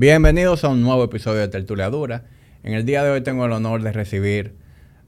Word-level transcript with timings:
Bienvenidos 0.00 0.62
a 0.62 0.68
un 0.68 0.80
nuevo 0.80 1.02
episodio 1.02 1.40
de 1.40 1.48
Tertuliadura. 1.48 2.22
En 2.62 2.72
el 2.72 2.86
día 2.86 3.02
de 3.02 3.10
hoy 3.10 3.20
tengo 3.20 3.46
el 3.46 3.50
honor 3.50 3.82
de 3.82 3.90
recibir 3.90 4.54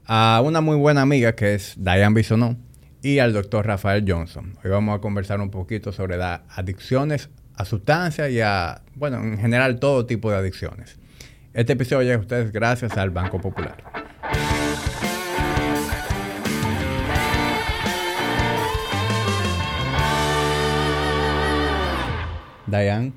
a 0.05 0.41
una 0.43 0.59
muy 0.59 0.75
buena 0.75 1.01
amiga 1.01 1.33
que 1.33 1.53
es 1.53 1.75
Diane 1.77 2.13
Bisonó 2.13 2.57
y 3.01 3.19
al 3.19 3.31
doctor 3.31 3.65
Rafael 3.65 4.03
Johnson. 4.05 4.57
Hoy 4.61 4.69
vamos 4.69 4.97
a 4.97 4.99
conversar 4.99 5.39
un 5.39 5.49
poquito 5.49 5.93
sobre 5.93 6.17
las 6.17 6.41
adicciones 6.49 7.29
a 7.55 7.63
sustancias 7.63 8.31
y 8.31 8.41
a, 8.41 8.81
bueno, 8.95 9.23
en 9.23 9.37
general 9.37 9.79
todo 9.79 10.05
tipo 10.05 10.29
de 10.29 10.35
adicciones. 10.35 10.99
Este 11.53 11.71
episodio 11.71 12.01
llega 12.01 12.17
a 12.17 12.19
ustedes 12.19 12.51
gracias 12.51 12.97
al 12.97 13.11
Banco 13.11 13.39
Popular. 13.39 13.77
Diane, 22.67 23.13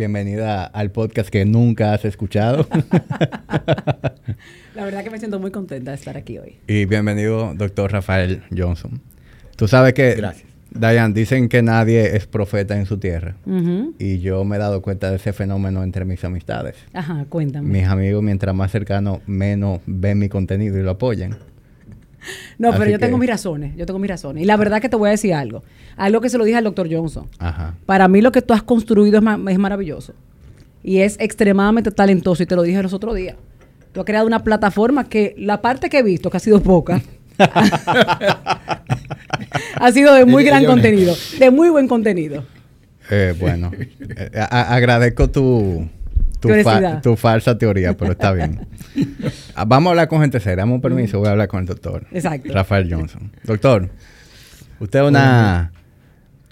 bienvenida 0.00 0.64
al 0.64 0.90
podcast 0.92 1.28
que 1.28 1.44
nunca 1.44 1.92
has 1.92 2.06
escuchado. 2.06 2.66
La 4.74 4.84
verdad 4.84 5.04
que 5.04 5.10
me 5.10 5.18
siento 5.18 5.38
muy 5.38 5.50
contenta 5.50 5.90
de 5.90 5.96
estar 5.98 6.16
aquí 6.16 6.38
hoy. 6.38 6.56
y 6.66 6.86
bienvenido, 6.86 7.52
doctor 7.54 7.92
Rafael 7.92 8.42
Johnson. 8.56 8.98
Tú 9.56 9.68
sabes 9.68 9.92
que, 9.92 10.14
Gracias. 10.14 10.48
Diane, 10.70 11.12
dicen 11.12 11.50
que 11.50 11.60
nadie 11.60 12.16
es 12.16 12.26
profeta 12.26 12.78
en 12.78 12.86
su 12.86 12.96
tierra. 12.96 13.36
Y 13.98 14.20
yo 14.20 14.42
me 14.46 14.56
he 14.56 14.58
dado 14.58 14.80
cuenta 14.80 15.10
de 15.10 15.16
ese 15.16 15.34
fenómeno 15.34 15.82
entre 15.82 16.06
mis 16.06 16.24
amistades. 16.24 16.76
Ajá, 16.94 17.26
cuéntame. 17.28 17.68
Mis 17.68 17.86
amigos, 17.86 18.22
mientras 18.22 18.54
más 18.54 18.72
cercanos, 18.72 19.18
menos 19.26 19.80
ven 19.84 20.18
mi 20.18 20.30
contenido 20.30 20.78
y 20.78 20.82
lo 20.82 20.92
apoyan. 20.92 21.36
No, 22.58 22.70
pero 22.72 22.84
yo 22.86 22.98
que- 22.98 23.06
tengo 23.06 23.18
mis 23.18 23.28
razones, 23.28 23.74
yo 23.76 23.86
tengo 23.86 23.98
mis 23.98 24.10
razones. 24.10 24.42
Y 24.42 24.46
la 24.46 24.56
verdad 24.56 24.80
que 24.80 24.88
te 24.88 24.96
voy 24.96 25.08
a 25.08 25.10
decir 25.12 25.32
algo. 25.34 25.62
Algo 25.96 26.20
que 26.20 26.28
se 26.30 26.38
lo 26.38 26.44
dije 26.44 26.56
al 26.58 26.64
doctor 26.64 26.88
Johnson. 26.90 27.26
Ajá. 27.38 27.74
Para 27.86 28.08
mí 28.08 28.20
lo 28.20 28.32
que 28.32 28.42
tú 28.42 28.54
has 28.54 28.62
construido 28.62 29.16
es, 29.18 29.22
ma- 29.22 29.40
es 29.50 29.58
maravilloso. 29.58 30.14
Y 30.82 30.98
es 30.98 31.16
extremadamente 31.20 31.90
talentoso. 31.90 32.42
Y 32.42 32.46
te 32.46 32.56
lo 32.56 32.62
dije 32.62 32.82
los 32.82 32.92
otros 32.92 33.14
días. 33.16 33.36
Tú 33.92 34.00
has 34.00 34.06
creado 34.06 34.26
una 34.26 34.42
plataforma 34.44 35.08
que 35.08 35.34
la 35.38 35.60
parte 35.60 35.88
que 35.90 35.98
he 35.98 36.02
visto, 36.02 36.30
que 36.30 36.36
ha 36.36 36.40
sido 36.40 36.62
poca, 36.62 37.02
ha 39.76 39.92
sido 39.92 40.14
de 40.14 40.24
muy 40.24 40.44
gran 40.44 40.64
contenido. 40.64 41.14
De 41.38 41.50
muy 41.50 41.68
buen 41.70 41.88
contenido. 41.88 42.44
Eh, 43.10 43.34
bueno, 43.38 43.70
eh, 44.00 44.30
agradezco 44.50 45.28
tu, 45.30 45.88
tu, 46.40 46.48
fa- 46.62 47.16
falsa 47.16 47.56
teoría, 47.58 47.96
pero 47.96 48.12
está 48.12 48.32
bien. 48.32 48.60
Ah, 49.54 49.64
Vamos 49.66 49.88
a 49.88 49.90
hablar 49.92 50.08
con 50.08 50.20
gente 50.20 50.40
seria. 50.40 50.56
Dame 50.56 50.72
un 50.74 50.80
permiso, 50.80 51.18
voy 51.18 51.28
a 51.28 51.32
hablar 51.32 51.48
con 51.48 51.60
el 51.60 51.66
doctor. 51.66 52.06
Exacto. 52.12 52.52
Rafael 52.52 52.92
Johnson. 52.92 53.30
Doctor, 53.44 53.88
usted 54.80 55.00
es 55.00 55.04
una, 55.08 55.72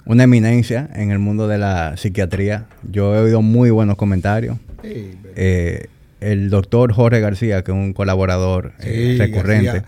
una 0.04 0.24
eminencia 0.24 0.88
en 0.94 1.10
el 1.10 1.18
mundo 1.18 1.48
de 1.48 1.58
la 1.58 1.96
psiquiatría. 1.96 2.66
Yo 2.90 3.14
he 3.14 3.18
oído 3.18 3.42
muy 3.42 3.70
buenos 3.70 3.96
comentarios. 3.96 4.58
Sí, 4.82 5.12
Eh, 5.36 5.86
el 6.20 6.50
doctor 6.50 6.92
Jorge 6.92 7.20
García, 7.20 7.62
que 7.64 7.70
es 7.72 7.76
un 7.76 7.92
colaborador 7.92 8.72
eh, 8.80 9.12
sí, 9.12 9.18
recurrente, 9.18 9.66
García, 9.66 9.84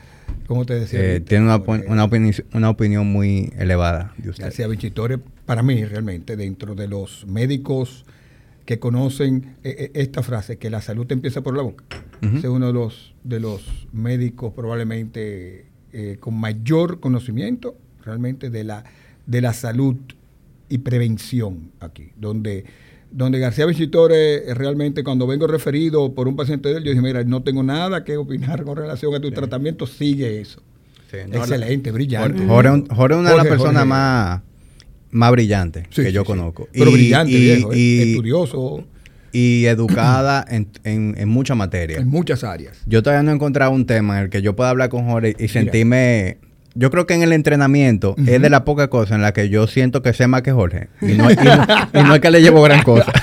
como 0.47 0.65
te 0.65 0.75
decía, 0.81 1.01
eh, 1.01 1.21
tiene 1.21 1.45
una, 1.45 1.57
una, 1.57 2.07
opini- 2.09 2.45
una 2.53 2.71
opinión 2.71 3.07
muy 3.07 3.53
elevada 3.59 4.13
de 4.17 4.31
usted. 4.31 4.45
García 4.45 4.67
Vichitore, 4.67 5.19
para 5.47 5.63
mí 5.63 5.85
realmente, 5.85 6.37
dentro 6.37 6.75
de 6.75 6.89
los 6.89 7.27
médicos 7.27 8.05
que 8.71 8.79
conocen 8.79 9.57
eh, 9.65 9.75
eh, 9.79 9.91
esta 9.95 10.23
frase, 10.23 10.57
que 10.57 10.71
la 10.71 10.81
salud 10.81 11.05
empieza 11.11 11.41
por 11.43 11.57
la 11.57 11.63
boca. 11.65 11.83
Ese 12.23 12.39
Es 12.39 12.45
uno 12.45 12.69
de 12.69 12.73
los, 12.73 13.15
de 13.25 13.41
los 13.41 13.63
médicos 13.93 14.53
probablemente 14.55 15.67
eh, 15.93 16.19
con 16.21 16.39
mayor 16.39 17.01
conocimiento 17.01 17.77
realmente 18.05 18.49
de 18.49 18.63
la, 18.63 18.85
de 19.27 19.41
la 19.41 19.55
salud 19.55 19.97
y 20.69 20.79
prevención 20.79 21.73
aquí, 21.81 22.11
donde, 22.17 22.65
donde 23.11 23.41
García 23.41 23.67
Vichitore 23.67 24.55
realmente 24.55 25.03
cuando 25.03 25.27
vengo 25.27 25.49
referido 25.49 26.15
por 26.15 26.29
un 26.29 26.37
paciente 26.37 26.69
de 26.69 26.77
él, 26.77 26.85
yo 26.85 26.91
dije, 26.93 27.03
mira, 27.03 27.25
no 27.25 27.43
tengo 27.43 27.65
nada 27.65 28.05
que 28.05 28.17
opinar 28.19 28.63
con 28.63 28.77
relación 28.77 29.13
a 29.17 29.21
tu 29.21 29.33
tratamiento, 29.33 29.89
sigue 29.89 30.41
eso. 30.41 30.63
Sí, 31.11 31.17
no, 31.27 31.39
la- 31.39 31.39
Excelente, 31.41 31.91
brillante. 31.91 32.39
Jorge, 32.95 33.15
es 33.15 33.19
una 33.19 33.31
de 33.31 33.37
las 33.37 33.47
personas 33.49 33.85
más, 33.89 34.43
más 35.11 35.31
brillantes 35.33 35.85
Sí, 35.91 36.03
que 36.03 36.13
yo 36.13 36.23
sí. 36.23 36.27
conozco. 36.27 36.69
Pero 36.73 36.91
Y- 36.91 36.95
brillante, 36.95 37.33
y- 37.33 37.41
viejo, 37.41 37.75
y- 37.75 38.11
estudioso 38.13 38.85
y 39.33 39.67
educada 39.67 40.45
en, 40.49 40.69
en, 40.85 41.15
en 41.17 41.29
mucha 41.29 41.55
materia. 41.55 41.99
en 41.99 42.09
muchas 42.09 42.43
áreas. 42.45 42.77
Yo 42.87 43.03
todavía 43.03 43.23
no 43.23 43.31
he 43.31 43.35
encontrado 43.35 43.71
un 43.73 43.87
tema 43.87 44.19
en 44.19 44.25
el 44.25 44.31
que 44.31 44.43
yo 44.43 44.57
pueda 44.57 44.71
hablar 44.71 44.89
con 44.89 45.05
Jorge 45.07 45.37
y 45.39 45.49
sentirme... 45.49 46.39
Yo 46.77 46.93
creo 46.93 47.05
que 47.05 47.15
en 47.15 47.23
el 47.23 47.33
entrenamiento 47.33 48.15
es 48.27 48.41
de 48.41 48.49
la 48.49 48.65
poca 48.65 48.89
cosa 48.89 49.17
en 49.17 49.23
la 49.23 49.33
que 49.33 49.49
yo 49.49 49.67
siento 49.67 50.03
que 50.03 50.13
sé 50.13 50.29
más 50.29 50.43
que 50.43 50.53
Jorge. 50.53 50.87
Y 51.03 51.15
no, 51.15 51.29
y 51.31 51.35
no- 51.45 51.67
y 52.01 52.03
no 52.05 52.15
es 52.15 52.21
que 52.21 52.31
le 52.31 52.41
llevo 52.43 52.63
gran 52.63 52.83
cosa. 52.85 53.13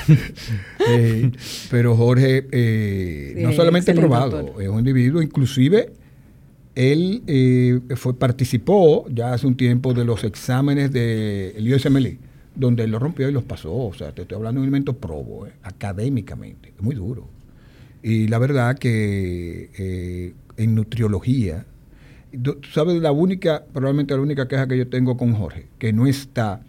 Eh, 0.90 1.32
pero 1.70 1.96
Jorge 1.98 2.48
eh, 2.52 3.34
Sí, 3.36 3.44
no 3.44 3.52
solamente 3.52 3.94
probado, 3.94 4.42
doctor. 4.44 4.62
es 4.64 4.70
un 4.70 4.80
individuo, 4.80 5.22
inclusive 5.22 5.92
él 6.78 7.24
eh, 7.26 7.80
fue, 7.96 8.14
participó 8.14 9.08
ya 9.10 9.34
hace 9.34 9.48
un 9.48 9.58
tiempo 9.58 9.96
de 9.96 10.06
los 10.06 10.24
exámenes 10.24 10.92
del 10.92 11.74
USMLE, 11.74 12.20
donde 12.54 12.84
él 12.84 12.92
lo 12.92 13.00
rompió 13.00 13.28
y 13.28 13.32
los 13.32 13.44
pasó. 13.44 13.74
O 13.76 13.94
sea, 13.96 14.12
te 14.12 14.22
estoy 14.22 14.36
hablando 14.36 14.62
de 14.62 14.68
un 14.68 14.68
elemento 14.68 14.94
probo, 14.96 15.48
eh, 15.48 15.54
académicamente, 15.64 16.76
muy 16.80 16.94
duro. 16.94 17.28
Y 18.04 18.28
la 18.28 18.38
verdad 18.38 18.78
que 18.78 19.72
eh, 19.76 20.34
en 20.58 20.76
nutriología, 20.76 21.66
tú 22.44 22.60
sabes, 22.72 23.02
la 23.02 23.12
única, 23.12 23.66
probablemente 23.74 24.14
la 24.14 24.22
única 24.22 24.48
queja 24.48 24.68
que 24.68 24.78
yo 24.78 24.88
tengo 24.88 25.18
con 25.18 25.34
Jorge, 25.34 25.66
que 25.80 25.92
no 25.94 26.06
está, 26.06 26.62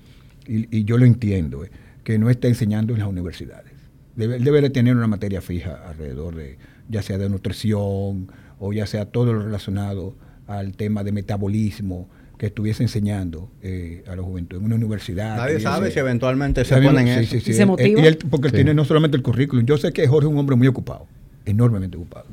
y, 0.47 0.75
y 0.75 0.85
yo 0.85 0.97
lo 0.97 1.05
entiendo, 1.05 1.67
eh, 1.67 1.71
que 2.03 2.19
no 2.19 2.31
está 2.31 2.49
enseñando 2.49 2.95
en 2.95 3.01
las 3.01 3.09
universidades. 3.09 3.73
Él 4.17 4.43
debe 4.43 4.63
de 4.63 4.71
tener 4.71 4.97
una 4.97 5.07
materia 5.07 5.43
fija 5.43 5.87
alrededor 5.87 6.35
de, 6.35 6.57
ya 6.89 7.03
sea 7.03 7.19
de 7.19 7.29
nutrición 7.29 8.29
o 8.61 8.73
ya 8.73 8.87
sea 8.87 9.07
todo 9.07 9.33
lo 9.33 9.43
relacionado 9.43 10.15
al 10.47 10.73
tema 10.75 11.05
de 11.05 11.13
metabolismo 11.13 12.09
que 12.39 12.47
estuviese 12.47 12.83
enseñando 12.85 13.51
eh, 13.63 14.05
a 14.09 14.15
la 14.15 14.23
juventud 14.23 14.59
en 14.59 14.65
una 14.65 14.77
universidad. 14.77 15.37
Nadie 15.37 15.57
que 15.57 15.61
sabe 15.61 15.91
si 15.91 15.99
eventualmente 15.99 16.65
se 16.65 16.81
ponen 16.81 17.07
sí, 17.07 17.13
eso. 17.13 17.31
sí, 17.33 17.41
sí. 17.41 17.51
¿Y 17.51 17.55
se 17.55 17.63
Él- 17.63 17.69
motiva? 17.69 18.01
él- 18.03 18.19
porque 18.31 18.47
él 18.49 18.53
tiene 18.55 18.75
no 18.75 18.85
solamente 18.85 19.17
el 19.17 19.23
currículum. 19.25 19.67
Yo 19.67 19.77
sé 19.77 19.93
que 19.93 20.07
Jorge 20.07 20.29
es 20.29 20.33
un 20.33 20.39
hombre 20.39 20.55
muy 20.55 20.69
ocupado, 20.69 21.07
enormemente 21.45 21.97
ocupado. 21.97 22.27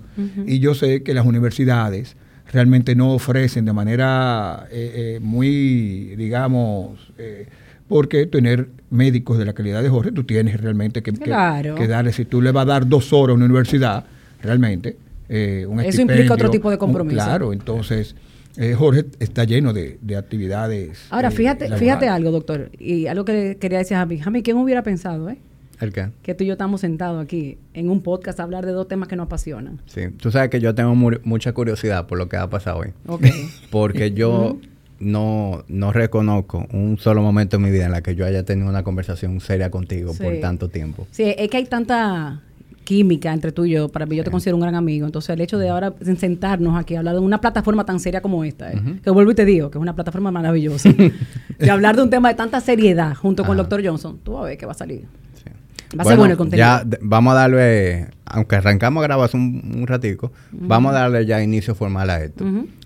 Y 0.46 0.60
yo 0.60 0.76
sé 0.76 1.02
que 1.04 1.14
las 1.14 1.26
universidades 1.26 2.16
realmente 2.54 2.96
no 2.96 3.14
ofrecen 3.14 3.66
de 3.66 3.74
manera 3.74 4.68
eh, 4.72 5.16
eh, 5.16 5.20
muy, 5.22 6.16
digamos, 6.16 7.12
eh, 7.18 7.48
porque 7.88 8.28
tener 8.28 8.70
médicos 8.92 9.38
de 9.40 9.46
la 9.46 9.54
calidad 9.54 9.82
de 9.84 9.90
Jorge, 9.90 10.12
tú 10.12 10.24
tienes 10.24 10.62
realmente 10.62 11.02
que, 11.02 11.12
que- 11.14 11.20
Claro. 11.20 11.74
que 11.76 11.88
darle, 11.88 12.14
si 12.14 12.26
tú 12.26 12.42
le 12.44 12.52
vas 12.52 12.64
a 12.64 12.66
dar 12.68 12.88
dos 12.88 13.12
horas 13.12 13.32
a 13.34 13.36
una 13.36 13.46
universidad, 13.46 14.06
realmente, 14.42 14.98
eh, 15.30 15.66
un 15.68 15.80
Eso 15.82 16.02
implica 16.02 16.34
otro 16.34 16.50
tipo 16.50 16.70
de 16.70 16.76
un- 16.76 16.80
compromiso. 16.80 17.16
claro, 17.24 17.54
entonces 17.54 18.16
eh, 18.58 18.74
Jorge 18.74 19.06
está 19.20 19.44
lleno 19.44 19.74
de, 19.74 19.98
de 20.02 20.16
actividades. 20.16 21.00
Ahora, 21.10 21.28
eh, 21.30 21.32
fíjate, 21.32 21.66
laborales. 21.66 21.80
fíjate 21.80 22.08
algo, 22.08 22.32
doctor. 22.32 22.72
Y 22.80 23.08
algo 23.08 23.26
que 23.26 23.58
quería 23.60 23.80
decir 23.80 23.96
a 23.98 24.02
Javi. 24.02 24.20
Javi, 24.20 24.44
¿quién 24.44 24.58
hubiera 24.58 24.82
pensado, 24.84 25.30
eh? 25.30 25.38
¿El 25.82 25.92
qué? 25.92 26.08
Que 26.24 26.34
tú 26.34 26.46
y 26.46 26.48
yo 26.48 26.54
estamos 26.54 26.80
sentados 26.80 27.22
aquí 27.22 27.58
en 27.74 27.90
un 27.90 28.02
podcast 28.02 28.40
a 28.40 28.44
hablar 28.44 28.66
de 28.66 28.72
dos 28.72 28.88
temas 28.88 29.10
que 29.10 29.18
nos 29.18 29.26
apasionan. 29.26 29.82
Sí. 29.88 30.04
Tú 30.22 30.32
sabes 30.32 30.50
que 30.50 30.62
yo 30.62 30.74
tengo 30.74 30.96
mu- 30.96 31.20
mucha 31.26 31.52
curiosidad 31.52 32.08
por 32.08 32.18
lo 32.18 32.30
que 32.30 32.38
ha 32.38 32.50
pasado 32.50 32.78
hoy. 32.80 32.90
Ok. 33.08 33.26
Porque 33.72 34.12
yo 34.12 34.58
no, 35.00 35.66
no 35.68 35.92
reconozco 35.92 36.66
un 36.72 36.98
solo 36.98 37.22
momento 37.22 37.58
en 37.58 37.64
mi 37.64 37.72
vida 37.72 37.88
en 37.88 37.92
la 37.92 38.02
que 38.02 38.16
yo 38.16 38.26
haya 38.26 38.44
tenido 38.46 38.70
una 38.70 38.84
conversación 38.84 39.42
seria 39.42 39.70
contigo 39.70 40.14
por 40.14 40.40
tanto 40.40 40.70
tiempo. 40.70 41.08
Sí, 41.12 41.34
es 41.38 41.50
que 41.50 41.58
hay 41.58 41.66
tanta 41.66 42.42
química 42.86 43.34
entre 43.34 43.52
tú 43.52 43.66
y 43.66 43.72
yo. 43.72 43.90
Para 43.90 44.06
mí, 44.06 44.16
yo 44.16 44.24
te 44.24 44.32
considero 44.32 44.56
un 44.56 44.62
gran 44.62 44.76
amigo. 44.76 45.06
Entonces, 45.06 45.32
el 45.32 45.42
hecho 45.42 45.58
de 45.58 45.68
ahora 45.70 45.94
sentarnos 46.18 46.80
aquí 46.80 46.96
a 46.96 47.00
hablar 47.00 47.16
de 47.16 47.20
una 47.20 47.42
plataforma 47.42 47.86
tan 47.86 48.00
seria 48.00 48.22
como 48.22 48.46
esta, 48.46 48.72
eh, 48.72 48.82
que 49.04 49.10
vuelvo 49.10 49.32
y 49.32 49.36
te 49.36 49.44
digo, 49.44 49.70
que 49.70 49.78
es 49.78 49.82
una 49.82 49.96
plataforma 49.96 50.32
maravillosa, 50.32 50.90
de 51.60 51.70
hablar 51.70 51.98
de 51.98 52.04
un 52.04 52.10
tema 52.10 52.30
de 52.30 52.36
tanta 52.36 52.62
seriedad 52.62 53.16
junto 53.16 53.44
con 53.44 53.52
el 53.52 53.58
doctor 53.58 53.86
Johnson, 53.86 54.20
tú 54.24 54.34
vas 54.34 54.44
a 54.44 54.46
ver 54.46 54.58
que 54.58 54.66
va 54.66 54.72
a 54.72 54.76
salir. 54.76 55.02
Sí. 55.34 55.50
Va 55.98 56.04
a 56.04 56.06
ser 56.06 56.18
bueno 56.18 56.32
el 56.32 56.38
contenido. 56.38 56.66
Ya 56.66 56.86
vamos 57.02 57.34
a 57.34 57.36
darle, 57.36 58.08
aunque 58.26 58.56
arrancamos 58.56 59.04
a 59.04 59.08
grabar 59.08 59.26
hace 59.26 59.36
un, 59.36 59.74
un 59.76 59.88
ratico, 59.88 60.32
vamos 60.52 60.92
a 60.92 61.00
darle 61.00 61.26
ya 61.26 61.44
inicio 61.44 61.76
formal 61.76 62.10
a 62.10 62.24
esto. 62.24 62.46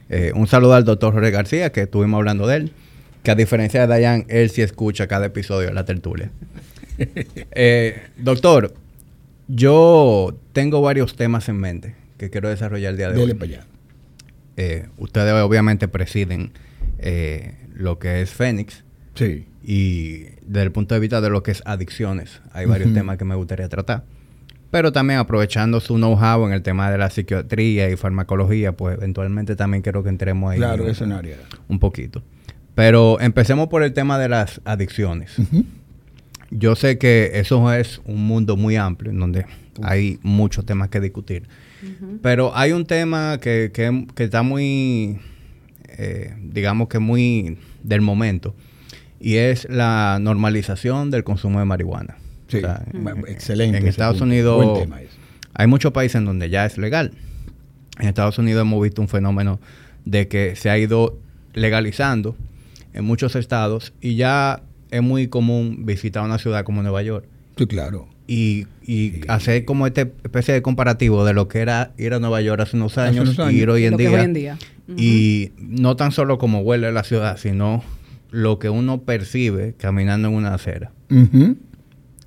Eh, 0.09 0.31
un 0.35 0.47
saludo 0.47 0.73
al 0.73 0.85
doctor 0.85 1.13
Jorge 1.13 1.29
García, 1.29 1.71
que 1.71 1.81
estuvimos 1.81 2.17
hablando 2.17 2.47
de 2.47 2.57
él, 2.57 2.71
que 3.21 3.31
a 3.31 3.35
diferencia 3.35 3.81
de 3.81 3.87
Dayan, 3.87 4.25
él 4.27 4.49
sí 4.49 4.63
escucha 4.63 5.07
cada 5.07 5.27
episodio 5.27 5.67
de 5.67 5.73
la 5.73 5.85
tertulia. 5.85 6.31
Eh, 7.51 8.03
doctor, 8.17 8.73
yo 9.49 10.37
tengo 10.53 10.81
varios 10.81 11.15
temas 11.15 11.49
en 11.49 11.57
mente 11.57 11.95
que 12.17 12.29
quiero 12.29 12.49
desarrollar 12.49 12.91
el 12.91 12.97
día 12.97 13.09
de 13.09 13.15
Dele 13.15 13.33
hoy. 13.33 13.37
para 13.39 13.51
allá. 13.51 13.65
Eh, 14.57 14.87
ustedes 14.97 15.33
obviamente 15.33 15.87
presiden 15.87 16.51
eh, 16.99 17.55
lo 17.73 17.97
que 17.99 18.21
es 18.21 18.29
Fénix 18.31 18.83
Sí. 19.15 19.47
y 19.63 20.19
desde 20.45 20.63
el 20.63 20.71
punto 20.71 20.93
de 20.95 21.01
vista 21.01 21.19
de 21.19 21.29
lo 21.29 21.43
que 21.43 21.51
es 21.51 21.61
adicciones, 21.65 22.41
hay 22.53 22.65
varios 22.65 22.93
temas 22.93 23.17
que 23.17 23.25
me 23.25 23.35
gustaría 23.35 23.67
tratar. 23.67 24.03
Pero 24.71 24.91
también 24.91 25.19
aprovechando 25.19 25.79
su 25.79 25.95
know-how 25.95 26.45
en 26.45 26.53
el 26.53 26.61
tema 26.61 26.91
de 26.91 26.97
la 26.99 27.09
psiquiatría 27.09 27.89
y 27.89 27.95
farmacología, 27.97 28.71
pues 28.73 28.97
eventualmente 28.97 29.55
también 29.55 29.81
quiero 29.81 30.03
que 30.03 30.09
entremos 30.09 30.51
ahí 30.51 30.57
Claro, 30.59 30.83
un, 30.83 30.89
es 30.91 31.01
un 31.01 31.11
área. 31.11 31.37
un 31.67 31.79
poquito. 31.79 32.21
Pero 32.75 33.19
empecemos 33.19 33.67
por 33.67 33.81
el 33.81 33.93
tema 33.93 34.19
de 34.19 34.29
las 34.29 34.61
adicciones. 34.65 35.31
Yo 36.51 36.75
sé 36.75 36.97
que 36.97 37.31
eso 37.35 37.71
es 37.73 38.01
un 38.05 38.25
mundo 38.25 38.57
muy 38.57 38.75
amplio 38.75 39.11
en 39.11 39.19
donde 39.19 39.45
hay 39.83 40.19
muchos 40.23 40.65
temas 40.65 40.89
que 40.89 40.99
discutir. 40.99 41.43
Pero 42.21 42.55
hay 42.57 42.73
un 42.73 42.85
tema 42.85 43.37
que, 43.41 43.71
que, 43.73 44.05
que 44.15 44.25
está 44.25 44.43
muy, 44.43 45.19
eh, 45.97 46.35
digamos 46.41 46.89
que 46.89 46.99
muy 46.99 47.57
del 47.83 48.01
momento, 48.01 48.53
y 49.19 49.35
es 49.35 49.67
la 49.69 50.17
normalización 50.21 51.11
del 51.11 51.23
consumo 51.23 51.59
de 51.59 51.65
marihuana. 51.65 52.17
Sí, 52.47 52.57
O 52.57 52.61
sea, 52.61 52.83
bueno, 52.93 53.25
en- 53.27 53.33
excelente 53.33 53.77
En 53.77 53.87
Estados. 53.87 54.19
Unidos 54.21 54.87
hay 55.53 55.67
muchos 55.67 55.91
países 55.93 56.15
en 56.15 56.25
donde 56.25 56.49
ya 56.49 56.65
es 56.65 56.77
legal. 56.77 57.11
En 57.99 58.07
Estados 58.07 58.37
Unidos 58.37 58.61
hemos 58.61 58.81
visto 58.81 59.01
un 59.01 59.07
fenómeno 59.07 59.59
de 60.05 60.27
que 60.27 60.55
se 60.55 60.69
ha 60.69 60.77
ido 60.77 61.17
legalizando 61.53 62.35
en 62.93 63.05
muchos 63.05 63.35
estados 63.35 63.93
y 64.01 64.15
ya 64.15 64.61
es 64.91 65.01
muy 65.01 65.27
común 65.27 65.85
visitar 65.85 66.23
una 66.23 66.37
ciudad 66.39 66.63
como 66.63 66.81
Nueva 66.81 67.01
York 67.03 67.25
Sí, 67.57 67.67
claro. 67.67 68.07
y, 68.27 68.65
y 68.85 69.21
hacer 69.27 69.65
como 69.65 69.85
esta 69.87 70.01
especie 70.01 70.53
de 70.53 70.61
comparativo 70.61 71.25
de 71.25 71.33
lo 71.33 71.47
que 71.47 71.59
era 71.59 71.91
ir 71.97 72.13
a 72.13 72.19
Nueva 72.19 72.41
York 72.41 72.61
hace 72.61 72.77
unos 72.77 72.97
Hace 72.97 73.09
años, 73.09 73.23
unos 73.29 73.39
años. 73.39 73.53
y 73.53 73.57
ir 73.61 73.69
hoy 73.69 73.85
en 73.85 73.91
Lo 73.91 73.97
que 73.97 74.03
es 74.05 74.09
día. 74.11 74.19
hoy 74.19 74.25
en 74.25 74.33
día. 74.33 74.57
Y 74.97 75.51
no 75.59 75.95
tan 75.95 76.11
solo 76.11 76.37
como 76.37 76.61
huele 76.61 76.91
la 76.91 77.03
ciudad, 77.03 77.37
sino 77.37 77.83
lo 78.31 78.57
que 78.59 78.69
uno 78.69 79.01
percibe 79.01 79.73
caminando 79.77 80.29
en 80.29 80.33
una 80.35 80.53
acera. 80.53 80.91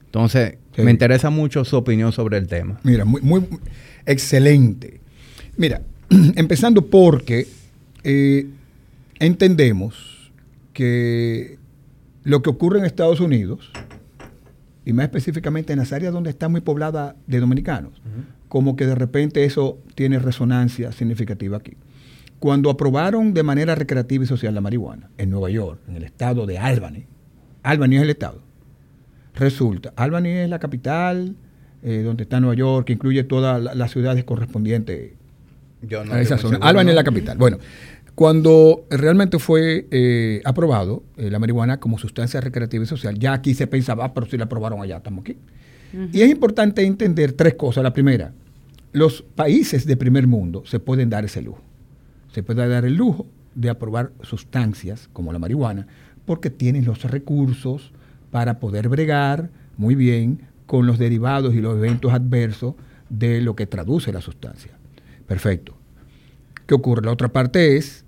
Entonces, 0.06 0.56
Sí. 0.74 0.80
me 0.82 0.90
interesa 0.90 1.28
mucho 1.30 1.64
su 1.64 1.76
opinión 1.76 2.12
sobre 2.12 2.38
el 2.38 2.46
tema. 2.46 2.78
Mira, 2.82 3.04
muy, 3.04 3.20
muy 3.20 3.44
excelente. 4.06 5.00
Mira, 5.56 5.82
empezando 6.36 6.86
porque 6.86 7.46
eh, 8.04 8.46
entendemos 9.18 10.30
que 10.72 11.58
lo 12.24 12.42
que 12.42 12.50
ocurre 12.50 12.78
en 12.78 12.84
Estados 12.84 13.20
Unidos, 13.20 13.70
y 14.84 14.92
más 14.92 15.04
específicamente 15.04 15.72
en 15.72 15.78
las 15.78 15.92
áreas 15.92 16.12
donde 16.12 16.30
está 16.30 16.48
muy 16.48 16.60
poblada 16.60 17.14
de 17.26 17.40
dominicanos, 17.40 18.02
como 18.48 18.74
que 18.76 18.86
de 18.86 18.94
repente 18.94 19.44
eso 19.44 19.78
tiene 19.94 20.19
resonancia 20.19 20.92
significativa 20.92 21.56
aquí. 21.58 21.72
Cuando 22.40 22.70
aprobaron 22.70 23.32
de 23.34 23.42
manera 23.44 23.74
recreativa 23.76 24.24
y 24.24 24.26
social 24.26 24.54
la 24.54 24.60
marihuana 24.60 25.08
en 25.19 25.30
Nueva 25.30 25.50
York, 25.50 25.80
en 25.88 25.96
el 25.96 26.02
estado 26.04 26.44
de 26.46 26.58
Albany, 26.58 27.04
Albany 27.62 27.96
es 27.96 28.02
el 28.02 28.10
estado, 28.10 28.42
Resulta, 29.34 29.92
Albany 29.96 30.28
es 30.28 30.50
la 30.50 30.58
capital, 30.58 31.36
eh, 31.82 32.02
donde 32.04 32.24
está 32.24 32.38
Nueva 32.40 32.54
York, 32.54 32.86
que 32.86 32.92
incluye 32.92 33.24
todas 33.24 33.62
la- 33.62 33.74
las 33.74 33.90
ciudades 33.90 34.24
correspondientes 34.24 35.12
Yo 35.82 36.02
a 36.02 36.20
esa 36.20 36.36
zona. 36.38 36.58
Albany 36.60 36.90
es 36.90 36.94
la 36.96 37.04
capital. 37.04 37.38
Bueno, 37.38 37.58
cuando 38.22 38.84
realmente 38.88 39.40
fue 39.40 39.88
eh, 39.90 40.42
aprobado 40.44 41.02
eh, 41.16 41.28
la 41.28 41.40
marihuana 41.40 41.80
como 41.80 41.98
sustancia 41.98 42.40
recreativa 42.40 42.84
y 42.84 42.86
social, 42.86 43.19
ya 43.19 43.32
aquí 43.32 43.52
se 43.52 43.66
pensaba, 43.66 44.04
"Ah, 44.04 44.14
pero 44.14 44.26
si 44.26 44.38
la 44.38 44.44
aprobaron 44.44 44.80
allá, 44.80 44.98
estamos 44.98 45.22
aquí. 45.22 45.38
Y 46.12 46.20
es 46.20 46.30
importante 46.30 46.84
entender 46.86 47.32
tres 47.32 47.54
cosas. 47.54 47.82
La 47.82 47.92
primera, 47.92 48.32
los 48.92 49.22
países 49.22 49.86
de 49.86 49.96
primer 49.96 50.28
mundo 50.28 50.62
se 50.66 50.78
pueden 50.78 51.10
dar 51.10 51.24
ese 51.24 51.42
lujo. 51.42 51.62
Se 52.32 52.44
puede 52.44 52.69
dar 52.69 52.84
el 52.84 52.94
lujo 52.94 53.26
de 53.56 53.70
aprobar 53.70 54.12
sustancias 54.22 55.08
como 55.12 55.32
la 55.32 55.40
marihuana 55.40 55.88
porque 56.24 56.48
tienen 56.48 56.84
los 56.84 57.02
recursos 57.02 57.90
para 58.30 58.60
poder 58.60 58.88
bregar 58.88 59.50
muy 59.76 59.96
bien 59.96 60.42
con 60.66 60.86
los 60.86 61.00
derivados 61.00 61.56
y 61.56 61.60
los 61.60 61.76
eventos 61.76 62.12
adversos 62.12 62.76
de 63.10 63.40
lo 63.40 63.56
que 63.56 63.66
traduce 63.66 64.12
la 64.12 64.20
sustancia. 64.20 64.70
Perfecto. 65.26 65.74
¿Qué 66.69 66.74
ocurre? 66.74 67.04
La 67.04 67.10
otra 67.10 67.26
parte 67.26 67.76
es 67.76 68.01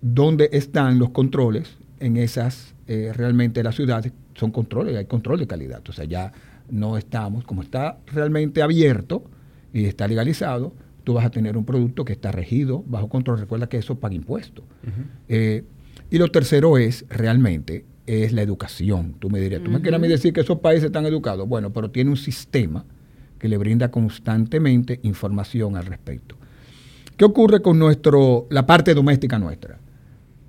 dónde 0.00 0.48
están 0.52 0.98
los 0.98 1.10
controles 1.10 1.76
en 1.98 2.16
esas, 2.16 2.74
eh, 2.86 3.12
realmente 3.14 3.62
las 3.62 3.76
ciudades, 3.76 4.12
son 4.34 4.50
controles, 4.50 4.96
hay 4.96 5.04
control 5.04 5.38
de 5.38 5.46
calidad. 5.46 5.82
O 5.88 5.92
sea, 5.92 6.04
ya 6.04 6.32
no 6.70 6.96
estamos, 6.96 7.44
como 7.44 7.62
está 7.62 7.98
realmente 8.06 8.62
abierto 8.62 9.24
y 9.72 9.84
está 9.84 10.08
legalizado, 10.08 10.72
tú 11.04 11.14
vas 11.14 11.24
a 11.24 11.30
tener 11.30 11.56
un 11.56 11.64
producto 11.64 12.04
que 12.04 12.12
está 12.12 12.32
regido 12.32 12.82
bajo 12.86 13.08
control. 13.08 13.38
Recuerda 13.38 13.68
que 13.68 13.78
eso 13.78 13.98
paga 13.98 14.14
impuestos. 14.14 14.64
Eh, 15.28 15.64
y 16.10 16.18
lo 16.18 16.28
tercero 16.28 16.78
es, 16.78 17.04
realmente, 17.08 17.84
es 18.06 18.32
la 18.32 18.42
educación. 18.42 19.14
Tú 19.18 19.30
me 19.30 19.40
dirías, 19.40 19.62
tú 19.62 19.70
me 19.70 19.80
quieres 19.80 19.98
a 19.98 20.00
mí 20.00 20.08
decir 20.08 20.32
que 20.32 20.40
esos 20.40 20.60
países 20.60 20.86
están 20.86 21.06
educados. 21.06 21.46
Bueno, 21.48 21.72
pero 21.72 21.90
tiene 21.90 22.10
un 22.10 22.16
sistema 22.16 22.84
que 23.38 23.48
le 23.48 23.56
brinda 23.56 23.90
constantemente 23.90 25.00
información 25.02 25.76
al 25.76 25.86
respecto. 25.86 26.36
¿Qué 27.16 27.24
ocurre 27.24 27.60
con 27.60 27.78
nuestro, 27.78 28.46
la 28.50 28.66
parte 28.66 28.94
doméstica 28.94 29.38
nuestra? 29.38 29.78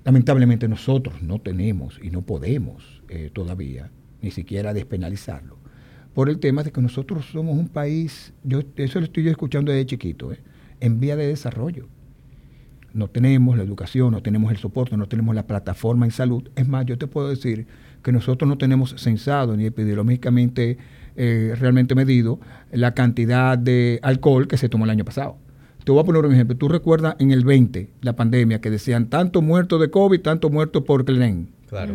Lamentablemente 0.04 0.68
nosotros 0.68 1.22
no 1.22 1.40
tenemos 1.40 2.00
y 2.02 2.10
no 2.10 2.22
podemos 2.22 3.02
eh, 3.08 3.30
todavía 3.32 3.90
ni 4.20 4.30
siquiera 4.30 4.74
despenalizarlo. 4.74 5.58
Por 6.14 6.28
el 6.28 6.38
tema 6.38 6.62
de 6.62 6.72
que 6.72 6.82
nosotros 6.82 7.26
somos 7.26 7.56
un 7.56 7.68
país, 7.68 8.34
yo 8.44 8.60
eso 8.76 8.98
lo 8.98 9.06
estoy 9.06 9.24
yo 9.24 9.30
escuchando 9.30 9.72
desde 9.72 9.86
chiquito, 9.86 10.32
eh, 10.32 10.40
en 10.80 11.00
vía 11.00 11.16
de 11.16 11.26
desarrollo. 11.26 11.88
No 12.92 13.08
tenemos 13.08 13.56
la 13.56 13.62
educación, 13.62 14.12
no 14.12 14.22
tenemos 14.22 14.50
el 14.50 14.58
soporte, 14.58 14.96
no 14.96 15.08
tenemos 15.08 15.34
la 15.34 15.46
plataforma 15.46 16.04
en 16.04 16.10
salud. 16.10 16.50
Es 16.56 16.68
más, 16.68 16.84
yo 16.84 16.98
te 16.98 17.06
puedo 17.06 17.28
decir 17.28 17.66
que 18.02 18.12
nosotros 18.12 18.48
no 18.48 18.58
tenemos 18.58 18.94
censado 19.00 19.56
ni 19.56 19.64
epidemiológicamente 19.64 20.76
eh, 21.16 21.54
realmente 21.58 21.94
medido 21.94 22.40
la 22.70 22.92
cantidad 22.92 23.56
de 23.56 23.98
alcohol 24.02 24.48
que 24.48 24.58
se 24.58 24.68
tomó 24.68 24.84
el 24.84 24.90
año 24.90 25.04
pasado. 25.04 25.38
Te 25.84 25.90
voy 25.90 26.00
a 26.00 26.04
poner 26.04 26.24
un 26.24 26.32
ejemplo. 26.32 26.56
Tú 26.56 26.68
recuerdas 26.68 27.16
en 27.18 27.32
el 27.32 27.44
20, 27.44 27.90
la 28.02 28.14
pandemia, 28.14 28.60
que 28.60 28.70
decían 28.70 29.08
tanto 29.08 29.42
muertos 29.42 29.80
de 29.80 29.90
COVID, 29.90 30.20
tanto 30.20 30.48
muertos 30.48 30.84
por 30.84 31.04
Clenen. 31.04 31.48
Claro. 31.68 31.94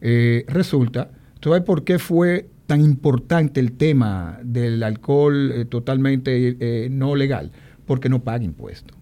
Eh, 0.00 0.44
resulta, 0.48 1.10
¿tú 1.38 1.50
sabes 1.50 1.64
por 1.64 1.84
qué 1.84 1.98
fue 1.98 2.48
tan 2.66 2.80
importante 2.80 3.60
el 3.60 3.72
tema 3.72 4.38
del 4.42 4.82
alcohol 4.82 5.52
eh, 5.52 5.64
totalmente 5.64 6.56
eh, 6.58 6.88
no 6.90 7.14
legal? 7.14 7.52
Porque 7.86 8.08
no 8.08 8.22
paga 8.24 8.44
impuestos. 8.44 8.96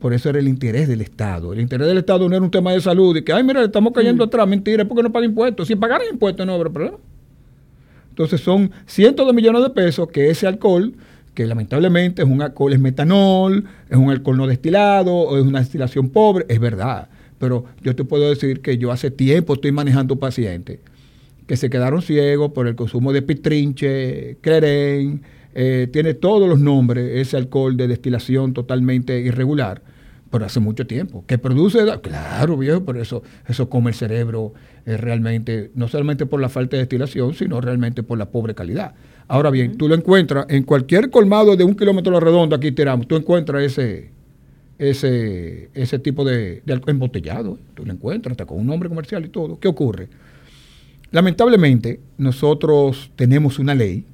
Por 0.00 0.14
eso 0.14 0.30
era 0.30 0.38
el 0.38 0.48
interés 0.48 0.88
del 0.88 1.02
Estado. 1.02 1.52
El 1.52 1.60
interés 1.60 1.86
del 1.86 1.98
Estado 1.98 2.26
no 2.28 2.34
era 2.34 2.44
un 2.44 2.50
tema 2.50 2.72
de 2.72 2.80
salud 2.80 3.14
y 3.16 3.22
que, 3.22 3.34
ay, 3.34 3.44
mira, 3.44 3.62
estamos 3.62 3.92
cayendo 3.92 4.24
atrás. 4.24 4.48
Mentira, 4.48 4.82
es 4.82 4.88
porque 4.88 5.02
no 5.02 5.12
paga 5.12 5.26
impuestos. 5.26 5.68
Si 5.68 5.76
pagaran 5.76 6.06
impuestos 6.10 6.46
no 6.46 6.54
habrá 6.54 6.70
problema. 6.70 6.96
Entonces 8.08 8.40
son 8.40 8.70
cientos 8.86 9.26
de 9.26 9.32
millones 9.32 9.62
de 9.62 9.70
pesos 9.70 10.08
que 10.08 10.30
ese 10.30 10.46
alcohol, 10.46 10.94
que 11.34 11.46
lamentablemente 11.46 12.22
es 12.22 12.28
un 12.28 12.42
alcohol, 12.42 12.72
es 12.72 12.80
metanol, 12.80 13.64
es 13.88 13.96
un 13.96 14.10
alcohol 14.10 14.36
no 14.36 14.46
destilado, 14.46 15.14
o 15.14 15.38
es 15.38 15.44
una 15.44 15.60
destilación 15.60 16.10
pobre, 16.10 16.46
es 16.48 16.58
verdad. 16.58 17.08
Pero 17.38 17.64
yo 17.82 17.96
te 17.96 18.04
puedo 18.04 18.28
decir 18.28 18.60
que 18.60 18.78
yo 18.78 18.92
hace 18.92 19.10
tiempo 19.10 19.54
estoy 19.54 19.72
manejando 19.72 20.16
pacientes 20.16 20.80
que 21.50 21.56
se 21.56 21.68
quedaron 21.68 22.00
ciegos 22.00 22.52
por 22.52 22.68
el 22.68 22.76
consumo 22.76 23.12
de 23.12 23.22
pitrinche, 23.22 24.36
creren, 24.40 25.20
eh, 25.52 25.88
tiene 25.92 26.14
todos 26.14 26.48
los 26.48 26.60
nombres, 26.60 27.10
ese 27.26 27.36
alcohol 27.36 27.76
de 27.76 27.88
destilación 27.88 28.54
totalmente 28.54 29.18
irregular, 29.18 29.82
pero 30.30 30.44
hace 30.44 30.60
mucho 30.60 30.86
tiempo. 30.86 31.24
¿Que 31.26 31.38
produce? 31.38 31.80
Claro, 32.02 32.56
viejo, 32.56 32.84
pero 32.84 33.02
eso, 33.02 33.24
eso 33.48 33.68
come 33.68 33.90
el 33.90 33.96
cerebro 33.96 34.52
eh, 34.86 34.96
realmente, 34.96 35.72
no 35.74 35.88
solamente 35.88 36.24
por 36.24 36.40
la 36.40 36.48
falta 36.48 36.76
de 36.76 36.82
destilación, 36.82 37.34
sino 37.34 37.60
realmente 37.60 38.04
por 38.04 38.16
la 38.16 38.26
pobre 38.26 38.54
calidad. 38.54 38.94
Ahora 39.30 39.50
bien, 39.50 39.78
tú 39.78 39.86
lo 39.86 39.94
encuentras 39.94 40.44
en 40.48 40.64
cualquier 40.64 41.08
colmado 41.08 41.54
de 41.54 41.62
un 41.62 41.76
kilómetro 41.76 42.10
a 42.10 42.14
la 42.18 42.20
redonda, 42.26 42.56
aquí 42.56 42.72
tiramos, 42.72 43.06
tú 43.06 43.14
encuentras 43.14 43.62
ese, 43.62 44.10
ese, 44.76 45.70
ese 45.72 45.98
tipo 46.00 46.24
de, 46.24 46.64
embotellado, 46.88 47.54
¿eh? 47.54 47.58
tú 47.74 47.86
lo 47.86 47.92
encuentras 47.92 48.32
hasta 48.32 48.44
con 48.44 48.58
un 48.58 48.66
nombre 48.66 48.88
comercial 48.88 49.24
y 49.24 49.28
todo. 49.28 49.60
¿Qué 49.60 49.68
ocurre? 49.68 50.08
Lamentablemente, 51.12 52.00
nosotros 52.18 53.12
tenemos 53.14 53.60
una 53.60 53.72
ley, 53.72 54.04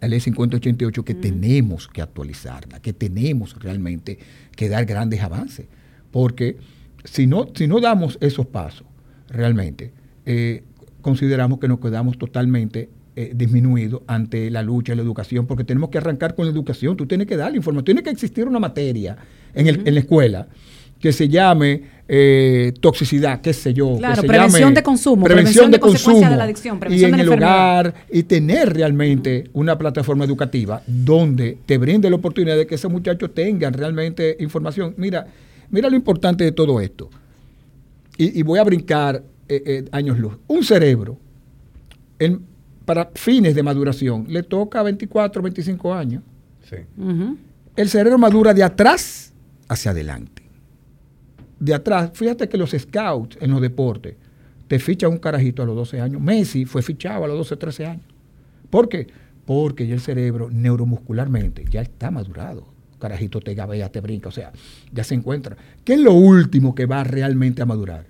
la 0.00 0.08
ley 0.08 0.18
5088, 0.18 1.04
que 1.04 1.14
tenemos 1.14 1.86
que 1.86 2.02
actualizarla, 2.02 2.80
que 2.80 2.92
tenemos 2.92 3.54
realmente 3.62 4.18
que 4.56 4.68
dar 4.68 4.84
grandes 4.84 5.22
avances. 5.22 5.66
Porque 6.10 6.56
si 7.04 7.28
no, 7.28 7.46
si 7.54 7.68
no 7.68 7.78
damos 7.78 8.18
esos 8.20 8.46
pasos, 8.46 8.84
realmente, 9.28 9.92
eh, 10.26 10.64
consideramos 11.02 11.60
que 11.60 11.68
nos 11.68 11.78
quedamos 11.78 12.18
totalmente 12.18 12.97
eh, 13.20 13.32
disminuidos 13.34 14.02
ante 14.06 14.48
la 14.50 14.62
lucha 14.62 14.92
y 14.92 14.96
la 14.96 15.02
educación, 15.02 15.46
porque 15.46 15.64
tenemos 15.64 15.90
que 15.90 15.98
arrancar 15.98 16.34
con 16.36 16.46
la 16.46 16.52
educación. 16.52 16.96
Tú 16.96 17.04
tienes 17.06 17.26
que 17.26 17.36
dar 17.36 17.50
la 17.50 17.56
información. 17.56 17.84
Tiene 17.84 18.02
que 18.04 18.10
existir 18.10 18.46
una 18.46 18.60
materia 18.60 19.16
en, 19.54 19.66
el- 19.66 19.82
en 19.88 19.94
la 19.94 20.00
escuela 20.00 20.46
que 21.00 21.12
se 21.12 21.28
llame 21.28 21.82
eh, 22.08 22.72
toxicidad, 22.80 23.40
qué 23.40 23.52
sé 23.52 23.72
yo. 23.74 23.92
que 23.94 23.98
Claro, 23.98 24.20
se 24.22 24.26
prevención 24.26 24.62
llame 24.62 24.74
de 24.76 24.82
consumo, 24.82 25.24
prevención 25.24 25.70
prevención 25.70 25.70
de 25.70 25.76
de 25.76 25.80
consumo. 25.80 26.30
de 26.30 26.36
la 26.36 26.44
adicción, 26.44 26.76
y 26.76 26.80
prevención 26.80 27.10
en 27.10 27.16
de 27.16 27.22
el 27.22 27.28
la 27.28 27.34
enfermedad. 27.34 27.80
hogar 27.80 27.94
y 28.12 28.22
tener 28.24 28.72
realmente 28.74 29.50
una 29.52 29.76
plataforma 29.78 30.24
educativa 30.24 30.82
donde 30.86 31.58
te 31.66 31.76
brinde 31.78 32.08
la 32.10 32.16
oportunidad 32.16 32.56
de 32.56 32.66
que 32.66 32.74
esos 32.76 32.90
muchachos 32.90 33.32
tengan 33.34 33.72
realmente 33.74 34.36
información. 34.40 34.94
Mira, 34.96 35.26
mira 35.70 35.88
lo 35.90 35.96
importante 35.96 36.42
de 36.44 36.52
todo 36.52 36.80
esto. 36.80 37.10
Y, 38.16 38.40
y 38.40 38.42
voy 38.42 38.58
a 38.58 38.64
brincar 38.64 39.22
eh, 39.48 39.62
eh, 39.66 39.84
años 39.92 40.18
luz. 40.18 40.34
Un 40.48 40.64
cerebro, 40.64 41.16
en- 42.18 42.42
para 42.88 43.10
fines 43.14 43.54
de 43.54 43.62
maduración, 43.62 44.24
le 44.30 44.42
toca 44.42 44.82
24, 44.82 45.42
25 45.42 45.92
años. 45.92 46.22
Sí. 46.70 46.76
El 47.76 47.88
cerebro 47.90 48.16
madura 48.16 48.54
de 48.54 48.62
atrás 48.64 49.34
hacia 49.68 49.90
adelante. 49.90 50.42
De 51.60 51.74
atrás, 51.74 52.12
fíjate 52.14 52.48
que 52.48 52.56
los 52.56 52.70
scouts 52.70 53.36
en 53.42 53.50
los 53.50 53.60
deportes, 53.60 54.16
te 54.68 54.78
ficha 54.78 55.06
un 55.06 55.18
carajito 55.18 55.62
a 55.62 55.66
los 55.66 55.76
12 55.76 56.00
años. 56.00 56.22
Messi 56.22 56.64
fue 56.64 56.80
fichado 56.80 57.26
a 57.26 57.28
los 57.28 57.36
12, 57.36 57.58
13 57.58 57.86
años. 57.86 58.06
¿Por 58.70 58.88
qué? 58.88 59.06
Porque 59.44 59.86
ya 59.86 59.92
el 59.92 60.00
cerebro 60.00 60.48
neuromuscularmente 60.50 61.66
ya 61.68 61.82
está 61.82 62.10
madurado. 62.10 62.68
Carajito 62.98 63.42
te 63.42 63.52
gabea, 63.52 63.92
te 63.92 64.00
brinca, 64.00 64.30
o 64.30 64.32
sea, 64.32 64.50
ya 64.94 65.04
se 65.04 65.14
encuentra. 65.14 65.58
¿Qué 65.84 65.92
es 65.92 66.00
lo 66.00 66.14
último 66.14 66.74
que 66.74 66.86
va 66.86 67.04
realmente 67.04 67.60
a 67.60 67.66
madurar? 67.66 68.06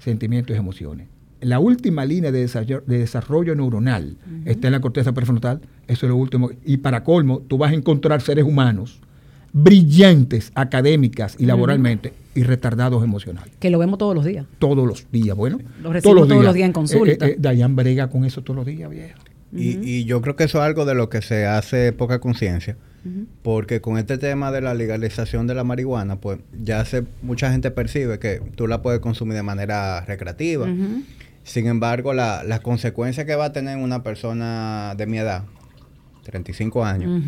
Sentimientos 0.00 0.56
y 0.56 0.58
emociones. 0.58 1.06
La 1.42 1.58
última 1.58 2.04
línea 2.04 2.32
de 2.32 2.40
desarrollo, 2.40 2.82
de 2.86 2.98
desarrollo 2.98 3.54
neuronal 3.54 4.16
está 4.44 4.68
en 4.68 4.72
la 4.72 4.80
corteza 4.80 5.12
prefrontal. 5.12 5.60
Eso 5.86 6.06
es 6.06 6.10
lo 6.10 6.16
último. 6.16 6.50
Y 6.64 6.78
para 6.78 7.04
colmo, 7.04 7.40
tú 7.40 7.58
vas 7.58 7.72
a 7.72 7.74
encontrar 7.74 8.22
seres 8.22 8.44
humanos 8.44 9.00
brillantes 9.52 10.50
académicas 10.54 11.36
y 11.38 11.46
laboralmente 11.46 12.12
y 12.34 12.42
retardados 12.42 13.04
emocionales. 13.04 13.52
Que 13.58 13.70
lo 13.70 13.78
vemos 13.78 13.98
todos 13.98 14.14
los 14.14 14.24
días. 14.24 14.46
Todos 14.58 14.86
los 14.86 15.10
días, 15.10 15.36
bueno. 15.36 15.58
Lo 15.82 15.92
recibimos 15.92 16.28
todos 16.28 16.44
los 16.44 16.54
días 16.54 16.66
en 16.66 16.72
consulta. 16.72 17.26
Eh, 17.26 17.30
eh, 17.30 17.32
eh, 17.32 17.36
Dayan 17.38 17.76
brega 17.76 18.08
con 18.08 18.24
eso 18.24 18.42
todos 18.42 18.56
los 18.56 18.66
días, 18.66 18.90
viejo. 18.90 19.18
Y, 19.54 19.78
y 19.86 20.04
yo 20.04 20.22
creo 20.22 20.34
que 20.34 20.44
eso 20.44 20.58
es 20.58 20.64
algo 20.64 20.86
de 20.86 20.94
lo 20.94 21.10
que 21.10 21.20
se 21.20 21.44
hace 21.44 21.92
poca 21.92 22.20
conciencia, 22.20 22.78
porque 23.42 23.82
con 23.82 23.98
este 23.98 24.16
tema 24.16 24.50
de 24.50 24.62
la 24.62 24.72
legalización 24.72 25.46
de 25.46 25.54
la 25.54 25.62
marihuana, 25.62 26.16
pues 26.16 26.38
ya 26.58 26.82
se, 26.86 27.04
mucha 27.20 27.52
gente 27.52 27.70
percibe 27.70 28.18
que 28.18 28.40
tú 28.54 28.66
la 28.66 28.80
puedes 28.80 29.00
consumir 29.00 29.34
de 29.34 29.42
manera 29.42 30.06
recreativa. 30.06 30.66
Sin 31.44 31.66
embargo, 31.66 32.12
la, 32.14 32.42
las 32.44 32.60
consecuencias 32.60 33.26
que 33.26 33.34
va 33.34 33.46
a 33.46 33.52
tener 33.52 33.76
una 33.76 34.02
persona 34.02 34.94
de 34.96 35.06
mi 35.06 35.18
edad, 35.18 35.44
35 36.24 36.84
años, 36.84 37.20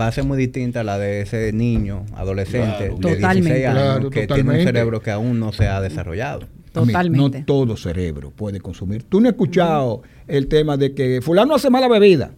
va 0.00 0.06
a 0.06 0.12
ser 0.12 0.24
muy 0.24 0.38
distinta 0.38 0.80
a 0.80 0.84
la 0.84 0.98
de 0.98 1.20
ese 1.20 1.52
niño, 1.52 2.06
adolescente 2.14 2.88
Claro. 2.88 2.96
de 2.98 3.16
16 3.16 3.66
años. 3.66 3.72
Claro, 3.82 4.10
que 4.10 4.26
tiene 4.26 4.58
un 4.58 4.64
cerebro 4.64 5.00
que 5.02 5.10
aún 5.10 5.38
no 5.38 5.52
se 5.52 5.66
ha 5.68 5.80
desarrollado. 5.80 6.46
Totalmente. 6.72 7.40
no 7.40 7.44
todo 7.44 7.76
cerebro 7.76 8.30
puede 8.30 8.60
consumir. 8.60 9.02
Tú 9.02 9.20
no 9.20 9.28
has 9.28 9.32
escuchado 9.34 10.02
el 10.28 10.46
tema 10.46 10.76
de 10.76 10.94
que 10.94 11.20
fulano 11.20 11.54
hace 11.54 11.68
mala 11.68 11.88
bebida. 11.88 12.30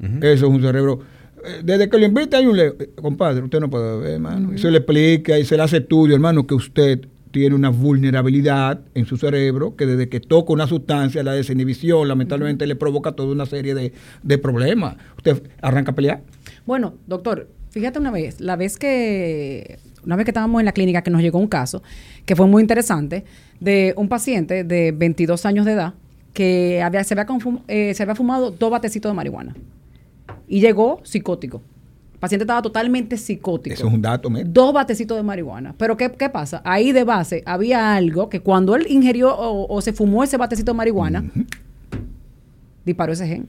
Eso 0.00 0.32
es 0.46 0.52
un 0.52 0.62
cerebro. 0.62 1.00
eh, 1.44 1.60
Desde 1.62 1.88
que 1.88 1.98
lo 1.98 2.06
invita 2.06 2.38
hay 2.38 2.46
un... 2.46 2.56
le- 2.56 2.68
eh, 2.68 2.90
Compadre, 3.00 3.42
usted 3.42 3.60
no 3.60 3.68
puede 3.70 3.96
beber, 3.98 4.12
hermano. 4.14 4.52
Y 4.54 4.58
se 4.58 4.70
le 4.70 4.78
explica 4.78 5.38
y 5.38 5.44
se 5.44 5.56
le 5.58 5.62
hace 5.62 5.76
estudio, 5.78 6.14
hermano, 6.14 6.46
que 6.46 6.54
usted 6.54 7.06
tiene 7.36 7.54
una 7.54 7.68
vulnerabilidad 7.68 8.80
en 8.94 9.04
su 9.04 9.18
cerebro 9.18 9.76
que 9.76 9.84
desde 9.84 10.08
que 10.08 10.20
toca 10.20 10.54
una 10.54 10.66
sustancia, 10.66 11.22
la 11.22 11.32
desinhibición, 11.32 12.08
lamentablemente 12.08 12.66
le 12.66 12.76
provoca 12.76 13.12
toda 13.12 13.30
una 13.30 13.44
serie 13.44 13.74
de, 13.74 13.92
de 14.22 14.38
problemas. 14.38 14.96
Usted 15.18 15.42
arranca 15.60 15.92
a 15.92 15.94
pelear. 15.94 16.22
Bueno, 16.64 16.94
doctor, 17.06 17.50
fíjate 17.68 17.98
una 17.98 18.10
vez, 18.10 18.40
la 18.40 18.56
vez 18.56 18.78
que, 18.78 19.78
una 20.02 20.16
vez 20.16 20.24
que 20.24 20.30
estábamos 20.30 20.62
en 20.62 20.64
la 20.64 20.72
clínica 20.72 21.02
que 21.02 21.10
nos 21.10 21.20
llegó 21.20 21.38
un 21.38 21.46
caso, 21.46 21.82
que 22.24 22.34
fue 22.34 22.46
muy 22.46 22.62
interesante, 22.62 23.26
de 23.60 23.92
un 23.98 24.08
paciente 24.08 24.64
de 24.64 24.92
22 24.92 25.44
años 25.44 25.66
de 25.66 25.72
edad 25.72 25.92
que 26.32 26.80
había, 26.82 27.04
se, 27.04 27.12
había 27.12 27.26
eh, 27.68 27.92
se 27.92 28.02
había 28.02 28.14
fumado 28.14 28.50
dos 28.50 28.70
batecitos 28.70 29.12
de 29.12 29.14
marihuana 29.14 29.54
y 30.48 30.60
llegó 30.60 31.02
psicótico. 31.02 31.60
El 32.26 32.28
paciente 32.28 32.42
estaba 32.42 32.62
totalmente 32.62 33.16
psicótico. 33.16 33.74
Eso 33.74 33.86
es 33.86 33.94
un 33.94 34.02
dato, 34.02 34.28
médico. 34.28 34.50
Dos 34.52 34.72
batecitos 34.72 35.16
de 35.16 35.22
marihuana. 35.22 35.76
Pero 35.78 35.96
¿qué, 35.96 36.10
qué 36.10 36.28
pasa? 36.28 36.60
Ahí 36.64 36.90
de 36.90 37.04
base 37.04 37.44
había 37.46 37.94
algo 37.94 38.28
que 38.28 38.40
cuando 38.40 38.74
él 38.74 38.86
ingirió 38.88 39.32
o, 39.32 39.72
o 39.72 39.80
se 39.80 39.92
fumó 39.92 40.24
ese 40.24 40.36
batecito 40.36 40.72
de 40.72 40.76
marihuana, 40.76 41.24
disparó 42.84 43.12
ese 43.12 43.28
gen. 43.28 43.48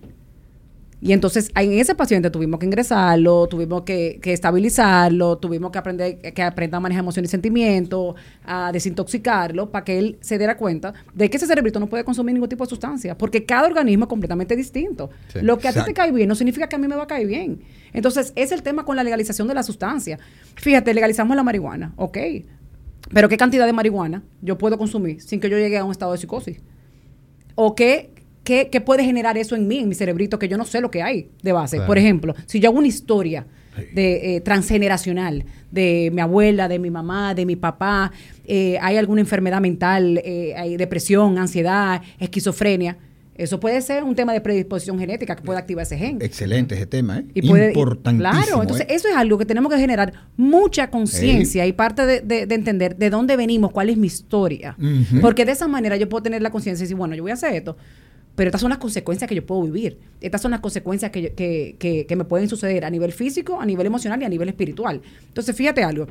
Y 1.00 1.14
entonces 1.14 1.52
en 1.56 1.74
ese 1.74 1.94
paciente 1.94 2.32
tuvimos 2.32 2.60
que 2.60 2.66
ingresarlo, 2.66 3.48
tuvimos 3.48 3.84
que, 3.84 4.20
que 4.20 4.34
estabilizarlo, 4.34 5.38
tuvimos 5.38 5.72
que 5.72 5.78
aprender 5.78 6.20
que 6.20 6.42
aprenda 6.42 6.78
a 6.78 6.80
manejar 6.80 7.04
emociones 7.04 7.30
y 7.30 7.32
sentimientos, 7.32 8.16
a 8.44 8.72
desintoxicarlo, 8.72 9.70
para 9.70 9.86
que 9.86 10.00
él 10.00 10.18
se 10.22 10.40
diera 10.40 10.58
cuenta 10.58 10.94
de 11.14 11.30
que 11.30 11.38
ese 11.38 11.46
cerebrito 11.46 11.80
no 11.80 11.88
puede 11.88 12.04
consumir 12.04 12.34
ningún 12.34 12.50
tipo 12.50 12.64
de 12.64 12.70
sustancia, 12.70 13.16
porque 13.16 13.46
cada 13.46 13.68
organismo 13.68 14.06
es 14.06 14.10
completamente 14.10 14.56
distinto. 14.56 15.12
Sí. 15.32 15.40
Lo 15.44 15.60
que 15.60 15.68
a 15.68 15.74
ti 15.74 15.82
te 15.86 15.94
cae 15.94 16.12
bien 16.12 16.28
no 16.28 16.36
significa 16.36 16.68
que 16.68 16.76
a 16.76 16.80
mí 16.80 16.88
me 16.88 16.96
va 16.96 17.04
a 17.04 17.08
caer 17.08 17.28
bien. 17.28 17.62
Entonces, 17.94 18.34
es 18.36 18.52
el 18.52 18.64
tema 18.64 18.84
con 18.84 18.96
la 18.96 19.04
legalización 19.04 19.48
de 19.48 19.54
la 19.54 19.64
sustancia. 19.64 20.18
Fíjate, 20.56 20.94
legalizamos 20.94 21.36
la 21.36 21.44
marihuana, 21.44 21.94
ok. 21.98 22.18
Pero 23.14 23.30
¿qué 23.30 23.38
cantidad 23.38 23.66
de 23.66 23.74
marihuana 23.74 24.24
yo 24.42 24.58
puedo 24.58 24.78
consumir 24.78 25.22
sin 25.22 25.40
que 25.40 25.50
yo 25.50 25.58
llegue 25.58 25.78
a 25.78 25.84
un 25.84 25.92
estado 25.92 26.12
de 26.12 26.18
psicosis? 26.18 26.60
¿O 27.56 27.76
qué, 27.76 28.12
qué, 28.48 28.70
qué 28.72 28.80
puede 28.82 29.04
generar 29.04 29.38
eso 29.38 29.56
en 29.56 29.68
mí, 29.68 29.80
en 29.80 29.90
mi 29.90 29.96
cerebrito, 29.96 30.40
que 30.40 30.48
yo 30.48 30.58
no 30.58 30.66
sé 30.66 30.80
lo 30.80 30.90
que 30.90 31.02
hay 31.04 31.30
de 31.44 31.52
base? 31.52 31.76
Claro. 31.78 31.88
Por 31.88 31.98
ejemplo, 31.98 32.34
si 32.46 32.60
yo 32.62 32.70
hago 32.70 32.78
una 32.80 32.88
historia 32.88 33.46
de 33.94 34.38
eh, 34.38 34.42
transgeneracional 34.42 35.44
de 35.72 36.10
mi 36.14 36.22
abuela, 36.22 36.68
de 36.68 36.80
mi 36.80 36.90
mamá, 36.90 37.34
de 37.36 37.46
mi 37.46 37.56
papá, 37.56 38.12
eh, 38.46 38.78
hay 38.82 38.96
alguna 38.98 39.22
enfermedad 39.22 39.60
mental, 39.62 40.22
eh, 40.24 40.54
hay 40.58 40.78
depresión, 40.78 41.38
ansiedad, 41.38 42.02
esquizofrenia, 42.20 42.98
eso 43.36 43.60
puede 43.60 43.80
ser 43.82 44.04
un 44.04 44.16
tema 44.16 44.34
de 44.34 44.42
predisposición 44.42 44.98
genética 44.98 45.36
que 45.36 45.44
puede 45.44 45.60
activar 45.60 45.84
ese 45.84 45.96
gen. 45.96 46.18
Excelente 46.22 46.74
ese 46.74 46.88
tema, 46.88 47.20
¿eh? 47.20 47.26
Y 47.36 47.48
puede- 47.48 47.68
Importantísimo. 47.68 48.32
Claro, 48.32 48.62
entonces 48.64 48.88
¿eh? 48.90 48.96
eso 48.96 49.08
es 49.10 49.16
algo 49.16 49.38
que 49.38 49.46
tenemos 49.46 49.72
que 49.72 49.78
generar 49.80 50.12
mucha 50.38 50.90
conciencia 50.90 51.68
y 51.68 51.72
parte 51.74 52.08
de, 52.08 52.22
de- 52.22 52.48
de 52.48 52.56
entender 52.56 52.96
de 52.98 53.10
dónde 53.12 53.36
venimos, 53.38 53.70
cuál 53.72 53.90
es 53.92 53.98
mi 53.98 54.08
historia. 54.08 54.76
Porque 55.22 55.46
de 55.46 55.52
esa 55.52 55.68
manera 55.68 55.98
yo 55.98 56.10
puedo 56.10 56.24
tener 56.24 56.42
la 56.42 56.50
conciencia 56.50 56.82
y 56.82 56.86
decir, 56.86 56.98
bueno, 56.98 57.14
yo 57.14 57.22
voy 57.22 57.30
a 57.32 57.36
hacer 57.36 57.54
esto, 57.54 57.78
pero 58.38 58.48
estas 58.50 58.62
son 58.62 58.70
las 58.70 58.78
consecuencias 58.80 59.28
que 59.28 59.36
yo 59.36 59.46
puedo 59.46 59.64
vivir. 59.64 59.98
Estas 60.22 60.42
son 60.42 60.52
las 60.52 60.62
consecuencias 60.62 61.12
que, 61.12 61.22
yo- 61.24 61.36
que, 61.36 61.76
que- 61.78 62.06
que 62.06 62.16
me 62.16 62.24
pueden 62.24 62.48
suceder 62.48 62.86
a 62.86 62.90
nivel 62.90 63.12
físico, 63.12 63.60
a 63.60 63.66
nivel 63.66 63.86
emocional 63.88 64.22
y 64.22 64.26
a 64.26 64.30
nivel 64.30 64.48
espiritual. 64.48 65.02
Entonces, 65.28 65.54
fíjate 65.56 65.84
algo. 65.84 66.08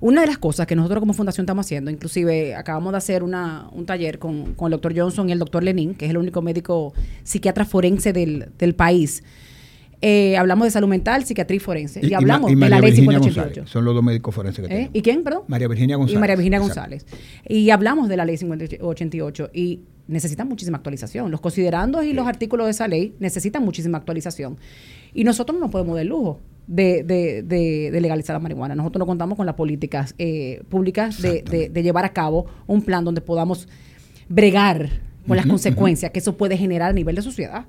Una 0.00 0.20
de 0.22 0.26
las 0.28 0.38
cosas 0.38 0.66
que 0.66 0.74
nosotros 0.76 1.00
como 1.00 1.12
fundación 1.12 1.44
estamos 1.44 1.66
haciendo, 1.66 1.90
inclusive 1.90 2.54
acabamos 2.54 2.92
de 2.92 2.98
hacer 2.98 3.22
una, 3.22 3.68
un 3.72 3.84
taller 3.84 4.18
con, 4.18 4.54
con 4.54 4.66
el 4.68 4.70
doctor 4.72 4.96
Johnson 4.96 5.28
y 5.28 5.32
el 5.32 5.38
doctor 5.38 5.62
Lenin, 5.62 5.94
que 5.94 6.06
es 6.06 6.10
el 6.12 6.16
único 6.18 6.40
médico 6.40 6.94
psiquiatra 7.24 7.64
forense 7.64 8.12
del, 8.12 8.46
del 8.58 8.74
país. 8.74 9.22
Eh, 10.00 10.36
hablamos 10.36 10.66
de 10.66 10.70
salud 10.70 10.86
mental, 10.88 11.24
psiquiatría 11.24 11.56
y 11.56 11.60
forense. 11.60 12.00
Y, 12.06 12.14
hablamos 12.14 12.52
y 12.52 12.54
de 12.54 12.68
la 12.68 12.78
ley 12.80 12.92
Virginia 12.92 13.18
5088. 13.18 13.42
González, 13.62 13.70
son 13.72 13.84
los 13.84 13.94
dos 13.94 14.04
médicos 14.04 14.32
forenses 14.34 14.60
que 14.60 14.66
¿Eh? 14.66 14.68
tenemos. 14.76 14.90
¿Y 14.94 15.02
quién, 15.02 15.24
perdón? 15.24 15.42
María 15.48 15.66
Virginia 15.68 15.96
González. 15.96 16.16
Y 16.16 16.20
María 16.20 16.36
Virginia 16.36 16.58
Exacto. 16.58 16.80
González. 16.80 17.06
Y 17.48 17.70
hablamos 17.70 18.08
de 18.08 18.16
la 18.16 18.24
ley 18.24 18.36
5088 18.36 19.50
y 19.52 19.80
necesitan 20.08 20.48
muchísima 20.48 20.78
actualización. 20.78 21.30
Los 21.30 21.40
considerandos 21.40 22.04
y 22.04 22.12
los 22.12 22.26
artículos 22.26 22.66
de 22.66 22.70
esa 22.72 22.88
ley 22.88 23.14
necesitan 23.20 23.62
muchísima 23.64 23.98
actualización. 23.98 24.56
Y 25.14 25.22
nosotros 25.24 25.54
no 25.56 25.60
nos 25.66 25.70
podemos 25.70 25.94
dar 25.94 26.02
el 26.02 26.08
lujo 26.08 26.40
de, 26.66 27.02
de- 27.02 27.42
de- 27.42 27.90
de 27.92 28.00
legalizar 28.00 28.34
la 28.34 28.40
marihuana. 28.40 28.74
Nosotros 28.74 28.98
no 29.00 29.06
contamos 29.06 29.36
con 29.36 29.46
las 29.46 29.54
políticas 29.54 30.14
eh, 30.18 30.62
públicas 30.68 31.22
de, 31.22 31.42
de- 31.42 31.68
de 31.68 31.82
llevar 31.82 32.04
a 32.04 32.12
cabo 32.12 32.46
un 32.66 32.82
plan 32.82 33.04
donde 33.04 33.20
podamos 33.20 33.68
bregar 34.28 34.88
con 35.26 35.36
las 35.36 35.46
consecuencias 35.46 36.10
que 36.10 36.18
eso 36.20 36.36
puede 36.36 36.56
generar 36.56 36.90
a 36.90 36.92
nivel 36.92 37.14
de 37.16 37.22
sociedad. 37.22 37.64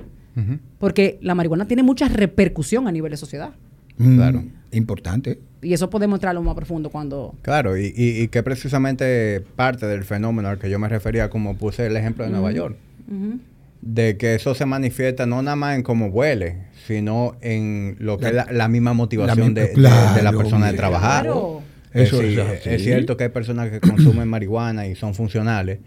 Porque 0.77 1.19
la 1.21 1.35
marihuana 1.35 1.65
tiene 1.67 1.83
mucha 1.83 2.07
repercusión 2.07 2.87
a 2.87 2.91
nivel 2.93 3.11
de 3.11 3.17
sociedad. 3.17 3.51
Mm, 3.97 4.15
Claro. 4.15 4.43
Importante. 4.71 5.39
Y 5.61 5.73
eso 5.73 5.89
podemos 5.89 6.17
entrarlo 6.17 6.41
más 6.41 6.55
profundo 6.55 6.89
cuando... 6.89 7.35
Claro, 7.41 7.77
y, 7.77 7.93
y, 7.95 8.21
y 8.21 8.27
que 8.29 8.43
precisamente 8.43 9.43
parte 9.55 9.85
del 9.87 10.03
fenómeno 10.03 10.47
al 10.49 10.57
que 10.59 10.69
yo 10.69 10.79
me 10.79 10.87
refería, 10.87 11.29
como 11.29 11.57
puse 11.57 11.85
el 11.87 11.97
ejemplo 11.97 12.23
de 12.23 12.31
Nueva 12.31 12.51
York, 12.51 12.77
de 13.81 14.17
que 14.17 14.35
eso 14.35 14.55
se 14.55 14.65
manifiesta 14.65 15.25
no 15.25 15.41
nada 15.41 15.55
más 15.55 15.75
en 15.75 15.83
cómo 15.83 16.07
huele, 16.07 16.57
sino 16.87 17.35
en 17.41 17.95
lo 17.99 18.17
que 18.17 18.25
La- 18.25 18.29
es 18.29 18.35
la, 18.47 18.53
la 18.53 18.67
misma 18.67 18.93
motivación 18.93 19.53
de, 19.53 19.67
de- 19.67 19.73
claro, 19.73 20.15
de 20.15 20.21
la 20.23 20.31
persona 20.31 20.71
de 20.71 20.77
trabajar. 20.77 21.23
Claro. 21.23 21.61
Eso 21.93 22.21
es, 22.21 22.65
es 22.67 22.83
cierto 22.83 23.17
que 23.17 23.23
hay 23.25 23.29
personas 23.31 23.71
que 23.71 23.79
consumen 23.79 24.27
marihuana 24.27 24.85
y 24.85 24.95
son 24.95 25.15
funcionales, 25.15 25.79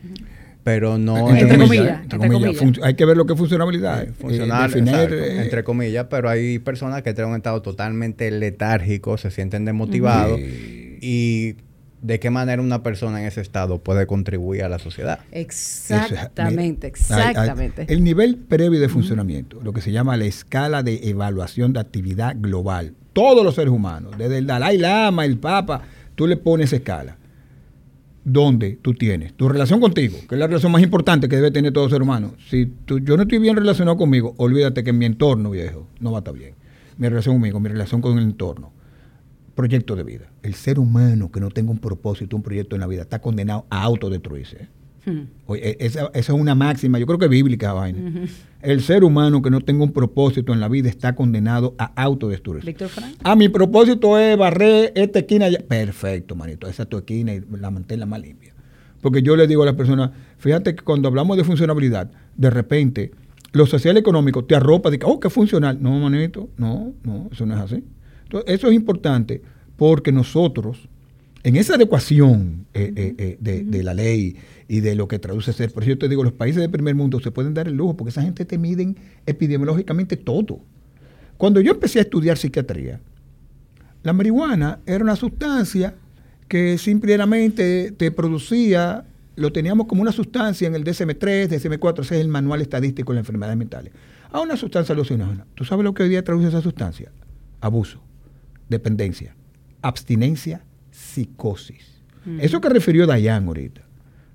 pero 0.64 0.97
no 0.99 1.28
entre, 1.31 1.40
Entre 1.42 1.59
comillas, 1.59 1.66
comillas, 1.69 2.02
entre 2.02 2.16
entre 2.16 2.28
comillas. 2.31 2.59
comillas. 2.59 2.76
Fun- 2.78 2.85
hay 2.87 2.95
que 2.95 3.04
ver 3.04 3.16
lo 3.16 3.26
que 3.26 3.33
es 3.33 3.38
funcionabilidad. 3.38 4.02
eh, 4.04 4.12
funcional, 4.19 4.71
definir, 4.71 4.95
exacto, 4.95 5.14
eh, 5.16 5.42
entre 5.42 5.64
comillas, 5.64 6.07
pero 6.09 6.28
hay 6.28 6.59
personas 6.61 7.02
que 7.02 7.11
están 7.11 7.25
en 7.26 7.31
un 7.33 7.37
estado 7.37 7.62
totalmente 7.62 8.31
letárgico, 8.31 9.19
se 9.19 9.31
sienten 9.31 9.64
desmotivados 9.64 10.38
y 10.40 11.57
de 12.00 12.19
qué 12.19 12.31
manera 12.31 12.61
una 12.61 12.83
persona 12.83 13.21
en 13.21 13.26
ese 13.26 13.40
estado 13.40 13.78
puede 13.78 14.07
contribuir 14.07 14.64
a 14.64 14.69
la 14.69 14.78
sociedad. 14.81 15.21
Exactamente, 15.31 16.87
hay- 16.87 16.92
hay- 17.14 17.31
exactamente. 17.31 17.85
el 17.88 18.02
nivel 18.04 18.37
previo 18.37 18.81
de 18.81 18.88
funcionamiento, 18.88 19.61
lo 19.62 19.73
que 19.73 19.81
se 19.81 19.92
llama 19.92 20.16
la 20.16 20.25
escala 20.25 20.83
de 20.83 21.00
evaluación 21.09 21.73
de 21.73 21.81
actividad 21.81 22.35
global. 22.38 22.95
Todos 23.12 23.45
los 23.45 23.54
seres 23.54 23.73
humanos, 23.73 24.14
desde 24.19 24.38
el 24.38 24.47
Dalai 24.47 24.78
Lama, 24.78 25.25
el 25.25 25.38
Papa, 25.38 25.83
tú 26.14 26.26
le 26.26 26.37
pones 26.37 26.66
esa 26.69 26.76
escala. 26.76 27.16
Donde 28.25 28.79
tú 28.81 28.95
tienes 28.95 29.35
tu 29.35 29.49
relación 29.49 29.81
contigo, 29.81 30.17
que 30.29 30.37
es 30.37 30.38
la 30.38 30.47
relación 30.47 30.71
más 30.71 30.83
importante 30.83 31.29
que 31.29 31.37
debe 31.37 31.50
tener 31.50 31.73
todo 31.73 31.88
ser 31.88 32.02
humano. 32.02 32.35
Si 32.49 32.67
tú- 32.85 33.00
yo 33.00 33.17
no 33.17 33.23
estoy 33.25 33.38
bien 33.38 33.57
relacionado 33.57 33.97
conmigo, 33.97 34.35
olvídate 34.37 34.85
que 34.85 34.91
en 34.91 34.99
mi 34.99 35.07
entorno, 35.07 35.50
viejo, 35.50 35.88
no 35.99 36.12
va 36.12 36.19
a 36.19 36.21
estar 36.21 36.35
bien. 36.35 36.55
Mi 36.99 37.09
relación 37.09 37.35
conmigo, 37.35 37.59
mi 37.59 37.69
relación 37.69 38.00
con 38.00 38.19
el 38.19 38.25
entorno. 38.25 38.73
Proyecto 39.57 39.97
de 39.97 40.05
vida. 40.05 40.31
El 40.43 40.55
ser 40.55 40.79
humano 40.79 41.33
que 41.33 41.41
no 41.41 41.50
tenga 41.50 41.73
un 41.73 41.79
propósito, 41.79 42.37
un 42.37 42.43
proyecto 42.43 42.76
en 42.76 42.81
la 42.81 42.87
vida, 42.87 43.02
está 43.02 43.21
condenado 43.21 43.67
a 43.71 43.83
autodestruirse. 43.83 44.69
Hmm. 45.04 45.23
Oye, 45.47 45.71
e- 45.71 45.76
esa, 45.87 46.11
esa 46.14 46.32
es 46.32 46.38
una 46.40 46.54
máxima, 46.54 46.99
yo 46.99 47.06
creo 47.06 47.18
que 47.18 47.28
bíblica 47.28 47.73
vaina. 47.73 47.99
El 48.61 48.82
ser 48.82 49.02
humano 49.02 49.42
que 49.42 49.50
no 49.50 49.61
tenga 49.61 49.82
un 49.82 49.92
propósito 49.92 50.52
en 50.52 50.61
la 50.61 50.68
vida 50.68 50.88
está 50.88 51.14
condenado 51.14 51.75
a 51.78 51.87
autodestruirse. 52.00 52.66
Víctor 52.66 52.88
Frank. 52.88 53.16
Ah, 53.25 53.35
mi 53.35 53.49
propósito 53.49 54.16
es 54.18 54.37
barrer 54.38 54.92
esta 54.94 55.18
esquina. 55.18 55.47
allá. 55.47 55.59
Perfecto, 55.66 56.37
manito. 56.37 56.68
Esa 56.68 56.85
es 56.85 56.88
tu 56.88 56.99
esquina 56.99 57.35
y 57.35 57.42
la 57.59 57.71
manténla 57.71 58.06
más 58.06 58.21
limpia. 58.21 58.54
Porque 59.00 59.21
yo 59.23 59.35
le 59.35 59.49
digo 59.49 59.64
a 59.64 59.66
las 59.66 59.75
personas, 59.75 60.11
fíjate 60.38 60.76
que 60.76 60.85
cuando 60.85 61.09
hablamos 61.09 61.37
de 61.37 61.42
funcionabilidad, 61.42 62.09
de 62.37 62.50
repente, 62.50 63.11
lo 63.50 63.66
social 63.66 63.97
económico 63.97 64.44
te 64.44 64.54
arropa 64.54 64.90
de 64.90 65.00
que, 65.00 65.06
oh, 65.06 65.18
qué 65.18 65.28
funcional. 65.28 65.82
No, 65.82 65.99
manito, 65.99 66.49
no, 66.56 66.92
no, 67.02 67.28
eso 67.32 67.44
no 67.44 67.54
es 67.54 67.61
así. 67.61 67.82
Entonces, 68.23 68.54
eso 68.54 68.68
es 68.68 68.75
importante 68.75 69.42
porque 69.76 70.12
nosotros, 70.12 70.88
en 71.42 71.56
esa 71.56 71.75
adecuación 71.75 72.66
eh, 72.73 72.92
eh, 72.94 73.14
eh, 73.18 73.37
de, 73.40 73.64
de 73.64 73.82
la 73.82 73.92
ley 73.94 74.37
y 74.73 74.81
de 74.81 74.95
lo 74.95 75.07
que 75.07 75.19
traduce 75.19 75.52
ser, 75.52 75.71
por 75.71 75.83
eso 75.83 75.91
yo 75.91 75.99
te 75.99 76.09
digo, 76.09 76.25
los 76.25 76.33
países 76.33 76.62
del 76.62 76.71
primer 76.71 76.95
mundo 76.95 77.21
se 77.21 77.31
pueden 77.31 77.52
dar 77.52 77.69
el 77.69 77.75
lujo 77.75 77.95
porque 77.95 78.09
esa 78.09 78.23
gente 78.23 78.47
te 78.47 78.57
miden 78.57 78.97
epidemiológicamente 79.26 80.17
todo. 80.17 80.61
Cuando 81.37 81.61
yo 81.61 81.73
empecé 81.73 81.99
a 81.99 82.02
estudiar 82.02 82.38
psiquiatría, 82.38 82.99
la 84.02 84.14
marihuana 84.14 84.81
era 84.87 85.05
una 85.05 85.14
sustancia 85.14 85.95
que 86.49 86.79
simplemente 86.79 87.93
te 87.93 88.11
producía, 88.12 89.05
lo 89.37 89.52
teníamos 89.52 89.88
como 89.88 90.00
una 90.00 90.11
sustancia 90.11 90.67
en 90.67 90.75
el 90.75 90.85
DSM-3, 90.85 91.50
DSM-4, 91.50 92.00
ese 92.00 92.14
es 92.14 92.23
el 92.23 92.29
manual 92.29 92.62
estadístico 92.62 93.12
de 93.12 93.17
las 93.17 93.25
enfermedades 93.25 93.59
mentales, 93.59 93.93
a 94.31 94.41
una 94.41 94.57
sustancia 94.57 94.95
alucinógena. 94.95 95.45
¿Tú 95.55 95.67
sabes 95.67 95.85
lo 95.85 95.93
que 95.93 96.05
hoy 96.05 96.09
día 96.09 96.25
traduce 96.25 96.49
esa 96.49 96.62
sustancia? 96.62 97.12
Abuso, 97.61 98.02
dependencia, 98.71 99.37
abstinencia, 99.83 100.64
psicosis. 100.91 102.00
Mm. 102.25 102.41
Eso 102.41 102.59
que 102.62 102.71
refirió 102.71 103.07
Dayan 103.07 103.47
ahorita, 103.47 103.83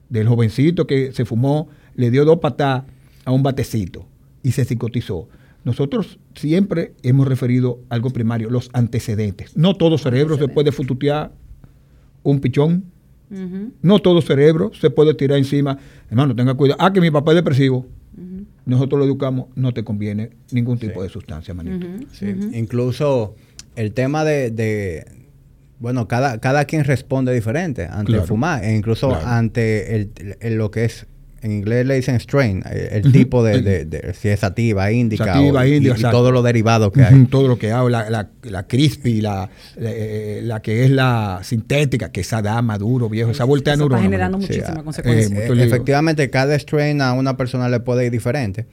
del 0.09 0.27
jovencito 0.27 0.87
que 0.87 1.11
se 1.11 1.25
fumó, 1.25 1.67
le 1.95 2.11
dio 2.11 2.25
dos 2.25 2.39
patas 2.39 2.83
a 3.25 3.31
un 3.31 3.43
batecito 3.43 4.07
y 4.43 4.51
se 4.51 4.65
psicotizó. 4.65 5.27
Nosotros 5.63 6.19
siempre 6.35 6.93
hemos 7.03 7.27
referido 7.27 7.81
algo 7.89 8.11
primario, 8.11 8.49
los 8.49 8.69
antecedentes. 8.71 9.57
No 9.57 9.75
todo 9.75 9.97
cerebro 9.97 10.37
se 10.37 10.47
puede 10.47 10.71
fututear 10.71 11.33
un 12.23 12.39
pichón. 12.39 12.85
No 13.81 13.99
todo 13.99 14.21
cerebro 14.21 14.71
se 14.73 14.89
puede 14.89 15.13
tirar 15.13 15.37
encima. 15.37 15.77
Hermano, 16.09 16.33
tenga 16.33 16.53
cuidado. 16.53 16.77
Ah, 16.81 16.93
que 16.93 17.01
mi 17.01 17.11
papá 17.11 17.31
es 17.31 17.35
depresivo. 17.35 17.85
Nosotros 18.65 18.99
lo 18.99 19.05
educamos, 19.05 19.47
no 19.55 19.73
te 19.73 19.83
conviene 19.83 20.31
ningún 20.51 20.77
tipo 20.77 21.03
de 21.03 21.09
sustancia, 21.09 21.53
manito. 21.53 21.87
sí. 22.11 22.27
Incluso 22.53 23.35
el 23.75 23.93
tema 23.93 24.23
de, 24.23 25.05
bueno, 25.79 26.07
cada, 26.07 26.39
cada 26.39 26.65
quien 26.65 26.83
responde 26.83 27.33
diferente 27.33 27.87
ante 27.89 28.19
fumar, 28.21 28.63
e 28.63 28.75
incluso 28.75 29.15
ante 29.15 30.09
lo 30.41 30.71
que 30.71 30.85
es 30.85 31.07
en 31.41 31.51
inglés 31.51 31.85
le 31.85 31.95
dicen 31.95 32.19
strain, 32.19 32.63
eh, 32.69 32.89
el, 33.03 33.11
tipo 33.11 33.43
de, 33.43 34.13
si 34.19 34.29
es 34.29 34.39
sativa, 34.39 34.91
índica, 34.91 35.39
y, 35.41 36.01
todo 36.01 36.31
lo 36.31 36.41
derivado 36.41 36.91
que 36.91 37.03
hay. 37.03 37.25
Todo 37.25 37.47
lo 37.47 37.57
que 37.57 37.71
hay, 37.71 37.89
la, 37.89 38.29
la, 38.43 38.67
crispy, 38.67 39.21
la, 39.21 39.49
eh, 39.77 40.41
la, 40.43 40.61
que 40.61 40.85
es 40.85 40.91
la 40.91 41.41
sintética, 41.43 42.11
que 42.11 42.21
esa 42.21 42.41
da 42.41 42.61
maduro, 42.61 43.09
viejo, 43.09 43.31
esa 43.31 43.43
vuelta 43.43 43.71
de 43.71 43.77
neurona. 43.77 43.99
Está 43.99 44.09
generando 44.09 44.37
muchísimas 44.39 44.83
consecuencias. 44.83 45.49
Eh, 45.49 45.63
efectivamente, 45.63 46.29
cada 46.29 46.57
strain 46.57 47.01
a 47.01 47.13
una 47.13 47.37
persona 47.37 47.69
le 47.69 47.79
puede 47.79 48.05
ir 48.05 48.11
diferente, 48.11 48.65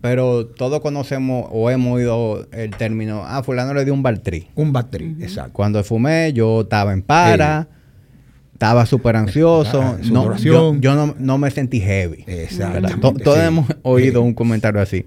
pero 0.00 0.46
todos 0.46 0.80
conocemos 0.80 1.46
o 1.50 1.70
hemos 1.70 1.96
oído 1.96 2.48
el 2.52 2.70
término, 2.70 3.22
ah, 3.26 3.42
fulano 3.42 3.74
le 3.74 3.84
dio 3.84 3.92
un 3.92 4.02
Baltri. 4.02 4.48
Un 4.54 4.72
Baltri, 4.72 5.16
exacto. 5.20 5.52
Cuando 5.52 5.82
fumé, 5.84 6.32
yo 6.32 6.62
estaba 6.62 6.92
en 6.92 7.02
para 7.02 7.68
estaba 8.56 8.86
súper 8.86 9.16
ansioso. 9.16 9.98
No, 10.10 10.34
yo, 10.38 11.14
no, 11.18 11.38
me 11.38 11.50
sentí 11.50 11.78
heavy. 11.78 12.24
Exacto. 12.26 13.12
Todos 13.22 13.38
hemos 13.38 13.66
oído 13.82 14.22
un 14.22 14.32
comentario 14.32 14.80
así. 14.80 15.04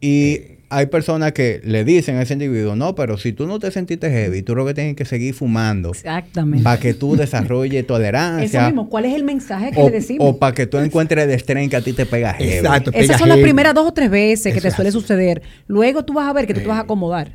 Y 0.00 0.40
hay 0.70 0.86
personas 0.86 1.32
que 1.32 1.60
le 1.64 1.84
dicen 1.84 2.16
a 2.16 2.22
ese 2.22 2.34
individuo, 2.34 2.76
no, 2.76 2.94
pero 2.94 3.18
si 3.18 3.32
tú 3.32 3.46
no 3.46 3.58
te 3.58 3.70
sentiste 3.72 4.08
heavy, 4.08 4.42
tú 4.42 4.54
lo 4.54 4.64
que 4.64 4.72
tienes 4.72 4.94
que 4.94 5.04
seguir 5.04 5.34
fumando. 5.34 5.90
Exactamente. 5.90 6.62
Para 6.62 6.78
que 6.78 6.94
tú 6.94 7.16
desarrolles 7.16 7.84
tolerancia. 7.88 8.60
Eso 8.60 8.66
mismo, 8.68 8.88
¿cuál 8.88 9.06
es 9.06 9.14
el 9.14 9.24
mensaje 9.24 9.72
que 9.72 9.82
le 9.82 9.90
decimos? 9.90 10.28
O 10.28 10.38
para 10.38 10.54
que 10.54 10.66
tú 10.66 10.78
encuentres 10.78 11.24
el 11.24 11.30
estrés 11.30 11.68
que 11.68 11.76
a 11.76 11.80
ti 11.80 11.92
te 11.92 12.06
pega 12.06 12.34
heavy. 12.34 12.52
Exacto. 12.52 12.92
Esas 12.94 13.18
son 13.18 13.28
las 13.28 13.38
primeras 13.38 13.74
dos 13.74 13.88
o 13.88 13.92
tres 13.92 14.10
veces 14.10 14.54
que 14.54 14.60
te 14.60 14.70
suele 14.70 14.92
suceder. 14.92 15.42
Luego 15.66 16.04
tú 16.04 16.12
vas 16.12 16.28
a 16.28 16.32
ver 16.32 16.46
que 16.46 16.54
tú 16.54 16.60
te 16.60 16.68
vas 16.68 16.78
a 16.78 16.82
acomodar. 16.82 17.32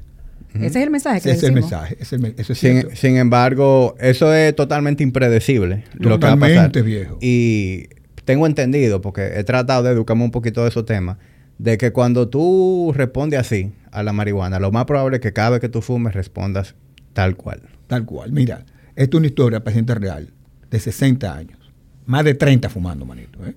Ese 0.54 0.66
es 0.66 0.76
el 0.78 0.90
mensaje 0.90 1.22
que 1.22 1.30
Ese 1.30 1.38
es 1.38 2.14
el 2.14 2.20
mensaje. 2.20 2.96
sin, 2.96 3.18
embargo, 3.18 3.96
eso 4.00 4.34
es 4.34 4.56
totalmente 4.56 5.04
impredecible. 5.04 5.84
lo 5.94 6.20
que 6.20 6.26
va 6.28 6.34
a 6.34 6.38
pasar. 6.38 6.84
viejo. 6.84 7.18
Y 7.22 7.88
tengo 8.26 8.48
entendido, 8.48 9.02
porque 9.02 9.40
he 9.40 9.44
tratado 9.44 9.84
de 9.84 9.92
educarme 9.92 10.24
un 10.24 10.32
poquito 10.32 10.64
de 10.64 10.70
esos 10.70 10.86
temas, 10.86 11.18
de 11.58 11.78
que 11.78 11.92
cuando 11.92 12.30
tú 12.30 12.94
respondes 12.96 13.40
así 13.40 13.72
a 13.92 14.04
la 14.04 14.14
marihuana, 14.14 14.60
lo 14.60 14.72
más 14.72 14.86
probable 14.86 15.18
es 15.18 15.22
que 15.22 15.34
cada 15.34 15.52
vez 15.52 15.60
que 15.60 15.70
tú 15.70 15.82
fumes 15.82 16.14
respondas 16.14 16.76
tal 17.14 17.36
cual. 17.36 17.62
Tal 17.88 18.06
cual. 18.06 18.32
Mira, 18.32 18.66
esto 18.96 19.18
es 19.18 19.20
una 19.20 19.28
historia, 19.28 19.64
paciente 19.64 19.94
real, 19.96 20.32
de 20.70 20.80
60 20.80 21.36
años. 21.36 21.60
Más 22.06 22.24
de 22.24 22.34
30 22.34 22.70
fumando, 22.70 23.06
manito. 23.06 23.40
¿eh? 23.46 23.56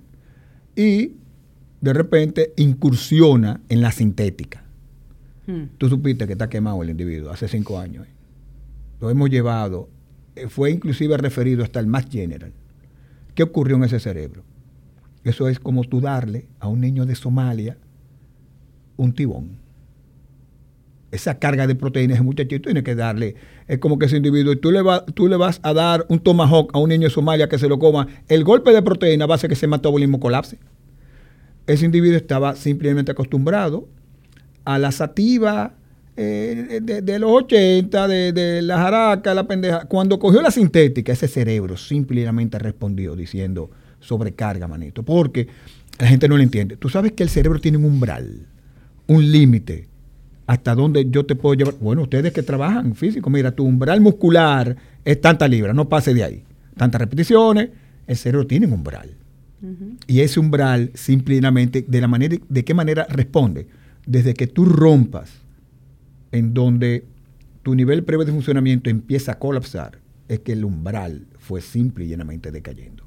Y 0.74 1.16
de 1.80 1.92
repente 1.92 2.52
incursiona 2.56 3.60
en 3.68 3.82
la 3.82 3.92
sintética. 3.92 4.61
Hmm. 5.46 5.64
Tú 5.78 5.88
supiste 5.88 6.26
que 6.26 6.32
está 6.32 6.48
quemado 6.48 6.82
el 6.82 6.90
individuo 6.90 7.30
hace 7.30 7.48
cinco 7.48 7.78
años. 7.78 8.06
Lo 9.00 9.10
hemos 9.10 9.30
llevado, 9.30 9.88
eh, 10.36 10.48
fue 10.48 10.70
inclusive 10.70 11.16
referido 11.16 11.64
hasta 11.64 11.80
el 11.80 11.86
más 11.86 12.08
general. 12.08 12.52
¿Qué 13.34 13.42
ocurrió 13.42 13.76
en 13.76 13.84
ese 13.84 13.98
cerebro? 13.98 14.44
Eso 15.24 15.48
es 15.48 15.58
como 15.58 15.84
tú 15.84 16.00
darle 16.00 16.46
a 16.60 16.68
un 16.68 16.80
niño 16.80 17.06
de 17.06 17.14
Somalia 17.14 17.76
un 18.96 19.12
tibón. 19.12 19.58
Esa 21.10 21.38
carga 21.38 21.66
de 21.66 21.74
proteínas, 21.74 22.16
ese 22.16 22.24
muchachito 22.24 22.68
tiene 22.68 22.82
que 22.82 22.94
darle. 22.94 23.36
Es 23.68 23.78
como 23.78 23.98
que 23.98 24.06
ese 24.06 24.16
individuo, 24.16 24.56
tú 24.56 24.70
le, 24.70 24.80
tú 25.14 25.28
le 25.28 25.36
vas 25.36 25.60
a 25.62 25.74
dar 25.74 26.06
un 26.08 26.18
tomahawk 26.18 26.74
a 26.74 26.78
un 26.78 26.88
niño 26.88 27.08
de 27.08 27.10
Somalia 27.10 27.48
que 27.48 27.58
se 27.58 27.68
lo 27.68 27.78
coma, 27.78 28.08
el 28.28 28.44
golpe 28.44 28.72
de 28.72 28.82
proteína 28.82 29.26
va 29.26 29.34
a 29.34 29.36
hacer 29.36 29.48
que 29.48 29.54
ese 29.54 29.66
metabolismo 29.66 30.20
colapse. 30.20 30.58
Ese 31.66 31.84
individuo 31.84 32.16
estaba 32.16 32.56
simplemente 32.56 33.12
acostumbrado 33.12 33.88
a 34.64 34.78
la 34.78 34.92
sativa 34.92 35.74
eh, 36.14 36.80
de, 36.82 37.18
los 37.18 37.30
80, 37.30 38.08
de, 38.08 38.62
la 38.62 38.76
jaraca, 38.78 39.32
la 39.34 39.46
pendeja. 39.46 39.86
Cuando 39.86 40.18
cogió 40.18 40.42
la 40.42 40.50
sintética, 40.50 41.12
ese 41.12 41.28
cerebro 41.28 41.76
simplemente 41.76 42.58
respondió 42.58 43.16
diciendo 43.16 43.70
sobrecarga, 44.00 44.68
manito. 44.68 45.02
Porque 45.02 45.48
la 45.98 46.06
gente 46.06 46.28
no 46.28 46.36
lo 46.36 46.42
entiende. 46.42 46.76
Tú 46.76 46.88
sabes 46.88 47.12
que 47.12 47.22
el 47.22 47.28
cerebro 47.28 47.60
tiene 47.60 47.78
un 47.78 47.86
umbral, 47.86 48.46
un 49.06 49.30
límite. 49.30 49.88
Hasta 50.46 50.74
donde 50.74 51.08
yo 51.08 51.24
te 51.24 51.34
puedo 51.34 51.54
llevar. 51.54 51.74
Bueno, 51.80 52.02
ustedes 52.02 52.32
que 52.32 52.42
trabajan 52.42 52.94
físico, 52.94 53.30
mira, 53.30 53.52
tu 53.52 53.64
umbral 53.64 54.00
muscular 54.00 54.76
es 55.04 55.20
tanta 55.20 55.48
libra, 55.48 55.72
no 55.72 55.88
pase 55.88 56.12
de 56.12 56.24
ahí. 56.24 56.42
Tantas 56.76 57.00
repeticiones, 57.00 57.70
el 58.06 58.16
cerebro 58.16 58.46
tiene 58.46 58.66
un 58.66 58.74
umbral. 58.74 59.10
Y 60.08 60.20
ese 60.20 60.40
umbral 60.40 60.90
simplemente, 60.94 61.84
de 61.86 62.00
la 62.00 62.08
manera, 62.08 62.36
de 62.48 62.64
qué 62.64 62.74
manera 62.74 63.06
responde 63.08 63.68
desde 64.06 64.34
que 64.34 64.46
tú 64.46 64.64
rompas 64.64 65.30
en 66.32 66.54
donde 66.54 67.04
tu 67.62 67.74
nivel 67.74 68.04
previo 68.04 68.24
de 68.24 68.32
funcionamiento 68.32 68.90
empieza 68.90 69.32
a 69.32 69.38
colapsar, 69.38 69.98
es 70.28 70.40
que 70.40 70.52
el 70.52 70.64
umbral 70.64 71.26
fue 71.38 71.60
simple 71.60 72.04
y 72.04 72.08
llenamente 72.08 72.50
decayendo. 72.50 73.04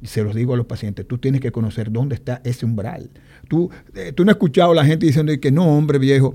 Y 0.00 0.06
se 0.06 0.22
los 0.22 0.34
digo 0.34 0.54
a 0.54 0.56
los 0.56 0.66
pacientes, 0.66 1.06
tú 1.06 1.18
tienes 1.18 1.40
que 1.40 1.52
conocer 1.52 1.90
dónde 1.90 2.14
está 2.14 2.40
ese 2.44 2.66
umbral. 2.66 3.10
Tú, 3.48 3.70
eh, 3.94 4.12
tú 4.12 4.24
no 4.24 4.30
has 4.30 4.36
escuchado 4.36 4.72
a 4.72 4.74
la 4.74 4.84
gente 4.84 5.06
diciendo 5.06 5.32
que 5.40 5.50
no, 5.50 5.76
hombre 5.76 5.98
viejo, 5.98 6.34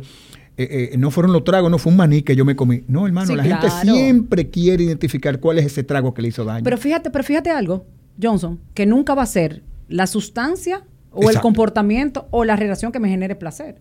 eh, 0.57 0.89
eh, 0.93 0.97
no 0.97 1.11
fueron 1.11 1.33
los 1.33 1.43
tragos, 1.43 1.69
no 1.69 1.77
fue 1.77 1.91
un 1.91 1.97
maní 1.97 2.21
que 2.21 2.35
yo 2.35 2.45
me 2.45 2.55
comí. 2.55 2.83
No, 2.87 3.05
hermano, 3.05 3.35
la 3.35 3.43
gente 3.43 3.69
siempre 3.81 4.49
quiere 4.49 4.85
identificar 4.85 5.39
cuál 5.39 5.59
es 5.59 5.65
ese 5.65 5.83
trago 5.83 6.13
que 6.13 6.21
le 6.21 6.29
hizo 6.29 6.43
daño. 6.43 6.63
Pero 6.63 6.77
fíjate, 6.77 7.11
pero 7.11 7.23
fíjate 7.23 7.49
algo, 7.49 7.85
Johnson, 8.21 8.59
que 8.73 8.85
nunca 8.85 9.13
va 9.13 9.23
a 9.23 9.27
ser 9.27 9.63
la 9.87 10.07
sustancia 10.07 10.83
o 11.11 11.29
el 11.29 11.39
comportamiento 11.39 12.27
o 12.31 12.45
la 12.45 12.55
relación 12.55 12.91
que 12.91 12.99
me 12.99 13.09
genere 13.09 13.35
placer 13.35 13.77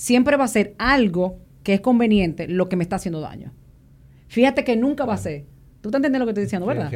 siempre 0.00 0.38
va 0.38 0.44
a 0.44 0.48
ser 0.48 0.74
algo 0.78 1.36
que 1.62 1.74
es 1.74 1.80
conveniente 1.82 2.48
lo 2.48 2.70
que 2.70 2.76
me 2.76 2.82
está 2.82 2.96
haciendo 2.96 3.20
daño. 3.20 3.52
Fíjate 4.28 4.64
que 4.64 4.74
nunca 4.74 5.04
va 5.04 5.12
a 5.12 5.18
ser. 5.18 5.44
¿Tú 5.82 5.90
te 5.90 5.98
entiendes 5.98 6.18
lo 6.20 6.24
que 6.24 6.30
estoy 6.30 6.44
diciendo, 6.44 6.66
verdad? 6.66 6.90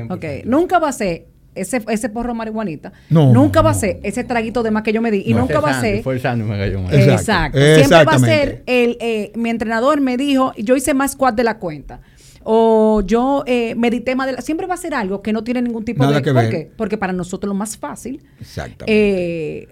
Nunca 0.46 0.78
va 0.78 0.88
a 0.88 0.92
ser 0.92 1.26
ese, 1.54 1.84
ese 1.88 2.08
porro 2.08 2.34
marihuanita. 2.34 2.94
nunca 3.10 3.60
va 3.60 3.70
a 3.70 3.74
ser 3.74 4.00
ese 4.02 4.24
traguito 4.24 4.62
de 4.62 4.70
más 4.70 4.84
que 4.84 4.94
yo 4.94 5.02
me 5.02 5.10
di. 5.10 5.22
Y 5.26 5.34
nunca 5.34 5.60
va 5.60 5.78
a 5.78 5.80
ser. 5.82 6.02
Fue 6.02 6.16
el 6.16 6.44
me 6.44 6.56
cayó 6.56 6.80
Exacto. 6.92 7.58
Siempre 7.58 8.04
va 8.04 8.12
a 8.14 8.18
ser 8.18 8.62
el. 8.64 8.96
Eh, 9.00 9.32
mi 9.34 9.50
entrenador 9.50 10.00
me 10.00 10.16
dijo, 10.16 10.54
yo 10.56 10.74
hice 10.74 10.94
más 10.94 11.12
squat 11.12 11.34
de 11.34 11.44
la 11.44 11.58
cuenta. 11.58 12.00
O 12.42 13.02
yo 13.04 13.42
eh, 13.46 13.74
medité 13.74 14.14
más 14.14 14.28
de 14.28 14.32
la. 14.32 14.40
Siempre 14.40 14.66
va 14.66 14.74
a 14.74 14.78
ser 14.78 14.94
algo 14.94 15.20
que 15.20 15.34
no 15.34 15.44
tiene 15.44 15.60
ningún 15.60 15.84
tipo 15.84 16.06
de. 16.06 16.22
¿Por 16.22 16.48
qué? 16.48 16.70
Porque 16.74 16.96
para 16.96 17.12
nosotros 17.12 17.48
lo 17.48 17.54
más 17.54 17.76
fácil. 17.76 18.22
Exactamente. 18.40 18.84
Eh, 18.88 19.68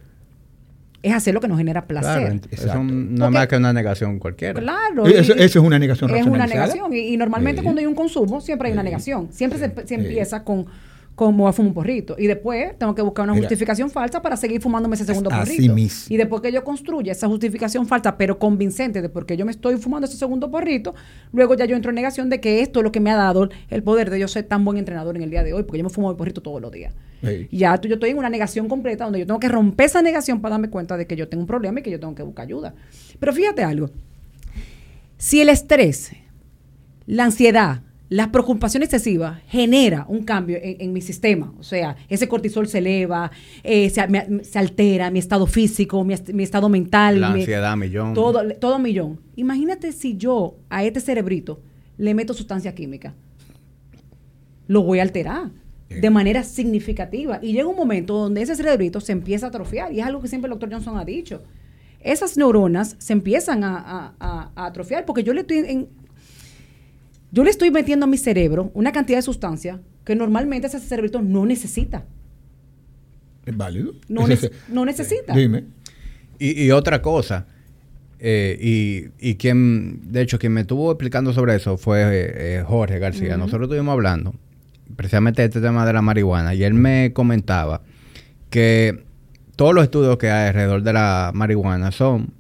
es 1.03 1.13
hacer 1.13 1.35
lo 1.35 1.41
que 1.41 1.49
nos 1.49 1.59
genera 1.59 1.87
placer. 1.87 2.41
Claro, 2.41 2.81
es 2.83 2.91
no 2.91 3.31
más 3.31 3.49
que 3.49 3.57
una 3.57 3.73
negación 3.73 4.19
cualquiera. 4.19 4.61
Claro. 4.61 5.05
Eso, 5.07 5.35
es 5.35 5.57
una 5.57 5.79
negación 5.79 6.15
Es 6.15 6.27
una 6.27 6.47
negación. 6.47 6.95
Y, 6.95 7.17
normalmente 7.17 7.63
cuando 7.63 7.81
hay 7.81 7.87
un 7.87 7.95
consumo, 7.95 8.41
siempre 8.41 8.69
hay 8.69 8.73
una 8.73 8.83
negación. 8.83 9.29
Siempre 9.33 9.59
se, 9.59 9.95
empieza 9.95 10.45
con 10.45 10.67
como 11.15 11.47
a 11.47 11.53
fumar 11.53 11.69
un 11.69 11.75
porrito. 11.75 12.17
Y 12.19 12.27
después 12.27 12.79
tengo 12.79 12.95
que 12.95 13.03
buscar 13.03 13.29
una 13.29 13.39
justificación 13.39 13.91
falsa 13.91 14.23
para 14.23 14.37
seguir 14.37 14.63
fumándome 14.63 14.95
ese 14.95 15.05
segundo 15.05 15.29
porrito. 15.29 15.75
Y 16.09 16.17
después 16.17 16.41
que 16.41 16.51
yo 16.51 16.65
construya 16.65 17.13
esa 17.13 17.29
justificación 17.29 17.87
falsa, 17.87 18.17
pero 18.17 18.39
convincente 18.39 19.03
de 19.03 19.09
por 19.09 19.27
qué 19.27 19.37
yo 19.37 19.45
me 19.45 19.51
estoy 19.51 19.77
fumando 19.77 20.07
ese 20.07 20.17
segundo 20.17 20.51
porrito, 20.51 20.95
luego 21.33 21.55
ya 21.55 21.67
yo 21.67 21.77
entro 21.77 21.91
en 21.91 21.97
negación 21.97 22.31
de 22.31 22.41
que 22.41 22.63
esto 22.63 22.81
es 22.81 22.85
lo 22.85 22.93
que 22.93 23.01
me 23.01 23.11
ha 23.11 23.17
dado 23.17 23.51
el 23.69 23.83
poder 23.83 24.09
de 24.09 24.21
yo 24.21 24.29
ser 24.29 24.45
tan 24.45 24.65
buen 24.65 24.79
entrenador 24.79 25.17
en 25.17 25.23
el 25.23 25.31
día 25.31 25.43
de 25.43 25.53
hoy, 25.53 25.65
porque 25.65 25.79
yo 25.79 25.85
me 25.85 25.91
fumo 25.91 26.11
el 26.11 26.17
porrito 26.17 26.41
todos 26.41 26.63
los 26.63 26.73
días. 26.73 26.95
Sí. 27.23 27.49
Ya 27.53 27.79
tú- 27.79 27.89
yo 27.89 27.95
estoy 27.95 28.11
en 28.11 28.19
una 28.19 28.29
negación 28.29 28.69
completa 28.69 29.05
donde 29.05 29.21
yo 29.21 29.27
tengo 29.27 29.39
que 29.41 29.49
romper 29.49 29.87
esa 29.87 30.03
negación 30.03 30.41
para 30.41 30.55
darme 30.55 30.71
cuenta 30.71 30.97
de 30.97 31.07
que 31.07 31.15
yo 31.17 31.29
tengo 31.29 31.41
un 31.43 31.47
problema 31.47 31.81
y 31.81 31.83
que 31.83 31.91
yo 31.91 32.01
tengo 32.01 32.15
que 32.15 32.23
buscar 32.23 32.45
ayuda. 32.47 32.75
Pero 33.21 33.33
fíjate 33.33 33.63
algo. 33.63 33.91
Si 35.19 35.41
el 35.41 35.49
estrés, 35.49 36.13
la 37.07 37.25
ansiedad, 37.25 37.83
las 38.09 38.29
preocupaciones 38.29 38.89
excesivas 38.89 39.41
genera 39.47 40.05
un 40.09 40.25
cambio 40.25 40.59
en, 40.61 40.77
en 40.81 40.93
mi 40.93 41.01
sistema, 41.01 41.55
o 41.59 41.63
sea, 41.63 41.97
ese 42.09 42.29
cortisol 42.29 42.67
se 42.69 42.79
eleva, 42.79 43.31
eh, 43.63 43.89
se, 43.89 44.07
me- 44.09 44.43
se 44.45 44.59
altera 44.59 45.11
mi 45.11 45.19
estado 45.19 45.47
físico, 45.47 46.05
mi, 46.05 46.13
est- 46.15 46.31
mi 46.31 46.43
estado 46.43 46.69
mental, 46.69 47.21
La 47.21 47.31
mi- 47.31 47.41
ansiedad, 47.41 47.77
millón. 47.77 48.13
todo, 48.15 48.43
todo 48.59 48.79
millón. 48.79 49.21
Imagínate 49.37 49.93
si 49.93 50.17
yo 50.19 50.57
a 50.69 50.85
este 50.85 51.01
cerebrito 51.01 51.61
le 51.97 52.13
meto 52.15 52.35
sustancia 52.35 52.75
química. 52.75 53.15
Lo 54.67 54.83
voy 54.83 54.99
a 54.99 55.03
alterar 55.03 55.51
de 56.01 56.11
manera 56.11 56.43
significativa. 56.45 57.39
Y 57.43 57.53
llega 57.53 57.67
un 57.69 57.77
momento 57.77 58.15
donde 58.15 58.43
ese 58.43 58.55
cerebrito 58.57 59.01
se 59.01 59.13
empieza 59.13 59.47
a 59.47 59.49
atrofiar. 59.51 59.93
Y 59.93 60.01
es 60.01 60.07
algo 60.07 60.21
que 60.23 60.29
siempre 60.29 60.47
el 60.49 60.51
doctor 60.59 60.71
Johnson 60.73 60.99
ha 60.99 61.05
dicho. 61.05 61.43
Esas 62.01 62.37
neuronas 62.37 62.97
se 62.99 63.13
empiezan 63.13 63.63
a, 63.65 63.77
a- 63.79 64.15
a- 64.19 64.51
a 64.57 64.67
atrofiar 64.67 65.05
porque 65.05 65.23
yo 65.23 65.33
le 65.33 65.43
estoy 65.43 65.59
en- 65.59 65.89
yo 67.31 67.45
le 67.45 67.51
estoy 67.51 67.71
metiendo 67.71 68.05
a 68.05 68.09
mi 68.09 68.19
cerebro 68.19 68.71
una 68.75 68.93
cantidad 68.93 69.19
de 69.19 69.23
sustancia 69.23 69.81
que 70.05 70.15
normalmente 70.17 70.67
ese 70.67 70.81
cerebrito 70.81 71.23
no 71.23 71.47
necesita. 71.47 72.05
¿Es 73.47 73.57
válido? 73.57 73.93
No 74.09 74.27
necesita. 74.85 75.33
Dime. 75.35 75.65
Y, 76.39 76.65
y 76.65 76.71
otra 76.73 77.01
cosa, 77.01 77.47
eh, 78.19 78.59
y, 78.61 79.07
y 79.31 79.37
quien, 79.37 80.01
de 80.13 80.23
hecho, 80.23 80.39
quien 80.39 80.53
me 80.53 80.63
estuvo 80.63 80.91
explicando 80.91 81.33
sobre 81.33 81.55
eso 81.55 81.77
fue 81.79 82.03
eh, 82.03 82.59
eh, 82.59 82.65
Jorge 82.67 82.99
García. 82.99 83.37
Nosotros 83.37 83.63
estuvimos 83.67 83.93
hablando 83.93 84.35
precisamente 84.97 85.45
este 85.45 85.61
tema 85.61 85.85
de 85.87 85.93
la 85.93 86.03
marihuana 86.03 86.55
y 86.55 86.65
él 86.65 86.75
me 86.75 87.13
comentaba 87.13 87.83
que 88.51 89.05
todos 89.57 89.75
los 89.75 89.85
estudios 89.85 90.17
que 90.19 90.31
hay 90.31 90.49
alrededor 90.49 90.83
de 90.83 90.93
la 90.93 91.31
marihuana 91.35 91.91
son, 91.93 92.33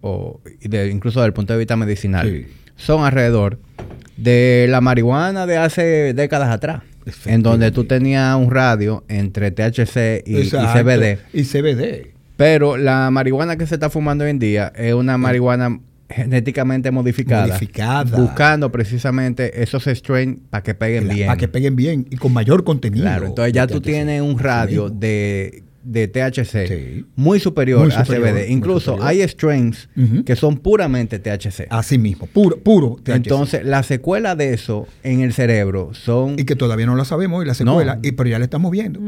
o 0.00 0.40
de- 0.62 0.90
incluso 0.90 1.20
desde 1.20 1.28
el 1.28 1.32
punto 1.32 1.52
de 1.52 1.58
vista 1.58 1.76
medicinal, 1.76 2.28
Sí. 2.28 2.46
son 2.76 3.04
alrededor 3.04 3.58
de 4.16 4.66
la 4.68 4.80
marihuana 4.80 5.46
de 5.46 5.56
hace 5.56 6.12
décadas 6.14 6.50
atrás. 6.50 6.82
En 7.26 7.42
donde 7.42 7.70
tú 7.70 7.84
tenías 7.84 8.34
un 8.36 8.50
radio 8.50 9.04
entre 9.08 9.50
THC 9.50 10.22
y, 10.24 10.38
y. 10.38 10.44
CBD. 10.50 11.18
Y 11.34 11.44
CBD. 11.44 12.12
Pero 12.38 12.78
la 12.78 13.10
marihuana 13.10 13.56
que 13.56 13.66
se 13.66 13.74
está 13.74 13.90
fumando 13.90 14.24
hoy 14.24 14.30
en 14.30 14.38
día 14.38 14.72
es 14.74 14.94
una 14.94 15.18
marihuana 15.18 15.80
genéticamente 16.08 16.90
modificada. 16.90 17.46
Modificada. 17.48 18.16
Buscando 18.18 18.70
precisamente 18.70 19.62
esos 19.62 19.84
strains 19.86 20.38
para 20.50 20.62
que 20.62 20.74
peguen 20.74 21.08
bien. 21.08 21.26
Para 21.26 21.38
que 21.38 21.48
peguen 21.48 21.76
bien 21.76 22.06
y 22.10 22.16
con 22.16 22.32
mayor 22.32 22.64
contenido. 22.64 23.04
Claro, 23.04 23.26
entonces 23.26 23.52
ya 23.52 23.66
de 23.66 23.72
tú 23.74 23.80
THC. 23.80 23.84
tienes 23.84 24.20
un 24.22 24.38
radio 24.38 24.88
Sí. 24.88 24.94
de, 24.98 25.62
de 25.82 26.08
THC 26.08 26.66
Sí. 26.66 27.06
muy 27.16 27.40
superior 27.40 27.80
Muy 27.86 27.92
a 27.94 28.04
CBD. 28.04 28.48
Incluso 28.50 28.92
superior. 28.92 29.06
hay 29.08 29.22
strains 29.28 29.88
que 30.24 30.36
son 30.36 30.58
puramente 30.58 31.18
THC. 31.18 31.66
Así 31.70 31.98
mismo, 31.98 32.26
puro, 32.26 32.56
puro 32.58 32.96
THC. 33.02 33.16
Entonces, 33.16 33.64
la 33.64 33.82
secuela 33.82 34.34
de 34.36 34.54
eso 34.54 34.86
en 35.02 35.20
el 35.20 35.32
cerebro 35.32 35.90
son... 35.92 36.38
y 36.38 36.44
que 36.44 36.56
todavía 36.56 36.86
no 36.86 36.96
la 36.96 37.04
sabemos 37.04 37.44
y 37.44 37.46
la 37.48 37.54
secuela, 37.54 37.98
y, 38.02 38.12
pero 38.12 38.28
ya 38.30 38.38
la 38.38 38.44
estamos 38.44 38.70
viendo. 38.70 39.00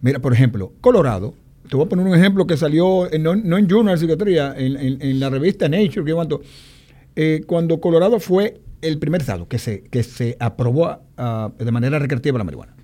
Mira, 0.00 0.18
por 0.20 0.32
ejemplo, 0.32 0.72
Colorado. 0.80 1.34
Te 1.74 1.76
voy 1.78 1.86
a 1.86 1.88
poner 1.88 2.06
un 2.06 2.14
ejemplo 2.14 2.46
que 2.46 2.56
salió, 2.56 3.12
en- 3.12 3.24
no, 3.24 3.32
en 3.58 3.66
Journal 3.68 3.98
Psiquiatría, 3.98 4.54
en, 4.56 5.18
la 5.18 5.28
revista 5.28 5.68
Nature, 5.68 6.04
que 6.04 6.14
cuando, 6.14 6.40
eh, 7.16 7.42
cuando 7.48 7.80
Colorado 7.80 8.20
fue 8.20 8.60
el 8.80 9.00
primer 9.00 9.22
estado 9.22 9.48
que 9.48 9.58
se, 9.58 9.82
que 9.82 10.04
se 10.04 10.36
aprobó 10.38 11.00
de 11.58 11.72
manera 11.72 11.98
recreativa 11.98 12.38
la 12.38 12.44
marihuana. 12.44 12.76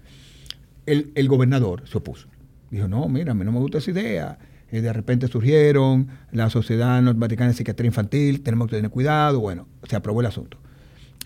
El, 0.86 1.12
el 1.14 1.28
gobernador 1.28 1.84
se 1.88 1.98
opuso. 1.98 2.26
Dijo, 2.72 2.88
no, 2.88 3.08
mira, 3.08 3.30
a 3.30 3.34
mí 3.36 3.44
no 3.44 3.52
me 3.52 3.60
gusta 3.60 3.78
esa 3.78 3.92
idea. 3.92 4.38
Eh, 4.72 4.80
de 4.80 4.92
repente 4.92 5.28
surgieron 5.28 6.08
la 6.32 6.50
Sociedad 6.50 7.00
Norteamericana 7.00 7.50
de 7.50 7.56
Psiquiatría 7.58 7.86
Infantil, 7.86 8.40
tenemos 8.42 8.66
que 8.66 8.74
tener 8.74 8.90
cuidado. 8.90 9.38
Bueno, 9.38 9.68
se 9.88 9.94
aprobó 9.94 10.18
el 10.20 10.26
asunto. 10.26 10.58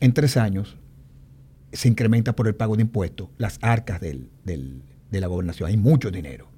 En 0.01 0.13
tres 0.13 0.37
años 0.37 0.77
se 1.73 1.89
incrementa 1.89 2.37
por 2.37 2.47
el 2.47 2.57
pago 2.57 2.77
de 2.77 2.83
impuestos 2.83 3.29
las 3.39 3.59
arcas 3.63 4.03
del- 4.03 4.29
del- 4.45 4.83
de 5.11 5.21
la 5.23 5.29
gobernación. 5.29 5.71
Hay 5.71 5.79
mucho 5.79 6.11
dinero. 6.11 6.53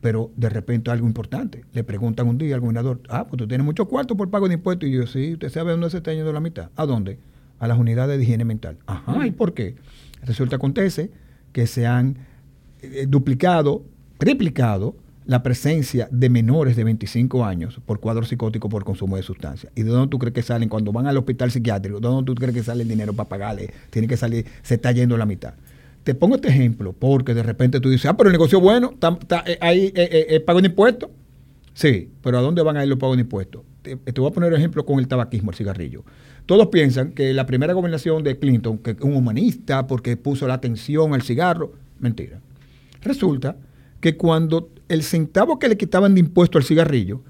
Pero 0.00 0.30
de 0.36 0.48
repente 0.48 0.90
algo 0.90 1.06
importante. 1.06 1.64
Le 1.72 1.84
preguntan 1.84 2.28
un 2.28 2.38
día 2.38 2.54
al 2.54 2.60
gobernador, 2.60 3.00
ah, 3.08 3.26
pues 3.26 3.38
tú 3.38 3.48
tienes 3.48 3.64
mucho 3.64 3.86
cuarto 3.86 4.16
por 4.16 4.30
pago 4.30 4.48
de 4.48 4.54
impuestos. 4.54 4.88
Y 4.88 4.92
yo, 4.92 5.06
sí, 5.06 5.32
¿usted 5.32 5.50
sabe 5.50 5.72
dónde 5.72 5.90
se 5.90 5.98
está 5.98 6.12
yendo 6.12 6.32
la 6.32 6.40
mitad? 6.40 6.70
¿A 6.76 6.86
dónde? 6.86 7.18
A 7.58 7.66
las 7.66 7.78
unidades 7.78 8.18
de 8.18 8.24
higiene 8.24 8.44
mental. 8.44 8.78
Ajá, 8.86 9.26
¿y 9.26 9.32
por 9.32 9.54
qué? 9.54 9.74
Resulta, 10.22 10.56
acontece 10.56 11.10
que 11.52 11.66
se 11.66 11.86
han 11.86 12.16
eh, 12.80 13.06
duplicado, 13.08 13.84
triplicado 14.18 14.94
la 15.28 15.42
presencia 15.42 16.08
de 16.10 16.30
menores 16.30 16.74
de 16.74 16.84
25 16.84 17.44
años 17.44 17.78
por 17.84 18.00
cuadro 18.00 18.24
psicótico 18.24 18.70
por 18.70 18.84
consumo 18.84 19.16
de 19.16 19.22
sustancias. 19.22 19.70
¿Y 19.76 19.82
de 19.82 19.90
dónde 19.90 20.08
tú 20.08 20.18
crees 20.18 20.32
que 20.32 20.42
salen 20.42 20.70
cuando 20.70 20.90
van 20.90 21.06
al 21.06 21.18
hospital 21.18 21.50
psiquiátrico? 21.50 22.00
¿De 22.00 22.08
dónde 22.08 22.24
tú 22.24 22.34
crees 22.34 22.54
que 22.54 22.62
sale 22.62 22.82
el 22.82 22.88
dinero 22.88 23.12
para 23.12 23.28
pagarle? 23.28 23.70
Tiene 23.90 24.08
que 24.08 24.16
salir, 24.16 24.46
se 24.62 24.76
está 24.76 24.90
yendo 24.90 25.18
la 25.18 25.26
mitad. 25.26 25.52
Te 26.08 26.14
pongo 26.14 26.36
este 26.36 26.48
ejemplo 26.48 26.94
porque 26.98 27.34
de 27.34 27.42
repente 27.42 27.80
tú 27.80 27.90
dices, 27.90 28.06
ah, 28.06 28.16
pero 28.16 28.30
el 28.30 28.32
negocio 28.32 28.56
es 28.56 28.64
bueno, 28.64 28.94
eh, 29.44 29.58
ahí 29.60 29.92
eh, 29.94 30.08
eh, 30.10 30.26
eh, 30.30 30.40
pago 30.40 30.62
de 30.62 30.68
impuestos. 30.68 31.10
Sí, 31.74 32.08
pero 32.22 32.38
¿a 32.38 32.40
dónde 32.40 32.62
van 32.62 32.78
a 32.78 32.82
ir 32.82 32.88
los 32.88 32.98
pagos 32.98 33.18
de 33.18 33.24
impuestos? 33.24 33.60
Te, 33.82 33.94
te 33.96 34.18
voy 34.18 34.30
a 34.30 34.32
poner 34.32 34.50
ejemplo 34.54 34.86
con 34.86 35.00
el 35.00 35.06
tabaquismo, 35.06 35.50
el 35.50 35.56
cigarrillo. 35.58 36.04
Todos 36.46 36.68
piensan 36.68 37.12
que 37.12 37.34
la 37.34 37.44
primera 37.44 37.74
gobernación 37.74 38.24
de 38.24 38.38
Clinton, 38.38 38.78
que 38.78 38.92
es 38.92 39.00
un 39.02 39.16
humanista 39.16 39.86
porque 39.86 40.16
puso 40.16 40.46
la 40.46 40.54
atención 40.54 41.12
al 41.12 41.20
cigarro, 41.20 41.74
mentira. 41.98 42.40
Resulta 43.02 43.58
que 44.00 44.16
cuando 44.16 44.70
el 44.88 45.02
centavo 45.02 45.58
que 45.58 45.68
le 45.68 45.76
quitaban 45.76 46.14
de 46.14 46.20
impuesto 46.20 46.56
al 46.56 46.64
cigarrillo, 46.64 47.20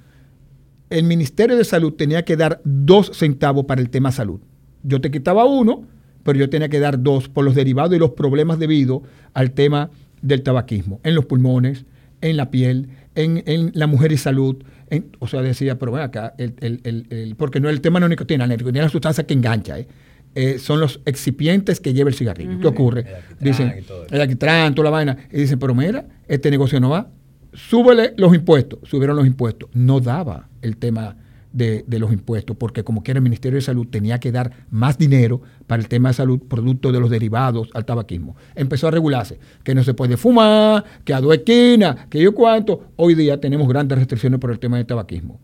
el 0.89 1.03
Ministerio 1.03 1.57
de 1.57 1.65
Salud 1.65 1.95
tenía 1.95 2.25
que 2.25 2.37
dar 2.37 2.61
dos 2.63 3.11
centavos 3.13 3.65
para 3.65 3.81
el 3.81 3.91
tema 3.91 4.13
salud. 4.13 4.39
Yo 4.85 5.01
te 5.01 5.11
quitaba 5.11 5.47
uno, 5.47 5.85
pero 6.29 6.39
yo 6.41 6.51
tenía 6.51 6.69
que 6.69 6.79
dar 6.79 7.03
dos 7.03 7.31
por 7.31 7.43
los 7.43 7.55
derivados 7.55 7.97
y 7.97 7.99
los 7.99 8.11
problemas 8.11 8.59
debido 8.59 9.03
al 9.33 9.53
tema 9.53 9.89
del 10.21 10.43
tabaquismo, 10.43 11.01
en 11.05 11.15
los 11.15 11.25
pulmones, 11.25 11.87
en 12.21 12.37
la 12.37 12.51
piel, 12.51 12.89
en, 13.15 13.43
en 13.47 13.71
la 13.73 13.87
mujer 13.87 14.13
y 14.13 14.19
salud. 14.19 14.57
en- 14.91 15.07
o 15.21 15.27
sea, 15.27 15.41
decía, 15.41 15.79
pero 15.79 15.93
ven 15.93 16.03
acá, 16.03 16.35
el, 16.37 16.53
el- 16.61 16.81
el- 16.85 17.07
el- 17.09 17.35
porque 17.37 17.61
no 17.61 17.71
el 17.71 17.81
tema 17.81 17.99
no 17.99 18.05
es 18.07 18.11
nicotina, 18.11 18.47
la 18.47 18.57
nicotina 18.57 18.81
es 18.81 18.85
la 18.87 18.91
sustancia 18.91 19.25
que 19.27 19.33
engancha, 19.33 19.79
¿eh? 19.79 19.89
Eh, 20.35 20.59
son 20.59 20.81
los 20.81 21.01
excipientes 21.07 21.81
que 21.81 21.95
lleva 21.95 22.11
el 22.11 22.15
cigarrillo. 22.15 22.61
¿Qué 22.61 22.67
ocurre? 22.69 23.01
El 23.01 23.45
Dicen, 23.47 23.73
el 24.11 24.21
alquitrán, 24.21 24.75
toda 24.75 24.85
la 24.85 24.91
vaina. 24.91 25.17
Y 25.33 25.39
dicen, 25.41 25.59
pero 25.59 25.75
mira, 25.75 26.05
este 26.29 26.51
negocio 26.51 26.79
no 26.79 26.91
va. 26.91 27.09
Súbele 27.55 28.13
los 28.19 28.35
impuestos. 28.35 28.81
Subieron 28.85 29.17
los 29.17 29.27
impuestos. 29.27 29.71
No 29.73 30.01
daba 30.01 30.49
el 30.61 30.77
tema 30.77 31.17
de, 31.53 31.85
de 31.87 31.99
los 31.99 32.13
impuestos, 32.13 32.57
porque 32.57 32.85
como 32.85 33.03
quiera 33.03 33.19
el 33.19 33.25
Ministerio 33.25 33.57
de 33.57 33.63
Salud 33.63 33.87
tenía 33.89 34.21
que 34.21 34.33
dar 34.33 34.53
más 34.71 34.99
dinero 34.99 35.41
para 35.67 35.83
el 35.83 35.89
tema 35.89 36.11
de 36.11 36.15
salud, 36.15 36.41
producto 36.41 36.93
de 36.93 37.01
los 37.01 37.11
derivados 37.11 37.69
al 37.75 37.85
tabaquismo. 37.85 38.37
Empezó 38.55 38.89
a 38.89 38.91
regularse, 38.91 39.39
que 39.65 39.75
no 39.75 39.83
se 39.85 39.95
puede 39.95 40.17
fumar, 40.17 40.85
que 41.05 41.15
a 41.15 41.21
dos 41.21 41.35
esquinas, 41.35 42.07
que 42.09 42.21
yo 42.21 42.35
cuánto. 42.35 42.93
Hoy 42.97 43.15
día 43.15 43.41
tenemos 43.41 43.69
grandes 43.69 43.99
restricciones 43.99 44.41
por 44.41 44.51
el 44.51 44.59
tema 44.59 44.77
del 44.77 44.87
tabaquismo. 44.87 45.41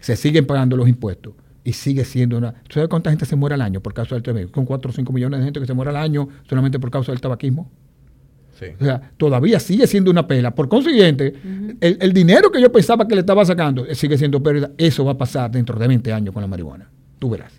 Se 0.00 0.16
siguen 0.16 0.46
pagando 0.46 0.76
los 0.76 0.88
impuestos 0.88 1.34
y 1.64 1.72
sigue 1.72 2.04
siendo 2.04 2.38
una... 2.38 2.52
¿Tú 2.52 2.74
¿Sabes 2.74 2.88
cuánta 2.88 3.10
gente 3.10 3.26
se 3.26 3.36
muere 3.36 3.54
al 3.54 3.62
año 3.62 3.80
por 3.80 3.94
causa 3.94 4.14
del 4.14 4.22
tabaquismo? 4.22 4.52
Con 4.52 4.64
4 4.64 4.90
o 4.90 4.94
5 4.94 5.12
millones 5.12 5.40
de 5.40 5.44
gente 5.44 5.60
que 5.60 5.66
se 5.66 5.74
muere 5.74 5.90
al 5.90 5.96
año 5.96 6.28
solamente 6.48 6.78
por 6.78 6.90
causa 6.90 7.12
del 7.12 7.20
tabaquismo. 7.20 7.70
Sí. 8.58 8.66
O 8.80 8.84
sea, 8.84 9.12
todavía 9.16 9.60
sigue 9.60 9.86
siendo 9.86 10.10
una 10.10 10.26
pela. 10.26 10.54
Por 10.54 10.68
consiguiente, 10.68 11.34
el, 11.80 11.98
el 12.00 12.12
dinero 12.12 12.50
que 12.50 12.60
yo 12.60 12.72
pensaba 12.72 13.06
que 13.06 13.14
le 13.14 13.20
estaba 13.20 13.44
sacando 13.44 13.86
eh, 13.86 13.94
sigue 13.94 14.18
siendo 14.18 14.42
pérdida. 14.42 14.70
Eso 14.76 15.04
va 15.04 15.12
a 15.12 15.18
pasar 15.18 15.50
dentro 15.50 15.78
de 15.78 15.86
20 15.86 16.12
años 16.12 16.34
con 16.34 16.40
la 16.42 16.48
marihuana. 16.48 16.88
Tú 17.18 17.30
verás. 17.30 17.52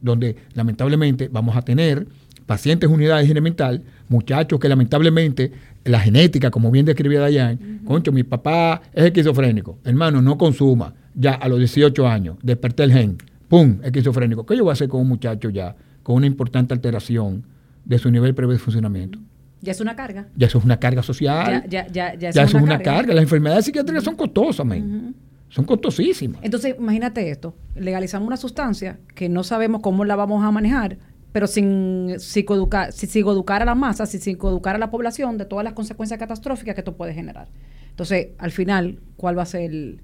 Donde 0.00 0.36
lamentablemente 0.54 1.28
vamos 1.28 1.56
a 1.56 1.62
tener 1.62 2.06
pacientes 2.46 2.88
en 2.88 2.94
unidades 2.94 3.22
de 3.22 3.24
higiene 3.24 3.40
mental, 3.40 3.82
muchachos 4.08 4.60
que 4.60 4.68
lamentablemente 4.68 5.50
la 5.84 6.00
genética, 6.00 6.50
como 6.50 6.70
bien 6.70 6.86
describía 6.86 7.20
Dayan, 7.20 7.80
concho, 7.84 8.12
mi 8.12 8.22
papá 8.22 8.82
es 8.92 9.06
esquizofrénico. 9.06 9.78
Hermano, 9.84 10.22
no 10.22 10.38
consuma. 10.38 10.94
Ya 11.14 11.32
a 11.32 11.48
los 11.48 11.58
18 11.58 12.06
años, 12.06 12.36
desperté 12.42 12.84
el 12.84 12.92
gen. 12.92 13.18
¡Pum! 13.48 13.78
Esquizofrénico. 13.82 14.44
¿Qué 14.44 14.56
yo 14.56 14.64
voy 14.64 14.70
a 14.70 14.72
hacer 14.74 14.88
con 14.88 15.00
un 15.00 15.08
muchacho 15.08 15.50
ya 15.50 15.74
con 16.02 16.16
una 16.16 16.26
importante 16.26 16.74
alteración 16.74 17.44
de 17.84 17.98
su 17.98 18.10
nivel 18.10 18.34
previo 18.34 18.52
de 18.52 18.58
funcionamiento? 18.58 19.18
Ya 19.66 19.72
es 19.72 19.80
una 19.80 19.96
carga. 19.96 20.28
Ya 20.36 20.46
eso 20.46 20.58
es 20.58 20.64
una 20.64 20.78
carga 20.78 21.02
social. 21.02 21.64
Ya, 21.68 21.86
ya, 21.86 21.86
ya, 21.88 22.14
ya, 22.14 22.30
Ya, 22.30 22.42
eso 22.44 22.56
es 22.56 22.62
una 22.62 22.78
carga. 22.78 23.12
Las 23.12 23.24
enfermedades 23.24 23.64
psiquiátricas 23.64 24.04
son 24.04 24.14
costosas, 24.14 24.64
men. 24.64 25.12
Son 25.48 25.64
costosísimas. 25.64 26.38
Entonces, 26.44 26.76
imagínate 26.78 27.28
esto. 27.28 27.56
Legalizamos 27.74 28.28
una 28.28 28.36
sustancia 28.36 29.00
que 29.16 29.28
no 29.28 29.42
sabemos 29.42 29.80
cómo 29.80 30.04
la 30.04 30.14
vamos 30.14 30.44
a 30.44 30.52
manejar, 30.52 30.98
pero 31.32 31.48
sin 31.48 32.14
psicoeducar, 32.20 32.92
sin 32.92 33.08
psicoeducar 33.08 33.62
a 33.62 33.64
la 33.64 33.74
masa, 33.74 34.06
sin 34.06 34.20
psicoeducar 34.20 34.76
a 34.76 34.78
la 34.78 34.92
población 34.92 35.36
de 35.36 35.46
todas 35.46 35.64
las 35.64 35.72
consecuencias 35.72 36.20
catastróficas 36.20 36.76
que 36.76 36.82
esto 36.82 36.96
puede 36.96 37.12
generar. 37.12 37.48
Entonces, 37.90 38.28
al 38.38 38.52
final, 38.52 39.00
¿cuál 39.16 39.36
va 39.36 39.42
a 39.42 39.46
ser 39.46 39.62
el, 39.62 40.00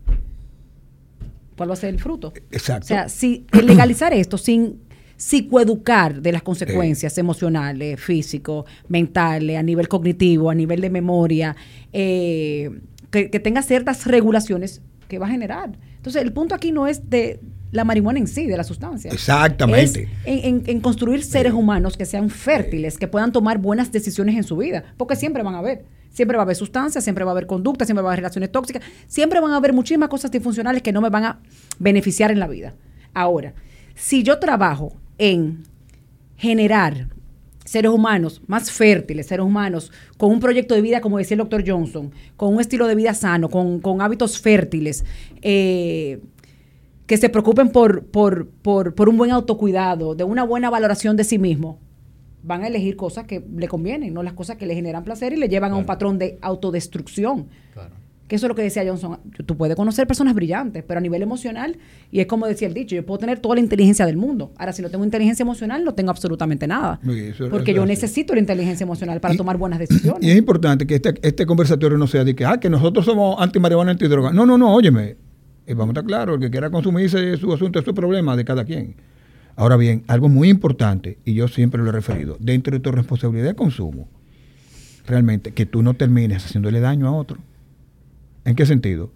cuál 1.56 1.70
va 1.70 1.74
a 1.74 1.76
ser 1.76 1.90
el 1.90 2.00
fruto? 2.00 2.32
Exacto. 2.50 2.86
O 2.86 2.88
sea, 2.88 3.08
si 3.08 3.46
el 3.52 3.66
legalizar 3.66 4.12
esto 4.12 4.38
sin, 4.38 4.80
psicoeducar 5.22 6.20
de 6.20 6.32
las 6.32 6.42
consecuencias 6.42 7.16
emocionales, 7.18 8.00
físico, 8.00 8.66
mentales, 8.88 9.56
a 9.56 9.62
nivel 9.62 9.88
cognitivo, 9.88 10.50
a 10.50 10.54
nivel 10.54 10.80
de 10.80 10.90
memoria, 10.90 11.54
eh, 11.92 12.70
que, 13.10 13.30
que 13.30 13.40
tenga 13.40 13.62
ciertas 13.62 14.06
regulaciones 14.06 14.82
que 15.08 15.18
va 15.18 15.26
a 15.26 15.30
generar. 15.30 15.78
Entonces, 15.96 16.22
el 16.22 16.32
punto 16.32 16.54
aquí 16.54 16.72
no 16.72 16.86
es 16.86 17.08
de 17.08 17.40
la 17.70 17.84
marihuana 17.84 18.18
en 18.18 18.26
sí, 18.26 18.46
de 18.46 18.56
la 18.56 18.64
sustancia. 18.64 19.10
Exactamente. 19.12 20.02
Es 20.24 20.44
en, 20.44 20.56
en- 20.56 20.62
en 20.66 20.80
construir 20.80 21.22
seres 21.24 21.52
humanos 21.52 21.96
que 21.96 22.04
sean 22.04 22.28
fértiles, 22.28 22.98
que 22.98 23.08
puedan 23.08 23.32
tomar 23.32 23.58
buenas 23.58 23.92
decisiones 23.92 24.36
en 24.36 24.44
su 24.44 24.56
vida, 24.56 24.82
porque 24.96 25.16
siempre 25.16 25.42
van 25.42 25.54
a 25.54 25.58
haber. 25.58 25.84
Siempre 26.10 26.36
va 26.36 26.42
a 26.42 26.44
haber 26.44 26.56
sustancias, 26.56 27.02
siempre 27.04 27.24
va 27.24 27.30
a 27.30 27.32
haber 27.32 27.46
conducta, 27.46 27.86
siempre 27.86 28.02
va 28.02 28.10
a 28.10 28.12
haber 28.12 28.18
relaciones 28.20 28.52
tóxicas, 28.52 28.82
siempre 29.06 29.40
van 29.40 29.52
a 29.52 29.56
haber 29.56 29.72
muchísimas 29.72 30.10
cosas 30.10 30.30
disfuncionales 30.30 30.82
que 30.82 30.92
no 30.92 31.00
me 31.00 31.08
van 31.08 31.24
a 31.24 31.40
beneficiar 31.78 32.30
en 32.30 32.38
la 32.38 32.48
vida. 32.48 32.74
Ahora, 33.14 33.54
si 33.94 34.22
yo 34.22 34.38
trabajo 34.38 34.96
en 35.18 35.64
generar 36.36 37.08
seres 37.64 37.90
humanos 37.90 38.42
más 38.46 38.70
fértiles, 38.70 39.26
seres 39.26 39.44
humanos 39.44 39.92
con 40.16 40.30
un 40.30 40.40
proyecto 40.40 40.74
de 40.74 40.82
vida, 40.82 41.00
como 41.00 41.18
decía 41.18 41.34
el 41.34 41.38
doctor 41.38 41.64
Johnson, 41.66 42.10
con 42.36 42.54
un 42.54 42.60
estilo 42.60 42.86
de 42.86 42.94
vida 42.94 43.14
sano, 43.14 43.48
con, 43.48 43.80
con 43.80 44.00
hábitos 44.02 44.40
fértiles, 44.40 45.04
eh, 45.40 46.20
que 47.06 47.16
se 47.16 47.28
preocupen 47.28 47.70
por, 47.70 48.06
por, 48.06 48.48
por, 48.48 48.94
por 48.94 49.08
un 49.08 49.16
buen 49.16 49.30
autocuidado, 49.30 50.14
de 50.14 50.24
una 50.24 50.44
buena 50.44 50.70
valoración 50.70 51.16
de 51.16 51.24
sí 51.24 51.38
mismo, 51.38 51.78
van 52.42 52.64
a 52.64 52.66
elegir 52.66 52.96
cosas 52.96 53.26
que 53.26 53.44
le 53.54 53.68
convienen, 53.68 54.12
no 54.12 54.22
las 54.22 54.32
cosas 54.32 54.56
que 54.56 54.66
le 54.66 54.74
generan 54.74 55.04
placer 55.04 55.32
y 55.32 55.36
le 55.36 55.48
llevan 55.48 55.72
a 55.72 55.76
un 55.76 55.86
patrón 55.86 56.18
de 56.18 56.38
autodestrucción. 56.42 57.46
Que 58.28 58.36
eso 58.36 58.46
es 58.46 58.48
lo 58.48 58.54
que 58.54 58.62
decía 58.62 58.82
Johnson. 58.86 59.18
Tú 59.44 59.56
puedes 59.58 59.76
conocer 59.76 60.06
personas 60.06 60.34
brillantes, 60.34 60.82
pero 60.86 60.98
a 60.98 61.00
nivel 61.02 61.20
emocional, 61.22 61.76
y 62.10 62.20
es 62.20 62.26
como 62.26 62.46
decía 62.46 62.66
el 62.68 62.72
dicho, 62.72 62.94
yo 62.94 63.04
puedo 63.04 63.18
tener 63.18 63.40
toda 63.40 63.56
la 63.56 63.60
inteligencia 63.60 64.06
del 64.06 64.16
mundo. 64.16 64.52
Ahora, 64.56 64.72
si 64.72 64.80
no 64.80 64.88
tengo 64.88 65.04
inteligencia 65.04 65.42
emocional, 65.42 65.84
no 65.84 65.92
tengo 65.92 66.10
absolutamente 66.10 66.66
nada. 66.66 66.98
Eso- 67.02 67.50
porque 67.50 67.72
eso 67.72 67.80
yo 67.80 67.86
necesito 67.86 68.32
la 68.34 68.40
inteligencia 68.40 68.84
emocional 68.84 69.20
para 69.20 69.34
Y- 69.34 69.36
tomar 69.36 69.58
buenas 69.58 69.78
decisiones. 69.80 70.22
Y 70.26 70.30
es 70.30 70.38
importante 70.38 70.86
que 70.86 70.94
este, 70.94 71.14
este 71.22 71.44
conversatorio 71.44 71.98
no 71.98 72.06
sea 72.06 72.24
de 72.24 72.34
que, 72.34 72.44
ah, 72.46 72.58
que 72.58 72.70
nosotros 72.70 73.04
somos 73.04 73.36
anti-marihuana, 73.38 73.90
anti-droga. 73.90 74.32
No, 74.32 74.46
no, 74.46 74.56
no, 74.56 74.72
óyeme. 74.74 75.16
eh, 75.66 75.74
vamos 75.74 75.88
a 75.94 76.00
estar 76.00 76.04
claros, 76.04 76.34
el 76.36 76.40
que 76.40 76.50
quiera 76.50 76.70
consumirse 76.70 77.36
su 77.36 77.52
asunto 77.52 77.78
es 77.78 77.84
su 77.84 77.94
problema 77.94 78.34
de 78.36 78.44
cada 78.44 78.64
quien. 78.64 78.96
Ahora 79.54 79.76
bien, 79.76 80.02
algo 80.08 80.28
muy 80.28 80.48
importante, 80.48 81.18
y 81.24 81.34
yo 81.34 81.46
siempre 81.46 81.82
lo 81.82 81.90
he 81.90 81.92
referido, 81.92 82.36
dentro 82.40 82.72
de 82.72 82.80
tu 82.80 82.90
responsabilidad 82.90 83.48
de 83.48 83.54
consumo, 83.54 84.08
realmente, 85.06 85.52
que 85.52 85.66
tú 85.66 85.82
no 85.82 85.94
termines 85.94 86.44
haciéndole 86.44 86.80
daño 86.80 87.06
a 87.06 87.12
otro. 87.12 87.38
¿En 88.44 88.54
qué 88.56 88.66
sentido? 88.66 89.10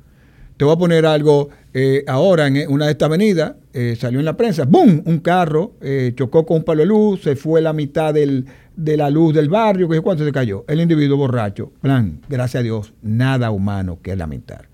Te 0.57 0.65
voy 0.65 0.75
a 0.75 0.79
poner 0.79 1.05
algo, 1.05 1.51
eh, 1.75 2.03
ahora 2.07 2.47
en 2.47 2.71
una 2.73 2.87
de 2.87 2.93
estas 2.93 3.07
avenidas, 3.09 3.55
eh, 3.75 3.95
salió 3.99 4.19
en 4.19 4.25
la 4.25 4.37
prensa, 4.37 4.65
¡boom! 4.65 5.03
Un 5.05 5.19
carro 5.19 5.73
eh, 5.83 6.13
chocó 6.17 6.47
con 6.47 6.59
un 6.59 6.65
palo 6.65 6.81
de 6.81 6.87
luz, 6.87 7.23
se 7.23 7.37
fue 7.37 7.61
la 7.61 7.73
mitad 7.75 8.15
del- 8.15 8.47
de 8.75 8.97
la 8.97 9.11
luz 9.11 9.35
del 9.35 9.49
barrio, 9.49 9.89
que 9.89 10.01
cuánto 10.01 10.25
se 10.25 10.33
cayó. 10.33 10.65
El 10.69 10.81
individuo 10.81 11.17
borracho, 11.19 11.73
plan, 11.83 12.21
gracias 12.29 12.61
a 12.61 12.65
Dios, 12.65 12.95
nada 13.03 13.51
humano 13.51 13.99
que 14.03 14.17
lamentar. 14.17 14.69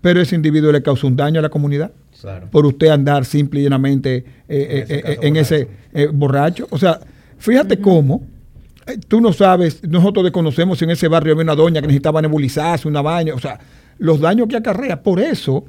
Pero 0.00 0.20
ese 0.20 0.34
individuo 0.36 0.72
le 0.72 0.82
causó 0.82 1.06
un 1.06 1.16
daño 1.16 1.38
a 1.40 1.42
la 1.42 1.48
comunidad 1.48 1.92
Claro. 2.20 2.48
por 2.50 2.66
usted 2.66 2.88
andar 2.88 3.24
simple 3.24 3.60
y 3.60 3.64
llanamente 3.64 4.24
eh, 4.48 5.16
En 5.22 5.36
ese 5.36 5.56
eh, 5.56 5.62
eh, 5.62 6.02
eh, 6.04 6.08
borracho. 6.12 6.66
O 6.70 6.78
sea, 6.78 6.98
fíjate 7.38 7.78
cómo 7.80 8.22
eh, 8.24 8.37
tú 9.08 9.20
no 9.20 9.32
sabes, 9.32 9.82
nosotros 9.88 10.24
desconocemos 10.24 10.78
si 10.78 10.84
en 10.84 10.90
ese 10.90 11.08
barrio 11.08 11.32
había 11.32 11.44
una 11.44 11.54
doña 11.54 11.80
que 11.80 11.86
necesitaba 11.86 12.22
nebulizarse, 12.22 12.88
una 12.88 13.02
baña, 13.02 13.34
o 13.34 13.38
sea, 13.38 13.58
los 13.98 14.20
daños 14.20 14.48
que 14.48 14.56
acarrea. 14.56 15.02
Por 15.02 15.20
eso, 15.20 15.64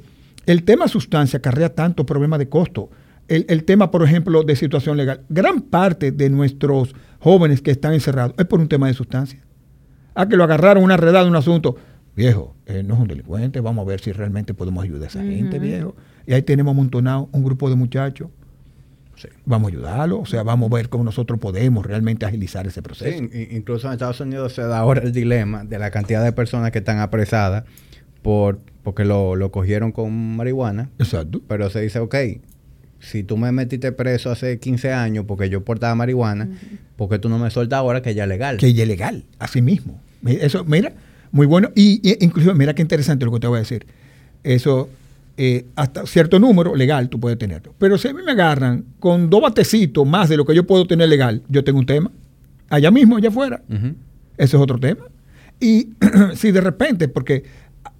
el 0.46 0.62
tema 0.62 0.88
sustancia 0.88 1.38
acarrea 1.38 1.74
tanto 1.74 2.06
problema 2.06 2.38
de 2.38 2.48
costo. 2.48 2.90
El, 3.28 3.44
el 3.48 3.64
tema, 3.64 3.90
por 3.90 4.02
ejemplo, 4.02 4.42
de 4.42 4.56
situación 4.56 4.96
legal. 4.96 5.20
Gran 5.28 5.62
parte 5.62 6.10
de 6.12 6.30
nuestros 6.30 6.94
jóvenes 7.20 7.62
que 7.62 7.70
están 7.70 7.94
encerrados 7.94 8.34
es 8.38 8.46
por 8.46 8.60
un 8.60 8.68
tema 8.68 8.88
de 8.88 8.94
sustancia. 8.94 9.40
Ah, 10.14 10.28
que 10.28 10.36
lo 10.36 10.44
agarraron 10.44 10.82
una 10.82 10.96
redada, 10.96 11.28
un 11.28 11.36
asunto. 11.36 11.76
Viejo, 12.16 12.56
eh, 12.66 12.82
no 12.82 12.94
es 12.94 13.00
un 13.00 13.08
delincuente, 13.08 13.60
vamos 13.60 13.86
a 13.86 13.88
ver 13.88 14.00
si 14.00 14.12
realmente 14.12 14.52
podemos 14.52 14.82
ayudar 14.82 15.04
a 15.04 15.06
esa 15.06 15.22
gente, 15.22 15.58
viejo. 15.58 15.94
Y 16.26 16.34
ahí 16.34 16.42
tenemos 16.42 16.72
amontonado 16.72 17.28
un 17.32 17.44
grupo 17.44 17.70
de 17.70 17.76
muchachos. 17.76 18.28
Sí. 19.20 19.28
Vamos 19.44 19.70
a 19.70 19.74
ayudarlo, 19.74 20.20
o 20.20 20.26
sea, 20.26 20.42
vamos 20.42 20.70
a 20.72 20.76
ver 20.76 20.88
cómo 20.88 21.04
nosotros 21.04 21.38
podemos 21.38 21.84
realmente 21.84 22.24
agilizar 22.24 22.66
ese 22.66 22.80
proceso. 22.80 23.16
in- 23.18 23.30
incluso 23.50 23.86
en 23.88 23.92
Estados 23.94 24.20
Unidos 24.20 24.54
se 24.54 24.62
da 24.62 24.78
ahora 24.78 25.02
el 25.02 25.12
dilema 25.12 25.64
de 25.64 25.78
la 25.78 25.90
cantidad 25.90 26.24
de 26.24 26.32
personas 26.32 26.70
que 26.70 26.78
están 26.78 26.98
apresadas 27.00 27.64
por 28.22 28.60
porque 28.82 29.04
lo, 29.04 29.36
lo 29.36 29.50
cogieron 29.52 29.92
con 29.92 30.36
marihuana, 30.36 30.88
Exacto. 30.98 31.42
pero 31.46 31.68
se 31.68 31.82
dice, 31.82 31.98
ok, 31.98 32.14
si 32.98 33.22
tú 33.22 33.36
me 33.36 33.52
metiste 33.52 33.92
preso 33.92 34.30
hace 34.30 34.58
15 34.58 34.92
años 34.92 35.26
porque 35.28 35.50
yo 35.50 35.62
portaba 35.64 35.94
marihuana, 35.94 36.48
¿por 36.96 37.10
qué 37.10 37.18
tú 37.18 37.28
no 37.28 37.38
me 37.38 37.50
sueltas 37.50 37.76
ahora 37.78 38.00
que 38.00 38.14
ya 38.14 38.22
es 38.22 38.28
legal? 38.30 38.56
Que 38.56 38.72
ya 38.72 38.84
es 38.84 38.88
legal, 38.88 39.24
así 39.38 39.60
mismo. 39.60 40.00
Mi- 40.22 40.32
Eso, 40.36 40.64
mira, 40.64 40.92
muy 41.30 41.46
bueno. 41.46 41.70
Y, 41.74 42.00
y 42.02 42.24
incluso, 42.24 42.54
mira 42.54 42.74
qué 42.74 42.80
interesante 42.80 43.26
lo 43.26 43.32
que 43.32 43.40
te 43.40 43.46
voy 43.48 43.56
a 43.56 43.60
decir. 43.60 43.86
Eso, 44.44 44.88
eh, 45.42 45.64
hasta 45.74 46.04
cierto 46.04 46.38
número 46.38 46.76
legal 46.76 47.08
tú 47.08 47.18
puedes 47.18 47.38
tenerlo. 47.38 47.74
Pero 47.78 47.96
si 47.96 48.08
a 48.08 48.12
mí 48.12 48.20
me 48.22 48.32
agarran 48.32 48.84
con 48.98 49.30
dos 49.30 49.40
batecitos 49.40 50.06
más 50.06 50.28
de 50.28 50.36
lo 50.36 50.44
que 50.44 50.54
yo 50.54 50.66
puedo 50.66 50.84
tener 50.84 51.08
legal, 51.08 51.40
yo 51.48 51.64
tengo 51.64 51.78
un 51.78 51.86
tema. 51.86 52.10
Allá 52.68 52.90
mismo, 52.90 53.16
allá 53.16 53.30
afuera. 53.30 53.62
Ese 54.36 54.56
es 54.58 54.62
otro 54.62 54.78
tema. 54.78 55.06
Y 55.58 55.94
si 56.34 56.50
de 56.50 56.60
repente, 56.60 57.08
porque 57.08 57.44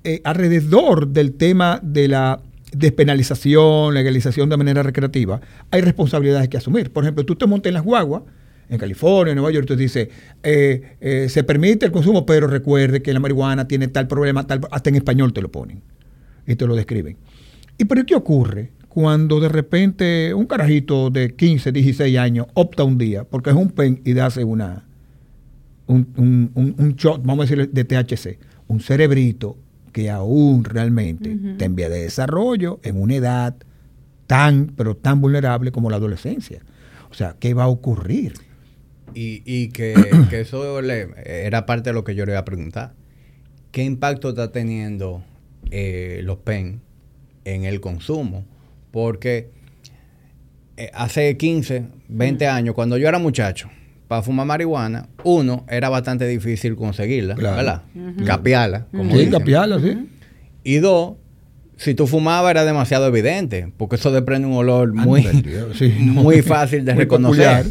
eh, 0.04 0.20
alrededor 0.22 1.08
del 1.08 1.32
tema 1.32 1.80
de 1.82 2.08
la 2.08 2.42
despenalización, 2.72 3.94
legalización 3.94 4.50
de 4.50 4.58
manera 4.58 4.82
recreativa, 4.82 5.40
hay 5.70 5.80
responsabilidades 5.80 6.50
que 6.50 6.58
asumir. 6.58 6.92
Por 6.92 7.04
ejemplo, 7.04 7.24
tú 7.24 7.36
te 7.36 7.46
montas 7.46 7.70
en 7.70 7.74
las 7.74 7.84
guaguas, 7.84 8.22
en 8.68 8.76
California, 8.76 9.30
en 9.30 9.36
Nueva 9.36 9.50
York, 9.50 9.66
tú 9.66 9.76
dices, 9.76 10.08
eh, 10.42 10.96
eh, 11.00 11.30
se 11.30 11.42
permite 11.42 11.86
el 11.86 11.92
consumo, 11.92 12.26
pero 12.26 12.48
recuerde 12.48 13.00
que 13.00 13.14
la 13.14 13.18
marihuana 13.18 13.66
tiene 13.66 13.88
tal 13.88 14.08
problema, 14.08 14.46
tal, 14.46 14.60
hasta 14.70 14.90
en 14.90 14.96
español 14.96 15.32
te 15.32 15.40
lo 15.40 15.50
ponen 15.50 15.80
y 16.46 16.54
te 16.54 16.66
lo 16.66 16.76
describen. 16.76 17.16
¿Y 17.80 17.84
pero 17.86 18.04
qué 18.04 18.14
ocurre 18.14 18.72
cuando 18.88 19.40
de 19.40 19.48
repente 19.48 20.34
un 20.34 20.44
carajito 20.46 21.08
de 21.10 21.34
15, 21.34 21.72
16 21.72 22.18
años 22.18 22.46
opta 22.54 22.84
un 22.84 22.98
día, 22.98 23.24
porque 23.24 23.48
es 23.50 23.56
un 23.56 23.70
pen 23.70 24.02
y 24.04 24.18
hace 24.18 24.44
una, 24.44 24.84
un, 25.86 26.08
un, 26.16 26.50
un- 26.54 26.74
un 26.78 26.94
shot, 26.96 27.22
vamos 27.24 27.46
a 27.50 27.54
decir, 27.54 27.70
de 27.70 27.84
THC, 27.84 28.38
un 28.68 28.80
cerebrito 28.80 29.56
que 29.92 30.10
aún 30.10 30.62
realmente 30.64 31.32
está 31.52 31.64
en 31.64 31.74
vía 31.74 31.88
de 31.88 32.00
desarrollo 32.02 32.80
en 32.82 33.00
una 33.00 33.14
edad 33.14 33.56
tan, 34.26 34.72
pero 34.76 34.94
tan 34.96 35.20
vulnerable 35.20 35.72
como 35.72 35.88
la 35.90 35.96
adolescencia. 35.96 36.60
O 37.10 37.14
sea, 37.14 37.34
¿qué 37.40 37.54
va 37.54 37.64
a 37.64 37.68
ocurrir? 37.68 38.34
Y, 39.14 39.42
y 39.46 39.68
que, 39.70 39.94
que 40.30 40.40
eso 40.42 40.82
le- 40.82 41.08
era 41.24 41.64
parte 41.66 41.90
de 41.90 41.94
lo 41.94 42.04
que 42.04 42.14
yo 42.14 42.26
le 42.26 42.32
iba 42.32 42.40
a 42.40 42.44
preguntar. 42.44 42.92
¿Qué 43.72 43.84
impacto 43.84 44.28
está 44.28 44.52
teniendo 44.52 45.24
eh, 45.70 46.20
los 46.24 46.38
PEN 46.38 46.80
en 47.44 47.64
el 47.64 47.80
consumo? 47.80 48.44
Porque 48.90 49.50
eh, 50.76 50.90
hace 50.94 51.36
15, 51.36 51.84
20 52.08 52.46
años, 52.46 52.74
cuando 52.74 52.96
yo 52.96 53.08
era 53.08 53.18
muchacho, 53.18 53.68
para 54.08 54.22
fumar 54.22 54.46
marihuana, 54.46 55.08
uno, 55.24 55.64
era 55.68 55.88
bastante 55.88 56.26
difícil 56.26 56.74
conseguirla, 56.76 57.34
Claro. 57.36 57.56
¿verdad? 57.56 57.82
Capiarla, 58.26 58.86
como 58.90 59.12
Sí, 59.12 59.18
dicen. 59.18 59.32
capiarla, 59.32 59.78
sí. 59.80 60.08
Y 60.64 60.76
dos, 60.78 61.14
si 61.76 61.94
tú 61.94 62.06
fumabas 62.06 62.50
era 62.50 62.64
demasiado 62.64 63.06
evidente, 63.06 63.72
porque 63.76 63.96
eso 63.96 64.10
desprende 64.10 64.48
un 64.48 64.54
olor 64.54 64.92
muy, 64.92 65.22
sí, 65.78 65.94
no. 66.00 66.22
muy 66.22 66.42
fácil 66.42 66.84
de 66.84 66.92
Muy 66.94 67.02
reconocer. 67.04 67.66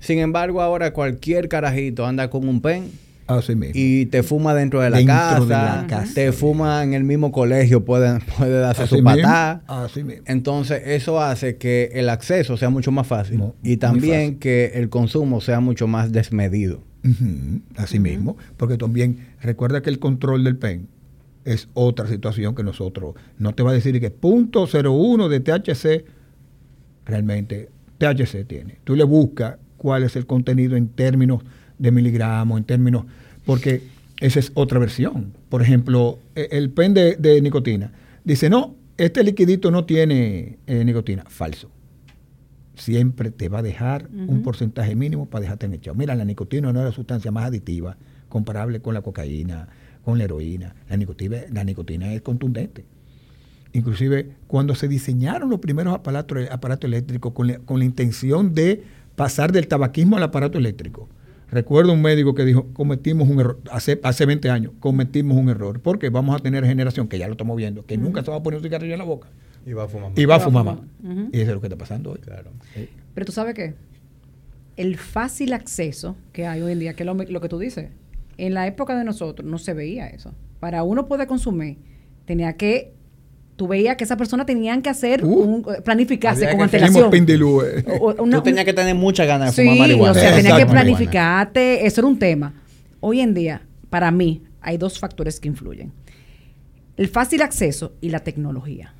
Sin 0.00 0.18
embargo, 0.20 0.60
ahora 0.62 0.92
cualquier 0.92 1.48
carajito 1.48 2.06
anda 2.06 2.28
con 2.30 2.46
un 2.48 2.60
pen 2.60 2.90
Así 3.28 3.54
mismo. 3.54 3.74
y 3.76 4.06
te 4.06 4.22
fuma 4.22 4.54
dentro 4.54 4.80
de 4.80 4.90
la, 4.90 4.96
Dentro 4.96 5.14
casa, 5.14 5.40
de 5.40 5.48
la 5.48 5.86
casa. 5.86 6.14
te 6.14 6.32
fuma 6.32 6.82
en 6.82 6.94
el 6.94 7.04
mismo 7.04 7.30
colegio, 7.30 7.84
puede, 7.84 8.18
puede 8.38 8.58
darse 8.58 8.82
Así 8.82 8.88
su 8.88 8.94
mismo, 8.96 9.10
patada. 9.10 9.62
Así 9.68 10.02
mismo. 10.02 10.24
Entonces, 10.26 10.82
eso 10.86 11.20
hace 11.20 11.56
que 11.56 11.90
el 11.92 12.08
acceso 12.08 12.56
sea 12.56 12.70
mucho 12.70 12.90
más 12.90 13.06
fácil 13.06 13.40
y 13.62 13.76
también 13.76 14.20
fácil. 14.22 14.38
que 14.38 14.72
el 14.74 14.88
consumo 14.88 15.40
sea 15.40 15.60
mucho 15.60 15.86
más 15.86 16.10
desmedido. 16.10 16.82
Así 17.76 17.98
mismo, 18.00 18.36
porque 18.56 18.76
también 18.76 19.28
recuerda 19.40 19.82
que 19.82 19.88
el 19.90 19.98
control 19.98 20.44
del 20.44 20.56
PEN 20.56 20.88
es 21.44 21.68
otra 21.72 22.06
situación 22.06 22.54
que 22.54 22.62
nosotros, 22.62 23.14
no 23.38 23.54
te 23.54 23.62
va 23.62 23.70
a 23.70 23.74
decir 23.74 23.98
que 24.00 24.10
punto 24.10 24.66
01 24.66 25.28
de 25.28 25.40
THC, 25.40 26.04
realmente 27.06 27.70
THC 27.98 28.46
tiene. 28.46 28.78
Tú 28.84 28.94
le 28.94 29.04
buscas 29.04 29.56
cuál 29.78 30.02
es 30.02 30.16
el 30.16 30.26
contenido 30.26 30.76
en 30.76 30.88
términos 30.88 31.42
de 31.78 31.90
miligramos, 31.90 32.58
en 32.58 32.64
términos, 32.64 33.04
porque 33.44 33.82
esa 34.20 34.38
es 34.40 34.50
otra 34.54 34.78
versión. 34.78 35.32
Por 35.48 35.62
ejemplo, 35.62 36.18
e- 36.34 36.48
el 36.52 36.70
PEN 36.70 36.94
de, 36.94 37.16
de 37.16 37.40
nicotina 37.40 37.92
dice, 38.24 38.50
no, 38.50 38.74
este 38.96 39.22
liquidito 39.22 39.70
no 39.70 39.84
tiene 39.84 40.58
eh, 40.66 40.84
nicotina. 40.84 41.24
Falso 41.28 41.70
siempre 42.74 43.30
te 43.32 43.48
va 43.48 43.58
a 43.58 43.62
dejar 43.62 44.08
un 44.28 44.42
porcentaje 44.42 44.94
mínimo 44.94 45.26
para 45.26 45.42
dejarte 45.42 45.66
enganchado. 45.66 45.96
Mira, 45.96 46.14
la 46.14 46.24
nicotina 46.24 46.72
no 46.72 46.78
es 46.78 46.84
la 46.84 46.92
sustancia 46.92 47.30
más 47.32 47.46
aditiva 47.46 47.96
comparable 48.28 48.80
con 48.80 48.94
la 48.94 49.02
cocaína, 49.02 49.68
con 50.04 50.16
la 50.18 50.24
heroína. 50.24 50.76
La 50.88 50.96
nicotina, 50.96 51.38
la 51.52 51.64
nicotina 51.64 52.12
es 52.12 52.22
contundente. 52.22 52.84
inclusive 53.72 54.30
cuando 54.46 54.74
se 54.74 54.88
diseñaron 54.88 55.50
los 55.50 55.58
primeros 55.60 55.92
aparatos, 55.94 56.38
aparatos 56.50 56.86
eléctricos 56.88 57.32
con 57.32 57.48
la, 57.48 57.58
con 57.58 57.78
la 57.80 57.84
intención 57.84 58.54
de 58.54 58.82
pasar 59.16 59.50
del 59.52 59.66
tabaquismo 59.68 60.16
al 60.16 60.22
aparato 60.22 60.56
eléctrico. 60.58 61.08
Recuerdo 61.50 61.92
un 61.92 62.02
médico 62.02 62.34
que 62.34 62.44
dijo, 62.44 62.66
cometimos 62.74 63.28
un 63.28 63.40
error, 63.40 63.60
hace, 63.70 64.00
hace 64.02 64.26
20 64.26 64.50
años, 64.50 64.72
cometimos 64.80 65.36
un 65.36 65.48
error, 65.48 65.80
porque 65.80 66.10
vamos 66.10 66.38
a 66.38 66.42
tener 66.42 66.64
generación, 66.64 67.08
que 67.08 67.18
ya 67.18 67.26
lo 67.26 67.32
estamos 67.32 67.56
viendo, 67.56 67.86
que 67.86 67.96
nunca 67.96 68.22
se 68.22 68.30
va 68.30 68.36
a 68.36 68.42
poner 68.42 68.58
un 68.58 68.64
cigarrillo 68.64 68.92
en 68.92 68.98
la 68.98 69.04
boca. 69.04 69.28
Y 69.64 69.72
va 69.72 69.84
a 69.84 69.88
fumar. 69.88 70.12
Y 70.14 70.24
va 70.24 70.36
a 70.36 70.40
fumar 70.40 70.64
más. 70.64 70.78
Y 71.32 71.40
eso 71.40 71.50
es 71.50 71.54
lo 71.54 71.60
que 71.60 71.66
está 71.66 71.78
pasando 71.78 72.12
hoy. 72.12 72.18
Claro. 72.18 72.50
Sí. 72.74 72.88
Pero 73.14 73.26
tú 73.26 73.32
sabes 73.32 73.54
qué? 73.54 73.74
El 74.76 74.96
fácil 74.96 75.52
acceso 75.52 76.16
que 76.32 76.46
hay 76.46 76.62
hoy 76.62 76.72
en 76.72 76.78
día, 76.78 76.94
que 76.94 77.02
es 77.02 77.06
lo, 77.06 77.14
lo 77.14 77.40
que 77.40 77.48
tú 77.48 77.58
dices, 77.58 77.90
en 78.36 78.54
la 78.54 78.66
época 78.66 78.96
de 78.96 79.04
nosotros 79.04 79.48
no 79.48 79.58
se 79.58 79.74
veía 79.74 80.06
eso. 80.06 80.34
Para 80.60 80.82
uno 80.82 81.06
poder 81.06 81.26
consumir, 81.26 81.78
tenía 82.24 82.56
que, 82.56 82.94
tú 83.58 83.66
veías 83.68 83.96
que 83.96 84.04
esa 84.04 84.16
persona 84.16 84.46
tenían 84.46 84.80
que 84.82 84.88
hacer, 84.88 85.24
Uh. 85.24 85.28
un, 85.34 85.64
eh, 85.74 85.82
planificarse 85.82 86.46
con 86.48 86.56
que- 86.58 86.62
antelación. 86.62 87.10
pindilú, 87.10 87.60
eh. 87.62 87.84
O- 88.00 88.22
una- 88.22 88.36
Tú 88.38 88.44
tenías 88.44 88.64
que 88.64 88.72
tener 88.72 88.94
muchas 88.94 89.26
ganas 89.26 89.54
de 89.54 89.62
Sí, 89.62 89.68
fumar 89.68 89.80
marihuana. 89.88 90.12
o 90.12 90.14
sea, 90.14 90.34
tenía 90.36 90.56
que 90.56 90.64
planificarte, 90.66 91.84
eso 91.84 92.00
era 92.00 92.08
un 92.08 92.18
tema. 92.18 92.54
Hoy 93.00 93.20
en 93.20 93.34
día, 93.34 93.62
para 93.90 94.10
mí, 94.12 94.42
hay 94.60 94.76
dos 94.78 94.98
factores 95.00 95.40
que 95.40 95.48
influyen. 95.48 95.92
El 96.96 97.08
fácil 97.08 97.42
acceso 97.42 97.92
y 98.00 98.10
la 98.10 98.20
tecnología 98.20 98.94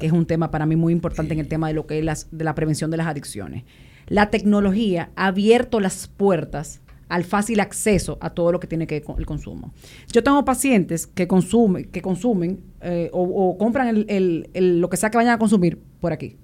que 0.00 0.06
es 0.06 0.12
un 0.12 0.26
tema 0.26 0.50
para 0.50 0.66
mí 0.66 0.74
muy 0.74 0.92
importante 0.92 1.34
en 1.34 1.38
el 1.40 1.46
tema 1.46 1.68
de 1.68 1.74
lo 1.74 1.86
que 1.86 2.00
es 2.00 2.04
las, 2.04 2.26
de 2.32 2.42
la 2.44 2.56
prevención 2.56 2.90
de 2.90 2.96
las 2.96 3.06
adicciones. 3.06 3.62
La 4.08 4.28
tecnología 4.30 5.10
ha 5.14 5.26
abierto 5.28 5.78
las 5.78 6.08
puertas 6.08 6.80
al 7.08 7.24
fácil 7.24 7.60
acceso 7.60 8.18
a 8.20 8.30
todo 8.30 8.52
lo 8.52 8.60
que 8.60 8.66
tiene 8.66 8.86
que 8.86 8.96
ver 8.96 9.04
con 9.04 9.18
el 9.18 9.26
consumo. 9.26 9.72
Yo 10.12 10.22
tengo 10.22 10.44
pacientes 10.44 11.06
que 11.06 11.26
consumen, 11.26 11.84
que 11.86 12.02
consumen 12.02 12.60
eh, 12.82 13.08
o, 13.12 13.22
o 13.22 13.56
compran 13.58 13.88
el- 13.88 14.06
el- 14.08 14.50
el- 14.54 14.80
lo 14.80 14.88
que 14.90 14.96
sea 14.96 15.10
que 15.10 15.16
vayan 15.16 15.32
a 15.34 15.38
consumir 15.38 15.78
por 16.00 16.12
aquí, 16.12 16.36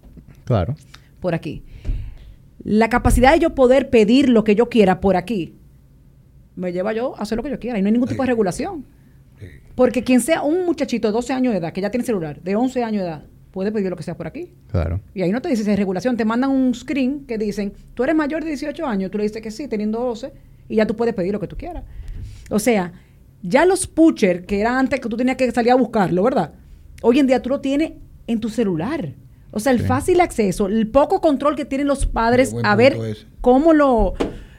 Claro. 0.45 0.75
por 1.21 1.35
aquí. 1.35 1.63
La 2.63 2.89
capacidad 2.89 3.33
de 3.35 3.41
yo 3.41 3.55
poder 3.55 3.91
pedir 3.91 4.29
lo 4.31 4.43
que 4.45 4.55
yo 4.55 4.69
quiera 4.71 5.01
por 5.01 5.17
aquí 5.17 5.55
me 6.57 6.73
lleva 6.73 6.93
yo 6.93 7.15
a 7.19 7.23
hacer 7.23 7.37
lo 7.37 7.43
que 7.43 7.51
yo 7.51 7.59
quiera 7.59 7.79
y 7.79 7.83
no 7.83 7.87
hay 7.89 7.93
ningún 7.93 8.09
tipo 8.09 8.23
de 8.23 8.29
regulación. 8.29 8.85
Porque 9.75 10.05
quien 10.05 10.21
sea 10.21 10.43
un 10.43 10.65
muchachito 10.67 11.09
de 11.09 11.13
12 11.13 11.33
años 11.33 11.53
de 11.53 11.59
edad 11.59 11.73
que 11.73 11.81
ya 11.81 11.91
tiene 11.91 12.07
celular, 12.07 12.41
de 12.41 12.55
11 12.55 12.85
años 12.85 13.03
de 13.03 13.09
edad, 13.09 13.25
puede 13.51 13.73
pedir 13.73 13.91
lo 13.91 13.97
que 13.97 14.05
sea 14.05 14.17
por 14.17 14.27
aquí. 14.29 14.53
Claro. 14.71 15.01
Y 15.15 15.23
ahí 15.23 15.33
no 15.33 15.43
te 15.43 15.49
dice 15.49 15.65
si 15.65 15.71
es 15.71 15.77
regulación, 15.77 16.17
te 16.17 16.25
mandan 16.25 16.51
un 16.51 16.75
screen 16.75 17.27
que 17.27 17.39
dicen, 17.39 17.73
tú 17.95 18.05
eres 18.05 18.15
mayor 18.15 18.43
de 18.45 18.51
18 18.51 18.87
años, 18.87 19.11
tú 19.11 19.19
le 19.19 19.25
dices 19.25 19.43
que 19.43 19.51
sí, 19.51 19.67
teniendo 19.69 19.99
12, 20.01 20.33
y 20.69 20.77
ya 20.77 20.87
tú 20.87 20.95
puedes 20.97 21.15
pedir 21.15 21.33
lo 21.33 21.41
que 21.41 21.49
tú 21.49 21.57
quieras. 21.57 21.85
O 22.51 22.59
sea, 22.59 22.93
ya 23.43 23.65
los 23.67 23.87
pusher, 23.87 24.45
que 24.47 24.61
era 24.61 24.79
antes 24.79 25.01
que 25.01 25.09
tú 25.09 25.17
tenías 25.17 25.37
que 25.37 25.51
salir 25.51 25.73
a 25.73 25.77
buscarlo, 25.77 26.23
¿verdad? 26.23 26.53
Hoy 27.03 27.19
en 27.19 27.27
día 27.27 27.43
tú 27.43 27.49
lo 27.51 27.61
tienes 27.61 27.93
en 28.27 28.41
tu 28.41 28.49
celular. 28.49 29.13
O 29.51 29.61
sea, 29.61 29.73
el 29.73 29.81
Sí. 29.81 29.87
fácil 29.87 30.21
acceso, 30.21 30.67
el 30.67 30.89
poco 30.89 31.21
control 31.21 31.55
que 31.55 31.65
tienen 31.65 31.87
los 31.87 32.07
padres 32.07 32.55
a 32.65 32.75
ver 32.75 32.95
ese. 32.95 33.27
cómo 33.41 33.73
lo... 33.73 34.15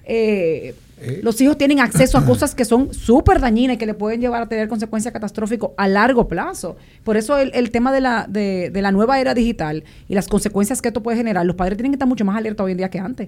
eh, 0.06 0.76
Eh. 1.02 1.20
Los 1.22 1.42
hijos 1.42 1.58
tienen 1.58 1.82
acceso 1.82 2.18
a 2.18 2.26
cosas 2.26 2.56
que 2.56 2.64
son 2.64 2.94
súper 2.94 3.42
dañinas 3.42 3.76
y 3.76 3.78
que 3.78 3.86
le 3.86 3.94
pueden 3.96 4.22
llevar 4.22 4.42
a 4.44 4.48
tener 4.48 4.70
consecuencias 4.70 5.12
catastróficas 5.12 5.72
a 5.76 5.90
largo 5.90 6.30
plazo. 6.30 6.78
Por 7.04 7.18
eso 7.18 7.38
el, 7.38 7.52
el 7.54 7.70
tema 7.70 7.92
de 7.92 8.00
la, 8.00 8.26
de, 8.30 8.70
de 8.70 8.82
la 8.82 8.94
nueva 8.94 9.20
era 9.20 9.34
digital 9.34 9.84
y 10.08 10.16
las 10.16 10.30
consecuencias 10.30 10.82
que 10.82 10.88
esto 10.88 11.04
puede 11.04 11.18
generar, 11.18 11.46
los 11.46 11.58
padres 11.58 11.76
tienen 11.76 11.92
que 11.92 11.96
estar 11.96 12.08
mucho 12.08 12.24
más 12.24 12.38
alerta 12.38 12.64
hoy 12.64 12.72
en 12.72 12.78
día 12.78 12.90
que 12.90 13.00
antes. 13.00 13.28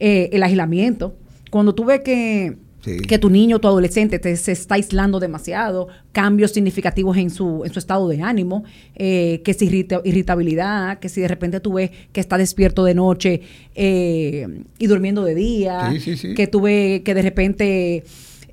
Eh, 0.00 0.30
el 0.32 0.42
aislamiento. 0.42 1.14
Cuando 1.50 1.74
tú 1.74 1.84
ves 1.84 2.00
que, 2.04 2.56
Sí. 2.80 2.96
que 2.98 3.18
tu 3.18 3.28
niño, 3.28 3.58
tu 3.58 3.66
adolescente 3.66 4.20
te, 4.20 4.36
se 4.36 4.52
está 4.52 4.76
aislando 4.76 5.18
demasiado, 5.18 5.88
cambios 6.12 6.52
significativos 6.52 7.16
en 7.16 7.28
su, 7.28 7.64
en 7.64 7.72
su 7.72 7.78
estado 7.80 8.08
de 8.08 8.22
ánimo, 8.22 8.62
eh, 8.94 9.42
que 9.44 9.52
si 9.52 9.66
irrita- 9.68 10.00
irritabilidad, 10.04 11.00
que 11.00 11.08
si 11.08 11.20
de 11.20 11.26
repente 11.28 11.58
tú 11.58 11.72
ves 11.74 11.90
que 12.12 12.20
está 12.20 12.38
despierto 12.38 12.84
de 12.84 12.94
noche 12.94 13.40
eh, 13.74 14.46
y 14.78 14.86
durmiendo 14.86 15.24
de 15.24 15.34
día, 15.34 15.90
Sí, 15.92 15.98
sí, 16.00 16.16
sí. 16.16 16.34
que 16.34 16.46
tú 16.46 16.60
ves 16.60 17.00
que 17.00 17.14
de 17.14 17.22
repente 17.22 18.04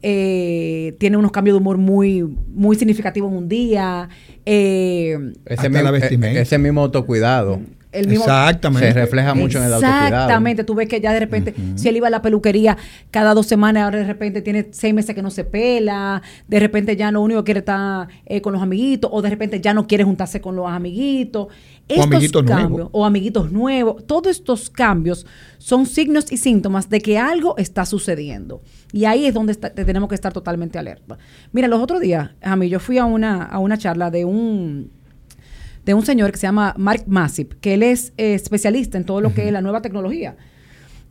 eh, 0.01 0.95
tiene 0.99 1.17
unos 1.17 1.31
cambios 1.31 1.55
de 1.55 1.60
humor 1.60 1.77
muy, 1.77 2.23
muy 2.53 2.75
significativos 2.75 3.31
en 3.31 3.38
un 3.38 3.47
día, 3.49 4.10
eh, 4.45 5.17
Hasta 5.49 5.69
mismo, 5.69 5.84
la 5.84 5.91
vestimenta. 5.91 6.39
e- 6.39 6.41
ese 6.43 6.58
mismo 6.58 6.81
autocuidado 6.81 7.60
el 7.95 8.08
mismo... 8.08 8.23
Exactamente. 8.25 8.88
se 8.91 8.93
refleja 8.99 9.34
mucho 9.34 9.58
en 9.60 9.65
el 9.65 9.73
autocuidado. 9.73 10.05
Exactamente, 10.08 10.63
tú 10.63 10.75
ves 10.75 10.88
que 10.88 10.99
ya 11.01 11.13
de 11.13 11.19
repente, 11.19 11.55
si 11.75 11.88
él 11.89 11.97
iba 11.97 12.08
a 12.08 12.12
la 12.12 12.21
peluquería 12.21 12.77
cada 13.12 13.34
dos 13.34 13.47
semanas, 13.47 13.84
ahora 13.84 13.99
de 13.99 14.05
repente 14.05 14.41
tiene 14.41 14.67
seis 14.71 14.93
meses 14.93 15.15
que 15.15 15.21
no 15.21 15.31
se 15.31 15.43
pela, 15.45 16.21
de 16.47 16.60
repente 16.60 16.95
ya 16.95 17.12
lo 17.12 17.21
único 17.21 17.41
que 17.43 17.45
quiere 17.45 17.60
estar 17.60 18.08
eh, 18.25 18.41
con 18.41 18.53
los 18.53 18.62
amiguitos, 18.62 19.10
o 19.13 19.21
de 19.21 19.29
repente 19.29 19.62
ya 19.62 19.73
no 19.73 19.88
quiere 19.88 20.03
juntarse 20.03 20.41
con 20.41 20.55
los 20.55 20.67
amiguitos. 20.67 21.47
Estos 21.88 22.05
amiguitos 22.05 22.43
cambios, 22.43 22.69
nuevos. 22.71 22.89
o 22.93 23.05
amiguitos 23.05 23.51
nuevos, 23.51 24.08
todos 24.08 24.31
estos 24.31 24.71
cambios 24.71 25.27
son 25.60 25.86
signos 25.86 26.31
y 26.31 26.38
síntomas 26.38 26.89
de 26.89 26.99
que 26.99 27.19
algo 27.19 27.55
está 27.58 27.86
sucediendo. 27.86 28.62
Y 28.91 29.05
ahí 29.05 29.25
es 29.27 29.34
donde 29.36 29.51
está- 29.51 29.69
te 29.69 29.86
tenemos 29.86 30.10
que 30.10 30.15
estar 30.15 30.34
totalmente 30.34 30.79
alerta. 30.79 31.17
Mira, 31.51 31.67
los 31.67 31.79
otros 31.81 32.01
días, 32.01 32.31
a 32.41 32.55
mí 32.55 32.69
yo 32.69 32.79
fui 32.79 32.97
a 32.97 33.05
una, 33.05 33.43
a 33.43 33.60
una 33.60 33.77
charla 33.77 34.10
de 34.10 34.25
un 34.25 34.91
de 35.86 35.93
un 35.93 36.06
señor 36.06 36.32
que 36.32 36.38
se 36.38 36.48
llama 36.48 36.74
Mark 36.78 37.04
Massip, 37.08 37.54
que 37.62 37.76
él 37.76 37.84
es 37.84 38.12
eh, 38.17 38.34
especialista 38.34 38.98
en 38.98 39.06
todo 39.06 39.21
lo 39.21 39.34
que 39.34 39.45
es 39.48 39.52
la 39.54 39.62
nueva 39.62 39.82
tecnología. 39.82 40.36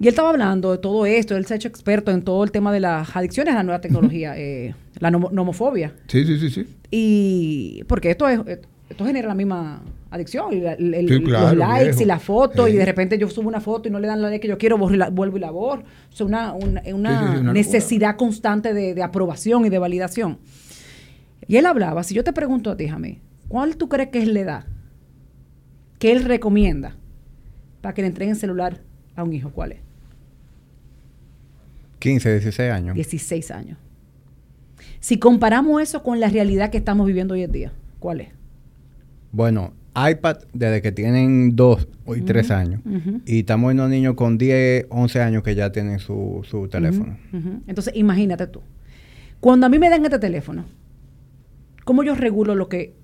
Y 0.01 0.05
él 0.05 0.09
estaba 0.09 0.31
hablando 0.31 0.73
de 0.73 0.79
todo 0.79 1.07
esto, 1.07 1.37
él 1.37 1.47
se 1.47 1.55
ha 1.55 1.57
hecho 1.57 1.69
experto 1.69 2.11
en 2.11 2.23
todo 2.23 2.43
el 2.43 2.51
tema 2.51 2.73
de 2.73 2.81
las 2.81 3.15
adicciones 3.17 3.55
a 3.55 3.59
la 3.59 3.63
nueva 3.63 3.81
tecnología, 3.81 4.35
eh, 4.37 4.75
la 4.99 5.11
nomo- 5.13 5.31
nomofobia. 5.31 5.95
Sí, 6.09 6.25
sí, 6.27 6.39
sí, 6.39 6.51
sí. 6.51 6.67
Y 6.91 7.85
porque 7.87 8.11
esto 8.11 8.29
es 8.29 8.41
esto 8.91 9.07
genera 9.07 9.29
la 9.29 9.35
misma 9.35 9.83
adicción, 10.11 10.53
y 10.53 10.61
la- 10.61 10.75
el- 10.75 10.93
el- 10.95 11.09
Sí, 11.09 11.23
claro, 11.23 11.49
los 11.55 11.57
likes 11.69 11.85
viejo. 11.87 12.03
y 12.03 12.05
la 12.05 12.19
foto, 12.19 12.69
y 12.69 12.73
de 12.75 12.85
repente 12.85 13.17
yo 13.19 13.29
subo 13.31 13.49
una 13.49 13.61
foto 13.61 13.89
y 13.89 13.91
no 13.91 13.99
le 13.99 14.07
dan 14.07 14.21
la 14.21 14.29
like 14.29 14.43
que 14.43 14.49
yo 14.49 14.59
quiero, 14.59 14.77
la- 14.91 15.09
vuelvo 15.11 15.37
y 15.39 15.41
la 15.41 15.51
borro. 15.51 15.83
O 16.13 16.15
sea, 16.17 16.27
una, 16.27 16.53
una, 16.53 16.83
una 16.83 16.83
Sí, 16.83 16.85
sí, 16.85 16.93
sí, 16.93 16.93
una 16.93 17.33
locura. 17.33 17.53
necesidad 17.53 18.17
constante 18.17 18.75
de, 18.75 18.95
de 18.95 19.03
aprobación 19.03 19.65
y 19.65 19.71
de 19.71 19.79
validación. 19.79 20.39
Y 21.49 21.57
él 21.57 21.67
hablaba, 21.67 22.03
si 22.03 22.15
yo 22.15 22.23
te 22.25 22.33
pregunto 22.33 22.71
a 22.71 22.77
ti, 22.77 22.87
Jamie, 22.89 23.21
¿cuál 23.55 23.77
tú 23.77 23.89
crees 23.89 24.09
que 24.09 24.21
es 24.21 24.27
la 24.27 24.41
edad 24.41 24.65
que 26.01 26.11
él 26.11 26.25
recomienda 26.25 26.97
para 27.83 27.95
que 27.95 28.03
le 28.03 28.09
entreguen 28.09 28.35
celular 28.35 28.81
a 29.15 29.23
un 29.23 29.33
hijo? 29.33 29.51
¿Cuál 29.51 29.71
es? 29.71 29.79
15, 32.01 32.33
16 32.33 32.73
años. 32.73 32.97
16 32.97 33.51
años. 33.53 33.79
Si 34.99 35.21
comparamos 35.21 35.81
eso 35.81 36.03
con 36.03 36.19
la 36.19 36.29
realidad 36.29 36.71
que 36.71 36.79
estamos 36.79 37.07
viviendo 37.07 37.35
hoy 37.35 37.45
en 37.45 37.53
día, 37.53 37.73
¿cuál 38.01 38.23
es? 38.23 38.29
Bueno, 39.31 39.73
iPad 39.95 40.39
desde 40.53 40.83
que 40.83 40.91
tienen 40.91 41.55
2 41.55 41.89
y 42.17 42.23
3 42.23 42.51
años. 42.51 42.81
Y 43.25 43.39
estamos 43.39 43.69
viendo 43.69 43.87
niños 43.87 44.15
con 44.17 44.37
10, 44.37 44.87
11 44.89 45.23
años 45.23 45.45
que 45.45 45.55
ya 45.55 45.71
tienen 45.71 46.01
su, 46.01 46.41
su 46.43 46.67
teléfono. 46.67 47.17
Entonces, 47.69 47.95
imagínate 47.95 48.49
tú. 48.49 48.63
Cuando 49.39 49.67
a 49.67 49.69
mí 49.69 49.79
me 49.79 49.91
dan 49.91 50.05
este 50.05 50.19
teléfono, 50.19 50.65
¿cómo 51.85 52.03
yo 52.03 52.17
regulo 52.17 52.57
lo 52.57 52.69
que 52.69 53.04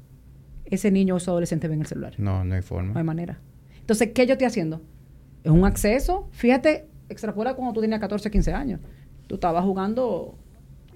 ese 0.71 0.91
niño 0.91 1.15
o 1.15 1.17
ese 1.19 1.31
adolescente 1.31 1.69
ve 1.69 1.75
en 1.75 1.81
el 1.81 1.87
celular? 1.87 2.15
No, 2.19 2.45
no 2.45 2.55
hay 2.55 2.63
forma. 2.63 2.93
No 2.93 2.99
hay 2.99 3.05
manera. 3.05 3.39
Entonces, 3.81 4.11
¿qué 4.15 4.27
yo 4.27 4.33
estoy 4.33 4.47
haciendo? 4.47 4.81
Es 5.45 5.51
un 5.51 5.65
acceso. 5.65 6.29
Fíjate, 6.33 6.87
extrapola 7.09 7.55
cuando 7.55 7.73
tú 7.75 7.81
tenías 7.81 7.99
14, 8.01 8.31
15 8.31 8.53
años. 8.53 8.81
Tú 9.27 9.35
estabas 9.37 9.65
jugando, 9.65 10.37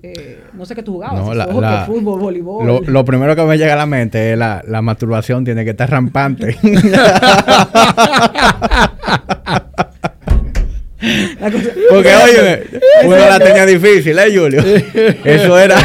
eh, 0.02 0.40
no 0.52 0.64
sé 0.66 0.74
qué 0.74 0.82
tú 0.82 0.92
jugabas. 0.94 1.24
No, 1.24 1.34
la- 1.34 1.46
la- 1.46 1.86
fútbol, 1.86 2.20
voleibol. 2.20 2.66
Lo, 2.66 2.80
lo 2.82 3.04
primero 3.04 3.34
que 3.34 3.42
me 3.44 3.56
llega 3.58 3.72
a 3.72 3.76
la 3.76 3.86
mente 3.86 4.32
es 4.32 4.38
la, 4.38 4.62
la 4.66 4.82
masturbación 4.82 5.44
tiene 5.44 5.64
que 5.64 5.70
estar 5.70 5.90
rampante. 5.90 6.56
Porque, 11.90 12.08
oye, 12.24 12.64
uno 13.04 13.16
la 13.16 13.38
tenía 13.38 13.66
difícil, 13.66 14.18
¿eh, 14.18 14.34
Julio? 14.36 14.62
Eso 15.24 15.58
era... 15.58 15.76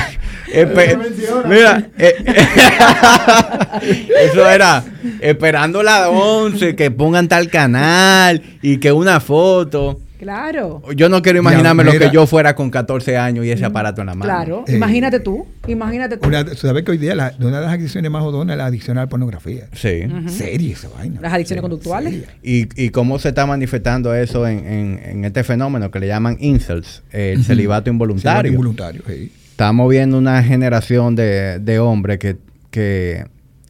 espe- 0.53 1.45
mira, 1.47 1.89
eh, 1.97 2.15
eso 4.31 4.49
era 4.49 4.83
esperando 5.21 5.83
las 5.83 6.07
11, 6.09 6.75
que 6.75 6.91
pongan 6.91 7.27
tal 7.27 7.49
canal 7.49 8.41
y 8.62 8.77
que 8.77 8.91
una 8.91 9.19
foto. 9.19 9.99
Claro. 10.19 10.81
Yo 10.97 11.07
no 11.07 11.21
quiero 11.21 11.39
imaginarme 11.39 11.85
lo 11.85 11.93
mira. 11.93 12.09
que 12.09 12.13
yo 12.13 12.27
fuera 12.27 12.53
con 12.53 12.69
14 12.69 13.17
años 13.17 13.45
y 13.45 13.51
ese 13.51 13.63
aparato 13.63 14.01
en 14.01 14.07
la 14.07 14.15
mano. 14.15 14.25
Claro. 14.29 14.65
Eh, 14.67 14.75
imagínate 14.75 15.21
tú. 15.21 15.47
Imagínate 15.65 16.17
tú. 16.17 16.28
Una, 16.28 16.45
¿Sabes 16.55 16.84
que 16.84 16.91
hoy 16.91 16.97
día 16.97 17.15
la, 17.15 17.34
una 17.39 17.61
de 17.61 17.65
las 17.65 17.74
adicciones 17.76 18.11
más 18.11 18.21
jodonas 18.21 18.55
es 18.55 18.57
la 18.57 18.65
adicción 18.65 18.97
a 18.97 19.01
la 19.03 19.07
pornografía? 19.07 19.69
Sí. 19.71 20.01
Seria 20.28 20.74
esa 20.74 20.89
vaina. 20.89 21.21
Las 21.21 21.32
adicciones 21.32 21.61
conductuales. 21.61 22.26
Y, 22.43 22.67
y 22.76 22.89
cómo 22.89 23.17
se 23.17 23.30
está 23.30 23.45
manifestando 23.45 24.13
eso 24.13 24.45
en, 24.45 24.67
en- 24.67 24.99
en 25.05 25.24
este 25.26 25.45
fenómeno 25.45 25.89
que 25.89 26.01
le 26.01 26.07
llaman 26.07 26.36
incels, 26.41 27.01
el 27.11 27.45
celibato 27.45 27.89
involuntario. 27.89 28.49
Sí, 28.49 28.53
involuntario, 28.55 29.03
sí. 29.07 29.32
Estamos 29.60 29.89
viendo 29.89 30.18
una 30.18 30.41
generación 30.41 31.18
de, 31.18 31.60
de 31.60 31.80
hombres 31.80 32.18
que, 32.18 32.38
que 32.72 33.26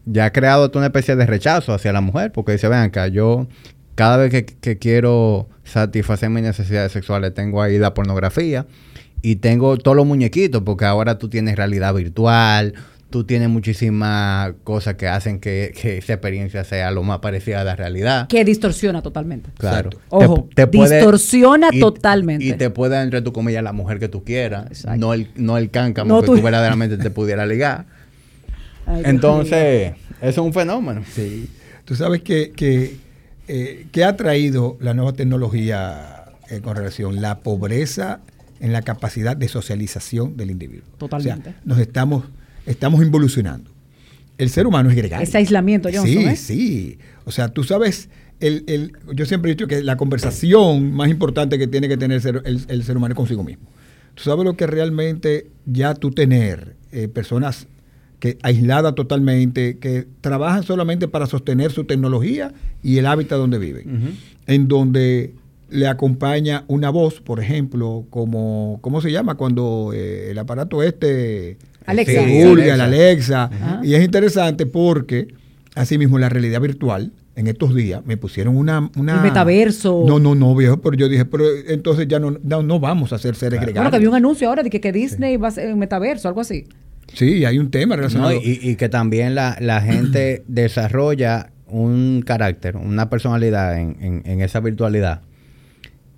ya 0.05 0.25
ha 0.25 0.31
creado 0.31 0.69
una 0.75 0.85
especie 0.85 1.15
de 1.15 1.25
rechazo 1.25 1.73
hacia 1.73 1.91
la 1.91 1.99
mujer, 1.99 2.31
porque 2.31 2.51
dice, 2.51 2.67
vean 2.67 2.83
acá, 2.83 3.07
yo 3.07 3.47
cada 3.95 4.17
vez 4.17 4.29
que, 4.29 4.45
que 4.45 4.77
quiero 4.77 5.49
satisfacer 5.63 6.29
mis 6.29 6.43
necesidades 6.43 6.91
sexuales 6.91 7.33
tengo 7.33 7.63
ahí 7.63 7.79
la 7.79 7.95
pornografía 7.95 8.67
y 9.23 9.37
tengo 9.37 9.77
todos 9.77 9.97
los 9.97 10.05
muñequitos, 10.05 10.61
porque 10.61 10.85
ahora 10.85 11.17
tú 11.17 11.27
tienes 11.27 11.55
realidad 11.55 11.95
virtual, 11.95 12.75
tú 13.09 13.23
tienes 13.23 13.49
muchísimas 13.49 14.53
cosas 14.63 14.95
que 14.95 15.07
hacen 15.07 15.39
que, 15.39 15.73
que 15.79 15.97
esa 15.97 16.13
experiencia 16.13 16.63
sea 16.63 16.91
lo 16.91 17.03
más 17.03 17.19
parecida 17.19 17.61
a 17.61 17.63
la 17.63 17.75
realidad. 17.75 18.27
Que 18.27 18.45
distorsiona 18.45 19.01
totalmente. 19.01 19.49
Claro. 19.57 19.89
Exacto. 19.89 20.15
Ojo, 20.15 20.49
distorsiona 20.71 21.69
totalmente. 21.79 22.45
Y 22.45 22.53
te 22.53 22.69
puede, 22.69 23.01
entre 23.01 23.21
tu 23.21 23.33
comillas, 23.33 23.63
la 23.63 23.73
mujer 23.73 23.99
que 23.99 24.09
tú 24.09 24.23
quieras, 24.23 24.67
Exacto. 24.67 24.99
no 24.99 25.13
el, 25.13 25.29
no 25.35 25.57
el 25.57 25.71
cáncamo 25.71 26.07
No 26.07 26.21
que 26.21 26.27
tú- 26.27 26.37
tú 26.37 26.41
verdaderamente 26.43 26.97
te 26.97 27.09
pudiera 27.09 27.45
ligar. 27.45 27.85
Ay, 28.85 29.01
Entonces, 29.05 29.93
eso 30.21 30.29
es 30.29 30.37
un 30.37 30.53
fenómeno. 30.53 31.03
Sí. 31.13 31.49
Tú 31.85 31.95
sabes 31.95 32.21
que, 32.21 32.51
que, 32.51 32.97
eh, 33.47 33.87
que 33.91 34.03
ha 34.03 34.15
traído 34.15 34.77
la 34.79 34.93
nueva 34.93 35.13
tecnología 35.13 36.25
eh, 36.49 36.61
con 36.61 36.75
relación 36.75 37.21
la 37.21 37.39
pobreza 37.39 38.19
en 38.59 38.73
la 38.73 38.81
capacidad 38.81 39.37
de 39.37 39.47
socialización 39.47 40.37
del 40.37 40.51
individuo. 40.51 40.85
Totalmente. 40.97 41.49
O 41.49 41.53
sea, 41.53 41.61
nos 41.65 41.79
estamos, 41.79 42.25
estamos 42.69 43.01
involucionando. 43.03 43.71
El 44.37 44.49
ser 44.49 44.65
humano 44.67 44.89
es 44.89 44.95
gregario. 44.95 45.23
Ese 45.27 45.37
aislamiento, 45.37 45.89
Johnson, 45.91 46.07
Sí, 46.07 46.17
¿eh? 46.25 46.35
sí. 46.37 46.97
O 47.25 47.31
sea, 47.31 47.49
tú 47.49 47.63
sabes, 47.63 48.09
el, 48.39 48.63
el- 48.67 48.93
yo 49.13 49.25
siempre 49.25 49.51
he 49.51 49.55
dicho 49.55 49.67
que 49.67 49.83
la 49.83 49.97
conversación 49.97 50.93
más 50.93 51.09
importante 51.09 51.57
que 51.57 51.67
tiene 51.67 51.87
que 51.89 51.97
tener 51.97 52.15
el 52.17 52.21
ser, 52.21 52.41
el- 52.45 52.61
el 52.67 52.83
ser 52.83 52.95
humano 52.95 53.13
es 53.13 53.17
consigo 53.17 53.43
mismo. 53.43 53.65
Tú 54.15 54.23
sabes 54.23 54.45
lo 54.45 54.55
que 54.55 54.65
realmente 54.67 55.47
ya 55.65 55.93
tú 55.93 56.11
tener 56.11 56.75
eh, 56.91 57.07
personas 57.07 57.67
que 58.19 58.37
aisladas 58.41 58.95
totalmente, 58.95 59.77
que 59.77 60.05
trabajan 60.21 60.63
solamente 60.63 61.07
para 61.07 61.25
sostener 61.25 61.71
su 61.71 61.83
tecnología 61.85 62.53
y 62.83 62.97
el 62.97 63.05
hábitat 63.05 63.37
donde 63.37 63.57
viven, 63.59 64.17
en 64.47 64.67
donde 64.67 65.33
le 65.71 65.87
acompaña 65.87 66.63
una 66.67 66.89
voz, 66.89 67.21
por 67.21 67.39
ejemplo, 67.39 68.05
como, 68.09 68.79
¿cómo 68.81 69.01
se 69.01 69.11
llama? 69.11 69.35
Cuando 69.35 69.91
eh, 69.93 70.31
el 70.31 70.37
aparato 70.39 70.81
este 70.83 71.57
Alexa. 71.85 72.11
se 72.13 72.25
Sí, 72.27 72.55
la 72.55 72.83
Alexa. 72.83 72.83
Alexa. 72.83 73.43
Ajá. 73.45 73.81
Y 73.83 73.93
es 73.95 74.03
interesante 74.03 74.65
porque, 74.65 75.27
asimismo, 75.75 76.19
la 76.19 76.29
realidad 76.29 76.61
virtual, 76.61 77.11
en 77.35 77.47
estos 77.47 77.73
días, 77.73 78.01
me 78.05 78.17
pusieron 78.17 78.57
una... 78.57 78.89
una 78.97 79.15
El 79.15 79.21
metaverso. 79.21 80.03
No, 80.05 80.19
no, 80.19 80.35
no, 80.35 80.53
viejo, 80.55 80.81
pero 80.81 80.95
yo 80.97 81.07
dije, 81.07 81.23
pero 81.25 81.45
entonces 81.67 82.07
ya 82.07 82.19
no, 82.19 82.37
no, 82.43 82.63
no 82.63 82.79
vamos 82.81 83.13
a 83.13 83.15
hacer 83.15 83.35
seres 83.35 83.59
Bueno, 83.59 83.67
gregarios. 83.67 83.91
que 83.91 83.95
había 83.95 84.09
un 84.09 84.15
anuncio 84.15 84.49
ahora 84.49 84.61
de 84.63 84.69
que, 84.69 84.81
que 84.81 84.91
Disney 84.91 85.37
va 85.37 85.47
a 85.47 85.51
ser 85.51 85.71
un 85.71 85.79
metaverso, 85.79 86.27
algo 86.27 86.41
así. 86.41 86.65
Sí, 87.13 87.45
hay 87.45 87.57
un 87.57 87.71
tema 87.71 87.95
No, 87.95 88.01
relacionado. 88.01 88.33
y, 88.33 88.59
y 88.61 88.75
que 88.75 88.89
también 88.89 89.35
la, 89.35 89.55
la 89.61 89.81
gente 89.81 90.43
desarrolla 90.47 91.51
un 91.67 92.23
carácter, 92.25 92.75
una 92.77 93.09
personalidad 93.09 93.79
en, 93.79 93.95
en- 94.01 94.21
en 94.25 94.41
esa 94.41 94.59
virtualidad, 94.59 95.21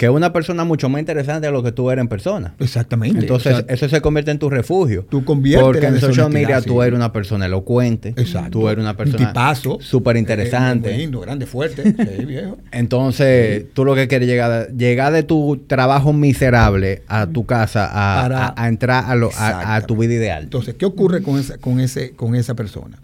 que 0.01 0.07
es 0.07 0.11
una 0.11 0.33
persona 0.33 0.63
mucho 0.63 0.89
más 0.89 0.99
interesante 0.99 1.45
de 1.45 1.53
lo 1.53 1.61
que 1.61 1.71
tú 1.71 1.91
eres 1.91 2.01
en 2.01 2.07
persona. 2.07 2.55
Exactamente. 2.57 3.19
Entonces, 3.19 3.63
eso 3.67 3.87
se 3.87 4.01
convierte 4.01 4.31
en 4.31 4.39
tu 4.39 4.49
refugio. 4.49 5.05
Tú 5.07 5.23
conviertes 5.23 5.63
Porque 5.63 5.85
en 5.85 5.99
social 5.99 6.31
media 6.31 6.59
sí. 6.59 6.65
tú 6.65 6.81
eres 6.81 6.95
una 6.97 7.13
persona 7.13 7.45
elocuente. 7.45 8.15
Exacto. 8.17 8.49
Tú 8.49 8.67
eres 8.67 8.81
una 8.81 8.91
Un 8.91 8.97
persona 8.97 9.27
tipazo. 9.27 9.77
súper 9.79 10.17
interesante. 10.17 10.95
Eh, 10.95 10.97
lindo, 10.97 11.19
grande, 11.19 11.45
fuerte. 11.45 11.83
Sí, 12.17 12.25
viejo. 12.25 12.57
Entonces, 12.71 13.65
tú 13.75 13.85
lo 13.85 13.93
que 13.93 14.07
quieres 14.07 14.27
llegar, 14.27 14.69
llegar 14.75 15.13
de 15.13 15.21
tu 15.21 15.63
trabajo 15.67 16.13
miserable 16.13 17.03
a 17.07 17.27
tu 17.27 17.45
casa 17.45 17.85
a, 17.91 18.23
Para- 18.23 18.45
a- 18.47 18.53
a 18.57 18.67
entrar 18.69 19.05
a, 19.07 19.13
lo- 19.15 19.29
a- 19.37 19.81
tu 19.81 19.95
vida 19.97 20.15
ideal. 20.15 20.41
Entonces, 20.45 20.73
¿qué 20.79 20.85
ocurre 20.87 21.21
con 21.21 21.39
esa, 21.39 21.59
con 21.59 21.79
ese, 21.79 22.11
con 22.15 22.33
esa 22.33 22.55
persona? 22.55 22.97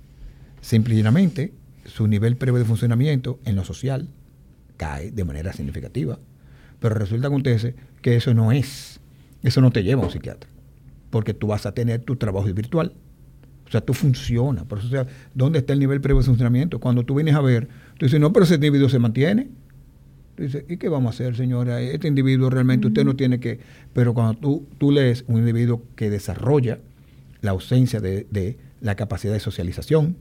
Simple 0.62 0.96
y 0.96 0.98
llanamente, 0.98 1.54
su 1.86 2.08
nivel 2.08 2.38
previo 2.38 2.58
de 2.58 2.66
funcionamiento 2.66 3.38
en 3.46 3.56
lo 3.56 3.64
social 3.64 4.08
cae 4.78 5.12
de 5.12 5.24
manera 5.26 5.54
significativa. 5.54 6.18
Pero 6.80 6.96
resulta 6.96 7.28
acontece 7.28 7.76
que 8.02 8.16
eso 8.16 8.34
no 8.34 8.52
es, 8.52 9.00
eso 9.44 9.62
no 9.62 9.72
te 9.72 9.84
lleva 9.84 10.04
a 10.04 10.06
un 10.06 10.12
psiquiatra. 10.12 10.50
Porque 11.10 11.34
tú 11.34 11.48
vas 11.48 11.66
a 11.66 11.74
tener 11.74 12.02
tu 12.02 12.16
trabajo 12.16 12.52
virtual. 12.54 12.94
O 13.66 13.72
sea, 13.72 13.82
tú 13.82 13.94
funcionas. 13.94 14.66
Por 14.66 14.80
eso, 14.80 14.88
o 14.88 14.92
sea, 14.92 15.08
¿dónde 15.34 15.60
está 15.60 15.74
el 15.74 15.80
nivel 15.80 16.00
previo 16.00 16.22
de 16.22 16.26
funcionamiento? 16.26 16.80
Cuando 16.80 17.04
tú 17.04 17.16
vienes 17.16 17.36
a 17.36 17.42
ver, 17.42 17.68
tú 17.98 18.06
dices, 18.06 18.20
no, 18.20 18.32
pero 18.32 18.46
ese 18.46 18.56
individuo 18.56 18.88
se 18.90 19.00
mantiene. 19.00 19.50
Tú 20.36 20.44
dices, 20.44 20.66
¿y 20.70 20.78
qué 20.78 20.88
vamos 20.88 21.08
a 21.08 21.16
hacer, 21.16 21.36
señora? 21.36 21.82
Este 21.82 22.08
individuo 22.08 22.50
realmente 22.50 22.88
usted 22.88 23.04
no 23.04 23.16
tiene 23.16 23.40
que... 23.40 23.60
Pero 23.94 24.14
cuando 24.14 24.36
tú, 24.36 24.68
tú 24.78 24.92
lees 24.92 25.26
un 25.28 25.38
individuo 25.40 25.84
que 25.96 26.10
desarrolla 26.10 26.80
la 27.42 27.52
ausencia 27.52 28.00
de, 28.00 28.28
de 28.30 28.58
la 28.82 28.96
capacidad 28.96 29.34
de 29.34 29.40
socialización, 29.40 30.18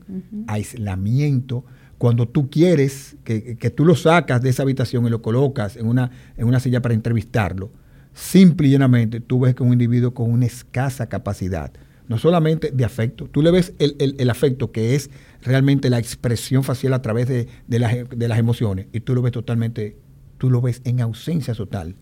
aislamiento, 0.47 1.63
cuando 1.97 2.27
tú 2.27 2.49
quieres 2.49 3.15
que, 3.23 3.55
que 3.57 3.69
tú 3.69 3.83
lo 3.85 3.95
sacas 3.95 4.41
de 4.41 4.49
esa 4.49 4.63
habitación 4.63 5.05
y 5.07 5.09
lo 5.09 5.21
colocas 5.21 5.75
en 5.77 5.87
una, 5.87 6.11
en 6.37 6.47
una 6.47 6.59
silla 6.59 6.81
para 6.81 6.93
entrevistarlo, 6.93 7.71
simple 8.13 8.67
y 8.67 8.71
llanamente 8.71 9.19
tú 9.19 9.39
ves 9.41 9.55
que 9.55 9.63
un 9.63 9.73
individuo 9.73 10.13
con 10.13 10.31
una 10.31 10.45
escasa 10.45 11.07
capacidad, 11.07 11.71
no 12.07 12.17
solamente 12.17 12.71
de 12.71 12.85
afecto, 12.85 13.27
tú 13.29 13.41
le 13.41 13.51
ves 13.51 13.73
el, 13.79 13.95
el- 13.99 14.15
el 14.17 14.29
afecto 14.29 14.71
que 14.71 14.95
es 14.95 15.09
realmente 15.41 15.89
la 15.89 15.99
expresión 15.99 16.63
facial 16.63 16.93
a 16.93 17.01
través 17.01 17.27
de, 17.27 17.47
de 17.67 17.79
las, 17.79 17.93
de 18.09 18.27
las 18.27 18.39
emociones 18.39 18.87
y 18.93 18.99
tú 19.01 19.13
lo 19.15 19.21
ves 19.21 19.31
totalmente, 19.33 19.97
tú 20.37 20.49
lo 20.49 20.61
ves 20.61 20.81
en 20.85 21.01
ausencia 21.01 21.53
total 21.53 21.95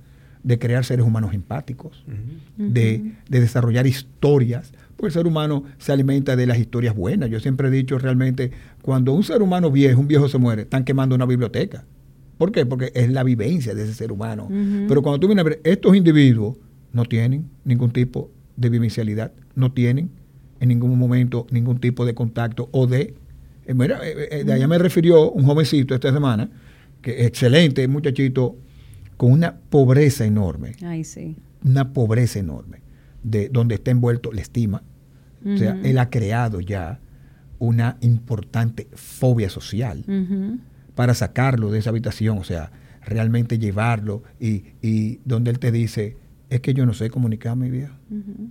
de 0.44 0.60
crear 0.60 0.86
seres 0.86 1.06
humanos 1.06 1.34
empáticos, 1.34 2.04
de, 2.56 3.14
de 3.28 3.40
desarrollar 3.40 3.88
historias, 3.88 4.72
porque 4.96 5.08
el 5.08 5.14
ser 5.14 5.28
humano 5.28 5.64
se 5.78 5.92
alimenta 5.92 6.36
de 6.36 6.46
las 6.48 6.58
historias 6.58 6.96
buenas. 6.96 7.30
Yo 7.30 7.40
siempre 7.40 7.68
he 7.68 7.72
dicho 7.72 7.98
realmente, 7.98 8.52
cuando 8.82 9.14
un 9.14 9.24
ser 9.24 9.42
humano 9.42 9.72
viejo, 9.72 10.00
un 10.00 10.08
viejo 10.08 10.30
se 10.30 10.38
muere, 10.38 10.64
están 10.64 10.84
quemando 10.84 11.16
una 11.16 11.26
biblioteca. 11.26 11.86
¿Por 12.38 12.52
qué? 12.52 12.66
Porque 12.66 12.92
es 12.96 13.10
la 13.12 13.24
vivencia 13.24 13.74
de 13.74 13.84
ese 13.84 13.94
ser 13.94 14.12
humano. 14.12 14.50
Pero 14.88 15.02
cuando 15.02 15.20
tú 15.20 15.28
vienes 15.28 15.46
a 15.46 15.50
ver, 15.50 15.62
estos 15.64 15.96
individuos 15.96 16.58
no 16.92 17.06
tienen 17.06 17.50
ningún 17.64 17.92
tipo 17.92 18.30
de 18.58 18.70
vivencialidad, 18.70 19.32
no 19.56 19.72
tienen 19.72 20.10
en 20.60 20.70
ningún 20.70 20.98
momento 20.98 21.46
ningún 21.52 21.80
tipo 21.80 22.06
de 22.06 22.14
contacto 22.14 22.70
o 22.72 22.88
de... 22.88 23.14
eh, 23.66 23.74
mira, 23.74 24.00
eh, 24.08 24.30
eh, 24.32 24.44
de 24.46 24.54
allá 24.54 24.68
me 24.68 24.78
refirió 24.78 25.32
un 25.32 25.44
jovencito 25.44 25.94
esta 25.94 26.12
semana, 26.14 26.50
que 27.02 27.22
es 27.22 27.28
excelente, 27.28 27.88
muchachito, 27.88 28.56
con 29.18 29.32
una 29.32 29.58
pobreza 29.70 30.26
enorme 30.26 30.74
Ay, 30.84 31.04
sí. 31.04 31.36
una 31.64 31.94
pobreza 31.94 32.40
enorme, 32.40 32.80
de 33.26 33.50
donde 33.50 33.76
está 33.76 33.92
envuelto 33.92 34.32
la 34.32 34.42
estima. 34.42 34.84
O 35.46 35.58
sea, 35.58 35.78
él 35.84 35.98
ha 36.00 36.10
creado 36.10 36.60
ya 36.62 37.00
una 37.60 37.98
importante 38.02 38.88
fobia 38.94 39.50
social 39.50 40.04
para 40.96 41.14
sacarlo 41.14 41.72
de 41.72 41.80
esa 41.80 41.90
habitación, 41.92 42.38
o 42.38 42.44
sea, 42.44 42.72
realmente 43.06 43.60
llevarlo 43.60 44.24
y, 44.40 44.64
y 44.82 45.20
donde 45.26 45.52
él 45.52 45.60
te 45.60 45.72
dice, 45.72 46.18
es 46.50 46.62
que 46.62 46.74
yo 46.74 46.86
no 46.86 46.94
sé 46.94 47.10
comunicarme, 47.10 47.70
viejo. 47.70 47.94
Ujú. 48.10 48.50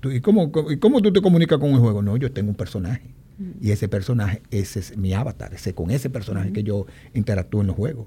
Tú, 0.00 0.10
¿Y 0.12 0.20
cómo, 0.20 0.50
cómo- 0.52 0.70
y 0.70 0.78
cómo 0.78 1.00
tú 1.02 1.12
te 1.12 1.20
comunicas 1.20 1.58
con 1.58 1.70
el 1.70 1.78
juego? 1.78 2.00
No, 2.02 2.16
yo 2.16 2.30
tengo 2.32 2.50
un 2.50 2.56
personaje. 2.56 3.14
Y 3.60 3.70
ese 3.70 3.88
personaje, 3.88 4.42
ese 4.50 4.80
es 4.80 4.96
mi 4.98 5.14
avatar, 5.14 5.54
ese 5.54 5.74
con 5.74 5.90
ese 5.90 6.10
personaje 6.10 6.52
que 6.52 6.62
yo 6.62 6.86
interactúo 7.14 7.62
en 7.62 7.68
los 7.68 7.76
juegos. 7.76 8.06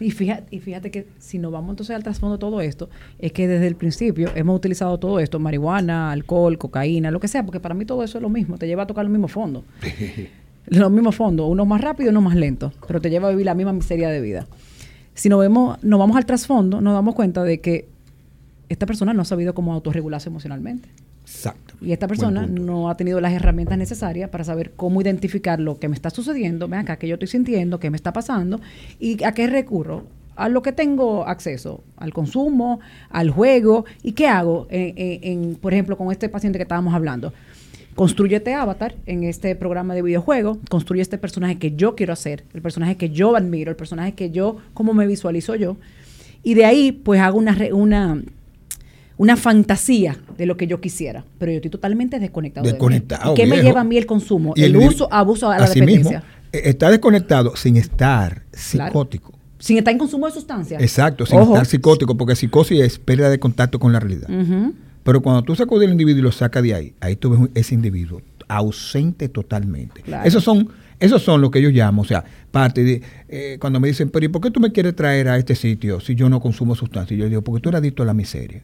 Y 0.00 0.10
fíjate, 0.10 0.54
y 0.54 0.60
fíjate 0.60 0.90
que 0.90 1.06
si 1.18 1.38
nos 1.38 1.52
vamos 1.52 1.70
entonces 1.70 1.94
al 1.94 2.02
trasfondo 2.02 2.36
de 2.36 2.40
todo 2.40 2.60
esto, 2.60 2.88
es 3.18 3.32
que 3.32 3.48
desde 3.48 3.66
el 3.66 3.76
principio 3.76 4.30
hemos 4.34 4.56
utilizado 4.56 4.98
todo 4.98 5.20
esto, 5.20 5.38
marihuana, 5.38 6.12
alcohol, 6.12 6.58
cocaína, 6.58 7.10
lo 7.10 7.20
que 7.20 7.28
sea, 7.28 7.44
porque 7.44 7.60
para 7.60 7.74
mí 7.74 7.84
todo 7.84 8.02
eso 8.02 8.18
es 8.18 8.22
lo 8.22 8.28
mismo, 8.28 8.58
te 8.58 8.66
lleva 8.66 8.84
a 8.84 8.86
tocar 8.86 9.04
los 9.04 9.12
mismos 9.12 9.32
fondos. 9.32 9.64
los 10.66 10.90
mismos 10.90 11.16
fondos, 11.16 11.48
uno 11.48 11.66
más 11.66 11.80
rápido, 11.80 12.10
uno 12.10 12.20
más 12.20 12.36
lento, 12.36 12.72
pero 12.86 13.00
te 13.00 13.10
lleva 13.10 13.28
a 13.28 13.30
vivir 13.30 13.46
la 13.46 13.54
misma 13.54 13.72
miseria 13.72 14.08
de 14.08 14.20
vida. 14.20 14.46
Si 15.14 15.28
nos 15.28 15.40
vemos, 15.40 15.82
nos 15.82 15.98
vamos 15.98 16.16
al 16.16 16.24
trasfondo, 16.24 16.80
nos 16.80 16.94
damos 16.94 17.14
cuenta 17.14 17.42
de 17.44 17.60
que 17.60 17.88
esta 18.68 18.86
persona 18.86 19.12
no 19.12 19.22
ha 19.22 19.26
sabido 19.26 19.54
cómo 19.54 19.74
autorregularse 19.74 20.30
emocionalmente. 20.30 20.88
Exacto. 21.24 21.74
Y 21.80 21.92
esta 21.92 22.06
persona 22.08 22.46
no 22.46 22.88
ha 22.90 22.96
tenido 22.96 23.20
las 23.20 23.32
herramientas 23.32 23.78
necesarias 23.78 24.28
para 24.30 24.44
saber 24.44 24.72
cómo 24.76 25.00
identificar 25.00 25.60
lo 25.60 25.78
que 25.78 25.88
me 25.88 25.94
está 25.94 26.10
sucediendo, 26.10 26.68
ven 26.68 26.80
acá, 26.80 26.96
que 26.96 27.08
yo 27.08 27.14
estoy 27.14 27.28
sintiendo, 27.28 27.78
qué 27.80 27.90
me 27.90 27.96
está 27.96 28.12
pasando 28.12 28.60
y 29.00 29.22
a 29.24 29.32
qué 29.32 29.46
recurro. 29.46 30.04
A 30.34 30.48
lo 30.48 30.62
que 30.62 30.72
tengo 30.72 31.26
acceso, 31.26 31.84
al 31.98 32.12
consumo, 32.14 32.80
al 33.10 33.28
juego. 33.30 33.84
¿Y 34.02 34.12
qué 34.12 34.28
hago, 34.28 34.66
en, 34.70 34.94
en- 34.96 35.20
en, 35.22 35.54
por 35.56 35.74
ejemplo, 35.74 35.96
con 35.98 36.10
este 36.10 36.28
paciente 36.30 36.58
que 36.58 36.62
estábamos 36.62 36.94
hablando? 36.94 37.32
Construye 37.94 38.36
este 38.36 38.54
avatar 38.54 38.94
en 39.04 39.24
este 39.24 39.54
programa 39.54 39.94
de 39.94 40.00
videojuego, 40.00 40.58
construye 40.70 41.02
este 41.02 41.18
personaje 41.18 41.58
que 41.58 41.72
yo 41.76 41.94
quiero 41.94 42.14
hacer, 42.14 42.44
el 42.54 42.62
personaje 42.62 42.96
que 42.96 43.10
yo 43.10 43.36
admiro, 43.36 43.70
el 43.70 43.76
personaje 43.76 44.12
que 44.14 44.30
yo, 44.30 44.56
cómo 44.72 44.94
me 44.94 45.06
visualizo 45.06 45.54
yo. 45.54 45.76
Y 46.42 46.54
de 46.54 46.64
ahí, 46.64 46.92
pues 46.92 47.20
hago 47.20 47.38
una, 47.38 47.54
una, 47.74 48.22
una 49.22 49.36
fantasía 49.36 50.16
de 50.36 50.46
lo 50.46 50.56
que 50.56 50.66
yo 50.66 50.80
quisiera, 50.80 51.24
pero 51.38 51.52
yo 51.52 51.56
estoy 51.58 51.70
totalmente 51.70 52.18
desconectado. 52.18 52.64
de 52.66 52.72
mí. 52.72 52.76
Desconectado, 52.76 53.32
¿Y 53.32 53.36
qué 53.36 53.46
me 53.46 53.62
lleva 53.62 53.82
a 53.82 53.84
mí 53.84 53.96
el 53.96 54.04
consumo? 54.04 54.52
Y 54.56 54.64
el, 54.64 54.74
el- 54.74 54.88
uso, 54.88 55.06
abuso 55.12 55.48
a 55.48 55.58
la 55.58 55.68
dependencia. 55.68 56.24
eh, 56.52 56.62
está 56.64 56.90
desconectado 56.90 57.54
sin 57.54 57.76
estar 57.76 58.42
Claro. 58.72 58.90
psicótico. 58.90 59.32
Sin 59.60 59.78
estar 59.78 59.92
en 59.92 59.98
consumo 59.98 60.26
de 60.26 60.32
sustancias. 60.32 60.82
Exacto, 60.82 61.24
sin 61.24 61.38
Ojo. 61.38 61.52
estar 61.52 61.66
psicótico, 61.66 62.16
porque 62.16 62.34
psicosis 62.34 62.80
es 62.80 62.98
pérdida 62.98 63.30
de 63.30 63.38
contacto 63.38 63.78
con 63.78 63.92
la 63.92 64.00
realidad. 64.00 64.28
Pero 65.04 65.20
cuando 65.22 65.42
tú 65.42 65.54
sacas 65.54 65.78
del 65.78 65.90
individuo 65.92 66.18
y 66.18 66.22
lo 66.22 66.32
sacas 66.32 66.60
de 66.64 66.74
ahí, 66.74 66.94
ahí 67.00 67.14
tú 67.14 67.30
ves 67.30 67.50
ese 67.54 67.74
individuo 67.76 68.22
ausente 68.48 69.28
totalmente. 69.28 70.02
Claro. 70.02 70.26
Esos 70.26 70.42
son 70.42 70.68
esos 70.98 71.22
son 71.22 71.40
lo 71.40 71.50
que 71.50 71.60
yo 71.62 71.68
llamo, 71.70 72.02
o 72.02 72.04
sea, 72.04 72.22
parte 72.52 72.84
de, 72.84 73.02
eh, 73.28 73.56
cuando 73.60 73.80
me 73.80 73.88
dicen, 73.88 74.08
pero 74.10 74.24
¿y 74.26 74.28
por 74.28 74.40
qué 74.40 74.52
tú 74.52 74.60
me 74.60 74.70
quieres 74.70 74.94
traer 74.94 75.28
a 75.28 75.36
este 75.36 75.56
sitio 75.56 75.98
si 75.98 76.14
yo 76.14 76.28
no 76.28 76.38
consumo 76.40 76.76
sustancias? 76.76 77.18
Yo 77.18 77.28
digo, 77.28 77.42
porque 77.42 77.60
tú 77.60 77.68
eres 77.70 77.78
adicto 77.80 78.04
a 78.04 78.06
la 78.06 78.14
miseria. 78.14 78.62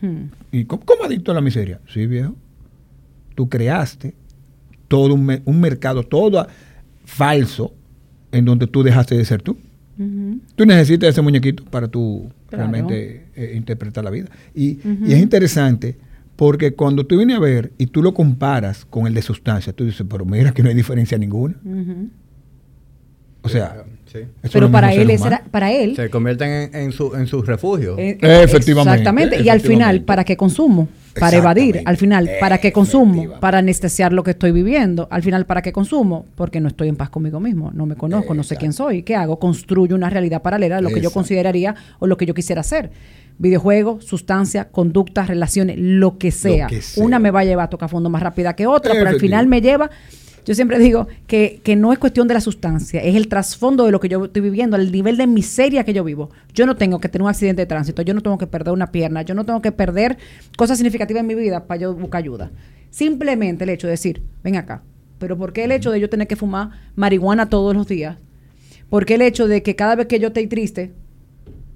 Hmm. 0.00 0.26
¿Y 0.52 0.64
cómo, 0.64 0.84
cómo 0.84 1.04
adicto 1.04 1.32
a 1.32 1.34
la 1.34 1.40
miseria? 1.40 1.80
Sí, 1.92 2.06
viejo. 2.06 2.34
tú 3.34 3.48
creaste 3.48 4.14
todo 4.88 5.14
un, 5.14 5.24
me- 5.26 5.42
un 5.44 5.60
mercado, 5.60 6.02
todo 6.02 6.40
a- 6.40 6.48
falso, 7.04 7.72
en 8.32 8.44
donde 8.44 8.66
tú 8.66 8.82
dejaste 8.82 9.16
de 9.16 9.24
ser 9.24 9.42
tú. 9.42 9.56
Tú 10.54 10.64
necesitas 10.64 11.08
ese 11.10 11.22
muñequito 11.22 11.64
para 11.64 11.88
tú 11.88 12.30
Claro. 12.48 12.62
realmente 12.70 13.26
eh, 13.34 13.52
interpretar 13.56 14.04
la 14.04 14.10
vida. 14.10 14.28
Y, 14.54 14.78
y 15.04 15.12
es 15.12 15.18
interesante 15.20 15.98
porque 16.36 16.72
cuando 16.72 17.04
tú 17.04 17.16
vienes 17.16 17.36
a 17.36 17.40
ver 17.40 17.72
y 17.78 17.86
tú 17.86 18.02
lo 18.02 18.14
comparas 18.14 18.84
con 18.84 19.06
el 19.08 19.12
de 19.14 19.22
sustancia, 19.22 19.72
tú 19.72 19.84
dices, 19.84 20.06
pero 20.08 20.24
mira 20.24 20.52
que 20.52 20.62
no 20.62 20.68
hay 20.68 20.74
diferencia 20.76 21.18
ninguna. 21.18 21.56
O 23.42 23.48
sea, 23.48 23.84
Sí. 24.12 24.20
Pero 24.52 24.70
para 24.70 24.92
él, 24.92 25.10
era, 25.10 25.42
para 25.50 25.70
él, 25.72 25.94
Se 25.94 26.08
convierten 26.10 26.50
en, 26.50 26.74
en 26.74 26.92
su, 26.92 27.14
en 27.14 27.26
su 27.26 27.42
refugio. 27.42 27.96
eh, 27.98 28.18
Efectivamente, 28.20 28.92
Exactamente. 29.00 29.42
Y 29.42 29.48
al 29.48 29.60
final. 29.60 30.02
¿para 30.02 30.24
qué 30.24 30.36
consumo? 30.36 30.88
Para 31.18 31.36
evadir. 31.36 31.82
Al 31.84 31.96
final, 31.96 32.30
¿para 32.40 32.58
qué 32.58 32.72
consumo? 32.72 33.40
Para 33.40 33.58
anestesiar 33.58 34.12
lo 34.12 34.22
que 34.22 34.30
estoy 34.30 34.52
viviendo. 34.52 35.08
Al 35.10 35.22
final, 35.22 35.46
¿para 35.46 35.62
qué 35.62 35.72
consumo? 35.72 36.26
Porque 36.36 36.60
no 36.60 36.68
estoy 36.68 36.88
en 36.88 36.96
paz 36.96 37.10
conmigo 37.10 37.40
mismo. 37.40 37.70
No 37.74 37.86
me 37.86 37.96
conozco, 37.96 38.34
no 38.34 38.44
sé 38.44 38.56
quién 38.56 38.72
soy. 38.72 39.02
¿Qué 39.02 39.16
hago? 39.16 39.38
Construyo 39.38 39.96
una 39.96 40.08
realidad 40.10 40.42
paralela 40.42 40.78
a 40.78 40.80
lo 40.80 40.90
que 40.90 41.00
yo 41.00 41.10
consideraría 41.10 41.74
o 41.98 42.06
lo 42.06 42.16
que 42.16 42.24
yo 42.26 42.34
quisiera 42.34 42.60
hacer. 42.60 42.90
Videojuegos, 43.38 44.04
sustancia, 44.04 44.68
conductas, 44.68 45.28
relaciones, 45.28 45.76
lo 45.78 46.18
que 46.18 46.30
sea. 46.30 46.66
que 46.66 46.82
sea. 46.82 47.04
Una 47.04 47.18
me 47.18 47.30
va 47.30 47.40
a 47.40 47.44
llevar 47.44 47.66
a 47.66 47.70
tocar 47.70 47.88
fondo 47.88 48.10
más 48.10 48.22
rápida 48.22 48.54
que 48.54 48.66
otra, 48.66 48.94
pero 48.94 49.08
al 49.10 49.20
final 49.20 49.46
me 49.46 49.60
lleva 49.60 49.90
yo 50.48 50.54
siempre 50.54 50.78
digo 50.78 51.08
que, 51.26 51.60
que 51.62 51.76
no 51.76 51.92
es 51.92 51.98
cuestión 51.98 52.26
de 52.26 52.32
la 52.32 52.40
sustancia, 52.40 53.02
es 53.02 53.14
el 53.16 53.28
trasfondo 53.28 53.84
de 53.84 53.92
lo 53.92 54.00
que 54.00 54.08
yo 54.08 54.24
estoy 54.24 54.40
viviendo, 54.40 54.78
el 54.78 54.90
nivel 54.90 55.18
de 55.18 55.26
miseria 55.26 55.84
que 55.84 55.92
yo 55.92 56.02
vivo. 56.04 56.30
Yo 56.54 56.64
no 56.64 56.74
tengo 56.74 57.00
que 57.00 57.10
tener 57.10 57.24
un 57.24 57.28
accidente 57.28 57.60
de 57.60 57.66
tránsito, 57.66 58.00
yo 58.00 58.14
no 58.14 58.22
tengo 58.22 58.38
que 58.38 58.46
perder 58.46 58.72
una 58.72 58.90
pierna, 58.90 59.20
yo 59.20 59.34
no 59.34 59.44
tengo 59.44 59.60
que 59.60 59.72
perder 59.72 60.16
cosas 60.56 60.78
significativas 60.78 61.20
en 61.20 61.26
mi 61.26 61.34
vida 61.34 61.66
para 61.66 61.82
yo 61.82 61.94
buscar 61.94 62.20
ayuda. 62.20 62.50
Simplemente 62.88 63.64
el 63.64 63.70
hecho 63.70 63.88
de 63.88 63.90
decir, 63.90 64.22
ven 64.42 64.56
acá, 64.56 64.82
pero 65.18 65.36
¿por 65.36 65.52
qué 65.52 65.64
el 65.64 65.72
hecho 65.72 65.90
de 65.90 66.00
yo 66.00 66.08
tener 66.08 66.26
que 66.26 66.36
fumar 66.36 66.70
marihuana 66.96 67.50
todos 67.50 67.76
los 67.76 67.86
días? 67.86 68.16
¿Por 68.88 69.04
qué 69.04 69.16
el 69.16 69.22
hecho 69.22 69.48
de 69.48 69.62
que 69.62 69.76
cada 69.76 69.96
vez 69.96 70.06
que 70.06 70.18
yo 70.18 70.28
estoy 70.28 70.46
triste, 70.46 70.92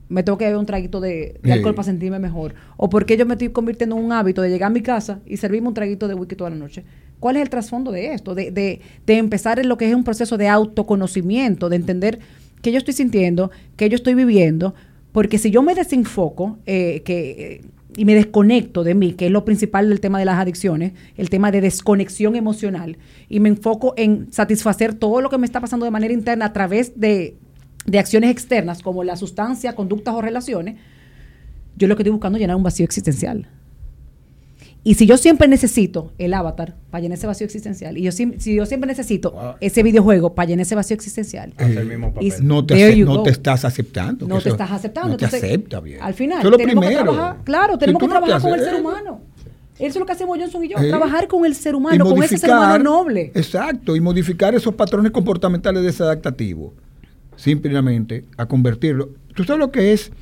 me 0.09 0.23
tengo 0.23 0.39
que 0.39 0.45
beber 0.45 0.59
un 0.59 0.67
traguito 0.67 0.99
de, 1.01 1.11
de 1.11 1.41
Sí. 1.45 1.51
alcohol 1.51 1.75
para 1.75 1.85
sentirme 1.85 2.19
mejor. 2.19 2.55
O 2.79 2.89
porque 2.89 3.17
yo 3.19 3.27
me 3.27 3.35
estoy 3.35 3.51
convirtiendo 3.51 3.97
en 3.97 4.05
un 4.05 4.13
hábito 4.13 4.41
de 4.41 4.49
llegar 4.49 4.69
a 4.69 4.71
mi 4.71 4.81
casa 4.83 5.21
y 5.27 5.37
servirme 5.37 5.69
un 5.69 5.75
traguito 5.75 6.09
de 6.09 6.15
whisky 6.15 6.37
toda 6.37 6.51
la 6.51 6.57
noche. 6.57 6.85
¿Cuál 7.23 7.37
es 7.37 7.43
el 7.43 7.51
trasfondo 7.51 7.93
de 7.93 8.15
esto? 8.15 8.35
De, 8.35 8.51
de, 8.51 8.81
de 9.07 9.17
empezar 9.17 9.61
en 9.61 9.69
lo 9.69 9.77
que 9.77 9.89
es 9.89 9.95
un 9.95 10.03
proceso 10.03 10.37
de 10.37 10.49
autoconocimiento, 10.49 11.69
de 11.69 11.77
entender 11.77 12.19
qué 12.63 12.73
yo 12.73 12.79
estoy 12.79 12.95
sintiendo, 12.95 13.53
qué 13.77 13.89
yo 13.89 13.95
estoy 13.95 14.17
viviendo. 14.17 14.75
Porque 15.13 15.39
si 15.39 15.53
yo 15.53 15.63
me 15.63 15.77
desenfoco 15.77 16.59
eh, 16.67 17.03
que, 17.05 17.61
eh, 17.61 17.61
y 17.97 18.07
me 18.07 18.17
desconecto 18.17 18.83
de 18.83 18.97
mí, 18.97 19.13
que 19.13 19.27
es 19.27 19.31
lo 19.31 19.45
principal 19.45 19.89
del 19.89 20.01
tema 20.01 20.19
de 20.19 20.25
las 20.25 20.41
adicciones, 20.41 20.95
el 21.17 21.31
tema 21.31 21.53
de 21.53 21.61
desconexión 21.61 22.35
emocional, 22.35 22.99
y 23.29 23.39
me 23.39 23.51
enfoco 23.51 23.95
en 23.97 24.33
satisfacer 24.33 24.93
todo 24.93 25.21
lo 25.21 25.31
que 25.31 25.39
me 25.39 25.47
está 25.47 25.61
pasando 25.61 25.85
de 25.85 25.93
manera 25.93 26.13
interna 26.13 26.47
a 26.47 26.53
través 26.53 26.99
de, 26.99 27.37
de 27.87 27.99
acciones 28.01 28.33
externas, 28.33 28.83
como 28.83 29.05
la 29.05 29.15
sustancia, 29.15 29.77
conductas 29.77 30.13
o 30.17 30.23
relaciones, 30.23 30.75
yo 31.77 31.87
lo 31.87 31.95
que 31.95 32.03
estoy 32.03 32.11
buscando 32.11 32.37
es 32.37 32.41
llenar 32.41 32.57
un 32.57 32.65
vacío 32.65 32.85
existencial. 32.85 33.47
Y 34.85 34.95
si 34.95 35.07
yo 35.07 35.17
siempre 35.17 35.47
necesito 35.47 36.13
el 36.19 36.35
avatar 36.35 36.75
para 36.91 37.03
llenar 37.03 37.17
ese 37.17 37.29
vacío 37.29 37.45
existencial, 37.45 37.97
y 37.97 38.03
yo 38.03 38.11
sim- 38.11 38.35
si 38.39 38.57
yo 38.57 38.67
siempre 38.67 38.89
necesito 38.89 39.31
Wow. 39.31 39.55
ese 39.61 39.83
videojuego 39.85 40.35
para 40.35 40.49
llenar 40.49 40.63
ese 40.63 40.75
vacío 40.75 40.95
existencial, 40.97 41.53
Hace 41.57 41.79
el 41.79 41.87
mismo 41.87 42.09
y- 42.21 42.31
papel. 42.31 42.47
No 42.49 42.67
te, 42.67 42.97
no 43.05 43.23
te 43.23 43.31
estás 43.31 43.65
aceptando. 43.65 44.27
no 44.27 44.35
te 44.37 44.41
eso- 44.41 44.49
estás 44.51 44.73
aceptando. 44.73 45.11
No 45.11 45.17
te 45.17 45.25
Entonces, 45.27 45.49
acepta 45.51 45.79
bien. 45.81 46.03
Al 46.03 46.15
final, 46.15 46.43
lo 46.51 46.57
tenemos 46.57 46.85
primero. 46.85 47.05
que 47.05 47.13
trabajar, 47.17 47.45
claro, 47.45 47.73
Si 47.75 47.79
tenemos 47.79 48.01
tú 48.01 48.07
que 48.09 48.15
no 48.15 48.21
te 48.21 48.27
trabajar 48.27 48.51
con 48.51 48.59
el 48.59 48.65
ser 48.67 48.81
humano. 48.81 49.21
Eso 49.79 49.87
es 49.89 49.97
lo 49.97 50.07
que 50.07 50.13
hacemos 50.13 50.39
Johnson 50.39 50.65
y 50.65 50.69
yo, 50.69 50.79
Eh, 50.79 50.89
trabajar 50.89 51.29
con 51.29 51.45
el 51.47 51.55
ser 51.55 51.75
y 51.75 51.77
humano, 51.77 52.05
con 52.05 52.23
ese 52.23 52.39
ser 52.39 52.51
humano 52.51 52.83
noble. 52.85 53.31
Exacto, 53.35 53.95
y 53.97 54.01
modificar 54.01 54.55
esos 54.55 54.75
patrones 54.75 55.13
comportamentales 55.13 55.83
desadaptativos. 55.85 56.73
Simplemente 57.37 58.25
a 58.37 58.47
convertirlo. 58.47 59.11
¿Tú 59.35 59.45
sabes 59.45 59.61
lo 59.61 59.71
que 59.73 59.93
es 59.93 60.13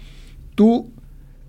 tú 0.54 0.90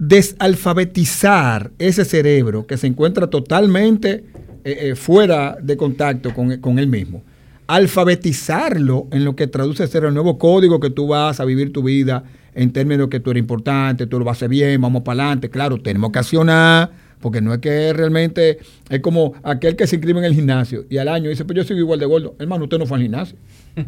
desalfabetizar 0.02 1.70
ese 1.78 2.06
cerebro 2.06 2.66
que 2.66 2.76
se 2.76 2.88
encuentra 2.88 3.28
totalmente 3.28 4.24
eh, 4.64 4.78
eh, 4.80 4.96
fuera 4.96 5.56
de 5.62 5.78
contacto 5.78 6.34
con, 6.34 6.58
con 6.58 6.80
él 6.80 6.88
mismo? 6.88 7.22
Alfabetizarlo 7.68 9.08
en 9.12 9.24
lo 9.24 9.36
que 9.36 9.46
traduce 9.46 9.86
ser 9.86 10.06
el 10.06 10.14
nuevo 10.16 10.40
código 10.40 10.80
que 10.80 10.90
tú 10.90 11.08
vas 11.08 11.40
a 11.40 11.46
vivir 11.46 11.72
tu 11.72 11.84
vida 11.84 12.24
en 12.56 12.74
términos 12.74 13.10
que 13.10 13.20
tú 13.20 13.30
eres 13.30 13.42
importante, 13.42 14.08
tú 14.08 14.18
lo 14.18 14.26
vas 14.26 14.38
a 14.38 14.38
hacer 14.40 14.50
bien, 14.50 14.82
vamos 14.82 15.04
para 15.04 15.22
adelante. 15.22 15.52
Claro, 15.52 15.78
tenemos 15.78 16.12
que 16.12 16.18
accionar, 16.18 16.90
porque 17.20 17.40
no 17.40 17.54
es 17.54 17.60
que 17.60 17.94
realmente 17.94 18.58
es 18.90 19.00
como 19.02 19.36
aquel 19.44 19.76
que 19.76 19.86
se 19.86 19.98
inscribe 19.98 20.18
en 20.18 20.26
el 20.26 20.34
gimnasio 20.34 20.84
y 20.90 20.98
al 20.98 21.10
año 21.10 21.30
dice, 21.30 21.46
pues 21.46 21.58
yo 21.58 21.64
sigo 21.64 21.80
igual 21.80 22.00
de 22.00 22.08
gordo. 22.08 22.36
Hermano, 22.40 22.64
usted 22.64 22.80
no 22.80 22.88
fue 22.88 22.98
al 22.98 23.04
gimnasio. 23.04 23.38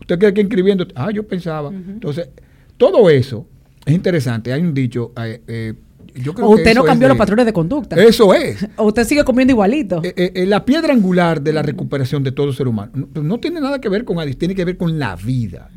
Usted 0.00 0.18
cree 0.18 0.32
que 0.32 0.40
inscribiendo, 0.40 0.86
ah, 0.94 1.10
yo 1.10 1.22
pensaba. 1.24 1.68
Entonces, 1.68 2.30
todo 2.78 3.10
eso 3.10 3.46
es 3.90 3.96
interesante. 3.96 4.52
Hay 4.52 4.62
un 4.62 4.74
dicho, 4.74 5.12
eh, 5.22 5.42
eh, 5.46 5.74
yo 6.14 6.34
creo 6.34 6.48
O 6.48 6.54
que 6.56 6.62
usted 6.62 6.74
no 6.74 6.84
cambió 6.84 7.06
de- 7.06 7.10
los 7.10 7.18
patrones 7.18 7.46
de 7.46 7.52
conducta. 7.52 7.96
Eso 7.96 8.34
es. 8.34 8.66
O 8.76 8.86
usted 8.86 9.04
sigue 9.04 9.22
comiendo 9.24 9.52
igualito. 9.52 10.00
Eh, 10.02 10.12
eh, 10.16 10.32
eh, 10.34 10.46
la 10.46 10.64
piedra 10.64 10.92
angular 10.92 11.40
de 11.40 11.52
la 11.52 11.62
recuperación 11.62 12.22
de 12.24 12.32
todo 12.32 12.52
ser 12.52 12.66
humano 12.68 12.92
no, 13.14 13.22
no 13.22 13.38
tiene 13.40 13.60
nada 13.60 13.80
que 13.80 13.88
ver 13.88 14.04
con 14.04 14.18
adicción, 14.18 14.38
tiene 14.40 14.54
que 14.54 14.64
ver 14.64 14.76
con 14.76 14.98
la 14.98 15.14
vida. 15.16 15.70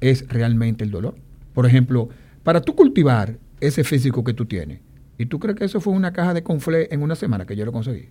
Es 0.00 0.26
realmente 0.28 0.84
el 0.84 0.90
dolor. 0.90 1.14
Por 1.54 1.66
ejemplo, 1.66 2.08
para 2.42 2.60
tú 2.60 2.74
cultivar 2.74 3.36
ese 3.60 3.84
físico 3.84 4.24
que 4.24 4.34
tú 4.34 4.46
tienes, 4.46 4.80
y 5.18 5.26
tú 5.26 5.38
crees 5.38 5.56
que 5.56 5.64
eso 5.64 5.80
fue 5.80 5.92
una 5.92 6.12
caja 6.12 6.34
de 6.34 6.42
conflé 6.42 6.88
en 6.90 7.02
una 7.02 7.14
semana 7.14 7.46
que 7.46 7.54
yo 7.54 7.64
lo 7.64 7.70
conseguí. 7.72 8.08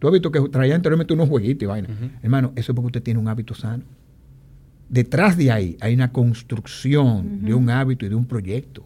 Tú 0.00 0.08
has 0.08 0.12
visto 0.12 0.32
que 0.32 0.40
traía 0.48 0.74
anteriormente 0.74 1.12
unos 1.14 1.28
jueguitos 1.28 1.62
y 1.62 1.66
vaina. 1.66 1.88
Hermano, 2.22 2.52
eso 2.56 2.72
es 2.72 2.76
porque 2.76 2.86
usted 2.86 3.02
tiene 3.02 3.20
un 3.20 3.28
hábito 3.28 3.54
sano. 3.54 3.84
Detrás 4.90 5.36
de 5.36 5.52
ahí 5.52 5.76
hay 5.80 5.94
una 5.94 6.10
construcción 6.10 7.44
de 7.44 7.54
un 7.54 7.70
hábito 7.70 8.04
y 8.04 8.08
de 8.08 8.16
un 8.16 8.26
proyecto. 8.26 8.84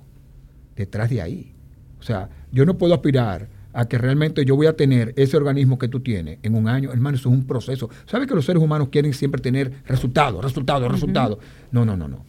Detrás 0.76 1.09
de 1.09 1.22
ahí. 1.22 1.55
O 1.98 2.02
sea, 2.02 2.28
yo 2.52 2.66
no 2.66 2.76
puedo 2.76 2.92
aspirar 2.92 3.48
a 3.72 3.88
que 3.88 3.96
realmente 3.96 4.44
yo 4.44 4.55
voy 4.55 4.66
a 4.66 4.76
tener 4.76 5.14
ese 5.16 5.38
organismo 5.38 5.78
que 5.78 5.88
tú 5.88 6.00
tienes 6.00 6.40
en 6.42 6.57
un 6.57 6.68
año. 6.68 6.92
Hermano, 6.92 7.16
eso 7.16 7.30
es 7.30 7.34
un 7.34 7.46
proceso. 7.46 7.88
¿Sabes 8.05 8.28
que 8.28 8.34
los 8.34 8.44
seres 8.44 8.62
humanos 8.62 8.90
quieren 8.92 9.14
siempre 9.14 9.40
tener 9.40 9.72
resultados, 9.86 10.44
resultados, 10.44 10.92
resultados? 10.92 11.38
No, 11.72 11.86
no, 11.86 11.96
no, 11.96 12.07
no. 12.07 12.22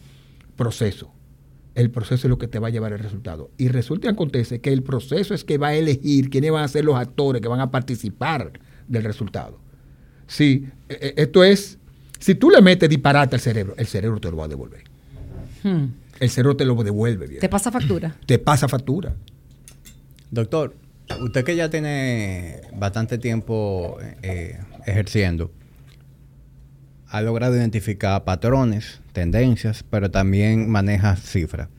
Proceso. 0.56 1.12
El 1.76 1.92
proceso 1.92 2.28
es 2.28 2.30
lo 2.30 2.38
que 2.38 2.48
te 2.48 2.60
va 2.60 2.70
a 2.70 2.72
llevar 2.72 2.94
el 2.94 3.00
resultado. 3.00 3.52
Y 3.58 3.68
resulta 3.68 4.08
y 4.08 4.12
acontece 4.12 4.62
que 4.62 4.72
el 4.72 4.84
proceso 4.84 5.34
es 5.34 5.44
que 5.44 5.58
va 5.58 5.68
a 5.68 5.76
elegir 5.76 6.30
quiénes 6.30 6.54
van 6.54 6.64
a 6.64 6.70
ser 6.70 6.86
los 6.86 6.96
actores 6.96 7.42
que 7.42 7.50
van 7.50 7.60
a 7.60 7.72
participar 7.72 8.54
del 8.88 9.04
resultado. 9.04 9.60
Si 10.28 10.66
eh, 10.88 10.98
eh, 11.02 11.14
esto 11.18 11.44
es, 11.44 11.78
si 12.20 12.36
tú 12.36 12.50
le 12.50 12.62
metes 12.62 12.90
disparate 12.90 13.36
al 13.36 13.42
cerebro, 13.42 13.76
el 13.78 13.88
cerebro 13.88 14.20
te 14.20 14.32
lo 14.32 14.38
va 14.38 14.46
a 14.46 14.48
devolver. 14.48 14.84
Hmm. 15.64 15.86
El 16.20 16.30
cerebro 16.30 16.56
te 16.56 16.66
lo 16.66 16.76
devuelve 16.84 17.28
bien. 17.28 17.42
Te 17.42 17.50
pasa 17.50 17.72
factura. 17.72 18.16
Te 18.26 18.40
pasa 18.40 18.68
factura. 18.68 19.16
Doctor, 20.32 20.76
usted 21.22 21.44
que 21.44 21.56
ya 21.56 21.70
tiene 21.70 22.62
bastante 22.78 23.18
tiempo 23.18 23.98
eh, 24.22 24.60
ejerciendo, 24.86 25.52
ha 27.08 27.22
logrado 27.22 27.56
identificar 27.56 28.24
patrones, 28.24 29.02
tendencias, 29.14 29.84
pero 29.90 30.12
también 30.12 30.70
maneja 30.70 31.16
cifras. 31.16 31.70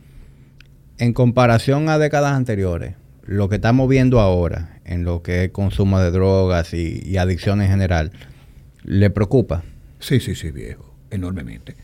En 0.99 1.13
comparación 1.13 1.89
a 1.89 1.99
décadas 1.99 2.33
anteriores, 2.33 2.95
lo 3.23 3.49
que 3.49 3.57
estamos 3.57 3.89
viendo 3.89 4.21
ahora 4.21 4.81
en 4.85 5.05
lo 5.05 5.23
que 5.23 5.45
es 5.45 5.51
consumo 5.51 5.99
de 5.99 6.11
drogas 6.11 6.73
y, 6.73 7.03
y 7.05 7.17
adicción 7.17 7.61
en 7.61 7.69
general, 7.69 8.13
¿le 8.85 9.11
preocupa? 9.11 9.65
Sí, 9.99 10.21
sí, 10.21 10.35
sí, 10.35 10.51
viejo. 10.51 10.95
Enormemente. 11.11 11.75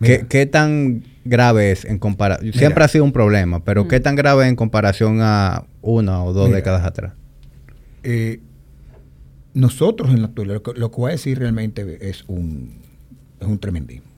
¿Qué, 0.00 0.18
Mira, 0.18 0.28
qué 0.28 0.46
tan 0.46 1.02
grave 1.24 1.72
es 1.72 1.84
en 1.84 1.98
comparación? 1.98 2.46
Mira. 2.46 2.58
Siempre 2.58 2.84
ha 2.84 2.88
sido 2.88 3.04
un 3.04 3.12
problema, 3.12 3.64
pero 3.64 3.88
¿qué 3.88 3.98
tan 4.00 4.14
grave 4.14 4.46
en 4.46 4.54
comparación 4.56 5.18
a 5.20 5.64
una 5.82 6.22
o 6.22 6.32
dos 6.32 6.46
Mira. 6.46 6.56
décadas 6.56 6.84
atrás? 6.84 7.14
eh, 8.04 8.40
nosotros 9.54 10.10
en 10.10 10.20
la 10.22 10.28
actualidad, 10.28 10.54
lo 10.54 10.62
que, 10.62 10.78
lo 10.78 10.90
que 10.90 10.96
voy 10.96 11.08
a 11.08 11.12
decir 11.12 11.38
realmente 11.38 12.08
es 12.08 12.24
un, 12.28 12.78
es 13.40 13.46
un 13.48 13.58
tremendismo. 13.58 14.08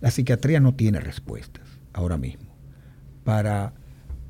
La 0.00 0.10
psiquiatría 0.10 0.58
no 0.58 0.74
tiene 0.74 0.98
respuestas 0.98 1.62
ahora 1.92 2.16
mismo 2.16 2.50
para 3.22 3.72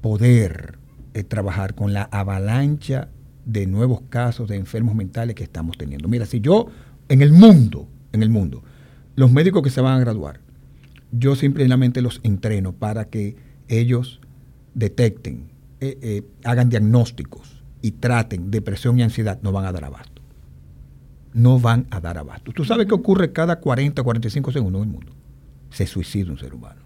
poder 0.03 0.79
eh, 1.15 1.25
trabajar 1.25 1.75
con 1.75 1.95
la 1.95 2.03
avalancha 2.03 3.09
de 3.47 3.67
nuevos 3.67 4.03
casos 4.11 4.49
de 4.49 4.57
enfermos 4.57 4.95
mentales 4.95 5.35
que 5.35 5.45
estamos 5.45 5.79
teniendo. 5.79 6.09
Mira, 6.09 6.27
si 6.27 6.41
yo 6.41 6.67
en 7.09 7.23
el 7.23 7.33
mundo, 7.33 7.89
en 8.13 8.23
el 8.23 8.31
mundo, 8.31 8.63
los 9.17 9.31
médicos 9.33 9.63
que 9.63 9.71
se 9.71 9.81
van 9.81 9.95
a 9.95 10.01
graduar, 10.01 10.41
yo 11.13 11.35
simplemente 11.35 12.03
los 12.03 12.21
entreno 12.23 12.73
para 12.73 13.07
que 13.07 13.37
ellos 13.69 14.21
detecten, 14.75 15.51
eh, 15.81 15.99
eh, 16.03 16.23
hagan 16.45 16.69
diagnósticos 16.69 17.63
y 17.83 17.93
traten 17.93 18.51
depresión 18.51 18.99
y 18.99 19.03
ansiedad, 19.03 19.39
no 19.43 19.53
van 19.53 19.65
a 19.65 19.73
dar 19.73 19.85
abasto. 19.85 20.23
No 21.33 21.61
van 21.61 21.87
a 21.91 22.01
dar 22.01 22.19
abasto. 22.19 22.53
¿Tú 22.53 22.65
sabes 22.65 22.87
qué 22.87 22.95
ocurre 22.95 23.33
cada 23.33 23.61
40 23.61 24.03
o 24.03 24.05
45 24.05 24.53
segundos 24.53 24.83
en 24.83 24.89
el 24.89 24.95
mundo? 24.95 25.13
Se 25.71 25.87
suicida 25.87 26.31
un 26.31 26.39
ser 26.39 26.55
humano. 26.55 26.81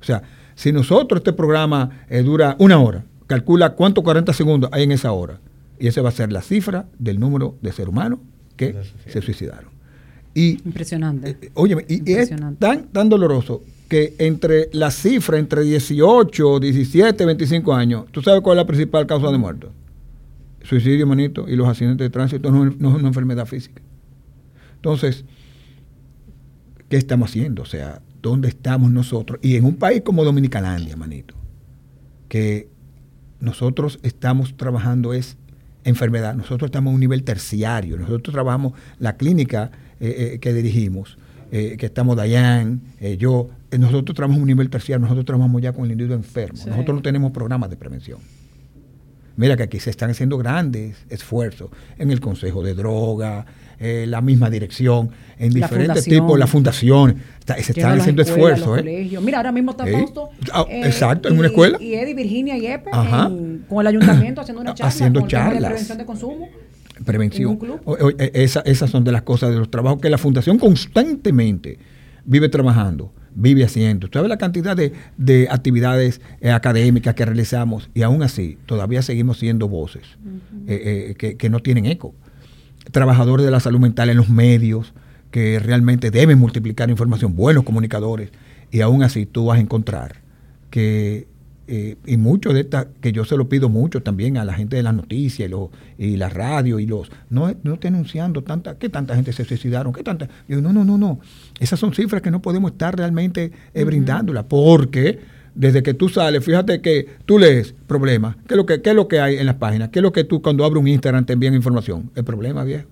O 0.00 0.04
sea, 0.04 0.22
si 0.54 0.72
nosotros 0.72 1.20
este 1.20 1.32
programa 1.32 2.04
eh, 2.08 2.22
dura 2.22 2.56
una 2.58 2.78
hora, 2.78 3.04
calcula 3.26 3.74
cuántos 3.74 4.02
40 4.02 4.32
segundos 4.32 4.70
hay 4.72 4.82
en 4.82 4.92
esa 4.92 5.12
hora 5.12 5.40
Y 5.78 5.86
esa 5.86 6.02
va 6.02 6.10
a 6.10 6.12
ser 6.12 6.32
la 6.32 6.42
cifra 6.42 6.86
del 6.98 7.20
número 7.20 7.56
de 7.62 7.72
seres 7.72 7.88
humanos 7.88 8.18
que 8.56 8.76
se 9.06 9.22
suicidaron. 9.22 9.71
Y, 10.34 10.60
Impresionante. 10.64 11.36
eh, 11.42 11.50
óyeme, 11.54 11.84
y, 11.88 12.10
es 12.12 12.30
tan, 12.58 12.88
tan 12.88 13.08
doloroso 13.08 13.62
que 13.88 14.14
entre 14.18 14.70
la 14.72 14.90
cifra, 14.90 15.38
entre 15.38 15.62
18, 15.62 16.60
17, 16.60 17.26
25 17.26 17.74
años, 17.74 18.06
¿tú 18.10 18.22
sabes 18.22 18.40
cuál 18.40 18.56
es 18.56 18.62
la 18.62 18.66
principal 18.66 19.06
causa 19.06 19.30
de 19.30 19.36
muerte? 19.36 19.66
Suicidio, 20.62 21.06
manito, 21.06 21.46
y 21.48 21.56
los 21.56 21.68
accidentes 21.68 22.06
de 22.06 22.10
tránsito 22.10 22.50
no, 22.50 22.64
no 22.64 22.88
es 22.90 22.94
una 22.94 23.08
enfermedad 23.08 23.44
física. 23.46 23.82
Entonces, 24.76 25.24
¿qué 26.88 26.96
estamos 26.96 27.30
haciendo? 27.30 27.62
O 27.62 27.66
sea, 27.66 28.00
¿dónde 28.22 28.48
estamos 28.48 28.90
nosotros? 28.90 29.38
Y 29.42 29.56
en 29.56 29.64
un 29.64 29.76
país 29.76 30.02
como 30.02 30.24
Dominicalandia, 30.24 30.96
manito, 30.96 31.34
que 32.28 32.68
nosotros 33.40 33.98
estamos 34.02 34.56
trabajando 34.56 35.12
es 35.12 35.36
enfermedad, 35.84 36.34
nosotros 36.34 36.68
estamos 36.68 36.92
a 36.92 36.94
un 36.94 37.00
nivel 37.00 37.24
terciario, 37.24 37.98
nosotros 37.98 38.32
trabajamos 38.32 38.72
la 38.98 39.16
clínica 39.16 39.70
eh, 40.02 40.32
eh, 40.34 40.38
que 40.40 40.52
dirigimos, 40.52 41.16
eh, 41.50 41.76
que 41.78 41.86
estamos 41.86 42.16
Dayan, 42.16 42.80
eh, 43.00 43.16
yo, 43.16 43.48
nosotros 43.78 44.14
trabajamos 44.16 44.38
a 44.38 44.42
un 44.42 44.48
nivel 44.48 44.68
terciario, 44.68 45.00
nosotros 45.00 45.24
trabajamos 45.24 45.62
ya 45.62 45.72
con 45.72 45.84
el 45.86 45.92
individuo 45.92 46.16
enfermo, 46.16 46.58
Sí. 46.58 46.68
nosotros 46.68 46.96
no 46.96 47.02
tenemos 47.02 47.30
programas 47.32 47.70
de 47.70 47.76
prevención. 47.76 48.18
Mira 49.36 49.56
que 49.56 49.62
aquí 49.62 49.80
se 49.80 49.88
están 49.88 50.10
haciendo 50.10 50.36
grandes 50.36 50.96
esfuerzos 51.08 51.70
en 51.98 52.10
el 52.10 52.20
Consejo 52.20 52.62
de 52.62 52.74
Droga, 52.74 53.46
eh, 53.80 54.04
la 54.06 54.20
misma 54.20 54.50
dirección, 54.50 55.10
en 55.38 55.48
La 55.58 55.66
diferentes 55.66 56.04
fundación. 56.04 56.16
tipos, 56.26 56.38
la 56.38 56.46
fundación, 56.46 57.16
está- 57.40 57.54
se 57.62 57.72
están 57.72 57.98
haciendo 57.98 58.22
escuelas, 58.22 58.58
esfuerzos. 58.60 58.86
¿eh? 58.86 59.18
Mira, 59.22 59.38
ahora 59.38 59.50
mismo 59.52 59.70
está 59.70 59.88
¿Eh? 59.88 59.92
Fausto. 59.92 60.28
Ah, 60.52 60.66
exacto, 60.68 61.28
en 61.30 61.38
una 61.38 61.48
escuela. 61.48 61.78
Y 61.80 61.94
Eddie, 61.94 62.14
Virginia 62.14 62.58
y 62.58 62.66
Epe 62.66 62.90
en- 62.92 63.64
con 63.68 63.80
el 63.80 63.86
ayuntamiento 63.86 64.42
haciendo 64.42 64.60
una 64.60 64.74
charla. 64.74 64.88
Haciendo 64.88 65.20
con 65.20 65.26
el 65.26 65.30
tema 65.30 65.50
de 65.54 65.60
prevención 65.60 65.98
de 65.98 66.04
consumo. 66.04 66.48
Prevención. 67.02 67.58
O- 67.84 67.92
o- 67.92 68.10
e- 68.10 68.30
esa- 68.34 68.60
esas 68.60 68.90
son 68.90 69.04
de 69.04 69.12
las 69.12 69.22
cosas, 69.22 69.50
de 69.50 69.56
los 69.56 69.70
trabajos 69.70 70.00
que 70.00 70.10
la 70.10 70.18
Fundación 70.18 70.58
constantemente 70.58 71.78
vive 72.24 72.48
trabajando, 72.48 73.12
vive 73.34 73.64
haciendo. 73.64 74.06
Usted 74.06 74.18
sabe 74.20 74.28
la 74.28 74.36
cantidad 74.38 74.76
de, 74.76 74.92
de 75.16 75.48
actividades 75.50 76.20
eh, 76.40 76.50
académicas 76.50 77.14
que 77.14 77.24
realizamos 77.24 77.90
y 77.94 78.02
aún 78.02 78.22
así 78.22 78.58
todavía 78.66 79.02
seguimos 79.02 79.38
siendo 79.38 79.68
voces 79.68 80.02
eh, 80.66 81.08
eh, 81.10 81.14
que, 81.16 81.36
que 81.36 81.50
no 81.50 81.60
tienen 81.60 81.86
eco. 81.86 82.14
Trabajadores 82.90 83.44
de 83.44 83.50
la 83.52 83.60
salud 83.60 83.80
mental 83.80 84.10
en 84.10 84.16
los 84.16 84.28
medios 84.28 84.92
que 85.30 85.58
realmente 85.58 86.10
deben 86.10 86.38
multiplicar 86.38 86.90
información, 86.90 87.34
buenos 87.34 87.64
comunicadores, 87.64 88.30
y 88.70 88.80
aún 88.82 89.02
así 89.02 89.24
tú 89.26 89.46
vas 89.46 89.58
a 89.58 89.60
encontrar 89.60 90.16
que 90.70 91.26
eh, 91.68 91.96
y 92.06 92.16
mucho 92.16 92.52
de 92.52 92.60
esta, 92.60 92.88
que 93.00 93.12
yo 93.12 93.24
se 93.24 93.36
lo 93.36 93.48
pido 93.48 93.68
mucho 93.68 94.02
también 94.02 94.36
a 94.36 94.44
la 94.44 94.52
gente 94.54 94.76
de 94.76 94.82
las 94.82 94.94
noticias 94.94 95.48
y, 95.48 95.50
los 95.50 95.68
y 95.96 96.16
la 96.16 96.28
radio 96.28 96.78
y 96.80 96.86
los, 96.86 97.10
no, 97.30 97.54
no 97.62 97.74
esté 97.74 97.88
anunciando 97.88 98.42
tanta, 98.42 98.76
que 98.78 98.88
tanta 98.88 99.14
gente 99.14 99.32
se 99.32 99.44
suicidaron, 99.44 99.92
que 99.92 100.02
tanta, 100.02 100.28
yo, 100.48 100.60
no, 100.60 100.72
no, 100.72 100.84
no, 100.84 100.98
no, 100.98 101.20
esas 101.60 101.78
son 101.78 101.94
cifras 101.94 102.20
que 102.22 102.30
no 102.30 102.42
podemos 102.42 102.72
estar 102.72 102.96
realmente 102.96 103.52
eh, 103.74 103.84
brindándolas, 103.84 104.44
porque 104.48 105.20
desde 105.54 105.82
que 105.82 105.94
tú 105.94 106.08
sales, 106.08 106.44
fíjate 106.44 106.80
que 106.80 107.06
tú 107.26 107.38
lees 107.38 107.74
problemas, 107.86 108.36
¿qué 108.48 108.54
es, 108.54 108.56
lo 108.56 108.66
que, 108.66 108.80
¿qué 108.82 108.90
es 108.90 108.96
lo 108.96 109.06
que 109.06 109.20
hay 109.20 109.36
en 109.36 109.46
las 109.46 109.56
páginas? 109.56 109.90
¿Qué 109.90 109.98
es 109.98 110.02
lo 110.02 110.12
que 110.12 110.24
tú 110.24 110.42
cuando 110.42 110.64
abres 110.64 110.80
un 110.80 110.88
Instagram 110.88 111.24
te 111.26 111.34
envían 111.34 111.54
información? 111.54 112.10
El 112.14 112.24
problema, 112.24 112.64
viejo. 112.64 112.88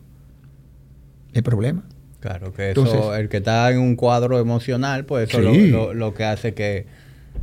El 1.32 1.42
problema. 1.42 1.82
Claro, 2.20 2.52
que 2.52 2.70
eso, 2.72 2.82
Entonces- 2.84 3.18
el 3.20 3.28
que 3.28 3.38
está 3.38 3.70
en 3.70 3.78
un 3.78 3.96
cuadro 3.96 4.38
emocional, 4.38 5.06
pues 5.06 5.28
eso 5.30 5.38
Sí. 5.38 5.68
lo, 5.70 5.86
lo- 5.88 5.94
lo 5.94 6.14
que 6.14 6.24
hace 6.24 6.52
que 6.54 6.86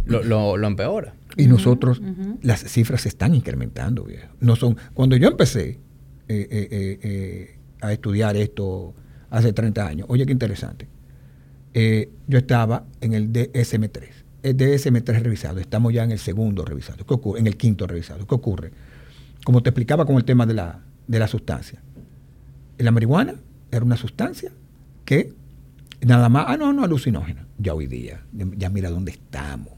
lo, 0.05 0.23
lo- 0.23 0.55
lo 0.57 0.67
empeora. 0.67 1.13
Y 1.37 1.45
nosotros, 1.47 2.01
las 2.41 2.63
cifras 2.63 3.01
se 3.01 3.09
están 3.09 3.35
incrementando, 3.35 4.03
viejo. 4.03 4.33
No 4.39 4.55
son, 4.55 4.75
cuando 4.93 5.15
yo 5.15 5.27
empecé 5.27 5.79
eh, 6.27 6.47
eh, 6.49 6.99
eh, 7.01 7.59
a 7.79 7.93
estudiar 7.93 8.35
esto 8.35 8.95
hace 9.29 9.53
30 9.53 9.87
años, 9.87 10.07
oye 10.09 10.25
qué 10.25 10.31
interesante. 10.31 10.87
Yo 12.27 12.39
estaba 12.39 12.85
en 13.01 13.13
el 13.13 13.31
DSM3. 13.31 14.03
El 14.41 14.57
DSM3 14.57 15.21
revisado, 15.21 15.59
estamos 15.59 15.93
ya 15.93 16.03
en 16.03 16.11
el 16.11 16.17
segundo 16.17 16.65
revisado. 16.65 17.05
¿Qué 17.05 17.13
ocurre? 17.13 17.39
En 17.39 17.45
el 17.45 17.55
quinto 17.55 17.85
revisado. 17.85 18.25
¿Qué 18.25 18.33
ocurre? 18.33 18.71
Como 19.43 19.61
te 19.61 19.69
explicaba 19.69 20.05
con 20.05 20.15
el 20.15 20.25
tema 20.25 20.47
de 20.47 20.55
la, 20.55 20.83
de 21.05 21.19
la 21.19 21.27
sustancia. 21.27 21.83
La 22.79 22.89
marihuana 22.89 23.35
era 23.71 23.85
una 23.85 23.97
sustancia 23.97 24.51
que 25.05 25.33
nada 26.01 26.29
más, 26.29 26.45
ah, 26.47 26.57
no, 26.57 26.73
no, 26.73 26.83
alucinógena. 26.83 27.45
Ya 27.59 27.75
hoy 27.75 27.85
día, 27.85 28.23
ya 28.33 28.69
mira 28.71 28.89
dónde 28.89 29.11
estamos 29.11 29.76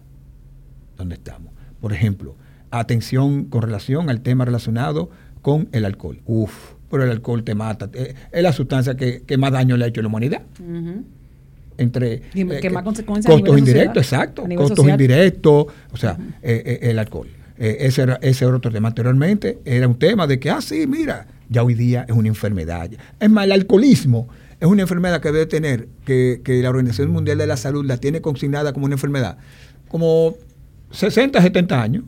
dónde 1.00 1.16
estamos. 1.16 1.54
Por 1.82 1.94
ejemplo, 1.94 2.36
atención 2.72 3.46
con 3.46 3.62
relación 3.62 4.10
al 4.10 4.22
tema 4.22 4.46
relacionado 4.46 5.10
con 5.42 5.70
el 5.72 5.86
alcohol. 5.86 6.22
Uf, 6.26 6.74
pero 6.92 7.04
el 7.04 7.10
alcohol 7.12 7.44
te 7.44 7.56
mata. 7.56 7.90
Es 7.94 8.44
la 8.44 8.54
sustancia 8.54 8.96
que, 8.96 9.24
que 9.24 9.38
más 9.38 9.52
daño 9.52 9.78
le 9.78 9.86
ha 9.86 9.88
hecho 9.88 10.02
a 10.02 10.04
la 10.04 10.10
humanidad. 10.10 10.42
Ujú. 10.60 11.04
Entre 11.78 12.24
Y 12.34 12.42
eh, 12.42 12.70
más 12.70 12.84
consecuencias 12.84 13.34
costos 13.34 13.58
indirectos, 13.58 14.04
exacto. 14.04 14.44
Costos 14.44 14.78
social. 14.78 15.00
indirectos, 15.00 15.68
o 15.92 15.98
sea, 15.98 16.18
eh, 16.42 16.62
eh, 16.66 16.80
el 16.92 17.00
alcohol. 17.00 17.28
Eh, 17.58 17.78
ese, 17.82 18.02
era, 18.02 18.20
ese 18.22 18.46
era 18.46 18.56
otro 18.56 18.72
tema. 18.72 18.90
Anteriormente 18.90 19.60
era 19.64 19.88
un 19.88 19.98
tema 19.98 20.28
de 20.28 20.40
que, 20.40 20.50
ah, 20.50 20.62
sí, 20.62 20.86
mira, 20.88 21.28
ya 21.48 21.64
hoy 21.64 21.76
día 21.76 22.06
es 22.08 22.16
una 22.16 22.28
enfermedad. 22.28 22.90
Es 23.20 23.30
más, 23.30 23.46
el 23.46 23.54
alcoholismo 23.54 24.28
es 24.60 24.68
una 24.68 24.82
enfermedad 24.82 25.22
que 25.22 25.32
debe 25.32 25.46
tener, 25.46 25.88
que, 26.06 26.42
que 26.44 26.62
la 26.62 26.70
Organización 26.70 27.12
Mundial 27.12 27.38
de 27.38 27.48
la 27.48 27.56
Salud 27.56 27.86
la 27.86 27.98
tiene 27.98 28.20
consignada 28.20 28.74
como 28.74 28.86
una 28.86 28.96
enfermedad, 28.96 29.38
como 29.88 30.36
60, 30.92 31.42
70 31.42 31.82
años. 31.82 32.04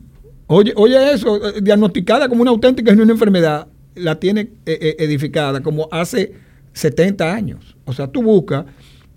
Oye, 0.46 0.72
oye 0.76 1.12
eso, 1.12 1.36
eh, 1.48 1.60
diagnosticada 1.62 2.28
como 2.28 2.42
una 2.42 2.50
auténtica 2.50 2.92
y 2.92 2.96
no 2.96 3.02
una 3.04 3.12
enfermedad, 3.12 3.68
la 3.94 4.18
tiene 4.18 4.42
eh, 4.66 4.78
eh, 4.80 4.96
edificada 4.98 5.62
como 5.62 5.88
hace 5.90 6.32
70 6.72 7.32
años. 7.32 7.76
O 7.84 7.92
sea, 7.92 8.06
tú 8.08 8.22
buscas, 8.22 8.64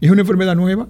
es 0.01 0.09
una 0.11 0.21
enfermedad 0.21 0.55
nueva. 0.55 0.87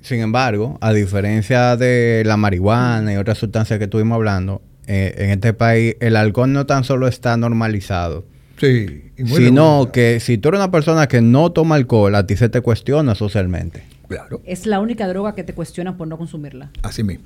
Sin 0.00 0.20
embargo, 0.20 0.78
a 0.80 0.92
diferencia 0.92 1.76
de 1.76 2.22
la 2.26 2.36
marihuana 2.36 3.12
y 3.12 3.16
otras 3.16 3.38
sustancias 3.38 3.78
que 3.78 3.84
estuvimos 3.84 4.16
hablando, 4.16 4.60
eh, 4.88 5.14
en 5.18 5.30
este 5.30 5.52
país 5.54 5.94
el 6.00 6.16
alcohol 6.16 6.52
no 6.52 6.66
tan 6.66 6.82
solo 6.82 7.06
está 7.06 7.36
normalizado, 7.36 8.26
Sí. 8.56 9.10
sino 9.26 9.90
que 9.92 10.18
si 10.20 10.38
tú 10.38 10.48
eres 10.48 10.58
una 10.58 10.70
persona 10.72 11.06
que 11.06 11.20
no 11.20 11.52
toma 11.52 11.76
alcohol, 11.76 12.14
a 12.16 12.26
ti 12.26 12.36
se 12.36 12.48
te 12.48 12.60
cuestiona 12.60 13.14
socialmente. 13.14 13.84
Claro, 14.14 14.40
Es 14.44 14.66
la 14.66 14.80
única 14.80 15.06
droga 15.08 15.34
que 15.34 15.42
te 15.44 15.54
cuestionan 15.54 15.96
por 15.96 16.06
no 16.08 16.18
consumirla. 16.18 16.70
así 16.82 17.02
mismo. 17.02 17.24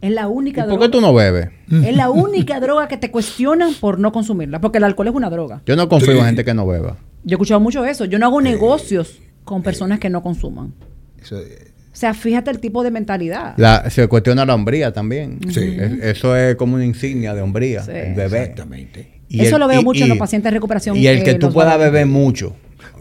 Es 0.00 0.10
la 0.10 0.22
¿Y 0.22 0.26
única 0.26 0.62
por 0.62 0.70
droga. 0.72 0.86
qué 0.86 0.92
tú 0.92 1.00
no 1.00 1.14
bebes? 1.14 1.48
Es 1.70 1.96
la 1.96 2.10
única 2.10 2.60
droga 2.60 2.88
que 2.88 2.96
te 2.98 3.10
cuestionan 3.10 3.72
por 3.74 3.98
no 3.98 4.12
consumirla. 4.12 4.60
Porque 4.60 4.78
el 4.78 4.84
alcohol 4.84 5.08
es 5.08 5.14
una 5.14 5.30
droga. 5.30 5.62
Yo 5.66 5.76
no 5.76 5.88
confío 5.88 6.12
Sí. 6.12 6.18
en 6.18 6.24
gente 6.26 6.44
que 6.44 6.52
no 6.52 6.66
beba. 6.66 6.96
Yo 7.24 7.30
he 7.30 7.36
escuchado 7.36 7.60
mucho 7.60 7.84
eso. 7.86 8.04
Yo 8.04 8.18
no 8.18 8.26
hago 8.26 8.40
negocios 8.42 9.18
con 9.44 9.62
personas 9.62 9.98
que 10.00 10.10
no 10.10 10.22
consuman. 10.22 10.74
Eso, 11.22 11.38
eh, 11.40 11.68
O 11.92 11.96
sea, 11.96 12.12
fíjate 12.12 12.50
el 12.50 12.58
tipo 12.58 12.82
de 12.82 12.90
mentalidad. 12.90 13.54
La- 13.56 13.88
se 13.88 14.06
cuestiona 14.08 14.44
la 14.44 14.54
hombría 14.54 14.92
también. 14.92 15.38
Sí. 15.48 15.76
Es- 15.78 16.02
eso 16.02 16.36
es 16.36 16.56
como 16.56 16.74
una 16.74 16.84
insignia 16.84 17.32
de 17.34 17.40
hombría, 17.40 17.82
Sí. 17.84 17.92
el 17.92 18.14
bebé. 18.14 18.40
Exactamente. 18.42 19.20
Y 19.28 19.40
Eso 19.40 19.56
el- 19.56 19.60
lo 19.60 19.68
veo 19.68 19.80
y- 19.80 19.84
mucho 19.84 20.02
en 20.02 20.08
los 20.10 20.18
pacientes 20.18 20.50
de 20.50 20.56
recuperación. 20.56 20.96
Y 20.96 21.06
el 21.06 21.22
que 21.22 21.30
eh, 21.30 21.34
tú 21.36 21.52
puedas 21.52 21.78
beber 21.78 22.04
mucho. 22.06 22.54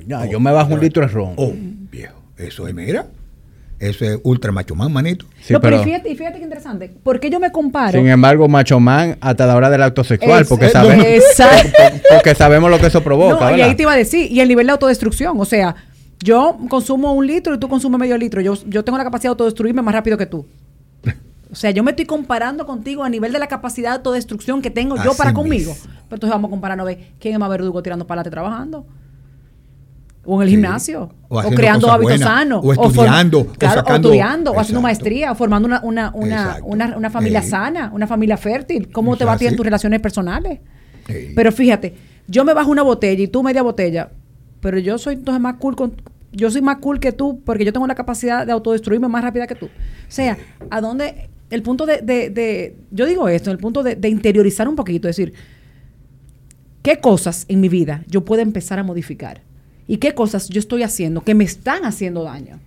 Ya, 0.08 0.26
yo 0.28 0.40
me 0.40 0.52
bajo 0.52 0.74
un 0.74 0.80
litro 0.80 1.02
de 1.02 1.08
ron. 1.08 1.34
Oh. 1.38 1.54
Eso 2.48 2.68
es, 2.68 2.74
mira. 2.74 3.08
Eso 3.80 4.06
es 4.06 4.18
ultra 4.24 4.52
macho 4.52 4.76
man, 4.76 4.94
manito. 4.94 5.26
Sí, 5.42 5.52
no, 5.52 5.60
pero, 5.60 5.78
pero- 5.78 5.84
fíjate, 5.84 6.10
y 6.10 6.16
fíjate 6.16 6.38
que 6.38 6.44
interesante. 6.44 6.90
¿Por 7.04 7.20
qué 7.20 7.30
yo 7.30 7.40
me 7.40 7.52
comparo? 7.52 7.98
Sin 8.00 8.08
embargo, 8.08 8.48
macho 8.48 8.80
man 8.80 9.18
hasta 9.20 9.46
la 9.46 9.56
hora 9.56 9.70
del 9.70 9.82
acto 9.84 10.04
sexual, 10.04 10.44
Es- 10.44 10.48
porque, 10.48 10.70
sabe- 10.70 11.16
exacto. 11.18 11.70
porque 12.14 12.34
sabemos 12.36 12.70
lo 12.72 12.80
que 12.80 12.88
eso 12.88 13.04
provoca. 13.04 13.52
No, 13.52 13.58
y 13.58 13.62
ahí 13.62 13.76
te 13.76 13.82
iba 13.84 13.92
a 13.92 13.98
decir, 13.98 14.32
y 14.32 14.40
el 14.40 14.48
nivel 14.48 14.68
de 14.68 14.72
autodestrucción, 14.74 15.36
o 15.40 15.46
sea, 15.46 15.76
yo 16.20 16.58
consumo 16.70 17.12
un 17.14 17.28
litro 17.28 17.56
y 17.56 17.60
tú 17.60 17.68
consumes 17.68 18.00
medio 18.00 18.18
litro, 18.18 18.40
yo, 18.40 18.54
yo 18.68 18.86
tengo 18.86 18.98
la 18.98 19.04
capacidad 19.04 19.30
de 19.30 19.34
autodestruirme 19.34 19.82
más 19.82 19.94
rápido 19.94 20.18
que 20.18 20.28
tú. 20.28 20.46
O 21.52 21.56
sea, 21.56 21.70
yo 21.70 21.84
me 21.84 21.92
estoy 21.92 22.06
comparando 22.06 22.66
contigo 22.66 23.04
a 23.04 23.10
nivel 23.10 23.32
de 23.32 23.38
la 23.38 23.46
capacidad 23.48 23.92
de 23.92 23.96
autodestrucción 23.98 24.62
que 24.64 24.72
tengo 24.72 24.96
yo 25.04 25.14
para 25.14 25.30
mismo. 25.32 25.44
conmigo. 25.44 25.76
Pero 25.84 26.16
entonces 26.16 26.30
vamos 26.32 26.50
a 26.50 26.52
comparar 26.52 26.80
a 26.80 26.84
ver 26.84 26.98
quién 27.20 27.34
es 27.36 27.40
más 27.40 27.48
verdugo 27.50 27.84
tirando 27.84 28.08
para 28.08 28.22
adelante 28.22 28.32
trabajando. 28.34 28.88
O 30.26 30.38
en 30.38 30.44
el 30.44 30.48
Sí. 30.50 30.56
gimnasio. 30.56 31.10
O 31.30 31.42
creando 31.52 31.92
hábitos 31.92 32.12
buenas, 32.20 32.28
sanos. 32.28 32.62
o 32.64 32.72
estudiando, 32.74 33.40
o 33.42 33.46
claro, 33.48 33.82
sacando- 33.82 34.10
o 34.10 34.12
estudiando, 34.12 34.52
o 34.52 34.60
haciendo 34.60 34.82
maestría, 34.82 35.32
o 35.32 35.36
formando 35.36 35.68
una, 35.68 35.82
una, 35.84 36.12
una, 36.14 36.60
una, 36.64 36.98
una 36.98 37.10
familia 37.10 37.42
sana, 37.42 37.92
una 37.94 38.08
familia 38.08 38.38
fértil. 38.38 38.90
¿Cómo 38.92 39.18
te 39.18 39.26
va 39.26 39.34
a 39.34 39.38
ti 39.38 39.48
en 39.48 39.56
tus 39.56 39.66
relaciones 39.66 40.00
personales? 40.00 40.60
Pero 41.36 41.52
fíjate, 41.52 41.96
yo 42.28 42.46
me 42.46 42.54
bajo 42.54 42.72
una 42.72 42.84
botella 42.84 43.22
y 43.22 43.28
tú 43.28 43.44
media 43.44 43.62
botella, 43.64 44.12
pero 44.62 44.78
yo 44.80 44.98
soy 44.98 45.16
entonces 45.16 45.42
más 45.42 45.56
cool 45.56 45.76
con 45.76 45.94
yo 46.36 46.50
soy 46.50 46.62
más 46.64 46.78
cool 46.78 47.00
que 47.00 47.12
tú 47.12 47.42
porque 47.46 47.64
yo 47.66 47.72
tengo 47.74 47.86
la 47.86 47.94
capacidad 47.96 48.46
de 48.46 48.52
autodestruirme 48.54 49.08
más 49.08 49.24
rápida 49.24 49.46
que 49.46 49.54
tú. 49.56 49.66
O 49.66 49.70
sea, 50.08 50.38
¿a 50.72 50.82
dónde 50.82 51.30
el 51.52 51.62
punto 51.62 51.86
de, 51.86 52.02
de- 52.02 52.30
de- 52.32 52.76
yo 52.90 53.06
digo 53.06 53.28
esto, 53.28 53.52
el 53.52 53.60
punto 53.60 53.84
de, 53.84 53.96
de 53.96 54.10
interiorizar 54.10 54.68
un 54.68 54.76
poquito, 54.76 55.08
es 55.10 55.16
decir, 55.18 55.34
¿qué 56.82 57.00
cosas 57.00 57.46
en 57.50 57.60
mi 57.62 57.70
vida 57.70 58.04
yo 58.08 58.26
puedo 58.26 58.42
empezar 58.42 58.80
a 58.80 58.84
modificar? 58.84 59.42
¿Y 59.88 59.98
qué 59.98 60.14
cosas 60.14 60.50
yo 60.50 60.60
estoy 60.60 60.84
haciendo 60.84 61.22
que 61.24 61.36
me 61.36 61.44
están 61.44 61.86
haciendo 61.86 62.24
daño? 62.24 62.60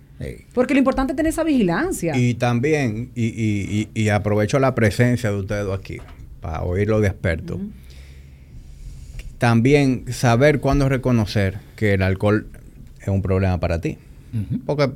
Porque 0.53 0.73
lo 0.73 0.79
importante 0.79 1.13
es 1.13 1.17
tener 1.17 1.29
esa 1.31 1.43
vigilancia. 1.43 2.17
Y 2.17 2.33
también, 2.35 3.11
y, 3.15 3.25
y- 3.25 3.89
y- 3.93 4.01
y 4.03 4.09
aprovecho 4.09 4.57
la 4.59 4.73
presencia 4.73 5.29
de 5.31 5.37
ustedes 5.37 5.67
aquí 5.71 5.97
para 6.41 6.63
oírlo 6.63 6.99
de 7.01 7.07
expertos. 7.07 7.59
también 9.37 10.05
saber 10.11 10.59
cuándo 10.59 10.89
reconocer 10.89 11.59
que 11.75 11.93
el 11.93 12.01
alcohol 12.01 12.47
es 12.99 13.07
un 13.07 13.21
problema 13.21 13.59
para 13.59 13.79
ti. 13.79 13.97
Porque 14.65 14.89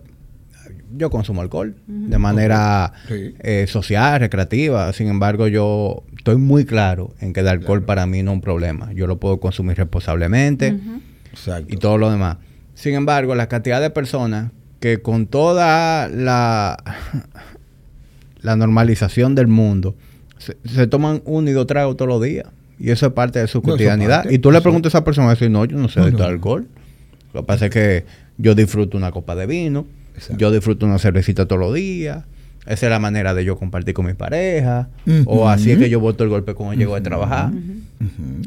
yo 0.98 1.10
consumo 1.12 1.42
alcohol 1.42 1.76
de 1.88 2.18
manera 2.18 2.92
Sí. 3.08 3.36
eh, 3.40 3.66
social, 3.68 4.20
recreativa. 4.20 4.92
Sin 4.94 5.08
embargo, 5.08 5.48
yo 5.48 6.04
estoy 6.18 6.38
muy 6.38 6.66
claro 6.66 7.14
en 7.20 7.34
que 7.34 7.40
el 7.42 7.48
alcohol 7.48 7.84
para 7.84 8.06
mí 8.08 8.24
no 8.24 8.32
es 8.32 8.36
un 8.36 8.42
problema. 8.42 8.92
Yo 8.94 9.06
lo 9.08 9.18
puedo 9.20 9.40
consumir 9.40 9.78
responsablemente 9.78 10.76
Exacto. 11.32 11.74
y 11.74 11.78
todo 11.78 11.98
lo 11.98 12.10
demás. 12.12 12.38
Sin 12.74 12.94
embargo, 12.96 13.36
la 13.36 13.48
cantidad 13.48 13.80
de 13.82 13.90
personas 13.90 14.52
que 14.80 15.02
con 15.02 15.28
toda 15.28 16.08
la, 16.10 16.78
la 18.42 18.56
normalización 18.56 19.36
del 19.36 19.48
mundo 19.48 19.96
se, 20.38 20.58
se 20.66 20.88
toman 20.88 21.22
un 21.26 21.48
y 21.48 21.52
dos 21.52 21.68
tragos 21.68 21.98
todos 21.98 22.10
los 22.10 22.22
días. 22.22 22.48
Y 22.80 22.90
eso 22.90 23.06
es 23.06 23.14
parte 23.14 23.38
de 23.40 23.48
su 23.48 23.60
No, 23.60 23.64
cotidianidad. 23.74 24.22
parte, 24.24 24.34
y 24.34 24.40
tú 24.40 24.52
le 24.52 24.60
preguntas 24.62 24.96
a 24.96 24.98
esa 24.98 25.06
persona 25.06 25.28
y 25.28 25.32
dice, 25.32 25.50
no, 25.50 25.66
yo 25.66 25.78
no 25.78 25.88
sé 25.88 26.00
No, 26.00 26.06
de 26.08 26.12
no, 26.14 26.18
todo 26.18 26.28
no. 26.28 26.34
alcohol. 26.34 26.68
Lo 27.34 27.42
que 27.42 27.46
pasa 27.48 27.66
es 27.68 27.72
que 27.72 28.06
yo 28.38 28.56
disfruto 28.56 28.98
una 28.98 29.12
copa 29.12 29.36
de 29.36 29.46
vino, 29.46 29.86
Exacto. 30.16 30.38
yo 30.38 30.50
disfruto 30.52 30.88
una 30.88 30.98
cervecita 30.98 31.46
todos 31.48 31.60
los 31.62 31.74
días. 31.76 32.24
Esa 32.66 32.86
es 32.88 32.90
la 32.92 33.00
manera 33.00 33.34
de 33.36 33.46
yo 33.46 33.58
compartir 33.58 33.94
con 33.94 34.06
mi 34.08 34.14
pareja. 34.14 34.90
O 35.26 35.48
así 35.48 35.72
es 35.72 35.78
que 35.80 35.90
yo 35.90 36.00
boto 36.00 36.24
el 36.24 36.30
golpe 36.32 36.54
cuando 36.56 36.74
llego 36.76 36.96
de 36.96 37.02
trabajar. 37.02 37.52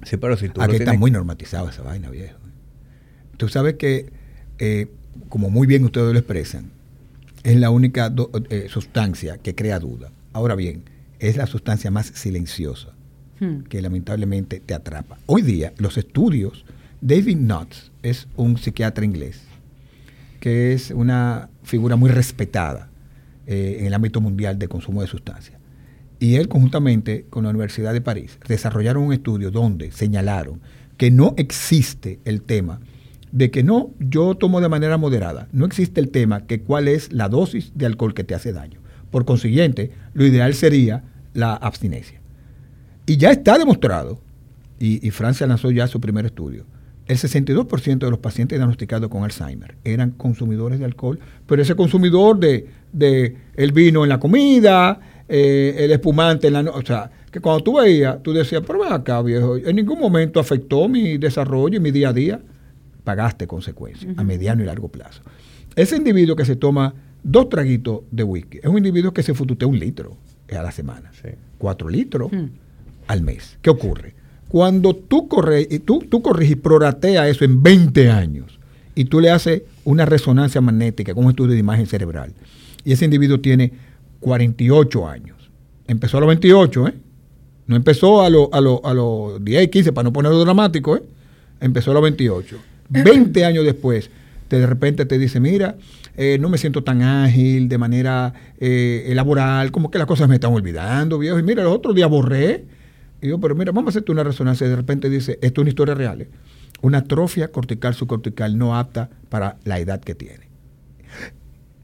Sí, 0.04 0.16
pero 0.16 0.36
si 0.36 0.48
tú 0.48 0.58
lo 0.60 0.64
Aquí 0.64 0.74
está 0.74 0.84
tienes- 0.92 1.00
muy 1.00 1.10
normatizado 1.12 1.68
esa 1.68 1.82
vaina, 1.82 2.10
viejo. 2.10 2.38
Tú 3.36 3.48
sabes 3.48 3.74
que, 3.74 4.06
eh, 4.58 4.86
como 5.28 5.50
muy 5.50 5.66
bien 5.66 5.84
ustedes 5.84 6.12
lo 6.12 6.18
expresan, 6.18 6.70
es 7.42 7.56
la 7.56 7.70
única 7.70 8.08
do- 8.10 8.30
eh, 8.50 8.66
sustancia 8.70 9.38
que 9.38 9.54
crea 9.54 9.78
duda. 9.78 10.10
Ahora 10.32 10.54
bien, 10.54 10.82
es 11.18 11.36
la 11.36 11.46
sustancia 11.46 11.90
más 11.90 12.06
silenciosa 12.14 12.88
Hmm. 13.40 13.62
que 13.68 13.82
lamentablemente 13.82 14.60
te 14.60 14.74
atrapa. 14.74 15.18
Hoy 15.26 15.42
día, 15.42 15.72
los 15.78 15.98
estudios, 15.98 16.64
David 17.00 17.36
Knotts 17.38 17.90
es 18.02 18.28
un 18.36 18.56
psiquiatra 18.58 19.04
inglés 19.04 19.40
que 20.40 20.72
es 20.72 20.90
una 20.90 21.48
figura 21.62 21.96
muy 21.96 22.10
respetada 22.10 22.90
eh, 23.46 23.78
en 23.80 23.86
el 23.86 23.94
ámbito 23.94 24.20
mundial 24.20 24.58
de 24.58 24.68
consumo 24.68 25.00
de 25.02 25.06
sustancias. 25.08 25.58
Y 26.20 26.36
él, 26.36 26.48
conjuntamente 26.48 27.26
con 27.28 27.44
la 27.44 27.50
Universidad 27.50 27.92
de 27.92 28.00
París, 28.00 28.38
desarrollaron 28.48 29.02
un 29.04 29.12
estudio 29.12 29.50
donde 29.50 29.90
señalaron 29.90 30.60
que 30.96 31.10
no 31.10 31.34
existe 31.36 32.20
el 32.24 32.40
tema 32.42 32.80
de 33.34 33.50
que 33.50 33.64
no, 33.64 33.90
yo 33.98 34.36
tomo 34.36 34.60
de 34.60 34.68
manera 34.68 34.96
moderada. 34.96 35.48
No 35.50 35.66
existe 35.66 36.00
el 36.00 36.10
tema 36.10 36.46
que 36.46 36.60
cuál 36.60 36.86
es 36.86 37.12
la 37.12 37.28
dosis 37.28 37.72
de 37.74 37.84
alcohol 37.84 38.14
que 38.14 38.22
te 38.22 38.32
hace 38.32 38.52
daño. 38.52 38.78
Por 39.10 39.24
consiguiente, 39.24 39.90
lo 40.12 40.24
ideal 40.24 40.54
sería 40.54 41.02
la 41.32 41.54
abstinencia. 41.54 42.20
Y 43.06 43.16
ya 43.16 43.32
está 43.32 43.58
demostrado, 43.58 44.20
y, 44.78 45.10
Francia 45.10 45.48
lanzó 45.48 45.72
ya 45.72 45.88
su 45.88 46.00
primer 46.00 46.26
estudio, 46.26 46.64
el 47.06 47.16
62% 47.16 47.98
de 47.98 48.10
los 48.10 48.20
pacientes 48.20 48.56
diagnosticados 48.56 49.10
con 49.10 49.24
Alzheimer 49.24 49.76
eran 49.82 50.12
consumidores 50.12 50.78
de 50.78 50.84
alcohol, 50.84 51.18
pero 51.46 51.60
ese 51.60 51.74
consumidor 51.74 52.38
de, 52.38 52.68
de 52.92 53.36
el 53.56 53.72
vino 53.72 54.04
en 54.04 54.10
la 54.10 54.20
comida, 54.20 55.00
eh, 55.28 55.74
el 55.78 55.90
espumante 55.90 56.46
en 56.46 56.52
la 56.52 56.62
noche, 56.62 56.78
o 56.78 56.86
sea, 56.86 57.10
que 57.32 57.40
cuando 57.40 57.64
tú 57.64 57.78
veías, 57.78 58.22
tú 58.22 58.32
decías, 58.32 58.62
pero 58.64 58.78
ven 58.80 58.92
acá, 58.92 59.20
viejo, 59.22 59.56
en 59.56 59.74
ningún 59.74 59.98
momento 59.98 60.38
afectó 60.38 60.88
mi 60.88 61.18
desarrollo 61.18 61.78
y 61.78 61.80
mi 61.80 61.90
día 61.90 62.10
a 62.10 62.12
día. 62.12 62.40
Pagaste 63.04 63.46
consecuencias 63.46 64.16
a 64.18 64.24
mediano 64.24 64.62
y 64.62 64.66
largo 64.66 64.88
plazo. 64.88 65.22
Ese 65.76 65.96
individuo 65.96 66.36
que 66.36 66.44
se 66.44 66.56
toma 66.56 66.94
dos 67.22 67.48
traguitos 67.48 68.00
de 68.10 68.22
whisky 68.22 68.58
es 68.58 68.66
un 68.66 68.78
individuo 68.78 69.12
que 69.12 69.22
se 69.22 69.34
fututea 69.34 69.68
un 69.68 69.78
litro 69.78 70.16
a 70.56 70.62
la 70.62 70.70
semana, 70.72 71.10
Sí. 71.20 71.30
cuatro 71.58 71.88
litros 71.88 72.30
Hmm. 72.32 72.46
al 73.08 73.22
mes. 73.22 73.58
¿Qué 73.60 73.70
ocurre? 73.70 74.14
Cuando 74.48 74.94
tú, 74.94 75.26
corre, 75.26 75.66
y 75.68 75.80
tú, 75.80 75.98
tú 76.08 76.22
corriges 76.22 76.52
y 76.52 76.56
prorateas 76.56 77.26
eso 77.28 77.44
en 77.44 77.60
20 77.62 78.08
años 78.10 78.58
y 78.94 79.06
tú 79.06 79.20
le 79.20 79.30
haces 79.30 79.62
una 79.84 80.04
resonancia 80.06 80.60
magnética 80.60 81.12
con 81.12 81.24
un 81.24 81.30
estudio 81.30 81.52
de 81.54 81.58
imagen 81.58 81.86
cerebral 81.86 82.32
y 82.84 82.92
ese 82.92 83.04
individuo 83.04 83.40
tiene 83.40 83.72
48 84.20 85.08
años. 85.08 85.50
Empezó 85.86 86.18
a 86.18 86.20
los 86.20 86.28
28, 86.28 86.88
¿eh? 86.88 86.94
No 87.66 87.76
empezó 87.76 88.22
a 88.22 88.30
los 88.30 88.48
a 88.52 88.60
lo, 88.60 88.84
a 88.84 88.94
los 88.94 89.42
10, 89.44 89.68
15, 89.70 89.92
para 89.92 90.04
no 90.04 90.12
ponerlo 90.12 90.38
dramático, 90.44 90.96
¿eh? 90.96 91.02
Empezó 91.60 91.90
a 91.90 91.94
los 91.94 92.02
28. 92.02 92.56
20 92.88 93.44
años 93.44 93.64
después, 93.64 94.10
de 94.58 94.66
repente 94.66 95.06
te 95.06 95.18
dice, 95.18 95.40
mira, 95.40 95.76
eh, 96.16 96.38
no 96.40 96.48
me 96.48 96.58
siento 96.58 96.84
tan 96.84 97.02
ágil 97.02 97.68
de 97.68 97.78
manera 97.78 98.34
eh, 98.58 99.10
laboral, 99.14 99.70
como 99.72 99.90
que 99.90 99.98
las 99.98 100.06
cosas 100.06 100.28
me 100.28 100.36
están 100.36 100.52
olvidando, 100.52 101.18
viejo. 101.18 101.38
Y 101.38 101.42
mira, 101.42 101.62
los 101.62 101.74
otros 101.74 101.94
días 101.94 102.08
borré. 102.08 102.64
Y 103.20 103.28
yo, 103.28 103.40
pero 103.40 103.54
mira, 103.54 103.72
vamos 103.72 103.88
a 103.88 103.90
hacerte 103.90 104.12
una 104.12 104.22
resonancia. 104.22 104.66
Y 104.66 104.70
de 104.70 104.76
repente 104.76 105.08
dice, 105.08 105.38
esto 105.42 105.60
es 105.60 105.62
una 105.62 105.68
historia 105.70 105.94
real. 105.94 106.22
¿eh? 106.22 106.28
Una 106.82 106.98
atrofia 106.98 107.48
cortical 107.48 107.94
subcortical 107.94 108.56
no 108.58 108.76
apta 108.76 109.10
para 109.28 109.56
la 109.64 109.78
edad 109.78 110.00
que 110.00 110.14
tiene. 110.14 110.48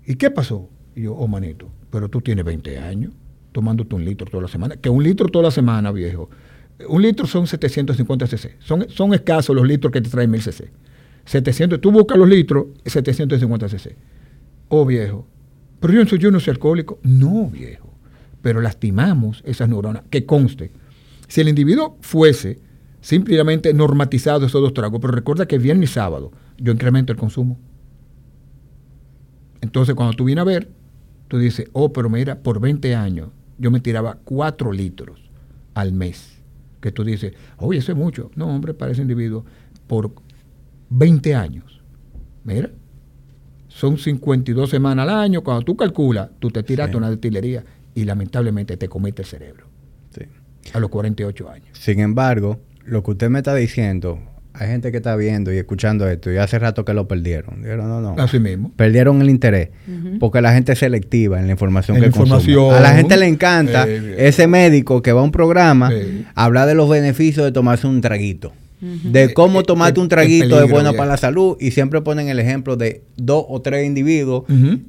¿Y 0.07 0.17
qué 0.17 0.31
pasó? 0.31 0.69
Y 0.95 1.03
yo, 1.03 1.15
oh, 1.15 1.29
manito, 1.29 1.71
pero 1.91 2.09
tú 2.09 2.21
tienes 2.21 2.45
20 2.45 2.79
años 2.79 3.13
tomándote 3.53 3.95
un 3.95 4.05
litro 4.05 4.27
toda 4.27 4.43
la 4.43 4.49
semana. 4.49 4.77
Que 4.77 4.91
un 4.91 5.03
litro 5.03 5.29
toda 5.29 5.45
la 5.45 5.51
semana, 5.51 5.91
viejo. 5.93 6.31
Un 6.89 7.03
litro 7.03 7.27
son 7.27 7.47
750 7.47 8.27
cc. 8.27 8.57
Son, 8.61 8.87
son 8.89 9.13
escasos 9.13 9.55
los 9.55 9.67
litros 9.67 9.93
que 9.93 10.01
te 10.01 10.09
traen 10.09 10.31
1000 10.31 10.43
cc. 10.43 10.71
700, 11.31 11.81
tú 11.81 11.93
buscas 11.93 12.19
los 12.19 12.29
litros, 12.29 12.67
750 12.85 13.69
cc. 13.69 13.95
Oh, 14.69 14.85
viejo. 14.85 15.29
Pero 15.79 16.03
yo, 16.03 16.17
yo 16.17 16.33
no 16.33 16.41
soy 16.41 16.51
alcohólico. 16.51 16.99
No, 17.05 17.49
viejo. 17.49 17.95
Pero 18.43 18.61
lastimamos 18.61 19.41
esas 19.47 19.69
neuronas. 19.69 20.03
Que 20.11 20.27
conste. 20.27 20.73
Si 21.29 21.41
el 21.41 21.49
individuo 21.49 21.99
fuese 22.01 22.59
simplemente 23.01 23.73
normatizado 23.73 24.45
esos 24.45 24.61
dos 24.61 24.75
tragos, 24.75 24.99
pero 25.01 25.13
recuerda 25.13 25.47
que 25.47 25.59
viernes 25.59 25.91
y 25.91 25.93
sábado 25.93 26.33
yo 26.59 26.73
incremento 26.73 27.13
el 27.13 27.19
consumo. 27.19 27.61
Entonces, 29.61 29.95
cuando 29.95 30.17
tú 30.17 30.25
vienes 30.25 30.43
a 30.43 30.47
ver, 30.47 30.69
tú 31.29 31.39
dices, 31.39 31.69
oh, 31.73 31.93
pero 31.93 32.11
mira, 32.11 32.43
por 32.43 32.59
20 32.59 32.97
años 32.97 33.29
yo 33.57 33.71
me 33.71 33.79
tiraba 33.79 34.19
4 34.25 34.73
litros 34.73 35.31
al 35.75 35.93
mes. 35.93 36.43
Que 36.81 36.91
tú 36.91 37.05
dices, 37.05 37.35
oye, 37.57 37.79
eso 37.79 37.93
es 37.93 37.99
mucho. 37.99 38.33
No, 38.35 38.49
hombre, 38.49 38.75
para 38.75 38.91
ese 38.91 39.03
individuo, 39.03 39.45
por 39.87 40.13
20 40.91 41.35
años. 41.35 41.81
Mira, 42.45 42.71
son 43.69 43.99
52 43.99 44.69
semanas 44.69 45.09
al 45.09 45.15
año. 45.19 45.43
Cuando 45.43 45.63
tú 45.63 45.77
calculas, 45.77 46.29
tú 46.39 46.51
te 46.51 46.63
tiraste 46.63 46.93
Sí. 46.93 46.99
una 46.99 47.11
destilería 47.11 47.65
y 47.95 48.05
lamentablemente 48.05 48.77
te 48.77 48.89
comete 48.89 49.23
el 49.23 49.29
cerebro 49.29 49.67
Sí. 50.15 50.23
a 50.73 50.81
los 50.81 50.91
48 50.91 51.49
años. 51.51 51.69
Sin 51.73 52.01
embargo, 52.01 52.61
lo 52.85 53.03
que 53.03 53.13
usted 53.13 53.31
me 53.31 53.39
está 53.39 53.55
diciendo, 53.55 54.19
hay 54.53 54.67
gente 54.69 54.91
que 54.91 54.97
está 54.97 55.15
viendo 55.15 55.53
y 55.53 55.59
escuchando 55.59 56.09
esto 56.09 56.33
y 56.33 56.37
hace 56.39 56.59
rato 56.59 56.85
que 56.85 56.93
lo 56.93 57.07
perdieron. 57.07 57.63
Dijeron, 57.63 57.89
no, 57.89 58.01
no. 58.01 58.21
Así 58.21 58.41
mismo. 58.41 58.73
Perdieron 58.75 59.23
el 59.23 59.31
interés 59.31 59.69
porque 60.19 60.41
la 60.41 60.53
gente 60.53 60.73
es 60.73 60.79
selectiva 60.81 61.39
en 61.39 61.47
la 61.47 61.53
información 61.53 61.97
En 61.97 62.03
que 62.03 62.09
información. 62.09 62.57
consume. 62.57 62.77
A 62.79 62.81
la 62.81 62.95
gente 62.97 63.17
le 63.17 63.27
encanta 63.29 63.85
Eh, 63.87 64.17
ese 64.27 64.49
médico 64.49 65.03
que 65.03 65.13
va 65.13 65.21
a 65.21 65.25
un 65.25 65.31
programa 65.33 65.91
Sí. 65.91 66.27
hablar 66.35 66.67
de 66.67 66.75
los 66.75 66.89
beneficios 66.91 67.45
de 67.47 67.53
tomarse 67.53 67.87
un 67.87 68.01
traguito. 68.01 68.53
De 68.81 69.35
cómo 69.35 69.61
Eh, 69.61 69.65
tomarte 69.65 70.01
eh, 70.01 70.03
un 70.03 70.09
traguito 70.09 70.63
es 70.63 70.71
bueno 70.71 70.95
para 70.95 71.11
la 71.11 71.17
salud 71.17 71.57
y 71.61 71.71
siempre 71.73 72.01
ponen 72.01 72.29
el 72.29 72.39
ejemplo 72.39 72.77
de 72.77 73.03
dos 73.17 73.45
o 73.49 73.61
tres 73.61 73.87
individuos 73.87 74.45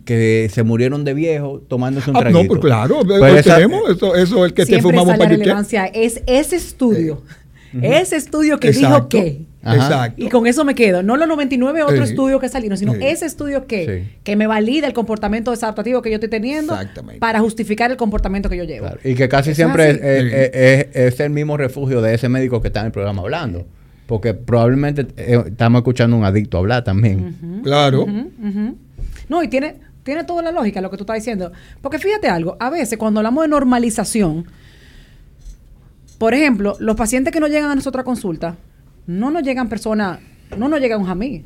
que 0.05 0.49
se 0.53 0.63
murieron 0.63 1.03
de 1.03 1.13
viejo 1.13 1.61
tomándose 1.67 2.09
un 2.09 2.15
Ah, 2.17 2.21
traguito. 2.21 2.41
no, 2.43 2.47
pues 2.47 2.59
claro, 2.61 2.99
Pero 3.07 3.23
hoy 3.25 3.37
esa- 3.37 3.55
tenemos 3.55 3.89
eso, 3.89 4.15
eso 4.15 4.45
el 4.45 4.53
que 4.53 4.65
te 4.65 4.81
fumamos 4.81 5.17
para 5.17 5.29
que 5.29 5.37
relevancia. 5.37 5.85
Es 5.87 6.21
ese 6.27 6.55
estudio. 6.55 7.21
Ese 7.81 8.17
estudio 8.17 8.59
que 8.59 8.71
dijo 8.73 9.07
que. 9.07 9.43
Ajá. 9.63 9.75
Exacto. 9.77 10.21
Y 10.21 10.27
con 10.27 10.45
eso 10.45 10.65
me 10.65 10.75
quedo. 10.75 11.03
No 11.03 11.15
los 11.15 11.25
99 11.25 11.83
otros 11.83 11.99
Sí. 12.07 12.11
estudios 12.15 12.41
que 12.41 12.49
salieron, 12.49 12.77
sino 12.77 12.93
Sí. 12.95 12.99
ese 13.01 13.25
estudio 13.25 13.65
que, 13.65 13.85
Sí. 14.09 14.17
que 14.25 14.35
me 14.35 14.45
valida 14.45 14.87
el 14.87 14.93
comportamiento 14.93 15.51
desadaptativo 15.51 16.01
que 16.01 16.09
yo 16.09 16.15
estoy 16.15 16.27
teniendo 16.29 16.77
para 17.19 17.39
justificar 17.39 17.89
el 17.89 17.95
comportamiento 17.95 18.49
que 18.49 18.57
yo 18.57 18.65
llevo. 18.65 18.87
Claro, 18.87 18.99
Y 19.05 19.15
que 19.15 19.29
casi 19.29 19.55
siempre 19.55 19.89
es 19.91 19.97
es, 19.97 20.01
así. 20.01 20.27
es- 20.27 20.33
es- 20.33 20.87
es- 20.95 21.13
es 21.13 21.19
el 21.21 21.29
mismo 21.29 21.55
refugio 21.55 22.01
de 22.01 22.13
ese 22.13 22.27
médico 22.27 22.61
que 22.61 22.67
está 22.67 22.81
en 22.81 22.87
el 22.87 22.91
programa 22.91 23.21
hablando. 23.21 23.65
Porque 24.11 24.33
probablemente 24.33 25.07
eh, 25.15 25.41
estamos 25.45 25.79
escuchando 25.79 26.17
a 26.17 26.19
un 26.19 26.25
adicto 26.25 26.57
hablar 26.57 26.83
también. 26.83 27.61
Claro. 27.63 28.05
No, 29.29 29.41
y 29.41 29.47
tiene, 29.47 29.75
tiene 30.03 30.25
toda 30.25 30.41
la 30.41 30.51
lógica 30.51 30.81
lo 30.81 30.91
que 30.91 30.97
tú 30.97 31.03
estás 31.03 31.15
diciendo. 31.15 31.53
Porque 31.79 31.97
fíjate 31.97 32.27
algo, 32.27 32.57
a 32.59 32.69
veces 32.69 32.99
cuando 32.99 33.21
hablamos 33.21 33.45
de 33.45 33.47
normalización, 33.47 34.47
por 36.17 36.33
ejemplo, 36.33 36.75
los 36.81 36.97
pacientes 36.97 37.31
que 37.31 37.39
no 37.39 37.47
llegan 37.47 37.71
a 37.71 37.73
nuestra 37.73 38.03
consulta, 38.03 38.57
no 39.07 39.31
nos 39.31 39.43
llegan 39.43 39.69
personas, 39.69 40.19
no 40.57 40.67
nos 40.67 40.81
llega 40.81 40.97
un 40.97 41.05
jamí. 41.05 41.45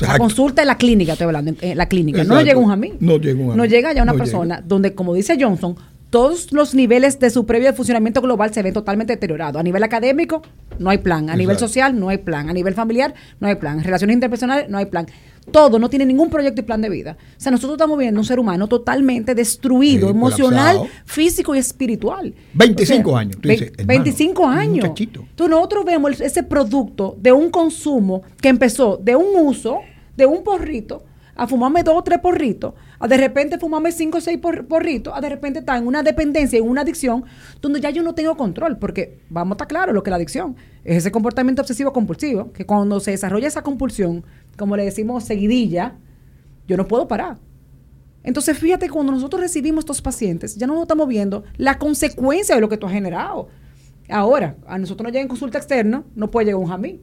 La 0.00 0.18
consulta 0.18 0.62
en 0.62 0.66
la 0.66 0.78
clínica, 0.78 1.12
estoy 1.12 1.26
hablando, 1.26 1.54
en 1.60 1.78
la 1.78 1.86
clínica. 1.86 2.24
No 2.24 2.34
nos 2.34 2.42
Exacto. 2.42 2.46
llega 2.46 2.58
un 2.58 2.68
jamí. 2.70 2.92
No 2.98 3.18
llega 3.18 3.40
un 3.40 3.46
jamí. 3.50 3.56
Nos 3.56 3.68
llega 3.68 3.92
ya 3.92 4.02
una 4.02 4.14
No 4.14 4.18
persona 4.18 4.64
donde, 4.66 4.96
como 4.96 5.14
dice 5.14 5.36
Johnson, 5.40 5.76
todos 6.10 6.52
los 6.52 6.74
niveles 6.74 7.18
de 7.20 7.28
su 7.30 7.44
previo 7.44 7.72
funcionamiento 7.74 8.20
global 8.22 8.52
se 8.54 8.62
ven 8.62 8.72
totalmente 8.72 9.12
deteriorados. 9.14 9.60
A 9.60 9.62
nivel 9.62 9.82
académico, 9.82 10.42
no 10.78 10.90
hay 10.90 10.98
plan. 10.98 11.28
A 11.30 11.36
nivel 11.36 11.58
social, 11.58 11.98
no 11.98 12.08
hay 12.08 12.18
plan. 12.18 12.48
A 12.48 12.52
nivel 12.52 12.74
familiar, 12.74 13.12
no 13.40 13.48
hay 13.48 13.56
plan. 13.56 13.82
Relaciones 13.84 14.14
interpersonales, 14.14 14.68
no 14.70 14.78
hay 14.78 14.86
plan. 14.86 15.06
todo, 15.50 15.78
no 15.78 15.88
tiene 15.88 16.04
ningún 16.04 16.28
proyecto 16.28 16.60
y 16.60 16.64
plan 16.64 16.82
de 16.82 16.90
vida. 16.90 17.16
O 17.18 17.40
sea, 17.40 17.50
nosotros 17.50 17.76
estamos 17.76 17.98
viendo 17.98 18.20
un 18.20 18.26
ser 18.26 18.38
humano 18.38 18.66
totalmente 18.68 19.34
destruido, 19.34 20.08
Sí, 20.08 20.10
emocional, 20.14 20.76
colapsado. 20.76 21.02
físico 21.06 21.54
y 21.54 21.58
espiritual. 21.58 22.34
25 22.52 23.08
O 23.08 23.12
sea, 23.14 23.20
años. 23.20 23.36
Tú 23.40 23.48
ve- 23.48 23.54
dices, 23.54 23.68
hermano, 23.78 23.86
25 23.86 24.42
un 24.42 24.52
años. 24.52 24.84
muchachito. 24.88 25.20
Entonces 25.30 25.50
nosotros 25.50 25.84
vemos 25.86 26.20
ese 26.20 26.42
producto 26.42 27.16
de 27.18 27.32
un 27.32 27.48
consumo 27.50 28.20
que 28.42 28.48
empezó 28.50 28.98
de 29.02 29.16
un 29.16 29.26
uso, 29.46 29.78
de 30.18 30.26
un 30.26 30.44
porrito, 30.44 31.02
a 31.38 31.46
fumarme 31.46 31.82
dos 31.82 31.94
o 31.96 32.02
tres 32.02 32.18
porritos, 32.18 32.74
a 32.98 33.08
de 33.08 33.16
repente 33.16 33.58
fumarme 33.58 33.92
cinco 33.92 34.18
o 34.18 34.20
seis 34.20 34.38
por- 34.38 34.66
porritos, 34.66 35.14
a 35.16 35.20
de 35.20 35.28
repente 35.30 35.60
estar 35.60 35.78
en 35.78 35.86
una 35.86 36.02
dependencia, 36.02 36.58
en 36.58 36.68
una 36.68 36.82
adicción, 36.82 37.24
donde 37.62 37.80
ya 37.80 37.90
yo 37.90 38.02
no 38.02 38.14
tengo 38.14 38.36
control, 38.36 38.76
porque 38.78 39.20
vamos 39.30 39.52
a 39.52 39.54
estar 39.54 39.68
claros 39.68 39.94
lo 39.94 40.02
que 40.02 40.10
es 40.10 40.12
la 40.12 40.16
adicción 40.16 40.56
es 40.84 40.96
ese 40.96 41.12
comportamiento 41.12 41.62
obsesivo 41.62 41.92
compulsivo, 41.92 42.52
que 42.52 42.64
cuando 42.66 42.98
se 43.00 43.10
desarrolla 43.12 43.46
esa 43.46 43.62
compulsión, 43.62 44.24
como 44.56 44.76
le 44.76 44.84
decimos 44.84 45.24
seguidilla, 45.24 45.96
yo 46.66 46.76
no 46.76 46.88
puedo 46.88 47.06
parar. 47.06 47.38
Entonces, 48.24 48.58
fíjate, 48.58 48.88
cuando 48.90 49.12
nosotros 49.12 49.40
recibimos 49.40 49.82
estos 49.82 50.02
pacientes, 50.02 50.56
ya 50.56 50.66
no 50.66 50.74
nos 50.74 50.82
estamos 50.82 51.06
viendo 51.06 51.44
la 51.56 51.78
consecuencia 51.78 52.54
de 52.54 52.60
lo 52.60 52.68
que 52.68 52.76
tú 52.78 52.86
has 52.86 52.92
generado. 52.92 53.48
Ahora, 54.08 54.56
a 54.66 54.78
nosotros 54.78 55.04
nos 55.04 55.12
llega 55.12 55.22
en 55.22 55.28
consulta 55.28 55.58
externa, 55.58 56.02
no 56.14 56.30
puede 56.30 56.46
llegar 56.46 56.60
un 56.60 56.68
jamí. 56.68 57.00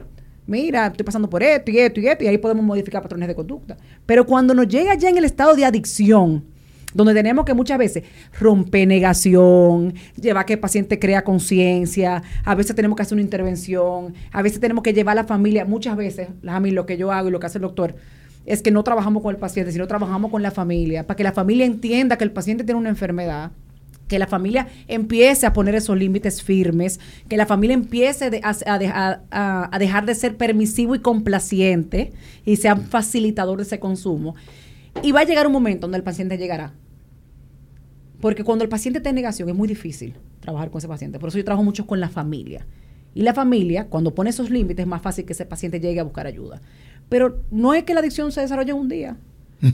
Mira, 0.48 0.88
estoy 0.88 1.04
pasando 1.04 1.30
por 1.30 1.42
esto 1.42 1.72
y 1.72 1.80
esto 1.80 2.00
y 2.00 2.08
esto, 2.08 2.24
y 2.24 2.28
ahí 2.28 2.38
podemos 2.38 2.64
modificar 2.64 3.02
patrones 3.02 3.28
de 3.28 3.36
conducta. 3.36 3.78
Pero 4.06 4.26
cuando 4.26 4.54
nos 4.54 4.68
llega 4.68 4.94
ya 4.96 5.10
en 5.10 5.18
el 5.18 5.26
estado 5.26 5.56
de 5.56 5.66
adicción, 5.66 6.46
donde 6.94 7.14
tenemos 7.14 7.44
que 7.46 7.54
muchas 7.54 7.78
veces 7.78 8.04
romper 8.40 8.88
negación, 8.88 9.94
llevar 10.20 10.44
a 10.44 10.46
que 10.46 10.54
el 10.54 10.60
paciente 10.60 10.98
crea 10.98 11.24
conciencia, 11.24 12.24
a 12.44 12.56
veces 12.56 12.76
tenemos 12.76 12.96
que 12.96 13.02
hacer 13.02 13.16
una 13.16 13.22
intervención, 13.22 14.14
a 14.32 14.42
veces 14.42 14.60
tenemos 14.60 14.82
que 14.82 14.94
llevar 14.94 15.18
a 15.18 15.24
la 15.24 15.28
familia, 15.28 15.66
muchas 15.66 15.98
veces, 15.98 16.30
a 16.48 16.60
mí 16.60 16.72
lo 16.72 16.86
que 16.86 16.96
yo 16.98 17.12
hago 17.12 17.28
y 17.28 17.32
lo 17.32 17.40
que 17.40 17.48
hace 17.48 17.58
el 17.58 17.64
doctor, 17.64 17.96
es 18.46 18.62
que 18.62 18.72
no 18.72 18.84
trabajamos 18.84 19.24
con 19.24 19.34
el 19.34 19.40
paciente, 19.40 19.72
sino 19.72 19.88
trabajamos 19.88 20.32
con 20.32 20.42
la 20.42 20.52
familia, 20.52 21.06
para 21.06 21.18
que 21.18 21.24
la 21.24 21.34
familia 21.34 21.66
entienda 21.66 22.18
que 22.18 22.24
el 22.24 22.32
paciente 22.32 22.64
tiene 22.64 22.80
una 22.80 22.90
enfermedad, 22.90 23.52
que 24.08 24.20
la 24.20 24.28
familia 24.28 24.68
empiece 24.88 25.46
a 25.46 25.54
poner 25.54 25.76
esos 25.76 25.98
límites 25.98 26.44
firmes, 26.44 27.00
que 27.28 27.38
la 27.38 27.46
familia 27.46 27.74
empiece 27.74 28.26
a, 28.44 28.78
dejar- 29.80 30.06
de 30.06 30.16
ser 30.16 30.38
permisivo 30.38 30.96
y 30.96 31.00
complaciente 31.00 32.12
y 32.46 32.58
sea 32.58 32.76
facilitador 32.76 33.58
de 33.58 33.64
ese 33.64 33.80
consumo. 33.80 34.36
Y 35.02 35.12
va 35.12 35.22
a 35.22 35.24
llegar 35.26 35.48
un 35.48 35.54
momento 35.54 35.82
donde 35.88 35.98
el 35.98 36.04
paciente 36.04 36.38
llegará. 36.38 36.74
Porque 38.22 38.44
cuando 38.44 38.64
el 38.64 38.70
paciente 38.70 39.00
está 39.00 39.10
en 39.10 39.16
negación 39.16 39.50
es 39.50 39.56
muy 39.56 39.68
difícil 39.68 40.14
trabajar 40.40 40.70
con 40.72 40.80
ese 40.80 40.88
paciente. 40.88 41.20
Por 41.20 41.30
eso 41.30 41.38
yo 41.38 41.44
trabajo 41.44 41.64
mucho 41.64 41.86
con 41.86 42.00
la 42.00 42.10
familia. 42.10 42.66
Y 43.14 43.22
la 43.22 43.34
familia, 43.34 43.88
cuando 43.88 44.14
pone 44.14 44.30
esos 44.30 44.50
límites, 44.50 44.84
es 44.84 44.88
más 44.88 45.02
fácil 45.02 45.26
que 45.26 45.34
ese 45.34 45.46
paciente 45.46 45.80
llegue 45.80 46.00
a 46.00 46.04
buscar 46.04 46.28
ayuda. 46.28 46.62
Pero 47.10 47.42
no 47.52 47.74
es 47.74 47.84
que 47.84 47.94
la 47.94 48.00
adicción 48.02 48.32
se 48.32 48.42
desarrolle 48.42 48.74
un 48.74 48.90
día. 48.90 49.18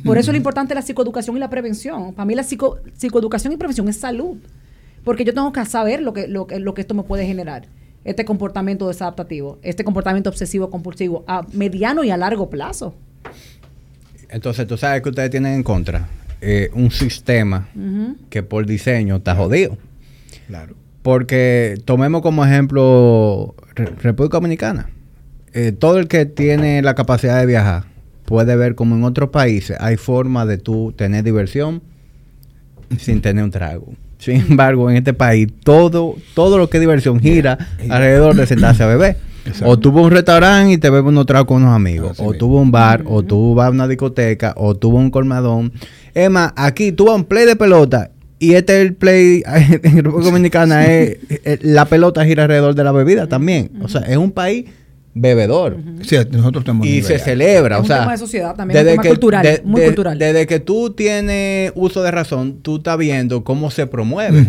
Por 0.03 0.17
eso 0.17 0.31
es 0.31 0.33
lo 0.33 0.37
importante 0.37 0.73
la 0.75 0.81
psicoeducación 0.81 1.35
y 1.37 1.39
la 1.39 1.49
prevención. 1.49 2.13
Para 2.13 2.25
mí 2.25 2.35
la 2.35 2.43
psico- 2.43 2.79
psicoeducación 2.97 3.53
y 3.53 3.57
prevención 3.57 3.87
es 3.89 3.97
salud. 3.97 4.37
Porque 5.03 5.23
yo 5.25 5.33
tengo 5.33 5.51
que 5.51 5.65
saber 5.65 6.01
lo 6.01 6.13
que, 6.13 6.27
lo, 6.27 6.45
que, 6.47 6.59
lo 6.59 6.73
que 6.73 6.81
esto 6.81 6.93
me 6.93 7.03
puede 7.03 7.25
generar. 7.25 7.63
Este 8.03 8.25
comportamiento 8.25 8.87
desadaptativo, 8.87 9.59
este 9.63 9.83
comportamiento 9.83 10.29
obsesivo 10.29 10.69
compulsivo 10.69 11.23
a 11.27 11.45
mediano 11.53 12.03
y 12.03 12.09
a 12.11 12.17
largo 12.17 12.49
plazo. 12.49 12.93
Entonces, 14.29 14.65
tú 14.67 14.77
sabes 14.77 15.01
que 15.01 15.09
ustedes 15.09 15.29
tienen 15.29 15.53
en 15.55 15.63
contra 15.63 16.07
eh, 16.39 16.69
un 16.73 16.89
sistema 16.91 17.67
que 18.29 18.43
por 18.43 18.65
diseño 18.65 19.17
está 19.17 19.35
jodido. 19.35 19.77
Claro. 20.47 20.75
Porque 21.01 21.79
tomemos 21.85 22.21
como 22.21 22.45
ejemplo 22.45 23.55
Re- 23.75 23.93
República 24.01 24.37
Dominicana. 24.37 24.89
Eh, 25.53 25.71
todo 25.71 25.97
el 25.99 26.07
que 26.07 26.25
tiene 26.25 26.81
la 26.81 26.95
capacidad 26.95 27.39
de 27.39 27.45
viajar 27.45 27.83
puede 28.31 28.55
ver 28.55 28.75
como 28.75 28.95
en 28.95 29.03
otros 29.03 29.29
países 29.29 29.75
hay 29.81 29.97
forma 29.97 30.45
de 30.45 30.57
tú 30.57 30.93
tener 30.95 31.21
diversión 31.21 31.81
sin 32.97 33.19
tener 33.19 33.43
un 33.43 33.51
trago. 33.51 33.93
Sin 34.19 34.37
embargo, 34.37 34.89
en 34.89 34.95
este 34.95 35.13
país 35.13 35.49
todo 35.65 36.15
todo 36.33 36.57
lo 36.57 36.69
que 36.69 36.77
es 36.77 36.81
diversión 36.81 37.19
gira 37.19 37.57
alrededor 37.89 38.37
de 38.37 38.47
sentarse 38.47 38.83
a 38.83 38.87
beber. 38.87 39.17
Exacto. 39.45 39.89
O 39.89 39.99
a 39.99 40.01
un 40.03 40.11
restaurante 40.11 40.71
y 40.71 40.77
te 40.77 40.89
bebes 40.89 41.09
unos 41.09 41.25
tragos 41.25 41.47
con 41.47 41.57
unos 41.57 41.75
amigos. 41.75 42.11
Así 42.11 42.23
o 42.23 42.57
a 42.57 42.61
un 42.61 42.71
bar, 42.71 43.03
o 43.05 43.21
tú 43.21 43.53
vas 43.53 43.67
a 43.67 43.71
una 43.71 43.85
discoteca, 43.85 44.53
o 44.55 44.71
a 44.71 44.87
un 44.87 45.09
colmadón. 45.09 45.73
Es 46.13 46.29
más, 46.29 46.53
aquí 46.55 46.95
a 46.97 47.11
un 47.11 47.25
play 47.25 47.45
de 47.45 47.57
pelota 47.57 48.11
y 48.39 48.53
este 48.53 48.77
es 48.77 48.87
el 48.87 48.93
play 48.93 49.43
en 49.45 50.03
República 50.05 50.29
Dominicana 50.29 50.87
es, 50.87 51.17
eh, 51.29 51.59
la 51.63 51.83
pelota 51.83 52.23
gira 52.23 52.43
alrededor 52.43 52.75
de 52.75 52.83
la 52.85 52.93
bebida 52.93 53.27
también. 53.27 53.71
O 53.81 53.89
sea, 53.89 54.01
es 54.01 54.15
un 54.15 54.31
país 54.31 54.65
bebedor. 55.13 55.77
Sí, 56.03 56.15
nosotros 56.31 56.63
tenemos 56.63 56.87
Y 56.87 57.01
se 57.01 57.19
celebra, 57.19 57.75
Es 57.75 57.79
o 57.79 57.81
un 57.83 57.87
sea, 57.87 57.99
tema 57.99 58.11
de 58.13 58.17
sociedad 58.17 58.55
también, 58.55 58.79
un 58.79 58.85
tema 58.85 59.03
cultural, 59.03 59.61
muy 59.65 59.81
cultural. 59.81 60.17
Desde 60.17 60.47
que 60.47 60.59
tú 60.59 60.91
tienes 60.91 61.71
uso 61.75 62.01
de 62.03 62.11
razón, 62.11 62.59
tú 62.61 62.77
estás 62.77 62.97
viendo 62.97 63.43
cómo 63.43 63.71
se 63.71 63.87
promueve 63.87 64.45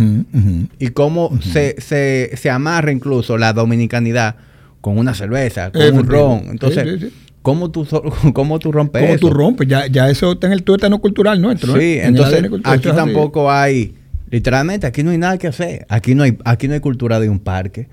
y 0.79 0.89
cómo 0.89 1.31
se, 1.43 1.77
se, 1.81 2.31
se 2.37 2.51
amarra 2.51 2.93
incluso 2.93 3.37
la 3.39 3.53
dominicanidad 3.53 4.37
con 4.81 4.99
una 4.99 5.15
cerveza, 5.15 5.71
con 5.71 5.83
un 5.99 6.07
ron. 6.07 6.43
Entonces, 6.51 6.85
Sí, 6.85 6.99
sí, 6.99 7.07
sí. 7.07 7.13
¿cómo, 7.43 7.71
tú, 7.71 7.87
¿cómo 8.35 8.59
tú 8.59 8.73
rompes 8.73 9.03
¿Cómo 9.03 9.15
eso? 9.15 9.29
tú 9.29 9.31
rompes? 9.33 9.69
Ya, 9.69 9.87
ya 9.87 10.11
eso 10.11 10.33
está 10.33 10.47
en 10.49 10.53
el 10.53 10.63
tuétano 10.63 11.01
cultural 11.01 11.41
nuestro. 11.41 11.77
Sí, 11.79 11.99
entonces 12.01 12.45
aquí 12.65 12.89
tampoco 12.91 13.51
hay, 13.51 13.95
literalmente, 14.31 14.87
aquí 14.87 15.03
no 15.03 15.11
hay 15.11 15.19
nada 15.19 15.39
que 15.39 15.47
hacer. 15.49 15.87
Aquí 15.89 16.15
no 16.15 16.23
hay, 16.25 16.37
aquí 16.45 16.69
no 16.69 16.75
hay 16.75 16.81
cultura 16.81 17.21
de 17.21 17.29
un 17.29 17.39
parque. 17.39 17.89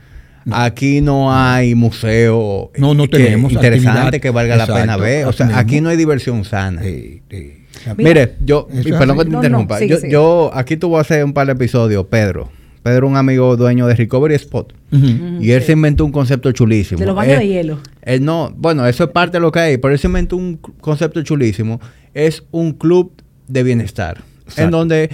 Aquí 0.52 1.02
no 1.02 1.34
hay 1.34 1.76
museo 1.76 2.72
No, 2.78 2.94
no 2.94 3.04
que- 3.08 3.18
tenemos 3.18 3.52
interesante 3.52 4.00
actividad. 4.00 4.22
que 4.22 4.30
valga 4.30 4.56
la 4.56 4.68
pena 4.68 4.98
ver. 4.98 5.26
O 5.26 5.32
sea, 5.34 5.58
aquí 5.58 5.82
no 5.82 5.90
hay 5.90 5.98
diversión 5.98 6.44
sana. 6.46 6.82
Sí, 6.84 7.22
sí. 7.30 7.54
Mire, 7.98 8.36
yo, 8.44 8.68
perdón 8.98 9.18
que 9.18 9.24
te 9.26 9.30
No, 9.30 9.38
no, 9.42 9.46
interrumpa. 9.46 9.78
sigue, 9.80 9.90
yo, 9.92 9.98
sigue. 9.98 10.12
yo 10.12 10.52
aquí 10.54 10.76
tuve 10.78 10.98
a 10.98 11.02
hacer 11.02 11.24
un 11.24 11.34
par 11.34 11.48
de 11.48 11.54
episodios, 11.54 12.06
Pedro. 12.08 12.50
Pedro, 12.84 13.08
un 13.08 13.18
amigo 13.18 13.56
dueño 13.58 13.88
de 13.88 13.96
Recovery 13.96 14.36
Spot. 14.36 14.74
Y 14.92 15.52
él 15.52 15.62
se 15.64 15.74
inventó 15.74 16.06
un 16.06 16.12
concepto 16.12 16.52
chulísimo. 16.52 17.00
De 17.00 17.06
los 17.06 17.16
baños 17.16 17.34
Él- 17.36 17.40
de 17.40 17.48
hielo. 17.48 17.80
Él 18.02 18.24
no, 18.26 18.54
bueno, 18.56 18.86
eso 18.88 19.04
es 19.06 19.10
parte 19.12 19.38
de 19.38 19.42
lo 19.42 19.52
que 19.52 19.60
hay, 19.60 19.78
pero 19.78 19.94
él 19.94 20.00
se 20.00 20.08
inventó 20.08 20.36
un 20.38 20.58
concepto 20.58 21.22
chulísimo. 21.22 21.80
Es 22.14 22.44
un 22.52 22.74
club 22.74 23.12
de 23.48 23.64
bienestar. 23.64 24.24
Exacto. 24.44 24.62
En 24.64 24.72
donde 24.72 25.10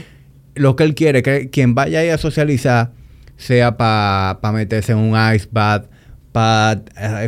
lo 0.56 0.76
que 0.76 0.84
él 0.86 0.96
quiere, 0.96 1.22
que 1.24 1.50
quien 1.50 1.76
vaya 1.76 2.00
ahí 2.00 2.10
a 2.10 2.18
socializar, 2.18 2.92
sea 3.38 3.76
para 3.78 4.40
meterse 4.54 4.92
en 4.94 4.98
un 5.00 5.16
ice 5.34 5.48
bath, 5.52 5.86
para 6.32 6.82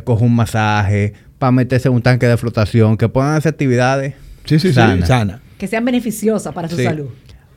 coger 0.03 0.25
un 0.27 0.35
masaje, 0.35 1.13
para 1.39 1.51
meterse 1.51 1.87
en 1.87 1.93
un 1.95 2.01
tanque 2.01 2.25
de 2.27 2.37
flotación, 2.37 2.97
que 2.97 3.07
puedan 3.09 3.35
hacer 3.35 3.51
actividades 3.53 4.13
Sí, 4.45 4.59
sí, 4.59 4.69
sí. 4.69 4.73
sanas. 4.73 5.07
Sana. 5.07 5.41
Que 5.57 5.67
sean 5.67 5.83
beneficiosas 5.85 6.53
para 6.53 6.67
su 6.69 6.75
Sí. 6.77 6.83
salud. 6.83 7.07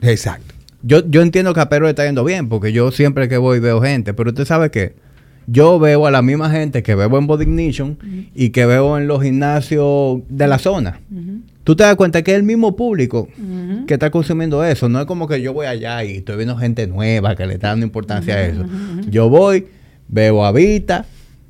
Exacto. 0.01 0.53
Yo, 0.83 1.07
yo 1.09 1.21
entiendo 1.21 1.53
que 1.53 1.59
a 1.59 1.69
Pedro 1.69 1.85
le 1.85 1.91
está 1.91 2.05
yendo 2.05 2.23
bien, 2.23 2.49
porque 2.49 2.73
yo 2.73 2.91
siempre 2.91 3.29
que 3.29 3.37
voy 3.37 3.59
veo 3.59 3.81
gente, 3.81 4.13
pero 4.13 4.29
usted 4.31 4.45
sabe 4.45 4.71
que 4.71 4.95
yo 5.47 5.79
veo 5.79 6.05
a 6.07 6.11
la 6.11 6.21
misma 6.21 6.49
gente 6.49 6.81
que 6.83 6.95
veo 6.95 7.17
en 7.17 7.27
Body 7.27 7.43
Ignition 7.43 7.97
y 8.33 8.49
que 8.49 8.65
veo 8.65 8.97
en 8.97 9.07
los 9.07 9.21
gimnasios 9.21 10.21
de 10.29 10.47
la 10.47 10.57
zona. 10.57 10.99
Tú 11.63 11.75
te 11.75 11.83
das 11.83 11.95
cuenta 11.95 12.23
que 12.23 12.31
es 12.31 12.37
el 12.37 12.43
mismo 12.43 12.75
público 12.75 13.27
que 13.87 13.93
está 13.93 14.09
consumiendo 14.09 14.63
eso. 14.63 14.89
No 14.89 14.99
es 14.99 15.05
como 15.05 15.27
que 15.27 15.41
yo 15.41 15.53
voy 15.53 15.67
allá 15.67 16.03
y 16.03 16.17
estoy 16.17 16.37
viendo 16.37 16.57
gente 16.57 16.87
nueva 16.87 17.35
que 17.35 17.45
le 17.45 17.53
está 17.53 17.67
dando 17.69 17.85
importancia 17.85 18.33
a 18.35 18.41
eso. 18.47 18.65
Yo 19.09 19.29
voy, 19.29 19.67
veo 20.07 20.43
a 20.43 20.51
Vita, 20.51 21.05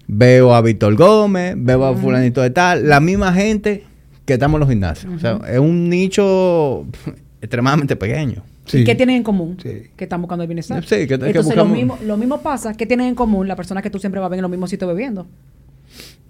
veo 0.08 0.54
a 0.54 0.62
Víctor 0.62 0.96
Gómez, 0.96 1.56
veo 1.58 1.86
a 1.86 1.96
fulanito 1.96 2.42
de 2.42 2.50
tal, 2.50 2.90
la 2.90 3.00
misma 3.00 3.32
gente 3.34 3.86
que 4.26 4.34
estamos 4.34 4.56
en 4.58 4.60
los 4.60 4.70
gimnasios. 4.70 5.14
O 5.16 5.20
sea, 5.20 5.40
es 5.50 5.60
un 5.60 5.90
nicho 5.90 6.86
extremadamente 7.42 7.96
pequeño. 7.96 8.44
Sí. 8.66 8.80
¿Y 8.80 8.84
qué 8.84 8.96
tienen 8.96 9.18
en 9.18 9.24
común? 9.24 9.58
Sí. 9.62 9.84
Que 9.96 10.04
están 10.06 10.22
buscando 10.22 10.44
el 10.44 10.48
bienestar. 10.48 10.84
Sí, 10.84 10.96
que- 11.08 11.08
que 11.08 11.14
Entonces, 11.16 11.46
buscamos- 11.46 11.70
lo, 11.70 11.76
mismo, 11.76 11.98
lo 12.06 12.16
mismo 12.18 12.42
pasa. 12.42 12.74
¿Qué 12.74 12.86
tienen 12.86 13.08
en 13.08 13.16
común 13.16 13.48
las 13.48 13.58
personas 13.58 13.82
que 13.82 13.90
tú 13.90 13.98
siempre 14.00 14.20
vas 14.20 14.28
a 14.28 14.30
ver 14.30 14.38
en 14.40 14.44
los 14.44 14.52
mismos 14.52 14.70
sitios 14.70 14.88
bebiendo? 14.90 15.26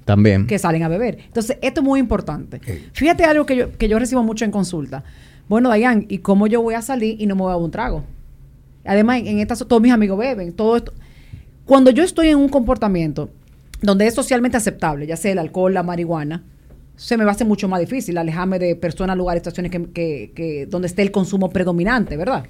También. 0.05 0.47
Que 0.47 0.57
salen 0.59 0.83
a 0.83 0.87
beber. 0.87 1.19
Entonces, 1.25 1.57
esto 1.61 1.81
es 1.81 1.85
muy 1.85 1.99
importante. 1.99 2.59
Fíjate 2.93 3.23
algo 3.23 3.45
que 3.45 3.55
yo, 3.55 3.71
que 3.77 3.87
yo 3.87 3.99
recibo 3.99 4.23
mucho 4.23 4.45
en 4.45 4.51
consulta. 4.51 5.03
Bueno, 5.47 5.69
Dayan, 5.69 6.05
¿y 6.09 6.19
cómo 6.19 6.47
yo 6.47 6.61
voy 6.61 6.73
a 6.75 6.81
salir 6.81 7.21
y 7.21 7.25
no 7.27 7.35
me 7.35 7.41
voy 7.41 7.49
a 7.51 7.53
dar 7.55 7.61
un 7.63 7.71
trago? 7.71 8.03
Además, 8.85 9.21
en 9.25 9.39
estas 9.39 9.59
todos 9.59 9.81
mis 9.81 9.91
amigos 9.91 10.17
beben. 10.17 10.53
Todo 10.53 10.77
esto. 10.77 10.93
Cuando 11.65 11.91
yo 11.91 12.03
estoy 12.03 12.29
en 12.29 12.37
un 12.37 12.49
comportamiento 12.49 13.29
donde 13.81 14.07
es 14.07 14.13
socialmente 14.13 14.57
aceptable, 14.57 15.05
ya 15.07 15.15
sea 15.17 15.31
el 15.31 15.39
alcohol, 15.39 15.73
la 15.73 15.83
marihuana, 15.83 16.43
se 16.95 17.17
me 17.17 17.23
va 17.23 17.31
a 17.31 17.33
hacer 17.33 17.47
mucho 17.47 17.67
más 17.67 17.79
difícil 17.79 18.17
alejarme 18.17 18.59
de 18.59 18.75
personas, 18.75 19.17
lugares, 19.17 19.41
estaciones 19.41 19.71
que, 19.71 19.85
que- 19.91 20.31
que- 20.35 20.65
donde 20.67 20.87
esté 20.87 21.01
el 21.03 21.11
consumo 21.11 21.49
predominante, 21.49 22.17
¿verdad? 22.17 22.45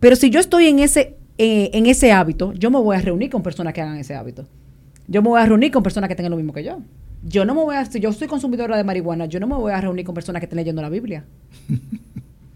Pero 0.00 0.16
si 0.16 0.30
yo 0.30 0.40
estoy 0.40 0.66
en 0.66 0.78
ese, 0.80 1.16
eh, 1.38 1.70
en 1.72 1.86
ese 1.86 2.12
hábito, 2.12 2.52
yo 2.54 2.70
me 2.70 2.78
voy 2.78 2.96
a 2.96 3.00
reunir 3.00 3.30
con 3.30 3.42
personas 3.42 3.72
que 3.72 3.80
hagan 3.80 3.96
ese 3.98 4.14
hábito. 4.14 4.46
Yo 5.08 5.22
me 5.22 5.28
voy 5.28 5.40
a 5.40 5.46
reunir 5.46 5.70
con 5.72 5.82
personas 5.82 6.08
que 6.08 6.14
tengan 6.16 6.30
lo 6.30 6.36
mismo 6.36 6.52
que 6.52 6.64
yo. 6.64 6.78
Yo 7.24 7.44
no 7.44 7.54
me 7.54 7.62
voy 7.62 7.76
a, 7.76 7.84
si 7.84 8.00
yo 8.00 8.12
soy 8.12 8.26
consumidora 8.28 8.76
de 8.76 8.84
marihuana, 8.84 9.26
yo 9.26 9.38
no 9.40 9.46
me 9.46 9.54
voy 9.54 9.72
a 9.72 9.80
reunir 9.80 10.04
con 10.04 10.14
personas 10.14 10.40
que 10.40 10.46
estén 10.46 10.56
leyendo 10.56 10.82
la 10.82 10.88
Biblia. 10.88 11.24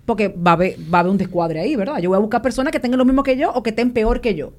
Porque 0.05 0.29
va 0.29 0.53
a 0.53 0.55
haber, 0.55 0.77
va 0.93 0.99
a 0.99 1.01
haber 1.01 1.11
un 1.13 1.19
descuadre 1.19 1.61
ahí, 1.61 1.75
¿verdad? 1.75 1.99
Yo 1.99 2.11
voy 2.11 2.17
a 2.17 2.21
buscar 2.21 2.41
personas 2.43 2.73
que 2.73 2.79
tengan 2.79 2.99
lo 2.99 3.05
mismo 3.05 3.23
que 3.25 3.37
yo 3.37 3.51
o 3.53 3.63
que 3.63 3.71
estén 3.71 3.91
peor 3.93 4.21
que 4.21 4.35
yo. 4.37 4.53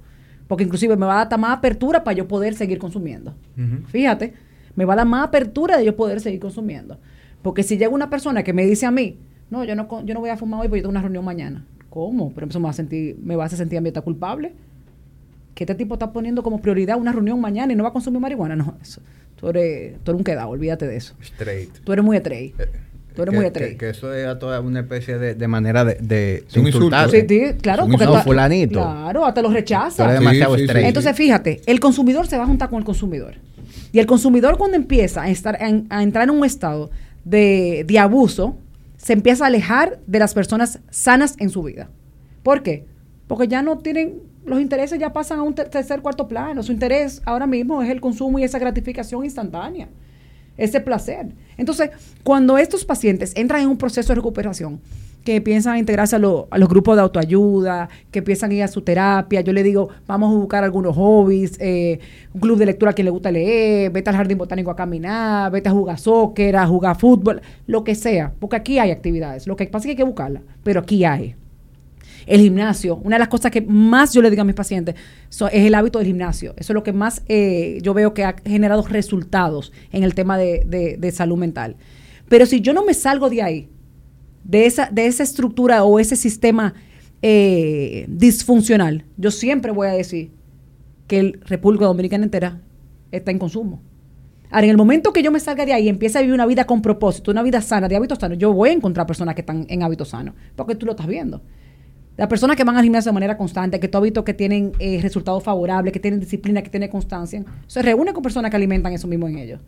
Porque 0.47 0.63
inclusive 0.63 0.95
me 0.97 1.05
va 1.05 1.21
a 1.21 1.25
dar 1.25 1.39
más 1.39 1.57
apertura 1.57 2.03
para 2.03 2.15
yo 2.17 2.27
poder 2.27 2.53
seguir 2.53 2.79
consumiendo. 2.79 3.33
Fíjate, 3.87 4.33
me 4.75 4.83
va 4.85 4.93
a 4.93 4.97
dar 4.97 5.05
más 5.07 5.25
apertura 5.27 5.77
de 5.77 5.85
yo 5.85 5.95
poder 5.95 6.19
seguir 6.19 6.39
consumiendo. 6.39 6.97
Porque 7.41 7.63
si 7.63 7.77
llega 7.77 7.89
una 7.91 8.09
persona 8.09 8.43
que 8.43 8.51
me 8.53 8.65
dice 8.65 8.85
a 8.85 8.91
mí, 8.91 9.17
no, 9.49 9.63
yo 9.63 9.75
no, 9.75 9.87
co- 9.87 10.03
yo 10.03 10.13
no 10.13 10.19
voy 10.19 10.29
a 10.29 10.37
fumar 10.37 10.61
hoy 10.61 10.67
porque 10.67 10.79
yo 10.79 10.83
tengo 10.83 10.91
una 10.91 11.01
reunión 11.01 11.23
mañana. 11.23 11.65
¿Cómo? 11.89 12.31
Pero 12.33 12.47
eso 12.47 12.59
me 12.59 12.65
va 12.65 12.71
a, 12.71 12.73
sentir, 12.73 13.17
me 13.23 13.35
va 13.37 13.43
a 13.43 13.45
hacer 13.47 13.57
sentir 13.57 13.77
a 13.77 13.81
mí 13.81 13.87
está 13.87 14.01
culpable. 14.01 14.53
Que 15.57 15.63
este 15.63 15.73
tipo 15.73 15.95
está 15.95 16.11
poniendo 16.13 16.43
como 16.43 16.61
prioridad 16.61 16.97
una 16.99 17.11
reunión 17.11 17.41
mañana 17.41 17.73
y 17.73 17.75
no 17.75 17.81
va 17.81 17.89
a 17.89 17.93
consumir 17.93 18.21
marihuana. 18.21 18.55
No, 18.55 18.77
eso. 18.79 19.01
Tú 19.37 19.49
eres, 19.49 19.95
tú 20.03 20.11
eres 20.11 20.19
un 20.19 20.23
quedado, 20.23 20.49
olvídate 20.49 20.85
de 20.85 20.97
eso. 20.97 21.15
Straight. 21.19 21.79
Tú 21.83 21.93
eres 21.93 22.05
muy 22.05 22.15
estrella. 22.15 22.53
Tú 23.15 23.23
eres 23.23 23.31
que, 23.31 23.35
muy 23.35 23.39
que, 23.41 23.47
estrella. 23.47 23.77
que 23.79 23.89
eso 23.89 24.13
es 24.13 24.27
a 24.27 24.37
toda 24.37 24.61
una 24.61 24.81
especie 24.81 25.17
de, 25.17 25.33
de 25.33 25.47
manera 25.47 25.83
de, 25.83 25.95
de, 25.95 26.45
insultarte. 26.55 27.21
Sí, 27.21 27.27
sí, 27.27 27.53
claro, 27.59 27.87
porque 27.89 28.05
tú- 28.05 28.13
fulanito. 28.17 28.79
Claro, 28.79 29.25
hasta 29.25 29.41
los 29.41 29.51
rechaza. 29.51 30.11
demasiado 30.11 30.53
sí, 30.53 30.59
sí. 30.59 30.65
straight. 30.65 30.87
Entonces, 30.89 31.15
fíjate, 31.15 31.61
el 31.65 31.79
consumidor 31.79 32.27
se 32.27 32.37
va 32.37 32.43
a 32.43 32.45
juntar 32.45 32.69
con 32.69 32.77
el 32.77 32.85
consumidor. 32.85 33.33
Y 33.91 33.97
el 33.97 34.05
consumidor 34.05 34.59
cuando 34.59 34.77
empieza 34.77 35.23
a, 35.23 35.29
estar, 35.31 35.55
a, 35.55 35.81
a 35.89 36.03
entrar 36.03 36.25
en 36.25 36.29
un 36.29 36.45
estado 36.45 36.91
de, 37.25 37.83
de 37.87 37.97
abuso, 37.97 38.55
se 38.97 39.13
empieza 39.13 39.45
a 39.45 39.47
alejar 39.47 39.97
de 40.05 40.19
las 40.19 40.35
personas 40.35 40.81
sanas 40.91 41.33
en 41.39 41.49
su 41.49 41.63
vida. 41.63 41.89
¿Por 42.43 42.61
qué? 42.61 42.85
Porque 43.25 43.47
ya 43.47 43.63
no 43.63 43.79
tienen, 43.79 44.19
los 44.47 44.59
intereses 44.59 44.97
ya 44.99 45.13
pasan 45.13 45.39
a 45.39 45.43
un 45.43 45.53
ter- 45.53 45.69
tercer, 45.69 46.01
cuarto 46.01 46.27
plano. 46.27 46.63
Su 46.63 46.71
interés 46.71 47.21
ahora 47.25 47.45
mismo 47.45 47.81
es 47.83 47.89
el 47.89 48.01
consumo 48.01 48.39
y 48.39 48.43
esa 48.43 48.57
gratificación 48.57 49.23
instantánea, 49.23 49.89
ese 50.57 50.79
placer. 50.79 51.27
Entonces, 51.57 51.91
cuando 52.23 52.57
estos 52.57 52.85
pacientes 52.85 53.33
entran 53.35 53.61
en 53.61 53.69
un 53.69 53.77
proceso 53.77 54.09
de 54.09 54.15
recuperación, 54.15 54.79
que 55.23 55.41
piensan 55.41 55.77
integrarse 55.77 56.15
a 56.15 56.19
los 56.19 56.69
grupos 56.69 56.95
de 56.95 57.01
autoayuda, 57.01 57.89
que 58.11 58.21
piensan 58.21 58.49
ir 58.53 58.63
a 58.63 58.69
su 58.69 58.81
terapia. 58.81 59.41
Yo 59.41 59.51
le 59.51 59.61
digo, 59.61 59.89
vamos 60.07 60.33
a 60.33 60.37
buscar 60.37 60.63
algunos 60.63 60.95
hobbies, 60.95 61.57
eh, 61.59 61.99
un 62.33 62.39
club 62.39 62.57
de 62.57 62.65
lectura 62.67 62.91
a 62.91 62.93
quien 62.93 63.03
le 63.03 63.11
gusta 63.11 63.29
leer, 63.29 63.91
vete 63.91 64.09
al 64.09 64.15
jardín 64.15 64.37
botánico 64.37 64.71
a 64.71 64.75
caminar, 64.77 65.51
vete 65.51 65.67
a 65.67 65.73
jugar 65.73 65.99
soccer, 65.99 66.55
a 66.55 66.65
jugar 66.65 66.97
fútbol, 66.97 67.41
lo 67.65 67.83
que 67.83 67.93
sea, 67.93 68.31
porque 68.39 68.55
aquí 68.55 68.79
hay 68.79 68.89
actividades. 68.91 69.47
Lo 69.47 69.57
que 69.57 69.65
pasa 69.65 69.79
es 69.79 69.83
que 69.87 69.89
hay 69.91 69.97
que 69.97 70.03
buscarlas, 70.03 70.43
pero 70.63 70.79
aquí 70.79 71.03
hay. 71.03 71.35
El 72.27 72.41
gimnasio, 72.41 72.97
una 72.97 73.15
de 73.15 73.19
las 73.19 73.27
cosas 73.29 73.51
que 73.51 73.61
más 73.61 74.13
yo 74.13 74.21
le 74.21 74.29
digo 74.29 74.41
a 74.41 74.45
mis 74.45 74.53
pacientes 74.53 74.95
so- 75.29 75.47
es 75.47 75.65
el 75.65 75.73
hábito 75.73 75.97
del 75.99 76.07
gimnasio. 76.07 76.53
Eso 76.57 76.73
es 76.73 76.75
lo 76.75 76.83
que 76.83 76.93
más 76.93 77.23
eh, 77.27 77.79
yo 77.81 77.93
veo 77.93 78.13
que 78.13 78.23
ha 78.25 78.35
generado 78.45 78.85
resultados 78.85 79.71
en 79.91 80.03
el 80.03 80.13
tema 80.13 80.37
de, 80.37 80.95
de- 80.99 81.11
salud 81.11 81.37
mental. 81.37 81.77
Pero 82.29 82.45
si 82.45 82.61
yo 82.61 82.73
no 82.73 82.83
me 82.85 82.93
salgo 82.93 83.29
de 83.29 83.41
ahí, 83.41 83.69
de 84.43 84.65
esa, 84.65 84.89
de 84.91 85.07
esa 85.07 85.23
estructura 85.23 85.83
o 85.83 85.99
ese 85.99 86.15
sistema 86.15 86.73
eh, 87.21 88.05
disfuncional, 88.09 89.05
yo 89.17 89.31
siempre 89.31 89.71
voy 89.71 89.87
a 89.87 89.91
decir 89.91 90.31
que 91.07 91.19
el 91.19 91.39
República 91.45 91.85
Dominicana 91.85 92.23
entera 92.25 92.61
está 93.11 93.31
en 93.31 93.39
consumo. 93.39 93.81
Ahora, 94.49 94.65
en 94.65 94.71
el 94.71 94.77
momento 94.77 95.11
que 95.11 95.23
yo 95.23 95.31
me 95.31 95.39
salga 95.39 95.65
de 95.65 95.73
ahí 95.73 95.85
y 95.85 95.89
empiece 95.89 96.17
a 96.17 96.21
vivir 96.21 96.33
una 96.33 96.45
vida 96.45 96.65
con 96.65 96.81
propósito, 96.81 97.31
una 97.31 97.43
vida 97.43 97.61
sana, 97.61 97.87
de 97.87 97.95
hábitos 97.95 98.19
sanos, 98.19 98.37
yo 98.37 98.53
voy 98.53 98.69
a 98.69 98.73
encontrar 98.73 99.05
personas 99.07 99.35
que 99.35 99.41
están 99.41 99.65
en 99.69 99.83
hábitos 99.83 100.09
sanos, 100.09 100.35
porque 100.55 100.75
tú 100.75 100.85
lo 100.85 100.91
estás 100.93 101.07
viendo. 101.07 101.41
Las 102.17 102.27
personas 102.27 102.57
que 102.57 102.63
van 102.63 102.75
al 102.77 102.83
gimnasio 102.83 103.09
de 103.11 103.13
manera 103.13 103.37
constante, 103.37 103.79
que 103.79 103.87
tú 103.87 103.97
has 103.99 104.03
visto 104.03 104.23
que 104.25 104.33
tienen 104.33 104.71
eh, 104.79 104.99
resultados 105.01 105.43
favorables, 105.43 105.93
que 105.93 105.99
tienen 105.99 106.19
disciplina, 106.19 106.61
que 106.63 106.69
tienen 106.69 106.89
constancia, 106.89 107.45
se 107.67 107.81
reúnen 107.83 108.13
con 108.13 108.23
personas 108.23 108.49
que 108.49 108.57
alimentan 108.57 108.91
eso 108.93 109.07
mismo 109.07 109.27
en 109.27 109.37
ellos. 109.37 109.59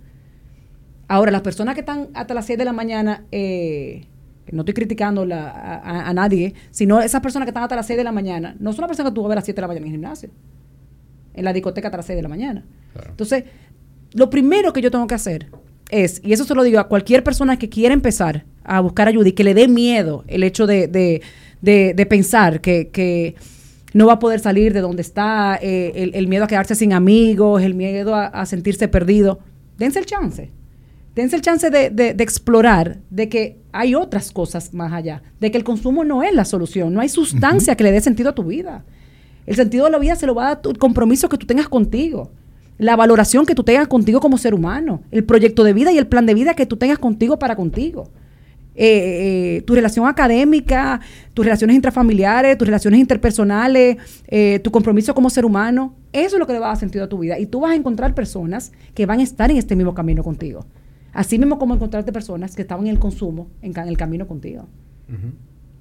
Ahora, 1.08 1.32
las 1.32 1.41
personas 1.41 1.74
que 1.76 1.82
están 1.82 2.08
hasta 2.14 2.34
las 2.34 2.45
6 2.45 2.58
de 2.60 2.66
la 2.66 2.74
mañana, 2.74 3.24
eh, 3.32 4.06
que 4.45 4.56
no 4.56 4.62
estoy 4.62 4.74
criticando 4.74 5.26
la- 5.26 5.50
a, 5.50 5.76
a- 5.78 6.10
a 6.10 6.14
nadie, 6.14 6.54
sino 6.72 7.02
esas 7.02 7.22
personas 7.22 7.45
que 7.45 7.52
están 7.52 7.64
hasta 7.64 7.76
las 7.76 7.86
6 7.88 7.97
de 7.97 8.04
la 8.04 8.12
mañana, 8.12 8.56
no 8.60 8.74
son 8.74 8.82
las 8.82 8.89
personas 8.89 9.12
que 9.12 9.16
tú 9.16 9.22
vas 9.22 9.28
a 9.28 9.30
ver 9.30 9.38
a 9.38 9.39
las 9.41 9.45
7 9.45 9.56
de 9.58 9.62
la 9.62 9.68
mañana 9.68 9.86
en 9.86 9.91
el 9.91 9.97
gimnasio, 10.00 10.30
en 11.34 11.45
la 11.45 11.54
discoteca 11.54 11.88
hasta 11.88 11.97
las 11.97 12.06
6 12.08 12.16
de 12.18 12.24
la 12.24 12.30
mañana. 12.30 12.64
Claro. 12.93 13.10
Entonces, 13.12 13.43
lo 14.14 14.30
primero 14.32 14.74
que 14.74 14.82
yo 14.82 14.89
tengo 14.91 15.06
que 15.08 15.16
hacer 15.16 15.47
es, 15.91 16.22
y 16.24 16.34
eso 16.34 16.43
se 16.45 16.54
lo 16.56 16.64
digo 16.64 16.80
a 16.80 16.88
cualquier 16.88 17.24
persona 17.24 17.58
que 17.58 17.70
quiera 17.70 17.93
empezar 17.93 18.45
a 18.64 18.80
buscar 18.82 19.08
ayuda 19.08 19.28
y 19.30 19.32
que 19.34 19.43
le 19.43 19.54
dé 19.56 19.68
miedo 19.68 20.24
el 20.28 20.43
hecho 20.43 20.68
de, 20.68 20.88
de- 20.88 21.22
de- 21.62 21.93
de 21.93 22.05
pensar 22.05 22.62
que, 22.62 22.89
que 22.89 23.36
no 23.93 24.07
va 24.07 24.14
a 24.14 24.20
poder 24.20 24.39
salir 24.39 24.74
de 24.74 24.82
donde 24.82 25.01
está, 25.01 25.57
eh, 25.62 25.91
el, 25.95 26.16
el 26.16 26.28
miedo 26.28 26.43
a 26.43 26.47
quedarse 26.47 26.76
sin 26.76 26.93
amigos, 26.93 27.62
el 27.64 27.74
miedo 27.76 28.16
a, 28.16 28.26
a 28.28 28.45
sentirse 28.45 28.88
perdido, 28.88 29.39
dense 29.78 29.99
el 29.99 30.05
chance. 30.05 30.51
Dense 31.16 31.36
el 31.36 31.41
chance 31.41 31.70
de, 31.70 31.89
de- 31.89 32.14
de 32.14 32.24
explorar 32.24 32.99
de 33.10 33.28
que 33.30 33.57
hay 33.72 33.95
otras 33.95 34.32
cosas 34.32 34.74
más 34.74 34.93
allá, 34.93 35.22
de 35.39 35.51
que 35.51 35.57
el 35.57 35.64
consumo 35.64 36.03
no 36.03 36.24
es 36.24 36.34
la 36.34 36.45
solución, 36.45 36.93
no 36.93 37.01
hay 37.01 37.10
sustancia 37.10 37.76
que 37.76 37.84
le 37.84 37.91
dé 37.91 37.99
sentido 37.99 38.30
a 38.30 38.36
tu 38.36 38.43
vida. 38.43 38.86
El 39.45 39.55
sentido 39.55 39.86
de 39.86 39.91
la 39.91 39.97
vida 39.99 40.16
se 40.16 40.28
lo 40.28 40.36
va 40.36 40.43
a 40.43 40.47
dar 40.49 40.62
tu- 40.62 40.70
el 40.70 40.78
compromiso 40.78 41.28
que 41.28 41.38
tú 41.38 41.45
tengas 41.47 41.68
contigo, 41.68 42.32
la 42.78 42.95
valoración 42.95 43.45
que 43.45 43.55
tú 43.55 43.64
tengas 43.64 43.88
contigo 43.88 44.22
como 44.22 44.38
ser 44.38 44.53
humano, 44.53 45.01
el 45.12 45.24
proyecto 45.26 45.64
de 45.64 45.74
vida 45.74 45.91
y 45.91 45.97
el 45.97 46.07
plan 46.07 46.26
de 46.28 46.36
vida 46.36 46.53
que 46.53 46.66
tú 46.68 46.78
tengas 46.78 46.99
contigo 46.99 47.38
para 47.39 47.55
contigo. 47.55 48.10
Eh, 48.82 49.58
eh, 49.58 49.62
tu 49.64 49.76
relación 49.76 50.08
académica, 50.08 51.02
tus 51.34 51.44
relaciones 51.44 51.76
intrafamiliares, 51.76 52.58
tus 52.58 52.66
relaciones 52.66 52.98
interpersonales, 53.02 53.98
eh, 54.30 54.60
tu 54.64 54.72
compromiso 54.72 55.14
como 55.14 55.30
ser 55.30 55.44
humano, 55.44 55.94
eso 56.14 56.38
es 56.38 56.40
lo 56.40 56.48
que 56.48 56.54
le 56.54 56.60
va 56.60 56.68
a 56.68 56.70
dar 56.70 56.78
sentido 56.78 57.04
a 57.04 57.10
tu 57.10 57.20
vida. 57.20 57.38
Y 57.38 57.46
tú 57.46 57.60
vas 57.60 57.72
a 57.72 57.76
encontrar 57.76 58.16
personas 58.16 58.72
que 58.94 59.06
van 59.06 59.20
a 59.20 59.24
estar 59.24 59.52
en 59.52 59.58
este 59.58 59.76
mismo 59.76 59.94
camino 59.94 60.24
contigo. 60.24 60.66
Así 61.12 61.38
mismo 61.38 61.60
como 61.60 61.74
encontrarte 61.76 62.14
personas 62.14 62.56
que 62.56 62.62
estaban 62.62 62.86
en 62.88 62.92
el 62.94 63.00
consumo, 63.00 63.50
en, 63.62 63.74
ca- 63.74 63.84
en 63.84 63.90
el 63.90 63.98
camino 63.98 64.26
contigo. 64.28 64.66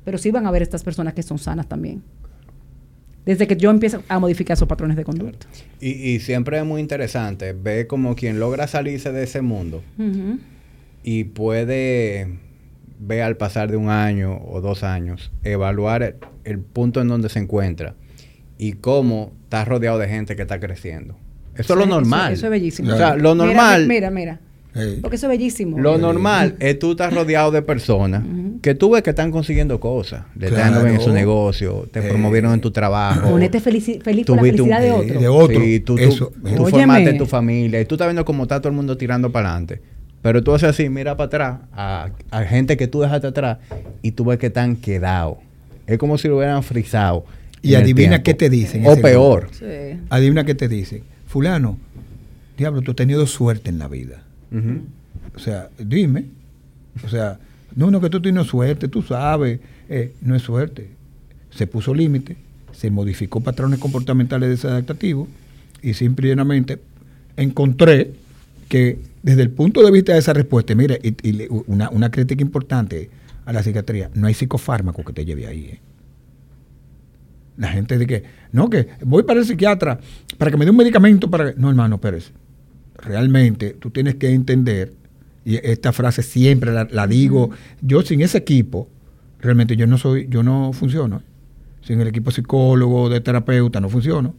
Pero 0.05 0.19
sí 0.19 0.33
van 0.33 0.47
a 0.47 0.49
haber 0.49 0.63
estas 0.63 0.83
personas 0.83 1.15
que 1.15 1.23
son 1.23 1.39
sanas 1.39 1.69
también. 1.69 2.03
Desde 3.25 3.47
que 3.47 3.57
yo 3.57 3.71
empiezo 3.71 4.03
a 4.09 4.19
modificar 4.19 4.55
esos 4.57 4.67
patrones 4.67 4.97
de 4.97 5.05
conducta. 5.05 5.47
Y, 5.81 5.91
y 5.91 6.19
siempre 6.19 6.59
es 6.59 6.65
muy 6.65 6.81
interesante 6.81 7.53
ver 7.53 7.87
como 7.87 8.17
quien 8.17 8.41
logra 8.41 8.67
salirse 8.67 9.13
de 9.13 9.23
ese 9.23 9.41
mundo 9.43 9.83
y 11.05 11.25
puede 11.25 12.39
ver 13.01 13.23
al 13.23 13.37
pasar 13.37 13.71
de 13.71 13.77
un 13.77 13.89
año 13.91 14.39
o 14.47 14.61
dos 14.61 14.83
años, 14.83 15.31
evaluar 15.45 16.03
el, 16.03 16.15
el 16.45 16.59
punto 16.59 17.01
en 17.01 17.09
donde 17.09 17.29
se 17.29 17.39
encuentra 17.39 17.95
y 18.59 18.73
cómo 18.73 19.33
está 19.45 19.65
rodeado 19.65 19.99
de 19.99 20.09
gente 20.09 20.35
que 20.37 20.43
está 20.43 20.59
creciendo. 20.61 21.17
Eso 21.57 21.73
es 21.75 21.79
lo 21.79 21.87
normal. 21.87 22.33
Eso, 22.33 22.47
es 22.47 22.51
bellísimo. 22.51 22.93
O 22.93 22.97
sea, 22.97 23.15
lo 23.17 23.35
normal, 23.35 23.87
Mira, 23.89 24.11
mira. 24.11 24.41
Porque 25.03 25.17
eso 25.17 25.27
es 25.27 25.31
bellísimo. 25.31 25.77
lo 25.81 25.99
normal 25.99 26.55
es 26.61 26.79
tú 26.79 26.93
estar 26.93 27.13
rodeado 27.13 27.51
de 27.51 27.63
personas 27.63 28.23
que 28.63 28.77
tú 28.77 28.91
ves 28.91 29.03
que 29.03 29.11
están 29.11 29.33
consiguiendo 29.33 29.81
cosas. 29.81 30.25
Le 30.37 30.47
están 30.47 30.61
Claro. 30.61 30.75
dando 30.75 30.85
bien 30.89 31.01
en 31.01 31.05
su 31.05 31.13
negocio, 31.13 31.89
te 31.91 32.01
promovieron 32.03 32.53
en 32.53 32.61
tu 32.61 32.71
trabajo. 32.71 33.29
Ponete 33.31 33.61
felici- 33.61 34.01
feliz 34.01 34.25
por 34.27 34.37
la 34.37 34.43
un- 34.43 34.49
felicidad 34.51 34.81
de 34.81 34.93
otro. 34.93 35.21
de 35.21 35.29
otro. 35.29 35.61
Sí, 35.61 35.81
tú, 35.81 35.97
tú- 35.97 36.03
Eso, 36.03 36.33
tú 36.57 36.67
formaste 36.69 37.15
tu 37.15 37.27
familia 37.27 37.81
y 37.81 37.87
tú 37.87 37.97
estás 37.97 38.07
viendo 38.07 38.25
cómo 38.25 38.45
está 38.45 38.61
todo 38.61 38.69
el 38.69 38.77
mundo 38.77 38.97
tirando 38.97 39.33
para 39.33 39.49
adelante. 39.51 39.81
Pero 40.23 40.43
tú 40.43 40.53
haces 40.53 40.71
así, 40.71 40.89
mira 40.89 41.17
para 41.17 41.27
atrás 41.27 41.61
a, 41.73 42.11
a 42.31 42.45
gente 42.45 42.77
que 42.77 42.89
tú 42.89 43.01
dejaste 43.01 43.29
atrás 43.29 43.59
y 44.03 44.13
tú 44.13 44.25
ves 44.25 44.39
que 44.39 44.47
están 44.47 44.77
quedados. 44.77 45.39
Es 45.87 45.99
como 45.99 46.19
si 46.19 46.29
lo 46.29 46.37
hubieran 46.37 46.63
frisado. 46.63 47.25
Y 47.63 47.75
adivina 47.75 48.23
qué 48.23 48.35
te 48.35 48.51
dicen 48.51 48.85
O 48.87 48.97
peor. 48.97 49.49
Sí. 49.53 49.99
Adivina 50.11 50.45
qué 50.45 50.55
te 50.55 50.69
dicen. 50.69 51.03
Fulano, 51.27 51.79
diablo, 52.57 52.83
tú 52.83 52.93
has 52.93 52.97
tenido 52.97 53.27
suerte 53.27 53.71
en 53.71 53.79
la 53.79 53.89
vida. 53.89 54.23
O 55.35 55.39
sea, 55.39 55.69
dime. 55.79 56.27
O 57.05 57.09
sea, 57.09 57.39
no, 57.75 57.91
no, 57.91 58.01
que 58.01 58.11
tú 58.11 58.21
tienes 58.21 58.47
suerte, 58.47 58.89
tú 58.89 59.03
sabes. 59.03 59.61
Eh, 59.89 60.15
no 60.21 60.35
es 60.35 60.43
suerte. 60.43 60.91
Se 61.51 61.67
puso 61.67 61.95
límite, 61.95 62.37
se 62.73 62.91
modificó 62.91 63.41
patrones 63.41 63.79
comportamentales 63.79 64.51
desadaptativos 64.51 65.29
y 65.83 65.95
simplemente 65.95 66.79
encontré 67.37 68.13
que 68.69 68.99
desde 69.23 69.43
el 69.43 69.51
punto 69.51 69.83
de 69.83 69.91
vista 69.91 70.13
de 70.13 70.19
esa 70.19 70.33
respuesta, 70.33 70.75
mire, 70.75 71.01
y, 71.03 71.47
una, 71.67 71.91
una 71.91 72.11
crítica 72.11 72.43
importante 72.43 73.11
a 73.45 73.53
la 73.53 73.63
psiquiatría, 73.63 74.11
no 74.15 74.27
hay 74.27 74.35
psicofármaco 74.35 75.05
que 75.05 75.13
te 75.13 75.25
lleve 75.25 75.47
ahí. 75.47 75.65
eh. 75.65 75.81
La 77.57 77.69
gente 77.69 77.99
dice 77.99 78.07
que, 78.07 78.23
no, 78.53 78.71
que 78.71 78.89
voy 79.05 79.25
para 79.25 79.41
el 79.41 79.47
psiquiatra 79.47 79.99
para 80.37 80.51
que 80.51 80.57
me 80.57 80.65
dé 80.65 80.71
un 80.71 80.77
medicamento 80.77 81.29
para. 81.29 81.53
No, 81.57 81.69
hermano 81.69 82.01
Pérez, 82.01 82.31
realmente 82.97 83.71
tú 83.71 83.91
tienes 83.91 84.15
que 84.15 84.31
entender, 84.31 84.93
y 85.45 85.57
esta 85.57 85.93
frase 85.93 86.23
siempre 86.23 86.73
la, 86.73 86.87
la 86.91 87.07
digo, 87.09 87.51
yo 87.81 88.03
sin 88.03 88.21
ese 88.21 88.39
equipo, 88.39 88.89
realmente 89.41 89.77
yo 89.77 89.87
no 89.89 89.99
soy, 89.99 90.29
yo 90.31 90.43
no 90.43 90.73
funciono. 90.73 91.23
Sin 91.83 92.01
el 92.01 92.09
equipo 92.09 92.31
psicólogo, 92.31 93.09
de 93.09 93.21
terapeuta, 93.21 93.81
no 93.81 93.89
funciono. 93.89 94.35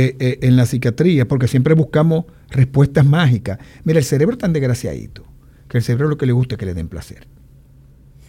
Eh, 0.00 0.16
eh, 0.18 0.38
en 0.40 0.56
la 0.56 0.64
psiquiatría, 0.64 1.28
porque 1.28 1.46
siempre 1.46 1.74
buscamos 1.74 2.24
respuestas 2.48 3.04
mágicas. 3.04 3.58
Mira, 3.84 3.98
el 3.98 4.04
cerebro 4.06 4.32
es 4.32 4.38
tan 4.38 4.54
desgraciadito, 4.54 5.24
que 5.68 5.76
el 5.76 5.84
cerebro 5.84 6.08
lo 6.08 6.16
que 6.16 6.24
le 6.24 6.32
gusta 6.32 6.54
es 6.54 6.58
que 6.58 6.64
le 6.64 6.72
den 6.72 6.88
placer. 6.88 7.26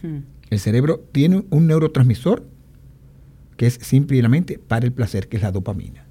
Hmm. 0.02 0.18
El 0.50 0.58
cerebro 0.60 1.02
tiene 1.12 1.46
un 1.48 1.66
neurotransmisor 1.66 2.44
que 3.56 3.66
es 3.68 3.78
simplemente 3.80 4.58
para 4.58 4.84
el 4.84 4.92
placer, 4.92 5.28
que 5.28 5.38
es 5.38 5.42
la 5.42 5.50
dopamina. 5.50 6.04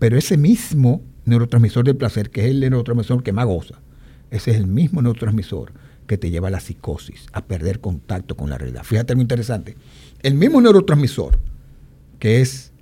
Pero 0.00 0.18
ese 0.18 0.36
mismo 0.36 1.04
neurotransmisor 1.24 1.84
del 1.84 1.96
placer, 1.96 2.30
que 2.30 2.44
es 2.44 2.50
el 2.50 2.58
neurotransmisor 2.58 3.22
que 3.22 3.32
más 3.32 3.46
goza, 3.46 3.80
ese 4.32 4.50
es 4.50 4.56
el 4.56 4.66
mismo 4.66 5.02
neurotransmisor 5.02 5.72
que 6.08 6.18
te 6.18 6.30
lleva 6.30 6.48
a 6.48 6.50
la 6.50 6.58
psicosis, 6.58 7.26
a 7.32 7.44
perder 7.44 7.78
contacto 7.78 8.36
con 8.36 8.50
la 8.50 8.58
realidad. 8.58 8.82
Fíjate 8.82 9.12
algo 9.12 9.22
interesante. 9.22 9.76
El 10.20 10.34
mismo 10.34 10.60
neurotransmisor, 10.60 11.38
que 12.18 12.40
es 12.40 12.72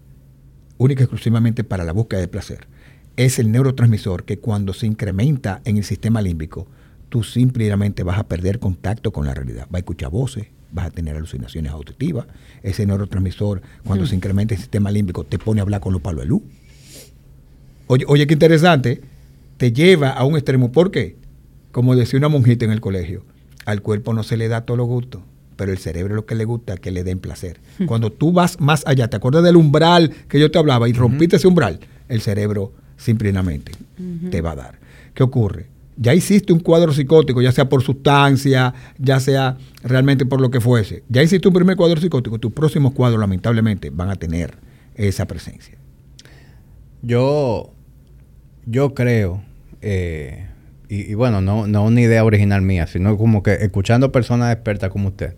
única 0.79 1.03
y 1.03 1.05
exclusivamente 1.05 1.65
para 1.65 1.85
la 1.85 1.93
búsqueda 1.93 2.21
de 2.21 2.29
placer, 2.29 2.67
es 3.17 3.39
el 3.39 3.53
neurotransmisor 3.53 4.25
que 4.25 4.39
cuando 4.39 4.73
se 4.73 4.87
incrementa 4.87 5.61
en 5.65 5.77
el 5.77 5.85
sistema 5.85 6.21
límbico, 6.21 6.67
tú 7.09 7.23
simplemente 7.23 8.03
vas 8.03 8.19
a 8.19 8.27
perder 8.27 8.59
contacto 8.59 9.13
con 9.13 9.27
la 9.27 9.35
realidad. 9.35 9.69
Va 9.73 9.79
a 9.79 9.81
escuchar 9.81 10.11
voces, 10.11 10.49
vas 10.73 10.87
a 10.87 10.91
tener 10.91 11.17
alucinaciones 11.17 11.71
auditivas. 11.73 12.27
Ese 12.63 12.87
neurotransmisor, 12.87 13.63
cuando 13.85 14.07
se 14.07 14.17
incrementa 14.17 14.55
el 14.55 14.61
sistema 14.61 14.91
límbico, 14.91 15.25
te 15.25 15.39
pone 15.39 15.61
a 15.61 15.63
hablar 15.63 15.81
con 15.81 15.93
los 15.93 16.03
palos 16.03 16.23
de 16.23 16.29
luz. 16.29 16.43
Oye, 17.87 18.05
oye, 18.09 18.27
qué 18.27 18.35
interesante. 18.35 19.03
Te 19.57 19.73
lleva 19.73 20.11
a 20.11 20.25
un 20.25 20.35
extremo. 20.35 20.73
¿Por 20.73 20.91
qué? 20.91 21.17
Como 21.71 21.95
decía 21.95 22.19
una 22.19 22.29
monjita 22.29 22.65
en 22.65 22.73
el 22.73 22.81
colegio, 22.81 23.25
al 23.65 23.83
cuerpo 23.83 24.13
no 24.13 24.25
se 24.25 24.37
le 24.37 24.49
da 24.49 24.63
todo 24.63 24.77
lo 24.77 24.85
gusto, 24.85 25.23
pero 25.57 25.73
el 25.73 25.79
cerebro 25.79 26.15
lo 26.15 26.27
que 26.27 26.35
le 26.35 26.45
gusta 26.45 26.75
es 26.75 26.81
que 26.81 26.91
le 26.91 27.05
den 27.05 27.19
placer. 27.19 27.61
Cuando 27.87 28.11
tú 28.11 28.33
vas 28.33 28.61
más 28.61 28.85
allá, 28.87 29.09
te 29.09 29.17
acuerdas 29.17 29.45
del 29.45 29.57
umbral 29.57 30.11
que 30.29 30.41
yo 30.41 30.51
te 30.51 30.59
hablaba 30.59 30.89
y 30.89 30.93
rompiste 30.93 31.37
ese 31.37 31.49
umbral, 31.49 31.81
el 32.09 32.21
cerebro 32.21 32.73
simplemente 32.97 33.73
te 34.31 34.41
va 34.41 34.53
a 34.53 34.57
dar. 34.57 34.79
¿Qué 35.15 35.23
ocurre? 35.23 35.67
Ya 35.97 36.13
hiciste 36.13 36.53
un 36.53 36.59
cuadro 36.59 36.93
psicótico, 36.93 37.41
ya 37.41 37.53
sea 37.53 37.69
por 37.69 37.83
sustancia, 37.83 38.75
ya 38.99 39.21
sea 39.21 39.57
realmente 39.83 40.27
por 40.27 40.41
lo 40.41 40.51
que 40.51 40.61
fuese. 40.61 41.05
Ya 41.09 41.23
hiciste 41.23 41.47
un 41.47 41.55
primer 41.55 41.77
cuadro 41.77 42.01
psicótico, 42.01 42.39
tus 42.39 42.53
próximos 42.53 42.93
cuadros 42.93 43.21
lamentablemente 43.21 43.91
van 43.91 44.11
a 44.11 44.17
tener 44.17 44.55
esa 44.97 45.27
presencia. 45.27 45.77
Yo, 47.03 47.73
yo 48.67 48.95
creo, 48.95 49.43
eh, 49.83 50.49
y, 50.89 51.11
y 51.11 51.15
bueno, 51.15 51.41
no, 51.41 51.67
no 51.67 51.85
una 51.85 52.01
idea 52.01 52.25
original 52.25 52.63
mía, 52.63 52.87
sino 52.87 53.17
como 53.17 53.43
que 53.43 53.55
escuchando 53.55 54.13
personas 54.13 54.53
expertas 54.53 54.91
como 54.91 55.09
usted, 55.09 55.35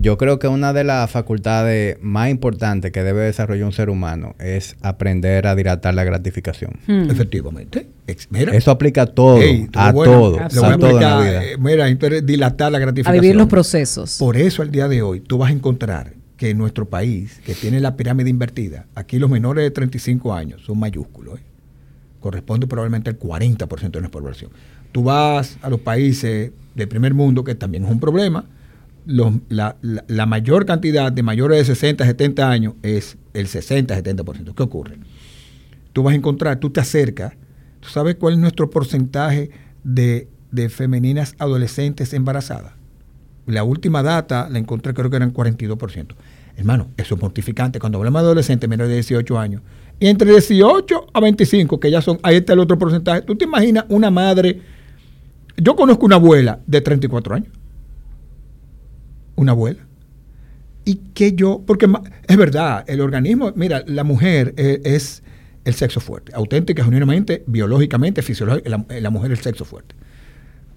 yo 0.00 0.16
creo 0.16 0.38
que 0.38 0.46
una 0.46 0.72
de 0.72 0.84
las 0.84 1.10
facultades 1.10 1.96
más 2.00 2.30
importantes 2.30 2.92
que 2.92 3.02
debe 3.02 3.22
desarrollar 3.22 3.64
un 3.66 3.72
ser 3.72 3.90
humano 3.90 4.36
es 4.38 4.76
aprender 4.80 5.48
a 5.48 5.56
dilatar 5.56 5.92
la 5.94 6.04
gratificación. 6.04 6.78
Hmm. 6.86 7.10
Efectivamente. 7.10 7.88
Ex- 8.06 8.28
mira, 8.30 8.54
Eso 8.54 8.70
aplica 8.70 9.02
a 9.02 9.06
todo, 9.06 9.40
a 9.74 9.90
bueno, 9.92 10.12
todo, 10.12 10.38
a 10.40 10.44
a 10.44 10.48
todo 10.78 10.90
en 10.90 11.00
la 11.00 11.20
vida. 11.20 11.44
eh, 11.44 11.56
Mira, 11.58 11.88
entonces 11.88 12.24
dilatar 12.24 12.70
la 12.70 12.78
A 12.78 12.80
gratificación. 12.80 13.20
vivir 13.20 13.34
los 13.36 13.48
procesos. 13.48 14.18
Por 14.18 14.36
eso 14.36 14.62
al 14.62 14.70
día 14.70 14.86
de 14.86 15.02
hoy 15.02 15.18
tú 15.20 15.36
vas 15.38 15.50
a 15.50 15.52
encontrar 15.52 16.12
que 16.36 16.50
en 16.50 16.58
nuestro 16.58 16.88
país, 16.88 17.40
que 17.44 17.54
tiene 17.54 17.80
la 17.80 17.96
pirámide 17.96 18.30
invertida, 18.30 18.86
aquí 18.94 19.18
los 19.18 19.28
menores 19.28 19.64
de 19.64 19.72
35 19.72 20.32
años 20.32 20.62
son 20.64 20.78
mayúsculos. 20.78 21.40
¿eh? 21.40 21.42
Corresponde 22.20 22.68
probablemente 22.68 23.10
al 23.10 23.18
40% 23.18 23.66
de 23.90 24.00
nuestra 24.00 24.10
población. 24.10 24.50
Tú 24.92 25.04
vas 25.04 25.58
a 25.62 25.70
los 25.70 25.80
países 25.80 26.52
del 26.74 26.88
primer 26.88 27.14
mundo, 27.14 27.44
que 27.44 27.54
también 27.54 27.84
es 27.84 27.90
un 27.90 28.00
problema, 28.00 28.44
la 29.08 30.26
mayor 30.26 30.66
cantidad 30.66 31.10
de 31.10 31.22
mayores 31.22 31.58
de 31.58 31.64
60, 31.64 32.04
70 32.04 32.50
años 32.50 32.74
es 32.82 33.16
el 33.32 33.48
60, 33.48 33.96
70%. 33.96 34.54
¿Qué 34.54 34.62
ocurre? 34.62 34.98
Tú 35.92 36.02
vas 36.02 36.12
a 36.12 36.16
encontrar, 36.16 36.60
tú 36.60 36.70
te 36.70 36.80
acercas, 36.80 37.32
¿tú 37.80 37.88
sabes 37.88 38.16
cuál 38.16 38.34
es 38.34 38.40
nuestro 38.40 38.68
porcentaje 38.70 39.50
de, 39.82 40.28
de 40.50 40.68
femeninas 40.68 41.34
adolescentes 41.38 42.12
embarazadas? 42.12 42.74
La 43.46 43.64
última 43.64 44.02
data 44.02 44.48
la 44.50 44.58
encontré, 44.58 44.92
creo 44.92 45.08
que 45.08 45.16
eran 45.16 45.32
42%. 45.32 46.14
Hermano, 46.56 46.88
eso 46.98 47.14
es 47.14 47.22
mortificante. 47.22 47.78
Cuando 47.78 47.98
hablamos 47.98 48.20
de 48.20 48.26
adolescentes 48.26 48.68
menores 48.68 48.90
de 48.90 48.96
18 48.96 49.38
años, 49.38 49.62
y 50.00 50.06
entre 50.06 50.30
18 50.30 51.06
a 51.12 51.20
25, 51.20 51.80
que 51.80 51.90
ya 51.90 52.02
son, 52.02 52.18
ahí 52.22 52.36
está 52.36 52.52
el 52.52 52.58
otro 52.58 52.78
porcentaje. 52.78 53.22
¿Tú 53.22 53.36
te 53.36 53.46
imaginas 53.46 53.86
una 53.88 54.10
madre? 54.10 54.60
Yo 55.60 55.76
conozco 55.76 56.06
una 56.06 56.16
abuela 56.16 56.60
de 56.66 56.80
34 56.80 57.34
años. 57.34 57.48
Una 59.36 59.52
abuela. 59.52 59.80
Y 60.84 60.94
que 61.14 61.32
yo, 61.34 61.62
porque 61.66 61.86
es 62.26 62.36
verdad, 62.36 62.84
el 62.88 63.00
organismo, 63.00 63.52
mira, 63.54 63.82
la 63.86 64.04
mujer 64.04 64.54
eh, 64.56 64.80
es 64.84 65.22
el 65.64 65.74
sexo 65.74 66.00
fuerte, 66.00 66.32
auténtica, 66.34 66.82
genuinamente, 66.82 67.44
biológicamente, 67.46 68.22
fisiológicamente, 68.22 68.94
la, 68.94 69.00
la 69.00 69.10
mujer 69.10 69.32
es 69.32 69.38
el 69.40 69.44
sexo 69.44 69.64
fuerte 69.66 69.94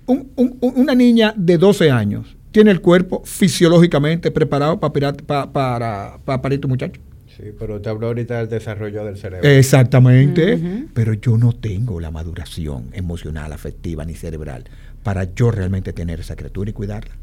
un- 0.08 0.32
un- 0.36 0.58
un- 0.60 0.74
una 0.76 0.96
niña 0.96 1.34
de 1.38 1.58
12 1.58 1.90
años 1.92 2.36
tiene 2.52 2.72
el 2.72 2.82
cuerpo 2.82 3.22
fisiológicamente 3.24 4.32
preparado 4.32 4.80
para, 4.80 4.92
pirar- 4.94 5.24
pa- 5.24 5.54
para, 5.54 6.18
para 6.26 6.42
parir 6.42 6.60
tu 6.60 6.68
muchacho. 6.68 7.00
Sí, 7.38 7.44
pero 7.58 7.82
te 7.82 7.90
habló 7.90 8.08
ahorita 8.08 8.38
del 8.40 8.50
desarrollo 8.50 9.06
del 9.06 9.18
cerebro. 9.18 9.48
Exactamente. 9.48 10.88
Pero 10.94 11.14
yo 11.14 11.38
no 11.38 11.54
tengo 11.54 12.00
la 12.00 12.12
maduración 12.12 12.90
emocional, 12.94 13.54
afectiva 13.54 14.06
ni 14.06 14.16
cerebral 14.16 14.66
para 15.04 15.34
yo 15.34 15.52
realmente 15.52 15.94
tener 15.94 16.20
esa 16.20 16.36
criatura 16.36 16.70
y 16.70 16.74
cuidarla. 16.74 17.16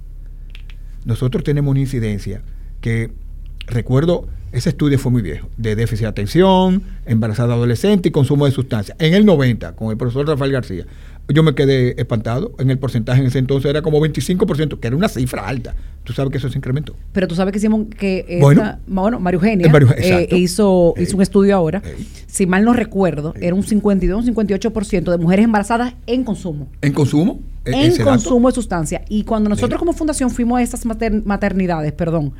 Nosotros 1.05 1.45
tenemos 1.45 1.71
una 1.71 1.81
incidencia 1.81 2.43
que, 2.81 3.13
recuerdo, 3.67 4.29
ese 4.53 4.71
estudio 4.71 4.99
fue 4.99 5.13
muy 5.13 5.23
viejo, 5.23 5.49
de 5.57 5.77
déficit 5.77 6.03
de 6.03 6.09
atención, 6.09 6.83
embarazada 7.07 7.55
adolescente 7.55 8.09
y 8.09 8.13
consumo 8.13 8.47
de 8.47 8.53
sustancias. 8.53 8.97
En 8.99 9.15
el 9.15 9.25
90, 9.25 9.77
con 9.77 9.91
el 9.91 9.97
profesor 9.97 10.27
Rafael 10.27 10.53
García, 10.53 10.87
yo 11.29 11.43
me 11.43 11.55
quedé 11.55 11.95
espantado. 12.01 12.53
En 12.59 12.71
el 12.71 12.79
porcentaje 12.79 13.21
en 13.21 13.27
ese 13.27 13.39
entonces 13.39 13.69
era 13.71 13.83
como 13.83 14.01
25%, 14.01 14.81
que 14.81 14.87
era 14.87 14.97
una 14.97 15.09
cifra 15.09 15.47
alta. 15.47 15.75
Tú 16.05 16.13
sabes 16.15 16.31
que 16.33 16.39
eso 16.39 16.49
se 16.49 16.57
incrementó. 16.57 16.95
Pero 17.13 17.29
tú 17.29 17.35
sabes 17.35 17.53
que 17.53 17.59
hicimos 17.59 17.87
que 17.99 18.25
esta- 18.29 18.41
Bueno. 18.41 18.79
bueno, 18.87 19.21
María 19.21 19.37
Eugenia 19.37 19.67
Eh, 19.99 20.29
eh, 20.31 20.37
hizo, 20.39 20.95
Ey. 20.97 21.03
hizo 21.05 21.17
un 21.17 21.23
estudio 21.23 21.55
ahora. 21.55 21.83
Ey. 21.85 22.07
Si 22.27 22.47
mal 22.47 22.65
no 22.65 22.73
recuerdo, 22.73 23.35
era 23.41 23.55
un 23.55 23.63
52, 23.63 24.21
un 24.21 24.35
58% 24.35 25.11
de 25.11 25.19
mujeres 25.19 25.45
embarazadas 25.45 25.95
en 26.07 26.25
consumo. 26.25 26.69
¿En 26.81 26.93
consumo? 26.95 27.41
En 27.67 27.91
dato. 27.91 28.05
consumo 28.05 28.49
de 28.49 28.55
sustancia. 28.55 29.03
Y 29.11 29.25
cuando 29.25 29.51
nosotros 29.51 29.79
como 29.79 29.93
fundación 29.93 30.31
fuimos 30.31 30.59
a 30.59 30.63
estas 30.63 30.87
mater- 30.87 31.23
maternidades, 31.27 31.93
perdón, 31.93 32.33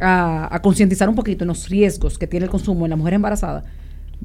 a, 0.00 0.54
a 0.54 0.60
concientizar 0.60 1.08
un 1.08 1.14
poquito 1.14 1.44
en 1.44 1.48
los 1.48 1.68
riesgos 1.68 2.18
que 2.18 2.26
tiene 2.26 2.44
el 2.46 2.50
consumo 2.50 2.84
en 2.86 2.90
la 2.90 2.96
mujer 2.96 3.14
embarazada, 3.14 3.64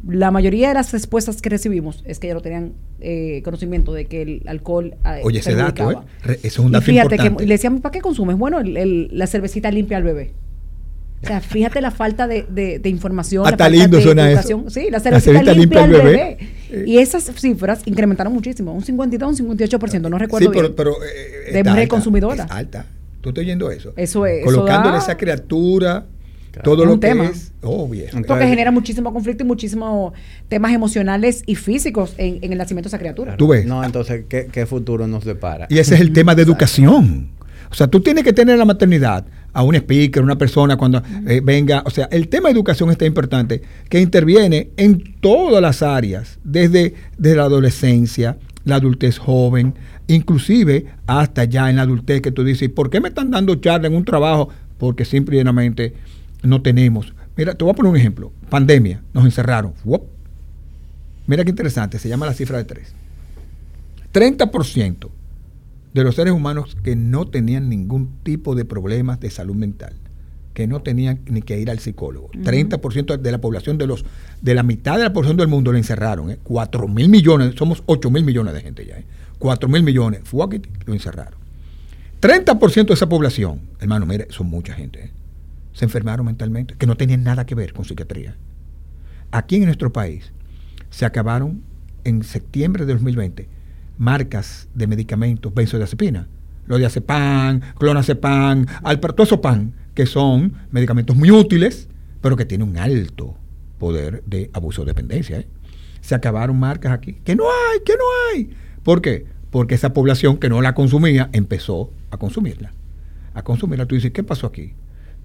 la 0.08 0.32
mayoría 0.32 0.70
de 0.70 0.74
las 0.74 0.92
respuestas 0.94 1.42
que 1.42 1.50
recibimos 1.50 2.02
es 2.06 2.18
que 2.20 2.28
ya 2.28 2.34
no 2.34 2.42
tenían 2.42 2.74
eh, 3.02 3.42
conocimiento 3.44 3.94
de 3.94 4.06
que 4.06 4.22
el 4.22 4.44
alcohol 4.48 4.96
eh, 5.06 5.22
Oye, 5.24 5.40
ese 5.40 5.54
dato. 5.56 5.92
¿eh? 5.92 5.96
Re- 6.24 6.36
eso 6.44 6.48
es 6.48 6.60
un 6.60 6.70
Y 6.70 6.72
dato 6.72 6.86
fíjate 6.86 7.16
importante. 7.16 7.44
que 7.44 7.48
le 7.48 7.54
decíamos, 7.54 7.82
¿para 7.82 7.92
qué 7.94 8.02
consumes? 8.02 8.38
Bueno, 8.38 8.60
el- 8.60 8.78
el- 8.78 9.10
la 9.12 9.28
cervecita 9.28 9.70
limpia 9.72 9.98
al 9.98 10.04
bebé. 10.04 10.34
O 11.24 11.28
sea, 11.28 11.40
fíjate 11.40 11.82
la 11.82 11.92
falta 11.92 12.28
de, 12.28 12.46
de- 12.50 12.80
de 12.80 12.90
información. 12.90 13.46
Hasta 13.46 13.58
la 13.58 13.66
falta 13.66 13.70
lindo 13.84 13.98
de 13.98 14.04
suena 14.04 14.32
eso. 14.32 14.64
Sí, 14.70 14.86
la 14.86 14.98
La 14.98 15.00
cervecita 15.02 15.34
limpia, 15.54 15.54
limpia 15.54 15.84
al 15.84 15.92
bebé. 15.92 16.38
bebé. 16.72 16.90
Y 16.90 16.98
esas 16.98 17.26
cifras 17.36 17.82
incrementaron 17.86 18.34
muchísimo. 18.34 18.74
Un 18.74 18.84
52, 18.84 19.40
un 19.42 19.58
58%, 19.58 20.10
no 20.10 20.18
recuerdo 20.18 20.48
sí, 20.48 20.52
pero, 20.52 20.68
bien. 20.70 20.76
pero, 20.76 20.96
eh, 21.04 21.52
De 21.52 21.64
mujer 21.64 21.80
alta, 21.82 21.88
consumidora. 21.90 22.44
Es 22.46 22.52
alta. 22.52 22.86
¿Tú 23.22 23.30
estás 23.30 23.44
oyendo 23.44 23.70
eso? 23.70 23.94
Eso 23.98 24.26
es- 24.26 24.38
eso 24.38 24.46
Colocándole 24.46 24.94
da- 24.98 25.04
esa 25.04 25.16
criatura, 25.16 26.06
Claro. 26.52 26.64
todo 26.64 26.84
Es 26.84 26.88
lo 26.88 26.94
un 26.96 27.00
que 27.00 27.08
tema. 27.08 27.26
es. 27.26 27.54
Oh, 27.62 27.88
viejo. 27.88 28.18
Porque 28.28 28.46
genera 28.48 28.72
muchísimo 28.72 29.14
conflicto 29.14 29.44
y 29.44 29.48
muchísimos 29.48 30.14
temas 30.50 30.74
emocionales 30.74 31.44
y 31.46 31.56
físicos 31.56 32.14
en, 32.18 32.40
en 32.44 32.52
el 32.52 32.58
nacimiento 32.58 32.88
de 32.88 32.96
esa 32.96 33.00
criatura. 33.00 33.38
Tú 33.38 33.48
ves. 33.48 33.66
No, 33.66 33.84
entonces, 33.84 34.26
¿qué, 34.28 34.48
qué 34.52 34.66
futuro 34.66 35.08
nos 35.08 35.24
depara? 35.24 35.68
Y 35.70 35.78
ese 35.80 35.96
es 35.96 36.02
el 36.02 36.12
tema 36.12 36.36
de 36.36 36.42
educación. 36.44 37.30
O 37.72 37.74
sea, 37.74 37.88
tú 37.88 38.02
tienes 38.02 38.26
que 38.26 38.34
tener 38.34 38.54
en 38.54 38.60
la 38.60 38.66
maternidad 38.66 39.26
a 39.54 39.64
un 39.64 39.76
speaker, 39.76 40.22
una 40.22 40.38
persona 40.38 40.76
cuando 40.76 41.02
eh, 41.26 41.40
venga. 41.42 41.84
O 41.86 41.90
sea, 41.90 42.10
el 42.12 42.28
tema 42.28 42.50
de 42.50 42.54
educación 42.56 42.92
está 42.92 43.06
importante, 43.06 43.62
que 43.88 44.02
interviene 44.02 44.72
en 44.76 45.16
todas 45.22 45.62
las 45.62 45.82
áreas, 45.82 46.38
desde, 46.44 46.96
desde 47.18 47.38
la 47.38 47.44
adolescencia, 47.44 48.38
la 48.66 48.76
adultez 48.76 49.18
joven, 49.18 49.74
inclusive 50.08 50.86
hasta 51.08 51.46
ya 51.46 51.70
en 51.70 51.78
la 51.78 51.84
adultez 51.84 52.22
que 52.22 52.32
tú 52.32 52.44
dices, 52.44 52.68
¿por 52.70 52.90
qué 52.90 53.00
me 53.00 53.08
están 53.08 53.32
dando 53.32 53.56
charla 53.56 53.88
en 53.88 53.96
un 53.96 54.04
trabajo? 54.04 54.50
Porque 54.78 55.06
simplemente 55.06 55.94
no 56.42 56.62
tenemos. 56.62 57.14
Mira, 57.36 57.56
te 57.56 57.64
voy 57.64 57.72
a 57.72 57.76
poner 57.76 57.92
un 57.92 57.98
ejemplo. 57.98 58.32
Pandemia, 58.50 59.02
nos 59.14 59.26
encerraron. 59.26 59.74
¡Wop! 59.84 60.04
Mira 61.28 61.44
qué 61.44 61.52
interesante, 61.52 62.00
se 62.00 62.10
llama 62.10 62.26
la 62.26 62.34
cifra 62.34 62.58
de 62.58 62.66
tres. 62.66 62.94
30% 64.14 65.10
de 65.94 66.04
los 66.04 66.16
seres 66.16 66.34
humanos 66.34 66.76
que 66.84 66.96
no 66.96 67.28
tenían 67.28 67.70
ningún 67.70 68.10
tipo 68.24 68.56
de 68.56 68.66
problemas 68.66 69.20
de 69.20 69.30
salud 69.30 69.56
mental, 69.56 69.94
que 70.54 70.68
no 70.68 70.82
tenían 70.82 71.22
ni 71.28 71.42
que 71.42 71.60
ir 71.60 71.70
al 71.70 71.80
psicólogo. 71.80 72.30
30% 72.32 73.18
de 73.18 73.32
la 73.32 73.40
población, 73.40 73.78
de 73.78 73.88
los 73.88 74.04
de 74.42 74.56
la 74.56 74.64
mitad 74.64 74.98
de 74.98 75.04
la 75.04 75.14
población 75.14 75.38
del 75.38 75.48
mundo 75.48 75.72
lo 75.72 75.78
encerraron. 75.78 76.32
¿eh? 76.32 76.40
4 76.44 76.88
mil 76.88 77.10
millones, 77.10 77.56
somos 77.58 77.84
8 77.86 78.10
mil 78.10 78.24
millones 78.24 78.54
de 78.54 78.62
gente 78.62 78.86
ya. 78.86 78.98
¿eh? 78.98 79.06
4 79.40 79.70
mil 79.70 79.84
millones, 79.84 80.22
fuáquete, 80.26 80.70
lo 80.86 80.94
encerraron. 80.94 81.40
30% 82.20 82.88
de 82.88 82.94
esa 82.94 83.10
población, 83.10 83.62
hermano, 83.80 84.06
mire, 84.06 84.28
son 84.30 84.48
mucha 84.48 84.74
gente, 84.74 85.06
¿eh? 85.06 85.12
Se 85.74 85.86
enfermaron 85.86 86.26
mentalmente, 86.26 86.76
que 86.76 86.88
no 86.88 86.98
tenían 86.98 87.24
nada 87.24 87.46
que 87.46 87.56
ver 87.56 87.74
con 87.74 87.86
psiquiatría. 87.86 88.36
Aquí 89.32 89.56
en 89.56 89.66
nuestro 89.66 89.94
país 89.94 90.32
se 90.90 91.06
acabaron 91.06 91.64
en 92.04 92.24
septiembre 92.24 92.86
de 92.86 92.94
2020 92.94 93.48
marcas 93.98 94.68
de 94.74 94.88
medicamentos 94.88 95.54
benzodiazepina, 95.54 96.28
lo 96.66 96.78
de 96.78 96.86
azepam, 96.86 97.62
clonazepam, 97.78 98.66
alpartozopam, 98.84 99.74
que 99.94 100.06
son 100.06 100.54
medicamentos 100.72 101.16
muy 101.16 101.30
útiles, 101.30 101.88
pero 102.20 102.36
que 102.36 102.46
tienen 102.46 102.70
un 102.70 102.78
alto 102.78 103.36
poder 103.78 104.24
de 104.26 104.50
abuso 104.54 104.82
de 104.82 104.88
dependencia. 104.88 105.40
¿eh? 105.40 105.48
Se 106.02 106.16
acabaron 106.16 106.58
marcas 106.60 106.94
aquí, 106.94 107.14
que 107.24 107.36
no 107.36 107.44
hay, 107.44 107.80
que 107.86 107.94
no 107.94 108.04
hay. 108.34 108.50
¿Por 108.84 109.02
qué? 109.02 109.26
Porque 109.50 109.76
esa 109.76 109.94
población 109.94 110.38
que 110.38 110.50
no 110.50 110.62
la 110.62 110.74
consumía 110.74 111.30
empezó 111.34 111.92
a 112.10 112.18
consumirla. 112.18 112.74
A 113.34 113.44
consumirla. 113.44 113.86
Tú 113.86 113.96
dices, 113.96 114.12
¿qué 114.12 114.24
pasó 114.24 114.48
aquí? 114.48 114.74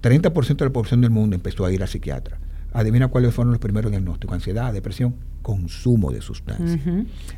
30% 0.01 0.57
de 0.57 0.65
la 0.65 0.71
población 0.71 1.01
del 1.01 1.09
mundo 1.09 1.35
empezó 1.35 1.65
a 1.65 1.71
ir 1.71 1.81
al 1.81 1.87
psiquiatra. 1.87 2.39
Adivina 2.73 3.07
cuáles 3.07 3.33
fueron 3.33 3.51
los 3.51 3.59
primeros 3.59 3.91
diagnósticos. 3.91 4.33
Ansiedad, 4.35 4.71
depresión, 4.73 5.15
consumo 5.41 6.11
de 6.11 6.21
sustancias. 6.21 6.79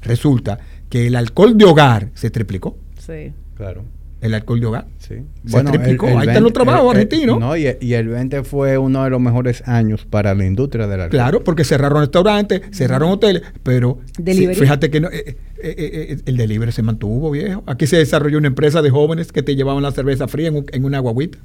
Resulta 0.01 0.59
que 0.89 1.07
el 1.07 1.15
alcohol 1.15 1.57
de 1.57 1.65
hogar 1.65 2.09
se 2.13 2.29
triplicó. 2.29 2.77
Sí. 2.97 3.31
Claro. 3.55 3.83
El 4.21 4.33
alcohol 4.33 4.59
de 4.59 4.65
hogar. 4.65 4.87
Sí. 4.97 5.15
Se 5.45 5.63
triplicó. 5.63 6.07
Ahí 6.07 6.27
están 6.27 6.43
los 6.43 6.51
trabajos 6.51 6.91
argentinos. 6.91 7.39
No, 7.39 7.55
y, 7.55 7.67
y 7.79 7.93
el 7.93 8.09
20 8.09 8.43
fue 8.43 8.77
uno 8.77 9.05
de 9.05 9.09
los 9.11 9.21
mejores 9.21 9.65
años 9.65 10.05
para 10.05 10.35
la 10.35 10.45
industria 10.45 10.87
del 10.87 10.99
alcohol. 11.01 11.09
Claro, 11.11 11.43
porque 11.43 11.63
cerraron 11.63 12.01
restaurantes, 12.01 12.61
cerraron 12.71 13.11
hoteles, 13.11 13.43
pero 13.63 13.99
Delivery. 14.17 14.55
sí, 14.55 14.61
fíjate 14.61 14.89
que 14.89 14.99
no, 14.99 15.07
eh, 15.07 15.23
eh, 15.25 15.37
eh, 15.63 15.75
eh, 15.77 16.17
el 16.25 16.35
delivery 16.35 16.73
se 16.73 16.83
mantuvo, 16.83 17.31
viejo. 17.31 17.63
Aquí 17.65 17.87
se 17.87 17.95
desarrolló 17.95 18.37
una 18.39 18.47
empresa 18.47 18.81
de 18.81 18.89
jóvenes 18.89 19.31
que 19.31 19.41
te 19.41 19.55
llevaban 19.55 19.83
la 19.83 19.91
cerveza 19.93 20.27
fría 20.27 20.49
en, 20.49 20.57
un- 20.57 20.65
en 20.73 20.83
una 20.83 20.99
guaguita. 20.99 21.37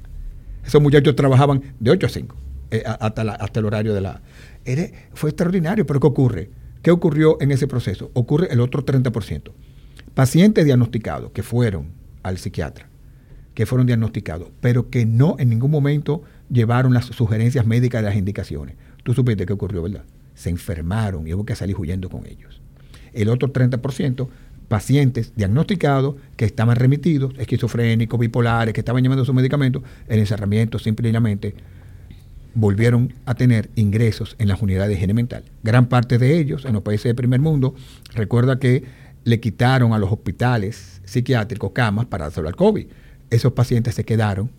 Esos 0.65 0.81
muchachos 0.81 1.15
trabajaban 1.15 1.61
de 1.79 1.91
8 1.91 2.07
a 2.07 2.09
5, 2.09 2.35
eh, 2.71 2.83
hasta, 2.85 3.21
hasta 3.21 3.59
el 3.59 3.65
horario 3.65 3.93
de 3.93 4.01
la... 4.01 4.21
Era- 4.65 4.89
fue 5.13 5.29
extraordinario, 5.29 5.85
pero 5.85 5.99
¿qué 5.99 6.07
ocurre? 6.07 6.49
¿Qué 6.81 6.91
ocurrió 6.91 7.37
en 7.41 7.51
ese 7.51 7.67
proceso? 7.67 8.11
Ocurre 8.13 8.47
el 8.51 8.59
otro 8.59 8.83
30%. 8.85 9.51
Pacientes 10.13 10.65
diagnosticados 10.65 11.31
que 11.31 11.43
fueron 11.43 11.89
al 12.23 12.37
psiquiatra, 12.37 12.87
que 13.53 13.65
fueron 13.65 13.85
diagnosticados, 13.87 14.49
pero 14.61 14.89
que 14.89 15.05
no 15.05 15.35
en 15.39 15.49
ningún 15.49 15.71
momento 15.71 16.23
llevaron 16.49 16.93
las 16.93 17.05
sugerencias 17.05 17.65
médicas 17.65 18.01
de 18.01 18.09
las 18.09 18.17
indicaciones. 18.17 18.75
Tú 19.03 19.13
supiste 19.13 19.45
qué 19.45 19.53
ocurrió, 19.53 19.83
¿verdad? 19.83 20.03
Se 20.33 20.49
enfermaron 20.49 21.27
y 21.27 21.33
hubo 21.33 21.45
que 21.45 21.55
salir 21.55 21.75
huyendo 21.77 22.09
con 22.09 22.25
ellos. 22.25 22.61
El 23.13 23.29
otro 23.29 23.51
30%, 23.51 24.27
pacientes 24.67 25.33
diagnosticados 25.35 26.15
que 26.35 26.45
estaban 26.45 26.75
remitidos, 26.75 27.33
esquizofrénicos, 27.37 28.19
bipolares, 28.19 28.73
que 28.73 28.81
estaban 28.81 29.03
llevando 29.03 29.25
sus 29.25 29.35
medicamentos, 29.35 29.83
el 30.07 30.19
encerramiento 30.19 30.79
simplemente 30.79 31.55
volvieron 32.53 33.13
a 33.25 33.35
tener 33.35 33.69
ingresos 33.75 34.35
en 34.39 34.47
las 34.47 34.61
unidades 34.61 34.89
de 34.89 34.95
higiene 34.95 35.13
mental. 35.13 35.43
Gran 35.61 35.87
parte 35.87 36.17
de 36.17 36.37
ellos, 36.39 36.65
en 36.65 36.73
los 36.73 36.83
países 36.83 37.03
del 37.03 37.15
primer 37.15 37.41
mundo, 37.41 37.75
recuerda 38.13 38.59
que 38.59 38.83
le 39.25 39.39
quitaron 39.39 39.93
a 39.93 39.99
los 39.99 40.11
hospitales 40.11 41.01
psiquiátricos 41.03 41.71
camas 41.73 42.05
para 42.05 42.25
dárselo 42.25 42.47
al 42.47 42.55
COVID. 42.55 42.87
Esos 43.29 43.53
pacientes 43.53 43.95
se 43.95 44.05
quedaron 44.05 44.49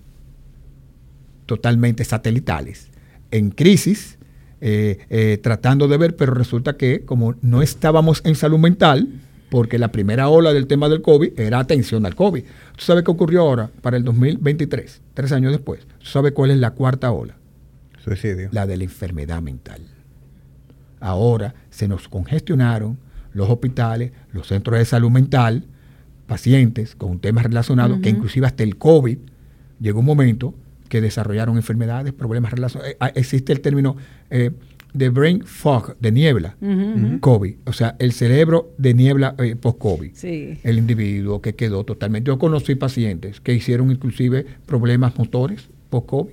totalmente 1.46 2.04
satelitales, 2.04 2.90
en 3.30 3.50
crisis, 3.50 4.18
eh, 4.60 4.98
eh, 5.10 5.38
tratando 5.42 5.88
de 5.88 5.96
ver, 5.96 6.16
pero 6.16 6.34
resulta 6.34 6.76
que 6.76 7.04
como 7.04 7.34
no 7.40 7.62
estábamos 7.62 8.20
en 8.24 8.34
salud 8.34 8.58
mental, 8.58 9.08
porque 9.50 9.78
la 9.78 9.92
primera 9.92 10.28
ola 10.28 10.52
del 10.52 10.66
tema 10.66 10.88
del 10.88 11.02
COVID 11.02 11.38
era 11.38 11.58
atención 11.58 12.04
al 12.06 12.14
COVID. 12.14 12.42
¿Tú 12.42 12.84
sabes 12.84 13.04
qué 13.04 13.10
ocurrió 13.10 13.42
ahora 13.42 13.70
para 13.80 13.96
el 13.96 14.04
2023, 14.04 15.02
tres 15.14 15.32
años 15.32 15.52
después? 15.52 15.86
¿Tú 15.98 16.06
sabes 16.06 16.32
cuál 16.32 16.50
es 16.50 16.58
la 16.58 16.72
cuarta 16.72 17.12
ola? 17.12 17.36
Suicidio. 18.02 18.50
la 18.52 18.66
de 18.66 18.76
la 18.76 18.84
enfermedad 18.84 19.42
mental. 19.42 19.80
Ahora 21.00 21.54
se 21.70 21.88
nos 21.88 22.08
congestionaron 22.08 22.98
los 23.32 23.50
hospitales, 23.50 24.12
los 24.32 24.46
centros 24.46 24.78
de 24.78 24.84
salud 24.84 25.10
mental, 25.10 25.64
pacientes 26.26 26.94
con 26.94 27.18
temas 27.18 27.44
relacionados, 27.44 28.00
que 28.00 28.10
inclusive 28.10 28.46
hasta 28.46 28.62
el 28.62 28.76
COVID 28.76 29.18
llegó 29.80 30.00
un 30.00 30.06
momento 30.06 30.54
que 30.88 31.00
desarrollaron 31.00 31.56
enfermedades, 31.56 32.12
problemas 32.12 32.52
relacionados. 32.52 32.92
Eh, 32.92 32.96
ah, 33.00 33.08
existe 33.14 33.52
el 33.52 33.60
término 33.60 33.96
eh, 34.30 34.52
de 34.96 35.10
brain 35.10 35.42
fog, 35.44 35.96
de 35.98 36.12
niebla, 36.12 36.56
COVID, 37.20 37.56
o 37.66 37.72
sea, 37.72 37.96
el 37.98 38.12
cerebro 38.12 38.72
de 38.78 38.94
niebla 38.94 39.34
eh, 39.38 39.56
post-COVID. 39.56 40.12
Sí. 40.14 40.58
El 40.62 40.78
individuo 40.78 41.40
que 41.40 41.54
quedó 41.54 41.84
totalmente. 41.84 42.28
Yo 42.28 42.38
conocí 42.38 42.74
pacientes 42.74 43.40
que 43.40 43.54
hicieron 43.54 43.90
inclusive 43.90 44.46
problemas 44.66 45.16
motores 45.18 45.68
post-COVID 45.90 46.32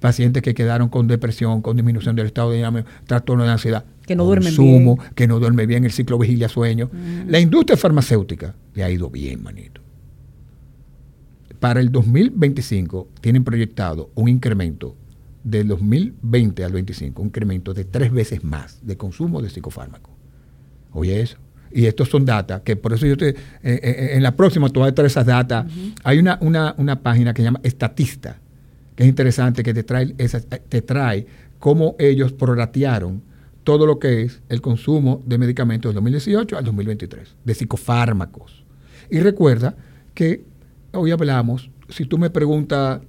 pacientes 0.00 0.42
que 0.42 0.54
quedaron 0.54 0.88
con 0.88 1.06
depresión, 1.06 1.62
con 1.62 1.76
disminución 1.76 2.16
del 2.16 2.26
estado 2.26 2.50
de 2.50 2.56
dinámico, 2.56 2.88
trastorno 3.06 3.44
de 3.44 3.50
ansiedad. 3.50 3.84
Que 4.06 4.16
no 4.16 4.24
duermen 4.24 4.48
consumo, 4.48 4.96
bien. 4.96 5.10
que 5.14 5.28
no 5.28 5.38
duerme 5.38 5.66
bien, 5.66 5.84
el 5.84 5.92
ciclo 5.92 6.18
vigilia-sueño. 6.18 6.90
La 7.28 7.38
industria 7.38 7.76
farmacéutica 7.76 8.54
le 8.74 8.82
ha 8.82 8.90
ido 8.90 9.08
bien, 9.10 9.42
manito. 9.42 9.80
Para 11.60 11.80
el 11.80 11.92
2025 11.92 13.08
tienen 13.20 13.44
proyectado 13.44 14.10
un 14.14 14.30
incremento 14.30 14.96
del 15.44 15.68
2020 15.68 16.64
al 16.64 16.72
25, 16.72 17.22
un 17.22 17.28
incremento 17.28 17.72
de 17.74 17.84
tres 17.84 18.12
veces 18.12 18.44
más 18.44 18.78
de 18.86 18.96
consumo 18.96 19.40
de 19.42 19.50
psicofármacos. 19.50 20.12
Oye 20.92 21.20
eso. 21.20 21.36
Y 21.72 21.86
estos 21.86 22.08
son 22.08 22.24
datos 22.24 22.60
que 22.62 22.74
por 22.76 22.92
eso 22.92 23.06
yo 23.06 23.16
te, 23.16 23.28
eh, 23.30 23.36
eh, 23.62 24.10
en 24.14 24.22
la 24.24 24.34
próxima 24.36 24.68
te 24.68 24.78
voy 24.80 24.88
a 24.88 24.94
traer 24.94 25.06
esas 25.06 25.24
datas. 25.26 25.66
Hay 26.02 26.18
una, 26.18 26.36
una, 26.40 26.74
una 26.78 27.00
página 27.00 27.32
que 27.32 27.42
se 27.42 27.44
llama 27.44 27.60
Estatista, 27.62 28.40
que 28.96 29.04
es 29.04 29.08
interesante, 29.08 29.62
que 29.62 29.72
te 29.72 29.84
trae, 29.84 30.14
esa- 30.18 30.40
te 30.40 30.82
trae 30.82 31.26
cómo 31.60 31.94
ellos 31.98 32.32
prorratearon 32.32 33.22
todo 33.62 33.86
lo 33.86 33.98
que 34.00 34.22
es 34.22 34.42
el 34.48 34.60
consumo 34.60 35.22
de 35.26 35.38
medicamentos 35.38 35.90
del 35.90 35.94
2018 35.96 36.58
al 36.58 36.64
2023, 36.64 37.36
de 37.44 37.54
psicofármacos. 37.54 38.64
Y 39.08 39.20
recuerda 39.20 39.76
que 40.12 40.44
hoy 40.92 41.12
hablamos, 41.12 41.70
si 41.88 42.04
tú 42.04 42.18
me 42.18 42.30
preguntas, 42.30 43.00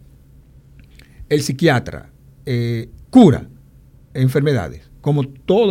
el 1.29 1.41
psiquiatra 1.41 2.10
eh, 2.45 2.89
cura 3.09 3.47
enfermedades, 4.13 4.89
como 5.01 5.23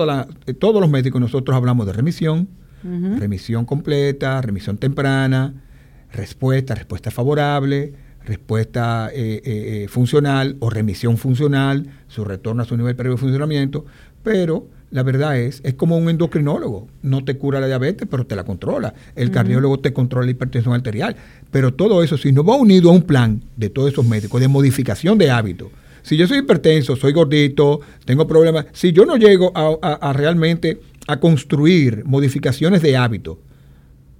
la- 0.06 0.26
eh, 0.46 0.54
todos 0.54 0.80
los 0.80 0.90
médicos 0.90 1.20
nosotros 1.20 1.56
hablamos 1.56 1.86
de 1.86 1.92
remisión, 1.92 2.48
remisión 3.20 3.64
completa, 3.66 4.40
remisión 4.40 4.78
temprana, 4.78 5.52
respuesta, 6.12 6.74
respuesta 6.74 7.10
favorable, 7.10 7.92
respuesta 8.24 9.10
eh, 9.12 9.42
eh, 9.44 9.82
eh, 9.84 9.88
funcional 9.88 10.56
o 10.60 10.70
remisión 10.70 11.16
funcional, 11.18 11.86
su 12.08 12.24
retorno 12.24 12.62
a 12.62 12.64
su 12.66 12.76
nivel 12.76 12.96
previo 12.96 13.12
de 13.16 13.20
funcionamiento, 13.20 13.84
pero 14.22 14.66
la 14.90 15.02
verdad 15.04 15.38
es, 15.38 15.60
es 15.62 15.74
como 15.74 15.96
un 15.96 16.08
endocrinólogo, 16.10 16.88
no 17.02 17.22
te 17.24 17.36
cura 17.36 17.60
la 17.60 17.66
diabetes, 17.68 18.08
pero 18.10 18.26
te 18.26 18.34
la 18.34 18.44
controla, 18.44 18.92
el 19.14 19.30
cardiólogo 19.30 19.78
te 19.78 19.92
controla 19.92 20.24
la 20.26 20.32
hipertensión 20.32 20.74
arterial, 20.74 21.14
pero 21.50 21.72
todo 21.74 22.02
eso, 22.02 22.16
si 22.18 22.32
no 22.32 22.42
va 22.44 22.56
unido 22.56 22.90
a 22.90 22.92
un 22.94 23.02
plan 23.02 23.42
de 23.56 23.68
todos 23.70 23.92
esos 23.92 24.06
médicos 24.06 24.40
de 24.40 24.48
modificación 24.48 25.16
de 25.18 25.30
hábitos, 25.30 25.68
si 26.10 26.16
yo 26.16 26.26
soy 26.26 26.38
hipertenso, 26.38 26.96
soy 26.96 27.12
gordito, 27.12 27.80
tengo 28.04 28.26
problemas, 28.26 28.66
si 28.72 28.92
yo 28.92 29.06
no 29.06 29.16
llego 29.16 29.52
a, 29.54 29.76
a- 29.80 30.10
a 30.10 30.12
realmente 30.12 30.80
a 31.06 31.20
construir 31.20 32.02
modificaciones 32.04 32.82
de 32.82 32.96
hábitos, 32.96 33.38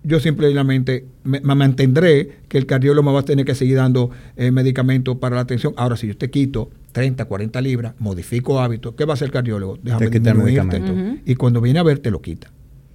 yo 0.02 0.18
simplemente 0.20 1.04
me, 1.24 1.40
me 1.40 1.54
mantendré 1.54 2.38
que 2.48 2.58
el 2.58 2.66
cardiólogo 2.66 3.06
me 3.08 3.12
va 3.12 3.20
a 3.20 3.24
tener 3.24 3.44
que 3.44 3.54
seguir 3.54 3.76
dando 3.76 4.10
eh, 4.36 4.50
medicamentos 4.50 5.16
para 5.16 5.34
la 5.36 5.42
atención. 5.42 5.74
Ahora, 5.76 5.96
si 5.96 6.06
yo 6.06 6.16
te 6.16 6.30
quito 6.30 6.70
30, 6.92 7.24
40 7.26 7.60
libras, 7.60 7.94
modifico 7.98 8.60
hábitos, 8.60 8.94
¿qué 8.96 9.04
va 9.04 9.12
a 9.12 9.14
hacer 9.14 9.26
el 9.26 9.32
cardiólogo? 9.32 9.78
Déjame 9.82 10.06
Te 10.06 10.12
quita 10.18 10.30
el 10.30 10.36
disminuirte. 10.38 10.78
medicamento. 10.80 11.22
Y 11.26 11.34
cuando 11.34 11.60
viene 11.60 11.80
a 11.80 11.82
ver, 11.82 11.98
te 11.98 12.10
lo 12.10 12.22
quita. 12.22 12.50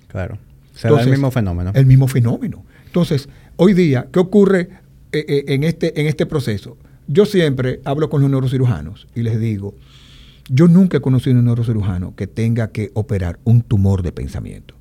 Claro. 0.07 0.39
Se 0.73 0.89
da 0.89 1.01
el 1.01 1.09
mismo 1.11 1.29
fenómeno. 1.31 1.71
El 1.75 1.85
mismo 1.85 2.07
fenómeno. 2.07 2.65
Entonces, 2.87 3.29
hoy 3.57 3.73
día, 3.73 4.07
¿qué 4.11 4.19
ocurre 4.19 4.69
eh, 5.11 5.25
eh, 5.27 5.43
en, 5.49 5.63
este, 5.63 5.99
en 6.01 6.07
este 6.07 6.25
proceso? 6.25 6.77
Yo 7.07 7.25
siempre 7.25 7.81
hablo 7.85 8.09
con 8.09 8.21
los 8.21 8.29
neurocirujanos 8.29 9.07
y 9.13 9.21
les 9.21 9.39
digo, 9.39 9.75
yo 10.49 10.67
nunca 10.67 10.97
he 10.97 11.01
conocido 11.01 11.37
un 11.37 11.45
neurocirujano 11.45 12.15
que 12.15 12.27
tenga 12.27 12.69
que 12.71 12.91
operar 12.93 13.39
un 13.43 13.61
tumor 13.61 14.03
de 14.03 14.11
pensamiento. 14.11 14.75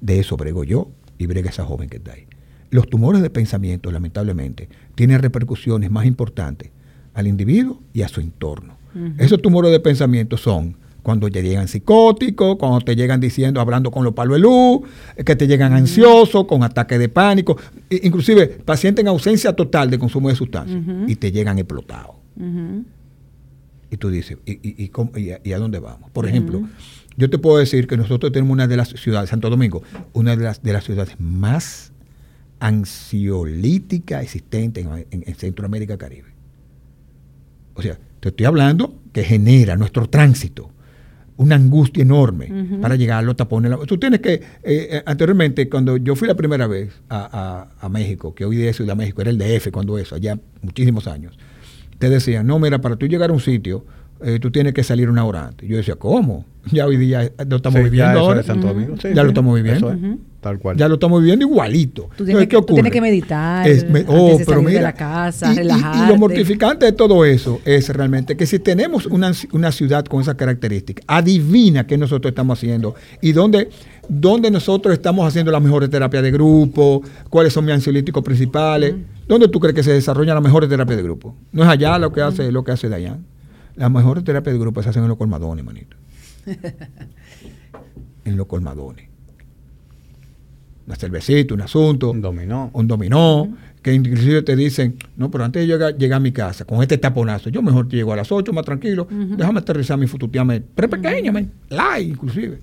De 0.00 0.18
eso 0.18 0.36
brego 0.36 0.64
yo 0.64 0.90
y 1.18 1.26
brega 1.26 1.50
esa 1.50 1.64
joven 1.64 1.88
que 1.88 1.96
está 1.96 2.12
ahí. 2.12 2.26
Los 2.70 2.88
tumores 2.88 3.22
de 3.22 3.30
pensamiento, 3.30 3.90
lamentablemente, 3.92 4.68
tienen 4.94 5.20
repercusiones 5.20 5.90
más 5.90 6.06
importantes 6.06 6.70
al 7.14 7.28
individuo 7.28 7.80
y 7.92 8.02
a 8.02 8.08
su 8.08 8.20
entorno. 8.20 8.76
Esos 9.18 9.42
tumores 9.42 9.72
de 9.72 9.80
pensamiento 9.80 10.36
son 10.36 10.76
cuando 11.04 11.30
te 11.30 11.42
llegan 11.42 11.68
psicóticos, 11.68 12.56
cuando 12.56 12.80
te 12.80 12.96
llegan 12.96 13.20
diciendo, 13.20 13.60
hablando 13.60 13.92
con 13.92 14.02
los 14.02 14.14
palos 14.14 14.34
de 14.36 14.40
luz, 14.40 14.80
que 15.24 15.36
te 15.36 15.46
llegan 15.46 15.72
ansiosos, 15.74 16.46
con 16.46 16.64
ataques 16.64 16.98
de 16.98 17.08
pánico, 17.08 17.56
inclusive 17.90 18.46
pacientes 18.48 19.02
en 19.04 19.08
ausencia 19.08 19.52
total 19.52 19.90
de 19.90 19.98
consumo 20.00 20.30
de 20.30 20.34
sustancias 20.34 20.82
y 21.06 21.14
te 21.14 21.30
llegan 21.30 21.58
explotados. 21.58 22.16
Y 23.90 23.96
tú 23.98 24.10
dices, 24.10 24.38
¿y, 24.46 24.90
a, 25.30 25.40
y 25.44 25.52
a 25.52 25.58
dónde 25.58 25.78
vamos? 25.78 26.10
Por 26.10 26.26
ejemplo, 26.26 26.62
yo 27.16 27.30
te 27.30 27.38
puedo 27.38 27.58
decir 27.58 27.86
que 27.86 27.96
nosotros 27.96 28.32
tenemos 28.32 28.52
una 28.52 28.66
de 28.66 28.76
las 28.76 28.88
ciudades, 28.88 29.30
Santo 29.30 29.48
Domingo, 29.50 29.82
una 30.14 30.34
de 30.34 30.42
las, 30.42 30.62
de 30.62 30.72
las 30.72 30.82
ciudades 30.84 31.14
más 31.20 31.92
ansiolíticas 32.60 34.22
existentes 34.22 34.84
en, 34.84 35.06
en- 35.10 35.24
en 35.26 35.34
Centroamérica 35.34 35.96
Caribe. 35.98 36.28
O 37.74 37.82
sea, 37.82 37.98
te 38.20 38.30
estoy 38.30 38.46
hablando 38.46 38.94
que 39.12 39.22
genera 39.22 39.76
nuestro 39.76 40.08
tránsito 40.08 40.70
una 41.36 41.56
angustia 41.56 42.02
enorme 42.02 42.48
para 42.80 42.94
llegar 42.96 43.18
a 43.18 43.22
los 43.22 43.36
tapones. 43.36 43.72
Tú 43.86 43.98
tienes 43.98 44.20
que, 44.20 44.34
eh, 44.34 44.42
eh, 44.62 45.02
anteriormente, 45.04 45.68
cuando 45.68 45.96
yo 45.96 46.14
fui 46.14 46.28
la 46.28 46.34
primera 46.36 46.66
vez 46.66 46.90
a, 47.08 47.68
a- 47.80 47.86
a 47.86 47.88
México, 47.88 48.34
que 48.34 48.44
hoy 48.44 48.56
día 48.56 48.70
es 48.70 48.76
Ciudad 48.76 48.92
de 48.92 48.98
México, 48.98 49.20
era 49.20 49.30
el 49.30 49.38
DF 49.38 49.70
cuando 49.72 49.98
eso, 49.98 50.14
allá 50.14 50.38
muchísimos 50.62 51.06
años, 51.08 51.36
te 51.98 52.08
decían, 52.08 52.46
no, 52.46 52.58
mira, 52.58 52.80
para 52.80 52.96
tú 52.96 53.06
llegar 53.06 53.30
a 53.30 53.32
un 53.32 53.40
sitio, 53.40 53.84
eh, 54.22 54.38
tú 54.40 54.50
tienes 54.50 54.72
que 54.74 54.82
salir 54.84 55.10
una 55.10 55.24
hora 55.24 55.46
antes. 55.48 55.68
Yo 55.68 55.76
decía, 55.76 55.96
¿cómo? 55.96 56.44
Ya 56.72 56.86
hoy 56.86 56.96
día 56.96 57.30
lo 57.46 57.56
estamos 57.56 57.78
Sí, 57.78 57.84
ya 57.84 57.90
viviendo 57.90 58.12
eso 58.12 58.20
ahora. 58.20 58.40
de 58.40 58.46
Santo 58.46 58.66
Domingo. 58.68 58.94
Sí, 59.00 59.08
ya 59.14 59.22
lo 59.22 59.28
estamos 59.28 59.54
viviendo. 59.54 59.90
eso 59.92 59.98
es, 60.06 60.16
Tal 60.40 60.58
cual. 60.58 60.76
Ya 60.76 60.88
lo 60.88 60.94
estamos 60.94 61.20
viviendo 61.20 61.46
igualito. 61.46 62.02
Tú 62.02 62.24
Entonces, 62.24 62.26
tienes, 62.26 62.42
¿qué 62.42 62.48
que, 62.48 62.56
tú 62.56 62.58
ocurre? 62.62 62.74
tienes 62.74 62.92
que 62.92 63.00
meditar 63.00 63.66
Es 63.68 63.88
me- 63.88 64.00
antes 64.00 64.14
oh, 64.14 64.28
de 64.38 64.44
pero 64.44 64.50
salir 64.60 64.64
mira, 64.66 64.78
de 64.78 64.82
la 64.84 64.92
casa, 64.92 65.48
y- 65.50 65.52
y- 65.54 65.56
relajarte. 65.58 65.98
Y, 65.98 66.08
lo 66.08 66.16
mortificante 66.18 66.86
de 66.86 66.92
todo 66.92 67.24
eso 67.24 67.60
es 67.64 67.88
realmente 67.90 68.36
que 68.36 68.44
si 68.46 68.58
tenemos 68.58 69.06
una, 69.06 69.32
una 69.52 69.72
ciudad 69.72 70.04
con 70.04 70.20
esas 70.22 70.34
características, 70.36 71.04
adivina 71.08 71.86
qué 71.86 71.96
nosotros 71.98 72.30
estamos 72.30 72.58
haciendo 72.58 72.94
y 73.22 73.32
dónde, 73.32 73.70
dónde 74.08 74.50
nosotros 74.50 74.92
estamos 74.94 75.26
haciendo 75.26 75.50
las 75.50 75.62
mejores 75.62 75.88
terapias 75.90 76.22
de 76.22 76.30
grupo, 76.30 77.02
cuáles 77.30 77.52
son 77.52 77.64
mis 77.64 77.74
ansiolíticos 77.74 78.22
principales, 78.22 78.94
dónde 79.26 79.48
tú 79.48 79.60
crees 79.60 79.74
que 79.74 79.82
se 79.82 79.92
desarrollan 79.92 80.34
las 80.34 80.44
mejores 80.44 80.68
terapias 80.68 80.96
de 80.98 81.02
grupo. 81.02 81.34
No 81.52 81.62
es 81.62 81.68
allá 81.70 81.98
lo 81.98 82.12
que 82.12 82.20
hace, 82.20 82.50
lo 82.52 82.64
que 82.64 82.72
hace 82.72 82.88
Dayan. 82.90 83.24
Las 83.76 83.90
mejores 83.90 84.24
terapias 84.24 84.54
de 84.54 84.60
grupo 84.60 84.82
se 84.82 84.88
hacen 84.90 85.02
en 85.02 85.08
los 85.08 85.18
colmadones, 85.18 85.64
manito. 85.64 85.96
en 88.24 88.36
los 88.36 88.46
colmadones. 88.46 89.08
Una 90.86 90.96
cervecita, 90.96 91.54
un 91.54 91.62
asunto 91.62 92.10
Un 92.10 92.20
dominó. 92.20 92.70
un 92.74 92.86
dominó, 92.86 93.48
que 93.80 93.94
inclusive 93.94 94.42
te 94.42 94.54
dicen, 94.54 94.96
no, 95.16 95.30
pero 95.30 95.44
antes 95.44 95.62
de 95.62 95.66
llegar, 95.66 95.96
llegar 95.96 96.18
a 96.18 96.20
mi 96.20 96.30
casa 96.30 96.64
con 96.66 96.82
este 96.82 96.98
taponazo, 96.98 97.48
yo 97.48 97.62
mejor 97.62 97.88
llego 97.88 98.12
a 98.12 98.16
las 98.16 98.30
8 98.30 98.52
más 98.52 98.64
tranquilo, 98.64 99.06
déjame 99.10 99.60
aterrizar 99.60 99.98
mi 99.98 100.06
fututeame, 100.06 100.62
pero 100.74 100.90
pequeña, 100.90 101.32
men, 101.32 101.50
light 101.70 102.10
inclusive. 102.10 102.60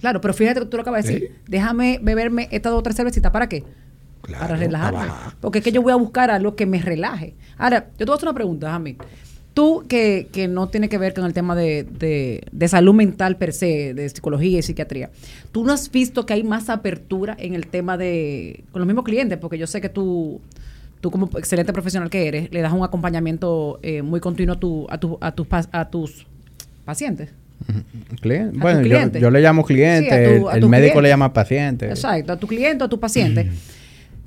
Claro, 0.00 0.20
pero 0.20 0.32
fíjate 0.34 0.60
que 0.60 0.66
tú 0.66 0.76
lo 0.76 0.82
acabas 0.82 1.04
de 1.04 1.12
decir. 1.12 1.28
Sí. 1.28 1.42
Déjame 1.48 1.98
beberme 2.02 2.48
estas 2.52 2.70
dos 2.70 2.78
o 2.78 2.82
tres 2.82 2.94
cervecitas. 2.96 3.32
¿Para 3.32 3.48
qué? 3.48 3.64
Claro, 4.22 4.42
para 4.42 4.56
relajarme. 4.56 5.00
Porque 5.40 5.58
es 5.58 5.64
que 5.64 5.72
yo 5.72 5.82
voy 5.82 5.92
a 5.92 5.96
buscar 5.96 6.30
algo 6.30 6.54
que 6.54 6.66
me 6.66 6.80
relaje. 6.80 7.34
Ahora, 7.56 7.88
yo 7.92 7.96
te 7.98 8.04
voy 8.04 8.12
a 8.12 8.16
hacer 8.16 8.28
una 8.28 8.34
pregunta, 8.34 8.70
Jami. 8.70 8.96
Tú, 9.58 9.84
que, 9.88 10.28
que 10.30 10.46
no 10.46 10.68
tiene 10.68 10.88
que 10.88 10.98
ver 10.98 11.14
con 11.14 11.24
el 11.24 11.32
tema 11.32 11.56
de, 11.56 11.82
de- 11.82 12.42
de 12.52 12.68
salud 12.68 12.94
mental 12.94 13.36
per 13.38 13.52
se, 13.52 13.92
de 13.92 14.08
psicología 14.08 14.60
y 14.60 14.62
psiquiatría, 14.62 15.10
¿tú 15.50 15.64
no 15.64 15.72
has 15.72 15.90
visto 15.90 16.24
que 16.26 16.34
hay 16.34 16.44
más 16.44 16.68
apertura 16.70 17.34
en 17.40 17.54
el 17.56 17.66
tema 17.66 17.96
de, 17.98 18.62
con 18.70 18.78
los 18.78 18.86
mismos 18.86 19.04
clientes? 19.04 19.36
Porque 19.36 19.58
yo 19.58 19.66
sé 19.66 19.80
que 19.80 19.88
tú, 19.88 20.40
tú 21.00 21.10
como 21.10 21.28
excelente 21.36 21.72
profesional 21.72 22.08
que 22.08 22.28
eres, 22.28 22.52
le 22.52 22.60
das 22.60 22.72
un 22.72 22.84
acompañamiento 22.84 23.80
eh, 23.82 24.02
muy 24.02 24.20
continuo 24.20 24.54
a, 24.54 24.60
tu, 24.60 24.86
a, 24.90 24.98
tu- 25.00 25.18
a, 25.20 25.32
tus, 25.32 25.48
a 25.72 25.90
tus 25.90 26.26
pacientes. 26.84 27.30
Cliente. 28.20 28.56
Bueno, 28.60 28.82
yo, 28.82 29.18
yo 29.18 29.30
le 29.32 29.40
llamo 29.40 29.64
cliente, 29.64 30.08
Sí, 30.08 30.14
a 30.14 30.38
tu- 30.38 30.48
a 30.50 30.54
el, 30.54 30.68
médico 30.68 30.92
cliente. 30.92 31.02
le 31.02 31.08
llama 31.08 31.32
paciente. 31.32 31.88
Exacto, 31.88 32.32
a 32.32 32.36
tu 32.36 32.46
cliente 32.46 32.84
o 32.84 32.86
a 32.86 32.88
tu 32.88 33.00
paciente. 33.00 33.50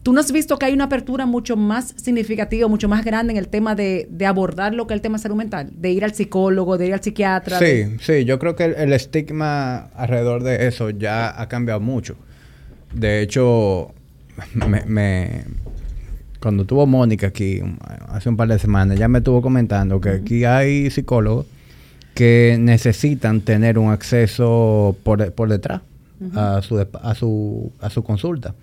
¿Tú 0.03 0.13
no 0.13 0.19
has 0.19 0.31
visto 0.31 0.57
que 0.57 0.65
hay 0.65 0.73
una 0.73 0.85
apertura 0.85 1.27
mucho 1.27 1.55
más 1.55 1.93
significativa, 1.95 2.67
mucho 2.67 2.89
más 2.89 3.05
grande 3.05 3.33
en 3.33 3.37
el 3.37 3.47
tema 3.47 3.75
de, 3.75 4.07
de 4.09 4.25
abordar 4.25 4.73
lo 4.73 4.87
que 4.87 4.93
es 4.93 4.97
el 4.97 5.01
tema 5.01 5.19
salud 5.19 5.35
mental? 5.35 5.69
De 5.75 5.91
ir 5.91 6.03
al 6.03 6.13
psicólogo, 6.15 6.77
de 6.79 6.87
ir 6.87 6.93
al 6.93 7.03
psiquiatra. 7.03 7.59
de- 7.59 7.85
Sí, 7.85 7.97
sí, 8.01 8.25
yo 8.25 8.39
creo 8.39 8.55
que 8.55 8.65
el, 8.65 8.73
el 8.75 8.93
estigma 8.93 9.89
alrededor 9.95 10.41
de 10.41 10.67
eso 10.67 10.89
ya 10.89 11.39
ha 11.39 11.47
cambiado 11.47 11.79
mucho. 11.81 12.15
De 12.95 13.21
hecho, 13.21 13.93
me, 14.55 14.81
me- 14.87 15.43
cuando 16.39 16.65
tuvo 16.65 16.87
Mónica 16.87 17.27
aquí 17.27 17.61
hace 18.07 18.27
un 18.27 18.37
par 18.37 18.47
de 18.47 18.57
semanas, 18.57 18.97
ya 18.97 19.07
me 19.07 19.19
estuvo 19.19 19.43
comentando 19.43 20.01
que 20.01 20.09
aquí 20.09 20.45
hay 20.45 20.89
psicólogos 20.89 21.45
que 22.15 22.57
necesitan 22.59 23.41
tener 23.41 23.77
un 23.77 23.91
acceso 23.91 24.95
por, 25.03 25.31
por 25.33 25.47
detrás 25.49 25.81
a, 26.35 26.61
su, 26.63 26.79
a, 27.01 27.13
su, 27.15 27.71
a 27.79 27.89
su 27.91 28.03
consulta. 28.03 28.55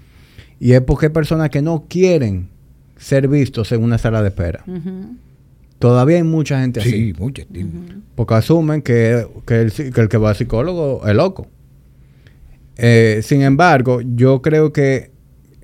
Y 0.61 0.73
es 0.73 0.81
porque 0.81 1.07
hay 1.07 1.13
personas 1.13 1.51
que 1.51 1.63
no 1.63 1.87
quieren 1.89 2.49
ser 2.97 3.29
vistos 3.29 3.71
en 3.73 3.83
una 3.83 3.97
sala 3.99 4.23
de 4.23 4.29
espera. 4.29 4.65
Todavía 5.79 6.17
hay 6.17 6.25
mucha 6.25 6.61
gente 6.61 6.81
así. 6.81 6.91
Sí, 6.91 7.15
mucho 7.19 7.43
estigma. 7.43 7.81
Porque 8.17 8.35
asumen 8.35 8.83
que, 8.83 9.27
que 9.47 9.61
el, 9.63 9.73
que 9.73 10.01
el 10.01 10.09
que 10.09 10.17
va 10.17 10.31
al 10.31 10.37
psicólogo 10.37 11.07
es 11.07 11.15
loco. 11.15 11.47
Eh, 12.77 13.21
sin 13.23 13.43
embargo, 13.43 14.01
yo 14.01 14.43
creo 14.43 14.73
que 14.73 15.11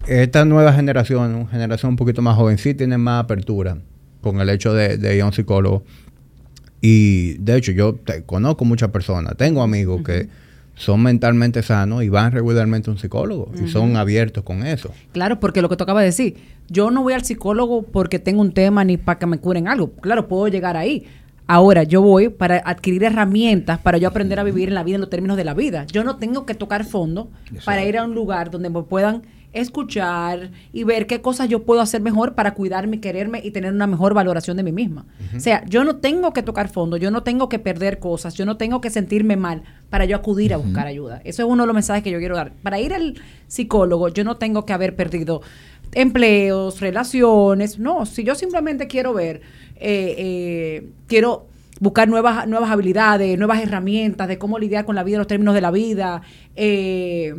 esta 0.06 0.44
nueva 0.44 0.72
generación, 0.72 1.34
una 1.34 1.48
generación 1.48 1.90
un 1.90 1.96
poquito 1.96 2.22
más 2.22 2.36
joven, 2.36 2.58
sí 2.58 2.74
tiene 2.74 2.98
más 2.98 3.24
apertura 3.24 3.78
con 4.20 4.40
el 4.40 4.48
hecho 4.50 4.72
de, 4.74 4.96
de 4.98 5.16
ir 5.16 5.22
a 5.22 5.26
un 5.26 5.32
psicólogo. 5.32 5.84
Y 6.80 7.34
de 7.38 7.56
hecho, 7.56 7.72
yo 7.72 7.94
te- 7.94 8.22
conozco 8.24 8.64
muchas 8.64 8.90
personas, 8.90 9.36
tengo 9.36 9.62
amigos 9.62 10.02
que 10.04 10.28
son 10.76 11.02
mentalmente 11.02 11.62
sanos 11.62 12.02
y 12.02 12.08
van 12.08 12.32
regularmente 12.32 12.90
a 12.90 12.92
un 12.92 12.98
psicólogo 12.98 13.50
y 13.62 13.68
son 13.68 13.96
abiertos 13.96 14.42
con 14.42 14.66
eso. 14.66 14.90
Claro, 15.12 15.38
porque 15.40 15.62
lo 15.62 15.68
que 15.68 15.76
tocaba 15.76 16.02
decir, 16.02 16.36
yo 16.68 16.90
no 16.90 17.02
voy 17.02 17.12
al 17.12 17.24
psicólogo 17.24 17.82
porque 17.82 18.18
tengo 18.18 18.40
un 18.40 18.52
tema 18.52 18.84
ni 18.84 18.96
para 18.96 19.18
que 19.18 19.26
me 19.26 19.38
curen 19.38 19.68
algo. 19.68 19.92
Claro, 19.92 20.26
puedo 20.28 20.48
llegar 20.48 20.76
ahí. 20.76 21.04
Ahora, 21.46 21.82
yo 21.82 22.00
voy 22.00 22.30
para 22.30 22.56
adquirir 22.64 23.04
herramientas 23.04 23.78
para 23.78 23.98
yo 23.98 24.08
aprender 24.08 24.40
a 24.40 24.44
vivir 24.44 24.68
en 24.68 24.74
la 24.74 24.82
vida 24.82 24.94
en 24.94 25.02
los 25.02 25.10
términos 25.10 25.36
de 25.36 25.44
la 25.44 25.52
vida. 25.52 25.86
Yo 25.92 26.02
no 26.02 26.16
tengo 26.16 26.46
que 26.46 26.54
tocar 26.54 26.84
fondo 26.84 27.30
para 27.64 27.84
ir 27.84 27.98
a 27.98 28.04
un 28.04 28.14
lugar 28.14 28.50
donde 28.50 28.70
me 28.70 28.82
puedan 28.82 29.22
escuchar 29.54 30.50
y 30.72 30.84
ver 30.84 31.06
qué 31.06 31.20
cosas 31.20 31.48
yo 31.48 31.62
puedo 31.62 31.80
hacer 31.80 32.02
mejor 32.02 32.34
para 32.34 32.54
cuidarme, 32.54 33.00
quererme 33.00 33.40
y 33.42 33.52
tener 33.52 33.72
una 33.72 33.86
mejor 33.86 34.12
valoración 34.12 34.56
de 34.56 34.62
mí 34.62 34.72
misma. 34.72 35.06
O 35.34 35.40
sea, 35.40 35.64
yo 35.66 35.84
no 35.84 35.96
tengo 35.96 36.32
que 36.32 36.42
tocar 36.42 36.68
fondo, 36.68 36.96
yo 36.96 37.10
no 37.10 37.22
tengo 37.22 37.48
que 37.48 37.58
perder 37.58 37.98
cosas, 37.98 38.34
yo 38.34 38.44
no 38.44 38.56
tengo 38.56 38.80
que 38.80 38.90
sentirme 38.90 39.36
mal 39.36 39.62
para 39.90 40.04
yo 40.04 40.16
acudir 40.16 40.52
a 40.52 40.56
buscar 40.56 40.86
ayuda. 40.86 41.20
Eso 41.24 41.42
es 41.42 41.48
uno 41.48 41.62
de 41.62 41.66
los 41.68 41.74
mensajes 41.74 42.02
que 42.02 42.10
yo 42.10 42.18
quiero 42.18 42.36
dar. 42.36 42.52
Para 42.62 42.80
ir 42.80 42.92
al 42.92 43.14
psicólogo, 43.46 44.08
yo 44.08 44.24
no 44.24 44.36
tengo 44.36 44.66
que 44.66 44.72
haber 44.72 44.96
perdido 44.96 45.40
empleos, 45.92 46.80
relaciones. 46.80 47.78
No, 47.78 48.04
si 48.06 48.24
yo 48.24 48.34
simplemente 48.34 48.86
quiero 48.86 49.14
ver, 49.14 49.40
eh, 49.76 50.14
eh, 50.18 50.88
quiero 51.06 51.46
buscar 51.80 52.08
nuevas, 52.08 52.46
nuevas 52.46 52.70
habilidades, 52.70 53.38
nuevas 53.38 53.62
herramientas 53.62 54.28
de 54.28 54.38
cómo 54.38 54.58
lidiar 54.58 54.84
con 54.84 54.94
la 54.94 55.04
vida, 55.04 55.18
los 55.18 55.26
términos 55.26 55.54
de 55.54 55.60
la 55.60 55.70
vida, 55.70 56.22
eh, 56.56 57.34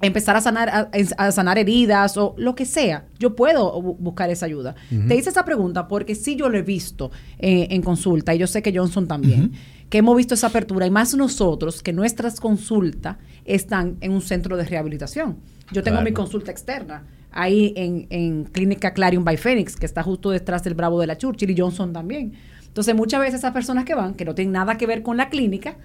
empezar 0.00 0.36
a 0.36 0.40
sanar, 0.40 0.68
a, 0.68 0.90
a 1.16 1.32
sanar 1.32 1.58
heridas 1.58 2.16
o 2.16 2.34
lo 2.38 2.54
que 2.54 2.64
sea, 2.64 3.06
yo 3.18 3.34
puedo 3.34 3.74
bu- 3.82 3.96
buscar 3.98 4.30
esa 4.30 4.46
ayuda. 4.46 4.74
Te 5.08 5.16
hice 5.16 5.30
esa 5.30 5.44
pregunta 5.44 5.88
porque 5.88 6.14
sí 6.14 6.36
yo 6.36 6.48
lo 6.48 6.56
he 6.58 6.62
visto 6.62 7.10
eh, 7.38 7.66
en 7.70 7.82
consulta 7.82 8.34
y 8.34 8.38
yo 8.38 8.46
sé 8.46 8.62
que 8.62 8.76
Johnson 8.76 9.08
también, 9.08 9.52
que 9.90 9.98
hemos 9.98 10.16
visto 10.16 10.34
esa 10.34 10.48
apertura 10.48 10.86
y 10.86 10.90
más 10.90 11.14
nosotros 11.14 11.82
que 11.82 11.92
nuestras 11.92 12.38
consultas 12.40 13.16
están 13.44 13.96
en 14.00 14.12
un 14.12 14.20
centro 14.20 14.56
de 14.56 14.64
rehabilitación. 14.64 15.38
Yo 15.72 15.82
tengo 15.82 15.96
Claro. 15.96 16.04
mi 16.04 16.12
consulta 16.12 16.50
externa 16.50 17.04
ahí 17.30 17.72
en, 17.76 18.06
en 18.10 18.44
Clínica 18.44 18.92
Clarion 18.94 19.24
by 19.24 19.36
Phoenix, 19.36 19.76
que 19.76 19.86
está 19.86 20.02
justo 20.02 20.30
detrás 20.30 20.62
del 20.64 20.74
Bravo 20.74 21.00
de 21.00 21.06
la 21.06 21.16
Churchill 21.18 21.50
y 21.50 21.58
Johnson 21.58 21.92
también. 21.92 22.32
Entonces 22.66 22.94
muchas 22.94 23.20
veces 23.20 23.36
esas 23.40 23.52
personas 23.52 23.84
que 23.84 23.94
van, 23.94 24.14
que 24.14 24.24
no 24.24 24.34
tienen 24.34 24.52
nada 24.52 24.76
que 24.78 24.86
ver 24.86 25.02
con 25.02 25.16
la 25.16 25.28
clínica, 25.28 25.76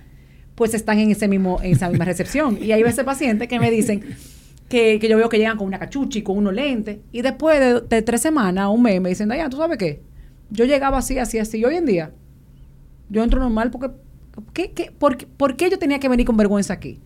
pues 0.55 0.73
están 0.73 0.99
en 0.99 1.11
ese 1.11 1.27
mismo 1.27 1.59
en 1.61 1.71
esa 1.73 1.89
misma 1.89 2.05
recepción. 2.05 2.57
Y 2.61 2.71
hay 2.71 2.83
veces 2.83 3.03
pacientes 3.03 3.47
que 3.47 3.59
me 3.59 3.71
dicen 3.71 4.03
que, 4.69 4.99
que 4.99 5.07
yo 5.07 5.17
veo 5.17 5.29
que 5.29 5.37
llegan 5.37 5.57
con 5.57 5.67
una 5.67 5.79
cachucha 5.79 6.19
y 6.19 6.21
con 6.23 6.37
unos 6.37 6.53
lentes 6.53 6.97
y 7.11 7.21
después 7.21 7.59
de, 7.89 8.01
tres 8.01 8.21
semanas, 8.21 8.69
un 8.71 8.81
mes, 8.81 8.99
me 9.01 9.09
dicen, 9.09 9.27
Dayan, 9.29 9.49
¿tú 9.49 9.57
sabes 9.57 9.77
qué? 9.77 10.01
Yo 10.49 10.65
llegaba 10.65 10.97
así, 10.99 11.17
así, 11.19 11.39
así. 11.39 11.59
Y 11.59 11.65
hoy 11.65 11.75
en 11.75 11.85
día, 11.85 12.11
yo 13.09 13.23
entro 13.23 13.39
normal 13.39 13.71
porque... 13.71 13.89
¿qué, 14.53 14.71
qué, 14.71 14.91
por, 14.91 15.17
por 15.27 15.55
qué 15.55 15.69
yo 15.69 15.77
tenía 15.77 15.99
que 15.99 16.09
venir 16.09 16.25
con 16.25 16.37
vergüenza 16.37 16.73
aquí? 16.73 16.99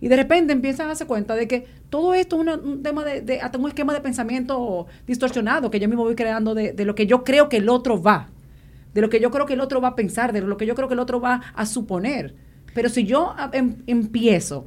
Y 0.00 0.08
de 0.08 0.16
repente 0.16 0.52
empiezan 0.52 0.84
a 0.84 0.88
darse 0.88 1.06
cuenta 1.06 1.34
de 1.34 1.48
que 1.48 1.66
todo 1.88 2.12
esto 2.12 2.36
es 2.36 2.42
una- 2.42 2.56
un 2.56 2.82
tema 2.82 3.04
de, 3.04 3.22
de- 3.22 3.40
hasta 3.40 3.56
un 3.56 3.68
esquema 3.68 3.94
de 3.94 4.00
pensamiento 4.02 4.86
distorsionado 5.06 5.70
que 5.70 5.80
yo 5.80 5.88
mismo 5.88 6.04
voy 6.04 6.14
creando 6.14 6.54
de, 6.54 6.72
de 6.72 6.84
lo 6.84 6.94
que 6.94 7.06
yo 7.06 7.24
creo 7.24 7.48
que 7.48 7.56
el 7.58 7.68
otro 7.70 8.02
va, 8.02 8.28
de 8.92 9.00
lo 9.00 9.08
que 9.08 9.18
yo 9.20 9.30
creo 9.30 9.46
que 9.46 9.54
el 9.54 9.60
otro 9.60 9.80
va 9.80 9.88
a 9.88 9.96
pensar, 9.96 10.32
de 10.34 10.42
lo 10.42 10.56
que 10.58 10.66
yo 10.66 10.74
creo 10.74 10.88
que 10.88 10.94
el 10.94 11.00
otro 11.00 11.20
va 11.20 11.40
a 11.54 11.64
suponer. 11.64 12.34
Pero 12.74 12.88
si 12.88 13.04
yo 13.04 13.34
a- 13.36 13.50
em- 13.52 13.76
empiezo 13.86 14.64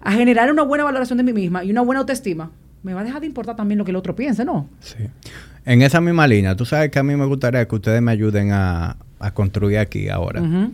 a 0.00 0.12
generar 0.12 0.50
una 0.52 0.62
buena 0.62 0.84
valoración 0.84 1.16
de 1.18 1.24
mí 1.24 1.32
misma 1.32 1.64
y 1.64 1.70
una 1.70 1.80
buena 1.82 2.00
autoestima, 2.00 2.50
me 2.82 2.94
va 2.94 3.00
a 3.00 3.04
dejar 3.04 3.20
de 3.20 3.26
importar 3.26 3.56
también 3.56 3.78
lo 3.78 3.84
que 3.84 3.90
el 3.90 3.96
otro 3.96 4.14
piense, 4.14 4.44
¿no? 4.44 4.68
Sí. 4.80 4.96
En 5.64 5.82
esa 5.82 6.00
misma 6.00 6.26
línea, 6.26 6.54
tú 6.56 6.64
sabes 6.64 6.90
que 6.90 6.98
a 6.98 7.02
mí 7.02 7.14
me 7.16 7.26
gustaría 7.26 7.66
que 7.66 7.74
ustedes 7.74 8.00
me 8.00 8.12
ayuden 8.12 8.52
a, 8.52 8.96
a 9.18 9.34
construir 9.34 9.78
aquí 9.78 10.08
ahora. 10.08 10.40
Ujú. 10.42 10.72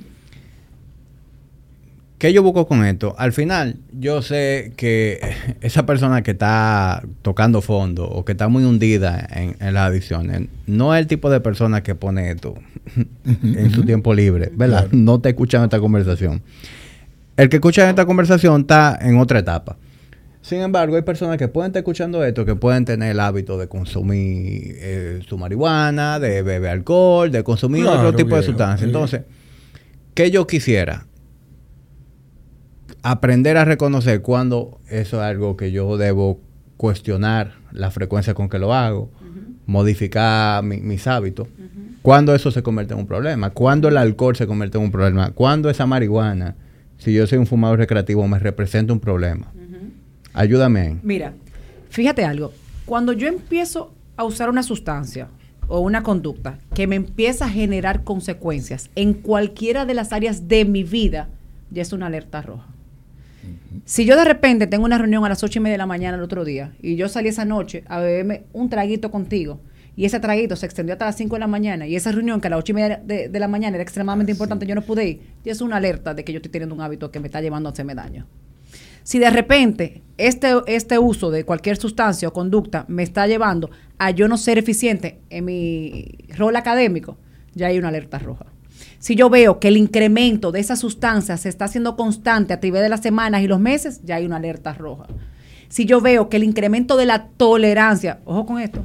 ¿Qué 2.25 2.33
yo 2.33 2.43
busco 2.43 2.67
con 2.67 2.87
esto? 2.87 3.15
Al 3.19 3.35
final, 3.35 3.77
yo 3.93 4.23
sé 4.23 4.73
que 4.79 5.21
esa 5.61 5.85
persona 5.85 6.23
que 6.23 6.31
está 6.31 7.03
tocando 7.21 7.61
fondo 7.61 8.09
o 8.09 8.25
que 8.25 8.33
está 8.33 8.49
muy 8.49 8.65
hundida 8.65 9.29
en, 9.31 9.57
en 9.61 9.75
las 9.75 9.91
adicciones, 9.91 10.49
no 10.67 10.95
es 10.95 11.03
el 11.03 11.07
tipo 11.07 11.29
de 11.29 11.41
persona 11.41 11.83
que 11.83 11.95
pone 11.95 12.31
esto 12.31 12.55
en 13.43 13.71
su 13.73 13.83
tiempo 13.85 14.15
libre, 14.15 14.51
¿verdad? 14.55 14.85
Claro. 14.85 14.97
No 14.97 15.17
está 15.17 15.29
escuchando 15.29 15.67
esta 15.67 15.79
conversación. 15.81 16.41
El 17.37 17.51
que 17.51 17.57
escucha 17.57 17.91
esta 17.91 18.07
conversación 18.07 18.63
está 18.63 18.99
en 19.03 19.19
otra 19.19 19.41
etapa. 19.41 19.77
Sin 20.41 20.61
embargo, 20.61 20.97
hay 20.97 21.03
personas 21.03 21.37
que 21.37 21.49
pueden 21.49 21.73
estar 21.73 21.81
escuchando 21.81 22.25
esto, 22.25 22.47
que 22.47 22.57
pueden 22.57 22.87
tener 22.87 23.11
el 23.11 23.21
hábito 23.21 23.59
de 23.59 23.69
consumir 23.69 24.77
eh, 24.79 25.21
su 25.29 25.37
marihuana, 25.37 26.19
de 26.19 26.41
beber 26.41 26.71
alcohol, 26.71 27.31
de 27.31 27.45
consumir 27.45 27.83
Claro, 27.83 27.99
otro 27.99 28.17
tipo 28.17 28.35
de 28.35 28.43
sustancias. 28.45 28.87
Entonces, 28.87 29.25
¿qué 30.15 30.31
yo 30.31 30.47
quisiera? 30.47 31.05
Aprender 33.07 33.59
a 33.59 33.67
reconocer 33.67 34.23
cuando 34.23 34.81
eso 34.89 35.19
es 35.19 35.23
algo 35.23 35.59
que 35.59 35.71
yo 35.71 35.99
debo 35.99 36.41
cuestionar 36.79 37.53
la 37.71 37.91
frecuencia 37.91 38.33
con 38.33 38.49
que 38.49 38.59
lo 38.59 38.73
hago 38.73 39.11
modificar 39.67 40.63
mi- 40.65 40.81
mis 40.81 41.07
hábitos, 41.07 41.49
¿cuándo 42.01 42.35
eso 42.35 42.51
se 42.51 42.63
convierte 42.63 42.95
en 42.95 43.01
un 43.01 43.07
problema? 43.07 43.51
¿Cuándo 43.51 43.89
el 43.89 43.99
alcohol 43.99 44.35
se 44.37 44.47
convierte 44.47 44.79
en 44.79 44.85
un 44.85 44.91
problema? 44.91 45.33
¿Cuándo 45.33 45.69
esa 45.69 45.85
marihuana, 45.85 46.57
si 46.97 47.13
yo 47.13 47.27
soy 47.27 47.37
un 47.39 47.47
fumador 47.47 47.79
recreativo, 47.79 48.27
me 48.27 48.39
representa 48.39 48.93
un 48.95 49.01
problema? 49.01 49.53
Ayúdame 50.33 50.81
ahí. 50.81 50.99
Mira, 51.03 51.35
fíjate 51.91 52.25
algo. 52.25 52.53
Cuando 52.87 53.13
yo 53.13 53.29
empiezo 53.29 53.93
a 54.17 54.25
usar 54.25 54.49
una 54.49 54.63
sustancia 54.63 55.29
o 55.69 55.81
una 55.81 56.03
conducta 56.03 56.59
que 56.75 56.87
me 56.87 56.97
empieza 56.97 57.45
a 57.45 57.51
generar 57.51 58.03
consecuencias 58.03 58.89
en 58.97 59.13
cualquiera 59.13 59.85
de 59.85 59.93
las 59.95 60.13
áreas 60.15 60.49
de 60.49 60.65
mi 60.65 60.85
vida, 60.85 61.29
ya 61.71 61.83
es 61.83 61.93
una 61.93 62.07
alerta 62.07 62.41
roja. 62.43 62.67
Si 63.85 64.05
yo 64.05 64.17
de 64.17 64.25
repente 64.25 64.67
tengo 64.67 64.85
una 64.85 64.99
reunión 64.99 65.25
a 65.25 65.29
las 65.29 65.43
ocho 65.43 65.59
y 65.59 65.63
media 65.63 65.75
de 65.75 65.79
la 65.79 65.87
mañana 65.87 66.17
el 66.17 66.23
otro 66.23 66.45
día 66.45 66.75
y 66.81 66.97
yo 66.97 67.09
salí 67.09 67.29
esa 67.29 67.45
noche 67.45 67.85
a 67.89 68.01
beberme 68.01 68.45
un 68.53 68.69
traguito 68.69 69.11
contigo 69.11 69.61
y 69.97 70.05
ese 70.05 70.21
traguito 70.21 70.57
se 70.57 70.67
extendió 70.67 70.95
hasta 70.95 71.07
las 71.07 71.17
5 71.17 71.37
de 71.37 71.41
la 71.41 71.47
mañana 71.47 71.87
y 71.87 71.97
esa 71.97 72.13
reunión 72.13 72.41
que 72.41 72.49
a 72.49 72.51
las 72.51 72.59
ocho 72.61 72.73
y 72.73 72.75
media 72.75 73.01
de, 73.05 73.29
de 73.29 73.39
la 73.39 73.49
mañana 73.49 73.77
era 73.77 73.83
extremadamente 73.83 74.33
importante, 74.33 74.67
yo 74.67 74.75
no 74.75 74.83
pude 74.83 75.07
ir, 75.07 75.21
ya 75.45 75.53
es 75.53 75.61
una 75.61 75.77
alerta 75.77 76.15
de 76.15 76.25
que 76.25 76.33
yo 76.33 76.39
estoy 76.39 76.51
teniendo 76.51 76.75
un 76.75 76.81
hábito 76.81 77.11
que 77.11 77.21
me 77.21 77.27
está 77.27 77.41
llevando 77.41 77.69
a 77.69 77.73
hacerme 77.73 77.95
daño. 77.95 78.27
Si 79.05 79.19
de 79.19 79.29
repente 79.29 80.03
este, 80.17 80.55
este 80.67 80.99
uso 80.99 81.31
de 81.31 81.45
cualquier 81.45 81.77
sustancia 81.77 82.29
o 82.29 82.33
conducta 82.33 82.87
me 82.89 83.03
está 83.03 83.27
llevando 83.27 83.71
a 83.99 84.11
yo 84.11 84.29
no 84.29 84.39
ser 84.39 84.57
eficiente 84.57 85.21
en 85.29 85.45
mi 85.45 86.17
rol 86.37 86.57
académico, 86.57 87.19
ya 87.55 87.67
hay 87.67 87.79
una 87.79 87.89
alerta 87.89 88.19
roja. 88.19 88.47
Si 89.05 89.17
yo 89.17 89.29
veo 89.29 89.61
que 89.61 89.69
el 89.69 89.77
incremento 89.77 90.51
de 90.51 90.61
esa 90.61 90.77
sustancia 90.77 91.37
se 91.37 91.51
está 91.51 91.67
haciendo 91.67 91.95
constante 91.95 92.55
a 92.55 92.61
través 92.61 92.81
de 92.81 92.89
las 92.89 93.03
semanas 93.03 93.43
y 93.43 93.47
los 93.47 93.61
meses, 93.61 94.01
ya 94.03 94.15
hay 94.15 94.25
una 94.25 94.37
alerta 94.37 94.73
roja. 94.73 95.05
Si 95.69 95.85
yo 95.85 96.01
veo 96.01 96.31
que 96.31 96.39
el 96.39 96.43
incremento 96.43 96.97
de 96.97 97.05
la 97.05 97.29
tolerancia, 97.37 98.21
ojo 98.25 98.47
con 98.47 98.63
esto, 98.63 98.83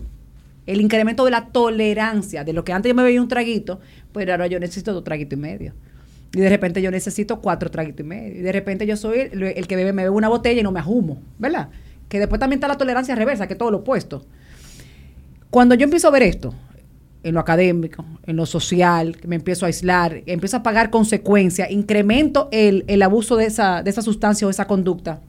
el 0.65 0.81
incremento 0.81 1.23
de 1.23 1.31
la 1.31 1.45
tolerancia, 1.45 2.43
de 2.43 2.51
lo 2.51 2.65
que 2.65 2.73
antes 2.73 2.89
yo 2.89 2.95
me 2.95 3.03
bebía 3.03 3.21
un 3.21 3.29
traguito, 3.29 3.79
pues 4.11 4.27
ahora 4.29 4.47
yo 4.47 4.59
necesito 4.59 4.91
dos 4.91 5.05
traguitos 5.05 5.39
y 5.39 5.41
medio. 5.41 5.73
Y 6.33 6.41
de 6.41 6.49
repente 6.49 6.81
yo 6.81 6.91
necesito 6.91 7.39
cuatro 7.39 7.71
traguitos 7.71 8.01
y 8.01 8.09
medio. 8.09 8.39
Y 8.39 8.41
de 8.41 8.51
repente 8.51 8.85
yo 8.85 8.97
soy 8.97 9.19
el, 9.31 9.41
el 9.41 9.67
que 9.67 9.77
bebe, 9.77 9.93
me 9.93 10.03
bebe 10.03 10.13
una 10.13 10.27
botella 10.27 10.59
y 10.59 10.63
no 10.63 10.73
me 10.73 10.81
ajumo, 10.81 11.21
¿verdad? 11.37 11.69
Que 12.09 12.19
después 12.19 12.39
también 12.39 12.57
está 12.57 12.67
la 12.67 12.77
tolerancia 12.77 13.15
reversa, 13.15 13.47
que 13.47 13.53
es 13.53 13.57
todo 13.57 13.71
lo 13.71 13.77
opuesto. 13.77 14.25
Cuando 15.49 15.75
yo 15.75 15.85
empiezo 15.85 16.09
a 16.09 16.11
ver 16.11 16.23
esto, 16.23 16.53
en 17.23 17.33
lo 17.33 17.39
académico, 17.39 18.05
en 18.25 18.35
lo 18.35 18.45
social, 18.45 19.17
que 19.17 19.27
me 19.27 19.35
empiezo 19.35 19.65
a 19.65 19.67
aislar, 19.67 20.23
empiezo 20.25 20.57
a 20.57 20.63
pagar 20.63 20.89
consecuencias, 20.89 21.69
incremento 21.69 22.47
el, 22.51 22.85
el 22.87 23.01
abuso 23.01 23.35
de 23.35 23.45
esa, 23.45 23.83
de 23.83 23.89
esa 23.89 24.01
sustancia 24.01 24.47
o 24.47 24.49
esa 24.49 24.67
conducta. 24.67 25.21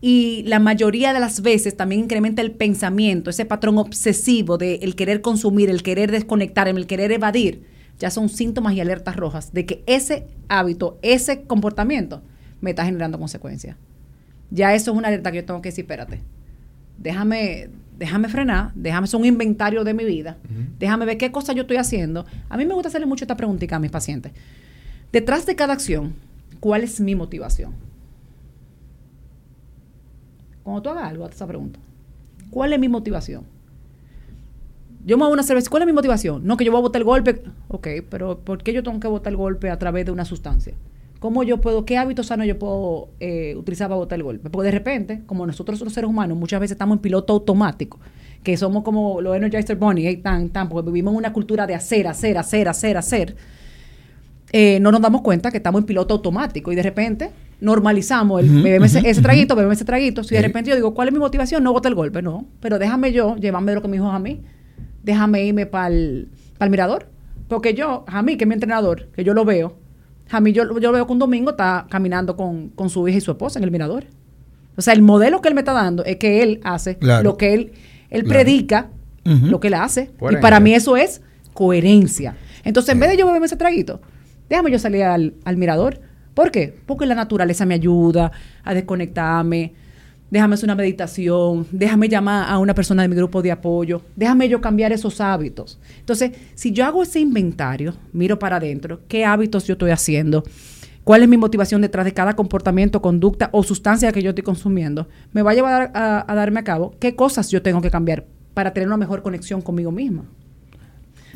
Y 0.00 0.42
la 0.46 0.58
mayoría 0.58 1.12
de 1.12 1.20
las 1.20 1.42
veces 1.42 1.76
también 1.76 2.02
incrementa 2.02 2.40
el 2.40 2.52
pensamiento, 2.52 3.28
ese 3.28 3.44
patrón 3.44 3.76
obsesivo 3.76 4.56
de 4.56 4.76
el 4.76 4.96
querer 4.96 5.20
consumir, 5.20 5.68
el 5.68 5.82
querer 5.82 6.10
desconectarme, 6.10 6.80
el 6.80 6.86
querer 6.86 7.12
evadir, 7.12 7.64
ya 7.98 8.10
son 8.10 8.30
síntomas 8.30 8.72
y 8.72 8.80
alertas 8.80 9.16
rojas 9.16 9.52
de 9.52 9.66
que 9.66 9.84
ese 9.86 10.26
hábito, 10.48 10.98
ese 11.02 11.42
comportamiento 11.42 12.22
me 12.62 12.70
está 12.70 12.86
generando 12.86 13.18
consecuencias. 13.18 13.76
Ya 14.50 14.74
eso 14.74 14.92
es 14.92 14.96
una 14.96 15.08
alerta 15.08 15.30
que 15.30 15.38
yo 15.38 15.44
tengo 15.44 15.60
que 15.60 15.68
decir, 15.68 15.84
espérate, 15.84 16.22
déjame, 16.96 17.68
déjame 18.00 18.28
frenar, 18.28 18.72
déjame 18.74 19.04
hacer 19.04 19.20
un 19.20 19.26
inventario 19.26 19.84
de 19.84 19.92
mi 19.92 20.04
vida, 20.04 20.38
déjame 20.78 21.04
ver 21.04 21.18
qué 21.18 21.30
cosas 21.30 21.54
yo 21.54 21.62
estoy 21.62 21.76
haciendo. 21.76 22.24
A 22.48 22.56
mí 22.56 22.64
me 22.64 22.72
gusta 22.72 22.88
hacerle 22.88 23.06
mucho 23.06 23.24
esta 23.24 23.36
preguntita 23.36 23.76
a 23.76 23.78
mis 23.78 23.90
pacientes. 23.90 24.32
Detrás 25.12 25.44
de 25.44 25.54
cada 25.54 25.74
acción, 25.74 26.14
¿cuál 26.60 26.82
es 26.82 26.98
mi 26.98 27.14
motivación? 27.14 27.74
Cuando 30.62 30.80
tú 30.80 30.88
hagas 30.88 31.10
algo, 31.10 31.24
hazte 31.24 31.36
esa 31.36 31.46
pregunta. 31.46 31.78
¿Cuál 32.48 32.72
es 32.72 32.80
mi 32.80 32.88
motivación? 32.88 33.44
Yo 35.04 35.18
me 35.18 35.24
hago 35.24 35.32
una 35.34 35.42
cerveza. 35.42 35.68
¿Cuál 35.68 35.82
es 35.82 35.86
mi 35.86 35.92
motivación? 35.92 36.46
No, 36.46 36.56
que 36.56 36.64
yo 36.64 36.72
voy 36.72 36.78
a 36.78 36.82
botar 36.82 37.00
el 37.00 37.04
golpe. 37.04 37.42
Ok, 37.68 37.86
pero 38.08 38.38
¿por 38.38 38.62
qué 38.62 38.72
yo 38.72 38.82
tengo 38.82 38.98
que 38.98 39.08
botar 39.08 39.30
el 39.30 39.36
golpe 39.36 39.68
a 39.68 39.78
través 39.78 40.06
de 40.06 40.12
una 40.12 40.24
sustancia? 40.24 40.74
¿Cómo 41.20 41.42
yo 41.42 41.60
puedo, 41.60 41.84
qué 41.84 41.98
hábitos 41.98 42.26
sanos 42.26 42.46
yo 42.46 42.58
puedo 42.58 43.10
eh, 43.20 43.54
utilizar 43.56 43.88
para 43.88 43.98
botar 43.98 44.16
el 44.18 44.22
golpe? 44.24 44.48
Porque 44.50 44.66
de 44.66 44.72
repente, 44.72 45.20
como 45.26 45.46
nosotros 45.46 45.80
los 45.82 45.92
seres 45.92 46.08
humanos 46.08 46.36
muchas 46.36 46.58
veces 46.60 46.72
estamos 46.72 46.96
en 46.96 47.02
piloto 47.02 47.34
automático, 47.34 47.98
que 48.42 48.56
somos 48.56 48.82
como 48.82 49.20
los 49.20 49.36
Energizer 49.36 49.76
Bunny, 49.76 50.06
hey, 50.06 50.16
tan, 50.16 50.48
tan, 50.48 50.68
porque 50.68 50.90
vivimos 50.90 51.12
en 51.12 51.18
una 51.18 51.32
cultura 51.32 51.66
de 51.66 51.74
hacer, 51.74 52.08
hacer, 52.08 52.38
hacer, 52.38 52.68
hacer, 52.68 52.96
hacer, 52.96 53.36
eh, 54.52 54.78
no 54.80 54.90
nos 54.90 55.00
damos 55.00 55.20
cuenta 55.20 55.50
que 55.50 55.58
estamos 55.58 55.80
en 55.82 55.86
piloto 55.86 56.14
automático 56.14 56.72
y 56.72 56.74
de 56.74 56.82
repente 56.82 57.30
normalizamos 57.60 58.40
el 58.42 58.50
Ujú, 58.50 58.62
beberme 58.62 58.86
ese, 58.86 59.22
traguito, 59.22 59.54
beberme 59.54 59.74
ese 59.74 59.84
traguito. 59.84 60.24
Si 60.24 60.34
de 60.34 60.40
Eh. 60.40 60.44
repente 60.44 60.70
yo 60.70 60.76
digo, 60.76 60.94
¿cuál 60.94 61.08
es 61.08 61.12
mi 61.14 61.20
motivación? 61.20 61.62
No 61.62 61.72
botar 61.74 61.90
el 61.90 61.96
golpe, 61.96 62.22
no. 62.22 62.46
Pero 62.60 62.78
déjame 62.78 63.12
yo 63.12 63.36
llevarme 63.36 63.74
lo 63.74 63.82
que 63.82 63.88
me 63.88 63.98
dijo 63.98 64.08
a 64.10 64.18
mí. 64.18 64.40
Déjame 65.04 65.44
irme 65.44 65.66
para 65.66 65.88
el 65.88 66.28
mirador. 66.70 67.06
Porque 67.48 67.74
yo, 67.74 68.04
a 68.06 68.22
mí, 68.22 68.36
que 68.38 68.44
es 68.44 68.48
mi 68.48 68.54
entrenador, 68.54 69.08
que 69.14 69.22
yo 69.22 69.34
lo 69.34 69.44
veo, 69.44 69.74
a 70.30 70.40
mí 70.40 70.52
yo, 70.52 70.78
yo 70.78 70.92
veo 70.92 71.06
que 71.06 71.12
un 71.12 71.18
domingo 71.18 71.50
está 71.50 71.86
caminando 71.90 72.36
con, 72.36 72.68
con 72.70 72.88
su 72.90 73.06
hija 73.08 73.18
y 73.18 73.20
su 73.20 73.30
esposa 73.32 73.58
en 73.58 73.64
el 73.64 73.70
mirador. 73.70 74.04
O 74.76 74.82
sea, 74.82 74.94
el 74.94 75.02
modelo 75.02 75.40
que 75.42 75.48
él 75.48 75.54
me 75.54 75.60
está 75.60 75.72
dando 75.72 76.04
es 76.04 76.16
que 76.16 76.42
él 76.42 76.60
hace 76.64 76.96
Claro. 76.96 77.22
lo 77.24 77.36
que 77.36 77.52
él, 77.54 77.72
él 78.10 78.22
Claro. 78.24 78.28
predica, 78.28 78.88
lo 79.24 79.60
que 79.60 79.68
él 79.68 79.74
hace. 79.74 80.10
Y 80.30 80.36
para 80.36 80.60
mí 80.60 80.72
eso 80.74 80.96
es 80.96 81.20
coherencia. 81.54 82.36
Entonces, 82.64 82.92
en 82.94 83.00
vez 83.00 83.10
de 83.10 83.16
yo 83.16 83.26
beberme 83.26 83.46
ese 83.46 83.56
traguito, 83.56 84.00
déjame 84.48 84.70
yo 84.70 84.78
salir 84.78 85.02
al, 85.04 85.34
al 85.44 85.56
mirador. 85.56 86.00
¿Por 86.34 86.50
qué? 86.50 86.74
Porque 86.86 87.06
la 87.06 87.14
naturaleza 87.14 87.66
me 87.66 87.74
ayuda 87.74 88.32
a 88.64 88.72
desconectarme. 88.74 89.74
Déjame 90.30 90.54
hacer 90.54 90.66
una 90.66 90.76
meditación. 90.76 91.66
Déjame 91.72 92.08
llamar 92.08 92.48
a 92.48 92.58
una 92.58 92.74
persona 92.74 93.02
de 93.02 93.08
mi 93.08 93.16
grupo 93.16 93.42
de 93.42 93.50
apoyo. 93.50 94.02
Déjame 94.16 94.48
yo 94.48 94.60
cambiar 94.60 94.92
esos 94.92 95.20
hábitos. 95.20 95.78
Entonces, 95.98 96.32
si 96.54 96.72
yo 96.72 96.84
hago 96.84 97.02
ese 97.02 97.20
inventario, 97.20 97.94
miro 98.12 98.38
para 98.38 98.56
adentro, 98.56 99.00
¿qué 99.08 99.24
hábitos 99.24 99.66
yo 99.66 99.72
estoy 99.72 99.90
haciendo? 99.90 100.44
¿Cuál 101.02 101.22
es 101.22 101.28
mi 101.28 101.36
motivación 101.36 101.80
detrás 101.80 102.04
de 102.04 102.12
cada 102.12 102.36
comportamiento, 102.36 103.02
conducta 103.02 103.48
o 103.52 103.62
sustancia 103.62 104.12
que 104.12 104.22
yo 104.22 104.30
estoy 104.30 104.44
consumiendo? 104.44 105.08
Me 105.32 105.42
va 105.42 105.50
a 105.50 105.54
llevar 105.54 105.90
a, 105.94 106.30
a 106.30 106.34
darme 106.34 106.60
a 106.60 106.64
cabo 106.64 106.94
qué 107.00 107.16
cosas 107.16 107.50
yo 107.50 107.62
tengo 107.62 107.80
que 107.80 107.90
cambiar 107.90 108.26
para 108.54 108.72
tener 108.72 108.86
una 108.86 108.96
mejor 108.96 109.22
conexión 109.22 109.62
conmigo 109.62 109.90
misma. 109.90 110.24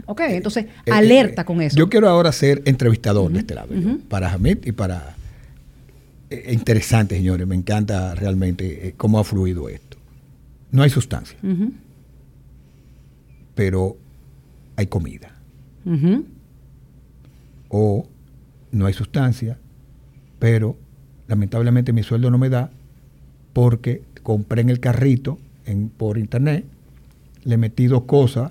Ok, 0.06 0.20
entonces 0.28 0.66
Eh, 0.86 0.92
alerta 0.92 1.42
eh, 1.42 1.44
con 1.44 1.60
eso. 1.60 1.76
Yo 1.76 1.88
quiero 1.88 2.08
ahora 2.08 2.32
ser 2.32 2.62
entrevistador 2.64 3.30
de 3.30 3.38
este 3.38 3.54
lado, 3.54 3.68
para 4.08 4.32
Hamid 4.32 4.58
y 4.64 4.72
para... 4.72 5.16
eh, 6.30 6.52
interesante, 6.52 7.16
señores, 7.16 7.46
me 7.46 7.54
encanta 7.54 8.14
realmente 8.14 8.88
eh, 8.88 8.94
cómo 8.96 9.18
ha 9.18 9.24
fluido 9.24 9.68
esto. 9.68 9.96
No 10.70 10.82
hay 10.82 10.90
sustancia, 10.90 11.38
pero 13.54 13.96
hay 14.76 14.86
comida. 14.86 15.30
O 17.68 18.08
no 18.72 18.86
hay 18.86 18.94
sustancia, 18.94 19.58
pero 20.38 20.76
lamentablemente 21.28 21.92
mi 21.92 22.02
sueldo 22.02 22.30
no 22.30 22.38
me 22.38 22.48
da 22.48 22.70
porque 23.52 24.02
compré 24.22 24.62
en 24.62 24.70
el 24.70 24.80
carrito 24.80 25.38
en, 25.66 25.90
por 25.90 26.18
internet, 26.18 26.64
le 27.44 27.56
metí 27.56 27.86
dos 27.86 28.04
cosas 28.04 28.50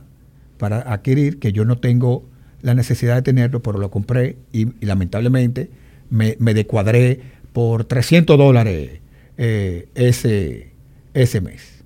para 0.57 0.79
adquirir 0.93 1.39
que 1.39 1.51
yo 1.51 1.65
no 1.65 1.77
tengo 1.79 2.23
la 2.61 2.73
necesidad 2.73 3.15
de 3.15 3.21
tenerlo, 3.23 3.61
pero 3.61 3.79
lo 3.79 3.91
compré 3.91 4.37
y, 4.53 4.67
y 4.81 4.85
lamentablemente 4.85 5.69
me, 6.09 6.37
me 6.39 6.53
descuadré 6.53 7.32
por 7.53 7.85
300 7.85 8.37
dólares 8.37 8.99
eh, 9.37 9.87
ese, 9.95 10.71
ese 11.13 11.41
mes. 11.41 11.83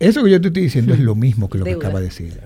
Eso 0.00 0.22
que 0.24 0.30
yo 0.30 0.40
te 0.40 0.48
estoy 0.48 0.62
diciendo 0.64 0.94
es 0.94 1.00
lo 1.00 1.14
mismo 1.14 1.48
que 1.48 1.58
lo 1.58 1.64
que 1.64 1.72
acaba 1.72 1.98
de 2.00 2.06
decir. 2.06 2.40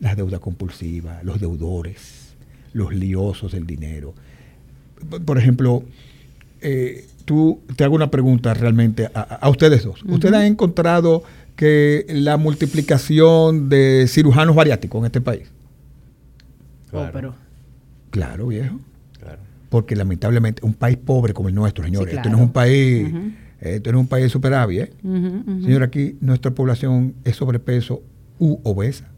Las 0.00 0.16
deudas 0.16 0.40
compulsivas, 0.40 1.24
los 1.24 1.40
deudores, 1.40 2.34
los 2.72 2.94
liosos 2.94 3.52
del 3.52 3.66
dinero. 3.66 4.14
Por 5.24 5.38
ejemplo, 5.38 5.82
eh, 6.60 7.06
tú 7.24 7.60
te 7.76 7.84
hago 7.84 7.94
una 7.94 8.10
pregunta 8.10 8.52
realmente 8.52 9.08
a, 9.14 9.48
ustedes 9.48 9.84
dos. 9.84 10.02
¿Ustedes 10.06 10.34
han 10.34 10.44
encontrado 10.44 11.22
que 11.56 12.04
la 12.08 12.36
multiplicación 12.36 13.68
de 13.68 14.06
cirujanos 14.06 14.54
bariátricos 14.54 15.00
en 15.00 15.06
este 15.06 15.20
país? 15.20 15.50
Oh, 16.92 17.06
pero, 17.12 17.34
Claro, 18.10 18.46
viejo. 18.48 18.78
Porque 19.68 19.94
lamentablemente 19.96 20.64
un 20.64 20.74
país 20.74 20.96
pobre 20.96 21.34
como 21.34 21.48
el 21.48 21.54
nuestro, 21.54 21.84
señores, 21.84 22.10
Sí, 22.10 22.16
esto 22.16 22.30
no 22.30 22.36
es 22.38 22.42
un 22.42 22.52
país, 22.52 23.08
esto 23.60 23.92
no 23.92 23.98
es 23.98 24.02
un 24.02 24.08
país 24.08 24.32
superávit, 24.32 24.80
¿eh? 24.80 24.92
Señor, 25.02 25.82
aquí 25.82 26.16
nuestra 26.20 26.50
población 26.52 27.14
es 27.24 27.36
sobrepeso 27.36 28.02
u 28.38 28.58
obesa. 28.62 29.08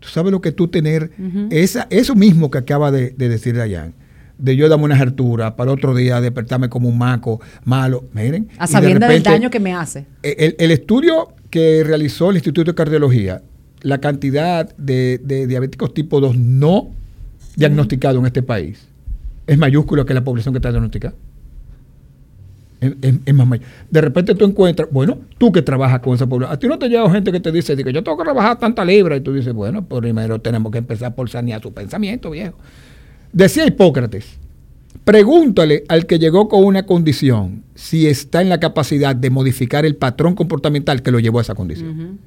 ¿Tú 0.00 0.08
sabes 0.08 0.30
lo 0.32 0.40
que 0.40 0.52
tú 0.52 0.68
tener? 0.68 1.10
Esa, 1.50 1.86
eso 1.90 2.14
mismo 2.14 2.50
que 2.50 2.58
acaba 2.58 2.90
de, 2.90 3.10
de 3.10 3.28
decir 3.28 3.56
Dayan, 3.56 3.94
de 4.38 4.54
yo 4.54 4.68
darme 4.68 4.84
una 4.84 4.98
altura 4.98 5.56
para 5.56 5.72
otro 5.72 5.94
día 5.94 6.20
despertarme 6.20 6.68
como 6.68 6.88
un 6.88 6.98
maco 6.98 7.40
malo. 7.64 8.04
Miren. 8.12 8.48
a 8.58 8.66
y 8.66 8.94
de 8.94 8.98
del 8.98 9.22
daño 9.22 9.50
que 9.50 9.60
me 9.60 9.74
hace. 9.74 10.06
El, 10.22 10.54
el 10.58 10.70
estudio 10.70 11.32
que 11.50 11.82
realizó 11.84 12.30
el 12.30 12.36
Instituto 12.36 12.70
de 12.70 12.74
Cardiología, 12.74 13.42
la 13.80 13.98
cantidad 13.98 14.74
de, 14.76 15.20
de 15.24 15.46
diabéticos 15.46 15.94
tipo 15.94 16.20
2 16.20 16.36
no 16.36 16.90
diagnosticados 17.56 18.20
en 18.20 18.26
este 18.26 18.42
país 18.42 18.86
es 19.48 19.58
mayúscula 19.58 20.04
que 20.04 20.14
la 20.14 20.22
población 20.22 20.54
que 20.54 20.58
está 20.58 20.70
diagnosticada. 20.70 21.14
Es, 22.80 22.94
es- 23.02 23.14
es 23.24 23.34
más 23.34 23.46
mayor. 23.48 23.66
De 23.90 24.00
repente 24.00 24.34
tú 24.36 24.44
encuentras, 24.44 24.88
bueno, 24.92 25.18
tú 25.36 25.50
que 25.50 25.62
trabajas 25.62 25.98
con 26.00 26.14
esa 26.14 26.26
población, 26.28 26.54
a 26.54 26.58
ti 26.60 26.68
no 26.68 26.78
te 26.78 26.88
llega 26.88 27.10
gente 27.10 27.32
que 27.32 27.40
te 27.40 27.50
dice, 27.50 27.76
que 27.76 27.92
yo 27.92 28.04
tengo 28.04 28.16
que 28.16 28.22
trabajar 28.24 28.56
tanta 28.58 28.84
libra, 28.84 29.16
y 29.16 29.20
tú 29.20 29.32
dices, 29.32 29.52
bueno, 29.52 29.84
pues 29.84 30.00
primero 30.00 30.40
tenemos 30.40 30.70
que 30.70 30.78
empezar 30.78 31.14
por 31.14 31.28
sanear 31.28 31.60
su 31.60 31.72
pensamiento, 31.72 32.30
viejo. 32.30 32.56
Decía 33.32 33.66
Hipócrates, 33.66 34.38
pregúntale 35.04 35.82
al 35.88 36.06
que 36.06 36.18
llegó 36.20 36.48
con 36.48 36.62
una 36.64 36.84
condición 36.86 37.64
si 37.74 38.06
está 38.06 38.42
en 38.42 38.48
la 38.48 38.60
capacidad 38.60 39.16
de 39.16 39.30
modificar 39.30 39.84
el 39.84 39.96
patrón 39.96 40.34
comportamental 40.36 41.02
que 41.02 41.10
lo 41.10 41.18
llevó 41.18 41.38
a 41.40 41.42
esa 41.42 41.54
condición. 41.56 42.18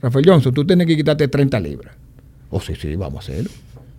Rafael 0.00 0.24
Johnson, 0.24 0.54
tú 0.54 0.64
tienes 0.64 0.86
que 0.86 0.96
quitarte 0.96 1.26
30 1.26 1.58
libras. 1.58 1.94
Oh, 2.50 2.60
sí, 2.60 2.74
sí, 2.80 2.94
vamos 2.94 3.16
a 3.28 3.32
hacerlo. 3.32 3.50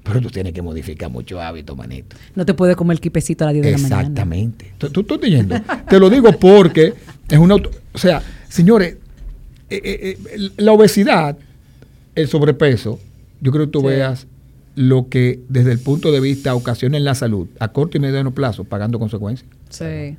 Pero 0.09 0.21
tú 0.21 0.29
tienes 0.29 0.53
que 0.53 0.61
modificar 0.61 1.09
mucho 1.09 1.41
hábito, 1.41 1.75
manito. 1.75 2.15
No 2.35 2.45
te 2.45 2.53
puedes 2.53 2.75
comer 2.75 2.95
el 2.95 3.01
quipecito 3.01 3.43
a 3.45 3.47
las 3.47 3.53
10 3.53 3.65
de 3.65 3.71
la 3.71 3.77
mañana. 3.77 4.01
Exactamente. 4.01 4.73
¿Tú, 4.77 5.01
estás 5.01 5.19
yendo? 5.21 5.55
Te 5.89 5.99
lo 5.99 6.09
digo 6.09 6.31
porque 6.33 6.93
es 7.29 7.37
una... 7.39 7.55
O 7.55 7.97
sea, 7.97 8.21
señores, 8.49 8.97
eh, 9.69 9.81
eh, 9.83 10.17
eh, 10.27 10.49
la 10.57 10.71
obesidad, 10.73 11.37
el 12.15 12.27
sobrepeso, 12.27 12.99
yo 13.41 13.51
creo 13.51 13.65
que 13.65 13.71
tú 13.71 13.81
Sí. 13.81 13.87
veas 13.87 14.27
lo 14.75 15.09
que 15.09 15.41
desde 15.49 15.71
el 15.71 15.79
punto 15.79 16.11
de 16.11 16.19
vista 16.21 16.55
ocasiona 16.55 16.97
en 16.97 17.03
la 17.03 17.15
salud, 17.15 17.47
a 17.59 17.67
corto 17.69 17.97
y 17.97 17.99
mediano 17.99 18.31
plazo, 18.33 18.63
pagando 18.63 18.97
consecuencias. 18.99 19.49
Sí. 19.69 20.15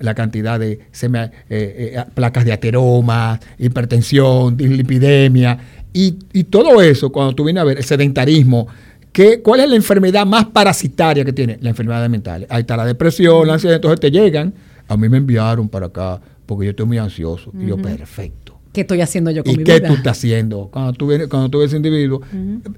La 0.00 0.14
cantidad 0.14 0.58
de 0.58 0.72
eh, 0.72 1.30
eh, 1.48 2.04
placas 2.14 2.44
de 2.44 2.52
ateroma, 2.52 3.38
hipertensión, 3.58 4.56
dislipidemia, 4.56 5.58
y, 5.92 6.16
y 6.32 6.44
todo 6.44 6.82
eso, 6.82 7.12
cuando 7.12 7.34
tú 7.36 7.44
vienes 7.44 7.60
a 7.60 7.64
ver 7.64 7.78
el 7.78 7.84
sedentarismo, 7.84 8.66
¿qué, 9.14 9.40
¿cuál 9.40 9.60
es 9.60 9.70
la 9.70 9.76
enfermedad 9.76 10.26
más 10.26 10.44
parasitaria 10.46 11.24
que 11.24 11.32
tiene? 11.32 11.56
La 11.62 11.70
enfermedad 11.70 12.06
mental. 12.10 12.46
Ahí 12.50 12.60
está 12.60 12.76
la 12.76 12.84
depresión, 12.84 13.46
la 13.46 13.54
ansiedad, 13.54 13.76
entonces 13.76 14.00
te 14.00 14.10
llegan, 14.10 14.52
a 14.86 14.96
mí 14.98 15.08
me 15.08 15.16
enviaron 15.16 15.70
para 15.70 15.86
acá 15.86 16.20
porque 16.44 16.66
yo 16.66 16.70
estoy 16.70 16.84
muy 16.84 16.98
ansioso. 16.98 17.50
Y 17.58 17.68
yo, 17.68 17.78
perfecto. 17.78 18.58
¿Qué 18.72 18.80
estoy 18.80 19.00
haciendo 19.00 19.30
yo 19.30 19.44
con 19.44 19.54
¿Y 19.54 19.58
mi 19.58 19.64
qué 19.64 19.78
vida? 19.78 19.88
tú 19.88 19.94
estás 19.94 20.18
haciendo? 20.18 20.68
Cuando 20.70 20.92
tú, 20.92 21.06
vienes, 21.06 21.28
cuando 21.28 21.48
tú 21.48 21.60
ves 21.60 21.68
ese 21.68 21.76
individuo, 21.76 22.22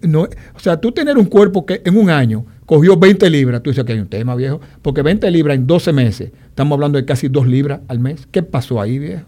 no, 0.03 0.23
o 0.23 0.59
sea, 0.59 0.79
tú 0.79 0.93
tener 0.93 1.17
un 1.17 1.25
cuerpo 1.25 1.65
que 1.65 1.81
en 1.85 1.97
un 1.97 2.11
año 2.11 2.45
cogió 2.67 2.99
20 2.99 3.31
libras, 3.31 3.63
tú 3.63 3.71
dices 3.71 3.83
que 3.85 3.95
hay 3.95 3.99
un 3.99 4.09
tema, 4.09 4.35
viejo, 4.35 4.61
porque 4.83 5.01
20 5.01 5.29
libras 5.31 5.57
en 5.57 5.67
12 5.67 5.95
meses, 5.95 6.33
estamos 6.49 6.77
hablando 6.77 6.99
de 6.99 7.07
casi 7.07 7.29
2 7.29 7.47
libras 7.47 7.81
al 7.89 7.99
mes. 7.99 8.29
¿Qué 8.31 8.43
pasó 8.43 8.79
ahí, 8.81 8.99
viejo? 8.99 9.25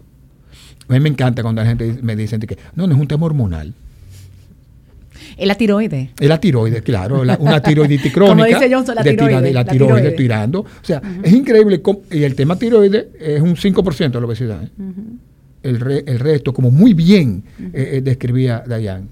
A 0.89 0.93
mí 0.93 1.01
me 1.01 1.09
encanta 1.09 1.43
cuando 1.43 1.62
la 1.62 1.68
gente 1.68 1.98
me 2.02 2.14
dice 2.16 2.39
que 2.39 2.59
no, 2.74 2.86
no 2.86 2.94
es 2.94 3.01
un 3.01 3.09
tema 3.09 3.24
hormonal. 3.24 3.72
Es 5.39 5.47
la 5.47 5.55
tiroides. 5.55 6.10
Es 6.19 6.28
la 6.28 6.40
tiroides, 6.40 6.82
claro, 6.82 7.24
la- 7.24 7.36
una 7.39 7.60
tiroiditis 7.62 8.12
crónica. 8.12 8.35
Como 8.35 8.44
dice 8.44 8.74
Johnson, 8.74 8.94
la 8.97 9.02
de 9.02 9.10
tira- 9.12 9.27
tiroides, 9.28 9.55
la 9.55 9.62
la 9.65 9.70
tiroides 9.70 9.94
tiroides. 9.97 10.16
tirando. 10.16 10.60
O 10.60 10.66
sea, 10.82 11.01
es 11.23 11.32
increíble. 11.32 11.81
cómo- 11.81 12.02
y 12.10 12.24
el 12.24 12.35
tema 12.35 12.56
tiroides 12.56 13.06
es 13.20 13.40
un 13.40 13.55
5% 13.56 14.10
de 14.12 14.20
la 14.20 14.27
obesidad. 14.27 14.62
¿eh? 14.65 14.69
el, 15.62 15.81
re- 15.81 16.05
el 16.06 16.19
resto, 16.20 16.52
como 16.55 16.70
muy 16.70 16.94
bien 16.94 17.43
eh, 17.73 17.90
eh, 17.94 18.01
describía 18.02 18.62
Dayan. 18.66 19.09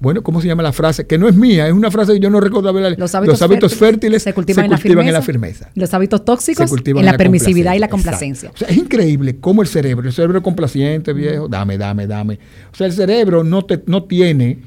Bueno, 0.00 0.22
¿cómo 0.24 0.40
se 0.40 0.48
llama 0.48 0.64
la 0.64 0.72
frase? 0.72 1.06
Que 1.06 1.16
no 1.16 1.28
es 1.28 1.36
mía, 1.36 1.68
es 1.68 1.72
una 1.72 1.88
frase 1.88 2.14
que 2.14 2.18
yo 2.18 2.28
no 2.28 2.40
recuerdo 2.40 2.68
haberla 2.70 2.90
Los 2.98 3.14
hábitos, 3.14 3.74
fértiles, 3.76 4.20
se 4.24 4.32
cultivan, 4.34 4.64
en, 4.64 4.70
la 4.72 4.78
firmeza, 4.78 5.06
en 5.06 5.12
la 5.12 5.22
firmeza. 5.22 5.70
Los 5.76 5.94
hábitos 5.94 6.24
tóxicos 6.24 6.64
Se 6.64 6.68
cultivan 6.68 7.00
en 7.04 7.06
la, 7.06 7.16
permisividad 7.16 7.74
y 7.74 7.78
la 7.78 7.86
complacencia. 7.88 8.50
O 8.52 8.56
sea, 8.56 8.66
es 8.66 8.76
increíble 8.76 9.36
cómo 9.38 9.62
el 9.62 9.68
cerebro, 9.68 10.04
el 10.08 10.12
cerebro 10.12 10.42
complaciente, 10.42 11.12
viejo, 11.12 11.46
dame, 11.46 11.78
dame, 11.78 12.08
dame. 12.08 12.40
O 12.72 12.74
sea, 12.74 12.88
el 12.88 12.92
cerebro 12.94 13.44
no, 13.44 13.64
te, 13.64 13.80
no 13.86 14.02
tiene 14.02 14.58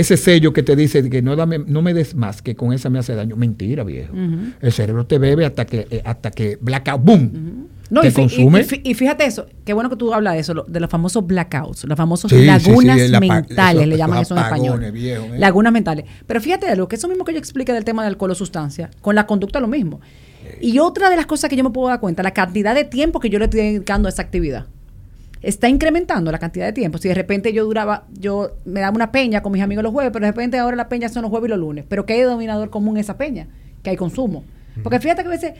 ese 0.00 0.16
sello 0.16 0.52
que 0.52 0.62
te 0.62 0.76
dice 0.76 1.08
que 1.10 1.22
no, 1.22 1.36
dame, 1.36 1.58
no 1.58 1.82
me 1.82 1.94
des 1.94 2.14
más, 2.14 2.42
que 2.42 2.54
con 2.54 2.72
esa 2.72 2.90
me 2.90 2.98
hace 2.98 3.14
daño. 3.14 3.36
Mentira, 3.36 3.84
viejo. 3.84 4.14
El 4.60 4.72
cerebro 4.72 5.06
te 5.06 5.18
bebe 5.18 5.44
hasta 5.44 5.64
que, 5.66 5.86
eh, 5.90 6.02
hasta 6.04 6.30
que 6.30 6.58
blackout, 6.60 7.02
boom, 7.04 7.66
No, 7.90 8.00
te 8.02 8.08
y, 8.08 8.12
consume. 8.12 8.66
y 8.84 8.94
fíjate 8.94 9.24
eso, 9.24 9.46
qué 9.64 9.72
bueno 9.72 9.88
que 9.90 9.96
tú 9.96 10.12
hablas 10.12 10.34
de 10.34 10.40
eso, 10.40 10.52
lo- 10.54 10.64
de 10.64 10.78
los 10.80 10.90
famosos 10.90 11.26
blackouts, 11.26 11.84
los 11.84 11.96
famosos 11.96 12.30
Sí, 12.30 12.38
sí, 12.40 12.44
lagunas 12.44 13.00
sí, 13.00 13.12
mentales, 13.18 13.88
le 13.88 13.96
llaman 13.96 14.18
eso 14.22 14.34
en 14.36 14.42
español. 14.42 14.92
viejo, 14.92 15.24
¿eh? 15.24 15.38
Lagunas 15.38 15.72
mentales. 15.72 16.04
Pero 16.26 16.40
fíjate 16.40 16.66
algo, 16.68 16.86
que 16.88 16.96
eso 16.96 17.08
mismo 17.08 17.24
que 17.24 17.32
yo 17.32 17.38
expliqué 17.38 17.72
del 17.72 17.84
tema 17.84 18.02
de 18.02 18.08
alcohol 18.08 18.30
o 18.30 18.34
sustancia, 18.34 18.90
con 19.00 19.14
la 19.14 19.26
conducta 19.26 19.58
lo 19.60 19.68
mismo. 19.68 20.00
Y 20.60 20.78
otra 20.78 21.10
de 21.10 21.16
las 21.16 21.26
cosas 21.26 21.50
que 21.50 21.56
yo 21.56 21.64
me 21.64 21.70
puedo 21.70 21.88
dar 21.88 22.00
cuenta, 22.00 22.22
la 22.22 22.32
cantidad 22.32 22.74
de 22.74 22.84
tiempo 22.84 23.20
que 23.20 23.28
yo 23.30 23.38
le 23.38 23.46
estoy 23.46 23.60
dedicando 23.60 24.08
a 24.08 24.10
esa 24.10 24.22
actividad. 24.22 24.66
Está 25.42 25.68
incrementando 25.68 26.32
la 26.32 26.38
cantidad 26.38 26.66
de 26.66 26.72
tiempo. 26.72 26.98
Si 26.98 27.08
de 27.08 27.14
repente 27.14 27.52
yo 27.52 27.64
duraba, 27.64 28.06
yo 28.18 28.56
me 28.64 28.80
daba 28.80 28.94
una 28.96 29.12
peña 29.12 29.42
con 29.42 29.52
mis 29.52 29.62
amigos 29.62 29.82
los 29.84 29.92
jueves, 29.92 30.10
pero 30.12 30.26
de 30.26 30.32
repente 30.32 30.58
ahora 30.58 30.76
la 30.76 30.88
peña 30.88 31.08
son 31.08 31.22
los 31.22 31.30
jueves 31.30 31.48
y 31.48 31.50
los 31.50 31.58
lunes. 31.58 31.84
Pero 31.88 32.06
¿qué 32.06 32.14
hay 32.14 32.20
de 32.20 32.26
dominador 32.26 32.70
común 32.70 32.96
en 32.96 33.00
esa 33.02 33.16
peña? 33.16 33.46
Que 33.82 33.90
hay 33.90 33.96
consumo. 33.96 34.44
Porque 34.82 35.00
fíjate 35.00 35.22
que 35.22 35.28
a 35.28 35.30
veces 35.30 35.52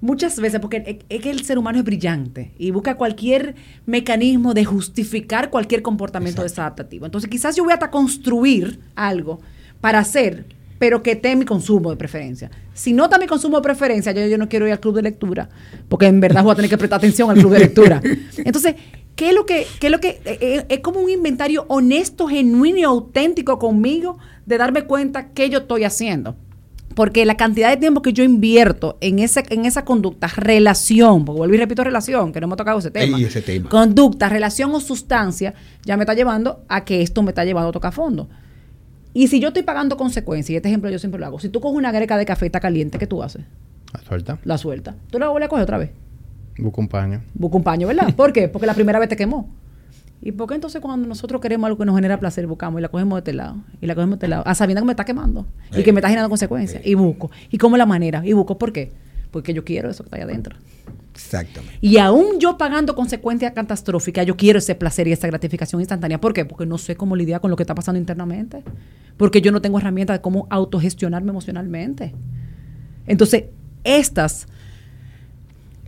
Muchas 0.00 0.38
veces, 0.38 0.60
porque 0.60 0.82
es- 0.86 0.96
es 1.08 1.22
que 1.22 1.30
el 1.30 1.44
ser 1.46 1.56
humano 1.56 1.78
es 1.78 1.84
brillante 1.84 2.50
y 2.58 2.72
busca 2.72 2.96
cualquier 2.96 3.54
mecanismo 3.86 4.52
de 4.52 4.62
justificar 4.66 5.48
cualquier 5.48 5.80
comportamiento 5.80 6.42
desadaptativo. 6.42 7.06
Entonces, 7.06 7.30
quizás 7.30 7.56
yo 7.56 7.64
voy 7.64 7.72
hasta 7.72 7.90
construir 7.90 8.80
algo 8.96 9.40
para 9.80 10.00
hacer, 10.00 10.44
pero 10.84 11.02
que 11.02 11.12
esté 11.12 11.34
mi 11.34 11.46
consumo 11.46 11.88
de 11.88 11.96
preferencia. 11.96 12.50
Si 12.74 12.92
no 12.92 13.04
está 13.04 13.18
mi 13.18 13.26
consumo 13.26 13.56
de 13.56 13.62
preferencia, 13.62 14.12
yo, 14.12 14.26
yo 14.26 14.36
no 14.36 14.50
quiero 14.50 14.66
ir 14.66 14.72
al 14.72 14.80
club 14.80 14.96
de 14.96 15.00
lectura, 15.00 15.48
porque 15.88 16.04
en 16.04 16.20
verdad 16.20 16.44
voy 16.44 16.52
a 16.52 16.56
tener 16.56 16.68
que 16.68 16.76
prestar 16.76 16.98
atención 16.98 17.30
al 17.30 17.38
club 17.38 17.52
de 17.52 17.58
lectura. 17.60 18.02
Entonces, 18.36 18.74
¿qué 19.16 19.30
es 19.30 19.34
lo 19.34 19.46
que, 19.46 19.66
qué 19.80 19.86
es 19.86 19.90
lo 19.90 19.98
que, 19.98 20.20
eh, 20.26 20.38
eh, 20.42 20.66
es 20.68 20.80
como 20.80 21.00
un 21.00 21.08
inventario 21.08 21.64
honesto, 21.68 22.26
genuino 22.26 22.76
y 22.76 22.82
auténtico 22.82 23.58
conmigo 23.58 24.18
de 24.44 24.58
darme 24.58 24.84
cuenta 24.84 25.30
qué 25.30 25.48
yo 25.48 25.60
estoy 25.60 25.84
haciendo? 25.84 26.36
Porque 26.94 27.24
la 27.24 27.38
cantidad 27.38 27.70
de 27.70 27.78
tiempo 27.78 28.02
que 28.02 28.12
yo 28.12 28.22
invierto 28.22 28.98
en 29.00 29.20
esa, 29.20 29.42
en 29.48 29.64
esa 29.64 29.86
conducta, 29.86 30.26
relación, 30.36 31.24
porque 31.24 31.38
vuelvo 31.38 31.54
y 31.54 31.58
repito 31.58 31.82
relación, 31.82 32.30
que 32.30 32.40
no 32.40 32.44
hemos 32.44 32.58
tocado 32.58 32.78
ese 32.78 32.90
tema. 32.90 33.16
Ey, 33.16 33.24
ese 33.24 33.40
tema. 33.40 33.70
Conducta, 33.70 34.28
relación 34.28 34.70
o 34.74 34.80
sustancia, 34.80 35.54
ya 35.86 35.96
me 35.96 36.02
está 36.02 36.12
llevando 36.12 36.62
a 36.68 36.84
que 36.84 37.00
esto 37.00 37.22
me 37.22 37.30
está 37.30 37.42
llevando 37.42 37.70
a 37.70 37.72
tocar 37.72 37.94
fondo. 37.94 38.28
Y 39.14 39.28
si 39.28 39.40
yo 39.40 39.48
estoy 39.48 39.62
pagando 39.62 39.96
consecuencias, 39.96 40.50
y 40.50 40.56
este 40.56 40.68
ejemplo 40.68 40.90
yo 40.90 40.98
siempre 40.98 41.20
lo 41.20 41.26
hago, 41.26 41.38
si 41.38 41.48
tú 41.48 41.60
coges 41.60 41.78
una 41.78 41.92
greca 41.92 42.18
de 42.18 42.26
café 42.26 42.46
está 42.46 42.58
caliente, 42.60 42.98
¿qué 42.98 43.06
tú 43.06 43.22
haces? 43.22 43.44
La 43.92 44.00
suelta. 44.02 44.38
La 44.44 44.58
suelta. 44.58 44.96
Tú 45.08 45.20
la 45.20 45.28
vuelves 45.28 45.46
a 45.46 45.50
coger 45.50 45.62
otra 45.62 45.78
vez. 45.78 45.90
Busca 46.58 46.80
un 46.80 46.88
paño. 46.88 47.22
Busca 47.32 47.56
un 47.56 47.62
paño, 47.62 47.86
¿verdad? 47.86 48.12
¿Por 48.14 48.32
qué? 48.32 48.48
Porque 48.48 48.66
la 48.66 48.74
primera 48.74 48.98
vez 48.98 49.08
te 49.08 49.16
quemó. 49.16 49.48
¿Y 50.20 50.32
por 50.32 50.48
qué 50.48 50.54
entonces 50.54 50.80
cuando 50.80 51.06
nosotros 51.06 51.40
queremos 51.40 51.66
algo 51.68 51.78
que 51.78 51.84
nos 51.84 51.94
genera 51.94 52.18
placer, 52.18 52.46
buscamos 52.46 52.80
y 52.80 52.82
la 52.82 52.88
cogemos 52.88 53.16
de 53.16 53.20
este 53.20 53.32
lado? 53.34 53.58
Y 53.80 53.86
la 53.86 53.94
cogemos 53.94 54.18
de 54.18 54.26
este 54.26 54.28
lado, 54.28 54.42
a 54.46 54.54
sabiendo 54.54 54.80
que 54.80 54.86
me 54.86 54.92
está 54.92 55.04
quemando 55.04 55.46
y 55.76 55.82
que 55.82 55.92
me 55.92 56.00
está 56.00 56.08
generando 56.08 56.30
consecuencias. 56.30 56.84
Y 56.84 56.94
busco. 56.94 57.30
¿Y 57.50 57.58
cómo 57.58 57.76
la 57.76 57.86
manera? 57.86 58.22
Y 58.24 58.32
busco. 58.32 58.58
¿Por 58.58 58.72
qué? 58.72 58.90
Porque 59.30 59.54
yo 59.54 59.64
quiero 59.64 59.90
eso 59.90 60.02
que 60.02 60.08
está 60.08 60.16
ahí 60.16 60.22
adentro. 60.22 60.56
Exactamente. 61.14 61.78
Y 61.80 61.98
aún 61.98 62.40
yo 62.40 62.58
pagando 62.58 62.94
consecuencias 62.94 63.52
catastróficas, 63.52 64.26
yo 64.26 64.36
quiero 64.36 64.58
ese 64.58 64.74
placer 64.74 65.06
y 65.06 65.12
esa 65.12 65.28
gratificación 65.28 65.80
instantánea. 65.80 66.20
¿Por 66.20 66.32
qué? 66.32 66.44
Porque 66.44 66.66
no 66.66 66.76
sé 66.76 66.96
cómo 66.96 67.14
lidiar 67.14 67.40
con 67.40 67.50
lo 67.50 67.56
que 67.56 67.62
está 67.62 67.74
pasando 67.74 67.98
internamente. 67.98 68.62
Porque 69.16 69.40
yo 69.40 69.52
no 69.52 69.62
tengo 69.62 69.78
herramientas 69.78 70.18
de 70.18 70.20
cómo 70.22 70.48
autogestionarme 70.50 71.30
emocionalmente. 71.30 72.12
Entonces, 73.06 73.44
estas, 73.84 74.48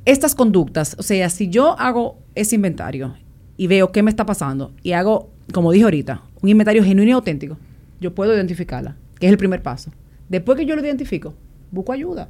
estas 0.05 0.35
conductas, 0.35 0.94
o 0.98 1.03
sea, 1.03 1.28
si 1.28 1.48
yo 1.48 1.78
hago 1.78 2.19
ese 2.35 2.55
inventario 2.55 3.16
y 3.57 3.66
veo 3.66 3.90
qué 3.90 4.03
me 4.03 4.11
está 4.11 4.27
pasando 4.27 4.73
y 4.82 4.93
hago, 4.93 5.31
como 5.53 5.73
dije 5.73 5.85
ahorita, 5.85 6.23
un 6.40 6.48
inventario 6.48 6.85
genuino 6.85 7.11
y 7.11 7.15
auténtico, 7.15 7.57
yo 8.01 8.15
puedo 8.15 8.35
identificarla, 8.35 8.97
que 9.19 9.27
es 9.27 9.32
el 9.32 9.39
primer 9.39 9.62
paso. 9.62 9.90
Después 10.28 10.57
que 10.57 10.66
yo 10.66 10.77
lo 10.77 10.85
identifico, 10.85 11.35
busco 11.73 11.93
ayuda. 11.93 12.28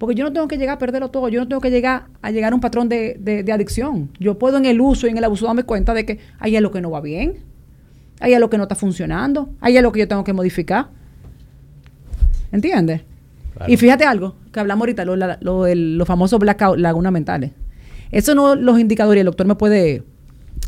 Porque 0.00 0.14
yo 0.14 0.24
no 0.24 0.32
tengo 0.32 0.48
que 0.48 0.56
llegar 0.56 0.76
a 0.76 0.78
perderlo 0.78 1.10
todo, 1.10 1.28
yo 1.28 1.40
no 1.40 1.46
tengo 1.46 1.60
que 1.60 1.70
llegar 1.70 2.04
a 2.22 2.30
llegar 2.30 2.52
a 2.52 2.54
un 2.54 2.60
patrón 2.62 2.88
de, 2.88 3.18
de- 3.20 3.42
de 3.42 3.52
adicción. 3.52 4.08
Yo 4.18 4.38
puedo 4.38 4.56
en 4.56 4.64
el 4.64 4.80
uso 4.80 5.06
y 5.06 5.10
en 5.10 5.18
el 5.18 5.24
abuso 5.24 5.44
darme 5.44 5.64
cuenta 5.64 5.92
de 5.92 6.06
que 6.06 6.18
hay 6.38 6.56
algo 6.56 6.70
que 6.70 6.80
no 6.80 6.90
va 6.90 7.02
bien, 7.02 7.34
hay 8.18 8.32
algo 8.32 8.48
que 8.48 8.56
no 8.56 8.62
está 8.64 8.74
funcionando, 8.74 9.50
hay 9.60 9.76
algo 9.76 9.92
que 9.92 10.00
yo 10.00 10.08
tengo 10.08 10.24
que 10.24 10.32
modificar. 10.32 10.88
¿Entiendes? 12.52 13.02
Claro. 13.56 13.70
Y 13.72 13.76
fíjate 13.76 14.04
algo, 14.04 14.36
que 14.52 14.60
hablamos 14.60 14.82
ahorita, 14.82 15.04
lo, 15.04 15.16
la- 15.16 15.38
lo 15.42 15.66
los 15.74 16.08
famosos 16.08 16.38
blackout, 16.38 16.78
lagunas 16.78 17.12
mentales. 17.12 17.52
Eso 18.10 18.34
no 18.34 18.54
los 18.56 18.80
indicadores, 18.80 19.18
y 19.18 19.20
el 19.20 19.26
doctor 19.26 19.46
me 19.46 19.54
puede, 19.54 20.02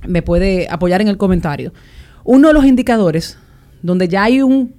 me 0.06 0.22
puede 0.22 0.68
apoyar 0.70 1.00
en 1.00 1.09
el 1.09 1.16
comentario. 1.16 1.72
Uno 2.24 2.48
de 2.48 2.54
los 2.54 2.64
indicadores 2.64 3.38
donde 3.82 4.09
ya 4.09 4.24
hay 4.24 4.42
un 4.42 4.74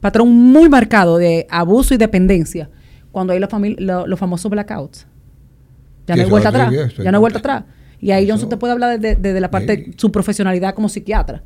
patrón 0.00 0.30
muy 0.30 0.68
marcado 0.68 1.18
de 1.18 1.46
abuso 1.50 1.92
y 1.92 1.96
dependencia, 1.98 2.70
cuando 3.12 3.32
hay 3.32 3.38
los, 3.38 3.48
lo- 3.78 4.06
los 4.06 4.18
famosos 4.18 4.50
blackouts. 4.50 5.06
Ya 6.06 6.16
no 6.16 6.22
hay 6.24 6.28
vuelta 6.30 6.48
atrás. 6.48 6.72
Ya 6.98 7.10
no 7.12 7.18
hay 7.18 7.20
vuelta 7.20 7.38
atrás. 7.38 7.64
Y 8.00 8.10
ahí 8.10 8.28
Johnson 8.28 8.48
te 8.48 8.56
puede 8.56 8.72
hablar 8.72 8.98
desde 8.98 9.14
de, 9.14 9.40
la 9.40 9.50
parte 9.50 9.76
de 9.76 9.92
su 9.96 10.10
profesionalidad 10.10 10.74
como 10.74 10.88
psiquiatra. 10.88 11.44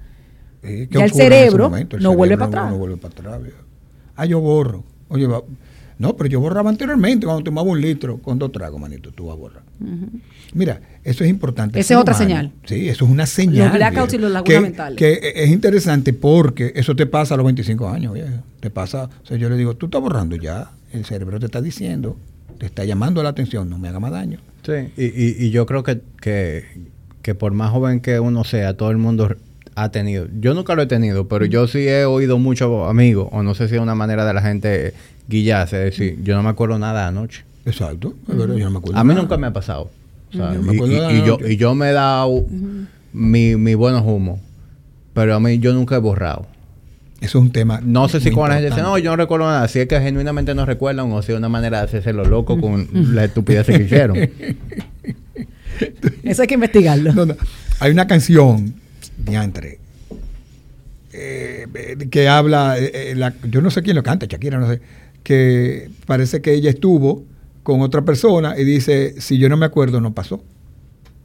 ¿qué 0.63 0.89
Ya 0.91 1.05
el 1.05 1.13
cerebro 1.13 1.65
momento? 1.69 1.97
El 1.99 2.03
no 2.03 2.15
vuelve 2.15 2.37
para 2.39 2.49
atrás. 2.49 2.71
No 2.71 2.79
vuelve 2.79 2.97
para 2.97 3.13
atrás. 3.13 3.43
viejo. 3.43 3.59
Ah, 4.17 4.25
yo 4.25 4.41
borro. 4.41 4.83
Oye, 5.09 5.27
va- 5.27 5.43
no, 5.99 6.17
pero 6.17 6.29
yo 6.29 6.41
borraba 6.41 6.69
anteriormente 6.71 7.25
cuando 7.27 7.45
tomaba 7.45 7.69
un 7.71 7.81
litro 7.81 8.19
con 8.19 8.39
dos 8.39 8.53
tragos, 8.53 8.81
manito, 8.81 9.13
tú 9.13 9.27
vas 9.27 9.35
a 9.37 9.39
borrar. 9.39 9.63
Mira, 10.55 10.81
eso 11.05 11.25
es 11.25 11.31
importante. 11.31 11.79
Esa 11.79 11.95
es 11.95 12.01
otra 12.01 12.15
humano- 12.15 12.29
señal. 12.29 12.53
Sí, 12.65 12.89
eso 12.89 13.05
es 13.05 13.11
una 13.11 13.27
señal. 13.27 13.71
blackouts 13.73 14.13
viejo, 14.13 14.17
y 14.17 14.19
los 14.23 14.33
lagunas 14.33 14.63
mentales. 14.63 14.99
Que 14.99 15.21
es 15.35 15.51
interesante 15.51 16.13
porque 16.13 16.73
eso 16.75 16.97
te 16.97 17.07
pasa 17.07 17.35
a 17.35 17.37
los 17.37 17.45
25 17.47 17.89
años, 17.89 18.13
viejo. 18.15 18.29
Te 18.61 18.71
pasa, 18.71 19.05
o 19.23 19.27
sea, 19.27 19.37
yo 19.37 19.49
le 19.49 19.57
digo, 19.57 19.75
tú 19.75 19.87
estás 19.87 20.01
borrando 20.01 20.37
ya, 20.37 20.71
el 20.93 21.05
cerebro 21.05 21.39
te 21.41 21.47
está 21.47 21.61
diciendo, 21.63 22.17
te 22.59 22.67
está 22.67 22.85
llamando 22.85 23.23
la 23.23 23.31
atención, 23.31 23.69
no 23.71 23.79
me 23.79 23.89
haga 23.89 24.01
más 24.01 24.13
daño. 24.13 24.39
Sí, 24.65 24.73
y, 24.97 25.05
y, 25.05 25.37
y 25.47 25.51
yo 25.51 25.67
creo 25.67 25.83
que, 25.83 26.01
que, 26.21 26.65
que 27.23 27.35
por 27.35 27.53
más 27.53 27.71
joven 27.71 28.01
que 28.01 28.19
uno 28.21 28.45
sea, 28.45 28.77
todo 28.77 28.91
el 28.91 28.97
mundo 28.97 29.35
ha 29.75 29.91
tenido. 29.91 30.27
Yo 30.41 30.55
nunca 30.55 30.75
lo 30.75 30.83
he 30.83 30.87
tenido, 30.87 31.29
pero 31.29 31.45
yo 31.45 31.69
sí 31.69 31.87
he 31.87 32.05
oído 32.05 32.39
muchos 32.39 32.89
amigos, 32.89 33.29
o 33.31 33.43
no 33.43 33.55
sé 33.55 33.69
si 33.69 33.75
es 33.77 33.81
una 33.81 33.95
manera 33.95 34.25
de 34.25 34.35
la 34.35 34.43
gente 34.43 34.95
guillarse, 35.29 35.77
es 35.87 35.97
decir, 35.97 36.19
yo 36.23 36.35
no 36.37 36.43
me 36.43 36.49
acuerdo 36.49 36.79
nada 36.79 37.03
de 37.03 37.09
anoche. 37.09 37.45
Exacto, 37.65 38.15
es 38.29 38.37
verdad, 38.37 38.57
yo 38.57 38.65
no 38.65 38.71
me 38.71 38.79
acuerdo. 38.79 38.99
A 38.99 39.05
mí 39.05 39.09
nada. 39.09 39.23
nunca 39.23 39.37
me 39.37 39.47
ha 39.49 39.53
pasado. 39.53 39.91
O 40.31 40.37
sea, 40.37 40.55
Yo 40.55 40.63
me 40.63 40.75
y, 40.75 41.23
yo, 41.25 41.39
y 41.47 41.57
yo 41.57 41.75
me 41.75 41.91
he 41.91 41.93
dado 41.93 42.45
mi, 43.13 43.57
mi 43.57 43.75
buenos 43.75 44.03
humos, 44.05 44.41
pero 45.15 45.35
a 45.35 45.41
mí 45.41 45.59
yo 45.59 45.73
nunca 45.73 45.97
he 45.97 45.99
borrado. 45.99 46.47
Eso 47.21 47.39
es 47.39 47.43
un 47.45 47.51
tema. 47.51 47.81
No 47.83 48.09
sé 48.09 48.21
si 48.21 48.31
con 48.31 48.49
la 48.49 48.57
gente 48.57 48.71
dice, 48.71 48.83
no, 48.83 48.99
yo 48.99 49.11
no 49.11 49.17
recuerdo 49.17 49.47
nada. 49.47 49.67
Si 49.69 49.79
es 49.81 49.87
que 49.89 49.99
genuinamente 50.01 50.55
no 50.55 50.67
recuerdan 50.67 51.11
o 51.13 51.23
si 51.23 51.33
es 51.33 51.39
una 51.39 51.49
manera 51.49 51.79
de 51.79 51.85
hacerse 51.85 52.13
lo 52.13 52.25
loco 52.27 52.61
con 52.61 52.89
la 53.15 53.25
estupidez 53.25 53.67
que 53.67 53.83
hicieron. 53.83 54.17
Eso 56.23 56.43
hay 56.43 56.49
que 56.49 56.55
investigarlo. 56.55 57.13
No, 57.15 57.27
no. 57.27 57.35
Hay 57.81 57.91
una 57.93 58.07
canción, 58.07 58.75
diantre, 59.19 59.79
eh, 61.13 61.67
que 62.11 62.29
habla, 62.29 62.79
eh, 62.79 62.91
eh, 63.11 63.15
la- 63.17 63.35
yo 63.49 63.61
no 63.63 63.71
sé 63.71 63.83
quién 63.83 63.97
lo 63.97 64.03
canta, 64.03 64.27
Shakira, 64.27 64.59
no 64.59 64.69
sé, 64.69 64.81
que 65.23 65.91
parece 66.07 66.41
que 66.43 66.53
ella 66.53 66.71
estuvo 66.71 67.25
con 67.63 67.81
otra 67.81 68.03
persona 68.05 68.55
y 68.59 68.65
dice, 68.65 69.15
si 69.21 69.39
yo 69.39 69.49
no 69.49 69.57
me 69.57 69.67
acuerdo, 69.67 70.01
no 70.01 70.13
pasó. 70.15 70.43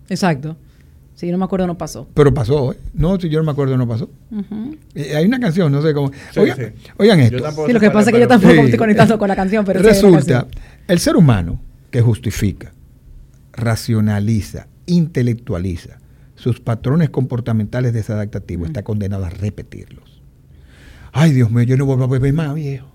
Exacto. 0.10 0.56
Si 1.22 1.28
yo 1.28 1.34
no 1.34 1.38
me 1.38 1.46
acuerdo, 1.46 1.68
no 1.68 1.78
pasó. 1.78 2.08
Pero 2.16 2.34
pasó, 2.34 2.74
¿eh? 2.74 2.78
No, 2.96 3.20
si 3.20 3.30
yo 3.30 3.38
no 3.38 3.46
me 3.46 3.52
acuerdo, 3.52 3.78
no 3.78 3.88
pasó. 3.88 4.10
Eh, 4.96 5.16
hay 5.16 5.24
una 5.24 5.40
canción, 5.40 5.72
no 5.72 5.80
sé 5.84 5.94
cómo. 5.94 6.12
Sí, 6.32 6.40
oigan, 6.40 6.58
sí. 6.58 6.64
oigan 6.98 7.20
Yo 7.20 7.38
esto. 7.38 7.66
Sí, 7.68 7.74
lo 7.74 7.80
que 7.80 7.92
pasa 7.92 8.10
es, 8.10 8.16
que 8.16 8.22
yo 8.22 8.28
tampoco 8.28 8.54
estoy 8.54 8.80
conectando 8.80 9.20
con 9.20 9.28
la 9.28 9.36
canción, 9.36 9.64
pero 9.64 9.84
Resulta, 9.84 10.18
canción. 10.18 10.48
el 10.88 10.98
ser 10.98 11.16
humano 11.16 11.62
que 11.92 12.02
justifica, 12.02 12.74
racionaliza, 13.54 14.66
intelectualiza 14.88 16.00
sus 16.34 16.60
patrones 16.60 17.12
comportamentales 17.12 17.94
desadaptativos 17.94 18.70
está 18.70 18.82
condenado 18.82 19.24
a 19.24 19.30
repetirlos. 19.30 20.24
Ay, 21.12 21.34
Dios 21.34 21.52
mío, 21.52 21.66
yo 21.66 21.78
no 21.78 21.86
vuelvo 21.86 22.06
a 22.06 22.08
beber 22.08 22.34
más, 22.34 22.56
viejo. 22.56 22.88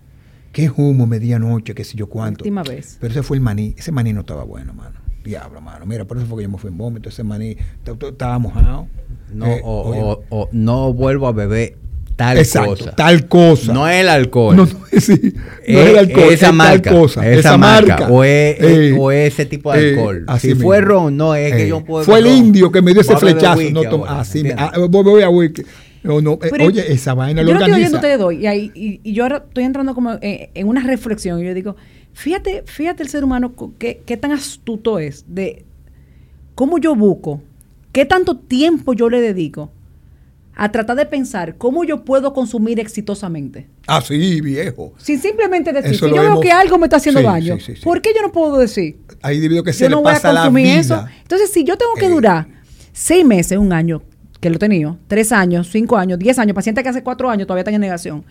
Qué 0.51 0.69
humo 0.69 1.07
medianoche, 1.07 1.77
qué 1.77 1.85
sé 1.85 1.97
yo 1.97 2.09
cuánto. 2.09 2.43
Última 2.43 2.65
vez. 2.65 2.97
Pero 3.01 3.13
ese 3.13 3.23
fue 3.23 3.37
el 3.37 3.41
maní. 3.41 3.77
Ese 3.79 3.93
maní 3.93 4.13
no 4.13 4.23
estaba 4.23 4.43
bueno, 4.43 4.75
mano. 4.75 5.06
Diablo, 5.27 5.61
mano. 5.61 5.85
Mira, 5.87 6.05
por 6.07 6.17
eso 6.17 6.27
fue 6.27 6.39
que 6.39 6.43
yo 6.45 6.49
me 6.51 6.59
fui 6.59 6.71
en 6.71 6.79
vómito. 6.79 7.09
Ese 7.09 7.23
maní 7.23 7.57
estaba 7.85 8.39
mojado. 8.39 8.87
No, 9.33 9.47
Eh, 9.47 9.61
o, 9.65 9.81
o- 9.91 10.25
o 10.31 10.49
no 10.53 10.93
vuelvo 10.93 11.27
a 11.27 11.33
beber 11.33 11.75
tal 12.15 12.39
exacto, 12.39 12.71
cosa. 12.77 12.93
tal 12.97 13.27
cosa. 13.29 13.73
No 13.75 13.87
es 13.89 14.01
el 14.01 14.09
alcohol. 14.09 14.57
No, 14.57 14.65
no, 14.93 15.01
sí, 15.01 15.21
no 15.35 15.41
Eh, 15.65 15.83
es 15.83 15.89
el 15.91 15.99
alcohol, 15.99 16.25
esa 16.25 16.33
es 16.35 16.41
tal 16.41 16.55
marca, 16.55 16.91
cosa, 16.93 17.29
esa, 17.31 17.59
marca, 17.59 18.09
o, 18.09 18.25
es, 18.25 18.57
Eh, 18.61 18.97
o 18.99 19.11
ese 19.11 19.45
tipo 19.45 19.73
de 19.73 19.81
eh, 19.85 19.91
alcohol. 19.95 20.25
así 20.29 20.49
si 20.49 20.55
mismo. 20.55 20.69
fue 20.69 20.81
ron, 20.81 21.17
no 21.17 21.35
es 21.35 21.53
que 21.55 21.65
Eh, 21.65 21.69
yo 21.69 21.85
puedo 21.85 22.05
Fue 22.05 22.19
el 22.21 22.27
indio 22.29 22.71
que 22.73 22.81
me 22.81 22.93
dio 22.93 23.01
ese 23.03 23.13
a 23.13 23.19
flechazo. 23.19 23.61
No, 23.73 23.83
toma- 23.83 24.07
ahora, 24.09 24.21
así 24.21 24.43
me- 24.43 24.51
¿entiendes? 24.51 24.79
ah, 24.79 24.87
voy, 24.89 25.03
voy 25.05 25.23
a 25.23 25.29
whisky. 25.29 25.63
No, 26.05 26.21
no, 26.21 26.39
eh, 26.41 26.51
oye, 26.65 26.93
esa 26.93 27.15
vaina 27.15 27.43
yo 27.43 27.49
lo 27.49 27.55
no 27.55 27.59
estoy 27.67 27.73
oyendo 27.75 27.97
organiza. 27.97 27.97
ustedes 27.97 28.19
dos 28.21 28.33
y, 28.33 28.47
ahí- 28.47 28.71
y, 28.77 29.01
y 29.03 29.13
yo 29.13 29.25
ahora 29.25 29.43
estoy 29.49 29.65
entrando 29.65 29.93
como 29.93 30.13
en, 30.21 30.49
en 30.55 30.69
una 30.69 30.81
reflexión 30.87 31.41
y 31.41 31.45
yo 31.47 31.53
digo, 31.53 31.75
fíjate, 32.17 32.63
fíjate 32.65 33.03
el 33.03 33.09
ser 33.11 33.23
humano 33.25 33.53
qué, 33.79 34.03
qué 34.07 34.17
tan 34.17 34.33
astuto 34.33 34.99
es 34.99 35.25
de 35.29 35.65
cómo 36.55 36.79
yo 36.79 36.95
busco, 36.95 37.43
qué 37.93 38.07
tanto 38.07 38.37
tiempo 38.39 38.95
yo 38.95 39.11
le 39.11 39.21
dedico 39.21 39.71
a 40.55 40.73
tratar 40.73 40.97
de 40.97 41.05
pensar 41.05 41.57
cómo 41.59 41.85
yo 41.85 42.03
puedo 42.07 42.33
consumir 42.33 42.81
exitosamente. 42.81 43.67
Ah, 43.87 44.01
sí, 44.01 44.41
viejo. 44.41 44.95
Sin 44.97 45.21
simplemente 45.21 45.71
decir, 45.75 45.93
Eso 45.93 46.09
si 46.09 46.15
yo 46.15 46.23
veo 46.23 46.41
que 46.41 46.51
algo 46.51 46.79
me 46.79 46.87
está 46.87 46.97
haciendo 46.97 47.21
Sí, 47.21 47.27
daño, 47.27 47.57
sí, 47.59 47.61
sí, 47.67 47.77
sí. 47.77 47.83
¿por 47.85 48.01
qué 48.01 48.13
yo 48.17 48.23
no 48.23 48.33
puedo 48.33 48.57
decir? 48.57 48.97
Hay 49.21 49.37
individuos 49.37 49.65
que 49.67 49.75
se 49.75 49.85
yo 49.85 49.91
le 49.91 49.97
no 49.97 50.03
voy 50.03 50.13
a 50.13 50.15
pasa 50.15 50.33
la 50.33 50.41
consumir 50.45 50.65
vida. 50.69 50.81
eso. 50.81 51.05
Entonces, 51.21 51.51
si 51.53 51.65
yo 51.65 51.77
tengo 51.77 51.93
que 51.99 52.07
Eh. 52.07 52.11
durar 52.11 52.47
seis 52.95 53.27
meses, 53.27 53.59
un 53.59 53.75
año, 53.75 54.03
que 54.41 54.49
lo 54.49 54.57
he 54.57 54.59
tenido, 54.59 54.97
tres 55.09 55.31
años, 55.33 55.69
cinco 55.71 55.99
años, 55.99 56.19
diez 56.19 56.39
años, 56.39 56.55
paciente 56.55 56.83
que 56.83 56.89
hace 56.89 57.03
cuatro 57.03 57.29
años 57.29 57.47
todavía 57.47 57.61
está 57.61 57.71
en 57.73 57.81
negación. 57.83 58.25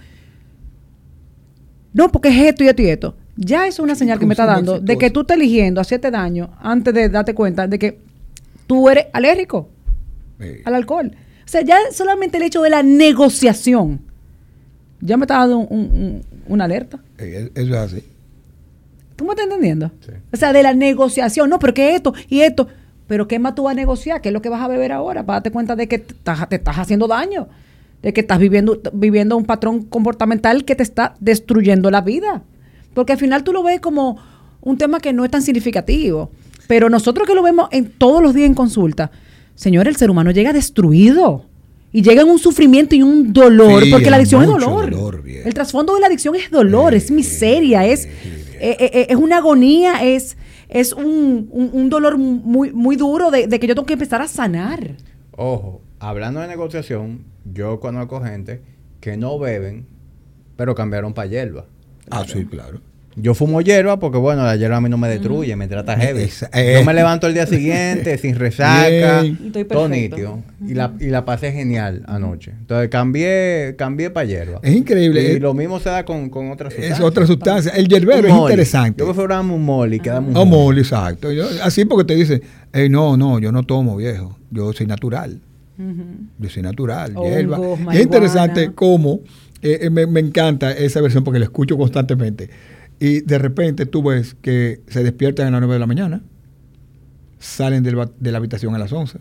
No, 1.93 2.11
porque 2.11 2.29
es 2.29 2.37
esto 2.49 2.63
y 2.63 2.67
esto 2.69 2.81
y 2.81 2.87
esto. 2.89 3.15
Ya 3.37 3.67
es 3.67 3.79
una 3.79 3.95
señal 3.95 4.17
que 4.19 4.25
me 4.25 4.33
está 4.33 4.45
dando 4.45 4.79
de 4.79 4.97
que 4.97 5.09
tú 5.09 5.21
estás 5.21 5.35
eligiendo 5.37 5.81
hacerte 5.81 6.09
daño 6.09 6.51
antes 6.61 6.93
de 6.93 7.09
darte 7.09 7.33
cuenta 7.33 7.67
de 7.67 7.77
que 7.77 7.99
tú 8.67 8.89
eres 8.89 9.07
alérgico 9.13 9.69
Eh, 10.39 10.61
al 10.65 10.75
alcohol. 10.75 11.11
O 11.45 11.47
sea, 11.47 11.61
ya 11.61 11.77
solamente 11.91 12.37
el 12.37 12.43
hecho 12.43 12.61
de 12.61 12.69
la 12.69 12.81
negociación 12.83 14.01
ya 15.01 15.17
me 15.17 15.25
está 15.25 15.39
dando 15.39 15.59
un- 15.59 15.67
un- 15.69 15.79
un- 16.01 16.21
una 16.47 16.63
alerta. 16.65 16.99
eh, 17.17 17.51
eso 17.55 17.67
es 17.73 17.93
así. 17.93 18.03
¿Tú 19.15 19.23
me 19.25 19.31
estás 19.31 19.45
entendiendo? 19.45 19.91
Sí. 20.05 20.11
O 20.33 20.37
sea, 20.37 20.51
de 20.51 20.63
la 20.63 20.73
negociación. 20.73 21.49
No, 21.49 21.59
pero 21.59 21.73
que 21.73 21.95
esto 21.95 22.13
y 22.29 22.41
esto. 22.41 22.67
Pero 23.07 23.27
¿qué 23.27 23.37
más 23.39 23.53
tú 23.55 23.63
vas 23.63 23.71
a 23.73 23.75
negociar? 23.75 24.19
¿Qué 24.21 24.29
es 24.29 24.33
lo 24.33 24.41
que 24.41 24.49
vas 24.49 24.61
a 24.61 24.67
beber 24.67 24.91
ahora? 24.91 25.25
Para 25.25 25.37
darte 25.37 25.51
cuenta 25.51 25.75
de 25.75 25.87
que 25.87 25.99
te 25.99 26.13
estás, 26.13 26.49
te 26.49 26.55
estás 26.55 26.75
haciendo 26.77 27.07
daño. 27.07 27.47
De 28.01 28.11
que 28.13 28.21
estás 28.21 28.39
viviendo, 28.39 28.81
viviendo 28.93 29.37
un 29.37 29.45
patrón 29.45 29.83
comportamental 29.83 30.65
que 30.65 30.75
te 30.75 30.83
está 30.83 31.15
destruyendo 31.19 31.91
la 31.91 32.01
vida. 32.01 32.43
Porque 32.95 33.13
al 33.13 33.19
final 33.19 33.43
tú 33.43 33.53
lo 33.53 33.61
ves 33.61 33.79
como 33.79 34.17
un 34.61 34.77
tema 34.79 34.99
que 34.99 35.13
no 35.13 35.23
es 35.23 35.29
tan 35.29 35.43
significativo. 35.43 36.31
Pero 36.67 36.89
nosotros 36.89 37.27
que 37.27 37.35
lo 37.35 37.43
vemos 37.43 37.67
en 37.71 37.91
todos 37.91 38.23
los 38.23 38.33
días 38.33 38.47
en 38.47 38.55
consulta, 38.55 39.11
señor, 39.53 39.87
el 39.87 39.95
ser 39.97 40.09
humano 40.09 40.31
llega 40.31 40.51
destruido. 40.51 41.45
Y 41.91 42.01
llega 42.01 42.23
en 42.23 42.29
un 42.29 42.39
sufrimiento 42.39 42.93
y 42.95 43.03
un 43.03 43.31
dolor, 43.31 43.83
Sí, 43.83 43.91
porque 43.91 44.09
la 44.09 44.17
adicción 44.17 44.41
es 44.41 44.47
dolor. 44.49 44.91
el 45.45 45.53
trasfondo 45.53 45.93
de 45.93 46.01
la 46.01 46.07
adicción 46.07 46.35
es 46.35 46.51
dolor, 46.51 46.93
es 46.93 47.09
miseria, 47.09 47.85
es, 47.85 48.03
eh, 48.05 48.09
eh, 48.59 48.77
eh, 48.93 49.07
es 49.11 49.15
una 49.15 49.37
agonía, 49.37 50.03
es, 50.03 50.35
es 50.67 50.91
un, 50.91 51.47
un- 51.51 51.69
un 51.71 51.89
dolor 51.89 52.17
muy, 52.17 52.73
muy 52.73 52.97
duro 52.97 53.31
de, 53.31 53.47
de 53.47 53.59
que 53.61 53.67
yo 53.67 53.75
tengo 53.75 53.85
que 53.85 53.93
empezar 53.93 54.21
a 54.21 54.27
sanar. 54.27 54.95
Ojo, 55.37 55.81
hablando 55.99 56.41
de 56.41 56.47
negociación, 56.47 57.23
yo 57.53 57.79
conozco 57.79 58.19
gente 58.21 58.61
que 58.99 59.15
no 59.15 59.39
beben, 59.39 59.85
pero 60.57 60.75
cambiaron 60.75 61.13
para 61.13 61.29
hierba. 61.29 61.65
Ah, 62.09 62.23
sí, 62.27 62.45
claro. 62.45 62.79
Yo 63.17 63.33
fumo 63.33 63.61
hierba 63.61 63.97
porque, 63.97 64.17
bueno, 64.17 64.43
la 64.43 64.57
hierba 64.57 64.75
a 64.75 64.81
mí 64.81 64.89
no 64.89 64.97
me 64.97 65.07
destruye, 65.07 65.55
me 65.55 65.69
trata 65.69 65.95
heavy. 65.95 66.23
Esa- 66.23 66.49
eh. 66.53 66.75
Yo 66.79 66.85
me 66.85 66.93
levanto 66.93 67.27
el 67.27 67.33
día 67.33 67.47
siguiente 67.47 68.17
sin 68.21 68.35
resaca. 68.35 69.21
Estoy 69.23 69.63
todo 69.63 69.87
nítido. 69.87 70.43
Y 70.67 70.73
la, 70.73 70.91
y 70.99 71.05
la 71.05 71.23
pasé 71.23 71.53
genial 71.53 72.03
anoche. 72.07 72.51
Entonces 72.51 72.89
cambié, 72.89 73.75
cambié 73.77 74.09
para 74.09 74.25
hierba. 74.25 74.59
Es 74.61 74.75
increíble. 74.75 75.23
Y 75.23 75.25
eh, 75.37 75.39
lo 75.39 75.53
mismo 75.53 75.79
se 75.79 75.87
da 75.91 76.03
con, 76.03 76.29
con 76.29 76.51
otras 76.51 76.73
es 76.73 76.79
sustancias. 76.79 77.07
otra 77.07 77.25
sustancia. 77.25 77.71
El 77.73 77.87
yerbero 77.87 78.27
Un 78.27 78.35
es 78.35 78.41
interesante. 78.41 78.99
Yo 78.99 79.05
prefiero 79.05 79.33
darme 79.33 79.53
un 79.53 79.63
molly 79.63 80.01
que 80.01 80.09
darme 80.09 80.31
un 80.31 80.35
Oh, 80.35 80.43
molly. 80.45 80.57
mole, 80.65 80.81
exacto. 80.81 81.31
Yo- 81.31 81.47
así 81.63 81.85
porque 81.85 82.03
te 82.03 82.15
dicen, 82.15 82.41
"Ey, 82.73 82.89
no, 82.89 83.15
no, 83.15 83.39
yo 83.39 83.53
no 83.53 83.63
tomo, 83.63 83.95
viejo. 83.95 84.37
Yo 84.51 84.73
soy 84.73 84.87
natural. 84.87 85.39
Yo 86.39 86.49
soy 86.49 86.63
natural. 86.63 87.13
Hongos, 87.15 87.31
hierba. 87.31 87.59
Y 87.93 87.97
es 87.97 88.03
interesante 88.03 88.71
cómo, 88.75 89.21
eh, 89.65 89.79
eh, 89.81 89.89
me, 89.89 90.19
encanta 90.19 90.71
esa 90.73 91.01
versión 91.01 91.23
porque 91.23 91.39
la 91.39 91.45
escucho 91.45 91.75
constantemente. 91.75 92.51
Y 92.99 93.21
de 93.21 93.39
repente 93.39 93.87
tú 93.87 94.03
ves 94.03 94.35
que 94.35 94.81
se 94.87 95.03
despiertan 95.03 95.47
a 95.47 95.51
las 95.51 95.61
9 95.61 95.73
de 95.73 95.79
la 95.79 95.87
mañana, 95.87 96.21
salen 97.39 97.81
de 97.81 98.31
la 98.31 98.37
habitación 98.37 98.75
a 98.75 98.77
las 98.77 98.93
11, 98.93 99.17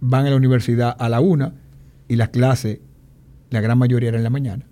van 0.00 0.26
a 0.26 0.30
la 0.30 0.34
universidad 0.34 0.96
a 0.98 1.08
la 1.08 1.20
1 1.20 1.54
y 2.08 2.16
las 2.16 2.30
clases, 2.30 2.80
la 3.50 3.60
gran 3.60 3.78
mayoría 3.78 4.08
eran 4.08 4.18
en 4.18 4.24
la 4.24 4.30
mañana. 4.30 4.66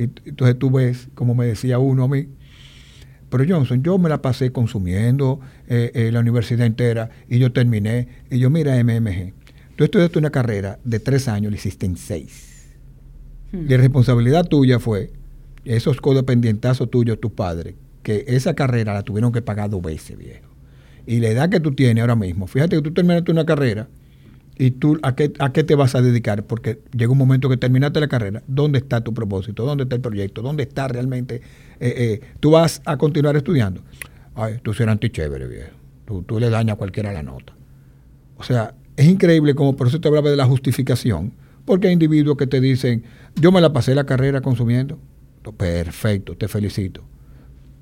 Y 0.00 0.04
entonces 0.24 0.58
tú 0.58 0.72
ves, 0.72 1.08
como 1.14 1.36
me 1.36 1.46
decía 1.46 1.78
uno 1.78 2.02
a 2.02 2.08
mí, 2.08 2.30
pero 3.28 3.44
Johnson, 3.48 3.84
yo 3.84 3.96
me 3.96 4.08
la 4.08 4.20
pasé 4.22 4.50
consumiendo 4.50 5.38
eh, 5.68 6.10
la 6.12 6.18
universidad 6.18 6.66
entera 6.66 7.10
y 7.28 7.38
yo 7.38 7.52
terminé. 7.52 8.08
Y 8.28 8.40
yo, 8.40 8.50
mira, 8.50 8.74
MMG, 8.82 9.34
tú 9.76 9.84
estudiaste 9.84 10.18
una 10.18 10.30
carrera 10.30 10.80
de 10.82 10.98
tres 10.98 11.28
años, 11.28 11.52
la 11.52 11.58
hiciste 11.58 11.86
en 11.86 11.96
seis. 11.96 12.49
Hmm. 13.52 13.70
Y 13.70 13.76
responsabilidad 13.76 14.46
tuya 14.46 14.78
fue 14.78 15.12
esos 15.64 16.00
codependientazos 16.00 16.90
tuyos, 16.90 17.20
tus 17.20 17.32
padres, 17.32 17.74
que 18.02 18.24
esa 18.28 18.54
carrera 18.54 18.94
la 18.94 19.02
tuvieron 19.02 19.32
que 19.32 19.42
pagar 19.42 19.70
dos 19.70 19.82
veces, 19.82 20.16
viejo. 20.16 20.48
Y 21.06 21.20
la 21.20 21.28
edad 21.28 21.48
que 21.50 21.60
tú 21.60 21.72
tienes 21.72 22.00
ahora 22.00 22.16
mismo, 22.16 22.46
fíjate 22.46 22.76
que 22.76 22.82
tú 22.82 22.92
terminaste 22.92 23.32
una 23.32 23.44
carrera 23.44 23.88
y 24.56 24.72
tú 24.72 24.98
a 25.02 25.14
qué, 25.14 25.32
a 25.38 25.52
qué 25.52 25.64
te 25.64 25.74
vas 25.74 25.94
a 25.94 26.02
dedicar, 26.02 26.44
porque 26.44 26.80
llega 26.92 27.10
un 27.10 27.18
momento 27.18 27.48
que 27.48 27.56
terminaste 27.56 28.00
la 28.00 28.08
carrera, 28.08 28.42
¿dónde 28.46 28.78
está 28.78 29.00
tu 29.00 29.14
propósito? 29.14 29.64
¿Dónde 29.64 29.84
está 29.84 29.96
el 29.96 30.02
proyecto? 30.02 30.42
¿Dónde 30.42 30.64
está 30.64 30.88
realmente? 30.88 31.42
eh, 31.80 31.94
eh, 31.96 32.20
tú 32.40 32.50
vas 32.50 32.82
a 32.84 32.96
continuar 32.96 33.36
estudiando. 33.36 33.80
Ay, 34.34 34.58
tú 34.62 34.74
serás 34.74 34.92
antichévere, 34.92 35.48
viejo. 35.48 35.70
Tú, 36.04 36.22
tú 36.22 36.38
le 36.38 36.50
dañas 36.50 36.74
a 36.74 36.76
cualquiera 36.76 37.12
la 37.12 37.22
nota. 37.22 37.54
O 38.36 38.42
sea, 38.42 38.74
es 38.96 39.06
increíble 39.06 39.54
como 39.54 39.76
por 39.76 39.88
eso 39.88 40.00
te 40.00 40.08
hablaba 40.08 40.30
de 40.30 40.36
la 40.36 40.46
justificación, 40.46 41.32
porque 41.70 41.86
hay 41.86 41.92
individuos 41.92 42.36
que 42.36 42.46
te 42.48 42.60
dicen, 42.60 43.04
yo 43.40 43.52
me 43.52 43.60
la 43.60 43.72
pasé 43.72 43.94
la 43.94 44.04
carrera 44.04 44.40
consumiendo. 44.40 44.98
Perfecto, 45.56 46.36
te 46.36 46.48
felicito. 46.48 47.02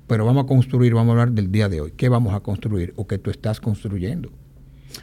Pero 0.07 0.25
vamos 0.25 0.43
a 0.43 0.47
construir, 0.47 0.93
vamos 0.93 1.09
a 1.09 1.11
hablar 1.21 1.31
del 1.31 1.51
día 1.51 1.69
de 1.69 1.81
hoy. 1.81 1.93
¿Qué 1.97 2.07
vamos 2.07 2.33
a 2.35 2.39
construir 2.39 2.93
o 2.97 3.07
qué 3.07 3.17
tú 3.17 3.31
estás 3.31 3.59
construyendo? 3.59 4.29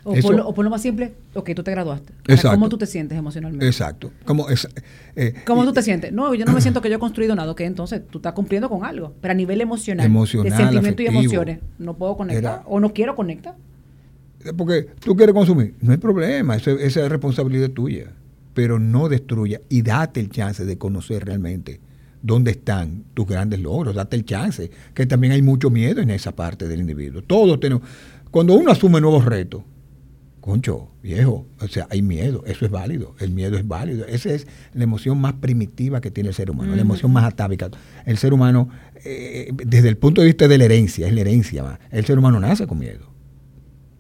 O, 0.05 0.15
Eso- 0.15 0.29
por 0.29 0.37
lo, 0.37 0.49
o 0.49 0.55
por 0.55 0.65
lo 0.65 0.71
más 0.71 0.83
simple, 0.83 1.15
ok, 1.35 1.51
tú 1.55 1.63
te 1.65 1.71
graduaste. 1.73 2.13
Exacto. 2.29 2.51
¿Cómo 2.57 2.69
tú 2.69 2.79
te 2.79 2.87
sientes 2.87 3.19
emocionalmente? 3.19 3.67
Exacto. 3.67 4.11
Como 4.25 4.49
es, 4.51 4.69
eh, 5.17 5.35
¿Cómo 5.47 5.65
tú 5.65 5.73
te 5.73 5.83
sientes? 5.83 6.13
No, 6.13 6.33
yo 6.35 6.45
no 6.45 6.53
me 6.53 6.61
siento 6.61 6.81
que 6.81 6.89
yo 6.91 6.97
he 6.97 6.99
construido 7.01 7.35
nada, 7.35 7.51
ok, 7.51 7.61
entonces 7.63 8.03
tú 8.09 8.19
estás 8.19 8.35
cumpliendo 8.35 8.69
con 8.69 8.85
algo. 8.85 9.15
Pero 9.21 9.33
a 9.33 9.35
nivel 9.35 9.61
emocional, 9.61 10.07
Emocional, 10.07 10.51
de 10.51 10.57
sentimiento 10.65 11.03
y 11.03 11.07
emociones, 11.07 11.59
no 11.79 11.95
puedo 11.97 12.17
conectar 12.17 12.55
Era- 12.59 12.63
o 12.67 12.79
no 12.79 12.93
quiero 12.93 13.17
conectar. 13.17 13.57
Porque 14.57 14.87
tú 15.01 15.17
quieres 15.17 15.35
consumir, 15.35 15.75
no 15.81 15.91
hay 15.91 15.99
problema, 15.99 16.55
eso- 16.57 16.71
esa 16.79 17.05
es 17.05 17.09
responsabilidad 17.11 17.71
tuya. 17.71 18.13
Pero 18.57 18.79
no 18.79 19.11
destruya 19.11 19.61
y 19.69 19.83
date 19.83 20.19
el 20.19 20.31
chance 20.31 20.65
de 20.65 20.79
conocer 20.79 21.27
realmente 21.27 21.79
dónde 22.23 22.53
están 22.53 23.05
tus 23.13 23.27
grandes 23.27 23.61
logros, 23.61 23.95
date 23.95 24.17
el 24.17 24.25
chance, 24.25 24.71
que 24.95 25.05
también 25.05 25.35
hay 25.35 25.43
mucho 25.43 25.69
miedo 25.69 26.01
en 26.01 26.09
esa 26.09 26.35
parte 26.35 26.67
del 26.67 26.81
individuo. 26.81 27.21
Todos 27.21 27.61
tenemos, 27.61 27.87
cuando 28.31 28.55
uno 28.55 28.71
asume 28.73 28.99
nuevos 28.99 29.27
retos, 29.27 29.63
concho, 30.41 30.89
viejo, 31.03 31.45
o 31.61 31.69
sea, 31.69 31.87
hay 31.91 32.01
miedo, 32.01 32.45
eso 32.47 32.65
es 32.65 32.71
válido, 32.71 33.15
el 33.19 33.31
miedo 33.31 33.59
es 33.59 33.69
válido, 33.69 34.07
esa 34.07 34.33
es 34.33 34.47
la 34.73 34.85
emoción 34.85 35.21
más 35.21 35.35
primitiva 35.35 36.01
que 36.01 36.11
tiene 36.11 36.31
el 36.31 36.35
ser 36.35 36.51
humano, 36.51 36.75
la 36.75 36.81
emoción 36.81 37.13
más 37.13 37.25
atávica. 37.25 37.69
El 38.07 38.17
ser 38.17 38.33
humano, 38.33 38.71
eh, 39.05 39.53
desde 39.53 39.91
el 39.91 39.99
punto 39.99 40.23
de 40.23 40.29
vista 40.29 40.49
de 40.49 40.57
la 40.57 40.65
herencia, 40.65 41.07
es 41.07 41.13
la 41.13 41.21
herencia, 41.21 41.63
más. 41.63 41.79
el 41.91 42.07
ser 42.07 42.19
humano 42.19 42.41
nace 42.41 42.67
con 42.67 42.79
miedo. 42.79 43.11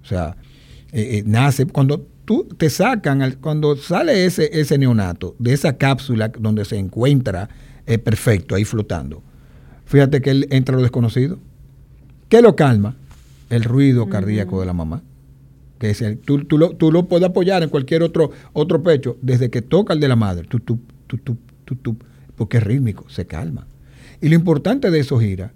O 0.03 0.07
sea, 0.07 0.37
eh, 0.93 1.19
eh, 1.19 1.23
nace 1.27 1.67
cuando 1.67 2.09
tú 2.27 2.45
te 2.45 2.69
sacan, 2.69 3.23
al- 3.23 3.39
cuando 3.39 3.75
sale 3.77 4.27
ese, 4.27 4.51
ese 4.61 4.77
neonato 4.77 5.35
de 5.39 5.55
esa 5.55 5.79
cápsula 5.79 6.29
donde 6.29 6.67
se 6.67 6.77
encuentra 6.77 7.49
eh, 7.87 7.97
perfecto, 7.97 8.55
ahí 8.55 8.65
flotando. 8.67 9.23
Fíjate 9.87 10.21
que 10.21 10.31
él 10.31 10.47
entra 10.51 10.77
lo 10.77 10.83
desconocido. 10.83 11.39
¿Qué 12.29 12.43
lo 12.43 12.55
calma? 12.57 12.97
El 13.49 13.65
ruido 13.65 14.09
cardíaco 14.09 14.61
de 14.61 14.67
la 14.67 14.73
mamá. 14.75 15.03
Que 15.79 15.91
es 15.91 16.03
el, 16.03 16.19
tú, 16.19 16.45
tú 16.45 16.59
lo, 16.59 16.71
tú 16.71 16.91
lo 16.91 17.07
puedes 17.07 17.29
apoyar 17.29 17.63
en 17.63 17.69
cualquier 17.69 18.03
otro, 18.03 18.33
otro 18.53 18.83
pecho, 18.83 19.17
desde 19.23 19.49
que 19.51 19.63
toca 19.63 19.93
el 19.95 20.01
de 20.01 20.09
la 20.09 20.17
madre, 20.17 20.47
tu, 20.49 20.59
tu, 20.59 20.79
tu, 21.07 21.97
porque 22.35 22.57
es 22.57 22.63
rítmico, 22.65 23.09
se 23.09 23.27
calma. 23.27 23.67
Y 24.21 24.29
lo 24.29 24.35
importante 24.35 24.91
de 24.91 24.99
eso 24.99 25.19
gira 25.21 25.53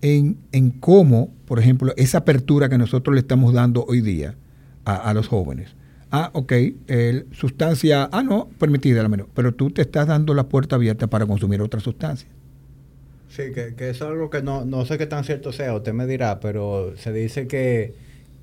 en, 0.00 0.38
en 0.52 0.70
cómo, 0.70 1.30
por 1.44 1.58
ejemplo, 1.60 1.92
esa 1.96 2.18
apertura 2.18 2.68
que 2.68 2.78
nosotros 2.78 3.14
le 3.14 3.20
estamos 3.20 3.52
dando 3.52 3.84
hoy 3.84 4.00
día 4.00 4.34
a, 4.84 4.96
a 4.96 5.14
los 5.14 5.28
jóvenes. 5.28 5.68
Ah, 6.12 6.30
ok, 6.32 6.52
el- 6.88 7.26
sustancia, 7.32 8.08
ah, 8.12 8.22
no, 8.22 8.48
permitida 8.58 9.02
la 9.02 9.08
menor, 9.08 9.28
pero 9.34 9.52
tú 9.54 9.70
te 9.70 9.82
estás 9.82 10.06
dando 10.08 10.34
la 10.34 10.48
puerta 10.48 10.76
abierta 10.76 11.06
para 11.06 11.24
consumir 11.26 11.60
otra 11.62 11.80
sustancia. 11.80 12.28
Sí, 13.28 13.42
que, 13.54 13.74
que 13.76 13.90
eso 13.90 14.06
es 14.06 14.10
algo 14.10 14.28
que 14.28 14.42
no, 14.42 14.64
no 14.64 14.84
sé 14.84 14.98
qué 14.98 15.06
tan 15.06 15.22
cierto 15.22 15.52
sea, 15.52 15.72
usted 15.74 15.92
me 15.92 16.06
dirá, 16.06 16.40
pero 16.40 16.94
se 16.96 17.12
dice 17.12 17.46
que, 17.46 17.94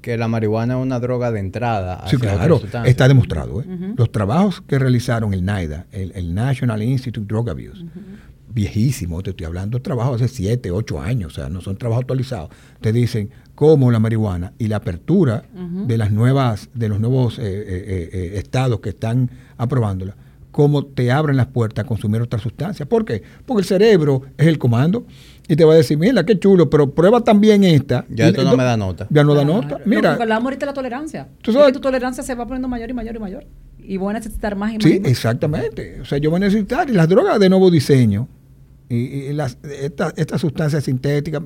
que 0.02 0.16
la 0.18 0.30
marihuana 0.30 0.76
es 0.78 0.82
una 0.82 1.00
droga 1.02 1.30
de 1.34 1.42
entrada. 1.42 1.98
Sí, 2.08 2.16
hacia 2.16 2.20
claro, 2.20 2.44
otras 2.56 2.62
sustancias. 2.62 2.90
está 2.92 3.08
demostrado. 3.10 3.62
¿eh? 3.62 3.66
Los 3.98 4.12
trabajos 4.14 4.62
que 4.66 4.80
realizaron 4.80 5.34
el 5.34 5.42
NIDA, 5.46 5.88
el, 5.92 6.14
el 6.16 6.34
National 6.34 6.82
Institute 6.82 7.20
of 7.20 7.28
Drug 7.28 7.50
Abuse, 7.50 7.84
viejísimo, 8.54 9.22
te 9.24 9.32
estoy 9.32 9.46
hablando 9.46 9.78
de 9.78 9.84
trabajos 9.84 10.22
hace 10.22 10.34
7, 10.34 10.72
8 10.72 11.02
años, 11.02 11.34
o 11.34 11.36
sea, 11.36 11.50
no 11.50 11.60
son 11.62 11.76
trabajos 11.78 12.04
actualizados. 12.04 12.50
Te 12.80 12.94
dicen 12.94 13.30
cómo 13.58 13.90
la 13.92 13.98
marihuana 13.98 14.54
y 14.60 14.68
la 14.68 14.76
apertura 14.78 15.44
de 15.88 15.98
las 15.98 16.12
nuevas, 16.12 16.70
de 16.76 16.90
los 16.90 17.00
nuevos 17.00 17.40
eh, 17.40 17.42
eh, 17.42 17.66
eh, 17.68 18.10
eh, 18.14 18.32
estados 18.36 18.82
que 18.82 18.90
están 18.90 19.32
aprobándola, 19.58 20.16
cómo 20.52 20.86
te 20.86 21.12
abren 21.12 21.38
las 21.38 21.48
puertas 21.48 21.84
a 21.84 21.88
consumir 21.88 22.22
otras 22.22 22.44
sustancias. 22.44 22.88
¿Por 22.88 23.04
qué? 23.04 23.24
Porque 23.48 23.62
el 23.62 23.66
cerebro 23.66 24.22
es 24.38 24.46
el 24.46 24.60
comando 24.60 25.06
y 25.48 25.56
te 25.56 25.66
va 25.66 25.74
a 25.74 25.78
decir, 25.78 25.98
mira, 25.98 26.24
qué 26.24 26.38
chulo, 26.38 26.70
pero 26.70 26.92
prueba 26.92 27.22
también 27.22 27.64
esta. 27.64 28.06
Ya 28.12 28.26
Y- 28.26 28.30
esto 28.30 28.44
no 28.44 28.56
me 28.56 28.64
da 28.64 28.78
nota. 28.78 29.08
Ya 29.10 29.24
no 29.24 29.34
da 29.34 29.44
nota. 29.44 29.80
Mira, 29.86 30.18
que 30.18 30.22
hablamos 30.22 30.46
ahorita 30.46 30.60
de 30.62 30.66
la 30.68 30.74
tolerancia. 30.76 31.28
Tú 31.42 31.50
Es 31.50 31.56
sabes- 31.58 31.68
que 31.70 31.74
tu 31.74 31.80
tolerancia 31.82 32.22
se 32.24 32.36
va 32.36 32.46
poniendo 32.46 32.68
mayor 32.68 32.92
y 32.92 32.94
mayor 32.94 33.16
y 33.16 33.20
mayor. 33.20 33.46
Y 33.80 33.98
voy 33.98 34.12
a 34.12 34.14
necesitar 34.20 34.56
más 34.56 34.72
y 34.74 34.76
más. 34.76 34.84
Sí, 34.84 34.98
y 34.98 35.00
más. 35.00 35.10
exactamente. 35.12 36.00
O 36.02 36.06
sea, 36.06 36.20
yo 36.20 36.30
voy 36.30 36.38
a 36.38 36.42
necesitar 36.42 36.88
y 36.92 36.94
las 36.94 37.10
drogas 37.10 37.40
de 37.40 37.50
nuevo 37.50 37.72
diseño 37.72 38.28
y, 38.90 38.96
y 38.98 39.34
las, 39.34 39.58
estas 39.82 40.14
estas 40.16 40.40
sustancias 40.42 40.84
sintéticas, 40.84 41.42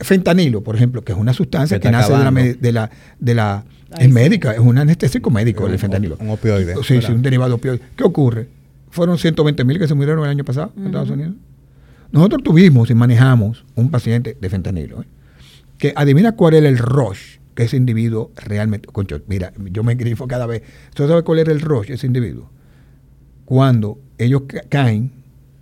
fentanilo, 0.00 0.62
por 0.62 0.76
ejemplo, 0.76 1.02
que 1.02 1.12
es 1.12 1.18
una 1.18 1.32
sustancia 1.32 1.80
Que 1.80 1.90
nace 1.90 2.12
de 2.12 2.20
la, 2.22 2.30
de 2.60 2.72
la, 2.72 2.90
de 3.18 3.34
la 3.34 3.64
es 3.98 4.10
médica, 4.10 4.52
es 4.52 4.58
un 4.58 4.76
anestésico 4.78 5.30
médico 5.30 5.64
Un- 5.64 5.72
el 5.72 5.78
fentanilo. 5.78 6.16
un 6.20 6.30
opioide, 6.30 6.74
Sí, 6.82 7.00
sí, 7.00 7.12
un 7.12 7.22
derivado 7.22 7.54
opioide. 7.56 7.80
¿Qué 7.96 8.04
ocurre? 8.04 8.48
Fueron 8.90 9.18
120 9.18 9.64
mil 9.64 9.78
que 9.78 9.88
se 9.88 9.94
murieron 9.94 10.24
el 10.24 10.30
año 10.30 10.44
pasado 10.44 10.72
en 10.76 10.86
Estados 10.86 11.10
Unidos. 11.10 11.34
Nosotros 12.12 12.42
tuvimos 12.42 12.90
y 12.90 12.94
manejamos 12.94 13.64
un 13.74 13.90
paciente 13.90 14.36
de 14.40 14.50
fentanilo, 14.50 15.02
¿eh? 15.02 15.06
que 15.78 15.92
adivina 15.96 16.32
cuál 16.32 16.54
era 16.54 16.68
el 16.68 16.78
rush 16.78 17.38
que 17.54 17.64
ese 17.64 17.76
individuo 17.76 18.30
realmente. 18.36 18.88
Concho, 18.92 19.20
mira, 19.26 19.52
yo 19.72 19.82
me 19.82 19.94
grifo 19.96 20.26
cada 20.28 20.46
vez. 20.46 20.62
¿Tú 20.94 21.06
sabes 21.08 21.22
cuál 21.24 21.38
era 21.40 21.52
el 21.52 21.60
rush 21.60 21.88
de 21.88 21.94
ese 21.94 22.06
individuo? 22.06 22.50
Cuando 23.44 23.98
ellos 24.18 24.42
ca- 24.46 24.62
caen 24.68 25.12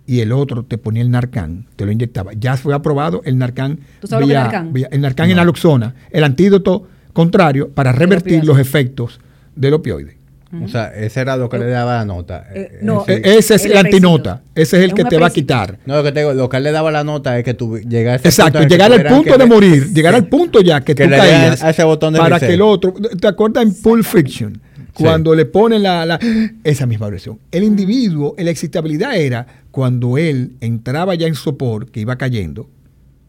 y 0.05 0.19
el 0.19 0.31
otro 0.31 0.63
te 0.63 0.77
ponía 0.77 1.01
el 1.01 1.09
narcán, 1.11 1.65
te 1.75 1.85
lo 1.85 1.91
inyectaba. 1.91 2.31
Ya 2.37 2.57
fue 2.57 2.73
aprobado 2.73 3.21
el 3.25 3.37
narcán. 3.37 3.79
¿Tú 4.01 4.07
sabes 4.07 4.27
lo 4.27 4.33
que 4.33 4.37
es 4.37 4.43
Narcan? 4.43 4.73
vía- 4.73 4.89
el 4.91 5.01
narcán 5.01 5.27
No. 5.27 5.31
en 5.31 5.37
naloxona, 5.37 5.95
el 6.11 6.23
antídoto 6.23 6.87
contrario 7.13 7.69
para 7.69 7.91
revertir 7.91 8.43
los 8.43 8.59
efectos 8.59 9.19
del 9.55 9.73
opioide. 9.75 10.17
O 10.63 10.67
sea, 10.67 10.93
ese 10.93 11.19
era 11.21 11.35
lo 11.35 11.49
que 11.49 11.57
le 11.57 11.65
daba 11.65 11.95
la 11.95 12.05
nota. 12.05 12.45
Eh, 12.53 12.77
no. 12.83 13.05
E- 13.07 13.21
ese 13.23 13.55
es 13.55 13.65
El 13.65 13.71
el, 13.71 13.77
antinota. 13.79 14.41
Ese 14.53 14.77
es 14.77 14.83
el 14.83 14.89
Es 14.91 14.93
que 14.93 15.03
te 15.05 15.17
va 15.17 15.25
a 15.25 15.29
quitar. 15.31 15.79
No, 15.87 15.95
lo 15.95 16.03
que 16.03 16.11
te 16.11 16.19
digo, 16.19 16.33
lo 16.33 16.47
que 16.47 16.57
él 16.57 16.63
le 16.63 16.71
daba 16.71 16.91
la 16.91 17.03
nota 17.03 17.39
es 17.39 17.43
que 17.43 17.55
tú 17.55 17.79
llegas 17.79 18.13
a 18.13 18.15
ese 18.17 18.27
Exacto, 18.27 18.59
punto 18.59 18.71
llegar 18.71 18.91
al 18.93 19.03
punto 19.03 19.35
de 19.35 19.45
morir, 19.47 19.91
llegar 19.91 20.13
al 20.13 20.27
punto 20.27 20.61
ya 20.61 20.81
que, 20.81 20.93
que 20.93 21.05
tú 21.05 21.09
caías 21.09 21.63
a 21.63 21.71
ese 21.71 21.83
botón 21.83 22.13
de 22.13 22.19
para 22.19 22.35
reset. 22.35 22.49
que 22.49 22.53
el 22.53 22.61
otro, 22.61 22.93
¿te 23.19 23.27
acuerdas 23.27 23.63
en 23.63 23.73
Pulp 23.81 24.03
Fiction? 24.05 24.61
Cuando 24.93 25.33
le 25.35 25.45
ponen 25.45 25.83
la, 25.83 26.05
la- 26.05 26.19
esa 26.63 26.85
misma 26.85 27.09
versión. 27.09 27.39
El 27.51 27.63
individuo, 27.63 28.35
la 28.37 28.51
excitabilidad 28.51 29.15
era 29.17 29.45
cuando 29.71 30.17
él 30.17 30.55
entraba 30.61 31.15
ya 31.15 31.27
en 31.27 31.35
sopor, 31.35 31.89
que 31.89 31.99
iba 32.01 32.15
cayendo 32.17 32.69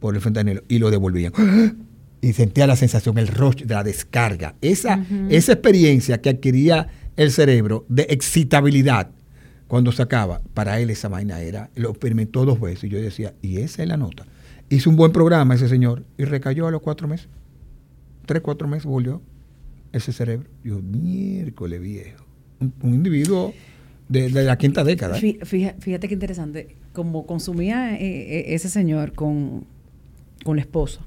por 0.00 0.14
el 0.14 0.20
fentanilo, 0.20 0.62
y 0.68 0.78
lo 0.78 0.90
devolvían. 0.90 1.32
Y 2.20 2.32
sentía 2.34 2.66
la 2.66 2.76
sensación, 2.76 3.16
el 3.18 3.28
rush 3.28 3.62
de 3.64 3.74
la 3.74 3.82
descarga. 3.82 4.54
Esa, 4.60 5.04
esa 5.30 5.52
experiencia 5.52 6.20
que 6.20 6.30
adquiría 6.30 6.88
el 7.16 7.30
cerebro 7.30 7.84
de 7.88 8.06
excitabilidad 8.10 9.10
cuando 9.66 9.92
sacaba, 9.92 10.42
para 10.52 10.78
él 10.80 10.90
esa 10.90 11.08
vaina 11.08 11.40
era, 11.40 11.70
lo 11.74 11.90
experimentó 11.90 12.44
dos 12.44 12.60
veces. 12.60 12.84
Y 12.84 12.88
yo 12.90 12.98
decía, 13.00 13.34
y 13.40 13.58
esa 13.58 13.82
es 13.82 13.88
la 13.88 13.96
nota. 13.96 14.26
Hizo 14.68 14.90
un 14.90 14.96
buen 14.96 15.12
programa 15.12 15.54
ese 15.54 15.68
señor 15.68 16.04
y 16.18 16.24
recayó 16.24 16.66
a 16.66 16.70
los 16.70 16.82
cuatro 16.82 17.08
meses. 17.08 17.28
Tres, 18.26 18.42
cuatro 18.42 18.68
meses 18.68 18.84
volvió 18.86 19.20
ese 19.96 20.12
cerebro. 20.12 20.48
Yo, 20.62 20.80
miércoles 20.82 21.80
viejo. 21.80 22.24
Un, 22.60 22.72
un 22.82 22.94
individuo 22.94 23.52
de, 24.08 24.28
de 24.28 24.44
la 24.44 24.56
quinta 24.58 24.84
década. 24.84 25.16
¿eh? 25.18 25.20
Fí- 25.20 25.44
fija- 25.44 25.74
Fíjate, 25.78 26.08
qué 26.08 26.14
interesante. 26.14 26.76
Como 26.92 27.26
consumía 27.26 27.94
eh, 27.96 28.00
eh, 28.40 28.44
ese 28.54 28.68
señor 28.68 29.12
con, 29.12 29.64
con 30.44 30.56
la 30.56 30.62
esposa. 30.62 31.00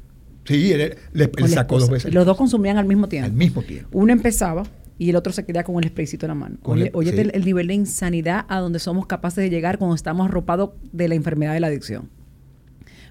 Sí, 0.46 0.72
él, 0.72 0.96
le, 1.14 1.32
él 1.38 1.50
sacó 1.50 1.80
dos 1.80 1.90
veces. 1.90 2.14
Los 2.14 2.26
dos 2.26 2.38
consumían 2.38 2.78
al 2.78 2.86
mismo 2.86 3.08
tiempo. 3.10 3.26
al 3.28 3.34
mismo 3.34 3.62
tiempo. 3.64 3.90
Uno 3.92 4.14
empezaba 4.14 4.64
y 4.98 5.10
el 5.10 5.16
otro 5.16 5.32
se 5.34 5.46
quedaba 5.46 5.64
con 5.66 5.84
el 5.84 5.90
spraycito 5.90 6.26
en 6.26 6.30
la 6.30 6.36
mano. 6.36 6.58
Con 6.62 6.78
Oye, 6.78 6.88
el- 6.88 6.92
óyete 6.96 7.18
sí. 7.18 7.22
el, 7.24 7.32
el 7.36 7.46
nivel 7.46 7.68
de 7.68 7.74
insanidad 7.74 8.46
a 8.48 8.60
donde 8.60 8.80
somos 8.80 9.06
capaces 9.08 9.44
de 9.44 9.50
llegar 9.50 9.78
cuando 9.78 9.96
estamos 9.96 10.26
arropados 10.28 10.72
de 10.92 11.08
la 11.10 11.16
enfermedad 11.16 11.54
de 11.54 11.60
la 11.60 11.68
adicción. 11.68 12.10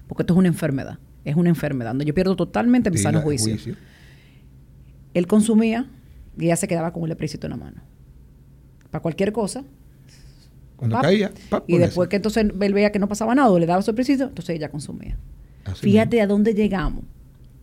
Porque 0.07 0.23
esto 0.23 0.33
es 0.33 0.37
una 0.39 0.47
enfermedad. 0.47 0.99
Es 1.25 1.35
una 1.35 1.49
enfermedad. 1.49 1.91
donde 1.91 2.05
Yo 2.05 2.13
pierdo 2.13 2.35
totalmente 2.35 2.89
mi 2.89 2.97
Sí, 2.97 3.03
sano 3.03 3.21
juicio. 3.21 3.55
Él 5.17 5.27
consumía 5.27 5.87
y 6.37 6.45
ella 6.45 6.55
se 6.55 6.67
quedaba 6.67 6.93
con 6.93 7.03
el 7.05 7.13
spraycito 7.13 7.47
en 7.47 7.51
la 7.51 7.57
mano. 7.57 7.81
Para 8.91 9.01
cualquier 9.01 9.31
cosa. 9.31 9.63
Cuando 10.75 10.95
pap, 10.95 11.03
caía, 11.05 11.31
pap, 11.49 11.63
y 11.67 11.77
después 11.77 12.05
eso. 12.05 12.09
que 12.09 12.15
entonces 12.17 12.45
él 12.59 12.73
veía 12.73 12.91
que 12.91 12.99
no 12.99 13.07
pasaba 13.07 13.33
nada, 13.33 13.49
o 13.49 13.57
le 13.57 13.65
daba 13.65 13.81
su 13.81 13.91
spraycito, 13.91 14.25
entonces 14.25 14.55
ella 14.55 14.69
consumía. 14.69 15.17
Así 15.65 15.81
Fíjate 15.81 16.21
a 16.21 16.27
dónde 16.27 16.53
llegamos. 16.53 17.03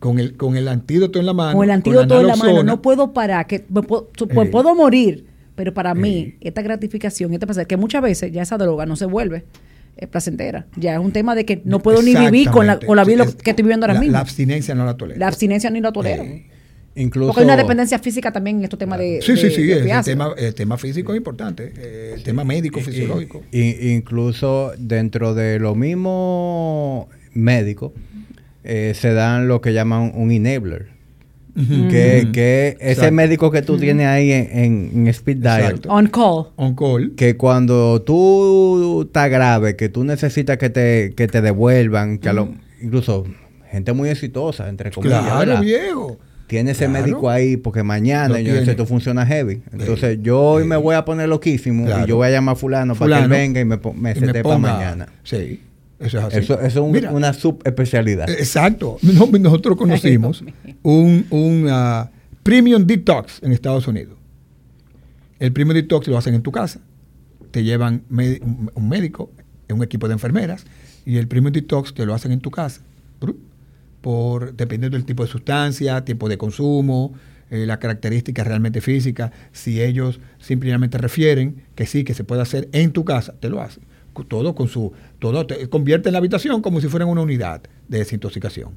Con 0.01 0.19
el, 0.19 0.37
con 0.37 0.57
el 0.57 0.67
antídoto 0.69 1.19
en 1.21 1.27
la 1.27 1.33
mano. 1.33 1.57
con 1.57 1.65
el 1.65 1.71
antídoto 1.71 2.21
en 2.21 2.27
la 2.27 2.37
mano, 2.37 2.63
no 2.65 2.83
puedo 2.83 3.13
parar, 3.13 3.47
que 3.47 3.65
me 3.69 3.83
puedo, 3.83 4.11
Ey. 4.29 4.51
puedo 4.51 4.75
morir, 4.75 5.27
pero 5.55 5.73
para 5.73 5.95
mí, 5.95 6.15
Ey. 6.17 6.37
esta 6.41 6.61
gratificación, 6.61 7.33
este 7.33 7.47
placer, 7.47 7.67
que 7.69 7.77
muchas 7.77 8.03
veces 8.03 8.33
ya 8.33 8.43
esa 8.43 8.59
droga 8.59 8.85
no 8.85 8.97
se 8.97 9.07
vuelve 9.07 9.45
eh, 9.97 10.07
placentera. 10.09 10.67
Ya 10.77 10.95
es 10.95 10.99
un 10.99 11.13
tema 11.13 11.35
de 11.37 11.45
que 11.47 11.63
no 11.65 11.79
puedo 11.79 12.03
ni 12.03 12.15
vivir 12.17 12.51
con 12.51 12.67
la, 12.67 12.81
con 12.81 12.97
la 12.97 13.05
vida 13.05 13.25
que 13.25 13.51
estoy 13.51 13.63
viviendo 13.63 13.87
ahora 13.87 13.95
la, 13.95 14.01
mismo. 14.01 14.13
La 14.13 14.19
La, 14.19 14.23
abstinencia 14.23 14.75
no 14.75 14.85
la 14.85 14.97
tolera. 14.97 15.27
abstinencia 15.29 15.71
ni 15.71 15.81
la 15.81 15.93
tolero. 15.93 16.25
Eh, 16.25 16.47
Incluso, 16.97 17.29
Porque 17.29 17.41
hay 17.41 17.47
una 17.47 17.57
dependencia 17.57 17.99
física 17.99 18.31
también 18.31 18.59
en 18.59 18.65
estos 18.65 18.79
temas 18.79 18.99
de. 19.01 19.21
sí, 19.21 19.37
sí, 19.37 19.43
de- 19.45 19.51
sí. 19.51 19.63
de 19.65 19.91
el, 19.91 20.05
tema, 20.05 20.33
el 20.37 20.55
tema 20.55 20.79
físico 20.79 21.13
es 21.13 21.17
importante. 21.17 21.73
El 22.15 22.23
tema 22.23 22.45
médico, 22.45 22.81
fisiológico. 22.81 23.43
i- 23.51 23.93
incluso 23.95 24.73
dentro 24.79 25.35
de 25.35 25.59
lo 25.59 25.75
mismo 25.75 27.09
médico, 27.33 27.93
eh, 28.63 28.93
se 28.95 29.13
dan 29.13 29.49
lo 29.49 29.61
que 29.61 29.73
llaman 29.73 30.13
un 30.15 30.31
enabler. 30.31 30.95
Que, 31.57 32.31
que 32.33 32.77
ese 32.81 32.91
Exacto. 32.93 33.13
médico 33.13 33.51
que 33.53 33.63
tú 33.63 33.79
tienes 33.79 34.07
ahí 34.09 34.33
en, 34.33 34.49
en- 34.59 34.91
en 34.95 35.07
Speed 35.09 35.37
Dial, 35.37 35.61
Exacto. 35.63 35.89
On 35.89 36.07
call. 36.09 36.47
On 36.57 36.75
call. 36.75 37.15
que 37.17 37.37
cuando 37.37 38.03
tú 38.03 39.03
estás 39.07 39.31
grave, 39.31 39.77
que 39.77 39.89
tú 39.89 40.03
necesitas 40.03 40.59
que 40.59 40.69
te, 40.71 41.13
que 41.17 41.29
te 41.29 41.41
devuelvan, 41.43 42.19
que 42.19 42.29
a 42.29 42.33
lo, 42.33 42.49
incluso 42.83 43.25
gente 43.71 43.93
muy 43.93 44.09
exitosa, 44.09 44.69
entre 44.69 44.91
comillas, 44.91 45.23
Claro, 45.23 45.39
¿verdad? 45.39 45.61
viejo. 45.61 46.19
Tiene 46.47 46.73
ese 46.73 46.87
Claro. 46.87 47.05
médico 47.05 47.31
ahí 47.31 47.57
porque 47.57 47.83
mañana 47.83 48.39
yo 48.41 48.77
tú 48.77 48.87
funciona 48.87 49.25
heavy. 49.27 49.63
Entonces 49.73 50.19
yo 50.23 50.41
hoy 50.41 50.63
sí. 50.65 50.69
me 50.69 50.77
voy 50.77 50.95
a 50.95 51.05
poner 51.05 51.29
loquísimo 51.29 51.87
Claro. 51.87 52.05
y 52.05 52.09
yo 52.09 52.17
voy 52.17 52.29
a 52.29 52.31
llamar 52.31 52.53
a 52.55 52.57
fulano, 52.57 52.95
para 52.95 53.17
que 53.19 53.23
él 53.25 53.29
venga 53.31 53.61
y 53.61 53.65
me, 53.65 53.79
me 53.97 54.13
y 54.13 54.15
sete 54.15 54.43
para 54.43 54.57
ponga- 54.57 54.73
mañana. 54.77 55.09
Sí, 55.23 55.61
eso 55.99 56.19
es 56.19 56.25
así. 56.25 56.37
Eso, 56.39 56.55
eso 56.61 56.67
es 56.67 56.77
un- 56.77 56.93
Mira, 56.93 57.11
una 57.13 57.33
subespecialidad. 57.33 58.29
eh, 58.29 58.37
Exacto. 58.39 58.99
No, 59.03 59.27
nosotros 59.27 59.77
conocimos 59.77 60.45
un, 60.83 61.27
un 61.31 61.67
ah, 61.71 62.11
Premium 62.43 62.85
Detox 62.87 63.43
en 63.43 63.53
Estados 63.53 63.89
Unidos. 63.89 64.19
El 65.39 65.53
Premium 65.53 65.75
Detox 65.75 66.07
lo 66.09 66.19
hacen 66.19 66.35
en 66.35 66.43
tu 66.43 66.53
casa. 66.53 66.81
Te 67.51 67.63
llevan 67.65 68.03
un 68.11 68.89
médico, 68.89 69.31
un 69.71 69.83
equipo 69.83 70.09
de 70.09 70.15
enfermeras, 70.15 70.65
y 71.07 71.17
el 71.17 71.27
Premium 71.29 71.53
Detox 71.53 71.95
te 71.95 72.05
lo 72.05 72.13
hacen 72.15 72.33
en 72.33 72.41
tu 72.41 72.51
casa. 72.51 72.81
Por, 74.05 74.55
dependiendo 74.55 74.99
del 74.99 75.07
tipo 75.07 75.25
de 75.25 75.31
sustancia, 75.31 76.05
tipo 76.05 76.29
de 76.29 76.37
consumo, 76.37 77.15
eh, 77.51 77.65
las 77.65 77.79
características 77.79 78.47
realmente 78.47 78.83
físicas. 78.83 79.31
Si 79.51 79.81
ellos 79.81 80.21
simplemente 80.39 80.99
refieren 80.99 81.63
que 81.75 81.87
sí, 81.87 82.05
que 82.05 82.13
se 82.13 82.23
puede 82.23 82.43
hacer 82.43 82.69
en 82.73 82.93
tu 82.93 83.07
casa, 83.07 83.33
te 83.41 83.49
lo 83.49 83.63
hacen. 83.63 83.83
Todo 84.29 84.55
con 84.55 84.69
su. 84.69 84.93
Todo 85.19 85.47
te 85.47 85.71
convierte 85.71 86.11
la 86.11 86.19
habitación 86.19 86.61
como 86.61 86.83
si 86.83 86.89
fuera 86.89 87.07
una 87.07 87.23
unidad 87.23 87.63
de 87.89 87.97
desintoxicación. 87.97 88.73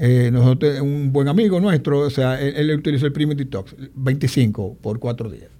Eh, 0.00 0.30
nosotros, 0.32 0.80
un 0.80 1.12
buen 1.12 1.28
amigo 1.28 1.60
nuestro, 1.60 2.00
o 2.00 2.10
sea, 2.10 2.40
él, 2.40 2.56
él 2.56 2.76
utilizó 2.76 3.06
el 3.06 3.12
Premium 3.12 3.38
Detox, 3.38 3.76
25 3.94 4.78
por 4.82 4.98
cuatro 4.98 5.30
días. 5.30 5.50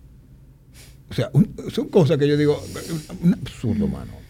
O 1.09 1.15
sea, 1.15 1.31
son 1.71 1.87
cosas 1.89 2.19
que 2.19 2.27
yo 2.27 2.37
digo, 2.37 2.61
un 3.23 3.35
absurdo, 3.35 3.87
mano. 3.87 4.22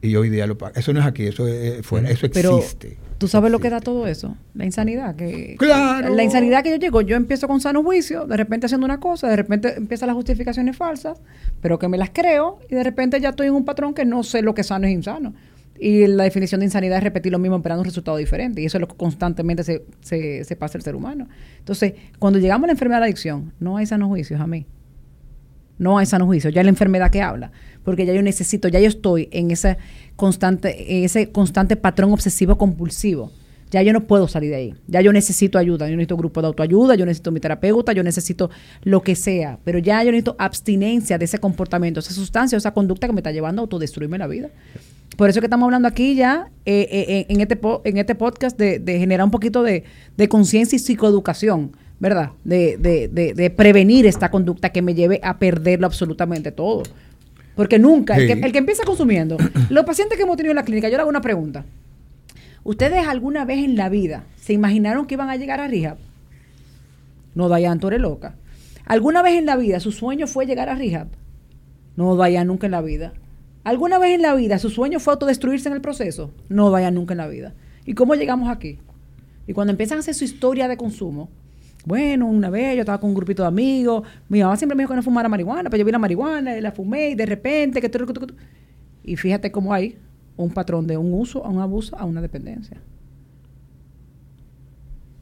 Y 0.00 0.14
hoy 0.16 0.30
día 0.30 0.46
lo 0.46 0.56
paga. 0.56 0.78
Eso 0.78 0.92
no 0.92 1.00
es 1.00 1.06
aquí, 1.06 1.26
eso 1.26 1.46
es 1.46 1.84
fuera, 1.84 2.10
eso 2.10 2.28
Pero 2.32 2.58
existe. 2.58 2.98
tú 3.18 3.26
sabes 3.26 3.50
lo 3.50 3.58
que 3.58 3.68
da 3.68 3.80
todo 3.80 4.06
eso, 4.06 4.36
la 4.54 4.64
insanidad. 4.64 5.16
Que, 5.16 5.56
Claro. 5.58 6.14
La 6.14 6.22
insanidad 6.22 6.62
que 6.62 6.70
yo 6.70 6.76
llego, 6.76 7.00
yo 7.00 7.16
empiezo 7.16 7.48
con 7.48 7.60
sano 7.60 7.82
juicio, 7.82 8.26
de 8.26 8.36
repente 8.36 8.66
haciendo 8.66 8.84
una 8.84 9.00
cosa, 9.00 9.28
de 9.28 9.36
repente 9.36 9.74
empiezan 9.76 10.06
las 10.06 10.14
justificaciones 10.14 10.76
falsas, 10.76 11.20
pero 11.60 11.78
que 11.78 11.88
me 11.88 11.98
las 11.98 12.10
creo 12.10 12.60
y 12.70 12.74
de 12.76 12.84
repente 12.84 13.20
ya 13.20 13.30
estoy 13.30 13.48
en 13.48 13.54
un 13.54 13.64
patrón 13.64 13.92
que 13.92 14.04
no 14.04 14.22
sé 14.22 14.42
lo 14.42 14.54
que 14.54 14.62
sano 14.62 14.86
es 14.86 14.92
insano. 14.92 15.34
Y 15.80 16.06
la 16.08 16.24
definición 16.24 16.60
de 16.60 16.66
insanidad 16.66 16.98
es 16.98 17.04
repetir 17.04 17.30
lo 17.30 17.38
mismo 17.38 17.56
esperando 17.56 17.82
un 17.82 17.84
resultado 17.86 18.16
diferente. 18.16 18.60
Y 18.60 18.66
eso 18.66 18.78
es 18.78 18.80
lo 18.80 18.88
que 18.88 18.96
constantemente 18.96 19.62
se, 19.62 19.84
se, 20.00 20.42
se 20.42 20.56
pasa 20.56 20.76
el 20.76 20.82
ser 20.82 20.96
humano. 20.96 21.28
Entonces, 21.60 21.94
cuando 22.18 22.40
llegamos 22.40 22.64
a 22.64 22.66
la 22.66 22.72
enfermedad 22.72 22.96
de 22.98 23.00
la 23.02 23.06
adicción, 23.06 23.52
no 23.60 23.76
hay 23.76 23.86
sanos 23.86 24.08
juicios 24.08 24.40
a 24.40 24.46
mí. 24.48 24.66
No 25.78 25.96
hay 25.96 26.06
sano 26.06 26.26
juicio, 26.26 26.50
ya 26.50 26.60
es 26.60 26.64
la 26.64 26.70
enfermedad 26.70 27.10
que 27.10 27.22
habla, 27.22 27.52
porque 27.88 28.04
ya 28.04 28.12
yo 28.12 28.20
necesito, 28.20 28.68
ya 28.68 28.80
yo 28.80 28.88
estoy 28.88 29.30
en 29.32 29.50
ese 29.50 29.78
constante, 30.14 31.06
ese 31.06 31.30
constante 31.30 31.74
patrón 31.74 32.12
obsesivo 32.12 32.58
compulsivo. 32.58 33.32
Ya 33.70 33.80
yo 33.80 33.94
no 33.94 34.06
puedo 34.06 34.28
salir 34.28 34.50
de 34.50 34.56
ahí. 34.56 34.74
Ya 34.88 35.00
yo 35.00 35.10
necesito 35.10 35.58
ayuda, 35.58 35.88
yo 35.88 35.96
necesito 35.96 36.18
grupo 36.18 36.42
de 36.42 36.48
autoayuda, 36.48 36.96
yo 36.96 37.06
necesito 37.06 37.30
mi 37.30 37.40
terapeuta, 37.40 37.94
yo 37.94 38.02
necesito 38.02 38.50
lo 38.82 39.00
que 39.00 39.16
sea, 39.16 39.58
pero 39.64 39.78
ya 39.78 40.04
yo 40.04 40.10
necesito 40.10 40.36
abstinencia 40.38 41.16
de 41.16 41.24
ese 41.24 41.38
comportamiento, 41.38 42.00
esa 42.00 42.12
sustancia, 42.12 42.58
esa 42.58 42.74
conducta 42.74 43.06
que 43.06 43.14
me 43.14 43.20
está 43.20 43.32
llevando 43.32 43.62
a 43.62 43.64
autodestruirme 43.64 44.18
la 44.18 44.26
vida. 44.26 44.50
Por 45.16 45.30
eso 45.30 45.40
que 45.40 45.46
estamos 45.46 45.64
hablando 45.64 45.88
aquí 45.88 46.14
ya 46.14 46.50
eh, 46.66 46.88
eh, 46.90 47.26
en, 47.30 47.40
este 47.40 47.58
en 47.84 47.96
este 47.96 48.14
podcast 48.14 48.58
de, 48.58 48.80
de 48.80 48.98
generar 48.98 49.24
un 49.24 49.30
poquito 49.30 49.62
de, 49.62 49.84
de 50.14 50.28
conciencia 50.28 50.76
y 50.76 50.78
psicoeducación, 50.78 51.72
¿verdad? 52.00 52.32
De, 52.44 52.76
de, 52.76 53.08
de, 53.08 53.32
de 53.32 53.48
prevenir 53.48 54.04
esta 54.04 54.30
conducta 54.30 54.72
que 54.72 54.82
me 54.82 54.94
lleve 54.94 55.20
a 55.22 55.38
perderlo 55.38 55.86
absolutamente 55.86 56.52
todo. 56.52 56.82
Porque 57.58 57.80
nunca, 57.80 58.16
el, 58.16 58.28
que, 58.28 58.34
el 58.34 58.52
que 58.52 58.58
empieza 58.58 58.84
consumiendo, 58.84 59.36
los 59.68 59.84
pacientes 59.84 60.16
que 60.16 60.22
hemos 60.22 60.36
tenido 60.36 60.52
en 60.52 60.56
la 60.58 60.62
clínica, 60.62 60.88
yo 60.88 60.96
le 60.96 61.00
hago 61.00 61.10
una 61.10 61.20
pregunta. 61.20 61.64
¿Ustedes 62.62 63.08
alguna 63.08 63.44
vez 63.44 63.64
en 63.64 63.74
la 63.74 63.88
vida 63.88 64.26
se 64.36 64.52
imaginaron 64.52 65.06
que 65.06 65.14
iban 65.14 65.28
a 65.28 65.34
llegar 65.34 65.58
a 65.58 65.66
rehab? 65.66 65.96
No, 67.34 67.48
Dayan, 67.48 67.80
tú 67.80 67.88
eres 67.88 68.00
loca. 68.00 68.36
¿Alguna 68.84 69.22
vez 69.22 69.36
en 69.36 69.44
la 69.44 69.56
vida 69.56 69.80
su 69.80 69.90
sueño 69.90 70.28
fue 70.28 70.46
llegar 70.46 70.68
a 70.68 70.76
rehab? 70.76 71.08
No, 71.96 72.14
Dayan, 72.14 72.46
nunca 72.46 72.66
en 72.66 72.70
la 72.70 72.80
vida. 72.80 73.12
¿Alguna 73.64 73.98
vez 73.98 74.14
en 74.14 74.22
la 74.22 74.36
vida 74.36 74.60
su 74.60 74.70
sueño 74.70 75.00
fue 75.00 75.14
autodestruirse 75.14 75.68
en 75.68 75.74
el 75.74 75.80
proceso? 75.80 76.30
No, 76.48 76.70
Dayan, 76.70 76.94
nunca 76.94 77.14
en 77.14 77.18
la 77.18 77.26
vida. 77.26 77.54
¿Y 77.84 77.94
cómo 77.94 78.14
llegamos 78.14 78.50
aquí? 78.50 78.78
Y 79.48 79.52
cuando 79.52 79.72
empiezan 79.72 79.96
a 79.96 80.02
hacer 80.02 80.14
su 80.14 80.22
historia 80.22 80.68
de 80.68 80.76
consumo, 80.76 81.28
bueno, 81.84 82.26
una 82.26 82.50
vez 82.50 82.74
yo 82.74 82.80
estaba 82.80 82.98
con 82.98 83.10
un 83.10 83.14
grupito 83.16 83.42
de 83.42 83.48
amigos, 83.48 84.02
mi 84.28 84.40
mamá 84.40 84.56
siempre 84.56 84.76
me 84.76 84.82
dijo 84.82 84.90
que 84.92 84.96
no 84.96 85.02
fumara 85.02 85.28
marihuana, 85.28 85.70
pero 85.70 85.78
yo 85.80 85.84
vi 85.84 85.92
la 85.92 85.98
marihuana 85.98 86.56
y 86.56 86.60
la 86.60 86.72
fumé 86.72 87.10
y 87.10 87.14
de 87.14 87.26
repente 87.26 87.80
que... 87.80 87.90
Y 89.04 89.16
fíjate 89.16 89.50
cómo 89.50 89.72
hay 89.72 89.96
un 90.36 90.50
patrón 90.50 90.86
de 90.86 90.96
un 90.96 91.12
uso 91.14 91.44
a 91.44 91.48
un 91.48 91.60
abuso 91.60 91.96
a 91.96 92.04
una 92.04 92.20
dependencia. 92.20 92.78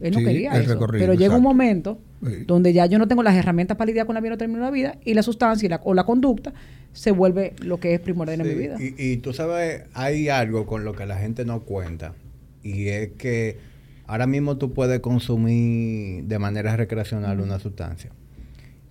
Él 0.00 0.12
no 0.12 0.18
Sí, 0.18 0.24
quería 0.24 0.52
eso. 0.60 0.78
Pero 0.90 1.14
llega 1.14 1.36
un 1.36 1.42
momento 1.42 1.98
Sí. 2.22 2.44
donde 2.46 2.72
ya 2.72 2.86
yo 2.86 2.98
no 2.98 3.06
tengo 3.06 3.22
las 3.22 3.34
herramientas 3.34 3.76
para 3.76 3.86
lidiar 3.88 4.06
con 4.06 4.14
la 4.14 4.20
vida 4.20 4.32
en 4.32 4.38
términos 4.38 4.60
de 4.62 4.64
la 4.66 4.70
vida 4.70 4.98
y 5.04 5.12
la 5.14 5.22
sustancia 5.22 5.66
y 5.66 5.68
la, 5.68 5.80
o 5.84 5.92
la 5.92 6.04
conducta 6.04 6.54
se 6.92 7.10
vuelve 7.10 7.54
lo 7.60 7.78
que 7.78 7.92
es 7.94 8.00
primordial 8.00 8.40
en 8.40 8.48
mi 8.48 8.54
vida. 8.54 8.76
Y, 8.80 8.94
y 8.98 9.16
tú 9.18 9.34
sabes, 9.34 9.82
hay 9.92 10.30
algo 10.30 10.64
con 10.66 10.84
lo 10.84 10.94
que 10.94 11.04
la 11.04 11.16
gente 11.16 11.44
no 11.44 11.60
cuenta. 11.60 12.14
Y 12.62 12.88
es 12.88 13.10
que 13.12 13.58
ahora 14.06 14.26
mismo 14.26 14.56
tú 14.56 14.72
puedes 14.72 15.00
consumir 15.00 16.24
de 16.24 16.38
manera 16.38 16.76
recreacional 16.76 17.40
una 17.40 17.58
sustancia. 17.58 18.10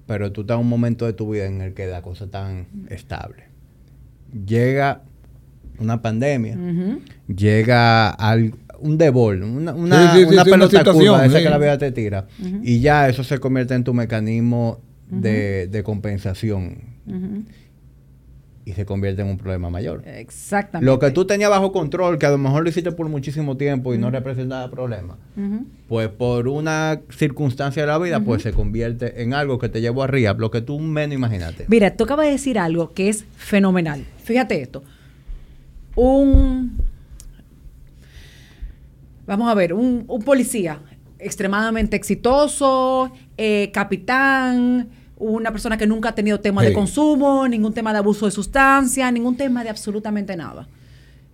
Pero 0.07 0.31
tú 0.31 0.41
estás 0.41 0.55
en 0.55 0.61
un 0.61 0.69
momento 0.69 1.05
de 1.05 1.13
tu 1.13 1.31
vida 1.31 1.45
en 1.45 1.61
el 1.61 1.73
que 1.73 1.87
la 1.87 2.01
cosa 2.01 2.27
tan 2.27 2.67
estable. 2.89 3.45
Llega 4.45 5.01
una 5.79 6.01
pandemia, 6.01 6.57
llega 7.27 8.09
al, 8.09 8.53
un 8.79 8.97
debol, 8.97 9.43
una, 9.43 9.73
una, 9.73 10.13
Sí, 10.13 10.19
sí, 10.19 10.25
sí, 10.25 10.33
una 10.33 10.43
sí, 10.43 10.49
una 10.49 10.57
pelota 10.57 10.77
situación, 10.79 11.13
curva, 11.13 11.25
esa 11.25 11.39
que 11.41 11.49
la 11.49 11.57
vida 11.57 11.77
te 11.77 11.91
tira. 11.91 12.27
Y 12.61 12.79
ya 12.79 13.09
eso 13.09 13.23
se 13.23 13.39
convierte 13.39 13.73
en 13.73 13.83
tu 13.83 13.93
mecanismo 13.93 14.79
de, 15.09 15.67
de 15.67 15.83
compensación. 15.83 16.77
Y 18.65 18.73
se 18.73 18.83
convierte 18.85 19.21
en 19.21 19.27
un 19.27 19.37
problema 19.37 19.69
mayor. 19.69 20.01
Exactamente. 20.07 20.85
Lo 20.91 20.97
que 20.97 21.11
tú 21.11 21.25
tenías 21.25 21.51
bajo 21.51 21.71
control, 21.71 22.17
que 22.17 22.25
a 22.25 22.31
lo 22.31 22.39
mejor 22.39 22.63
lo 22.63 22.69
hiciste 22.69 22.91
por 22.91 23.07
muchísimo 23.07 23.55
tiempo 23.57 23.93
y 23.93 23.99
no 23.99 24.09
representaba 24.09 24.69
problema, 24.71 25.17
pues 25.87 26.09
por 26.09 26.47
una 26.47 26.99
circunstancia 27.11 27.83
de 27.83 27.87
la 27.87 27.99
vida, 27.99 28.19
pues 28.19 28.41
se 28.41 28.51
convierte 28.51 29.21
en 29.21 29.35
algo 29.35 29.59
que 29.59 29.69
te 29.69 29.81
llevó 29.81 30.01
arriba, 30.01 30.33
lo 30.33 30.49
que 30.49 30.61
tú 30.61 30.79
menos 30.79 31.15
imaginaste. 31.15 31.65
Mira, 31.67 31.95
tú 31.95 32.05
acabas 32.05 32.25
de 32.25 32.31
decir 32.31 32.57
algo 32.57 32.91
que 32.93 33.09
es 33.09 33.25
fenomenal. 33.37 34.03
Fíjate 34.23 34.61
esto. 34.61 34.83
Un. 35.95 36.77
Vamos 39.27 39.49
a 39.49 39.53
ver, 39.53 39.73
un, 39.73 40.05
un 40.07 40.21
policía 40.23 40.79
extremadamente 41.19 41.95
exitoso, 41.95 43.11
eh, 43.37 43.71
capitán, 43.73 44.89
una 45.31 45.51
persona 45.51 45.77
que 45.77 45.87
nunca 45.87 46.09
ha 46.09 46.15
tenido 46.15 46.39
tema 46.39 46.63
de 46.63 46.73
consumo, 46.73 47.47
ningún 47.47 47.73
tema 47.73 47.91
de 47.91 47.99
abuso 47.99 48.25
de 48.25 48.31
sustancia, 48.31 49.11
ningún 49.11 49.35
tema 49.35 49.63
de 49.63 49.69
absolutamente 49.69 50.35
nada. 50.35 50.67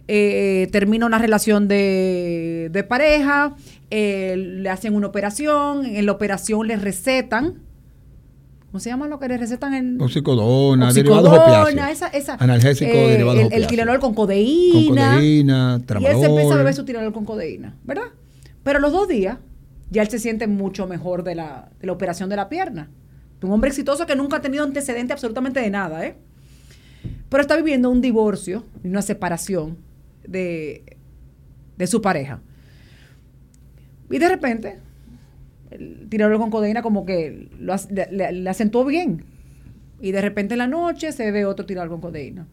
Eh, 0.08 0.68
termina 0.72 1.06
una 1.06 1.20
relación 1.20 1.68
de, 1.68 2.70
de 2.72 2.84
pareja, 2.84 3.56
eh, 3.90 4.36
le 4.38 4.70
hacen 4.70 4.96
una 4.96 5.08
operación, 5.08 5.86
en 5.86 6.06
la 6.06 6.12
operación 6.12 6.68
le 6.68 6.76
recetan, 6.76 7.60
¿cómo 8.68 8.80
se 8.80 8.90
llama 8.90 9.08
lo 9.08 9.20
que 9.20 9.28
le 9.28 9.38
recetan 9.38 9.74
en 9.74 10.02
Oxicodona, 10.02 10.92
derivados 10.92 11.38
opiáceos. 11.38 11.90
esa, 11.92 12.08
esa, 12.08 12.36
Analgésicos 12.36 12.94
eh, 12.94 13.08
derivados 13.12 13.42
el, 13.44 13.54
el. 13.54 13.68
Tilenol 13.68 14.00
con 14.00 14.14
Con 14.14 14.26
codeína. 14.26 15.16
codeína, 15.16 15.82
y 16.00 16.06
él 16.06 16.18
se 16.18 16.26
empieza 16.26 16.54
a 16.54 16.58
beber 16.58 16.74
su 16.74 16.84
Tilenol 16.84 17.14
con 17.14 17.26
codeína, 17.26 17.76
¿verdad? 17.84 18.08
Pero 18.64 18.80
a 18.80 18.82
los 18.82 18.92
dos 18.92 19.08
días 19.08 19.38
ya 19.92 20.02
él 20.02 20.10
se 20.10 20.20
siente 20.20 20.48
mucho 20.48 20.88
mejor 20.88 21.24
de 21.24 21.36
la, 21.36 21.70
de 21.80 21.88
la 21.88 21.94
operación 21.94 22.30
de 22.30 22.38
la 22.38 22.50
pierna. 22.50 22.90
Un 23.42 23.52
hombre 23.52 23.70
exitoso 23.70 24.06
que 24.06 24.16
nunca 24.16 24.38
ha 24.38 24.42
tenido 24.42 24.64
antecedente 24.64 25.14
absolutamente 25.14 25.60
de 25.60 25.70
nada, 25.70 26.06
¿eh? 26.06 26.16
Pero 27.30 27.42
está 27.42 27.56
viviendo 27.56 27.90
un 27.90 28.02
divorcio 28.02 28.64
y 28.84 28.88
una 28.90 29.02
separación 29.02 29.78
de, 30.28 30.98
de 31.78 31.88
su 31.88 32.02
pareja. 32.02 32.42
Y 34.10 34.20
de 34.20 34.30
repente, 34.30 34.80
el 35.72 36.08
con 36.38 36.52
codeína 36.52 36.82
como 36.82 37.06
que 37.06 37.50
lo, 37.60 37.74
le, 37.90 38.12
le- 38.12 38.32
bien. 38.86 39.24
Y 40.02 40.12
de 40.12 40.22
repente 40.22 40.56
en 40.56 40.60
la 40.60 40.68
noche 40.68 41.12
se 41.12 41.32
ve 41.32 41.46
otro 41.46 41.66
Tilenol 41.66 41.90
con 41.90 42.02
codeína. 42.02 42.48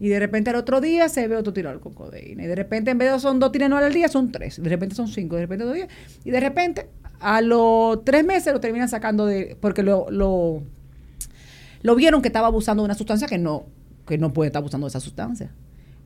Y 0.00 0.08
de 0.08 0.18
repente 0.18 0.50
al 0.50 0.56
otro 0.56 0.80
día 0.80 1.08
se 1.08 1.28
ve 1.28 1.36
otro 1.36 1.52
Tilenol 1.52 1.80
con 1.80 1.92
codeína. 1.94 2.44
Y 2.44 2.46
de 2.46 2.54
repente 2.56 2.90
en 2.90 2.98
vez 2.98 3.12
de 3.12 3.20
son 3.20 3.38
dos 3.38 3.52
Tilenol 3.52 3.84
al 3.84 3.92
día, 3.92 4.08
son 4.08 4.32
tres. 4.32 4.60
De 4.60 4.68
repente 4.68 4.94
son 4.94 5.06
cinco, 5.08 5.36
de 5.36 5.42
repente 5.42 5.64
dos 5.64 5.74
días. 5.74 5.88
Y 6.24 6.30
de 6.30 6.40
repente 6.40 6.86
a 7.22 7.40
los 7.40 8.04
tres 8.04 8.24
meses 8.24 8.52
lo 8.52 8.60
terminan 8.60 8.88
sacando 8.88 9.24
de... 9.26 9.56
Porque 9.60 9.82
lo, 9.82 10.06
lo, 10.10 10.62
lo 11.82 11.94
vieron 11.94 12.22
que 12.22 12.28
estaba 12.28 12.48
abusando 12.48 12.82
de 12.82 12.86
una 12.86 12.94
sustancia 12.94 13.26
que 13.28 13.38
no, 13.38 13.64
que 14.06 14.18
no 14.18 14.32
puede 14.32 14.48
estar 14.48 14.60
abusando 14.60 14.86
de 14.86 14.90
esa 14.90 15.00
sustancia. 15.00 15.50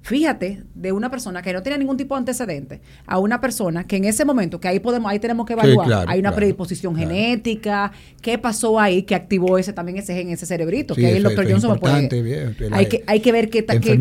Fíjate, 0.03 0.63
de 0.77 0.93
una 0.93 1.11
persona 1.11 1.43
que 1.43 1.53
no 1.53 1.65
tiene 1.65 1.79
ningún 1.79 1.97
tipo 1.97 2.15
de 2.15 2.21
antecedente 2.21 2.81
a 3.07 3.19
una 3.19 3.41
persona 3.41 3.89
que 3.89 3.97
en 3.97 4.05
ese 4.05 4.25
momento, 4.25 4.61
que 4.61 4.69
ahí 4.69 4.79
podemos, 4.79 5.11
ahí 5.11 5.19
tenemos 5.19 5.45
que 5.47 5.55
Sí, 5.55 5.59
evaluar, 5.59 5.87
claro, 5.89 6.09
hay 6.11 6.21
una 6.21 6.29
claro, 6.29 6.37
predisposición 6.37 6.95
claro. 6.95 7.11
genética, 7.11 7.91
qué 8.23 8.39
pasó 8.39 8.79
ahí 8.79 9.03
que 9.03 9.17
activó 9.17 9.59
ese 9.59 9.73
también 9.73 9.99
ese 9.99 10.15
gen, 10.15 10.29
ese 10.31 10.47
cerebrito, 10.47 10.95
Sí, 10.95 11.01
que 11.01 11.07
ahí 11.09 11.17
el 11.17 11.25
doctor 11.25 11.51
Johnson 11.51 11.73
me 11.73 11.79
puede. 11.81 12.23
bien, 12.23 12.57
hay 12.71 12.87
que 12.87 13.03
hay 13.05 13.19
que 13.19 13.33
ver 13.33 13.51
qué, 13.51 13.65
qué- 13.67 13.99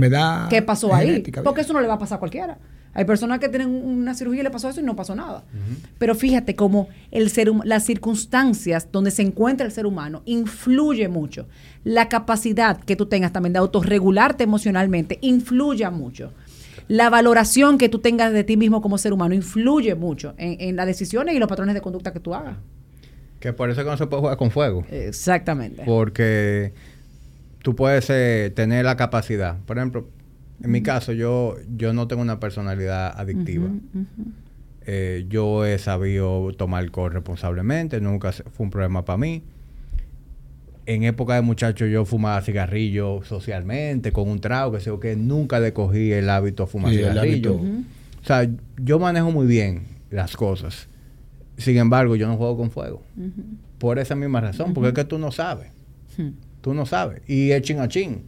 qué 0.51 0.61
pasó 0.61 0.93
ahí, 0.93 1.23
porque 1.43 1.61
eso 1.61 1.73
no 1.73 1.81
le 1.81 1.87
va 1.87 1.95
a 1.95 1.99
pasar 1.99 2.17
a 2.17 2.19
cualquiera. 2.19 2.59
Hay 2.95 3.03
personas 3.05 3.39
que 3.39 3.49
tienen 3.49 3.67
una 3.67 4.15
cirugía 4.15 4.39
y 4.39 4.43
le 4.43 4.49
pasó 4.49 4.69
eso 4.69 4.79
y 4.79 4.83
no 4.83 4.95
pasó 4.95 5.15
nada. 5.15 5.43
Pero 5.99 6.15
fíjate 6.15 6.55
cómo 6.55 6.87
el 7.11 7.29
ser 7.29 7.51
las 7.65 7.85
circunstancias 7.85 8.87
donde 8.91 9.11
se 9.11 9.21
encuentra 9.21 9.65
el 9.65 9.73
ser 9.73 9.85
humano 9.85 10.23
influye 10.25 11.09
mucho. 11.09 11.47
La 11.83 12.07
capacidad 12.07 12.79
que 12.79 12.95
tú 12.95 13.05
tengas 13.05 13.33
también 13.33 13.51
de 13.51 13.59
autorregularte 13.59 14.45
emocionalmente 14.45 15.19
influye 15.21 15.87
mucho. 15.89 16.31
La 16.87 17.09
valoración 17.09 17.77
que 17.77 17.89
tú 17.89 17.99
tengas 17.99 18.31
de 18.31 18.45
ti 18.45 18.55
mismo 18.55 18.81
como 18.81 18.97
ser 18.97 19.11
humano 19.11 19.35
influye 19.35 19.93
mucho 19.93 20.33
en, 20.37 20.55
en 20.61 20.75
las 20.77 20.87
decisiones 20.87 21.35
y 21.35 21.39
los 21.39 21.49
patrones 21.49 21.75
de 21.75 21.81
conducta 21.81 22.13
que 22.13 22.21
tú 22.21 22.33
hagas. 22.33 22.57
Que 23.41 23.51
por 23.51 23.69
eso 23.69 23.81
es 23.81 23.85
que 23.85 23.91
no 23.91 23.97
se 23.97 24.07
puede 24.07 24.21
jugar 24.21 24.37
con 24.37 24.51
fuego. 24.51 24.85
Exactamente. 24.89 25.83
Porque 25.85 26.73
tú 27.61 27.75
puedes 27.75 28.09
eh, 28.09 28.53
tener 28.55 28.85
la 28.85 28.95
capacidad. 28.95 29.57
Por 29.65 29.77
ejemplo, 29.77 30.07
en 30.63 30.71
mi 30.71 30.81
caso, 30.81 31.11
yo, 31.11 31.57
yo 31.75 31.93
no 31.93 32.07
tengo 32.07 32.21
una 32.21 32.39
personalidad 32.39 33.19
adictiva. 33.19 33.69
Eh, 34.87 35.25
yo 35.29 35.65
he 35.65 35.77
sabido 35.79 36.51
tomar 36.53 36.83
alcohol 36.83 37.11
responsablemente, 37.11 37.99
nunca 38.01 38.31
fue 38.31 38.65
un 38.65 38.69
problema 38.69 39.03
para 39.03 39.17
mí. 39.17 39.43
En 40.85 41.03
época 41.03 41.33
de 41.35 41.41
muchacho 41.41 41.87
yo 41.87 42.05
fumaba 42.05 42.39
cigarrillo 42.41 43.21
socialmente, 43.23 44.11
con 44.11 44.29
un 44.29 44.39
trago, 44.39 44.73
que 44.73 44.79
sé 44.79 44.87
yo 44.87 44.99
que 44.99 45.15
nunca 45.15 45.59
le 45.59 45.73
cogí 45.73 46.11
el 46.11 46.29
hábito 46.29 46.63
a 46.63 46.67
fumar 46.67 46.93
Sí. 47.63 47.83
O 48.21 48.25
sea, 48.25 48.49
yo 48.77 48.99
manejo 48.99 49.31
muy 49.31 49.47
bien 49.47 49.83
las 50.11 50.37
cosas. 50.37 50.87
Sin 51.57 51.77
embargo, 51.77 52.15
yo 52.15 52.27
no 52.27 52.37
juego 52.37 52.57
con 52.57 52.69
fuego. 52.69 53.01
Por 53.79 53.97
esa 53.99 54.15
misma 54.15 54.41
razón, 54.41 54.73
porque 54.73 54.89
es 54.89 54.93
que 54.93 55.03
tú 55.05 55.17
no 55.17 55.31
sabes. 55.31 55.71
Tú 56.61 56.73
no 56.73 56.85
sabes. 56.85 57.21
Y 57.27 57.51
es 57.51 57.61
chin 57.61 57.79
a 57.79 57.87
chin. 57.87 58.23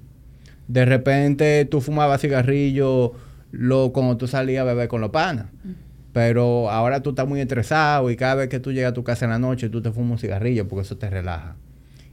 De 0.68 0.86
repente 0.86 1.66
tú 1.66 1.82
fumabas 1.82 2.22
cigarrillo 2.22 3.14
lo, 3.52 3.92
cuando 3.94 4.18
tú 4.18 4.28
salías 4.28 4.62
a 4.62 4.66
beber 4.66 4.88
con 4.88 5.02
los 5.02 5.12
panas. 5.12 5.48
Pero 6.14 6.70
ahora 6.72 7.02
tú 7.04 7.12
estás 7.12 7.28
muy 7.28 7.40
estresado 7.40 8.10
y 8.10 8.16
cada 8.16 8.36
vez 8.36 8.50
que 8.50 8.60
tú 8.60 8.72
llegas 8.72 8.92
a 8.92 8.94
tu 8.94 9.04
casa 9.04 9.26
en 9.26 9.32
la 9.32 9.40
noche 9.40 9.70
tú 9.70 9.82
te 9.82 9.92
fumas 9.92 10.12
un 10.14 10.18
cigarrillo 10.18 10.68
porque 10.68 10.84
eso 10.84 10.98
te 10.98 11.10
relaja. 11.10 11.56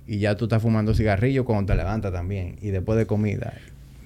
Y 0.06 0.18
ya 0.18 0.36
tú 0.36 0.44
estás 0.44 0.60
fumando 0.60 0.94
cigarrillo 0.94 1.44
cuando 1.44 1.72
te 1.72 1.76
levantas 1.76 2.12
también. 2.12 2.56
Y 2.60 2.68
después 2.68 2.98
de 2.98 3.06
comida. 3.06 3.54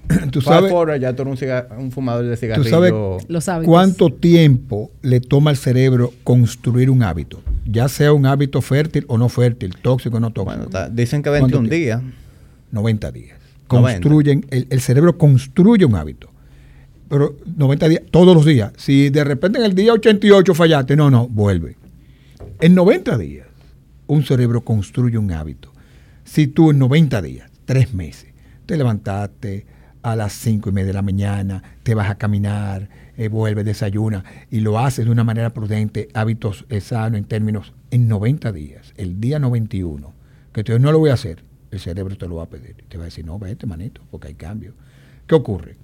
Tú 0.30 0.40
sabes, 0.40 0.72
ya 1.00 1.14
tú 1.14 1.22
eres 1.22 1.42
un, 1.42 1.78
un 1.84 1.92
fumador 1.92 2.24
de 2.24 2.30
tú 2.30 2.36
cigarrillo. 2.40 2.70
sabes 2.70 2.92
Los 3.28 3.46
hábitos. 3.48 3.70
cuánto 3.70 4.10
tiempo 4.10 4.90
le 5.02 5.20
toma 5.20 5.50
al 5.50 5.58
cerebro 5.58 6.14
construir 6.24 6.88
un 6.88 7.02
hábito, 7.02 7.42
ya 7.66 7.88
sea 7.88 8.14
un 8.14 8.24
hábito 8.24 8.62
fértil 8.62 9.04
o 9.08 9.18
no 9.18 9.28
fértil, 9.28 9.76
tóxico 9.76 10.16
o 10.16 10.20
no 10.20 10.30
tóxico. 10.30 10.70
Bueno, 10.70 10.88
dicen 10.90 11.22
que 11.22 11.28
¿Cuánto 11.28 11.60
21 11.60 11.68
tiempo? 11.68 11.74
días. 12.06 12.14
90 12.70 13.12
días. 13.12 13.37
90. 13.70 14.00
Construyen, 14.00 14.46
el, 14.50 14.66
el 14.70 14.80
cerebro 14.80 15.18
construye 15.18 15.84
un 15.84 15.94
hábito. 15.94 16.30
Pero 17.08 17.36
90 17.56 17.88
días, 17.88 18.02
todos 18.10 18.34
los 18.34 18.44
días. 18.44 18.72
Si 18.76 19.10
de 19.10 19.24
repente 19.24 19.58
en 19.58 19.64
el 19.64 19.74
día 19.74 19.92
88 19.92 20.54
fallaste, 20.54 20.96
no, 20.96 21.10
no, 21.10 21.26
vuelve. 21.26 21.76
En 22.60 22.74
90 22.74 23.16
días, 23.18 23.46
un 24.06 24.24
cerebro 24.24 24.62
construye 24.62 25.16
un 25.16 25.32
hábito. 25.32 25.72
Si 26.24 26.46
tú 26.46 26.70
en 26.70 26.78
90 26.78 27.22
días, 27.22 27.50
tres 27.64 27.94
meses, 27.94 28.30
te 28.66 28.76
levantaste 28.76 29.66
a 30.02 30.16
las 30.16 30.32
5 30.34 30.68
y 30.68 30.72
media 30.72 30.88
de 30.88 30.92
la 30.94 31.02
mañana, 31.02 31.62
te 31.82 31.94
vas 31.94 32.10
a 32.10 32.16
caminar, 32.16 32.88
eh, 33.16 33.28
vuelves, 33.28 33.64
desayunas 33.64 34.24
y 34.50 34.60
lo 34.60 34.78
haces 34.78 35.06
de 35.06 35.10
una 35.10 35.24
manera 35.24 35.50
prudente, 35.50 36.08
hábitos 36.14 36.66
eh, 36.68 36.80
sanos 36.80 37.18
en 37.18 37.24
términos, 37.24 37.72
en 37.90 38.08
90 38.08 38.52
días, 38.52 38.92
el 38.96 39.20
día 39.20 39.38
91, 39.38 40.12
que 40.52 40.64
tú 40.64 40.78
no 40.78 40.92
lo 40.92 40.98
voy 40.98 41.10
a 41.10 41.14
hacer, 41.14 41.44
el 41.70 41.80
cerebro 41.80 42.16
te 42.16 42.26
lo 42.28 42.36
va 42.36 42.44
a 42.44 42.48
pedir. 42.50 42.76
Te 42.88 42.96
va 42.96 43.04
a 43.04 43.06
decir, 43.06 43.24
no, 43.24 43.38
vete, 43.38 43.66
manito, 43.66 44.02
porque 44.10 44.28
hay 44.28 44.34
cambio. 44.34 44.74
¿Qué 45.26 45.34
ocurre? 45.34 45.76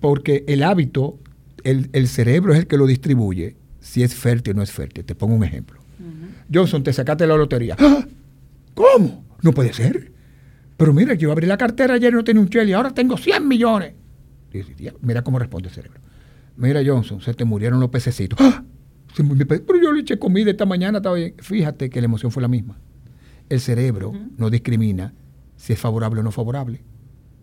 Porque 0.00 0.44
el 0.48 0.62
hábito, 0.62 1.18
el, 1.64 1.90
el 1.92 2.08
cerebro 2.08 2.52
es 2.52 2.60
el 2.60 2.66
que 2.66 2.76
lo 2.76 2.86
distribuye, 2.86 3.56
si 3.80 4.02
es 4.02 4.14
fértil 4.14 4.54
o 4.54 4.56
no 4.56 4.62
es 4.62 4.72
fértil. 4.72 5.04
Te 5.04 5.14
pongo 5.14 5.34
un 5.34 5.44
ejemplo. 5.44 5.80
Johnson, 6.52 6.82
te 6.82 6.92
sacaste 6.92 7.26
la 7.26 7.36
lotería. 7.36 7.76
¡Ah! 7.78 8.06
¿Cómo? 8.74 9.24
No 9.42 9.52
puede 9.52 9.72
ser. 9.72 10.12
Pero 10.76 10.94
mira, 10.94 11.12
yo 11.14 11.30
abrí 11.30 11.46
la 11.46 11.58
cartera 11.58 11.94
ayer 11.94 12.12
y 12.12 12.16
no 12.16 12.24
tenía 12.24 12.40
un 12.40 12.48
chel 12.48 12.68
y 12.68 12.72
ahora 12.72 12.92
tengo 12.94 13.18
100 13.18 13.46
millones. 13.46 13.92
Dice, 14.50 14.74
"Tía, 14.74 14.94
mira 15.02 15.22
cómo 15.22 15.38
responde 15.38 15.68
el 15.68 15.74
cerebro. 15.74 16.00
Mira, 16.56 16.80
Johnson, 16.84 17.20
se 17.20 17.34
te 17.34 17.44
murieron 17.44 17.80
los 17.80 17.90
pececitos. 17.90 18.38
¡Ah! 18.40 18.64
Se 19.14 19.22
Pero 19.24 19.82
yo 19.82 19.92
le 19.92 20.00
eché 20.00 20.18
comida 20.18 20.50
esta 20.50 20.64
mañana, 20.64 20.98
estaba 20.98 21.16
bien. 21.16 21.34
Fíjate 21.38 21.90
que 21.90 22.00
la 22.00 22.06
emoción 22.06 22.32
fue 22.32 22.40
la 22.40 22.48
misma. 22.48 22.78
El 23.50 23.60
cerebro 23.60 24.12
no 24.38 24.48
discrimina 24.48 25.12
si 25.56 25.74
es 25.74 25.78
favorable 25.78 26.20
o 26.20 26.22
no 26.22 26.30
favorable. 26.32 26.80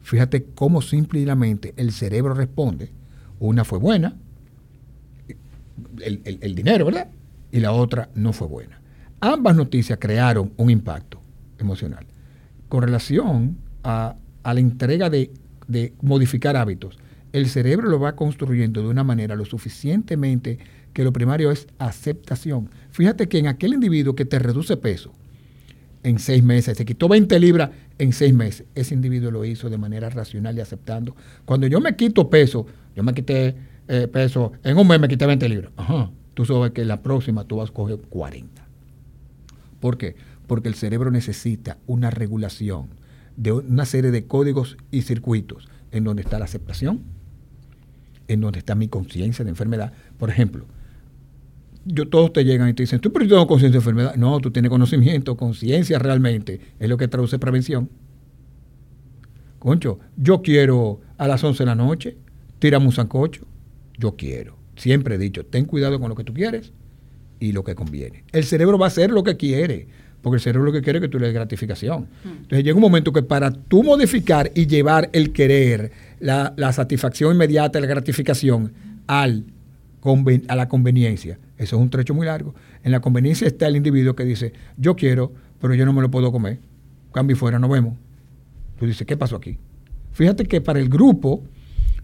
Fíjate 0.02 0.46
cómo 0.56 0.82
simplemente 0.82 1.74
el 1.78 1.92
cerebro 1.92 2.34
responde. 2.34 2.92
Una 3.40 3.64
fue 3.64 3.78
buena, 3.78 4.16
el, 6.02 6.22
el- 6.26 6.40
el 6.42 6.56
dinero, 6.56 6.86
¿verdad? 6.86 7.10
Y 7.52 7.60
la 7.60 7.72
otra 7.72 8.10
no 8.16 8.34
fue 8.34 8.48
buena. 8.48 8.82
Ambas 9.20 9.56
noticias 9.56 9.98
crearon 10.02 10.52
un 10.58 10.70
impacto 10.70 11.22
emocional. 11.60 12.06
Con 12.70 12.84
relación 12.84 13.58
a, 13.84 14.16
a 14.44 14.54
la 14.54 14.60
entrega 14.60 15.10
de, 15.10 15.32
de 15.68 15.94
modificar 16.02 16.56
hábitos, 16.56 16.98
el 17.34 17.48
cerebro 17.50 17.90
lo 17.90 18.00
va 18.00 18.16
construyendo 18.16 18.82
de 18.82 18.88
una 18.88 19.04
manera 19.04 19.36
lo 19.36 19.46
suficientemente 19.46 20.58
que 20.94 21.04
lo 21.04 21.14
primario 21.14 21.52
es 21.52 21.68
aceptación. 21.78 22.70
Fíjate 22.92 23.28
que 23.28 23.38
en 23.40 23.48
aquel 23.48 23.74
individuo 23.74 24.16
que 24.16 24.26
te 24.26 24.40
reduce 24.40 24.78
peso, 24.78 25.12
en 26.08 26.20
seis 26.20 26.42
meses, 26.42 26.78
se 26.78 26.86
quitó 26.86 27.10
20 27.10 27.38
libras 27.38 27.72
en 27.98 28.14
seis 28.14 28.34
meses. 28.34 28.66
Ese 28.76 28.94
individuo 28.94 29.30
lo 29.30 29.44
hizo 29.44 29.70
de 29.70 29.78
manera 29.78 30.10
racional 30.10 30.58
y 30.58 30.62
aceptando. 30.62 31.14
Cuando 31.44 31.68
yo 31.68 31.82
me 31.82 31.98
quito 31.98 32.30
peso, 32.30 32.66
yo 32.96 33.04
me 33.04 33.14
quité 33.14 33.56
eh, 33.90 34.08
peso, 34.08 34.54
en 34.64 34.78
un 34.78 34.88
mes 34.88 35.02
me 35.02 35.10
quité 35.10 35.26
20 35.26 35.50
libras. 35.50 35.72
Ajá. 35.76 36.10
Tú 36.34 36.46
sabes 36.46 36.72
que 36.72 36.86
la 36.86 37.04
próxima 37.04 37.44
tú 37.44 37.58
vas 37.58 37.72
a 37.72 37.74
coger 37.74 37.98
40. 38.08 38.66
¿Por 39.82 39.98
qué? 39.98 40.16
Porque 40.48 40.70
el 40.70 40.76
cerebro 40.76 41.12
necesita 41.12 41.78
una 41.88 42.10
regulación 42.10 42.88
de 43.36 43.52
una 43.52 43.86
serie 43.86 44.12
de 44.12 44.26
códigos 44.28 44.78
y 44.92 45.02
circuitos 45.02 45.68
en 45.92 46.06
donde 46.06 46.22
está 46.22 46.40
la 46.40 46.46
aceptación, 46.46 47.02
en 48.30 48.40
donde 48.40 48.60
está 48.60 48.76
mi 48.76 48.88
conciencia 48.88 49.44
de 49.44 49.50
enfermedad. 49.50 49.92
Por 50.18 50.30
ejemplo, 50.30 50.68
yo, 51.88 52.07
todos 52.07 52.34
te 52.34 52.43
llegan 52.45 52.69
y 52.69 52.73
te 52.73 52.84
dicen, 52.84 52.99
tú 52.99 53.11
pero 53.11 53.26
yo 53.26 53.35
tengo 53.35 53.47
conciencia 53.47 53.73
de 53.73 53.77
enfermedad. 53.80 54.15
No, 54.15 54.39
tú 54.39 54.51
tienes 54.51 54.69
conocimiento, 54.69 55.35
conciencia 55.38 55.97
realmente, 55.99 56.59
es 56.80 56.89
lo 56.89 56.97
que 56.97 57.07
traduce 57.07 57.39
prevención. 57.39 57.89
Concho, 59.59 59.99
yo 60.15 60.41
quiero 60.41 61.01
a 61.18 61.27
las 61.27 61.43
11 61.43 61.64
de 61.64 61.65
la 61.65 61.76
noche, 61.76 62.18
tírame 62.59 62.85
un 62.85 62.91
sancocho. 62.91 63.45
Yo 63.97 64.15
quiero. 64.15 64.55
Siempre 64.76 65.15
he 65.15 65.18
dicho, 65.18 65.45
ten 65.45 65.65
cuidado 65.65 65.99
con 65.99 66.09
lo 66.09 66.15
que 66.15 66.23
tú 66.23 66.34
quieres 66.34 66.72
y 67.39 67.51
lo 67.51 67.64
que 67.64 67.73
conviene. 67.73 68.23
El 68.31 68.43
cerebro 68.43 68.77
va 68.77 68.85
a 68.85 68.89
hacer 68.89 69.09
lo 69.09 69.23
que 69.23 69.35
quiere, 69.35 69.88
porque 70.22 70.35
el 70.35 70.41
cerebro 70.41 70.65
lo 70.65 70.72
que 70.72 70.81
quiere 70.81 70.99
es 70.99 71.01
que 71.03 71.09
tú 71.09 71.18
le 71.18 71.26
des 71.26 71.34
gratificación. 71.34 72.07
Entonces 72.23 72.64
llega 72.64 72.76
un 72.76 72.81
momento 72.81 73.11
que 73.11 73.23
para 73.23 73.51
tú 73.51 73.81
modificar 73.84 74.51
y 74.53 74.68
llevar 74.68 75.09
el 75.14 75.31
querer, 75.34 75.91
la, 76.19 76.53
la 76.57 76.72
satisfacción 76.73 77.34
inmediata, 77.34 77.80
la 77.80 77.88
gratificación 77.88 78.73
al 79.07 79.45
conven- 80.01 80.45
a 80.47 80.55
la 80.55 80.69
conveniencia, 80.69 81.39
eso 81.58 81.76
es 81.76 81.82
un 81.82 81.90
trecho 81.90 82.14
muy 82.14 82.26
largo. 82.26 82.54
En 82.84 82.92
la 82.92 83.00
conveniencia 83.00 83.48
está 83.48 83.68
el 83.68 83.76
individuo 83.76 84.16
que 84.16 84.26
dice, 84.26 84.54
yo 84.78 84.96
quiero, 84.96 85.32
pero 85.60 85.74
yo 85.74 85.86
no 85.86 85.94
me 85.94 86.02
lo 86.02 86.12
puedo 86.12 86.32
comer. 86.32 86.60
Cambio 87.14 87.36
y 87.36 87.40
fuera, 87.40 87.60
nos 87.60 87.70
vemos. 87.70 87.96
Tú 88.78 88.86
dices, 88.86 89.08
¿qué 89.08 89.18
pasó 89.18 89.36
aquí? 89.36 89.58
Fíjate 90.12 90.46
que 90.46 90.62
para 90.62 90.80
el 90.80 90.90
grupo, 90.90 91.44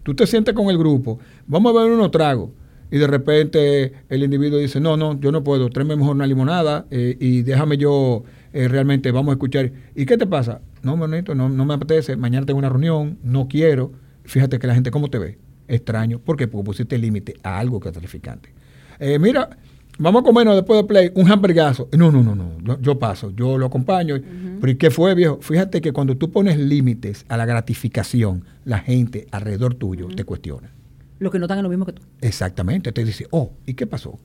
tú 0.02 0.14
te 0.14 0.26
sientes 0.26 0.54
con 0.54 0.70
el 0.70 0.78
grupo, 0.78 1.18
vamos 1.46 1.74
a 1.74 1.78
beber 1.78 1.92
unos 1.92 2.10
tragos. 2.10 2.50
Y 2.90 2.98
de 2.98 3.06
repente 3.06 3.92
el 4.08 4.22
individuo 4.22 4.58
dice, 4.58 4.80
no, 4.80 4.96
no, 4.96 5.18
yo 5.18 5.32
no 5.32 5.42
puedo, 5.42 5.68
tráeme 5.70 5.96
mejor 5.96 6.14
una 6.14 6.26
limonada 6.26 6.86
eh, 6.90 7.16
y 7.18 7.42
déjame 7.42 7.76
yo 7.76 8.22
eh, 8.52 8.68
realmente, 8.68 9.10
vamos 9.10 9.32
a 9.32 9.34
escuchar. 9.34 9.72
¿Y 9.96 10.06
qué 10.06 10.16
te 10.16 10.26
pasa? 10.26 10.60
No, 10.82 10.96
bonito, 10.96 11.34
no, 11.34 11.48
no 11.48 11.64
me 11.64 11.74
apetece, 11.74 12.16
mañana 12.16 12.46
tengo 12.46 12.58
una 12.58 12.68
reunión, 12.68 13.18
no 13.22 13.48
quiero. 13.48 13.92
Fíjate 14.24 14.58
que 14.58 14.66
la 14.66 14.74
gente, 14.74 14.90
¿cómo 14.90 15.08
te 15.08 15.18
ve? 15.18 15.38
Extraño. 15.66 16.18
¿Por 16.18 16.36
qué? 16.36 16.46
Porque 16.46 16.64
pusiste 16.64 16.98
límite 16.98 17.34
a 17.42 17.58
algo 17.58 17.80
que 17.80 17.88
es 17.88 17.94
gratificante. 17.94 18.50
Eh, 18.98 19.18
mira, 19.18 19.50
vamos 19.98 20.22
a 20.22 20.24
comernos 20.24 20.56
después 20.56 20.80
de 20.80 20.84
play 20.84 21.12
un 21.14 21.30
hamburgazo. 21.30 21.88
No, 21.96 22.10
no, 22.10 22.22
no, 22.22 22.34
no, 22.34 22.80
yo, 22.80 22.98
paso, 22.98 23.30
yo 23.30 23.58
lo 23.58 23.66
acompaño. 23.66 24.16
Pero 24.60 24.72
¿y 24.72 24.76
qué 24.76 24.90
fue, 24.90 25.14
viejo? 25.14 25.38
Fíjate 25.40 25.80
que 25.80 25.92
cuando 25.92 26.16
tú 26.16 26.30
pones 26.30 26.58
límites 26.58 27.24
a 27.28 27.36
la 27.36 27.46
gratificación, 27.46 28.44
la 28.64 28.78
gente 28.78 29.26
alrededor 29.30 29.74
tuyo 29.74 30.08
te 30.08 30.24
cuestiona. 30.24 30.72
Los 31.18 31.30
que 31.30 31.38
no 31.38 31.44
están 31.46 31.58
en 31.58 31.64
lo 31.64 31.70
mismo 31.70 31.86
que 31.86 31.92
tú. 31.92 32.02
Exactamente, 32.20 32.92
te 32.92 33.04
dice, 33.04 33.26
oh, 33.30 33.52
¿y 33.66 33.74
qué 33.74 33.86
pasó? 33.86 34.18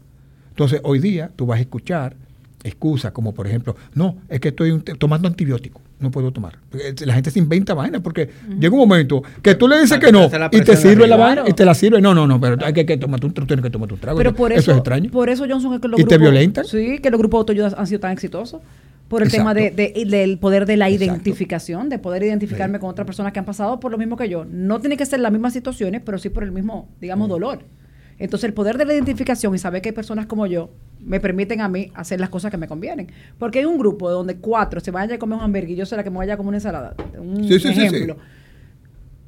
Entonces, 0.50 0.82
hoy 0.84 1.00
día 1.00 1.32
tú 1.36 1.46
vas 1.46 1.60
a 1.60 1.62
escuchar 1.62 2.16
excusas 2.64 3.12
como, 3.12 3.34
por 3.34 3.48
ejemplo, 3.48 3.76
no, 3.94 4.18
es 4.28 4.40
que 4.40 4.50
estoy 4.50 4.80
tomando 4.98 5.28
antibiótico, 5.28 5.82
no 6.00 6.12
puedo 6.12 6.32
tomar. 6.32 6.58
La 7.06 7.14
gente 7.14 7.30
se 7.32 7.40
inventa 7.40 7.74
vainas 7.74 8.02
porque 8.02 8.30
llega 8.60 8.74
un 8.74 8.80
momento 8.80 9.22
que 9.42 9.56
tú 9.56 9.68
le 9.68 9.80
dices 9.82 10.00
que 10.00 10.12
no 10.12 10.30
y 10.52 10.62
te 10.62 10.76
sirve 10.78 11.08
la 11.08 11.18
vaina 11.18 11.44
y 11.48 11.54
te 11.54 11.66
la 11.66 11.74
sirve. 11.74 12.02
No, 12.02 12.14
no, 12.14 12.26
no, 12.26 12.40
pero 12.40 12.58
hay 12.66 12.74
que, 12.74 12.86
que 12.86 12.98
tomar, 12.98 13.20
tú, 13.20 13.30
tú 13.32 13.46
tienes 13.46 13.64
que 13.64 13.70
tomar 13.70 13.90
tu 13.90 13.98
trago. 13.98 14.18
Pero 14.18 14.34
por 14.34 14.52
eso, 14.52 14.62
eso, 14.62 14.72
es 14.72 14.78
extraño. 14.78 15.12
por 15.12 15.30
eso 15.30 15.46
Johnson 15.50 15.74
es 15.74 15.82
que 15.82 15.88
los 15.88 16.00
¿Y 16.00 16.04
te 16.04 16.16
grupos, 16.16 16.32
violentan? 16.32 16.66
Sí, 16.66 17.00
que 17.00 17.10
los 17.10 17.18
grupos 17.20 17.38
de 17.40 17.42
autoayuda 17.54 17.80
han 17.80 17.88
sido 17.88 18.00
tan 18.00 18.12
exitosos. 18.12 18.62
Por 19.10 19.24
el 19.24 19.32
tema 19.32 19.56
de, 19.56 19.72
de- 19.72 20.06
del 20.06 20.38
poder 20.38 20.68
de 20.68 20.78
la 20.78 20.88
Exacto. 20.88 21.06
identificación, 21.16 21.90
de 21.90 21.98
poder 21.98 22.22
identificarme 22.22 22.78
con 22.80 22.92
otras 22.92 23.08
personas 23.08 23.34
que 23.34 23.40
han 23.40 23.46
pasado 23.46 23.80
por 23.80 23.92
lo 23.92 23.98
mismo 23.98 24.16
que 24.16 24.30
yo. 24.30 24.46
No 24.46 24.80
tiene 24.80 24.98
que 24.98 25.06
ser 25.08 25.20
las 25.20 25.32
mismas 25.32 25.52
situaciones, 25.52 26.04
pero 26.06 26.20
sí 26.20 26.30
por 26.30 26.44
el 26.44 26.52
mismo, 26.52 26.88
digamos, 27.02 27.28
dolor. 27.28 27.60
Entonces 28.20 28.48
el 28.50 28.54
poder 28.54 28.78
de 28.78 28.86
la 28.86 28.94
identificación 28.94 29.56
y 29.56 29.58
saber 29.58 29.82
que 29.82 29.90
hay 29.90 29.96
personas 29.96 30.26
como 30.28 30.46
yo 30.46 30.70
me 31.00 31.20
permiten 31.20 31.62
a 31.62 31.70
mí 31.70 31.92
hacer 31.96 32.20
las 32.20 32.30
cosas 32.30 32.52
que 32.52 32.58
me 32.58 32.68
convienen. 32.68 33.08
Porque 33.38 33.60
hay 33.60 33.66
un 33.66 33.78
grupo 33.80 34.10
donde 34.12 34.36
cuatro 34.36 34.80
se 34.82 34.92
vayan 34.92 35.16
a 35.16 35.18
comer 35.20 35.38
un 35.38 35.44
hamburgues 35.46 35.72
y 35.72 35.76
yo 35.78 35.86
soy 35.86 35.98
la 35.98 36.04
que 36.04 36.10
me 36.10 36.18
vaya 36.18 36.34
a 36.34 36.38
comer 36.38 36.50
una 36.50 36.58
ensalada. 36.58 36.94
Un 37.18 37.44
Sí, 37.48 37.60
sí, 37.60 37.74
sí, 37.74 37.86
ejemplo. 37.86 38.18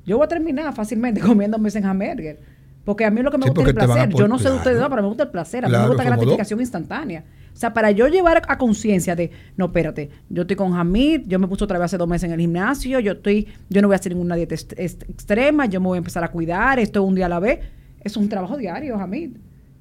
Yo 0.06 0.18
voy 0.18 0.26
a 0.26 0.28
terminar 0.28 0.74
fácilmente 0.76 1.22
comiéndome 1.22 1.70
ese 1.70 1.80
hamburger. 1.80 2.40
Porque 2.84 3.06
a 3.06 3.12
mí 3.12 3.22
lo 3.22 3.30
que 3.32 3.38
me 3.38 3.44
Sí, 3.44 3.50
gusta 3.50 3.62
es 3.62 3.68
el 3.70 3.76
placer. 3.76 4.10
Yo 4.10 4.28
no 4.28 4.38
sé 4.40 4.44
de 4.46 4.50
claro. 4.50 4.58
ustedes, 4.58 4.80
no, 4.82 4.90
pero 4.90 5.02
me 5.04 5.08
gusta 5.08 5.24
el 5.24 5.30
placer. 5.30 5.64
A 5.64 5.68
mí 5.68 5.72
Claro, 5.72 5.84
me 5.84 5.90
gusta 5.90 6.04
la 6.04 6.10
dos. 6.10 6.18
gratificación 6.18 6.60
instantánea. 6.60 7.24
O 7.54 7.58
sea, 7.58 7.74
para 7.74 7.92
yo 7.92 8.08
llevar 8.08 8.42
a 8.48 8.58
conciencia 8.58 9.16
de, 9.16 9.30
no, 9.56 9.66
espérate, 9.66 10.10
yo 10.30 10.42
estoy 10.42 10.56
con 10.56 10.74
Hamid, 10.74 11.22
yo 11.28 11.38
me 11.38 11.48
puse 11.48 11.64
otra 11.64 11.78
vez 11.78 11.86
hace 11.86 11.98
dos 11.98 12.08
meses 12.08 12.24
en 12.28 12.32
el 12.34 12.40
gimnasio, 12.40 13.00
yo 13.00 13.12
estoy, 13.12 13.48
yo 13.70 13.82
no 13.82 13.88
voy 13.88 13.96
a 13.96 13.98
hacer 14.00 14.14
ninguna 14.14 14.36
dieta 14.36 14.56
extrema, 14.56 15.66
yo 15.68 15.80
me 15.80 15.88
voy 15.88 15.98
a 15.98 16.00
empezar 16.00 16.24
a 16.24 16.30
cuidar, 16.30 16.80
esto 16.80 17.04
un 17.04 17.14
día 17.14 17.28
a 17.28 17.30
la 17.30 17.40
vez. 17.40 17.60
Es 18.04 18.18
un 18.18 18.30
trabajo 18.30 18.58
diario, 18.58 18.96
Hamid. 18.98 19.32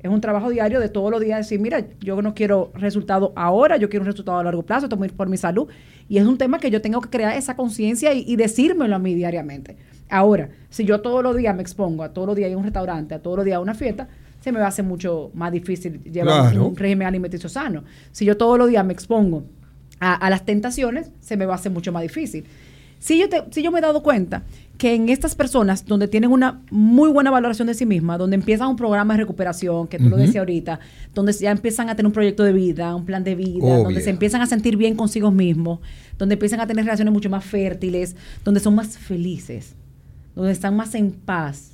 Es 0.02 0.10
un 0.10 0.20
trabajo 0.22 0.48
diario 0.48 0.80
de 0.80 0.88
todos 0.88 1.10
los 1.10 1.20
días 1.20 1.38
decir, 1.40 1.60
mira, 1.60 1.84
yo 2.00 2.22
no 2.22 2.32
quiero 2.34 2.70
resultado 2.74 3.32
ahora, 3.36 3.76
yo 3.76 3.90
quiero 3.90 4.02
un 4.04 4.06
resultado 4.06 4.38
a 4.38 4.42
largo 4.44 4.62
plazo, 4.62 4.86
esto 4.86 5.04
es 5.04 5.12
por 5.12 5.28
mi 5.28 5.36
salud. 5.36 5.68
Y 6.08 6.16
es 6.16 6.24
un 6.26 6.38
tema 6.38 6.58
que 6.58 6.70
yo 6.70 6.80
tengo 6.80 7.02
que 7.02 7.10
crear 7.10 7.36
esa 7.36 7.54
conciencia 7.54 8.14
y, 8.14 8.24
y 8.26 8.36
decírmelo 8.36 8.96
a 8.96 8.98
mí 8.98 9.14
diariamente. 9.14 9.76
Ahora, 10.08 10.48
si 10.70 10.84
yo 10.86 11.02
todos 11.02 11.22
los 11.22 11.36
días 11.36 11.54
me 11.54 11.60
expongo 11.62 12.02
a 12.02 12.14
todos 12.14 12.28
los 12.28 12.36
días 12.36 12.48
ir 12.48 12.54
a 12.54 12.58
un 12.58 12.64
restaurante, 12.64 13.14
a 13.14 13.18
todos 13.20 13.36
los 13.36 13.44
días 13.44 13.56
a 13.56 13.60
una 13.60 13.74
fiesta, 13.74 14.08
se 14.40 14.52
me 14.52 14.58
va 14.58 14.64
a 14.64 14.68
hacer 14.68 14.86
mucho 14.86 15.30
más 15.34 15.52
difícil 15.52 16.02
llevar 16.04 16.50
Claro. 16.52 16.68
un 16.68 16.76
régimen 16.76 17.06
alimenticio 17.06 17.50
sano. 17.50 17.84
Si 18.10 18.24
yo 18.24 18.38
todos 18.38 18.58
los 18.58 18.70
días 18.70 18.84
me 18.86 18.94
expongo 18.94 19.44
a, 20.00 20.14
a 20.14 20.30
las 20.30 20.46
tentaciones, 20.46 21.10
se 21.20 21.36
me 21.36 21.44
va 21.44 21.52
a 21.52 21.56
hacer 21.56 21.70
mucho 21.72 21.92
más 21.92 22.02
difícil. 22.02 22.44
Si 22.98 23.18
yo, 23.18 23.28
te- 23.28 23.44
si 23.50 23.62
yo 23.62 23.70
me 23.70 23.78
he 23.80 23.82
dado 23.82 24.02
cuenta 24.02 24.42
que 24.80 24.94
en 24.94 25.10
estas 25.10 25.34
personas 25.34 25.84
donde 25.84 26.08
tienen 26.08 26.30
una 26.30 26.62
muy 26.70 27.10
buena 27.10 27.30
valoración 27.30 27.68
de 27.68 27.74
sí 27.74 27.84
misma, 27.84 28.16
donde 28.16 28.34
empiezan 28.36 28.68
un 28.68 28.76
programa 28.76 29.12
de 29.12 29.18
recuperación, 29.18 29.86
que 29.88 29.98
tú 29.98 30.08
lo 30.08 30.16
decías 30.16 30.36
ahorita, 30.38 30.80
donde 31.14 31.34
ya 31.34 31.50
empiezan 31.50 31.90
a 31.90 31.96
tener 31.96 32.06
un 32.06 32.14
proyecto 32.14 32.44
de 32.44 32.54
vida, 32.54 32.94
un 32.96 33.04
plan 33.04 33.22
de 33.22 33.34
vida, 33.34 33.62
Obvio. 33.62 33.84
donde 33.84 34.00
se 34.00 34.08
empiezan 34.08 34.40
a 34.40 34.46
sentir 34.46 34.78
bien 34.78 34.94
consigo 34.96 35.30
mismos, 35.30 35.80
donde 36.16 36.32
empiezan 36.36 36.60
a 36.60 36.66
tener 36.66 36.86
relaciones 36.86 37.12
mucho 37.12 37.28
más 37.28 37.44
fértiles, 37.44 38.16
donde 38.42 38.58
son 38.60 38.74
más 38.74 38.96
felices, 38.96 39.74
donde 40.34 40.52
están 40.52 40.74
más 40.76 40.94
en 40.94 41.10
paz, 41.12 41.72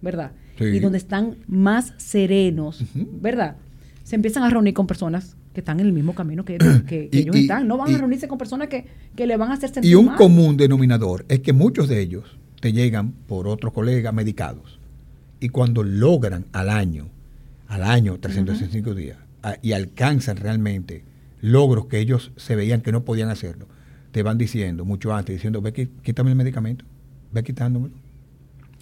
¿verdad? 0.00 0.32
Sí. 0.58 0.64
Y 0.64 0.78
donde 0.80 0.96
están 0.96 1.36
más 1.46 1.92
serenos. 1.98 2.82
¿verdad? 3.20 3.56
Se 4.02 4.16
empiezan 4.16 4.44
a 4.44 4.48
reunir 4.48 4.72
con 4.72 4.86
personas 4.86 5.36
que 5.52 5.60
están 5.60 5.78
en 5.80 5.86
el 5.86 5.92
mismo 5.92 6.14
camino 6.14 6.42
que, 6.46 6.56
que- 6.56 7.08
que 7.10 7.18
Y- 7.18 7.18
ellos 7.20 7.36
y- 7.36 7.40
están. 7.42 7.68
No 7.68 7.76
van 7.76 7.90
y- 7.90 7.94
a 7.94 7.98
reunirse 7.98 8.28
con 8.28 8.38
personas 8.38 8.68
que, 8.68 8.86
que 9.14 9.26
le 9.26 9.36
van 9.36 9.50
a 9.50 9.54
hacer 9.54 9.68
sentir 9.74 9.90
Y 9.90 9.94
un 9.94 10.06
mal. 10.06 10.16
común 10.16 10.56
denominador 10.56 11.26
es 11.28 11.40
que 11.40 11.52
muchos 11.52 11.88
de 11.88 12.00
ellos 12.00 12.38
te 12.60 12.72
llegan 12.72 13.12
por 13.26 13.48
otros 13.48 13.72
colegas 13.72 14.12
medicados. 14.14 14.78
Y 15.40 15.48
cuando 15.50 15.82
logran 15.82 16.46
al 16.52 16.68
año, 16.70 17.08
al 17.68 17.82
año, 17.82 18.18
365 18.18 18.94
días, 18.94 19.18
a- 19.42 19.56
y 19.62 19.72
alcanzan 19.72 20.36
realmente 20.38 21.04
logros 21.40 21.86
que 21.86 21.98
ellos 21.98 22.32
se 22.36 22.56
veían 22.56 22.80
que 22.80 22.92
no 22.92 23.04
podían 23.04 23.28
hacerlo, 23.28 23.66
te 24.12 24.22
van 24.22 24.38
diciendo, 24.38 24.84
mucho 24.84 25.14
antes, 25.14 25.34
diciendo, 25.36 25.60
ve, 25.60 25.72
quítame 26.02 26.30
el 26.30 26.36
medicamento, 26.36 26.84
ve 27.32 27.42
quitándomelo. 27.42 27.94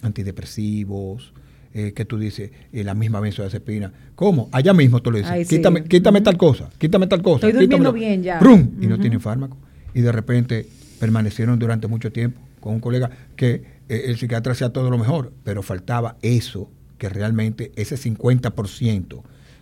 Antidepresivos, 0.01 1.33
eh, 1.73 1.91
que 1.93 2.05
tú 2.05 2.17
dices, 2.17 2.51
eh, 2.71 2.83
la 2.83 2.93
misma 2.93 3.19
benzodiazepina. 3.19 3.91
¿Cómo? 4.15 4.47
Allá 4.53 4.73
mismo 4.73 5.01
tú 5.01 5.11
le 5.11 5.19
dices, 5.19 5.33
Ay, 5.33 5.43
sí. 5.45 5.57
quítame, 5.89 6.21
tal 6.21 6.37
cosa, 6.37 6.69
quítame 6.77 7.07
tal 7.07 7.21
cosa. 7.21 7.47
Estoy 7.47 7.51
durmiendo 7.67 7.91
quítamelo". 7.91 7.93
bien 7.93 8.23
ya. 8.23 8.39
¡Prum! 8.39 8.71
Y 8.81 8.87
no 8.87 8.97
tienen 8.97 9.19
fármaco. 9.19 9.57
Y 9.93 10.01
de 10.01 10.11
repente 10.11 10.65
permanecieron 10.99 11.59
durante 11.59 11.87
mucho 11.87 12.11
tiempo 12.13 12.39
con 12.65 12.73
un 12.73 12.79
colega 12.79 13.11
que 13.35 13.61
eh, 13.89 14.05
el 14.07 14.17
psiquiatra 14.17 14.53
hacía 14.53 14.73
todo 14.73 14.89
lo 14.89 14.97
mejor, 14.97 15.31
pero 15.43 15.61
faltaba 15.61 16.17
eso, 16.23 16.71
que 16.97 17.09
realmente 17.09 17.71
ese 17.75 17.95
50% 17.95 19.21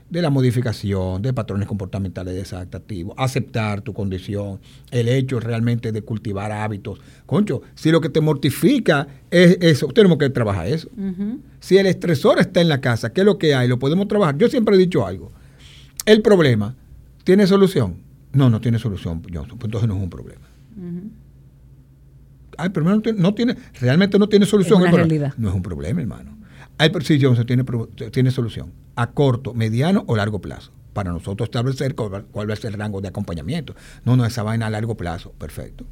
de 0.10 0.22
la 0.22 0.30
modificación 0.30 1.22
de 1.22 1.34
patrones 1.34 1.68
comportamentales 1.68 2.34
desadaptativos, 2.34 3.14
aceptar 3.18 3.82
tu 3.82 3.94
condición, 3.94 4.62
el 4.90 5.10
hecho 5.10 5.42
realmente 5.42 5.92
de 5.92 6.02
cultivar 6.02 6.54
hábitos. 6.54 7.02
Concho, 7.26 7.62
si 7.76 7.92
lo 7.92 8.00
que 8.00 8.08
te 8.08 8.22
mortifica 8.22 9.06
es 9.30 9.58
eso, 9.60 9.88
tenemos 9.90 10.18
que 10.18 10.30
trabajar 10.30 10.68
eso. 10.68 10.90
Si 11.60 11.78
el 11.78 11.88
estresor 11.88 12.40
está 12.40 12.62
en 12.62 12.70
la 12.70 12.80
casa, 12.80 13.12
¿qué 13.12 13.20
es 13.20 13.26
lo 13.26 13.38
que 13.38 13.54
hay? 13.54 13.68
Lo 13.68 13.80
podemos 13.80 14.08
trabajar. 14.08 14.38
Yo 14.38 14.48
siempre 14.48 14.76
he 14.76 14.78
dicho 14.78 15.06
algo. 15.06 15.34
El 16.06 16.22
problema, 16.22 16.74
¿tiene 17.26 17.48
solución? 17.48 17.98
No, 18.32 18.50
no 18.50 18.62
tiene 18.62 18.80
solución, 18.80 19.22
Johnson. 19.24 19.58
Pues 19.58 19.68
entonces 19.68 19.90
no 19.90 19.98
es 19.98 20.04
un 20.04 20.10
problema. 20.10 20.48
Ay, 22.58 22.70
pero 22.70 22.86
no 22.86 23.02
tiene, 23.02 23.20
no 23.22 23.34
tiene- 23.34 23.56
realmente 23.80 24.18
no 24.20 24.28
tiene 24.30 24.46
solución. 24.46 24.82
una 24.82 24.92
realidad. 24.92 25.34
No 25.38 25.50
es 25.50 25.56
un 25.56 25.62
problema, 25.62 26.02
hermano. 26.02 26.38
Ay, 26.78 26.90
pero 26.90 27.06
sí, 27.06 27.20
Johnson 27.22 27.46
tiene, 27.46 27.64
tiene 28.12 28.32
solución. 28.32 28.72
A 28.96 29.12
corto, 29.12 29.54
mediano 29.54 30.04
o 30.08 30.16
largo 30.16 30.40
plazo. 30.42 30.72
Para 30.94 31.12
nosotros 31.12 31.48
establecer 31.48 31.96
cuál, 31.96 32.14
va- 32.14 32.24
cuál 32.24 32.50
va 32.50 32.54
a 32.54 32.58
ser 32.58 32.74
el 32.74 32.80
rango 32.80 33.02
de 33.02 33.08
acompañamiento. 33.08 33.76
No, 34.06 34.16
no, 34.16 34.26
esa 34.26 34.44
vaina 34.44 34.68
a 34.68 34.70
largo 34.70 34.96
plazo. 34.98 35.32
Perfecto. 35.38 35.86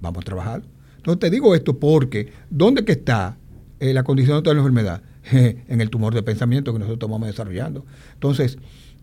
Vamos 0.00 0.22
a 0.22 0.24
trabajar. 0.24 0.62
Entonces 0.96 1.20
te 1.20 1.30
digo 1.30 1.54
esto 1.54 1.78
porque, 1.78 2.32
¿dónde 2.50 2.84
que 2.84 2.92
está 2.92 3.36
eh, 3.80 3.92
la 3.92 4.02
condición 4.04 4.36
de 4.38 4.42
toda 4.42 4.54
la 4.54 4.60
enfermedad? 4.60 5.02
en 5.32 5.80
el 5.80 5.88
tumor 5.90 6.14
de 6.14 6.22
pensamiento 6.24 6.72
que 6.72 6.80
nosotros 6.80 7.08
vamos 7.10 7.28
desarrollando. 7.28 7.84
Entonces, 8.14 8.58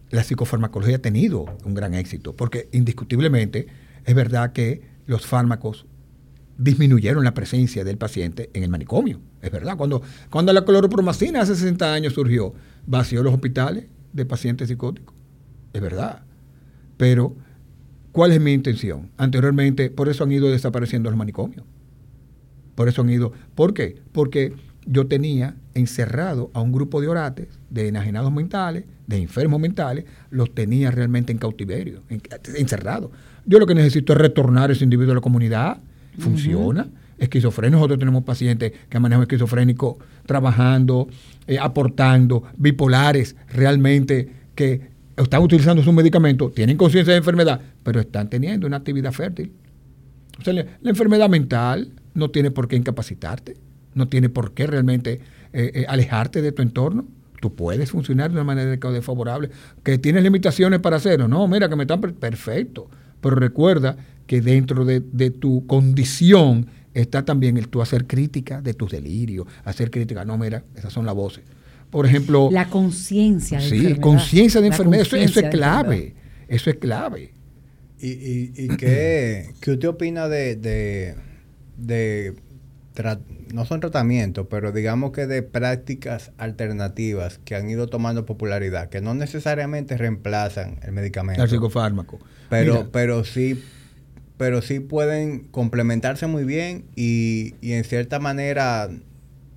la 0.10 0.24
psicofarmacología 0.24 0.98
ha 0.98 1.00
tenido 1.00 1.46
un 1.64 1.74
gran 1.74 1.94
éxito, 1.94 2.36
porque 2.36 2.68
indiscutiblemente 2.74 3.68
es 4.06 4.16
verdad 4.16 4.52
que 4.52 4.82
los 5.06 5.26
fármacos 5.26 5.86
disminuyeron 6.60 7.24
la 7.24 7.34
presencia 7.34 7.84
del 7.84 7.98
paciente 7.98 8.50
en 8.54 8.64
el 8.64 8.70
manicomio. 8.70 9.20
Es 9.42 9.50
verdad, 9.52 9.78
cuando, 9.78 10.02
cuando 10.30 10.54
la 10.54 10.66
cloropromacina 10.66 11.42
hace 11.42 11.56
60 11.56 11.94
años 11.94 12.14
surgió, 12.14 12.54
vació 12.86 13.24
los 13.24 13.34
hospitales 13.34 13.86
de 14.14 14.26
pacientes 14.26 14.68
psicóticos. 14.68 15.16
Es 15.74 15.82
verdad. 15.82 16.24
Pero, 16.98 17.36
¿cuál 18.12 18.34
es 18.34 18.42
mi 18.42 18.52
intención? 18.54 19.10
Anteriormente, 19.18 19.90
por 19.90 20.10
eso 20.10 20.24
han 20.26 20.32
ido 20.32 20.50
desapareciendo 20.52 21.10
los 21.10 21.18
manicomios. 21.18 21.64
Por 22.76 22.88
eso 22.90 23.02
han 23.02 23.10
ido. 23.10 23.32
¿Por 23.56 23.74
qué? 23.74 23.96
Porque 24.12 24.54
yo 24.86 25.08
tenía 25.08 25.56
encerrado 25.74 26.50
a 26.54 26.62
un 26.62 26.72
grupo 26.72 27.00
de 27.00 27.08
orates, 27.08 27.48
de 27.70 27.88
enajenados 27.88 28.32
mentales, 28.34 28.86
de 29.08 29.18
enfermos 29.18 29.60
mentales, 29.60 30.06
los 30.30 30.54
tenía 30.54 30.92
realmente 30.92 31.32
en 31.32 31.38
cautiverio, 31.38 32.02
en- 32.10 32.22
encerrados. 32.56 33.12
Yo 33.46 33.60
lo 33.60 33.66
que 33.66 33.76
necesito 33.76 34.14
es 34.14 34.20
retornar 34.20 34.72
ese 34.72 34.84
individuo 34.84 35.12
a 35.14 35.16
la 35.16 35.22
comunidad. 35.22 35.82
Funciona. 36.20 36.88
Esquizofrenia, 37.18 37.76
nosotros 37.76 38.00
tenemos 38.00 38.24
pacientes 38.24 38.72
que 38.88 39.00
manejan 39.00 39.24
esquizofrénico 39.24 40.00
trabajando, 40.26 41.10
eh, 41.48 41.60
aportando, 41.60 42.44
bipolares 42.56 43.36
realmente 43.50 44.30
que 44.56 44.90
están 45.18 45.42
utilizando 45.42 45.84
sus 45.84 45.94
medicamentos, 45.94 46.54
tienen 46.54 46.78
conciencia 46.78 47.12
de 47.14 47.18
enfermedad, 47.18 47.60
pero 47.84 48.00
están 48.00 48.30
teniendo 48.30 48.68
una 48.68 48.78
actividad 48.78 49.12
fértil. 49.12 49.52
O 50.46 50.52
la, 50.52 50.66
enfermedad 50.86 51.30
mental 51.30 51.92
no 52.14 52.32
tiene 52.32 52.52
por 52.52 52.68
qué 52.68 52.78
incapacitarte, 52.78 53.58
no 53.94 54.08
tiene 54.08 54.30
por 54.30 54.54
qué 54.54 54.68
realmente 54.68 55.20
eh, 55.52 55.72
eh, 55.74 55.86
alejarte 55.88 56.42
de 56.42 56.52
tu 56.52 56.62
entorno. 56.62 57.06
Tú 57.42 57.56
puedes 57.56 57.92
funcionar 57.92 58.30
de 58.30 58.36
una 58.36 58.44
manera 58.44 58.76
de 58.76 59.02
favorable. 59.02 59.50
Que 59.84 59.98
tienes 59.98 60.24
limitaciones 60.24 60.80
para 60.80 60.98
hacerlo. 60.98 61.28
No, 61.28 61.48
mira, 61.48 61.70
que 61.70 61.76
me 61.76 61.84
están 61.84 62.02
per- 62.02 62.14
perfecto. 62.14 62.90
Pero 63.22 63.36
recuerda 63.36 63.98
que 64.30 64.42
dentro 64.42 64.86
de, 64.86 65.00
de 65.00 65.32
tu 65.32 65.66
condición 65.66 66.68
está 66.94 67.26
también 67.26 67.58
el 67.58 67.68
tú 67.68 67.82
hacer 67.82 68.06
crítica 68.06 68.62
de 68.62 68.76
tus 68.76 68.92
delirios, 68.92 69.48
hacer 69.64 69.90
crítica. 69.90 70.24
No, 70.24 70.38
mira, 70.38 70.64
esas 70.76 70.94
son 70.94 71.08
las 71.08 71.16
voces. 71.16 71.44
Por 71.90 72.06
ejemplo, 72.06 72.50
La 72.52 72.70
conciencia 72.70 73.58
de 73.60 73.68
sí, 73.68 73.96
conciencia 73.96 74.62
de 74.62 74.68
enfermedad, 74.68 75.02
eso, 75.02 75.16
es 75.18 75.32
clave. 75.50 76.14
Eso 76.48 76.70
es 76.70 76.76
clave. 76.76 77.34
¿Y, 78.00 78.10
y, 78.10 78.54
y 78.56 78.68
qué, 78.78 79.50
qué 79.62 79.72
usted 79.72 79.88
opina 79.88 80.28
de, 80.28 80.56
de, 80.56 81.16
de 81.78 82.36
no 83.52 83.66
son 83.66 83.80
tratamientos, 83.80 84.46
pero 84.48 84.72
digamos 84.72 85.12
que 85.12 85.26
de 85.26 85.42
prácticas 85.42 86.34
alternativas 86.38 87.40
que 87.46 87.56
han 87.56 87.68
ido 87.68 87.88
tomando 87.88 88.28
popularidad, 88.28 88.90
que 88.90 89.02
no 89.02 89.16
necesariamente 89.16 89.98
reemplazan 89.98 90.78
el 90.84 90.92
medicamento, 90.92 91.42
El 91.42 91.50
psicofármaco. 91.50 92.20
pero, 92.48 92.74
Mira, 92.74 92.90
pero 92.92 93.24
sí 93.24 93.60
pero 94.40 94.62
sí 94.62 94.80
pueden 94.80 95.42
complementarse 95.52 96.26
muy 96.26 96.46
bien 96.46 96.86
y, 96.96 97.56
y 97.62 97.74
en 97.74 97.84
cierta 97.84 98.20
manera 98.20 98.90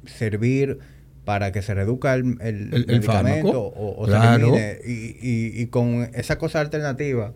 servir 0.07 0.79
para 1.25 1.53
que 1.53 1.63
se 1.63 1.73
reduzca 1.73 2.15
el, 2.15 2.37
el, 2.41 2.75
El- 2.75 2.75
el 2.75 2.87
medicamento 2.89 3.53
fármaco. 3.53 3.59
o, 3.61 4.03
o 4.03 4.07
Claro. 4.07 4.55
se 4.57 4.79
elimine. 4.79 4.79
Y, 4.85 5.17
y, 5.57 5.63
y 5.63 5.67
con 5.69 6.09
esa 6.15 6.37
cosa 6.37 6.61
alternativa, 6.61 7.33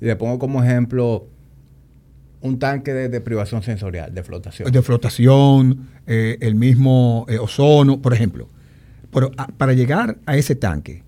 le 0.00 0.16
pongo 0.16 0.38
como 0.40 0.62
ejemplo 0.64 1.28
un 2.40 2.58
tanque 2.58 2.92
de, 2.92 3.08
de 3.08 3.20
privación 3.20 3.62
sensorial, 3.62 4.12
de 4.14 4.22
flotación. 4.24 4.70
de 4.70 4.82
flotación, 4.82 5.88
eh, 6.08 6.38
el 6.40 6.54
mismo 6.56 7.24
eh, 7.28 7.38
ozono, 7.38 8.02
por 8.02 8.14
ejemplo. 8.14 8.48
Pero 9.12 9.30
a- 9.36 9.46
para 9.46 9.74
llegar 9.74 10.18
a 10.26 10.36
ese 10.36 10.56
tanque, 10.56 11.04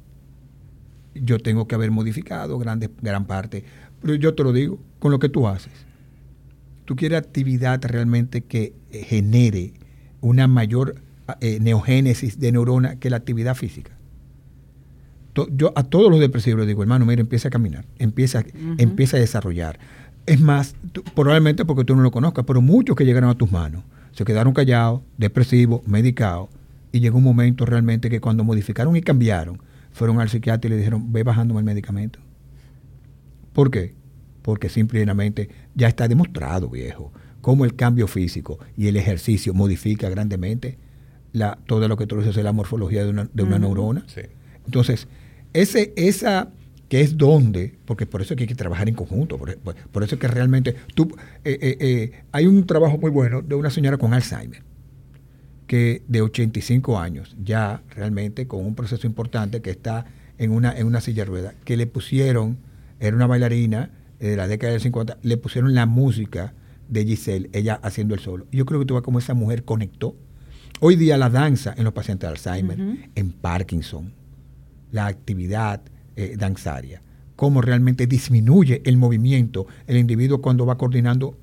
yo 1.14 1.39
tengo 1.40 1.66
que 1.66 1.74
haber 1.74 1.90
modificado 1.90 2.56
grande, 2.59 2.89
gran 3.02 3.27
parte. 3.27 3.64
Pero 4.01 4.14
yo 4.14 4.35
te 4.35 4.43
lo 4.43 4.52
digo, 4.52 4.78
con 4.98 5.10
lo 5.10 5.18
que 5.18 5.28
tú 5.28 5.47
haces. 5.47 5.72
Tú 6.85 6.97
quieres 6.97 7.18
actividad 7.18 7.81
realmente 7.85 8.43
que 8.43 8.74
eh, 8.90 9.05
genere 9.05 9.74
una 10.20 10.48
mayor 10.48 10.97
eh, 11.40 11.59
neogénesis 11.60 12.40
de 12.40 12.52
neurona 12.52 12.97
que 12.97 13.10
la 13.10 13.16
actividad 13.16 13.55
física. 13.55 13.93
yo 15.52 15.72
a 15.77 15.85
todos 15.85 16.10
los 16.10 16.20
depresivos 16.20 16.59
les 16.60 16.68
digo, 16.68 16.82
hermano, 16.82 17.06
mira, 17.06 17.20
empieza 17.20 17.48
a 17.48 17.51
caminar, 17.51 17.86
empieza, 17.98 18.44
empieza 18.78 19.16
a 19.16 19.20
desarrollar. 19.20 19.78
Es 20.27 20.40
más, 20.40 20.74
probablemente 21.14 21.64
porque 21.64 21.85
tú 21.85 21.94
no 21.97 22.02
lo 22.02 22.10
conozcas, 22.10 22.44
pero 22.44 22.60
muchos 22.60 22.97
que 22.97 23.05
llegaron 23.05 23.31
a 23.31 23.35
tus 23.35 23.51
manos 23.51 23.85
se 24.12 24.24
quedaron 24.24 24.52
callados, 24.52 25.02
depresivos, 25.16 25.86
medicados, 25.86 26.48
y 26.93 27.01
llegó 27.01 27.18
un 27.18 27.24
momento 27.24 27.64
realmente 27.64 28.10
que 28.10 28.20
cuando 28.20 28.44
modificaron 28.44 28.97
y 28.97 29.01
cambiaron, 29.02 29.60
fueron 29.93 30.20
al 30.20 30.28
psiquiatra 30.28 30.68
y 30.68 30.70
le 30.70 30.77
dijeron, 30.78 31.12
ve 31.12 31.22
bajándome 31.22 31.60
el 31.60 31.64
medicamento. 31.64 32.18
¿Por 33.52 33.70
qué? 33.70 33.94
Porque 34.43 34.68
simplemente 34.68 35.48
ya 35.74 35.89
está 35.89 36.09
demostrado, 36.09 36.68
viejo, 36.68 37.12
cómo 37.40 37.64
el 37.64 37.74
cambio 37.74 38.06
físico 38.06 38.59
y 38.77 38.89
el 38.89 38.97
ejercicio 38.97 39.55
modifica 39.55 40.09
grandemente 40.09 40.78
la, 41.32 41.59
todo 41.66 41.86
lo 41.89 41.97
que 41.97 42.06
tú 42.06 42.16
dices 42.16 42.36
es 42.36 42.44
la 42.44 42.52
morfología 42.52 43.05
de 43.05 43.10
una, 43.10 43.28
de 43.32 43.43
una 43.43 43.59
neurona. 43.59 44.05
Entonces, 44.64 45.06
ese, 45.52 45.93
esa 45.97 46.51
que 46.90 47.01
es 47.01 47.16
donde, 47.16 47.77
porque 47.85 48.05
por 48.05 48.20
eso 48.20 48.35
es 48.35 48.36
que 48.36 48.43
hay 48.43 48.48
que 48.48 48.56
trabajar 48.56 48.89
en 48.89 48.97
conjunto, 48.97 49.39
por, 49.39 50.02
eso 50.02 50.14
es 50.16 50.20
que 50.20 50.27
realmente 50.27 50.74
tú, 50.97 51.09
eh, 51.44 51.56
eh, 51.62 51.77
eh, 51.78 52.22
hay 52.32 52.48
un 52.48 52.66
trabajo 52.66 52.98
muy 52.98 53.12
bueno 53.12 53.43
de 53.43 53.55
una 53.55 53.70
señora 53.70 53.97
con 53.97 54.12
Alzheimer, 54.12 54.64
que 55.68 56.02
de 56.09 56.20
85 56.20 56.98
años, 56.98 57.36
ya 57.44 57.81
realmente 57.90 58.48
con 58.48 58.66
un 58.66 58.74
proceso 58.74 59.06
importante 59.06 59.62
que 59.62 59.70
está 59.70 60.05
en 60.36 60.51
una, 60.51 60.77
en 60.77 60.89
una 60.89 61.01
silla 61.01 61.22
de 61.22 61.31
rueda, 61.31 61.55
que 61.64 61.77
le 61.77 61.86
pusieron, 61.86 62.59
era 63.01 63.16
una 63.16 63.27
bailarina 63.27 63.90
de 64.18 64.36
la 64.36 64.47
década 64.47 64.72
del 64.72 64.81
50, 64.81 65.18
le 65.22 65.36
pusieron 65.36 65.74
la 65.74 65.86
música 65.86 66.55
de 66.89 67.05
Giselle, 67.05 67.51
ella 67.52 67.81
haciendo 67.82 68.14
el 68.14 68.20
solo. 68.20 68.47
Yo 68.52 68.66
creo 68.66 68.78
que 68.81 68.86
tú 68.86 68.94
ves 68.94 69.02
cómo 69.02 69.18
esa 69.18 69.35
mujer 69.35 69.64
conectó. 69.64 70.14
Hoy 70.81 70.97
día 70.97 71.16
la 71.16 71.31
danza 71.31 71.74
en 71.77 71.85
los 71.85 71.93
pacientes 71.93 72.28
de 72.28 72.32
Alzheimer, 72.32 73.10
en 73.14 73.32
Parkinson, 73.32 74.12
la 74.93 75.06
actividad, 75.06 75.82
eh, 76.16 76.36
danzaria, 76.39 77.02
cómo 77.36 77.62
realmente 77.62 78.06
disminuye 78.06 78.82
el 78.85 78.97
movimiento 78.97 79.66
el 79.86 79.97
individuo 79.97 80.40
cuando 80.43 80.66
va 80.66 80.77
coordinando 80.77 81.36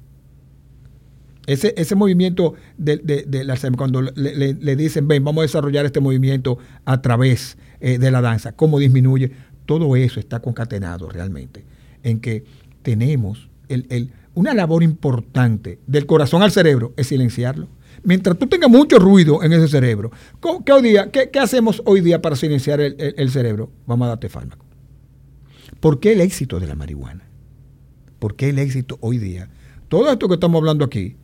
ese, 1.48 1.74
ese 1.78 1.96
movimiento 1.96 2.56
de, 2.78 2.98
de, 2.98 3.58
cuando 3.78 4.02
le, 4.02 4.76
dicen, 4.76 5.08
ven, 5.08 5.24
vamos 5.24 5.42
a 5.42 5.44
desarrollar 5.44 5.86
este 5.86 6.02
movimiento 6.02 6.58
a 6.84 7.02
través 7.02 7.58
eh, 7.80 7.98
de 7.98 8.12
la 8.12 8.22
danza, 8.22 8.52
cómo 8.52 8.80
disminuye, 8.80 9.32
todo 9.68 9.96
eso 9.96 10.20
está 10.20 10.40
concatenado 10.40 11.08
realmente 11.10 11.64
en 12.02 12.20
que 12.20 12.44
tenemos 12.82 13.50
el, 13.68 14.12
una 14.34 14.56
labor 14.56 14.82
importante 14.82 15.78
del 15.86 16.08
corazón 16.08 16.42
al 16.42 16.52
cerebro 16.52 16.94
es 16.98 17.08
silenciarlo. 17.08 17.68
Mientras 18.04 18.38
tú 18.38 18.48
tengas 18.48 18.70
mucho 18.70 18.98
ruido 18.98 19.44
en 19.44 19.54
ese 19.54 19.68
cerebro, 19.68 20.12
¿qué, 20.66 20.72
hoy 20.72 20.82
día, 20.82 21.12
qué, 21.12 21.30
hacemos 21.40 21.82
hoy 21.86 22.02
día 22.02 22.22
para 22.22 22.36
silenciar 22.36 22.80
el, 22.80 22.96
el 22.98 23.30
cerebro? 23.30 23.70
Vamos 23.86 24.06
a 24.06 24.10
darte 24.10 24.30
fármaco. 24.30 24.66
¿Por 25.80 26.00
qué 26.00 26.14
el 26.14 26.22
éxito 26.22 26.60
de 26.60 26.68
la 26.68 26.76
marihuana? 26.76 27.28
¿Por 28.20 28.36
qué 28.36 28.50
el 28.50 28.60
éxito 28.60 28.98
hoy 29.02 29.18
día? 29.18 29.50
Todo 29.90 30.12
esto 30.12 30.28
que 30.28 30.36
estamos 30.36 30.60
hablando 30.60 30.86
aquí, 30.86 31.18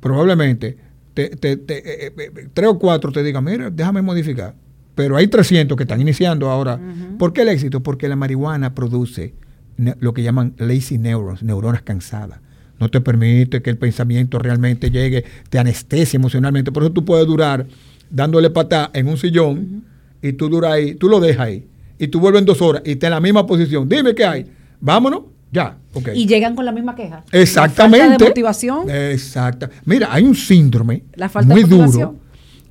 probablemente 0.00 0.76
te, 1.14 1.30
te, 1.30 1.56
te, 1.56 1.78
eh, 1.78 2.06
eh, 2.06 2.12
eh, 2.16 2.48
tres 2.52 2.68
o 2.68 2.78
cuatro 2.78 3.12
te 3.12 3.22
digan, 3.22 3.44
mira, 3.44 3.70
déjame 3.70 4.02
modificar. 4.02 4.54
Pero 4.94 5.16
hay 5.16 5.26
300 5.26 5.76
que 5.76 5.84
están 5.84 6.00
iniciando 6.00 6.50
ahora. 6.50 6.78
¿Por 7.18 7.32
qué 7.32 7.42
el 7.42 7.48
éxito? 7.48 7.82
Porque 7.82 8.08
la 8.08 8.16
marihuana 8.16 8.74
produce 8.74 9.34
lo 9.76 10.12
que 10.12 10.22
llaman 10.22 10.54
lazy 10.58 10.98
neurons, 10.98 11.42
neuronas 11.42 11.82
cansadas. 11.82 12.40
No 12.78 12.88
te 12.90 13.00
permite 13.00 13.62
que 13.62 13.70
el 13.70 13.78
pensamiento 13.78 14.38
realmente 14.38 14.90
llegue, 14.90 15.24
te 15.48 15.58
anestesia 15.58 16.16
emocionalmente. 16.16 16.72
Por 16.72 16.82
eso 16.82 16.92
tú 16.92 17.04
puedes 17.04 17.26
durar 17.26 17.66
dándole 18.10 18.50
patada 18.50 18.90
en 18.92 19.08
un 19.08 19.16
sillón 19.16 19.84
y 20.20 20.32
tú 20.32 20.48
duras 20.48 20.72
ahí, 20.72 20.94
tú 20.94 21.08
lo 21.08 21.20
dejas 21.20 21.46
ahí 21.46 21.66
y 21.98 22.08
tú 22.08 22.20
vuelves 22.20 22.40
en 22.40 22.46
dos 22.46 22.60
horas 22.60 22.82
y 22.84 22.92
estás 22.92 23.08
en 23.08 23.12
la 23.12 23.20
misma 23.20 23.46
posición. 23.46 23.88
Dime 23.88 24.14
qué 24.14 24.24
hay. 24.24 24.46
Vámonos. 24.80 25.22
Ya, 25.52 25.76
Y 26.14 26.26
llegan 26.26 26.56
con 26.56 26.64
la 26.64 26.72
misma 26.72 26.94
queja. 26.94 27.24
Exactamente. 27.30 27.98
La 27.98 28.08
falta 28.08 28.24
de 28.24 28.30
motivación. 28.30 28.90
Exacto. 28.90 29.68
Mira, 29.84 30.08
hay 30.10 30.24
un 30.24 30.34
síndrome 30.34 31.04
muy 31.44 31.62
duro 31.64 32.16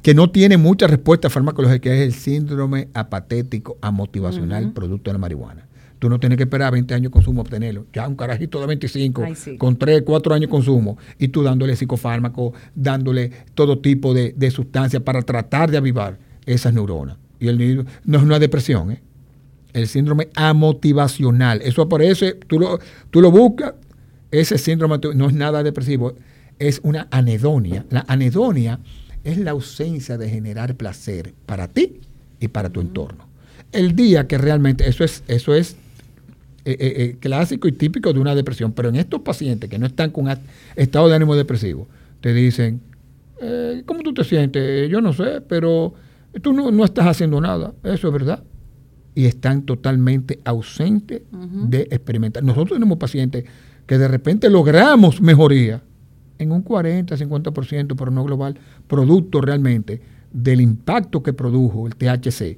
que 0.02 0.14
no 0.14 0.32
tiene 0.32 0.58
mucha 0.58 0.88
respuesta 0.88 1.30
farmacológica, 1.30 1.80
que 1.80 1.94
es 1.94 2.02
el 2.02 2.14
síndrome 2.14 2.90
apatético 2.94 3.78
amotivacional 3.82 4.72
producto 4.74 5.10
de 5.10 5.14
la 5.14 5.20
marihuana. 5.20 5.68
Tú 6.00 6.10
no 6.10 6.20
tienes 6.20 6.38
que 6.38 6.44
esperar 6.46 6.74
20 6.74 6.96
años 6.96 7.12
de 7.12 7.14
consumo 7.14 7.42
obtenerlo. 7.42 7.86
Ya 7.94 8.08
un 8.08 8.16
carajito 8.16 8.60
de 8.60 8.66
25, 8.66 9.24
con 9.60 9.78
3, 9.78 10.02
4 10.04 10.34
años 10.34 10.48
de 10.48 10.50
consumo, 10.50 10.98
y 11.20 11.28
tú 11.28 11.44
dándole 11.44 11.76
psicofármaco, 11.76 12.54
dándole 12.74 13.32
todo 13.54 13.78
tipo 13.80 14.14
de, 14.14 14.34
de 14.36 14.50
sustancias 14.50 15.04
para 15.04 15.22
tratar 15.22 15.70
de 15.70 15.78
avivar 15.78 16.18
esas 16.48 16.74
neuronas. 16.74 17.18
Y 17.40 17.48
el 17.50 17.86
no 18.06 18.18
es 18.18 18.24
una 18.24 18.40
depresión, 18.40 18.92
¿eh? 18.92 19.02
el 19.74 19.88
síndrome 19.88 20.30
amotivacional. 20.36 21.62
Eso 21.62 21.84
aparece, 21.84 22.34
tú 22.34 22.60
lo, 22.60 22.80
tú 23.10 23.22
lo 23.22 23.32
buscas, 23.32 23.74
ese 24.32 24.58
síndrome 24.58 25.00
no 25.16 25.28
es 25.28 25.34
nada 25.34 25.64
depresivo, 25.64 26.16
es 26.60 26.80
una 26.84 27.08
anedonia. 27.12 27.86
La 27.90 28.06
anedonia 28.08 28.80
es 29.24 29.38
la 29.38 29.52
ausencia 29.52 30.18
de 30.18 30.30
generar 30.30 30.76
placer 30.76 31.34
para 31.46 31.68
ti 31.68 32.00
y 32.40 32.48
para 32.48 32.70
tu 32.70 32.82
entorno. 32.82 33.28
El 33.72 33.96
día 33.96 34.28
que 34.28 34.38
realmente, 34.38 34.88
eso 34.88 35.04
es, 35.04 35.24
eso 35.28 35.54
es 35.56 35.74
eh, 36.66 36.78
eh, 36.80 36.94
eh, 36.98 37.16
clásico 37.20 37.68
y 37.68 37.72
típico 37.72 38.12
de 38.14 38.20
una 38.20 38.36
depresión, 38.36 38.74
pero 38.74 38.90
en 38.90 38.96
estos 38.96 39.22
pacientes 39.22 39.70
que 39.70 39.80
no 39.80 39.86
están 39.86 40.12
con 40.12 40.28
estado 40.76 41.08
de 41.08 41.16
ánimo 41.16 41.36
depresivo, 41.36 41.88
te 42.20 42.34
dicen, 42.34 42.82
¿cómo 43.86 44.02
tú 44.02 44.14
te 44.14 44.24
sientes? 44.24 44.90
Yo 44.90 45.02
no 45.02 45.14
sé, 45.14 45.42
pero 45.42 45.94
tú 46.42 46.54
no, 46.54 46.70
no 46.72 46.86
estás 46.86 47.08
haciendo 47.08 47.42
nada, 47.42 47.74
eso 47.84 48.08
es 48.08 48.14
verdad 48.14 48.44
y 49.16 49.26
están 49.26 49.64
totalmente 49.64 50.40
ausentes 50.46 51.22
de 51.32 51.82
experimentar. 51.92 52.44
Nosotros 52.44 52.78
tenemos 52.78 52.98
pacientes 52.98 53.46
que 53.86 53.98
de 53.98 54.08
repente 54.08 54.50
logramos 54.50 55.22
mejoría 55.22 55.82
en 56.42 56.52
un 56.52 56.62
40, 56.62 57.16
50%, 57.16 57.96
pero 57.96 58.12
no 58.12 58.24
global, 58.24 58.58
producto 58.88 59.42
realmente 59.42 60.02
del 60.32 60.62
impacto 60.62 61.22
que 61.22 61.34
produjo 61.34 61.88
el 61.88 61.96
THC 61.96 62.58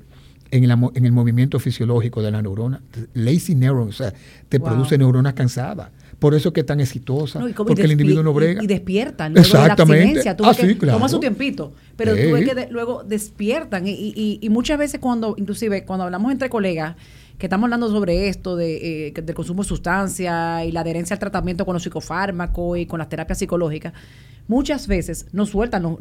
en, 0.51 0.63
en 0.71 1.05
el 1.05 1.11
movimiento 1.11 1.59
fisiológico 1.59 2.21
de 2.21 2.31
la 2.31 2.41
neurona. 2.41 2.81
Lazy 3.13 3.55
neurons, 3.55 3.99
o 3.99 4.03
sea, 4.03 4.13
te 4.49 4.59
produce 4.59 4.97
neuronas 4.97 5.33
cansadas. 5.33 5.89
Por 6.19 6.35
eso 6.35 6.49
es 6.49 6.53
que 6.53 6.61
es 6.61 6.65
tan 6.65 6.79
exitosa, 6.79 7.43
porque 7.57 7.81
el 7.81 7.91
individuo 7.91 8.23
no 8.23 8.33
brega. 8.33 8.63
Y, 8.63 8.67
despiertan. 8.67 9.33
Luego 9.33 9.45
Exactamente. 9.45 10.19
De 10.19 10.25
la 10.25 10.37
ah, 10.43 10.53
sí, 10.53 10.75
claro. 10.75 10.97
Toma 10.97 11.09
su 11.09 11.19
tiempito, 11.19 11.73
pero 11.97 12.13
tú 12.13 12.31
ves 12.31 12.49
que 12.49 12.67
luego 12.71 13.03
despiertan. 13.03 13.87
Y, 13.87 14.39
y, 14.41 14.49
muchas 14.49 14.77
veces 14.77 15.01
cuando, 15.01 15.35
inclusive 15.37 15.83
cuando 15.83 16.05
hablamos 16.05 16.31
entre 16.31 16.49
colegas, 16.49 16.95
que 17.37 17.47
estamos 17.47 17.65
hablando 17.65 17.89
sobre 17.89 18.27
esto 18.27 18.55
de, 18.55 19.07
eh, 19.07 19.11
del 19.11 19.35
consumo 19.35 19.63
de 19.63 19.69
sustancias 19.69 20.65
y 20.65 20.71
la 20.71 20.81
adherencia 20.81 21.15
al 21.15 21.19
tratamiento 21.19 21.65
con 21.65 21.73
los 21.73 21.83
psicofármacos 21.83 22.77
y 22.77 22.85
con 22.85 22.99
las 22.99 23.09
terapias 23.09 23.39
psicológicas, 23.39 23.93
muchas 24.47 24.87
veces 24.87 25.27
no 25.31 25.45
sueltan 25.45 25.97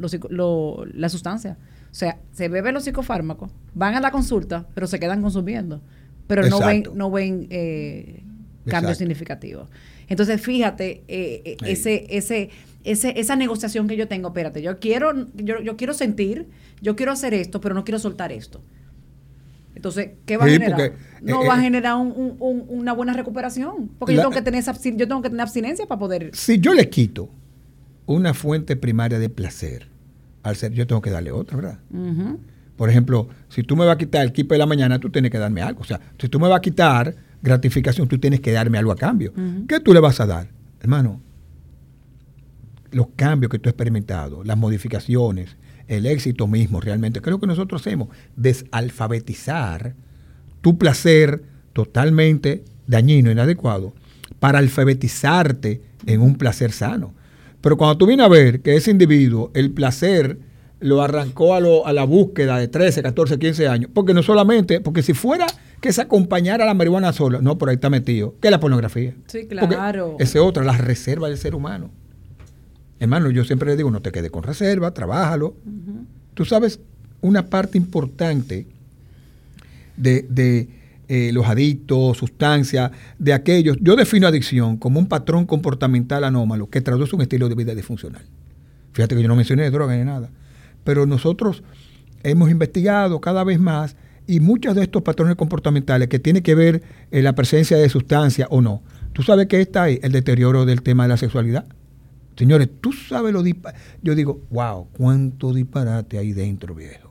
la 0.95 1.09
sustancia. 1.09 1.57
O 1.91 1.95
sea, 1.95 2.19
se 2.33 2.49
beben 2.49 2.75
los 2.75 2.85
psicofármacos, 2.85 3.51
van 3.75 3.95
a 3.95 4.01
la 4.01 4.11
consulta, 4.11 4.67
pero 4.75 4.87
se 4.87 4.99
quedan 4.99 5.21
consumiendo. 5.23 5.83
Pero 6.27 6.49
no 6.49 6.61
ven, 6.61 6.85
no 6.95 7.11
ven 7.11 7.47
eh, 7.51 8.23
cambios 8.67 8.99
significativos. 8.99 9.69
Entonces, 10.09 10.41
fíjate, 10.41 11.05
eh, 11.09 11.43
eh, 11.45 11.57
ese, 11.67 12.07
ese, 12.11 12.51
ese, 12.85 13.19
esa 13.19 13.37
negociación 13.37 13.89
que 13.89 13.97
yo 13.97 14.09
tengo, 14.09 14.29
espérate, 14.29 14.63
yo 14.63 14.79
quiero, 14.79 15.27
yo, 15.35 15.61
yo, 15.61 15.77
quiero 15.77 15.95
sentir, 15.95 16.49
yo 16.81 16.97
quiero 16.97 17.13
hacer 17.13 17.35
esto, 17.35 17.61
pero 17.61 17.75
no 17.75 17.85
quiero 17.85 17.99
soltar 17.99 18.33
esto. 18.33 18.63
Entonces, 19.83 20.11
¿qué 20.27 20.37
va 20.37 20.45
a 20.45 20.49
generar? 20.49 20.93
no 21.23 21.43
eh, 21.43 21.49
va 21.49 21.55
a 21.55 21.61
generar 21.61 21.97
una 21.97 22.93
buena 22.93 23.15
recuperación. 23.15 23.91
Porque 23.99 24.15
yo, 24.15 24.21
tengo 24.21 24.31
que 24.31 24.41
tener 24.41 24.63
yo 24.65 25.09
tengo 25.09 25.23
que 25.23 25.29
tener 25.29 25.41
abstinencia 25.41 25.87
para 25.87 25.99
poder. 25.99 26.31
Si 26.35 26.61
yo 26.61 26.73
le 26.73 26.89
quito 26.89 27.29
una 28.07 28.33
fuente 28.33 28.77
primaria 28.77 29.19
de 29.19 29.29
placer 29.29 29.89
al 30.45 30.55
ser, 30.55 30.71
yo 30.71 30.87
tengo 30.87 31.03
que 31.03 31.11
darle 31.11 31.33
otra, 31.33 31.57
¿verdad? 31.57 31.79
Por 32.77 32.91
ejemplo, 32.91 33.29
si 33.49 33.65
tú 33.65 33.75
me 33.75 33.85
vas 33.85 33.97
a 33.97 33.99
quitar 33.99 34.23
el 34.23 34.29
equipo 34.29 34.55
de 34.55 34.59
la 34.59 34.67
mañana, 34.67 35.01
tú 35.01 35.11
tienes 35.11 35.33
que 35.33 35.39
darme 35.39 35.63
algo. 35.63 35.81
O 35.81 35.85
sea, 35.85 36.01
si 36.17 36.29
tú 36.29 36.39
me 36.39 36.47
vas 36.47 36.59
a 36.59 36.61
quitar 36.61 37.17
gratificación, 37.43 38.07
tú 38.07 38.19
tienes 38.19 38.39
que 38.39 38.53
darme 38.53 38.79
algo 38.79 38.93
a 38.93 38.97
cambio. 38.97 39.33
¿Qué 39.67 39.81
tú 39.81 39.93
le 39.93 39.99
vas 39.99 40.21
a 40.21 40.27
dar? 40.27 40.49
Hermano, 40.81 41.21
los 42.93 43.09
cambios 43.17 43.51
que 43.51 43.59
tú 43.59 43.69
has 43.69 43.73
experimentado, 43.73 44.45
las 44.45 44.57
modificaciones, 44.57 45.57
el 45.93 46.07
éxito 46.07 46.47
mismo 46.47 46.81
realmente, 46.81 47.21
¿qué 47.21 47.31
es 47.31 47.33
lo 47.33 47.41
que 47.41 47.47
nosotros 47.47 47.81
hacemos? 47.81 48.09
Desalfabetizar 48.37 49.95
tu 50.61 50.79
placer 50.79 51.43
totalmente 51.73 52.65
dañino, 52.87 53.31
inadecuado, 53.31 53.93
para 54.39 54.59
alfabetizarte 54.59 55.81
en 56.07 56.21
un 56.21 56.37
placer 56.37 56.73
sano. 56.73 57.15
Pero 57.61 57.77
cuando 57.77 57.97
tú 57.97 58.07
vienes 58.07 58.27
a 58.27 58.29
ver 58.29 58.61
que 58.61 58.77
ese 58.77 58.91
individuo, 58.91 59.51
el 59.55 59.71
placer 59.71 60.39
lo 60.81 61.01
arrancó 61.01 61.55
a, 61.55 61.59
a 61.59 61.93
la 61.93 62.05
búsqueda 62.05 62.59
de 62.59 62.69
13, 62.69 63.03
14, 63.03 63.39
15 63.39 63.69
años, 63.69 63.91
porque 63.95 64.15
no 64.15 64.23
solamente, 64.23 64.81
porque 64.81 65.03
si 65.03 65.15
fuera 65.15 65.47
que 65.83 65.93
se 65.93 66.01
acompañara 66.01 66.63
a 66.65 66.67
la 66.67 66.75
marihuana 66.75 67.13
sola. 67.13 67.41
No, 67.43 67.59
por 67.59 67.69
ahí 67.69 67.75
está 67.75 67.91
metido. 67.91 68.37
¿Qué 68.41 68.49
es 68.49 68.53
la 68.53 68.61
pornografía? 68.61 69.15
Sí, 69.27 69.47
claro. 69.49 70.17
Esa 70.19 70.39
es 70.39 70.45
otra, 70.45 70.63
la 70.63 70.79
reserva 70.79 71.29
del 71.29 71.37
ser 71.37 71.57
humano. 71.57 71.91
Hermano, 73.03 73.31
yo 73.31 73.43
siempre 73.43 73.69
le 73.69 73.77
digo, 73.77 73.91
no 73.91 74.01
te 74.01 74.13
quedes 74.13 74.31
con 74.31 74.45
reserva, 74.45 74.95
trabájalo. 74.95 75.57
Tú 76.35 76.45
sabes, 76.45 76.79
una 77.21 77.47
parte 77.47 77.77
importante 77.77 78.69
de, 79.97 80.25
de 80.31 80.69
eh, 81.09 81.33
los 81.33 81.45
adictos, 81.49 82.17
sustancias, 82.17 82.93
de 83.19 83.33
aquellos. 83.33 83.77
Yo 83.81 83.97
defino 83.97 84.29
adicción 84.29 84.77
como 84.77 85.01
un 85.01 85.09
patrón 85.09 85.47
comportamental 85.47 86.23
anómalo 86.23 86.71
que 86.71 86.81
traduce 86.81 87.17
un 87.17 87.23
estilo 87.23 87.49
de 87.49 87.57
vida 87.57 87.75
disfuncional. 87.75 88.23
Fíjate 88.93 89.17
que 89.17 89.23
yo 89.23 89.27
no 89.27 89.35
mencioné 89.35 89.69
droga 89.73 89.97
ni 89.97 90.05
nada. 90.05 90.31
Pero 90.85 91.05
nosotros 91.05 91.65
hemos 92.23 92.53
investigado 92.53 93.21
cada 93.21 93.43
vez 93.43 93.59
más 93.59 93.97
y 94.29 94.39
muchos 94.39 94.77
de 94.77 94.85
estos 94.85 95.03
patrones 95.03 95.35
comportamentales 95.35 96.07
que 96.07 96.21
tienen 96.21 96.45
que 96.45 96.55
ver 96.55 96.85
en 97.11 97.25
la 97.25 97.35
presencia 97.35 97.77
de 97.77 97.89
sustancias 97.89 98.47
o 98.53 98.61
no. 98.61 98.81
¿Tú 99.13 99.25
sabes 99.25 99.49
qué 99.49 99.61
está 99.61 99.83
ahí? 99.83 99.99
El 100.05 100.13
deterioro 100.13 100.67
del 100.67 100.83
tema 100.83 101.03
de 101.03 101.09
la 101.09 101.17
sexualidad. 101.17 101.67
Señores, 102.37 102.69
tú 102.81 102.93
sabes 102.93 103.33
lo 103.33 103.43
disparate. 103.43 103.81
Yo 104.03 104.15
digo, 104.15 104.43
wow, 104.51 104.89
cuánto 104.97 105.53
disparate 105.53 106.19
hay 106.19 106.33
dentro, 106.33 106.75
viejo. 106.75 107.11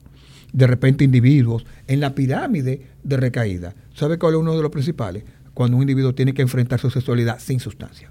De 0.52 0.68
repente 0.68 1.03
individuos 1.03 1.65
en 1.88 1.99
la 1.99 2.14
pirámide 2.14 2.88
de 3.03 3.18
recaída. 3.18 3.76
¿Sabe 3.93 4.18
cuál 4.18 4.34
es 4.34 4.39
uno 4.39 4.56
de 4.56 4.61
los 4.61 4.72
principales? 4.72 5.23
Cuando 5.53 5.77
un 5.77 5.84
individuo 5.84 6.14
tiene 6.14 6.34
que 6.34 6.41
enfrentar 6.41 6.80
su 6.80 6.89
sexualidad 6.89 7.39
sin 7.39 7.60
sustancia. 7.60 8.10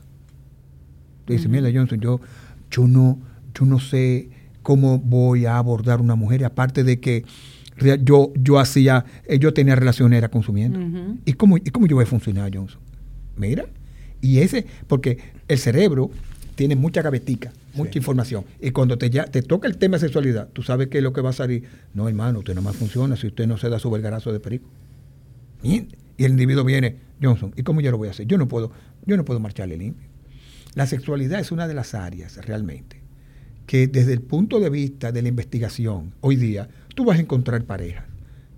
Tú 1.24 1.32
dices, 1.32 1.48
mira, 1.48 1.68
Johnson, 1.72 2.00
yo, 2.00 2.20
yo, 2.70 2.86
no, 2.86 3.18
yo 3.54 3.66
no 3.66 3.78
sé 3.78 4.30
cómo 4.62 4.98
voy 4.98 5.46
a 5.46 5.58
abordar 5.58 6.00
una 6.00 6.14
mujer, 6.14 6.44
aparte 6.44 6.84
de 6.84 7.00
que 7.00 7.24
yo, 8.02 8.32
yo 8.34 8.58
hacía, 8.58 9.04
eh, 9.26 9.38
yo 9.38 9.54
tenía 9.54 9.74
relaciones, 9.74 10.18
era 10.18 10.28
consumiendo. 10.28 10.78
¿Y, 11.24 11.32
cómo, 11.34 11.56
¿Y 11.56 11.70
cómo 11.70 11.86
yo 11.86 11.96
voy 11.96 12.04
a 12.04 12.06
funcionar, 12.06 12.50
Johnson? 12.54 12.80
Mira, 13.36 13.64
y 14.20 14.38
ese, 14.38 14.66
porque 14.86 15.18
el 15.48 15.58
cerebro 15.58 16.10
tiene 16.60 16.76
mucha 16.76 17.00
gavetica, 17.00 17.54
mucha 17.72 17.96
información. 17.96 18.44
Y 18.60 18.72
cuando 18.72 18.98
te, 18.98 19.08
ya, 19.08 19.24
te 19.24 19.40
toca 19.40 19.66
el 19.66 19.78
tema 19.78 19.96
de 19.96 20.00
sexualidad, 20.00 20.50
tú 20.52 20.62
sabes 20.62 20.88
que 20.88 20.98
es 20.98 21.02
lo 21.02 21.14
que 21.14 21.22
va 21.22 21.30
a 21.30 21.32
salir. 21.32 21.64
No, 21.94 22.06
hermano, 22.06 22.40
usted 22.40 22.54
no 22.54 22.60
más 22.60 22.76
funciona 22.76 23.16
si 23.16 23.28
usted 23.28 23.46
no 23.46 23.56
se 23.56 23.70
da 23.70 23.78
su 23.78 23.90
vergarazo 23.90 24.30
de 24.30 24.40
perico. 24.40 24.68
Y, 25.62 25.88
el 26.18 26.32
individuo 26.32 26.62
viene, 26.62 26.96
Johnson, 27.22 27.54
¿y 27.56 27.62
cómo 27.62 27.80
yo 27.80 27.90
lo 27.90 27.96
voy 27.96 28.08
a 28.08 28.10
hacer? 28.10 28.26
Yo 28.26 28.36
no 28.36 28.46
puedo, 28.46 28.72
yo 29.06 29.16
no 29.16 29.24
puedo 29.24 29.40
marcharle 29.40 29.78
limpio. 29.78 30.06
La 30.74 30.86
sexualidad 30.86 31.40
es 31.40 31.50
una 31.50 31.66
de 31.66 31.72
las 31.72 31.94
áreas 31.94 32.36
realmente 32.44 33.00
que 33.64 33.86
desde 33.86 34.12
el 34.12 34.20
punto 34.20 34.60
de 34.60 34.68
vista 34.68 35.12
de 35.12 35.22
la 35.22 35.28
investigación, 35.28 36.12
hoy 36.20 36.36
día, 36.36 36.68
tú 36.94 37.06
vas 37.06 37.16
a 37.16 37.22
encontrar 37.22 37.64
parejas 37.64 38.04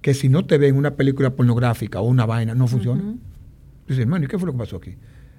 que 0.00 0.12
si 0.12 0.28
no 0.28 0.44
te 0.44 0.58
ven 0.58 0.74
una 0.74 0.96
película 0.96 1.36
pornográfica 1.36 2.00
o 2.00 2.08
una 2.08 2.26
vaina, 2.26 2.52
no 2.56 2.66
funciona. 2.66 3.14
Dices, 3.86 4.02
hermano, 4.02 4.24
¿y 4.24 4.28
qué 4.28 4.40
fue 4.40 4.46
lo 4.46 4.54
que 4.54 4.58
pasó 4.58 4.78
aquí? 4.78 4.96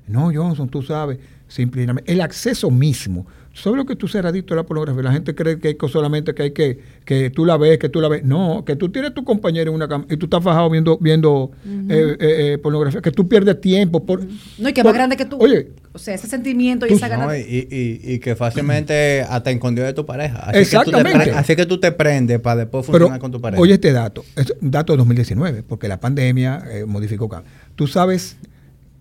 No, 0.08 0.32
Johnson, 0.34 0.70
tú 0.70 0.82
sabes, 0.82 1.20
simplemente 1.48 2.12
el 2.12 2.22
acceso 2.22 2.70
mismo. 2.72 3.26
¿Sabes 3.54 3.78
lo 3.78 3.86
que 3.86 3.96
tú 3.96 4.08
ser 4.08 4.26
adicto 4.26 4.56
a 4.56 4.58
la 4.58 4.64
pornografía? 4.64 5.04
La 5.04 5.12
gente 5.12 5.36
cree 5.36 5.60
que 5.60 5.68
hay 5.68 5.78
solamente 5.88 6.34
que 6.34 6.42
hay 6.42 6.52
que, 6.52 6.80
que 7.06 7.30
tú 7.30 7.46
la 7.46 7.56
ves, 7.56 7.78
que 7.78 7.88
tú 7.88 8.02
la 8.02 8.08
ves. 8.08 8.24
No, 8.24 8.66
que 8.66 8.76
tú 8.76 8.90
tienes 8.90 9.14
tu 9.14 9.24
compañero 9.24 9.70
en 9.70 9.76
una 9.76 9.88
cama 9.88 10.06
y 10.10 10.18
tú 10.18 10.26
estás 10.26 10.44
fajado 10.44 10.72
viendo, 10.72 10.98
viendo 10.98 11.52
eh, 11.64 11.70
eh, 11.90 12.18
eh, 12.20 12.58
pornografía, 12.58 13.00
que 13.00 13.12
tú 13.12 13.28
pierdes 13.28 13.62
tiempo. 13.62 14.04
Por, 14.04 14.26
No, 14.58 14.70
y 14.70 14.74
que 14.74 14.84
más 14.84 14.96
grande 14.96 15.16
que 15.16 15.26
tú. 15.26 15.38
Oye. 15.40 15.70
O 15.94 16.00
sea, 16.00 16.16
ese 16.16 16.26
sentimiento 16.26 16.88
y 16.88 16.94
esa 16.94 17.08
ganas. 17.08 17.28
No, 17.28 17.36
y, 17.36 17.42
y, 17.42 18.14
y, 18.14 18.18
que 18.18 18.36
fácilmente 18.36 19.22
hasta 19.22 19.52
escondió 19.52 19.84
de 19.84 19.94
tu 19.94 20.04
pareja. 20.04 20.40
Así 20.40 20.58
Exactamente. 20.58 21.20
Que 21.20 21.26
tú 21.26 21.32
te, 21.32 21.38
así 21.38 21.56
que 21.56 21.66
tú 21.68 21.80
te 21.80 21.92
prendes 21.92 22.40
para 22.40 22.62
después 22.62 22.88
funcionar 22.88 23.20
con 23.20 23.32
tu 23.32 23.40
pareja. 23.40 23.62
Oye, 23.62 23.76
este 23.76 23.92
dato, 23.92 24.26
es 24.36 24.52
un 24.60 24.72
dato 24.72 24.94
de 24.94 24.98
2019, 24.98 25.62
porque 25.62 25.88
la 25.88 26.00
pandemia 26.00 26.64
modificó. 26.88 27.30
Tú 27.76 27.86
sabes 27.86 28.38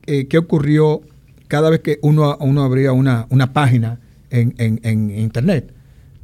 qué 0.04 0.38
ocurrió 0.38 1.02
cada 1.52 1.68
vez 1.68 1.80
que 1.80 1.98
uno, 2.00 2.34
uno 2.40 2.62
abría 2.62 2.92
una, 2.92 3.26
una 3.28 3.52
página 3.52 4.00
en, 4.30 4.54
en, 4.56 5.10
internet, 5.10 5.74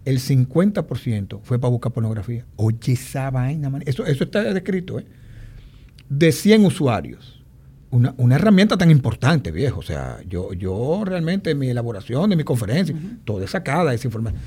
el 0.07 0.21
50% 0.21 1.41
fue 1.43 1.59
para 1.59 1.71
buscar 1.71 1.93
pornografía. 1.93 2.47
Oye, 2.57 2.95
esa 2.95 3.31
vaina, 3.31 3.69
man. 3.69 3.83
Eso, 3.85 4.07
eso 4.07 4.25
está 4.25 4.43
descrito, 4.55 4.99
¿eh? 4.99 5.05
De 6.09 6.33
100 6.33 6.65
usuarios. 6.65 7.45
Una, 7.91 8.15
una, 8.17 8.37
herramienta 8.37 8.79
tan 8.79 8.91
importante, 8.91 9.51
viejo. 9.51 9.81
O 9.81 9.83
sea, 9.83 10.19
yo, 10.27 10.55
yo 10.55 11.03
realmente 11.05 11.51
en 11.51 11.59
mi 11.59 11.69
elaboración, 11.69 12.33
en 12.33 12.39
mi 12.39 12.45
conferencia, 12.45 12.97
todo 13.27 13.43
es 13.43 13.51
sacada 13.51 13.93
esa 13.93 14.09
información. 14.09 14.41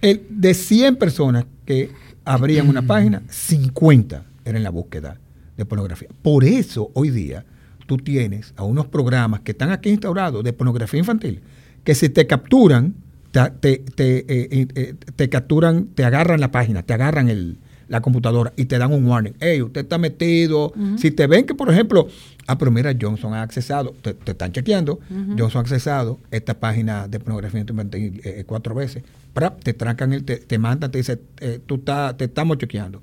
El, 0.00 0.26
de 0.30 0.54
100 0.54 0.94
personas 0.94 1.44
que 1.64 1.90
abrían 2.24 2.68
una 2.68 2.82
página, 2.86 3.22
50 3.28 4.24
eran 4.44 4.62
la 4.62 4.70
búsqueda 4.70 5.18
de 5.56 5.64
pornografía. 5.64 6.08
Por 6.22 6.44
eso, 6.44 6.92
hoy 6.94 7.10
día, 7.10 7.44
tú 7.90 7.96
tienes 7.96 8.54
a 8.56 8.62
unos 8.62 8.86
programas 8.86 9.40
que 9.40 9.50
están 9.50 9.72
aquí 9.72 9.88
instaurados 9.88 10.44
de 10.44 10.52
pornografía 10.52 11.00
infantil, 11.00 11.40
que 11.82 11.96
si 11.96 12.08
te 12.08 12.24
capturan, 12.24 12.94
te, 13.32 13.78
te, 13.78 14.18
eh, 14.18 14.24
eh, 14.28 14.68
eh, 14.76 14.94
te, 15.16 15.28
capturan, 15.28 15.86
te 15.86 16.04
agarran 16.04 16.38
la 16.38 16.52
página, 16.52 16.84
te 16.84 16.94
agarran 16.94 17.28
el, 17.28 17.58
la 17.88 18.00
computadora 18.00 18.52
y 18.54 18.66
te 18.66 18.78
dan 18.78 18.92
un 18.92 19.08
warning. 19.08 19.34
Hey, 19.40 19.60
usted 19.60 19.80
está 19.80 19.98
metido. 19.98 20.72
Si 20.98 21.10
te 21.10 21.26
ven 21.26 21.44
que, 21.46 21.56
por 21.56 21.68
ejemplo, 21.68 22.06
ah, 22.46 22.56
pero 22.56 22.70
mira, 22.70 22.94
Johnson 22.94 23.34
ha 23.34 23.42
accesado, 23.42 23.92
te, 24.02 24.14
están 24.24 24.52
chequeando, 24.52 25.00
Johnson 25.36 25.58
ha 25.58 25.62
accesado 25.62 26.20
esta 26.30 26.60
página 26.60 27.08
de 27.08 27.18
pornografía 27.18 27.62
infantil 27.62 28.22
cuatro 28.46 28.72
veces, 28.72 29.02
te 29.64 29.74
trancan, 29.74 30.12
el, 30.12 30.22
te, 30.22 30.36
te 30.36 30.58
mandan, 30.60 30.92
te 30.92 30.98
dicen, 30.98 31.20
tú 31.66 31.74
está, 31.74 32.16
te 32.16 32.26
estamos 32.26 32.56
chequeando 32.58 33.02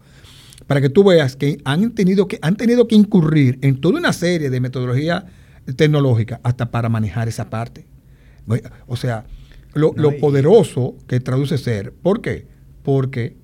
para 0.65 0.81
que 0.81 0.89
tú 0.89 1.03
veas 1.03 1.35
que 1.35 1.59
han 1.63 1.91
tenido 1.91 2.27
que, 2.27 2.39
han 2.41 2.55
tenido 2.55 2.87
que 2.87 2.95
incurrir 2.95 3.59
en 3.61 3.79
toda 3.79 3.99
una 3.99 4.13
serie 4.13 4.49
de 4.49 4.59
metodologías 4.59 5.25
tecnológicas 5.75 6.39
hasta 6.43 6.71
para 6.71 6.89
manejar 6.89 7.27
esa 7.27 7.49
parte. 7.49 7.85
O 8.87 8.95
sea, 8.95 9.25
lo, 9.73 9.93
poderoso 10.19 10.95
que 11.07 11.19
traduce 11.19 11.57
ser. 11.57 11.93
¿Por 11.93 12.21
qué? 12.21 12.47
Porque 12.83 13.37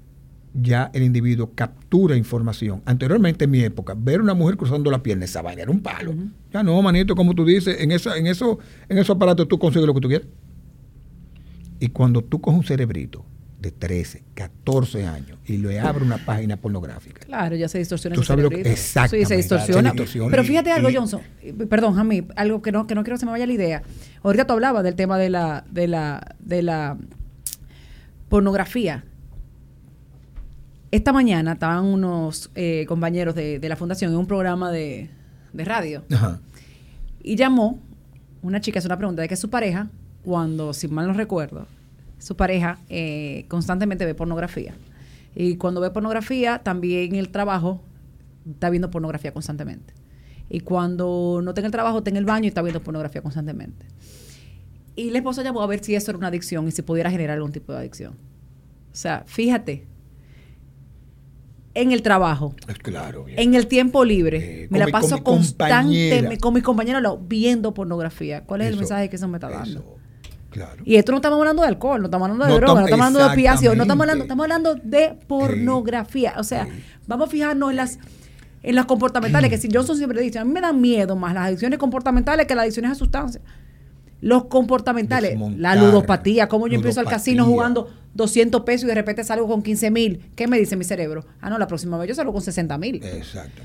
ya 0.53 0.89
el 0.93 1.03
individuo 1.03 1.51
captura 1.53 2.15
información. 2.15 2.81
Anteriormente, 2.85 3.45
en 3.45 3.51
mi 3.51 3.61
época, 3.61 3.95
ver 3.97 4.21
una 4.21 4.33
mujer 4.33 4.57
cruzando 4.57 4.89
la 4.89 5.03
pierna, 5.03 5.25
esa 5.25 5.41
vaina 5.41 5.63
era 5.63 5.71
un 5.71 5.81
palo. 5.81 6.13
Ya 6.51 6.63
no, 6.63 6.81
manito, 6.81 7.15
como 7.15 7.33
tú 7.33 7.45
dices, 7.45 7.77
en, 7.79 7.91
esa, 7.91 8.17
en, 8.17 8.27
eso, 8.27 8.59
en 8.87 8.97
esos 8.97 9.15
aparatos 9.15 9.47
tú 9.47 9.59
consigues 9.59 9.87
lo 9.87 9.93
que 9.93 10.01
tú 10.01 10.07
quieres. 10.07 10.27
Y 11.79 11.89
cuando 11.89 12.23
tú 12.23 12.39
coges 12.39 12.59
un 12.59 12.65
cerebrito 12.65 13.25
de 13.63 13.71
13, 13.71 14.23
14 14.33 15.07
años 15.07 15.39
y 15.45 15.57
le 15.57 15.79
abre 15.79 16.03
una 16.03 16.17
página 16.17 16.57
pornográfica. 16.57 17.21
Claro, 17.25 17.55
ya 17.55 17.69
se 17.69 17.79
distorsiona. 17.79 18.13
¿Tú 18.13 18.21
sabes 18.21 18.43
lo 18.43 18.49
que, 18.49 18.59
exactamente. 18.59 19.25
Sí, 19.25 19.25
se 19.25 19.37
distorsiona. 19.37 19.93
Pero 19.93 20.43
fíjate 20.43 20.69
algo, 20.69 20.89
Johnson. 20.93 21.21
Perdón, 21.69 21.95
Jamie, 21.95 22.27
algo 22.35 22.61
que 22.61 22.73
no, 22.73 22.85
que 22.85 22.93
no 22.93 23.03
quiero 23.03 23.15
que 23.15 23.21
se 23.21 23.25
me 23.25 23.31
vaya 23.31 23.47
la 23.47 23.53
idea. 23.53 23.81
Ahorita 24.21 24.45
tú 24.45 24.53
hablabas 24.53 24.83
del 24.83 24.95
tema 24.95 25.17
de 25.17 25.29
la, 25.29 25.63
de 25.71 25.87
la, 25.87 26.35
de 26.39 26.61
la 26.61 26.97
pornografía. 28.27 29.05
Esta 30.91 31.13
mañana 31.13 31.53
estaban 31.53 31.85
unos 31.85 32.51
eh, 32.55 32.85
compañeros 32.87 33.33
de, 33.33 33.59
de, 33.59 33.69
la 33.69 33.77
fundación 33.77 34.11
en 34.11 34.17
un 34.17 34.27
programa 34.27 34.71
de, 34.71 35.09
de 35.53 35.65
radio. 35.65 36.03
Ajá. 36.13 36.41
Y 37.23 37.37
llamó 37.37 37.79
una 38.41 38.59
chica, 38.59 38.77
es 38.77 38.85
una 38.85 38.97
pregunta 38.97 39.21
de 39.21 39.29
que 39.29 39.37
su 39.37 39.49
pareja, 39.49 39.87
cuando, 40.21 40.73
si 40.73 40.89
mal 40.89 41.07
no 41.07 41.13
recuerdo, 41.13 41.65
su 42.23 42.37
pareja 42.37 42.79
eh, 42.87 43.43
constantemente 43.49 44.05
ve 44.05 44.15
pornografía. 44.15 44.73
Y 45.35 45.57
cuando 45.57 45.81
ve 45.81 45.91
pornografía, 45.91 46.59
también 46.59 47.15
el 47.15 47.27
trabajo 47.29 47.83
está 48.49 48.69
viendo 48.69 48.89
pornografía 48.89 49.33
constantemente. 49.33 49.93
Y 50.49 50.61
cuando 50.61 51.41
no 51.43 51.51
en 51.53 51.65
el 51.65 51.71
trabajo, 51.71 51.97
está 51.97 52.11
en 52.11 52.15
el 52.15 52.23
baño 52.23 52.45
y 52.45 52.47
está 52.47 52.61
viendo 52.61 52.81
pornografía 52.81 53.21
constantemente. 53.21 53.85
Y 54.95 55.09
la 55.09 55.17
esposa 55.17 55.43
llamó 55.43 55.61
a 55.63 55.67
ver 55.67 55.83
si 55.83 55.95
eso 55.95 56.11
era 56.11 56.17
una 56.17 56.27
adicción 56.27 56.65
y 56.65 56.71
si 56.71 56.81
pudiera 56.81 57.11
generar 57.11 57.35
algún 57.35 57.51
tipo 57.51 57.73
de 57.73 57.79
adicción. 57.79 58.13
O 58.13 58.95
sea, 58.95 59.25
fíjate, 59.27 59.85
en 61.73 61.91
el 61.91 62.03
trabajo, 62.03 62.55
claro, 62.81 63.25
en 63.27 63.53
el 63.53 63.67
tiempo 63.67 64.05
libre, 64.05 64.63
eh, 64.63 64.67
me 64.69 64.79
la 64.79 64.87
paso 64.87 65.21
constantemente 65.25 66.37
con 66.37 66.53
mi 66.53 66.61
compañero 66.61 67.17
viendo 67.17 67.73
pornografía. 67.73 68.45
¿Cuál 68.45 68.61
es 68.61 68.67
el 68.67 68.77
mensaje 68.77 69.09
que 69.09 69.17
eso 69.17 69.27
me 69.27 69.39
está 69.39 69.49
dando? 69.49 70.02
Y 70.85 70.95
esto 70.95 71.11
no 71.11 71.17
estamos 71.17 71.39
hablando 71.39 71.61
de 71.61 71.67
alcohol, 71.67 72.01
no 72.01 72.05
estamos 72.05 72.29
hablando 72.29 72.53
de 72.53 72.59
droga, 72.59 72.81
no 72.81 72.85
estamos 72.85 73.05
hablando 73.05 73.19
de 73.19 73.33
opiáceos, 73.33 73.77
no 73.77 73.83
estamos 73.83 74.03
hablando, 74.03 74.23
estamos 74.23 74.43
hablando 74.43 74.75
de 74.75 75.17
pornografía. 75.27 76.33
O 76.37 76.43
sea, 76.43 76.67
vamos 77.07 77.27
a 77.27 77.31
fijarnos 77.31 77.71
en 77.71 77.75
las 77.77 77.99
en 78.63 78.75
las 78.75 78.85
comportamentales, 78.85 79.49
que 79.49 79.57
si 79.57 79.67
Johnson 79.71 79.97
siempre 79.97 80.21
dice, 80.21 80.39
a 80.39 80.45
mí 80.45 80.51
me 80.53 80.61
dan 80.61 80.79
miedo 80.79 81.17
más 81.17 81.33
las 81.33 81.47
adicciones 81.47 81.77
comportamentales 81.77 82.47
que 82.47 82.55
las 82.55 82.63
adicciones 82.63 82.91
a 82.91 82.95
sustancias. 82.95 83.43
Los 84.21 84.45
comportamentales, 84.45 85.37
la 85.57 85.75
ludopatía, 85.75 86.47
como 86.47 86.67
yo 86.67 86.75
empiezo 86.75 87.01
al 87.01 87.07
casino 87.07 87.45
jugando 87.45 87.89
200 88.15 88.61
pesos 88.61 88.85
y 88.85 88.87
de 88.87 88.95
repente 88.95 89.23
salgo 89.23 89.47
con 89.47 89.63
15 89.63 89.91
mil. 89.91 90.21
¿Qué 90.35 90.47
me 90.47 90.59
dice 90.59 90.75
mi 90.75 90.83
cerebro? 90.83 91.25
Ah, 91.41 91.49
no, 91.49 91.57
la 91.57 91.67
próxima 91.67 91.97
vez 91.97 92.09
yo 92.09 92.15
salgo 92.15 92.31
con 92.31 92.41
60 92.41 92.77
mil. 92.77 92.95
Exacto. 93.03 93.61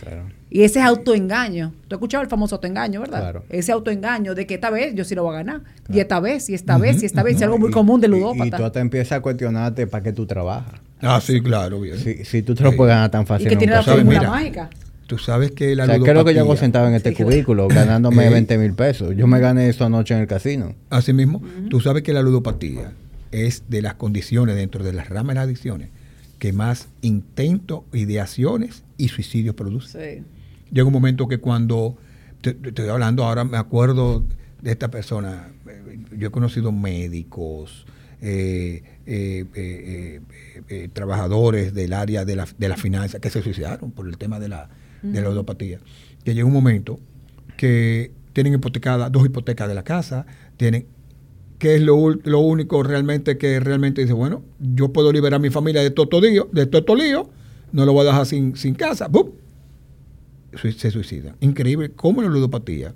Y 0.50 0.62
ese 0.62 0.78
es 0.78 0.84
autoengaño. 0.86 1.72
Tú 1.86 1.94
has 1.94 1.98
escuchado 1.98 2.22
el 2.22 2.30
famoso 2.30 2.54
autoengaño, 2.56 3.00
¿verdad? 3.00 3.20
Claro. 3.20 3.44
Ese 3.50 3.72
autoengaño 3.72 4.34
de 4.34 4.46
que 4.46 4.54
esta 4.54 4.70
vez 4.70 4.94
yo 4.94 5.04
sí 5.04 5.14
lo 5.14 5.22
voy 5.22 5.34
a 5.34 5.38
ganar. 5.38 5.60
Y 5.92 6.00
esta 6.00 6.20
vez, 6.20 6.48
y 6.48 6.54
esta 6.54 6.78
vez, 6.78 7.02
y 7.02 7.06
esta 7.06 7.22
vez. 7.22 7.36
es 7.36 7.42
algo 7.42 7.58
muy 7.58 7.70
común 7.70 8.00
de 8.00 8.08
ludópata. 8.08 8.56
Y, 8.56 8.62
tú 8.62 8.70
te 8.70 8.80
empiezas 8.80 9.18
a 9.18 9.20
cuestionarte 9.20 9.86
para 9.86 10.02
qué 10.02 10.12
tú 10.12 10.26
trabajas. 10.26 10.80
Ah, 11.00 11.20
sí, 11.22 11.40
claro. 11.42 11.80
Bien. 11.80 11.96
Si, 11.98 12.42
tú 12.42 12.54
te 12.54 12.62
lo 12.62 12.74
puedes 12.74 12.94
ganar 12.94 13.10
tan 13.10 13.26
fácil. 13.26 13.46
Y 13.46 13.50
que 13.50 13.56
tiene 13.56 13.74
la 13.74 13.82
fórmula 13.82 14.22
mágica. 14.22 14.70
Tú 15.06 15.16
sabes 15.16 15.52
que 15.52 15.74
la 15.74 15.84
o 15.84 15.86
sea, 15.86 15.98
¿qué 15.98 16.10
es 16.10 16.16
lo 16.16 16.24
que 16.24 16.34
yo 16.34 16.42
hago 16.42 16.54
sentado 16.56 16.86
en 16.86 16.92
este 16.92 17.14
cubículo 17.14 17.66
ganándome 17.66 18.28
20 18.28 18.52
eh, 18.52 18.58
mil 18.58 18.74
pesos? 18.74 19.16
Yo 19.16 19.26
me 19.26 19.40
gané 19.40 19.70
eso 19.70 19.86
anoche 19.86 20.12
en 20.12 20.20
el 20.20 20.26
casino. 20.26 20.74
Así 20.90 21.14
mismo, 21.14 21.42
tú 21.70 21.80
sabes 21.80 22.02
que 22.02 22.12
la 22.12 22.20
ludopatía 22.20 22.92
es 23.32 23.64
de 23.68 23.82
las 23.82 23.94
condiciones 23.94 24.56
dentro 24.56 24.84
de 24.84 24.92
las 24.92 25.08
ramas 25.08 25.28
de 25.28 25.34
las 25.34 25.44
adicciones 25.44 25.90
que 26.38 26.52
más 26.52 26.88
intentos, 27.02 27.82
ideaciones 27.92 28.84
y 28.96 29.08
suicidios 29.08 29.54
produce. 29.54 30.16
Sí. 30.16 30.24
Llega 30.70 30.86
un 30.86 30.92
momento 30.92 31.26
que 31.26 31.38
cuando, 31.38 31.96
te, 32.40 32.54
te 32.54 32.68
estoy 32.68 32.88
hablando 32.88 33.24
ahora, 33.24 33.44
me 33.44 33.56
acuerdo 33.56 34.24
de 34.62 34.70
esta 34.70 34.88
persona, 34.90 35.50
yo 36.16 36.28
he 36.28 36.30
conocido 36.30 36.72
médicos, 36.72 37.86
eh, 38.20 38.82
eh, 39.06 40.20
eh, 40.68 40.88
trabajadores 40.92 41.72
del 41.72 41.92
área 41.92 42.24
de 42.24 42.36
la, 42.36 42.48
de 42.58 42.68
la 42.68 42.76
finanza 42.76 43.20
que 43.20 43.30
se 43.30 43.42
suicidaron 43.42 43.92
por 43.92 44.08
el 44.08 44.18
tema 44.18 44.40
de 44.40 44.48
la, 44.48 44.68
de 45.02 45.20
la 45.20 45.28
ludopatía. 45.28 45.78
Que 46.24 46.34
llega 46.34 46.46
un 46.46 46.52
momento 46.52 46.98
que 47.56 48.12
tienen 48.32 48.54
hipotecadas, 48.54 49.10
dos 49.12 49.24
hipotecas 49.24 49.68
de 49.68 49.74
la 49.74 49.84
casa, 49.84 50.26
tienen 50.56 50.86
que 51.58 51.74
es 51.74 51.82
lo, 51.82 52.10
lo 52.10 52.40
único 52.40 52.82
realmente 52.82 53.36
que 53.36 53.60
realmente 53.60 54.00
dice, 54.00 54.12
bueno, 54.12 54.42
yo 54.60 54.92
puedo 54.92 55.12
liberar 55.12 55.34
a 55.34 55.38
mi 55.38 55.50
familia 55.50 55.82
de 55.82 55.90
todo 55.90 56.20
lío, 56.20 56.48
de 56.52 56.66
todo 56.66 56.96
lío, 56.96 57.28
no 57.72 57.84
lo 57.84 57.92
voy 57.92 58.02
a 58.06 58.10
dejar 58.10 58.26
sin, 58.26 58.56
sin 58.56 58.74
casa, 58.74 59.08
¡bum! 59.08 59.30
Se 60.60 60.90
suicidan. 60.90 61.36
Increíble 61.40 61.90
cómo 61.90 62.22
la 62.22 62.28
ludopatía 62.28 62.94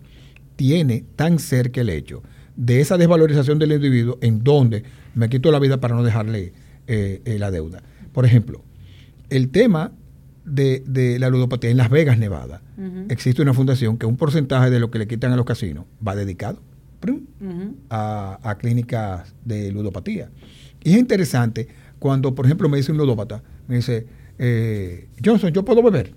tiene 0.56 1.04
tan 1.16 1.38
cerca 1.38 1.80
el 1.80 1.90
hecho 1.90 2.22
de 2.56 2.80
esa 2.80 2.96
desvalorización 2.96 3.58
del 3.58 3.72
individuo 3.72 4.18
en 4.20 4.42
donde 4.42 4.84
me 5.14 5.28
quito 5.28 5.50
la 5.50 5.58
vida 5.58 5.80
para 5.80 5.94
no 5.94 6.02
dejarle 6.02 6.52
eh, 6.86 7.20
eh, 7.24 7.38
la 7.38 7.50
deuda. 7.50 7.82
Por 8.12 8.24
ejemplo, 8.24 8.62
el 9.28 9.50
tema 9.50 9.92
de, 10.44 10.82
de 10.86 11.18
la 11.18 11.28
ludopatía 11.28 11.70
en 11.70 11.76
Las 11.76 11.90
Vegas, 11.90 12.18
Nevada, 12.18 12.62
existe 13.08 13.42
una 13.42 13.54
fundación 13.54 13.96
que 13.96 14.06
un 14.06 14.16
porcentaje 14.16 14.70
de 14.70 14.80
lo 14.80 14.90
que 14.90 14.98
le 14.98 15.06
quitan 15.06 15.32
a 15.32 15.36
los 15.36 15.46
casinos 15.46 15.84
va 16.06 16.16
dedicado 16.16 16.60
a, 17.90 18.38
a 18.42 18.58
clínicas 18.58 19.34
de 19.44 19.72
ludopatía. 19.72 20.30
Y 20.84 20.92
es 20.92 20.98
interesante 20.98 21.68
cuando, 21.98 22.34
por 22.34 22.46
ejemplo, 22.46 22.68
me 22.68 22.76
dice 22.76 22.92
un 22.92 22.98
ludópata, 22.98 23.42
me 23.68 23.76
dice, 23.76 24.06
eh, 24.38 25.08
Johnson, 25.24 25.52
¿yo 25.52 25.64
puedo 25.64 25.82
beber? 25.82 26.14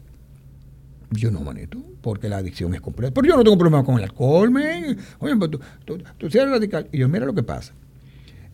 Yo 1.11 1.29
no, 1.31 1.41
manito, 1.41 1.77
porque 2.01 2.27
la 2.27 2.37
adicción 2.37 2.73
es 2.73 2.81
completa. 2.81 3.13
Pero 3.13 3.27
yo 3.27 3.37
no 3.37 3.43
tengo 3.43 3.57
problema 3.57 3.83
con 3.83 3.97
el 3.97 4.03
alcohol, 4.03 4.49
men. 4.49 4.97
Oye, 5.19 5.35
pero 5.35 5.49
tú, 5.51 5.59
tú, 5.85 5.97
tú 6.17 6.25
eres 6.25 6.49
radical. 6.49 6.87
Y 6.91 6.97
yo, 6.97 7.07
mira 7.07 7.25
lo 7.25 7.35
que 7.35 7.43
pasa. 7.43 7.73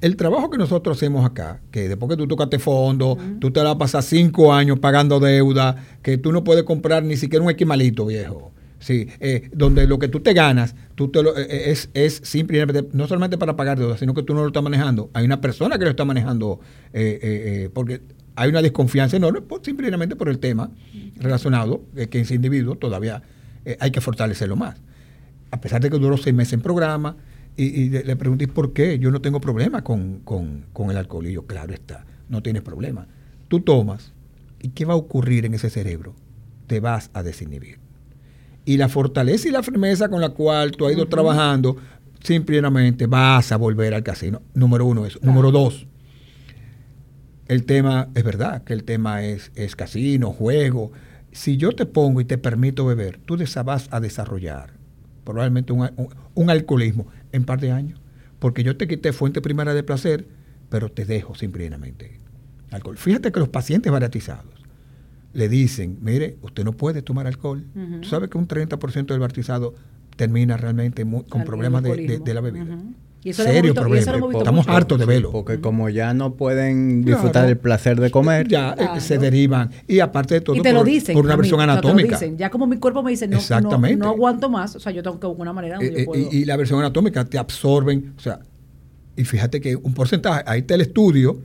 El 0.02 0.16
trabajo 0.16 0.50
que 0.50 0.58
nosotros 0.58 0.98
hacemos 0.98 1.26
acá, 1.26 1.62
que 1.70 1.88
después 1.88 2.10
que 2.10 2.18
tú 2.18 2.28
tocaste 2.28 2.58
fondo, 2.58 3.18
tú 3.40 3.52
te 3.52 3.64
la 3.64 3.78
pasas 3.78 4.04
cinco 4.06 4.52
años 4.52 4.80
pagando 4.80 5.20
deuda, 5.20 5.76
que 6.02 6.18
tú 6.18 6.32
no 6.32 6.44
puedes 6.44 6.64
comprar 6.64 7.04
ni 7.04 7.18
siquiera 7.18 7.46
un 7.46 7.52
esquimalito, 7.52 8.08
viejo. 8.08 8.52
Sí, 8.82 9.08
eh, 9.20 9.50
donde 9.54 9.86
lo 9.86 10.00
que 10.00 10.08
tú 10.08 10.22
te 10.22 10.34
ganas, 10.34 10.76
tú 10.96 11.12
lo, 11.14 11.38
eh, 11.38 11.70
es, 11.72 11.90
es 11.94 12.20
simplemente, 12.24 12.90
no 12.94 13.08
solamente 13.08 13.38
para 13.38 13.56
pagar 13.56 13.78
deuda, 13.78 13.96
sino 13.96 14.16
que 14.16 14.24
tú 14.24 14.34
no 14.34 14.42
lo 14.42 14.48
estás 14.48 14.64
manejando. 14.64 15.12
Hay 15.14 15.24
una 15.24 15.40
persona 15.40 15.78
que 15.78 15.84
lo 15.86 15.92
está 15.92 16.04
manejando, 16.04 16.60
eh, 16.92 17.20
eh, 17.22 17.64
eh, 17.66 17.70
porque 17.72 18.02
hay 18.36 18.50
una 18.50 18.64
desconfianza 18.64 19.18
enorme, 19.18 19.42
por- 19.42 19.64
simplemente 19.64 20.16
por 20.16 20.30
el 20.30 20.40
tema 20.40 20.72
relacionado, 21.18 21.84
eh, 21.96 22.08
que 22.08 22.22
ese 22.22 22.34
individuo 22.34 22.76
todavía 22.76 23.22
eh, 23.66 23.78
hay 23.80 23.92
que 23.92 24.02
fortalecerlo 24.02 24.56
más. 24.56 24.82
A 25.52 25.62
pesar 25.62 25.80
de 25.82 25.92
que 25.92 26.00
duró 26.00 26.18
seis 26.18 26.36
meses 26.36 26.54
en 26.54 26.62
programa, 26.62 27.18
y, 27.58 27.90
le 27.90 28.16
pregunté 28.16 28.48
por 28.48 28.74
qué, 28.74 28.98
yo 28.98 29.12
no 29.12 29.22
tengo 29.22 29.40
problema 29.42 29.84
con, 29.84 30.22
con- 30.22 30.66
con 30.74 30.90
el 30.90 30.98
alcohol. 30.98 31.28
Y 31.28 31.34
yo, 31.34 31.46
claro 31.46 31.72
está, 31.74 32.06
no 32.30 32.42
tienes 32.42 32.64
problema. 32.64 33.06
Tú 33.48 33.60
tomas, 33.60 34.14
¿y 34.60 34.70
qué 34.70 34.86
va 34.86 34.94
a 34.94 34.98
ocurrir 34.98 35.46
en 35.46 35.54
ese 35.54 35.70
cerebro? 35.70 36.16
Te 36.66 36.80
vas 36.80 37.12
a 37.14 37.22
desinhibir. 37.22 37.81
Y 38.66 38.78
la 38.78 38.90
fortaleza 38.90 39.48
y 39.48 39.52
la 39.52 39.64
firmeza 39.64 40.10
con 40.10 40.22
la 40.22 40.30
cual 40.30 40.72
tú 40.72 40.86
has 40.86 40.94
ido 40.94 41.08
trabajando, 41.08 41.78
simplemente 42.24 43.08
vas 43.08 43.52
a 43.52 43.58
volver 43.58 43.94
al 43.94 44.04
casino. 44.04 44.42
Número 44.54 44.86
uno, 44.86 45.06
eso. 45.06 45.20
Número 45.24 45.52
dos, 45.52 45.88
el 47.48 47.66
tema, 47.66 48.10
es 48.16 48.24
verdad 48.24 48.64
que 48.64 48.74
el 48.74 48.84
tema 48.84 49.24
es, 49.24 49.52
es 49.56 49.76
casino, 49.76 50.32
juego. 50.32 50.92
Si 51.32 51.58
yo 51.58 51.72
te 51.74 51.86
pongo 51.86 52.22
y 52.22 52.26
te 52.26 52.38
permito 52.38 52.86
beber, 52.86 53.20
tú 53.26 53.38
vas 53.66 53.88
a 53.92 54.00
desarrollar 54.00 54.74
probablemente 55.24 55.74
un, 55.74 55.82
un- 55.98 56.10
un 56.34 56.50
alcoholismo 56.50 57.08
en 57.32 57.44
par 57.46 57.60
de 57.60 57.72
años. 57.72 58.00
Porque 58.40 58.64
yo 58.64 58.76
te 58.78 58.88
quité 58.88 59.14
fuente 59.14 59.42
primaria 59.42 59.74
de 59.74 59.84
placer, 59.84 60.28
pero 60.70 60.90
te 60.90 61.06
dejo 61.06 61.36
simplemente 61.36 62.20
alcohol. 62.72 62.98
Fíjate 62.98 63.32
que 63.32 63.40
los 63.40 63.50
pacientes 63.50 63.92
baratizados 63.92 64.46
le 65.34 65.50
dicen, 65.50 65.98
mire, 66.02 66.38
usted 66.42 66.64
no 66.64 66.74
puede 66.74 67.02
tomar 67.02 67.28
alcohol. 67.28 67.66
Ujú. 67.76 68.02
Tú 68.02 68.08
sabes 68.10 68.30
que 68.30 68.38
un 68.38 68.48
30% 68.48 69.06
del 69.14 69.20
baratizado 69.20 69.74
termina 70.16 70.58
realmente 70.58 71.04
con 71.06 71.42
Al- 71.42 71.46
problemas 71.48 71.84
de, 71.84 71.90
de- 71.90 71.94
alcoholismo. 71.94 72.26
de 72.26 72.34
la 72.34 72.42
bebida. 72.42 72.66
Y 73.24 73.30
eso 73.30 73.44
hemos 73.44 73.54
Serio 73.54 73.72
visto- 73.72 73.82
y 73.82 73.84
problema. 73.84 74.02
eso 74.02 74.14
visto 74.28 74.38
Estamos 74.40 74.66
mucho. 74.66 74.78
hartos 74.78 75.00
de 75.00 75.06
verlo. 75.06 75.32
porque 75.32 75.62
como 75.62 75.90
ya 75.90 76.12
no 76.16 76.34
pueden 76.34 77.04
Claro. 77.04 77.18
disfrutar 77.18 77.46
del 77.46 77.58
placer 77.58 78.00
de 78.02 78.10
comer, 78.10 78.48
Ya 78.48 78.72
eh, 78.72 78.76
Claro. 78.78 79.00
se 79.00 79.18
derivan. 79.20 79.70
Y 79.88 80.00
aparte 80.00 80.34
de 80.34 80.42
todo, 80.42 80.56
y 80.56 80.62
te 80.62 80.74
lo 80.74 80.80
por, 80.80 80.88
dicen. 80.88 81.14
por 81.14 81.26
una 81.26 81.36
a 81.36 81.38
mí, 81.38 81.42
versión 81.42 81.60
o 81.60 81.64
sea, 81.64 81.68
te 81.68 81.82
lo 81.84 81.90
anatómica. 81.90 82.20
dicen. 82.20 82.38
Ya 82.38 82.50
como 82.50 82.66
mi 82.66 82.78
cuerpo 82.78 83.04
me 83.04 83.12
dice, 83.12 83.28
no, 83.28 83.34
no, 83.34 83.38
Exactamente. 83.38 83.98
no 83.98 84.10
aguanto 84.10 84.50
más, 84.50 84.76
o 84.76 84.80
sea, 84.80 84.92
yo 84.92 85.04
tengo 85.04 85.20
que 85.20 85.28
buscar 85.28 85.42
una 85.44 85.54
manera 85.54 85.76
donde 85.76 85.90
Eh, 85.92 85.94
yo 85.94 86.00
eh, 86.00 86.06
puedo. 86.06 86.22
y, 86.32 86.36
y 86.38 86.46
la 86.46 86.58
versión 86.58 86.80
anatómica 86.80 87.24
te 87.24 87.38
absorben, 87.38 88.14
o 88.18 88.20
sea, 88.20 88.40
y 89.16 89.24
fíjate 89.24 89.62
que 89.62 89.76
un 89.76 89.94
porcentaje, 89.94 90.42
ahí 90.48 90.62
está 90.62 90.74
el 90.74 90.82
estudio, 90.82 91.40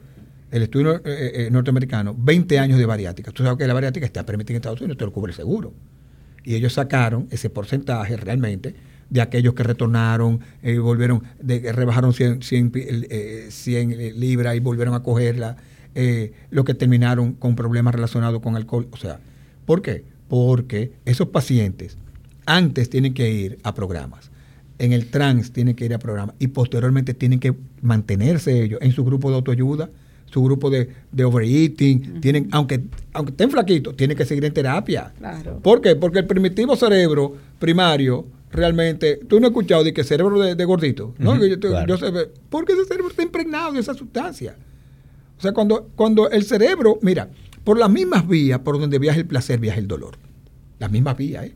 el 0.50 0.62
estudio 0.62 0.96
eh, 0.96 1.00
eh, 1.34 1.48
norteamericano, 1.50 2.14
20 2.18 2.58
años 2.58 2.78
de 2.78 2.86
bariátrica. 2.86 3.32
Tú 3.32 3.42
sabes 3.42 3.58
que 3.58 3.66
la 3.66 3.74
bariátrica 3.74 4.06
está 4.06 4.24
permitida 4.24 4.54
en 4.54 4.56
Estados 4.56 4.80
Unidos, 4.80 4.96
te 4.98 5.04
lo 5.04 5.12
cubre 5.12 5.30
el 5.32 5.36
seguro. 5.36 5.72
Y 6.44 6.54
ellos 6.54 6.74
sacaron 6.74 7.26
ese 7.30 7.50
porcentaje 7.50 8.16
realmente 8.16 8.74
de 9.10 9.20
aquellos 9.20 9.54
que 9.54 9.62
retornaron, 9.62 10.40
eh, 10.62 10.78
volvieron, 10.78 11.22
rebajaron 11.42 12.12
100, 12.12 12.42
100, 12.42 12.70
pi- 12.70 12.84
eh, 12.88 13.46
100 13.50 14.18
libras 14.20 14.56
y 14.56 14.60
volvieron 14.60 14.94
a 14.94 15.02
cogerla, 15.02 15.56
eh, 15.94 16.32
los 16.50 16.64
que 16.64 16.74
terminaron 16.74 17.32
con 17.34 17.56
problemas 17.56 17.94
relacionados 17.94 18.40
con 18.40 18.54
alcohol. 18.56 18.86
O 18.90 18.96
sea, 18.96 19.18
¿por 19.64 19.82
qué? 19.82 20.04
Porque 20.28 20.92
esos 21.04 21.28
pacientes 21.28 21.96
antes 22.46 22.90
tienen 22.90 23.14
que 23.14 23.30
ir 23.30 23.58
a 23.62 23.74
programas. 23.74 24.30
En 24.78 24.92
el 24.92 25.06
trans 25.06 25.52
tienen 25.52 25.74
que 25.74 25.84
ir 25.86 25.94
a 25.94 25.98
programas 25.98 26.34
y 26.38 26.48
posteriormente 26.48 27.14
tienen 27.14 27.40
que 27.40 27.54
mantenerse 27.82 28.62
ellos 28.62 28.78
en 28.82 28.92
su 28.92 29.04
grupo 29.04 29.30
de 29.30 29.36
autoayuda, 29.36 29.88
su 30.26 30.42
grupo 30.42 30.68
de, 30.70 30.88
de 31.12 31.24
overeating, 31.24 32.20
tienen, 32.20 32.48
aunque, 32.52 32.82
aunque 33.12 33.30
estén 33.30 33.50
flaquitos, 33.50 33.96
tienen 33.96 34.16
que 34.16 34.24
seguir 34.24 34.44
en 34.44 34.52
terapia. 34.52 35.12
Claro. 35.18 35.60
¿Por 35.62 35.80
qué? 35.80 35.96
Porque 35.96 36.18
el 36.18 36.26
primitivo 36.26 36.76
cerebro 36.76 37.34
primario 37.58 38.26
realmente, 38.50 39.20
tú 39.28 39.38
no 39.40 39.46
has 39.46 39.50
escuchado 39.50 39.84
de 39.84 39.92
que 39.92 40.04
cerebro 40.04 40.38
de, 40.40 40.54
de 40.54 40.64
gordito, 40.64 41.14
¿no? 41.18 41.42
Yo 41.44 41.58
claro. 41.60 41.86
yo 41.86 41.96
sé- 41.96 42.30
porque 42.48 42.72
ese 42.72 42.84
cerebro 42.84 43.08
está 43.10 43.22
impregnado 43.22 43.72
de 43.72 43.80
esa 43.80 43.94
sustancia. 43.94 44.56
O 45.38 45.40
sea, 45.40 45.52
cuando, 45.52 45.90
cuando 45.94 46.30
el 46.30 46.42
cerebro, 46.44 46.98
mira, 47.02 47.28
por 47.64 47.78
las 47.78 47.90
mismas 47.90 48.26
vías 48.26 48.58
por 48.60 48.78
donde 48.80 48.98
viaja 48.98 49.18
el 49.18 49.26
placer, 49.26 49.58
viaja 49.60 49.78
el 49.78 49.86
dolor. 49.88 50.16
Las 50.78 50.90
mismas 50.90 51.16
vías, 51.16 51.44
¿eh? 51.46 51.54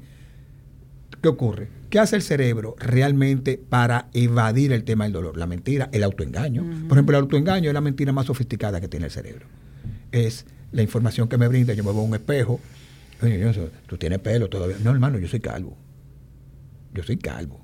¿Qué 1.23 1.29
ocurre? 1.29 1.69
¿Qué 1.91 1.99
hace 1.99 2.15
el 2.15 2.23
cerebro 2.23 2.77
realmente 2.79 3.59
para 3.59 4.09
evadir 4.15 4.73
el 4.73 4.85
tema 4.85 5.05
del 5.05 5.13
dolor? 5.13 5.37
La 5.37 5.47
mentira, 5.47 5.89
el 5.93 6.05
autoengaño. 6.05 6.65
Por 6.89 6.97
ejemplo, 6.97 7.19
el 7.19 7.25
autoengaño 7.25 7.69
es 7.69 7.75
la 7.75 7.81
mentira 7.81 8.13
más 8.13 8.27
sofisticada 8.27 8.81
que 8.81 8.87
tiene 8.87 9.07
el 9.07 9.13
cerebro. 9.13 9.47
Es 10.13 10.47
la 10.71 10.83
información 10.83 11.29
que 11.29 11.37
me 11.37 11.49
brinda, 11.49 11.75
yo 11.75 11.83
me 11.83 11.91
veo 11.91 12.01
a 12.01 12.05
un 12.05 12.15
espejo, 12.15 12.61
oye, 13.21 13.41
yo 13.41 13.53
tú 13.89 13.97
tienes 13.97 14.21
pelo 14.21 14.49
todavía. 14.49 14.77
No, 14.85 14.93
hermano, 14.93 15.19
yo 15.19 15.27
soy 15.27 15.41
calvo. 15.41 15.77
Yo 16.95 17.03
soy 17.03 17.17
calvo. 17.17 17.61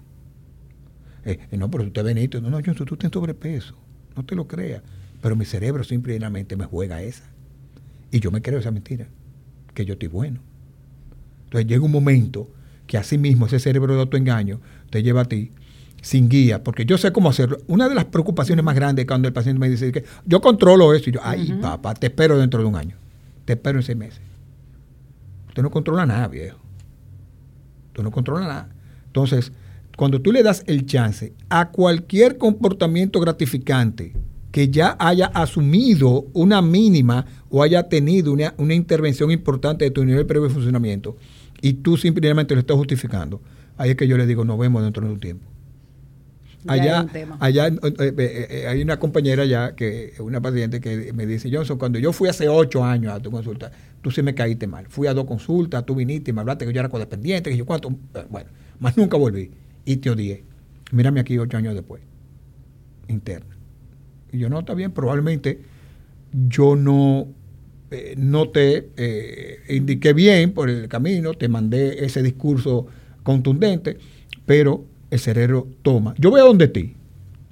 Eh, 1.24 1.38
eh, 1.52 1.56
no, 1.56 1.70
pero 1.70 1.84
tú 1.84 1.92
te 1.92 2.02
benito. 2.02 2.40
No, 2.40 2.50
no, 2.50 2.58
yo, 2.58 2.74
tú 2.74 2.96
tienes 2.96 3.12
sobrepeso. 3.12 3.76
No 4.16 4.24
te 4.24 4.34
lo 4.34 4.48
creas. 4.48 4.82
Pero 5.22 5.36
mi 5.36 5.44
cerebro 5.44 5.84
simplemente 5.84 6.56
me 6.56 6.64
juega 6.64 7.00
esa. 7.00 7.30
Y 8.10 8.18
yo 8.18 8.32
me 8.32 8.42
creo 8.42 8.58
esa 8.58 8.72
mentira, 8.72 9.06
que 9.72 9.84
yo 9.84 9.92
estoy 9.92 10.08
bueno. 10.08 10.40
Entonces 11.44 11.68
llega 11.68 11.84
un 11.84 11.92
momento 11.92 12.48
que 12.86 12.98
así 12.98 13.18
mismo 13.18 13.46
ese 13.46 13.58
cerebro 13.58 13.94
de 13.94 14.00
autoengaño 14.00 14.60
te 14.90 15.02
lleva 15.02 15.22
a 15.22 15.24
ti 15.24 15.50
sin 16.02 16.28
guía, 16.28 16.62
porque 16.62 16.84
yo 16.84 16.98
sé 16.98 17.10
cómo 17.10 17.30
hacerlo. 17.30 17.58
Una 17.66 17.88
de 17.88 17.94
las 17.94 18.04
preocupaciones 18.04 18.64
más 18.64 18.76
grandes 18.76 19.06
cuando 19.06 19.26
el 19.26 19.34
paciente 19.34 19.58
me 19.58 19.68
dice 19.68 19.90
que 19.90 20.04
yo 20.24 20.40
controlo 20.40 20.94
eso, 20.94 21.10
y 21.10 21.14
yo, 21.14 21.20
ay, 21.22 21.52
papá, 21.60 21.94
te 21.94 22.06
espero 22.06 22.38
dentro 22.38 22.60
de 22.60 22.66
un 22.66 22.76
año, 22.76 22.96
te 23.44 23.54
espero 23.54 23.78
en 23.78 23.82
seis 23.82 23.98
meses. 23.98 24.20
Usted 25.48 25.62
no 25.62 25.70
controla 25.70 26.06
nada, 26.06 26.28
viejo. 26.28 26.58
Tú 27.92 28.02
no 28.02 28.10
controlas 28.10 28.46
nada. 28.46 28.68
Entonces, 29.06 29.50
cuando 29.96 30.20
tú 30.20 30.30
le 30.30 30.42
das 30.42 30.62
el 30.66 30.86
chance 30.86 31.32
a 31.48 31.70
cualquier 31.70 32.38
comportamiento 32.38 33.18
gratificante 33.18 34.12
que 34.52 34.68
ya 34.68 34.96
haya 34.98 35.26
asumido 35.26 36.26
una 36.34 36.62
mínima 36.62 37.26
o 37.50 37.62
haya 37.62 37.88
tenido 37.88 38.32
una, 38.32 38.54
una 38.58 38.74
intervención 38.74 39.30
importante 39.30 39.86
de 39.86 39.90
tu 39.90 40.04
nivel 40.04 40.26
previo 40.26 40.48
de 40.48 40.54
funcionamiento 40.54 41.16
y 41.60 41.74
tú 41.74 41.96
simplemente 41.96 42.54
lo 42.54 42.60
estás 42.60 42.76
justificando, 42.76 43.40
ahí 43.76 43.90
es 43.90 43.96
que 43.96 44.06
yo 44.08 44.16
le 44.16 44.26
digo, 44.26 44.44
nos 44.44 44.58
vemos 44.58 44.82
dentro 44.82 45.06
de 45.06 45.12
un 45.12 45.20
tiempo. 45.20 45.46
Allá, 46.68 47.06
allá 47.38 47.68
eh, 47.68 47.80
eh, 48.00 48.46
eh, 48.50 48.66
hay 48.66 48.82
una 48.82 48.98
compañera 48.98 49.44
ya, 49.44 49.74
que 49.76 50.14
una 50.18 50.40
paciente 50.40 50.80
que 50.80 51.12
me 51.12 51.26
dice, 51.26 51.48
Johnson, 51.52 51.78
cuando 51.78 51.98
yo 51.98 52.12
fui 52.12 52.28
hace 52.28 52.48
ocho 52.48 52.84
años 52.84 53.12
a 53.12 53.20
tu 53.20 53.30
consulta, 53.30 53.70
tú 54.02 54.10
sí 54.10 54.22
me 54.22 54.34
caíste 54.34 54.66
mal. 54.66 54.86
Fui 54.88 55.06
a 55.06 55.14
dos 55.14 55.26
consultas, 55.26 55.86
tú 55.86 55.94
viniste 55.94 56.30
y 56.30 56.34
me 56.34 56.40
hablaste 56.40 56.66
que 56.66 56.72
yo 56.72 56.80
era 56.80 56.88
codependiente, 56.88 57.50
que 57.50 57.56
yo 57.56 57.66
cuánto, 57.66 57.96
bueno, 58.30 58.50
más 58.80 58.96
nunca 58.96 59.16
volví 59.16 59.50
y 59.84 59.96
te 59.96 60.10
odié. 60.10 60.44
Mírame 60.90 61.20
aquí 61.20 61.38
ocho 61.38 61.56
años 61.56 61.74
después, 61.74 62.02
interna. 63.08 63.56
Y 64.32 64.38
yo 64.38 64.48
no, 64.48 64.60
está 64.60 64.74
bien, 64.74 64.90
probablemente 64.92 65.60
yo 66.48 66.74
no 66.74 67.28
eh, 67.90 68.14
no 68.16 68.48
te 68.48 68.88
eh, 68.96 69.60
indiqué 69.68 70.12
bien 70.12 70.52
por 70.52 70.68
el 70.68 70.88
camino, 70.88 71.34
te 71.34 71.48
mandé 71.48 72.04
ese 72.04 72.22
discurso 72.22 72.86
contundente, 73.22 73.98
pero 74.44 74.84
el 75.10 75.18
cerebro 75.18 75.68
toma. 75.82 76.14
Yo 76.18 76.30
voy 76.30 76.40
a 76.40 76.44
donde 76.44 76.68
ti 76.68 76.94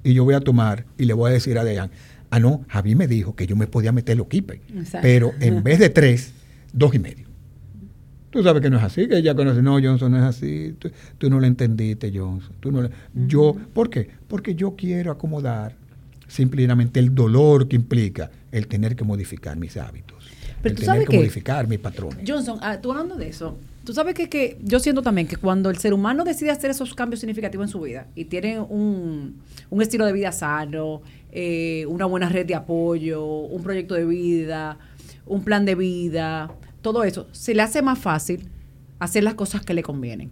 y 0.03 0.13
yo 0.13 0.23
voy 0.23 0.35
a 0.35 0.41
tomar 0.41 0.85
y 0.97 1.05
le 1.05 1.13
voy 1.13 1.31
a 1.31 1.33
decir 1.33 1.57
a 1.57 1.63
Dejan, 1.63 1.91
ah, 2.29 2.39
no, 2.39 2.65
Javi 2.67 2.95
me 2.95 3.07
dijo 3.07 3.35
que 3.35 3.47
yo 3.47 3.55
me 3.55 3.67
podía 3.67 3.91
meter 3.91 4.17
los 4.17 4.27
kipes, 4.27 4.59
pero 5.01 5.31
en 5.39 5.63
vez 5.63 5.79
de 5.79 5.89
tres, 5.89 6.33
dos 6.73 6.93
y 6.93 6.99
medio. 6.99 7.25
Tú 8.29 8.43
sabes 8.43 8.61
que 8.61 8.69
no 8.69 8.77
es 8.77 8.83
así, 8.83 9.07
que 9.07 9.17
ella 9.17 9.33
conoce, 9.33 9.61
no, 9.61 9.79
Johnson 9.81 10.11
no 10.11 10.17
es 10.17 10.23
así, 10.23 10.75
tú, 11.17 11.29
no 11.29 11.39
lo 11.39 11.47
entendiste, 11.47 12.11
Johnson. 12.13 12.53
Tú 12.59 12.69
no 12.69 12.89
Yo, 13.13 13.55
¿por 13.73 13.89
qué? 13.89 14.09
Porque 14.27 14.55
yo 14.55 14.75
quiero 14.75 15.11
acomodar 15.11 15.77
simplemente 16.27 16.99
el 16.99 17.15
dolor 17.15 17.69
que 17.69 17.77
implica 17.77 18.29
el 18.51 18.67
tener 18.67 18.95
que 18.95 19.03
modificar 19.03 19.57
mis 19.57 19.77
hábitos, 19.77 20.14
el 20.69 20.75
tener 20.75 21.07
que, 21.07 21.17
modificar 21.17 21.67
mis 21.67 21.79
patrones. 21.79 22.17
Johnson, 22.27 22.59
ah, 22.61 22.79
tú 22.81 22.91
hablando 22.91 23.15
de 23.15 23.29
eso, 23.29 23.57
tú 23.83 23.93
sabes 23.93 24.13
que, 24.13 24.29
que, 24.29 24.57
yo 24.61 24.79
siento 24.79 25.01
también 25.01 25.27
que 25.27 25.37
cuando 25.37 25.69
el 25.69 25.77
ser 25.77 25.93
humano 25.93 26.23
decide 26.23 26.51
hacer 26.51 26.71
esos 26.71 26.93
cambios 26.93 27.19
significativos 27.19 27.67
en 27.67 27.71
su 27.71 27.81
vida 27.81 28.07
y 28.15 28.25
tiene 28.25 28.59
un, 28.59 29.41
un 29.69 29.81
estilo 29.81 30.05
de 30.05 30.13
vida 30.13 30.31
sano, 30.31 31.01
eh, 31.31 31.85
una 31.87 32.05
buena 32.05 32.29
red 32.29 32.45
de 32.45 32.55
apoyo, 32.55 33.25
un 33.25 33.61
proyecto 33.61 33.93
de 33.95 34.05
vida, 34.05 34.77
un 35.25 35.43
plan 35.43 35.65
de 35.65 35.75
vida, 35.75 36.51
todo 36.81 37.03
eso, 37.03 37.27
se 37.31 37.53
le 37.53 37.61
hace 37.61 37.81
más 37.81 37.99
fácil 37.99 38.47
hacer 38.99 39.23
las 39.23 39.33
cosas 39.33 39.61
que 39.61 39.73
le 39.73 39.83
convienen. 39.83 40.31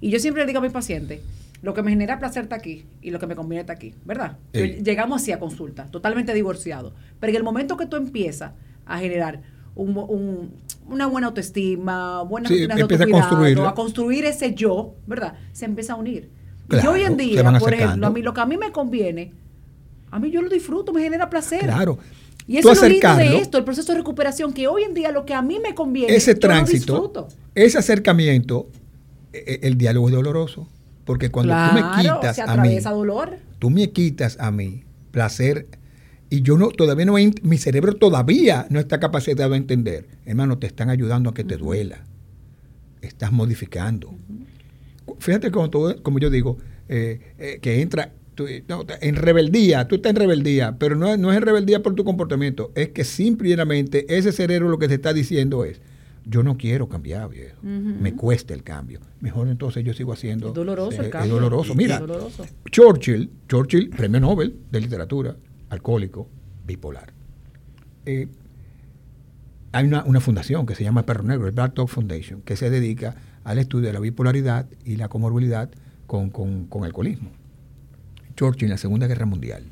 Y 0.00 0.10
yo 0.10 0.18
siempre 0.18 0.42
le 0.42 0.46
digo 0.46 0.58
a 0.58 0.62
mi 0.62 0.70
paciente, 0.70 1.22
lo 1.62 1.72
que 1.72 1.82
me 1.82 1.90
genera 1.90 2.18
placer 2.18 2.42
está 2.42 2.56
aquí 2.56 2.84
y 3.00 3.10
lo 3.10 3.18
que 3.18 3.26
me 3.26 3.34
conviene 3.34 3.62
está 3.62 3.72
aquí, 3.72 3.94
¿verdad? 4.04 4.36
Llegamos 4.52 5.22
así 5.22 5.32
a 5.32 5.38
consulta, 5.38 5.90
totalmente 5.90 6.34
divorciado. 6.34 6.94
Pero 7.20 7.30
en 7.30 7.36
el 7.36 7.42
momento 7.42 7.76
que 7.76 7.86
tú 7.86 7.96
empiezas 7.96 8.52
a 8.84 8.98
generar 8.98 9.40
una 9.74 11.06
buena 11.06 11.28
autoestima, 11.28 12.22
buena 12.22 12.48
sí, 12.48 12.66
a, 12.70 13.68
a 13.68 13.74
construir 13.74 14.24
ese 14.24 14.54
yo, 14.54 14.94
¿verdad? 15.06 15.34
Se 15.52 15.64
empieza 15.64 15.94
a 15.94 15.96
unir. 15.96 16.30
y 16.70 16.86
hoy 16.86 17.02
en 17.02 17.16
día, 17.16 17.58
por 17.58 17.74
ejemplo, 17.74 18.06
a 18.06 18.10
mí 18.10 18.22
lo 18.22 18.32
que 18.34 18.40
a 18.40 18.46
mí 18.46 18.56
me 18.56 18.72
conviene, 18.72 19.32
a 20.10 20.18
mí 20.18 20.30
yo 20.30 20.42
lo 20.42 20.48
disfruto, 20.48 20.92
me 20.92 21.02
genera 21.02 21.28
placer. 21.28 21.64
Claro. 21.64 21.98
Y 22.46 22.58
eso 22.58 22.72
es 22.72 22.82
lo 22.82 22.88
lindo 22.88 23.16
de 23.16 23.38
esto, 23.38 23.58
el 23.58 23.64
proceso 23.64 23.92
de 23.92 23.98
recuperación, 23.98 24.52
que 24.52 24.68
hoy 24.68 24.82
en 24.82 24.94
día 24.94 25.10
lo 25.10 25.24
que 25.24 25.34
a 25.34 25.42
mí 25.42 25.58
me 25.60 25.74
conviene, 25.74 26.14
ese 26.14 26.34
tránsito, 26.34 27.28
ese 27.54 27.78
acercamiento, 27.78 28.68
e, 29.32 29.60
e, 29.62 29.66
el 29.66 29.78
diálogo 29.78 30.08
es 30.08 30.14
doloroso. 30.14 30.68
Porque 31.04 31.30
cuando 31.30 31.54
tú 31.54 31.74
me 31.74 32.02
quitas 32.02 32.38
a 32.38 32.56
mí, 32.56 32.78
dolor. 32.80 33.36
tú 33.58 33.70
me 33.70 33.90
quitas 33.90 34.38
a 34.40 34.50
mí 34.50 34.84
placer 35.10 35.66
y 36.34 36.42
yo 36.42 36.58
no 36.58 36.68
todavía 36.70 37.06
no 37.06 37.14
mi 37.42 37.58
cerebro 37.58 37.94
todavía 37.94 38.66
no 38.68 38.80
está 38.80 38.98
capacitado 38.98 39.50
de 39.50 39.58
entender. 39.58 40.08
Hermano, 40.26 40.58
te 40.58 40.66
están 40.66 40.90
ayudando 40.90 41.30
a 41.30 41.34
que 41.34 41.44
te 41.44 41.56
duela. 41.56 42.04
Estás 43.02 43.30
modificando. 43.30 44.12
Fíjate 45.20 45.52
como, 45.52 45.70
como 46.02 46.18
yo 46.18 46.30
digo, 46.30 46.58
eh, 46.88 47.34
eh, 47.38 47.58
que 47.62 47.82
entra 47.82 48.12
en 49.00 49.14
rebeldía, 49.14 49.86
tú 49.86 49.94
estás 49.94 50.10
en 50.10 50.16
rebeldía, 50.16 50.76
pero 50.76 50.96
no, 50.96 51.16
no 51.16 51.30
es 51.30 51.36
en 51.36 51.44
rebeldía 51.44 51.84
por 51.84 51.94
tu 51.94 52.02
comportamiento, 52.02 52.72
es 52.74 52.88
que 52.88 53.04
simplemente 53.04 54.04
ese 54.08 54.32
cerebro 54.32 54.68
lo 54.68 54.78
que 54.78 54.88
te 54.88 54.94
está 54.94 55.12
diciendo 55.12 55.64
es, 55.64 55.80
yo 56.26 56.42
no 56.42 56.56
quiero 56.56 56.88
cambiar, 56.88 57.28
viejo. 57.28 57.58
Me 57.62 58.16
cuesta 58.16 58.54
el 58.54 58.64
cambio. 58.64 58.98
Mejor 59.20 59.46
entonces 59.46 59.84
yo 59.84 59.94
sigo 59.94 60.12
haciendo. 60.12 60.48
Es 60.48 60.54
doloroso 60.54 61.00
el 61.00 61.06
eh, 61.06 61.10
cambio. 61.10 61.36
Es 61.36 61.42
doloroso. 61.42 61.74
Mira, 61.76 62.02
Churchill, 62.72 63.30
Churchill, 63.48 63.90
premio 63.90 64.18
Nobel 64.18 64.56
de 64.72 64.80
literatura, 64.80 65.36
alcohólico, 65.74 66.28
bipolar. 66.66 67.12
Eh, 68.06 68.28
hay 69.72 69.86
una, 69.86 70.20
fundación 70.20 70.66
que 70.66 70.74
se 70.74 70.84
llama 70.84 71.04
Perro 71.04 71.24
Negro, 71.24 71.46
el 71.46 71.52
Black 71.52 71.74
Dog 71.74 71.88
Foundation, 71.88 72.42
que 72.42 72.56
se 72.56 72.70
dedica 72.70 73.16
al 73.42 73.58
estudio 73.58 73.88
de 73.88 73.92
la 73.92 74.00
bipolaridad 74.00 74.66
y 74.84 74.96
la 74.96 75.08
comorbilidad 75.08 75.70
con, 76.06 76.30
con 76.30 76.84
alcoholismo. 76.84 77.30
Churchill 78.36 78.66
en 78.66 78.70
la 78.70 78.78
Segunda 78.78 79.06
Guerra 79.06 79.26
Mundial, 79.26 79.64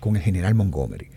con 0.00 0.16
el 0.16 0.22
general 0.22 0.54
Montgomery. 0.54 1.08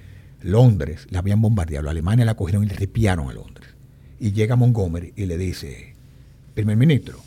Londres 0.42 1.08
la 1.10 1.20
habían 1.20 1.42
bombardeado, 1.42 1.84
los 1.84 1.92
alemanes 1.92 2.26
la 2.26 2.36
cogieron 2.36 2.64
y 2.64 2.68
le 2.68 2.76
ripiaron 2.76 3.30
a 3.30 3.34
Londres 3.34 3.76
y 4.20 4.32
llega 4.32 4.56
Montgomery 4.56 5.14
y 5.16 5.26
le 5.26 5.38
dice, 5.38 5.94
primer 6.54 6.78
ministro, 6.78 7.20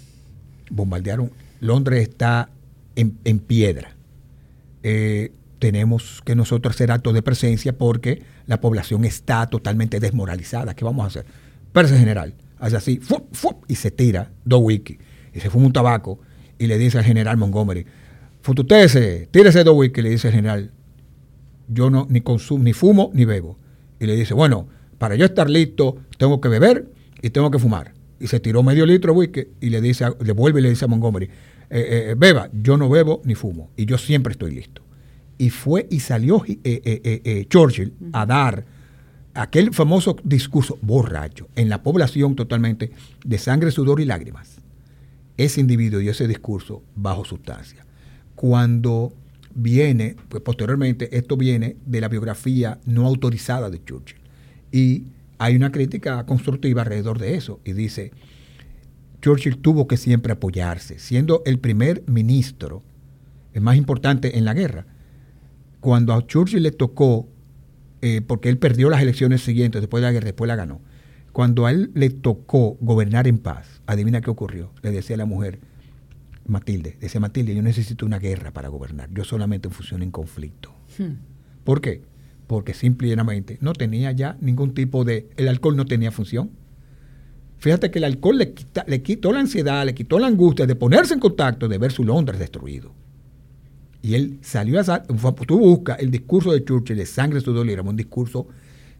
bombardearon, 0.70 1.30
Londres 1.60 2.08
está 2.08 2.50
en, 2.96 3.38
piedra. 3.38 3.94
Eh, 4.82 5.32
tenemos 5.58 6.22
que 6.24 6.34
nosotros 6.34 6.74
hacer 6.74 6.90
actos 6.90 7.14
de 7.14 7.22
presencia 7.22 7.76
porque 7.76 8.22
la 8.46 8.60
población 8.60 9.04
está 9.04 9.46
totalmente 9.46 10.00
desmoralizada. 10.00 10.74
¿Qué 10.74 10.84
vamos 10.84 11.04
a 11.04 11.08
hacer? 11.08 11.26
Pero 11.72 11.86
ese 11.86 11.98
general 11.98 12.34
hace 12.58 12.76
así, 12.76 13.00
y 13.68 13.74
se 13.74 13.90
tira 13.90 14.32
dos 14.44 14.60
wiki, 14.62 14.98
y 15.32 15.40
se 15.40 15.50
fuma 15.50 15.66
un 15.66 15.72
tabaco, 15.72 16.20
y 16.58 16.66
le 16.66 16.78
dice 16.78 16.98
al 16.98 17.04
general 17.04 17.36
Montgomery, 17.36 17.86
fututese, 18.40 19.28
tírese 19.30 19.64
dos 19.64 19.76
wiki, 19.76 20.02
le 20.02 20.10
dice 20.10 20.28
el 20.28 20.34
general, 20.34 20.72
yo 21.68 21.90
no 21.90 22.06
ni 22.10 22.20
consumo, 22.20 22.64
ni 22.64 22.72
fumo, 22.72 23.10
ni 23.14 23.24
bebo. 23.24 23.58
Y 24.00 24.06
le 24.06 24.16
dice, 24.16 24.34
bueno, 24.34 24.68
para 24.98 25.14
yo 25.14 25.24
estar 25.24 25.48
listo, 25.48 25.98
tengo 26.16 26.40
que 26.40 26.48
beber 26.48 26.90
y 27.22 27.30
tengo 27.30 27.50
que 27.50 27.58
fumar. 27.58 27.92
Y 28.18 28.26
se 28.26 28.40
tiró 28.40 28.62
medio 28.62 28.86
litro 28.86 29.12
de 29.12 29.18
whisky 29.18 29.46
y 29.60 29.70
le 29.70 29.80
dice, 29.80 30.06
le 30.20 30.32
vuelve 30.32 30.60
y 30.60 30.62
le 30.64 30.70
dice 30.70 30.86
a 30.86 30.88
Montgomery, 30.88 31.26
eh, 31.70 32.08
eh, 32.10 32.14
beba, 32.16 32.48
yo 32.52 32.76
no 32.76 32.88
bebo 32.88 33.20
ni 33.24 33.34
fumo 33.34 33.70
y 33.76 33.84
yo 33.86 33.98
siempre 33.98 34.32
estoy 34.32 34.52
listo. 34.52 34.82
Y 35.38 35.50
fue 35.50 35.86
y 35.90 36.00
salió 36.00 36.44
Churchill 37.48 37.94
a 38.12 38.26
dar 38.26 38.66
aquel 39.34 39.72
famoso 39.72 40.16
discurso 40.24 40.78
borracho 40.82 41.48
en 41.54 41.68
la 41.68 41.82
población 41.82 42.34
totalmente 42.34 42.90
de 43.24 43.38
sangre, 43.38 43.70
sudor 43.70 44.00
y 44.00 44.04
lágrimas. 44.04 44.56
Ese 45.36 45.60
individuo 45.60 46.00
dio 46.00 46.10
ese 46.10 46.26
discurso 46.26 46.82
bajo 46.96 47.24
sustancia. 47.24 47.86
Cuando 48.34 49.12
viene, 49.54 50.16
pues 50.28 50.42
posteriormente, 50.42 51.16
esto 51.16 51.36
viene 51.36 51.76
de 51.86 52.00
la 52.00 52.08
biografía 52.08 52.80
no 52.84 53.06
autorizada 53.06 53.70
de 53.70 53.84
Churchill. 53.84 54.18
Y 54.72 55.04
hay 55.38 55.54
una 55.54 55.70
crítica 55.70 56.26
constructiva 56.26 56.82
alrededor 56.82 57.20
de 57.20 57.36
eso. 57.36 57.60
Y 57.64 57.74
dice, 57.74 58.10
Churchill 59.22 59.58
tuvo 59.58 59.86
que 59.86 59.96
siempre 59.96 60.32
apoyarse, 60.32 60.98
siendo 60.98 61.42
el 61.46 61.60
primer 61.60 62.02
ministro, 62.08 62.82
el 63.52 63.60
más 63.60 63.76
importante 63.76 64.36
en 64.36 64.44
la 64.44 64.54
guerra. 64.54 64.86
Cuando 65.88 66.12
a 66.12 66.26
Churchill 66.26 66.62
le 66.62 66.70
tocó, 66.70 67.30
eh, 68.02 68.20
porque 68.20 68.50
él 68.50 68.58
perdió 68.58 68.90
las 68.90 69.00
elecciones 69.00 69.40
siguientes 69.40 69.80
después 69.80 70.02
de 70.02 70.08
la 70.08 70.12
guerra, 70.12 70.26
después 70.26 70.46
la 70.46 70.54
ganó. 70.54 70.82
Cuando 71.32 71.64
a 71.64 71.70
él 71.70 71.92
le 71.94 72.10
tocó 72.10 72.76
gobernar 72.82 73.26
en 73.26 73.38
paz, 73.38 73.80
adivina 73.86 74.20
qué 74.20 74.28
ocurrió. 74.28 74.70
Le 74.82 74.90
decía 74.90 75.14
a 75.14 75.16
la 75.16 75.24
mujer, 75.24 75.60
Matilde, 76.46 76.98
decía 77.00 77.22
Matilde, 77.22 77.54
yo 77.54 77.62
necesito 77.62 78.04
una 78.04 78.18
guerra 78.18 78.50
para 78.50 78.68
gobernar. 78.68 79.08
Yo 79.14 79.24
solamente 79.24 79.70
funciono 79.70 80.04
en 80.04 80.10
conflicto. 80.10 80.74
Hmm. 80.98 81.14
¿Por 81.64 81.80
qué? 81.80 82.02
porque 82.46 82.74
simplemente 82.74 83.56
no 83.62 83.72
tenía 83.72 84.12
ya 84.12 84.36
ningún 84.42 84.74
tipo 84.74 85.04
de... 85.04 85.30
El 85.38 85.48
alcohol 85.48 85.74
no 85.74 85.86
tenía 85.86 86.10
función. 86.10 86.50
Fíjate 87.56 87.90
que 87.90 87.98
el 87.98 88.04
alcohol 88.04 88.36
le, 88.36 88.52
le 88.86 89.02
quitó 89.02 89.32
la 89.32 89.40
ansiedad, 89.40 89.86
le 89.86 89.94
quitó 89.94 90.18
la 90.18 90.26
angustia 90.26 90.66
de 90.66 90.74
ponerse 90.74 91.14
en 91.14 91.20
contacto, 91.20 91.66
de 91.66 91.78
ver 91.78 91.92
su 91.92 92.04
Londres 92.04 92.38
destruido. 92.38 92.92
Y 94.02 94.14
él 94.14 94.38
salió 94.42 94.80
a... 94.80 95.02
Tú 95.02 95.58
buscas 95.58 95.98
el 96.00 96.10
discurso 96.10 96.52
de 96.52 96.64
Churchill 96.64 96.96
de 96.96 97.06
sangre, 97.06 97.40
sudor 97.40 97.68
y 97.68 97.74
un 97.74 97.96
discurso 97.96 98.46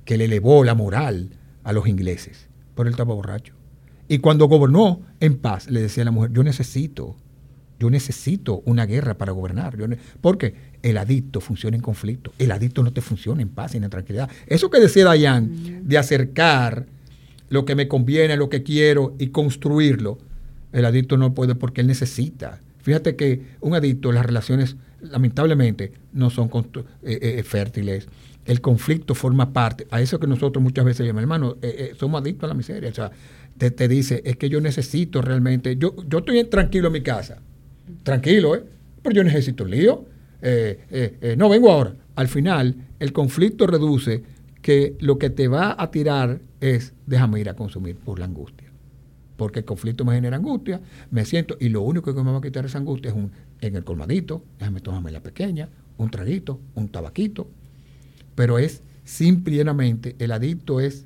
que 0.05 0.17
le 0.17 0.25
elevó 0.25 0.65
la 0.65 0.75
moral 0.75 1.31
a 1.65 1.73
los 1.73 1.87
ingleses. 1.87 2.49
Pero 2.75 2.89
él 2.89 2.93
estaba 2.93 3.15
borracho. 3.15 3.55
Y 4.09 4.19
cuando 4.19 4.47
gobernó 4.47 5.03
en 5.21 5.37
paz, 5.39 5.71
le 5.71 5.83
decía 5.83 6.03
a 6.03 6.07
la 6.07 6.11
mujer, 6.11 6.33
yo 6.33 6.43
necesito, 6.43 7.17
yo 7.79 7.91
necesito 7.91 8.63
una 8.65 8.87
guerra 8.87 9.19
para 9.19 9.33
gobernar. 9.33 9.77
¿Por 10.21 10.39
qué? 10.39 10.55
el 10.83 10.97
adicto 10.97 11.41
funciona 11.41 11.77
en 11.77 11.83
conflicto. 11.83 12.33
El 12.39 12.53
adicto 12.53 12.83
no 12.83 12.93
te 12.93 13.01
funciona 13.01 13.43
en 13.43 13.49
paz 13.49 13.75
y 13.75 13.79
en 13.79 13.89
tranquilidad. 13.91 14.31
Eso 14.47 14.71
que 14.71 14.81
decía 14.81 15.05
Dayan, 15.05 15.89
de 15.89 15.99
acercar 15.99 16.87
lo 17.49 17.65
que 17.65 17.75
me 17.75 17.89
conviene, 17.89 18.37
lo 18.37 18.49
que 18.49 18.63
quiero 18.63 19.15
y 19.19 19.29
construirlo, 19.29 20.19
el 20.73 20.85
adicto 20.85 21.17
no 21.17 21.35
puede 21.35 21.55
porque 21.55 21.81
él 21.81 21.87
necesita. 21.87 22.61
Fíjate 22.83 23.17
que 23.17 23.43
un 23.61 23.75
adicto, 23.75 24.13
las 24.13 24.27
relaciones 24.27 24.77
lamentablemente 25.01 25.93
no 26.13 26.31
son 26.31 26.51
eh, 27.03 27.19
eh, 27.21 27.43
fértiles. 27.43 28.09
El 28.45 28.61
conflicto 28.61 29.15
forma 29.15 29.53
parte, 29.53 29.87
a 29.91 30.01
eso 30.01 30.19
que 30.19 30.27
nosotros 30.27 30.63
muchas 30.63 30.85
veces 30.85 31.07
llamamos, 31.07 31.23
hermano, 31.23 31.57
eh, 31.61 31.93
somos 31.99 32.21
adictos 32.21 32.45
a 32.45 32.49
la 32.49 32.55
miseria. 32.55 32.89
O 32.91 32.95
sea, 32.95 33.11
te, 33.59 33.71
te, 33.71 33.89
dice, 33.89 34.23
es 34.25 34.37
que 34.37 34.49
yo 34.49 34.61
necesito 34.61 35.21
realmente, 35.21 35.77
yo, 35.77 35.95
yo 36.07 36.19
estoy 36.19 36.43
tranquilo 36.45 36.87
en 36.87 36.93
mi 36.95 37.03
casa, 37.03 37.43
tranquilo, 38.03 38.55
¿eh? 38.55 38.65
pero 39.03 39.15
yo 39.15 39.25
necesito 39.25 39.65
un 39.65 39.71
lío 39.71 40.07
eh, 40.41 40.79
eh, 40.91 41.19
eh, 41.21 41.37
no 41.37 41.49
vengo 41.49 41.71
ahora. 41.71 41.95
Al 42.15 42.29
final, 42.29 42.75
el 42.99 43.13
conflicto 43.13 43.67
reduce 43.67 44.23
que 44.63 44.97
lo 45.01 45.19
que 45.19 45.31
te 45.31 45.49
va 45.49 45.75
a 45.79 45.91
tirar 45.91 46.41
es 46.61 46.93
déjame 47.07 47.41
ir 47.41 47.49
a 47.49 47.55
consumir 47.55 47.97
por 47.97 48.19
la 48.19 48.27
angustia. 48.27 48.69
Porque 49.37 49.61
el 49.61 49.65
conflicto 49.65 50.05
me 50.05 50.15
genera 50.15 50.37
angustia, 50.37 50.81
me 51.11 51.25
siento, 51.25 51.57
y 51.61 51.69
lo 51.69 51.83
único 51.83 52.15
que 52.15 52.23
me 52.23 52.33
va 52.33 52.39
a 52.39 52.41
quitar 52.41 52.67
esa 52.67 52.79
angustia 52.79 53.11
es 53.11 53.17
un, 53.17 53.31
en 53.61 53.77
el 53.77 53.85
colmadito, 53.85 54.45
déjame 54.59 54.81
tomarme 54.81 55.11
la 55.11 55.21
pequeña, 55.21 55.69
un 55.97 56.11
traguito, 56.11 56.61
un 56.75 56.89
tabaquito. 56.89 57.49
Pero 58.35 58.59
es 58.59 58.83
simplemente, 59.05 60.15
el 60.19 60.33
adicto 60.33 60.81
es 60.81 61.05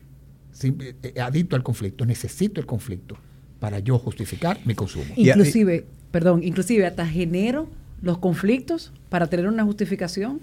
eh, 0.62 1.15
adicto 1.20 1.57
al 1.57 1.62
conflicto, 1.62 2.05
necesito 2.05 2.61
el 2.61 2.66
conflicto 2.66 3.16
para 3.59 3.79
yo 3.79 3.99
justificar 3.99 4.59
mi 4.65 4.74
consumo. 4.74 5.07
Y- 5.16 5.29
Inclusive, 5.31 5.87
perdón, 6.11 6.43
inclusive 6.43 6.85
hasta 6.87 7.07
genero 7.07 7.69
los 8.03 8.19
conflictos 8.19 8.93
para 9.09 9.29
tener 9.29 9.47
una 9.47 9.65
justificación 9.65 10.41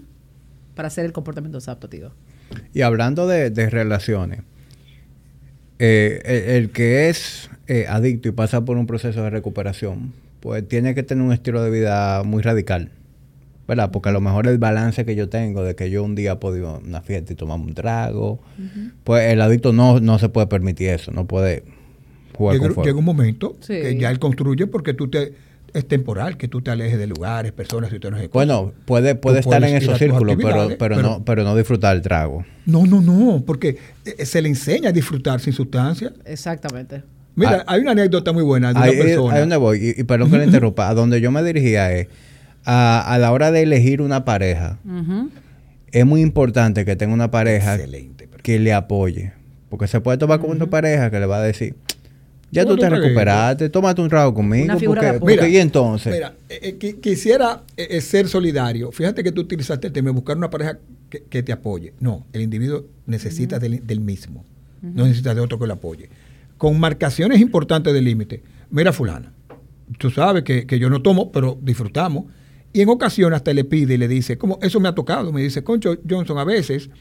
para 0.76 0.88
hacer 0.88 1.06
el 1.06 1.12
comportamiento 1.12 1.58
adaptativo. 1.60 2.12
Y 2.74 2.82
hablando 2.82 3.28
de, 3.28 3.50
de 3.52 3.70
relaciones, 3.70 4.40
eh, 5.78 6.22
el, 6.26 6.56
el 6.64 6.70
que 6.72 7.10
es 7.10 7.50
eh, 7.68 7.86
adicto 7.88 8.28
y 8.30 8.32
pasa 8.32 8.66
por 8.66 8.78
un 8.78 8.88
proceso 8.88 9.22
de 9.24 9.30
recuperación, 9.30 10.14
pues 10.40 10.68
tiene 10.68 10.96
que 10.96 11.04
tener 11.04 11.24
un 11.24 11.34
estilo 11.34 11.62
de 11.64 11.70
vida 11.70 12.24
muy 12.24 12.42
radical, 12.42 12.92
¿verdad? 13.68 13.92
Porque 13.92 14.10
a 14.10 14.12
lo 14.12 14.22
mejor 14.22 14.48
el 14.48 14.58
balance 14.58 15.06
que 15.06 15.16
yo 15.16 15.30
tengo 15.30 15.64
de 15.64 15.76
que 15.76 15.90
yo 15.90 16.04
un 16.04 16.16
día 16.16 16.40
puedo 16.40 16.58
ir 16.58 16.64
a 16.66 16.78
una 16.78 17.02
fiesta 17.02 17.34
y 17.34 17.36
tomar 17.36 17.60
un 17.60 17.74
trago, 17.74 18.40
pues 19.04 19.32
el 19.32 19.42
adicto 19.42 19.74
no, 19.74 20.00
no 20.00 20.18
se 20.20 20.30
puede 20.30 20.48
permitir 20.48 20.90
eso, 20.90 21.12
no 21.12 21.26
puede 21.28 21.64
jugar 22.36 22.56
Llega, 22.56 22.68
con 22.68 22.76
fuego. 22.76 22.88
llega 22.88 23.00
un 23.00 23.06
momento 23.06 23.58
Sí. 23.60 23.74
que 23.74 23.98
ya 23.98 24.10
él 24.12 24.20
construye 24.20 24.68
porque 24.68 24.94
tú 24.94 25.10
te 25.10 25.34
es 25.72 25.88
temporal, 25.88 26.36
que 26.36 26.48
tú 26.48 26.62
te 26.62 26.72
alejes 26.72 26.98
de 26.98 27.06
lugares, 27.06 27.52
personas, 27.52 27.92
situaciones 27.92 28.22
de. 28.22 28.28
Bueno, 28.30 28.74
puede, 28.86 29.14
puede 29.14 29.40
estar 29.42 29.64
en 29.64 29.76
esos 29.76 30.00
círculos, 30.00 30.36
pero, 30.42 30.68
pero, 30.70 30.78
pero- 30.80 31.02
no, 31.04 31.24
pero 31.24 31.44
no 31.44 31.56
disfrutar 31.56 31.96
el 31.96 32.02
trago. 32.02 32.44
No, 32.66 32.88
no, 32.88 33.02
no, 33.02 33.44
porque 33.46 33.78
eh, 34.04 34.26
se 34.26 34.42
le 34.42 34.50
enseña 34.50 34.90
a 34.90 34.92
disfrutar 34.92 35.40
sin 35.42 35.54
sustancia. 35.54 36.12
Exactamente. 36.26 37.04
Mira, 37.40 37.64
Ah. 37.66 37.74
hay 37.74 37.82
una 37.82 37.92
anécdota 37.92 38.32
muy 38.34 38.44
buena 38.44 38.74
de 38.74 38.80
una 38.80 38.86
persona. 39.04 39.34
ahí 39.34 39.40
donde 39.40 39.58
voy, 39.58 39.94
y, 39.98 40.02
y 40.02 40.04
perdón 40.04 40.30
que 40.32 40.38
le 40.38 40.46
interrumpa, 40.46 40.90
a 40.90 40.94
donde 40.94 41.22
yo 41.22 41.32
me 41.32 41.44
dirigía 41.44 41.92
es, 41.94 42.08
a, 42.66 43.02
a 43.14 43.18
la 43.18 43.32
hora 43.32 43.52
de 43.52 43.62
elegir 43.64 44.02
una 44.02 44.26
pareja, 44.26 44.78
es 45.92 46.06
muy 46.06 46.22
importante 46.22 46.86
que 46.86 46.96
tenga 46.96 47.14
una 47.14 47.32
pareja 47.32 47.76
Excelente. 47.76 48.30
que 48.44 48.60
le 48.60 48.74
apoye. 48.74 49.34
Porque 49.70 49.88
se 49.88 50.02
puede 50.02 50.18
tomar 50.18 50.40
con 50.40 50.50
una 50.52 50.66
pareja 50.68 51.10
que 51.12 51.20
le 51.20 51.26
va 51.26 51.38
a 51.38 51.42
decir, 51.44 51.76
ya 52.52 52.64
tú 52.64 52.70
te 52.70 52.74
un 52.84 52.90
traguito". 52.90 53.04
recuperaste, 53.08 53.70
tómate 53.70 54.02
un 54.02 54.10
trago 54.10 54.34
conmigo. 54.34 54.66
Una 54.66 54.78
figura 54.78 55.02
de 55.14 55.20
porque, 55.20 55.36
porque- 55.36 55.50
y 55.52 55.58
entonces, 55.58 56.12
Mira, 56.14 56.34
eh, 56.50 56.60
eh, 56.64 56.78
qui- 56.80 57.00
quisiera 57.00 57.62
eh, 57.78 58.02
ser 58.02 58.28
solidario. 58.28 58.92
Fíjate 58.92 59.24
que 59.24 59.32
tú 59.32 59.42
utilizaste 59.42 59.88
el 59.88 59.94
tema 59.94 60.10
de 60.10 60.14
buscar 60.16 60.36
una 60.38 60.50
pareja 60.50 60.80
que, 61.10 61.22
que 61.24 61.44
te 61.44 61.52
apoye. 61.52 61.94
No, 62.00 62.26
el 62.34 62.42
individuo 62.42 62.86
necesita 63.06 63.60
del, 63.60 63.86
del 63.86 64.00
mismo. 64.00 64.44
No 64.82 65.04
necesita 65.06 65.36
de 65.36 65.42
otro 65.42 65.60
que 65.60 65.68
lo 65.68 65.74
apoye. 65.74 66.10
Con 66.60 66.80
marcaciones 66.80 67.42
importantes 67.42 67.92
de 67.92 68.02
límite. 68.04 68.44
Mira, 68.70 68.94
fulana, 68.94 69.34
tú 69.98 70.12
sabes 70.12 70.44
que, 70.44 70.68
que 70.68 70.78
yo 70.78 70.92
no 70.92 71.02
tomo, 71.02 71.32
pero 71.32 71.58
disfrutamos. 71.60 72.26
Y 72.72 72.82
en 72.82 72.90
ocasiones 72.90 73.38
hasta 73.38 73.52
le 73.52 73.64
pide 73.64 73.96
y 73.96 73.98
le 73.98 74.08
dice, 74.08 74.38
como 74.38 74.60
eso 74.62 74.80
me 74.80 74.88
ha 74.88 74.94
tocado, 74.94 75.34
me 75.34 75.42
dice, 75.42 75.64
Concho 75.64 75.98
Johnson, 76.08 76.38
a 76.38 76.44
veces 76.44 76.92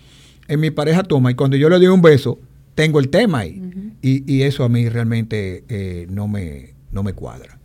en 0.46 0.60
mi 0.60 0.70
pareja 0.70 1.02
toma 1.02 1.30
y 1.30 1.34
cuando 1.34 1.58
yo 1.58 1.68
le 1.68 1.76
doy 1.76 1.88
un 1.88 2.00
beso, 2.00 2.40
tengo 2.74 3.00
el 3.00 3.10
tema 3.10 3.40
ahí. 3.40 3.60
y, 4.00 4.32
y 4.32 4.42
eso 4.42 4.64
a 4.64 4.70
mí 4.70 4.88
realmente 4.88 5.64
eh, 5.68 6.06
no, 6.08 6.26
me, 6.26 6.72
no 6.90 7.02
me 7.02 7.12
cuadra. 7.12 7.58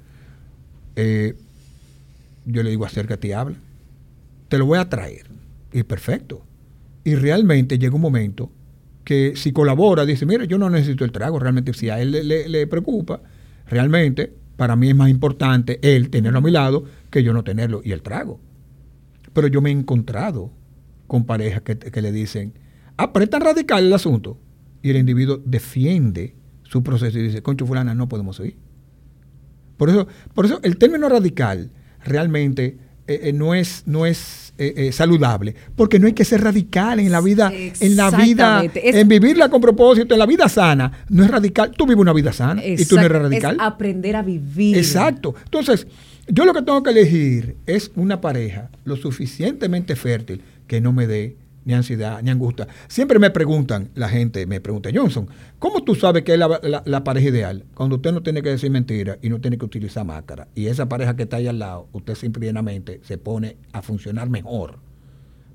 Eh, 0.96 1.36
yo 2.46 2.64
le 2.64 2.72
digo, 2.72 2.86
acércate 2.86 3.30
y 3.30 3.32
habla. 3.32 3.56
Te 4.50 4.58
lo 4.58 4.66
voy 4.66 4.80
a 4.80 4.90
traer. 4.90 5.28
Y 5.72 5.84
perfecto. 5.84 6.44
Y 7.04 7.16
realmente 7.16 7.78
llega 7.80 7.96
un 7.96 8.02
momento 8.02 8.52
que 9.04 9.34
si 9.36 9.52
colabora, 9.52 10.06
dice, 10.06 10.26
mira, 10.26 10.46
yo 10.46 10.58
no 10.58 10.70
necesito 10.70 11.04
el 11.06 11.12
trago. 11.12 11.40
Realmente, 11.40 11.74
si 11.74 11.90
a 11.90 12.00
él 12.00 12.12
le, 12.12 12.48
le- 12.50 12.68
preocupa, 12.68 13.22
realmente, 13.68 14.34
para 14.56 14.76
mí 14.76 14.90
es 14.90 14.96
más 14.96 15.10
importante 15.10 15.80
él 15.82 16.10
tenerlo 16.10 16.40
a 16.40 16.42
mi 16.42 16.52
lado 16.52 16.86
que 17.10 17.24
yo 17.24 17.34
no 17.34 17.44
tenerlo 17.44 17.82
y 17.84 17.92
el 17.92 18.02
trago. 18.02 18.40
Pero 19.34 19.48
yo 19.48 19.62
me 19.62 19.70
he 19.70 19.74
encontrado 19.74 20.52
con 21.08 21.26
parejas 21.26 21.62
que, 21.64 21.78
que 21.78 22.02
le 22.02 22.12
dicen, 22.12 22.54
ah, 22.98 23.12
radical 23.14 23.86
el 23.86 23.94
asunto. 23.94 24.40
Y 24.82 24.90
el 24.90 24.98
individuo 24.98 25.42
defiende 25.46 26.36
su 26.64 26.84
proceso 26.84 27.18
y 27.20 27.24
dice, 27.24 27.42
concho 27.42 27.66
fulana, 27.66 27.96
no 27.96 28.10
podemos 28.10 28.40
ir. 28.40 28.58
Por 29.78 29.90
eso, 29.90 30.08
por 30.34 30.46
eso 30.46 30.60
el 30.64 30.78
término 30.78 31.10
radical 31.10 31.72
realmente 32.04 32.78
eh, 33.08 33.20
eh, 33.24 33.34
no 33.34 33.54
es, 33.54 33.84
no 33.86 34.06
es 34.06 34.43
eh, 34.58 34.74
eh, 34.78 34.92
saludable, 34.92 35.56
porque 35.76 35.98
no 36.00 36.06
hay 36.08 36.14
que 36.14 36.24
ser 36.26 36.42
radical 36.42 37.00
en 37.00 37.12
la 37.12 37.22
vida, 37.22 37.52
en 37.82 37.96
la 37.96 38.12
vida. 38.12 38.64
Es- 38.64 38.96
en 38.96 39.08
vivirla 39.08 39.50
con 39.50 39.60
propósito, 39.62 40.14
en 40.14 40.20
la 40.20 40.26
vida 40.28 40.48
sana. 40.48 40.92
No 41.10 41.24
es 41.24 41.32
radical. 41.32 41.72
Tú 41.76 41.86
vives 41.86 42.00
una 42.02 42.14
vida 42.14 42.32
sana 42.34 42.64
y 42.64 42.86
tú 42.86 42.96
no 42.96 43.02
eres 43.02 43.22
radical. 43.24 43.56
Es 43.56 43.62
aprender 43.62 44.16
a 44.16 44.22
vivir. 44.22 44.78
Exacto. 44.78 45.34
Entonces, 45.44 45.88
yo 46.28 46.46
lo 46.46 46.54
que 46.54 46.62
tengo 46.62 46.84
que 46.84 46.92
elegir 46.92 47.56
es 47.66 47.92
una 47.96 48.22
pareja 48.22 48.70
lo 48.86 48.96
suficientemente 48.96 49.96
fértil 49.96 50.42
que 50.68 50.82
no 50.82 50.94
me 50.94 51.08
dé 51.08 51.36
ni 51.66 51.74
ansiedad, 51.74 52.22
ni 52.22 52.30
angustia. 52.30 52.68
Siempre 52.88 53.20
me 53.20 53.30
preguntan, 53.30 53.90
la 53.96 54.10
gente 54.10 54.46
me 54.46 54.60
pregunta, 54.62 54.90
Johnson, 54.94 55.28
¿cómo 55.60 55.84
tú 55.84 55.96
sabes 55.96 56.24
que 56.24 56.34
es 56.34 56.40
la, 56.40 56.60
la- 56.64 56.84
la 56.86 57.04
pareja 57.04 57.30
ideal? 57.30 57.64
Cuando 57.74 57.96
usted 57.98 58.12
no 58.12 58.22
tiene 58.22 58.42
que 58.42 58.50
decir 58.50 58.70
mentira 58.72 59.18
y 59.22 59.30
no 59.30 59.40
tiene 59.40 59.58
que 59.58 59.66
utilizar 59.66 60.06
máscara. 60.06 60.48
Y 60.56 60.68
esa 60.68 60.90
pareja 60.90 61.16
que 61.16 61.24
está 61.24 61.38
ahí 61.38 61.48
al 61.48 61.60
lado, 61.60 61.88
usted 61.94 62.16
simplemente 62.16 63.00
se 63.04 63.18
pone 63.18 63.58
a 63.72 63.82
funcionar 63.82 64.30
mejor 64.30 64.80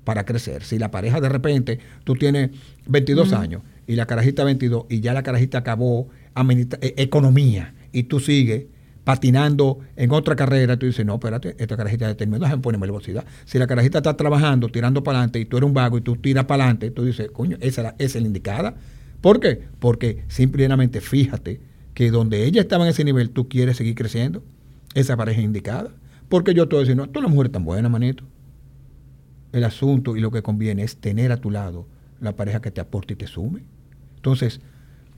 para 0.03 0.25
crecer. 0.25 0.63
Si 0.63 0.79
la 0.79 0.89
pareja 0.91 1.21
de 1.21 1.29
repente, 1.29 1.79
tú 2.03 2.15
tienes 2.15 2.49
22 2.87 3.33
años 3.33 3.61
y 3.85 3.95
la 3.95 4.05
carajita 4.07 4.43
22 4.43 4.85
y 4.89 5.01
ya 5.01 5.13
la 5.13 5.21
carajita 5.23 5.59
acabó 5.59 6.09
eh, 6.81 6.93
economía 6.97 7.75
y 7.91 8.03
tú 8.03 8.19
sigues 8.19 8.65
patinando 9.09 9.79
en 9.95 10.11
otra 10.11 10.35
carrera, 10.35 10.77
tú 10.77 10.85
dices, 10.85 11.03
no, 11.03 11.15
espérate, 11.15 11.55
esta 11.57 11.75
carajita 11.75 12.07
ya 12.07 12.15
terminó, 12.15 12.37
déjame 12.37 12.61
ponerme 12.61 12.85
velocidad. 12.85 13.25
Si 13.45 13.57
la 13.57 13.65
carajita 13.65 13.97
está 13.97 14.15
trabajando, 14.15 14.69
tirando 14.69 15.01
para 15.01 15.17
adelante 15.17 15.39
y 15.39 15.45
tú 15.45 15.57
eres 15.57 15.67
un 15.67 15.73
vago 15.73 15.97
y 15.97 16.01
tú 16.01 16.15
tiras 16.15 16.45
para 16.45 16.65
adelante, 16.65 16.91
tú 16.91 17.05
dices, 17.05 17.31
coño, 17.31 17.57
esa 17.59 17.95
esa 17.97 18.17
es 18.17 18.21
la 18.21 18.27
indicada. 18.27 18.75
¿Por 19.19 19.39
qué? 19.39 19.63
Porque 19.79 20.25
simplemente 20.27 21.01
fíjate 21.01 21.59
que 21.95 22.11
donde 22.11 22.45
ella 22.45 22.61
estaba 22.61 22.83
en 22.83 22.91
ese 22.91 23.03
nivel, 23.03 23.31
tú 23.31 23.49
quieres 23.49 23.77
seguir 23.77 23.95
creciendo. 23.95 24.43
Esa 24.93 25.17
pareja 25.17 25.39
es 25.39 25.45
indicada. 25.45 25.89
Porque 26.29 26.53
yo 26.53 26.67
te 26.67 26.75
voy 26.75 26.93
no, 26.93 27.09
tú 27.09 27.19
la 27.19 27.29
mujer 27.29 27.49
tan 27.49 27.65
buena, 27.65 27.89
manito 27.89 28.25
el 29.53 29.63
asunto 29.63 30.15
y 30.15 30.19
lo 30.19 30.29
que 30.29 30.43
conviene 30.43 30.83
es 30.83 30.97
tener 30.97 31.31
a 31.31 31.37
tu 31.37 31.49
lado 31.49 31.87
la 32.21 32.35
pareja 32.35 32.61
que 32.61 32.69
te 32.69 32.79
aporte 32.79 33.13
y 33.13 33.17
te 33.17 33.25
sume. 33.25 33.63
Entonces, 34.17 34.61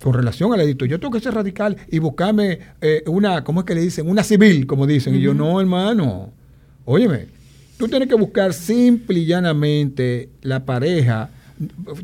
con 0.01 0.13
relación 0.13 0.53
al 0.53 0.59
adicto, 0.61 0.85
yo 0.85 0.99
tengo 0.99 1.13
que 1.13 1.19
ser 1.19 1.33
radical 1.33 1.77
y 1.89 1.99
buscarme 1.99 2.59
eh, 2.81 3.03
una, 3.07 3.43
¿cómo 3.43 3.61
es 3.61 3.65
que 3.65 3.75
le 3.75 3.81
dicen? 3.81 4.09
Una 4.09 4.23
civil, 4.23 4.65
como 4.65 4.87
dicen. 4.87 5.15
Y 5.15 5.21
yo, 5.21 5.33
no, 5.33 5.59
hermano. 5.59 6.31
Óyeme, 6.85 7.27
tú 7.77 7.87
tienes 7.87 8.07
que 8.09 8.15
buscar 8.15 8.53
simple 8.53 9.19
y 9.19 9.25
llanamente 9.25 10.29
la 10.41 10.65
pareja. 10.65 11.29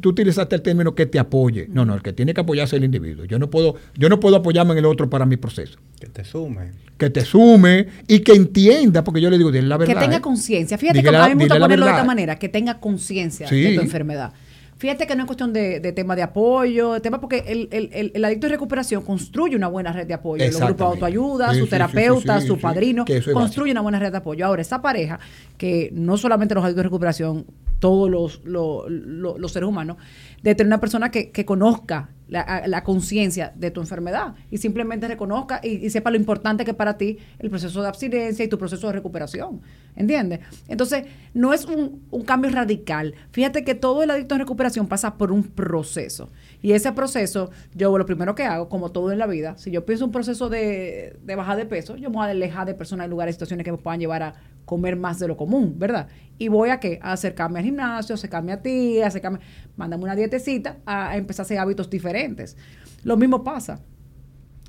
Tú 0.02 0.10
utilizaste 0.10 0.56
el 0.56 0.62
término 0.62 0.94
que 0.94 1.08
te 1.08 1.18
apoye. 1.18 1.68
No, 1.72 1.84
no, 1.84 1.96
el 1.96 2.04
que 2.04 2.14
tiene 2.14 2.36
que 2.36 2.42
apoyarse 2.42 2.76
es 2.76 2.80
el 2.80 2.86
individuo. 2.86 3.26
Yo 3.26 3.40
no 3.40 3.50
puedo, 3.50 3.76
yo 3.98 4.08
no 4.08 4.20
puedo 4.20 4.36
apoyarme 4.36 4.74
en 4.74 4.80
el 4.80 4.86
otro 4.86 5.10
para 5.10 5.26
mi 5.26 5.38
proceso. 5.38 5.80
que 6.00 6.08
te 6.08 6.24
sume. 6.24 6.72
Que 6.98 7.10
te 7.10 7.22
sume 7.22 7.88
y 8.08 8.20
que 8.20 8.34
entienda, 8.34 9.04
porque 9.04 9.22
yo 9.22 9.30
le 9.32 9.38
digo, 9.38 9.52
dile 9.52 9.68
la 9.68 9.78
verdad. 9.78 9.96
que 9.96 10.00
tenga 10.00 10.18
¿eh? 10.18 10.22
conciencia. 10.22 10.78
Fíjate 10.78 11.02
que 11.02 11.10
a 11.10 11.28
mí 11.30 11.36
me 11.36 11.46
gusta 11.46 11.60
ponerlo 11.60 11.86
de 11.86 11.92
esta 11.92 12.04
manera, 12.04 12.38
que 12.38 12.50
tenga 12.50 12.80
conciencia 12.80 13.48
Sí. 13.48 13.62
de 13.62 13.76
tu 13.76 13.82
enfermedad. 13.82 14.34
Fíjate 14.78 15.08
que 15.08 15.16
no 15.16 15.24
es 15.24 15.28
cuestión 15.28 15.54
de, 15.54 15.80
de 15.80 15.92
tema 15.92 16.16
de 16.16 16.22
apoyo, 16.22 16.94
de 16.94 17.00
tema 17.02 17.20
porque 17.20 17.44
el, 17.48 17.68
el- 17.72 17.90
el- 17.94 18.12
el 18.14 18.26
adicto 18.26 18.46
de 18.48 18.52
recuperación 18.54 19.02
construye 19.04 19.56
una 19.56 19.68
buena 19.68 19.92
red 19.92 20.06
de 20.08 20.14
apoyo. 20.14 20.44
Los 20.46 20.56
grupos 20.68 20.78
de 20.78 20.84
autoayuda, 20.94 21.54
Sí, 21.54 21.60
su 21.60 21.66
sí, 21.66 21.70
terapeuta, 21.72 22.40
sí, 22.42 22.48
su 22.48 22.60
padrino, 22.60 23.04
es 23.18 23.26
construye 23.34 23.72
una 23.72 23.82
buena 23.82 24.00
red 24.00 24.12
de 24.12 24.18
apoyo. 24.18 24.46
Ahora, 24.46 24.62
esa 24.62 24.82
pareja, 24.82 25.20
que 25.58 25.90
no 25.94 26.16
solamente 26.18 26.54
los 26.54 26.64
adictos 26.64 26.78
de 26.78 26.84
recuperación, 26.84 27.46
todos 27.80 28.10
los, 28.10 28.42
los, 28.44 28.86
los- 28.90 29.40
los 29.40 29.52
seres 29.52 29.68
humanos, 29.68 29.98
de 30.44 30.54
tener 30.56 30.68
una 30.68 30.80
persona 30.80 31.10
que, 31.12 31.32
que 31.32 31.44
conozca 31.46 32.10
la, 32.28 32.64
la 32.68 32.84
conciencia 32.84 33.54
de 33.56 33.72
tu 33.72 33.82
enfermedad 33.82 34.36
y 34.52 34.58
simplemente 34.58 35.08
reconozca 35.08 35.60
y, 35.64 35.90
sepa 35.90 36.12
lo 36.12 36.18
importante 36.18 36.66
que 36.66 36.72
es 36.72 36.78
para 36.78 36.98
ti 36.98 37.18
el 37.40 37.50
proceso 37.50 37.82
de 37.82 37.88
abstinencia 37.88 38.44
y 38.44 38.48
tu 38.48 38.58
proceso 38.58 38.88
de 38.88 38.94
recuperación. 38.94 39.62
¿Entiendes? 39.96 40.42
Entonces, 40.68 41.06
no 41.34 41.54
es 41.54 41.66
un, 41.66 42.04
un 42.12 42.24
cambio 42.24 42.52
radical. 42.52 43.16
Fíjate 43.32 43.64
que 43.64 43.74
todo 43.74 44.04
el 44.04 44.12
adicto 44.12 44.36
en 44.36 44.40
recuperación 44.40 44.88
pasa 44.88 45.18
por 45.18 45.32
un 45.32 45.44
proceso. 45.44 46.30
Y 46.62 46.74
ese 46.74 46.92
proceso, 46.92 47.50
yo 47.74 47.98
lo 47.98 48.06
primero 48.06 48.36
que 48.36 48.44
hago, 48.44 48.70
como 48.70 48.92
todo 48.92 49.12
en 49.12 49.20
la 49.20 49.28
vida, 49.28 49.58
si 49.58 49.72
yo 49.72 49.86
pienso 49.86 50.06
un 50.06 50.12
proceso 50.12 50.50
de, 50.50 51.18
de 51.24 51.36
bajar 51.36 51.58
de 51.58 51.66
peso, 51.66 51.96
yo 51.96 52.10
me 52.10 52.18
voy 52.18 52.28
a 52.28 52.32
alejar 52.32 52.68
de 52.68 52.76
personas, 52.76 53.10
lugares, 53.10 53.36
situaciones 53.36 53.64
que 53.64 53.72
me 53.72 53.78
puedan 53.78 54.00
llevar 54.00 54.24
a 54.24 54.36
comer 54.68 54.98
más 54.98 55.18
de 55.18 55.30
lo 55.30 55.38
común, 55.38 55.76
¿verdad? 55.80 56.10
Y 56.38 56.50
voy 56.50 56.70
a 56.70 56.80
qué? 56.82 57.00
A 57.02 57.14
acercarme 57.14 57.60
al 57.60 57.66
gimnasio, 57.66 58.16
acercarme 58.16 58.52
a 58.52 58.62
ti, 58.62 59.02
acercarme, 59.02 59.40
mándame 59.78 60.04
una 60.04 60.14
dietecita, 60.14 60.76
a, 60.86 61.16
empezar 61.16 61.44
a 61.44 61.46
hacer 61.46 61.58
hábitos 61.58 61.90
diferentes. 61.90 62.58
Lo 63.04 63.16
mismo 63.16 63.46
pasa. 63.46 63.80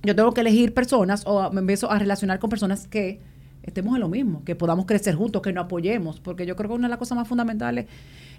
Yo 0.04 0.14
tengo 0.14 0.32
que 0.32 0.42
elegir 0.42 0.72
personas 0.72 1.24
o 1.26 1.50
me 1.50 1.60
empiezo 1.60 1.90
a 1.90 1.98
relacionar 1.98 2.38
con 2.38 2.48
personas 2.48 2.86
que 2.86 3.20
estemos 3.64 3.96
en 3.96 4.00
lo 4.00 4.08
mismo, 4.08 4.44
que 4.44 4.54
podamos 4.54 4.86
crecer 4.86 5.16
juntos, 5.16 5.42
que 5.42 5.52
nos 5.52 5.64
apoyemos, 5.64 6.20
porque 6.20 6.46
yo 6.46 6.54
creo 6.54 6.70
que 6.70 6.76
una 6.76 6.86
de 6.86 6.90
las 6.90 6.98
cosas 6.98 7.18
más 7.18 7.26
fundamentales 7.26 7.86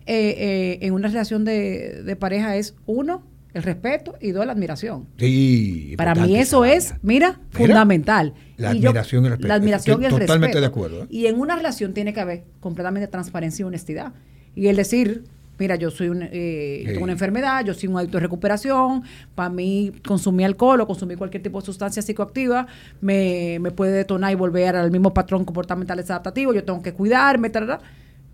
eh, 0.06 0.36
eh, 0.38 0.80
en 0.82 0.94
una 0.94 1.10
relación 1.10 1.44
de 1.44 2.18
pareja 2.18 2.56
es, 2.56 2.74
uno, 2.86 3.22
el 3.54 3.64
respeto 3.64 4.16
y 4.22 4.32
dos, 4.32 4.46
la 4.46 4.52
admiración. 4.52 5.08
Sí, 5.18 5.94
Para 5.98 6.14
mí 6.16 6.36
eso 6.38 6.66
es, 6.66 6.94
mira, 7.02 7.40
Mira, 7.40 7.50
fundamental. 7.52 8.34
la 8.58 8.74
Y 8.76 8.80
yo- 8.80 8.90
admiración 8.90 9.24
y 9.24 9.26
el 9.28 9.32
respeto. 9.32 9.48
La 9.48 9.54
admiración 9.56 9.94
Estoy 9.94 10.04
y 10.04 10.06
el 10.06 10.12
respeto. 10.12 10.28
totalmente 10.28 10.60
de 10.60 10.66
acuerdo, 10.66 11.04
¿eh? 11.04 11.08
Y 11.10 11.26
en 11.28 11.40
una 11.40 11.56
relación 11.56 11.94
tiene 11.94 12.14
que 12.14 12.20
haber 12.22 12.44
completamente 12.60 13.08
transparencia 13.08 13.64
y 13.64 13.66
honestidad. 13.66 14.14
Y 14.56 14.68
el 14.68 14.76
decir, 14.76 15.24
mira, 15.58 15.76
yo 15.76 15.90
soy 15.92 16.10
un, 16.10 16.22
eh, 16.32 16.84
tengo 16.86 17.04
una 17.04 17.12
enfermedad, 17.14 17.66
yo 17.66 17.74
soy 17.74 17.90
un 17.90 17.98
adicto 17.98 18.18
de 18.18 18.22
recuperación, 18.22 19.04
para 19.36 19.50
mí 19.50 19.92
consumir 20.08 20.46
alcohol 20.46 20.80
o 20.82 20.88
consumir 20.88 21.18
cualquier 21.18 21.44
tipo 21.44 21.60
de 21.60 21.66
sustancia 21.66 22.02
psicoactiva 22.02 22.68
me, 23.02 23.58
me 23.60 23.72
puede 23.72 23.92
detonar 23.92 24.32
y 24.32 24.36
volver 24.36 24.76
al 24.76 24.92
mismo 24.92 25.14
patrón 25.14 25.44
comportamental 25.44 26.00
adaptativo, 26.00 26.54
yo 26.54 26.64
tengo 26.64 26.82
que 26.82 26.94
cuidarme, 26.94 27.50
tal, 27.50 27.80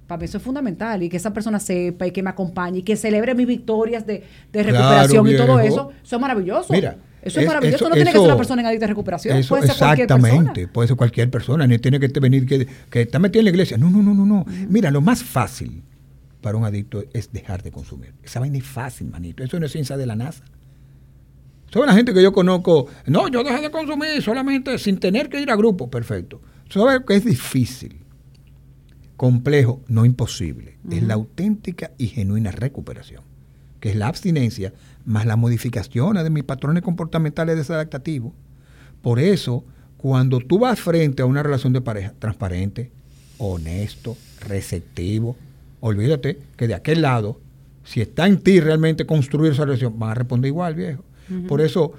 para 0.08 0.20
mí 0.20 0.26
eso 0.26 0.38
es 0.38 0.44
fundamental 0.44 1.02
y 1.04 1.10
que 1.10 1.18
esa 1.18 1.34
persona 1.34 1.60
sepa 1.60 2.06
y 2.08 2.12
que 2.12 2.22
me 2.22 2.30
acompañe 2.30 2.80
y 2.80 2.84
que 2.84 2.96
celebre 2.96 3.34
mis 3.34 3.48
victorias 3.48 4.06
de, 4.06 4.24
de 4.52 4.64
recuperación 4.64 5.28
y 5.28 5.36
todo 5.36 5.60
eso, 5.60 5.92
eso 6.04 6.16
es 6.16 6.22
maravilloso. 6.22 6.72
Mira, 6.72 6.98
eso 7.26 7.40
es, 7.40 7.48
maravilloso. 7.48 7.90
no 7.90 7.96
tiene 7.96 8.12
que 8.12 8.18
ser 8.18 8.28
una 8.28 8.38
persona 8.38 8.62
en 8.62 8.68
adicta 8.68 8.86
de 8.86 8.90
recuperación. 8.90 9.38
Eso, 9.38 9.50
puede 9.50 9.64
ser 9.64 9.72
exactamente. 9.72 10.68
Puede 10.68 10.90
ser 10.90 10.96
cualquier 10.96 11.32
persona. 11.32 11.66
Ni 11.66 11.80
tiene 11.80 12.00
que 12.00 12.08
venir 12.20 12.46
que, 12.46 12.68
que 12.90 13.02
está 13.02 13.18
metido 13.18 13.40
en 13.40 13.46
la 13.46 13.50
iglesia. 13.50 13.78
No, 13.78 13.90
no, 13.90 14.04
no, 14.04 14.14
no, 14.14 14.28
no. 14.28 14.46
Mira, 14.70 14.92
lo 14.92 15.02
más 15.02 15.24
fácil 15.24 15.82
para 16.42 16.56
un 16.56 16.66
adicto 16.66 17.04
es 17.14 17.32
dejar 17.34 17.64
de 17.64 17.72
consumir. 17.72 18.14
Esa 18.24 18.40
vaina 18.40 18.60
es 18.60 18.64
fácil, 18.64 19.08
manito. 19.08 19.44
Eso 19.44 19.60
no 19.60 19.66
es 19.66 19.72
ciencia 19.72 19.98
de 19.98 20.06
la 20.06 20.16
NASA. 20.16 20.44
Son 21.74 21.88
la 21.88 21.94
gente 21.94 22.14
que 22.14 22.22
yo 22.22 22.32
conozco. 22.32 22.88
No, 23.08 23.28
yo 23.28 23.44
dejé 23.44 23.60
de 23.60 23.72
consumir 23.72 24.22
solamente 24.22 24.78
sin 24.78 25.00
tener 25.00 25.28
que 25.28 25.42
ir 25.42 25.50
a 25.50 25.56
grupo. 25.56 25.90
Perfecto. 25.90 26.42
¿Sabes 26.70 27.02
que 27.08 27.16
es 27.16 27.26
difícil? 27.26 28.05
Complejo, 29.18 29.82
no 29.88 30.06
imposible. 30.06 30.78
Es 30.90 31.04
la 31.04 31.14
auténtica 31.14 31.92
y 31.98 32.08
genuina 32.08 32.52
recuperación, 32.52 33.24
que 33.80 33.90
es 33.90 33.96
la 33.96 34.08
abstinencia 34.08 34.74
más 35.06 35.26
las 35.26 35.38
modificaciones 35.38 36.24
de 36.24 36.30
mis 36.30 36.44
patrones 36.44 36.84
comportamentales 36.84 37.56
desadaptativos. 37.56 38.34
Por 39.02 39.20
eso, 39.20 39.64
cuando 39.98 40.40
tú 40.40 40.60
vas 40.60 40.80
frente 40.80 41.22
a 41.22 41.26
una 41.26 41.44
relación 41.44 41.72
de 41.72 41.82
pareja 41.82 42.14
transparente, 42.20 42.92
honesto, 43.38 44.18
receptivo, 44.42 45.38
olvídate 45.80 46.40
que 46.58 46.68
de 46.68 46.74
aquel 46.74 47.02
lado, 47.02 47.40
si 47.84 48.02
está 48.02 48.28
en 48.28 48.40
ti 48.40 48.60
realmente 48.60 49.06
construir 49.06 49.54
esa 49.54 49.66
relación, 49.66 49.98
van 49.98 50.12
a 50.12 50.16
responder 50.16 50.50
igual, 50.50 50.76
viejo. 50.76 51.04
Por 51.48 51.62
eso, 51.62 51.94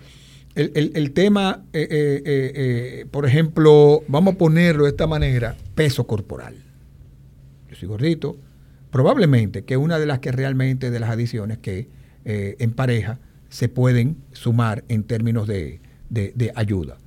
el, 0.54 1.12
tema, 1.12 1.64
eh, 1.72 1.86
eh, 1.90 2.22
eh, 2.24 3.06
por 3.10 3.26
ejemplo, 3.26 4.02
vamos 4.08 4.34
a 4.34 4.38
ponerlo 4.38 4.84
de 4.84 4.90
esta 4.90 5.06
manera, 5.06 5.56
peso 5.74 6.06
corporal. 6.06 6.65
Gordito, 7.84 8.38
probablemente 8.90 9.64
que 9.64 9.76
una 9.76 9.98
de 9.98 10.06
las 10.06 10.20
que 10.20 10.32
realmente 10.32 10.90
de 10.90 11.00
las 11.00 11.10
adiciones 11.10 11.58
que 11.58 11.88
eh, 12.24 12.56
en 12.58 12.72
pareja 12.72 13.18
se 13.48 13.68
pueden 13.68 14.16
sumar 14.32 14.84
en 14.88 15.04
términos 15.04 15.46
de, 15.46 15.80
ayuda. 16.54 16.98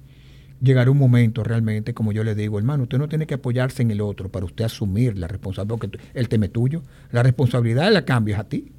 Llegará 0.62 0.92
un 0.92 0.98
momento 0.98 1.44
realmente, 1.44 1.94
como 1.94 2.12
yo 2.12 2.24
le 2.24 2.36
digo, 2.36 2.58
hermano, 2.58 2.84
usted 2.84 2.98
no 2.98 3.08
tiene 3.08 3.28
que 3.28 3.36
apoyarse 3.36 3.82
en 3.82 3.92
el 3.92 4.02
otro 4.02 4.30
para 4.30 4.46
usted 4.46 4.66
asumir 4.66 5.18
la 5.18 5.28
responsabilidad, 5.28 5.78
porque 5.78 6.00
el 6.14 6.30
tema 6.30 6.46
es 6.46 6.52
tuyo. 6.52 6.84
La 7.12 7.24
responsabilidad 7.24 7.92
la 7.92 8.04
cambias 8.04 8.40
a 8.40 8.44
ti. 8.44 8.72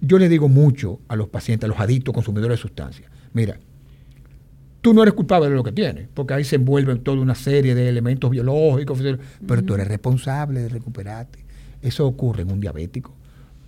Yo 0.00 0.18
le 0.18 0.28
digo 0.28 0.48
mucho 0.48 1.00
a 1.08 1.16
los 1.16 1.28
pacientes, 1.28 1.64
a 1.64 1.68
los 1.68 1.80
adictos, 1.80 2.14
consumidores 2.14 2.58
de 2.58 2.62
sustancias. 2.62 3.10
Mira, 3.32 3.58
tú 4.88 4.94
no 4.94 5.02
eres 5.02 5.12
culpable 5.12 5.50
de 5.50 5.54
lo 5.54 5.62
que 5.62 5.72
tienes, 5.72 6.08
porque 6.14 6.32
ahí 6.32 6.44
se 6.44 6.56
envuelven 6.56 7.00
toda 7.00 7.20
una 7.20 7.34
serie 7.34 7.74
de 7.74 7.90
elementos 7.90 8.30
biológicos, 8.30 8.98
pero 9.46 9.62
tú 9.62 9.74
eres 9.74 9.86
responsable 9.86 10.62
de 10.62 10.70
recuperarte. 10.70 11.44
Eso 11.82 12.06
ocurre 12.06 12.40
en 12.40 12.50
un 12.50 12.58
diabético. 12.58 13.12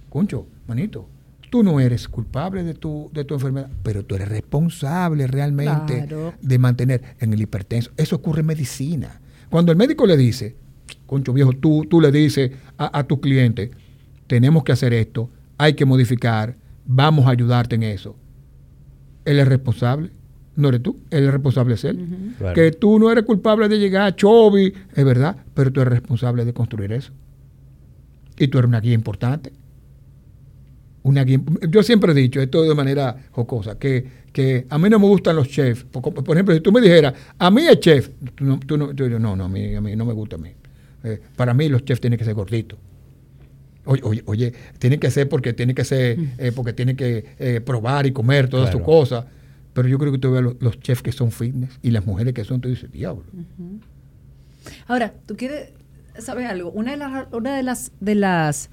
Concho, 0.09 0.47
manito, 0.67 1.07
Tú 1.51 1.63
no 1.63 1.79
eres 1.79 2.09
culpable 2.09 2.63
de 2.63 2.73
tu, 2.73 3.11
de 3.13 3.25
tu 3.25 3.35
enfermedad, 3.35 3.69
pero 3.83 4.03
tú 4.03 4.15
eres 4.15 4.29
responsable 4.31 5.27
realmente 5.27 6.09
de 6.41 6.59
mantener 6.59 7.03
en 7.19 7.35
el 7.35 7.43
hipertenso. 7.43 7.91
Eso 7.99 8.17
ocurre 8.17 8.41
en 8.41 8.47
medicina. 8.47 9.21
Cuando 9.51 9.73
el 9.73 9.77
médico 9.77 10.07
le 10.07 10.17
dice, 10.17 10.57
concho 11.05 11.35
viejo, 11.35 11.53
tú, 11.53 11.85
tú 11.91 12.01
le 12.01 12.11
dices 12.11 12.53
a, 12.79 13.05
tu 13.05 13.21
cliente, 13.21 13.73
tenemos 14.27 14.65
que 14.65 14.73
hacer 14.73 14.95
esto, 14.95 15.29
hay 15.59 15.75
que 15.75 15.85
modificar, 15.85 16.57
vamos 16.87 17.27
a 17.27 17.31
ayudarte 17.31 17.75
en 17.75 17.83
eso. 17.83 18.17
Él 19.27 19.39
es 19.39 19.49
responsable, 19.49 20.13
no 20.61 20.69
eres 20.69 20.83
tú, 20.83 20.99
él 21.11 21.25
es 21.25 21.33
responsable 21.33 21.75
es 21.75 21.85
él. 21.85 22.35
Que 22.55 22.73
tú 22.73 22.99
no 22.99 23.11
eres 23.11 23.25
culpable 23.25 23.69
de 23.69 23.79
llegar 23.79 24.07
a 24.07 24.15
Chobi, 24.15 24.73
es 24.95 25.05
verdad, 25.05 25.37
pero 25.55 25.73
tú 25.73 25.81
eres 25.81 25.93
responsable 25.93 26.45
de 26.45 26.53
construir 26.53 26.93
eso. 26.93 27.13
Y 28.39 28.49
tú 28.49 28.59
eres 28.59 28.69
una 28.69 28.81
guía 28.81 28.95
importante 28.95 29.53
una 31.03 31.25
Yo 31.25 31.83
siempre 31.83 32.13
he 32.13 32.15
dicho 32.15 32.41
esto 32.41 32.63
de 32.63 32.75
manera 32.75 33.17
jocosa, 33.31 33.79
que, 33.79 34.05
que 34.33 34.67
a 34.69 34.79
mí 34.79 34.89
no 34.91 34.99
me 34.99 35.07
gustan 35.07 35.37
los 35.37 35.49
chefs. 35.49 35.85
Por, 35.85 36.37
ejemplo, 36.37 36.55
si 36.55 36.61
tú 36.61 36.73
me 36.73 36.81
dijeras, 36.81 37.15
a 37.39 37.51
mí 37.51 37.63
es 37.67 37.81
chef, 37.81 38.11
tú 38.35 38.45
no, 38.45 38.59
tú 38.61 38.77
no, 38.77 38.93
no, 38.93 39.37
no, 39.37 39.45
a 39.45 39.49
mí, 39.49 39.75
a 39.75 39.81
mí 39.81 39.97
no 39.97 40.05
me 40.05 40.13
gusta 40.13 40.37
a 40.37 40.39
mí. 40.39 40.51
Eh, 41.05 41.19
para 41.37 41.55
mí 41.55 41.69
los 41.69 41.85
chefs 41.85 42.01
tienen 42.01 42.19
que 42.19 42.25
ser 42.25 42.35
gorditos. 42.35 42.79
Oye, 43.87 44.03
oye, 44.05 44.23
oye, 44.27 44.53
tienen 44.79 45.01
que 45.01 45.11
ser 45.11 45.29
porque 45.29 45.55
tienen 45.55 45.75
que 45.75 45.85
ser, 45.85 46.19
eh, 46.39 46.53
porque 46.55 46.75
tienen 46.75 46.97
que 46.97 47.25
eh, 47.39 47.61
probar 47.65 48.07
y 48.07 48.13
comer 48.13 48.49
todas 48.49 48.71
sus 48.71 48.83
cosas. 48.83 49.25
Pero 49.73 49.89
yo 49.89 49.99
creo 49.99 50.13
que 50.13 50.19
tú 50.19 50.33
ves 50.33 50.43
los, 50.43 50.57
los, 50.61 50.81
chefs 50.81 51.03
que 51.03 51.13
son 51.13 51.31
fitness 51.31 51.79
y 51.83 51.91
las 51.91 52.05
mujeres 52.05 52.35
que 52.35 52.45
son, 52.45 52.61
tú 52.61 52.69
dices, 52.69 52.91
diablo. 52.91 53.25
Ahora, 54.87 55.15
tú 55.27 55.37
quieres 55.37 55.71
saber 56.19 56.47
algo. 56.47 56.71
Una 56.71 56.93
de 56.93 56.97
las, 56.97 57.27
una 57.33 57.57
de 57.57 57.63
las, 57.63 57.93
de 58.01 58.15
las 58.15 58.71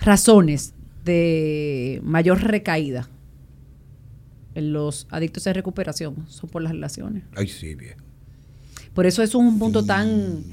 razones 0.00 0.74
de 1.04 2.00
mayor 2.02 2.42
recaída 2.42 3.08
en 4.54 4.72
los 4.72 5.06
adictos 5.10 5.44
de 5.44 5.52
recuperación 5.52 6.24
son 6.28 6.50
por 6.50 6.62
las 6.62 6.72
relaciones. 6.72 7.24
Ay, 7.36 7.48
sí, 7.48 7.74
bien. 7.74 7.96
Por 8.94 9.06
eso 9.06 9.22
es 9.22 9.34
un 9.34 9.58
punto 9.58 9.84
tan, 9.84 10.44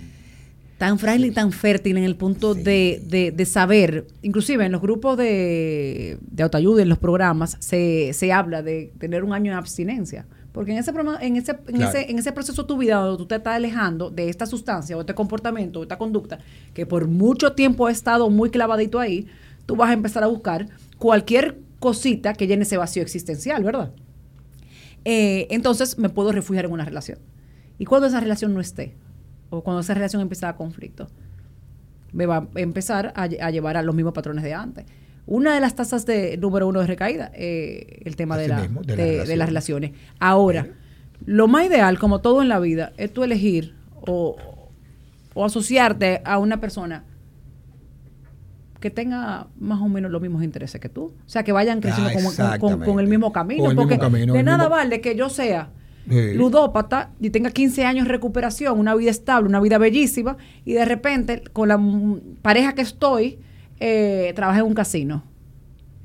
tan 0.82 0.98
frágil 0.98 1.26
y 1.26 1.32
tan 1.32 1.51
fértil 1.51 1.95
en 1.98 2.03
el 2.06 2.16
punto 2.16 2.56
de, 2.56 3.32
de, 3.35 3.45
saber, 3.45 4.08
inclusive 4.24 4.66
en 4.66 4.72
los 4.72 4.82
grupos 4.82 5.16
de, 5.16 6.18
de 6.22 6.42
autoayuda, 6.42 6.82
en 6.82 6.90
los 6.90 6.98
programas, 6.98 7.56
se, 7.60 8.14
se 8.14 8.34
habla 8.34 8.64
de 8.64 8.92
tener 8.98 9.24
un 9.24 9.32
año 9.32 9.51
de 9.51 9.60
abstinencia. 9.60 10.26
Porque 10.51 10.72
en 10.72 10.80
ese, 10.80 10.90
en 10.90 11.35
ese, 11.35 11.60
en, 11.68 11.82
ese, 11.84 12.10
en 12.10 12.18
ese 12.18 12.32
proceso 12.32 12.64
de 12.64 12.68
tu 12.68 12.77
vida 12.80 12.95
donde 12.95 13.19
tú 13.19 13.27
te 13.27 13.35
estás 13.35 13.58
alejando 13.58 14.10
de 14.10 14.27
esta 14.27 14.48
sustancia 14.48 14.98
o 14.98 15.01
este 15.01 15.14
comportamiento 15.14 15.82
o 15.82 15.84
esta 15.84 16.00
conducta 16.00 16.40
que 16.74 16.88
por 16.88 17.08
mucho 17.08 17.53
tiempo 17.53 17.85
ha 17.85 17.92
estado 17.92 18.32
muy 18.32 18.50
clavadito 18.50 19.00
ahí, 19.00 19.27
tú 19.68 19.76
vas 19.76 19.92
a 19.92 19.93
empezar 19.93 20.24
a 20.24 20.27
buscar 20.27 20.68
cualquier 20.98 21.60
cosita 21.77 22.34
que 22.34 22.48
llene 22.48 22.64
ese 22.64 22.77
vacío 22.77 23.03
existencial, 23.03 23.64
¿verdad? 23.64 23.92
Eh, 25.06 25.45
entonces 25.51 26.00
me 26.00 26.10
puedo 26.10 26.32
refugiar 26.32 26.66
en 26.66 26.72
una 26.72 26.85
relación. 26.85 27.19
Y 27.77 27.85
cuando 27.85 28.08
esa 28.08 28.19
relación 28.19 28.56
no 28.56 28.61
esté, 28.61 28.95
o 29.51 29.61
cuando 29.61 29.81
esa 29.81 29.93
relación 29.93 30.21
empieza 30.21 30.49
a 30.49 30.55
conflicto, 30.55 31.07
me 32.13 32.25
va 32.25 32.38
a 32.38 32.59
empezar 32.59 33.13
a, 33.15 33.27
llevar 33.27 33.77
a 33.77 33.83
los 33.83 33.93
mismos 33.93 34.13
patrones 34.13 34.43
de 34.43 34.53
antes. 34.53 34.85
Una 35.27 35.53
de 35.53 35.61
las 35.61 35.75
tasas 35.75 36.05
de 36.05 36.35
número 36.38 36.67
uno 36.67 36.80
de 36.80 36.88
recaída, 36.88 37.31
eh, 37.35 38.01
el 38.05 38.15
tema 38.15 38.38
de, 38.38 38.47
la, 38.47 38.67
de, 38.67 39.35
las 39.38 39.47
relaciones. 39.47 39.91
Ahora, 40.19 40.67
lo 41.25 41.47
más 41.47 41.67
ideal, 41.67 41.99
como 41.99 42.19
todo 42.19 42.41
en 42.41 42.49
la 42.49 42.59
vida, 42.59 42.91
es 42.97 43.13
tú 43.13 43.23
elegir 43.23 43.75
o, 44.01 44.35
o 45.33 45.45
asociarte 45.45 46.21
a 46.25 46.39
una 46.39 46.59
persona 46.59 47.03
que 48.80 48.89
tenga 48.89 49.47
más 49.59 49.80
o 49.80 49.88
menos 49.88 50.11
los 50.11 50.21
mismos 50.21 50.43
intereses 50.43 50.81
que 50.81 50.89
tú. 50.89 51.13
O 51.25 51.30
sea, 51.30 51.43
que 51.43 51.51
vayan 51.51 51.81
creciendo 51.81 52.11
ah, 52.39 52.57
con, 52.57 52.99
el 52.99 53.07
mismo 53.07 53.31
camino. 53.31 53.75
porque 53.75 53.97
de 53.97 54.43
nada 54.43 54.67
vale 54.67 55.01
que 55.01 55.15
yo 55.15 55.30
sea 55.30 55.69
ludópata 56.07 57.11
y 57.19 57.30
tenga 57.30 57.51
15 57.51 57.85
años 57.85 58.05
de 58.05 58.11
recuperación, 58.11 58.80
una 58.80 58.95
vida 58.95 59.11
estable, 59.11 59.47
una 59.47 59.59
vida 59.59 59.77
bellísima, 59.77 60.38
y 60.65 60.73
de 60.73 60.85
repente 60.85 61.43
con 61.53 61.67
la 61.67 61.80
pareja 62.41 62.73
que 62.73 62.81
estoy, 62.81 63.39
eh, 63.80 64.33
trabaje 64.35 64.59
en 64.59 64.65
un 64.65 64.73
casino. 64.73 65.23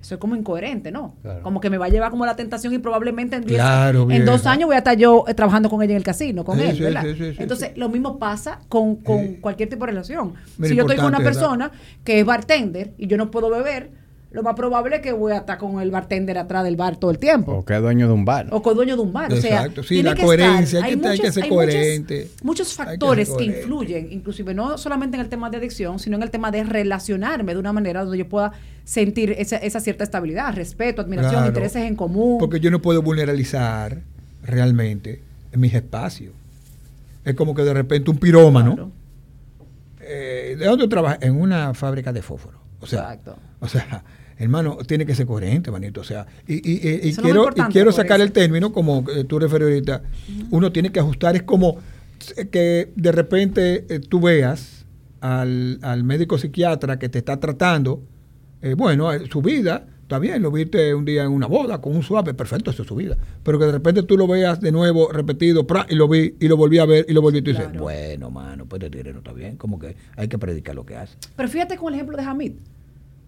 Eso 0.01 0.15
es 0.15 0.21
como 0.21 0.37
incoherente, 0.37 0.93
¿no? 0.93 1.17
Como 1.43 1.61
que 1.61 1.69
me 1.69 1.79
va 1.79 1.87
a 1.87 1.89
llevar 1.89 2.13
como 2.13 2.25
la 2.25 2.37
tentación 2.37 2.73
y 2.73 2.79
probablemente 2.79 3.35
en, 3.35 4.13
en 4.13 4.25
dos 4.25 4.47
años 4.47 4.69
voy 4.69 4.77
a 4.77 4.79
estar 4.79 4.97
yo 4.97 5.25
eh, 5.27 5.35
trabajando 5.35 5.69
con 5.69 5.83
ella 5.83 5.93
en 5.93 5.97
el 5.97 6.05
casino, 6.05 6.45
con 6.45 6.61
él, 6.61 6.79
¿verdad? 6.79 7.05
Entonces, 7.39 7.73
lo 7.77 7.89
mismo 7.89 8.17
pasa 8.17 8.61
con, 8.69 8.97
cualquier 9.41 9.69
tipo 9.69 9.85
de 9.85 9.93
relación. 9.93 10.35
si 10.63 10.77
yo 10.77 10.83
estoy 10.83 10.97
con 10.97 11.07
una 11.07 11.19
persona 11.19 11.73
que 12.05 12.21
es 12.21 12.25
bartender 12.25 12.93
y 12.99 13.09
yo 13.09 13.17
no 13.17 13.33
puedo 13.33 13.51
beber, 13.51 13.91
lo 14.37 14.43
más 14.43 14.55
probable 14.55 14.97
es 14.97 15.03
que 15.03 15.13
voy 15.13 15.33
a 15.33 15.39
estar 15.39 15.57
con 15.57 15.81
el 15.81 15.91
bartender 15.91 16.37
atrás 16.37 16.63
del 16.63 16.77
bar 16.77 16.99
todo 16.99 17.11
el 17.11 17.19
tiempo. 17.19 17.53
O 17.53 17.65
que 17.65 17.75
es 17.75 17.81
dueño 17.81 18.07
de 18.07 18.13
un 18.13 18.27
bar. 18.27 18.49
O 18.51 18.63
que 18.63 18.69
es 18.69 18.77
dueño 18.77 18.95
de 18.95 19.01
un 19.01 19.11
bar. 19.11 19.33
Exacto, 19.33 19.83
sí, 19.83 20.03
la 20.03 20.15
coherencia, 20.15 20.85
hay, 20.85 21.19
que, 21.19 21.33
ser 21.33 21.49
coherente. 21.49 22.29
Muchos, 22.43 22.75
factores 22.75 23.31
que, 23.31 23.45
influyen, 23.45 24.13
inclusive 24.13 24.53
no 24.53 24.77
solamente 24.77 25.17
en 25.17 25.23
el 25.23 25.31
tema 25.31 25.49
de 25.49 25.57
adicción, 25.57 25.99
sino 25.99 26.19
en 26.19 26.23
el 26.23 26.31
tema 26.31 26.51
de 26.51 26.65
relacionarme 26.65 27.55
de 27.55 27.59
una 27.59 27.73
manera 27.73 28.03
donde 28.03 28.19
yo 28.19 28.29
pueda 28.29 28.53
sentir 28.85 29.35
esa, 29.39 29.57
esa 29.57 29.81
cierta 29.81 30.05
estabilidad, 30.05 30.55
respeto, 30.55 31.01
admiración, 31.01 31.47
intereses 31.47 31.85
en 31.85 31.97
común. 31.97 32.37
Porque 32.39 32.61
yo 32.61 32.71
no 32.71 32.83
puedo 32.83 33.01
vulnerabilizar 33.01 34.03
realmente 34.43 35.23
en 35.51 35.61
mis 35.61 35.73
espacios. 35.73 36.35
Es 37.25 37.35
como 37.37 37.55
que 37.55 37.63
de 37.63 37.73
repente 37.73 38.11
un 38.11 38.19
pirómano. 38.19 38.93
Eh, 39.99 40.57
¿De 40.59 40.67
dónde 40.67 40.89
trabaja? 40.89 41.17
En 41.23 41.41
una 41.41 41.73
fábrica 41.73 42.13
de 42.13 42.21
fósforo. 42.21 42.59
O 42.81 42.87
sea, 42.87 43.01
Exacto. 43.01 43.39
O 43.61 43.69
sea, 43.69 44.05
hermano, 44.39 44.77
tiene 44.87 45.07
que 45.07 45.15
ser 45.15 45.27
coherente, 45.27 45.71
manito. 45.71 46.01
O 46.01 46.05
sea, 46.05 46.27
y, 46.47 46.55
y, 46.57 47.15
quiero, 47.15 47.49
y 47.55 47.61
quiero 47.73 47.93
sacar 47.93 48.21
el 48.21 48.33
término, 48.33 48.73
como 48.73 49.05
eh, 49.15 49.25
tú 49.25 49.39
refieres 49.39 49.69
ahorita, 49.69 50.03
uno 50.51 50.73
tiene 50.73 50.91
que 50.91 51.01
ajustar, 51.01 51.37
es 51.37 51.43
como 51.43 51.79
que 52.51 52.93
de 52.95 53.13
repente 53.13 53.87
eh, 53.89 54.01
tú 54.01 54.21
veas 54.21 54.85
al, 55.21 55.79
al 55.83 56.05
médico 56.05 56.39
psiquiatra 56.39 56.99
que 56.99 57.09
te 57.09 57.19
está 57.19 57.39
tratando, 57.39 58.03
eh, 58.63 58.75
bueno, 58.75 59.13
eh, 59.13 59.27
su 59.31 59.43
vida, 59.43 59.87
está 60.03 60.19
bien, 60.19 60.41
lo 60.43 60.51
viste 60.51 60.95
un 60.95 61.05
día 61.05 61.25
en 61.25 61.33
una 61.33 61.47
boda 61.47 61.81
con 61.81 61.95
un 61.97 62.03
suave, 62.03 62.33
perfecto, 62.35 62.71
eso 62.71 62.83
es 62.83 62.89
su 62.89 62.95
vida. 62.95 63.17
Pero 63.43 63.59
que 63.59 63.67
de 63.67 63.73
repente 63.73 64.03
tú 64.03 64.17
lo 64.17 64.27
veas 64.27 64.61
de 64.61 64.73
nuevo, 64.73 65.11
repetido, 65.13 65.67
pra, 65.67 65.87
y 65.89 65.95
lo 65.95 66.09
vi, 66.09 66.35
y 66.41 66.49
lo 66.49 66.57
volví 66.57 66.79
a 66.79 66.85
ver, 66.87 67.07
y 67.09 67.13
lo 67.13 67.23
volví 67.23 67.39
a 67.39 67.43
decir, 67.43 67.63
Claro. 67.63 67.81
bueno, 67.81 68.31
mano, 68.31 68.67
pues 68.67 68.81
tigre 68.91 69.13
no 69.13 69.19
está 69.19 69.33
bien, 69.33 69.57
como 69.57 69.79
que 69.79 69.97
hay 70.17 70.29
que 70.29 70.39
predicar 70.39 70.75
lo 70.75 70.87
que 70.87 70.97
hace. 70.97 71.17
Pero 71.37 71.49
fíjate 71.49 71.77
con 71.77 71.89
el 71.89 71.95
ejemplo 71.95 72.17
de 72.17 72.23
Hamid. 72.25 72.53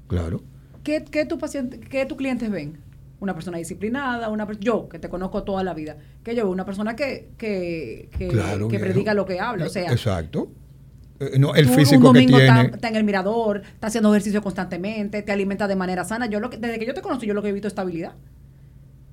Claro. 0.07 0.43
¿Qué, 0.83 1.05
qué 1.05 1.25
tu 1.27 1.39
paciente, 1.39 1.81
qué 1.81 2.07
tus 2.07 2.17
clientes 2.17 2.51
ven? 2.51 2.79
Una 3.21 3.35
persona 3.35 3.59
disciplinada, 3.59 4.29
una 4.29 4.47
yo 4.61 4.89
que 4.89 4.99
te 4.99 5.09
conozco 5.09 5.43
toda 5.43 5.65
la 5.65 5.75
vida, 5.75 5.97
que 6.23 6.35
yo 6.37 6.45
veo 6.45 6.53
una 6.53 6.65
persona 6.65 6.95
que, 6.95 7.31
que, 7.37 8.09
que, 8.17 8.29
Claro, 8.29 8.69
que 8.69 8.79
predica 8.79 9.13
lo 9.15 9.27
que 9.27 9.41
habla. 9.41 9.67
O 9.67 9.69
sea, 9.69 9.91
Exacto. 9.91 10.51
Eh, 11.21 11.37
no, 11.39 11.53
el 11.55 11.67
físico 11.69 12.09
un 12.09 12.15
que 12.15 12.21
domingo 12.21 12.39
tiene. 12.39 12.61
Está, 12.63 12.77
está 12.77 12.89
en 12.89 12.97
el 12.97 13.03
mirador, 13.05 13.63
está 13.75 13.89
haciendo 13.89 14.11
ejercicio 14.15 14.41
constantemente, 14.41 15.23
te 15.23 15.33
alimenta 15.33 15.67
de 15.67 15.75
manera 15.75 16.05
sana. 16.05 16.27
Yo 16.27 16.39
lo 16.39 16.49
que, 16.49 16.59
desde 16.59 16.79
que 16.79 16.87
yo 16.87 16.95
te 16.95 17.03
conocí, 17.03 17.27
yo 17.27 17.35
lo 17.35 17.43
que 17.43 17.49
he 17.49 17.53
visto 17.53 17.67
es 17.67 17.73
estabilidad. 17.73 18.13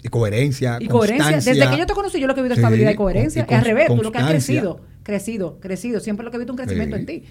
Y 0.03 0.09
coherencia. 0.09 0.77
Y 0.79 0.87
coherencia. 0.87 1.37
Desde 1.37 1.67
que 1.67 1.77
yo 1.77 1.87
te 1.87 1.93
conocí, 1.93 2.19
yo 2.19 2.27
lo 2.27 2.35
que 2.35 2.41
he 2.41 2.43
visto 2.43 2.53
es 2.53 2.57
Sí, 2.57 2.61
estabilidad 2.61 2.91
y 2.91 2.95
coherencia. 2.95 3.41
y 3.49 3.51
es 3.51 3.57
al 3.59 3.65
revés, 3.65 3.87
tú 3.87 4.03
lo 4.03 4.11
que 4.11 4.19
has 4.19 4.29
crecido, 4.29 4.81
crecido, 5.01 5.59
crecido. 5.59 5.99
Siempre 5.99 6.23
lo 6.23 6.29
que 6.29 6.37
he 6.37 6.39
visto 6.39 6.53
es 6.53 6.59
un 6.59 6.63
crecimiento 6.63 6.95
Sí. 6.95 6.99
en 6.99 7.05
ti. 7.07 7.23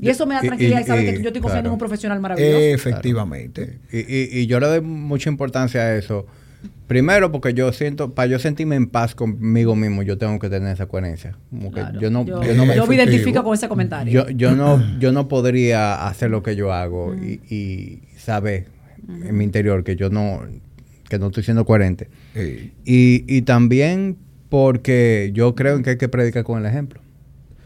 Y 0.00 0.08
eso 0.08 0.26
me 0.26 0.34
da 0.34 0.40
tranquilidad 0.40 0.80
y, 0.80 0.82
y- 0.82 0.86
saber 0.86 1.04
que 1.04 1.22
yo 1.22 1.28
estoy 1.28 1.40
confiando 1.40 1.50
claro. 1.50 1.66
en 1.68 1.72
un 1.72 1.78
profesional 1.78 2.20
maravilloso. 2.20 2.58
Efectivamente. 2.58 3.78
Y, 3.92 3.98
y- 3.98 4.28
y 4.40 4.46
yo 4.46 4.60
le 4.60 4.66
doy 4.66 4.80
mucha 4.80 5.30
importancia 5.30 5.80
a 5.82 5.96
eso. 5.96 6.26
Primero, 6.86 7.30
porque 7.32 7.54
yo 7.54 7.72
siento, 7.72 8.14
para 8.14 8.26
yo 8.26 8.38
sentirme 8.38 8.76
en 8.76 8.86
paz 8.88 9.14
conmigo 9.14 9.74
mismo, 9.76 10.02
yo 10.02 10.18
tengo 10.18 10.38
que 10.38 10.48
tener 10.50 10.72
esa 10.74 10.86
coherencia. 10.86 11.36
Como 11.50 11.70
que 11.70 11.80
Claro. 11.80 12.00
yo 12.00 12.10
no, 12.10 12.24
yo, 12.26 12.42
yo 12.42 12.54
no 12.54 12.66
me, 12.66 12.76
yo 12.76 12.86
me 12.86 12.94
identifico 12.96 13.42
con 13.44 13.54
ese 13.54 13.68
comentario. 13.68 14.12
yo, 14.26 14.30
yo 14.30 14.52
no, 14.54 14.82
yo 15.00 15.12
no 15.12 15.28
podría 15.28 16.06
hacer 16.06 16.30
lo 16.30 16.42
que 16.42 16.56
yo 16.56 16.72
hago 16.72 17.14
y, 17.14 17.40
y 17.54 18.02
saber 18.18 18.66
en 19.08 19.36
mi 19.36 19.44
interior 19.44 19.84
que 19.84 19.96
yo 19.96 20.08
no, 20.10 20.42
que 21.08 21.18
no 21.18 21.26
estoy 21.28 21.42
siendo 21.42 21.64
coherente. 21.64 22.08
Sí. 22.34 22.72
Y, 22.84 23.24
y 23.34 23.42
también 23.42 24.16
porque 24.48 25.30
yo 25.34 25.54
creo 25.54 25.76
en 25.76 25.82
que 25.82 25.90
hay 25.90 25.98
que 25.98 26.08
predicar 26.08 26.44
con 26.44 26.58
el 26.60 26.66
ejemplo. 26.66 27.00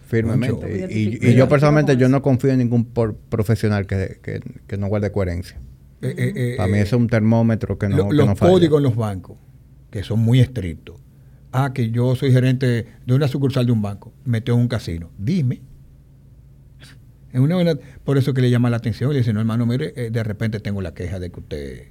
Firmemente. 0.09 0.55
Mucho. 0.55 0.69
Y, 0.69 0.73
y- 0.73 1.09
Identifico- 1.09 1.27
y 1.31 1.35
yo 1.35 1.49
personalmente 1.49 1.97
yo 1.99 2.09
no 2.09 2.23
confío 2.23 2.51
en 2.51 2.59
ningún 2.59 2.85
por- 2.87 3.15
profesional 3.17 3.87
que, 3.87 4.19
que, 4.23 4.41
que 4.67 4.77
no 4.79 4.89
guarde 4.89 5.13
coherencia. 5.13 5.59
Eh, 6.01 6.15
eh, 6.17 6.33
eh, 6.35 6.55
Para 6.57 6.69
mí 6.73 6.79
eh, 6.79 6.83
eso 6.83 6.97
es 6.97 7.03
un 7.03 7.09
termómetro 7.09 7.77
que 7.79 7.89
no, 7.89 7.97
lo- 7.99 8.09
que 8.09 8.17
los 8.17 8.27
no 8.27 8.37
falla. 8.37 8.53
códigos 8.53 8.79
en 8.79 8.83
los 8.85 8.97
bancos, 8.97 9.37
que 9.91 10.03
son 10.03 10.21
muy 10.21 10.41
estrictos. 10.41 10.97
Ah, 11.53 11.73
que 11.75 11.91
yo 11.91 12.15
soy 12.15 12.33
gerente 12.33 12.87
de 13.07 13.15
una 13.15 13.29
sucursal 13.29 13.67
de 13.67 13.73
un 13.73 13.83
banco, 13.83 14.13
metió 14.25 14.55
en 14.55 14.61
un 14.61 14.69
casino. 14.69 15.11
Dime. 15.19 15.61
Es 17.33 17.41
una 17.41 17.57
buena- 17.57 17.75
por 18.05 18.17
eso 18.17 18.33
que 18.33 18.41
le 18.41 18.51
llama 18.51 18.71
la 18.71 18.79
atención 18.79 19.11
y 19.11 19.15
le 19.15 19.19
dice, 19.21 19.33
no, 19.35 19.41
hermano, 19.41 19.67
mire, 19.67 19.93
eh, 19.97 20.11
de 20.11 20.23
repente 20.25 20.61
tengo 20.61 20.81
la 20.81 20.95
queja 20.95 21.19
de 21.19 21.31
que 21.31 21.41
usted 21.41 21.83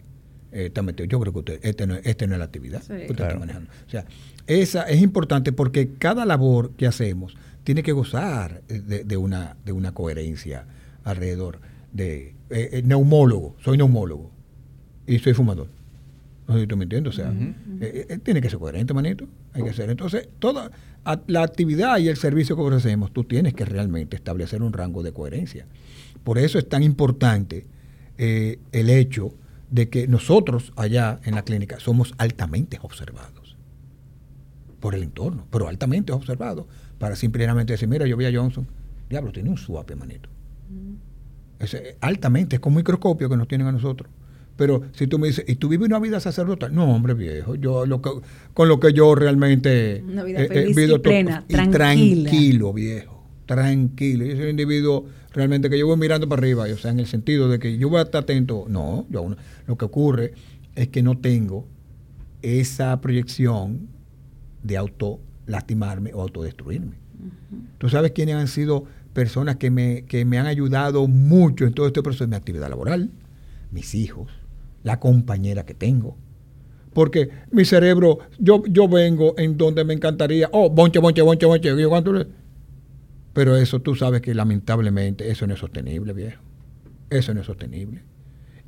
está 0.52 0.82
metido. 0.82 1.06
Yo 1.08 1.20
creo 1.20 1.34
que 1.34 1.40
usted, 1.40 1.60
este 1.62 1.86
no, 1.86 1.96
este 2.04 2.26
no 2.26 2.34
es 2.34 2.40
la 2.40 2.46
actividad 2.46 2.82
Sí. 2.82 2.88
que 2.94 3.02
usted 3.02 3.16
Claro. 3.16 3.30
está 3.34 3.40
manejando. 3.40 3.70
O 3.86 3.90
sea, 3.90 4.06
esa 4.48 4.84
es 4.84 5.02
importante 5.02 5.52
porque 5.52 5.90
cada 6.00 6.26
labor 6.26 6.72
que 6.76 6.88
hacemos 6.88 7.36
tiene 7.68 7.84
que 7.84 7.92
gozar 7.92 8.62
de, 8.70 9.04
de 9.04 9.18
una, 9.18 9.58
de 9.66 9.74
una 9.74 9.92
coherencia 9.92 10.66
alrededor 11.04 11.60
de 11.92 12.30
eh, 12.50 12.70
eh, 12.72 12.82
neumólogo, 12.86 13.58
soy 13.62 13.76
neumólogo 13.78 14.32
y 15.06 15.20
soy 15.20 15.34
fumador. 15.34 15.68
No 16.48 16.54
sé 16.54 16.62
si 16.62 16.68
tú 16.68 16.78
me 16.78 16.84
entiendes, 16.84 17.14
o 17.14 17.18
sea, 17.18 17.30
eh, 17.82 18.06
eh, 18.08 18.20
tiene 18.24 18.40
que 18.40 18.50
ser 18.50 18.58
coherente, 18.58 18.94
manito. 18.94 19.26
Hay 19.52 19.64
que 19.64 19.74
ser. 19.74 19.90
Entonces, 19.90 20.30
toda 20.40 20.72
a- 21.04 21.20
la 21.28 21.44
actividad 21.44 21.98
y 21.98 22.08
el 22.08 22.16
servicio 22.16 22.56
que 22.56 22.62
ofrecemos, 22.62 23.12
tú 23.12 23.26
tienes 23.26 23.54
que 23.54 23.66
realmente 23.66 24.16
establecer 24.16 24.62
un 24.64 24.72
rango 24.72 25.04
de 25.04 25.12
coherencia. 25.12 25.66
Por 26.24 26.38
eso 26.38 26.58
es 26.60 26.70
tan 26.70 26.84
importante 26.84 27.66
eh, 28.18 28.60
el 28.72 28.90
hecho 28.90 29.34
de 29.72 29.90
que 29.90 30.08
nosotros 30.08 30.72
allá 30.78 31.20
en 31.26 31.36
la 31.36 31.42
clínica 31.44 31.82
somos 31.82 32.14
altamente 32.18 32.80
observados 32.82 33.58
por 34.80 34.96
el 34.96 35.04
entorno, 35.04 35.46
pero 35.52 35.68
altamente 35.68 36.14
observados 36.14 36.66
para 37.00 37.16
simplemente 37.16 37.74
decir, 37.74 37.88
mira, 37.88 38.08
yo 38.08 38.18
vi 38.18 38.26
a 38.26 38.32
Johnson, 38.34 38.68
diablo, 39.10 39.32
tiene 39.32 39.50
un 39.50 39.58
suape, 39.58 39.96
manito. 39.96 40.30
Es, 41.60 41.74
eh, 41.74 41.98
altamente, 42.02 42.58
es 42.58 42.60
con 42.60 42.74
microscopio 42.74 43.30
que 43.30 43.38
nos 43.38 43.48
tienen 43.48 43.68
a 43.68 43.72
nosotros. 43.72 44.10
Pero 44.56 44.82
si 44.94 45.06
tú 45.06 45.20
me 45.20 45.28
dices, 45.28 45.46
¿y 45.48 45.56
tú 45.56 45.70
vives 45.70 45.88
una 45.88 46.00
vida 46.00 46.20
sacerdotal? 46.20 46.74
No, 46.74 46.94
hombre 46.94 47.14
viejo, 47.14 47.56
yo 47.56 47.86
lo 47.86 48.02
que, 48.02 48.10
con 48.54 48.68
lo 48.68 48.80
que 48.80 48.92
yo 48.92 49.14
realmente 49.14 50.04
Una 50.06 50.24
vida 50.24 50.42
eh, 50.42 50.48
feliz 50.48 50.78
y 50.78 51.00
plena, 51.00 51.46
y 51.48 51.54
tranquilo, 51.54 52.74
viejo, 52.74 53.24
tranquilo. 53.46 54.26
Yo 54.26 54.36
soy 54.36 54.46
un 54.46 54.50
individuo 54.50 55.06
realmente 55.32 55.70
que 55.70 55.78
yo 55.78 55.86
voy 55.86 55.98
mirando 55.98 56.28
para 56.28 56.40
arriba, 56.40 56.64
o 56.64 56.78
sea, 56.78 56.90
en 56.90 57.00
el 57.00 57.06
sentido 57.06 57.48
de 57.50 57.60
que 57.60 57.78
yo 57.78 57.90
voy 57.90 58.00
a 58.00 58.04
estar 58.04 58.24
atento. 58.24 58.66
No, 58.68 59.06
yo 59.10 59.36
lo 59.68 59.78
que 59.78 59.86
ocurre 59.86 60.34
es 60.76 60.88
que 60.88 61.04
no 61.04 61.20
tengo 61.20 61.68
esa 62.42 63.00
proyección 63.00 63.88
de 64.64 64.78
auto 64.78 65.20
lastimarme 65.48 66.14
o 66.14 66.22
autodestruirme. 66.22 66.94
Tú 67.80 67.90
sabes 67.90 68.12
quiénes 68.12 68.36
han 68.36 68.48
sido 68.48 68.86
personas 69.14 69.56
que 69.56 69.72
me, 69.72 70.04
que 70.06 70.26
me 70.26 70.38
han 70.38 70.46
ayudado 70.46 71.08
mucho 71.08 71.66
en 71.66 71.74
todo 71.74 71.88
este 71.88 72.04
proceso 72.04 72.26
de 72.26 72.30
mi 72.30 72.36
actividad 72.36 72.70
laboral, 72.70 73.10
mis 73.72 73.96
hijos, 73.96 74.32
la 74.84 75.00
compañera 75.00 75.66
que 75.66 75.74
tengo. 75.74 76.16
Porque 76.94 77.30
mi 77.52 77.66
cerebro, 77.66 78.20
yo, 78.40 78.64
yo 78.68 78.88
vengo 78.88 79.34
en 79.38 79.58
donde 79.58 79.84
me 79.84 79.94
encantaría, 79.94 80.50
oh, 80.52 80.70
bonche, 80.70 81.00
bonche, 81.00 81.22
bonche, 81.22 81.46
bonche, 81.46 81.70
yo, 81.80 81.90
¿cuánto 81.90 82.14
le- 82.14 82.28
pero 83.34 83.56
eso 83.56 83.80
tú 83.82 83.94
sabes 83.96 84.22
que 84.22 84.34
lamentablemente 84.34 85.30
eso 85.30 85.46
no 85.46 85.54
es 85.54 85.60
sostenible, 85.60 86.14
viejo. 86.14 86.42
Eso 87.10 87.34
no 87.36 87.42
es 87.42 87.46
sostenible. 87.46 88.02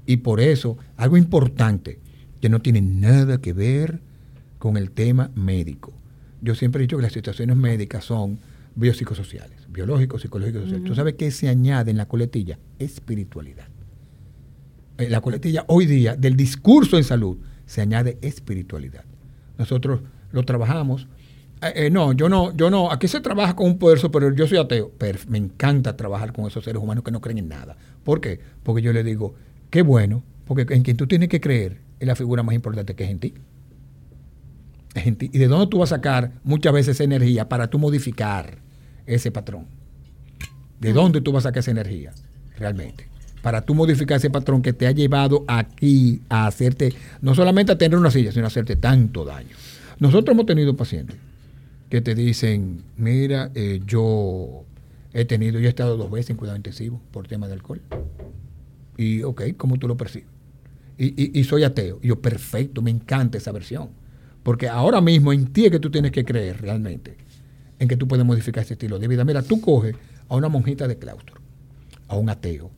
Y 0.06 0.18
por 0.18 0.40
eso, 0.40 0.78
algo 0.96 1.18
importante 1.18 2.00
que 2.40 2.50
no 2.50 2.62
tiene 2.62 2.82
nada 2.82 3.40
que 3.40 3.52
ver 3.54 4.00
con 4.60 4.78
el 4.78 4.92
tema 4.92 5.32
médico. 5.36 5.94
Yo 6.42 6.56
siempre 6.56 6.80
he 6.80 6.84
dicho 6.84 6.98
que 6.98 7.04
las 7.04 7.14
situaciones 7.14 7.56
médicas 7.56 8.06
son 8.06 8.40
biopsicosociales, 8.76 9.72
biológicos, 9.72 10.22
psicológicos, 10.22 10.64
sociales. 10.64 10.86
¿Tú 10.86 10.96
sabes 10.96 11.16
qué 11.16 11.32
se 11.32 11.50
añade 11.50 11.92
en 11.92 11.98
la 11.98 12.08
coletilla? 12.08 12.58
Espiritualidad. 12.78 13.68
En 14.98 15.12
la 15.12 15.22
coletilla 15.22 15.66
hoy 15.68 15.86
día 15.86 16.16
del 16.16 16.36
discurso 16.36 16.98
en 16.98 17.04
salud 17.04 17.38
se 17.66 17.82
añade 17.82 18.18
espiritualidad. 18.22 19.04
Nosotros 19.58 20.02
lo 20.32 20.44
trabajamos. 20.44 21.08
Eh, 21.62 21.72
eh, 21.76 21.90
no, 21.90 22.14
yo 22.14 22.30
no, 22.30 22.56
yo 22.56 22.70
no. 22.70 22.92
Aquí 22.92 23.08
se 23.08 23.20
trabaja 23.20 23.56
con 23.56 23.68
un 23.68 23.78
poder 23.78 24.00
superior. 24.00 24.36
Yo 24.36 24.48
soy 24.48 24.58
ateo. 24.58 24.92
Pero 24.98 25.20
me 25.28 25.38
encanta 25.38 25.96
trabajar 25.96 26.34
con 26.34 26.48
esos 26.48 26.64
seres 26.64 26.82
humanos 26.82 27.04
que 27.04 27.12
no 27.12 27.22
creen 27.22 27.40
en 27.40 27.50
nada. 27.50 27.78
¿Por 28.04 28.22
qué? 28.22 28.40
Porque 28.64 28.82
yo 28.82 28.94
le 28.94 29.04
digo, 29.04 29.36
qué 29.70 29.82
bueno, 29.82 30.24
porque 30.46 30.66
en 30.74 30.84
quien 30.84 30.98
tú 30.98 31.08
tienes 31.08 31.30
que 31.30 31.42
creer 31.42 31.80
es 32.00 32.08
la 32.08 32.16
figura 32.16 32.44
más 32.44 32.56
importante 32.56 32.96
que 32.96 33.04
es 33.04 33.10
en 33.10 33.20
ti. 33.20 33.34
¿Y 35.06 35.38
de 35.38 35.48
dónde 35.48 35.68
tú 35.68 35.80
vas 35.80 35.92
a 35.92 35.96
sacar 35.98 36.34
muchas 36.44 36.74
veces 36.74 36.96
esa 36.96 37.04
energía 37.04 37.48
para 37.50 37.70
tú 37.70 37.80
modificar 37.80 38.58
ese 39.06 39.32
patrón? 39.32 39.66
¿De 40.80 40.94
dónde 40.94 41.22
tú 41.22 41.32
vas 41.32 41.46
a 41.46 41.50
sacar 41.50 41.60
esa 41.60 41.72
energía 41.72 42.14
realmente? 42.58 43.08
Para 43.42 43.62
tú 43.66 43.74
modificar 43.76 44.18
ese 44.18 44.30
patrón 44.30 44.62
que 44.62 44.74
te 44.74 44.88
ha 44.88 44.92
llevado 44.92 45.46
aquí 45.48 46.22
a 46.30 46.46
hacerte, 46.48 46.94
no 47.22 47.36
solamente 47.36 47.72
a 47.72 47.78
tener 47.78 47.98
una 47.98 48.12
silla, 48.12 48.32
sino 48.32 48.46
a 48.46 48.48
hacerte 48.48 48.76
tanto 48.76 49.24
daño. 49.26 49.56
Nosotros 50.00 50.34
hemos 50.34 50.46
tenido 50.46 50.76
pacientes 50.76 51.18
que 51.90 52.02
te 52.02 52.16
dicen, 52.16 52.84
mira, 52.98 53.52
eh, 53.56 53.82
yo 53.86 54.64
he 55.14 55.26
tenido, 55.26 55.60
yo 55.60 55.66
he 55.68 55.70
estado 55.70 55.98
dos 55.98 56.12
veces 56.12 56.32
en 56.32 56.38
cuidado 56.38 56.58
intensivo 56.58 57.02
por 57.12 57.28
tema 57.28 57.48
de 57.48 57.54
alcohol. 57.54 57.82
Y, 58.98 59.24
ok, 59.24 59.44
¿cómo 59.58 59.78
tú 59.78 59.88
lo 59.88 59.96
percibes? 59.98 60.28
Y, 60.98 61.08
y- 61.22 61.40
y 61.40 61.44
soy 61.46 61.64
ateo. 61.64 62.00
Y 62.02 62.10
yo, 62.10 62.22
perfecto, 62.22 62.82
me 62.82 62.92
encanta 62.92 63.38
esa 63.38 63.52
versión. 63.54 63.90
Porque 64.50 64.68
ahora 64.68 65.00
mismo 65.00 65.32
en 65.32 65.54
ti 65.54 65.66
es 65.66 65.72
que 65.72 65.80
tú 65.80 65.92
tienes 65.92 66.12
que 66.12 66.26
creer 66.26 66.60
realmente 66.60 67.16
en 67.78 67.88
que 67.88 67.96
tú 67.96 68.08
puedes 68.08 68.26
modificar 68.26 68.64
ese 68.64 68.74
estilo 68.74 68.98
de 68.98 69.08
vida. 69.08 69.24
Mira, 69.24 69.44
tú 69.44 69.62
coges 69.62 69.96
a 70.28 70.36
una 70.36 70.50
monjita 70.50 70.88
de 70.88 70.98
claustro, 70.98 71.40
a 72.08 72.18
un 72.18 72.32
ateo, 72.32 72.72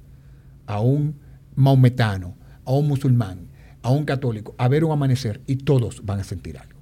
a 0.65 0.81
un 0.81 1.15
maometano, 1.55 2.35
a 2.65 2.73
un 2.73 2.89
musulmán, 2.89 3.47
a 3.83 3.89
un 3.89 4.03
católico, 4.03 4.53
a 4.57 4.67
ver 4.67 4.83
un 4.83 4.91
amanecer 4.91 5.39
y 5.47 5.55
todos 5.55 6.05
van 6.05 6.19
a 6.19 6.25
sentir 6.25 6.57
algo. 6.57 6.77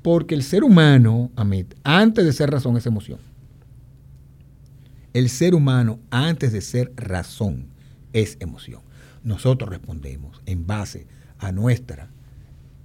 Porque 0.00 0.36
el 0.36 0.44
ser 0.44 0.62
humano, 0.62 1.32
Amit, 1.34 1.74
antes 1.82 2.24
de 2.24 2.32
ser 2.32 2.52
razón 2.52 2.76
es 2.76 2.86
emoción. 2.86 3.18
El 5.12 5.28
ser 5.28 5.56
humano, 5.56 5.98
antes 6.12 6.52
de 6.52 6.60
ser 6.60 6.92
razón, 6.94 7.66
es 8.12 8.36
emoción. 8.38 8.82
Nosotros 9.24 9.68
respondemos 9.68 10.40
en 10.46 10.68
base 10.68 11.08
a 11.40 11.50
nuestra, 11.50 12.10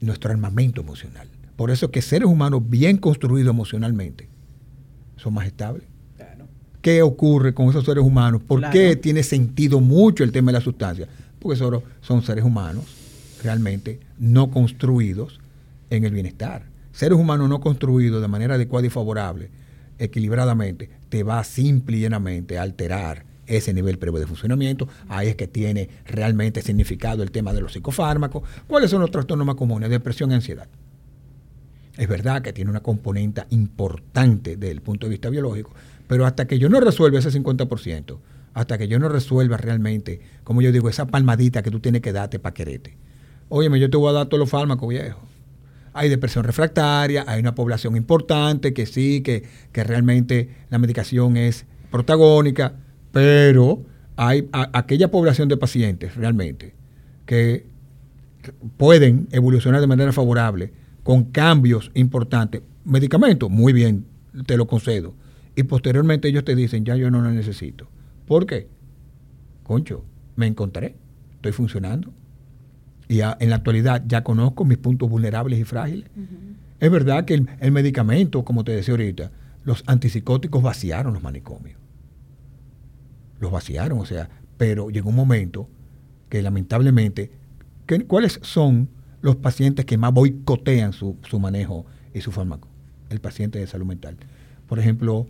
nuestro 0.01 0.31
armamento 0.31 0.81
emocional. 0.81 1.27
Por 1.55 1.71
eso 1.71 1.89
que 1.91 2.01
seres 2.01 2.27
humanos 2.27 2.61
bien 2.69 2.97
construidos 2.97 3.51
emocionalmente 3.53 4.29
son 5.15 5.33
más 5.33 5.47
estables. 5.47 5.83
¿Qué 6.81 7.01
ocurre 7.01 7.53
con 7.53 7.67
esos 7.69 7.83
seres 7.83 8.03
humanos? 8.03 8.41
¿Por 8.47 8.59
Claro. 8.59 8.71
qué 8.73 8.95
tiene 8.95 9.23
sentido 9.23 9.81
mucho 9.81 10.23
el 10.23 10.31
tema 10.31 10.51
de 10.51 10.59
la 10.59 10.63
sustancia? 10.63 11.07
Porque 11.39 11.57
solo 11.57 11.83
son 12.01 12.21
seres 12.21 12.45
humanos 12.45 12.85
realmente 13.43 13.99
no 14.19 14.49
construidos 14.51 15.39
en 15.89 16.05
el 16.05 16.13
bienestar. 16.13 16.63
Seres 16.93 17.17
humanos 17.17 17.49
no 17.49 17.59
construidos 17.59 18.21
de 18.21 18.27
manera 18.27 18.55
adecuada 18.55 18.87
y 18.87 18.89
favorable, 18.89 19.49
equilibradamente, 19.99 20.89
te 21.09 21.23
va 21.23 21.43
simple 21.43 21.97
y 21.97 22.01
llanamente 22.01 22.57
a 22.57 22.61
alterar 22.61 23.25
ese 23.47 23.73
nivel 23.73 23.97
previo 23.97 24.19
de 24.19 24.27
funcionamiento. 24.27 24.87
Ahí 25.07 25.29
es 25.29 25.35
que 25.35 25.47
tiene 25.47 25.89
realmente 26.05 26.61
significado 26.61 27.23
el 27.23 27.31
tema 27.31 27.53
de 27.53 27.61
los 27.61 27.73
psicofármacos. 27.73 28.43
¿Cuáles 28.67 28.91
son 28.91 29.01
los 29.01 29.11
trastornos 29.11 29.47
más 29.47 29.55
comunes? 29.55 29.89
Depresión 29.89 30.31
y 30.31 30.35
ansiedad. 30.35 30.67
Es 31.97 32.07
verdad 32.07 32.43
que 32.43 32.53
tiene 32.53 32.69
una 32.69 32.81
componente 32.81 33.43
importante 33.49 34.55
desde 34.55 34.71
el 34.71 34.81
punto 34.81 35.07
de 35.07 35.11
vista 35.11 35.29
biológico, 35.29 35.73
pero 36.07 36.27
hasta 36.27 36.45
que 36.45 36.59
yo 36.59 36.69
no 36.69 36.79
resuelva 36.79 37.17
ese 37.17 37.31
50%, 37.31 38.19
hasta 38.53 38.77
que 38.77 38.87
yo 38.87 38.99
no 38.99 39.09
resuelva 39.09 39.57
realmente, 39.57 40.21
como 40.43 40.61
yo 40.61 40.71
digo, 40.71 40.89
esa 40.89 41.07
palmadita 41.07 41.63
que 41.63 41.71
tú 41.71 41.79
tienes 41.79 42.01
que 42.01 42.13
darte 42.13 42.37
para 42.37 42.53
quererte. 42.53 42.95
Óyeme, 43.49 43.79
yo 43.79 43.89
te 43.89 43.97
voy 43.97 44.09
a 44.09 44.13
dar 44.13 44.27
todos 44.27 44.39
los 44.39 44.49
fármacos, 44.49 44.89
viejo. 44.89 45.21
Hay 45.93 46.09
depresión 46.09 46.43
refractaria, 46.43 47.25
hay 47.27 47.39
una 47.39 47.55
población 47.55 47.97
importante 47.97 48.73
que 48.73 48.85
sí, 48.85 49.21
que, 49.21 49.43
que 49.71 49.83
realmente 49.83 50.49
la 50.69 50.77
medicación 50.77 51.37
es 51.37 51.65
protagónica, 51.89 52.75
pero 53.17 53.83
hay 54.15 54.47
aquella 54.51 55.09
población 55.09 55.49
de 55.49 55.57
pacientes 55.57 56.15
realmente 56.15 56.75
que 57.25 57.65
pueden 58.77 59.27
evolucionar 59.31 59.81
de 59.81 59.87
manera 59.87 60.13
favorable 60.13 60.71
con 61.01 61.23
cambios 61.23 61.89
importantes. 61.95 62.61
Medicamentos, 62.85 63.49
muy 63.49 63.73
bien, 63.73 64.05
te 64.45 64.55
lo 64.55 64.67
concedo. 64.67 65.15
Y 65.55 65.63
posteriormente 65.63 66.27
ellos 66.27 66.45
te 66.45 66.55
dicen, 66.55 66.85
ya 66.85 66.95
yo 66.95 67.09
no 67.09 67.23
lo 67.23 67.31
necesito. 67.31 67.87
¿Por 68.27 68.45
qué? 68.45 68.67
Concho, 69.63 70.05
me 70.35 70.45
encontré, 70.45 70.95
estoy 71.37 71.53
funcionando. 71.53 72.13
Y 73.07 73.21
en 73.21 73.49
la 73.49 73.55
actualidad 73.55 74.03
ya 74.05 74.23
conozco 74.23 74.63
mis 74.63 74.77
puntos 74.77 75.09
vulnerables 75.09 75.57
y 75.57 75.63
frágiles. 75.63 76.07
Es 76.79 76.91
verdad 76.91 77.25
que 77.25 77.33
el 77.33 77.71
medicamento, 77.71 78.45
como 78.45 78.63
te 78.63 78.73
decía 78.73 78.93
ahorita, 78.93 79.31
los 79.63 79.83
antipsicóticos 79.87 80.61
vaciaron 80.61 81.15
los 81.15 81.23
manicomios 81.23 81.79
los 83.39 83.51
vaciaron, 83.51 83.99
o 83.99 84.05
sea, 84.05 84.29
pero 84.57 84.89
llegó 84.89 85.09
un 85.09 85.15
momento 85.15 85.69
que 86.29 86.41
lamentablemente, 86.41 87.31
¿cuáles 88.07 88.39
son 88.41 88.89
los 89.21 89.35
pacientes 89.35 89.85
que 89.85 89.97
más 89.97 90.13
boicotean 90.13 90.93
su, 90.93 91.17
su 91.27 91.39
manejo 91.39 91.85
y 92.13 92.21
su 92.21 92.31
fármaco? 92.31 92.67
El 93.09 93.19
paciente 93.19 93.59
de 93.59 93.67
salud 93.67 93.85
mental. 93.85 94.17
Por 94.67 94.79
ejemplo, 94.79 95.27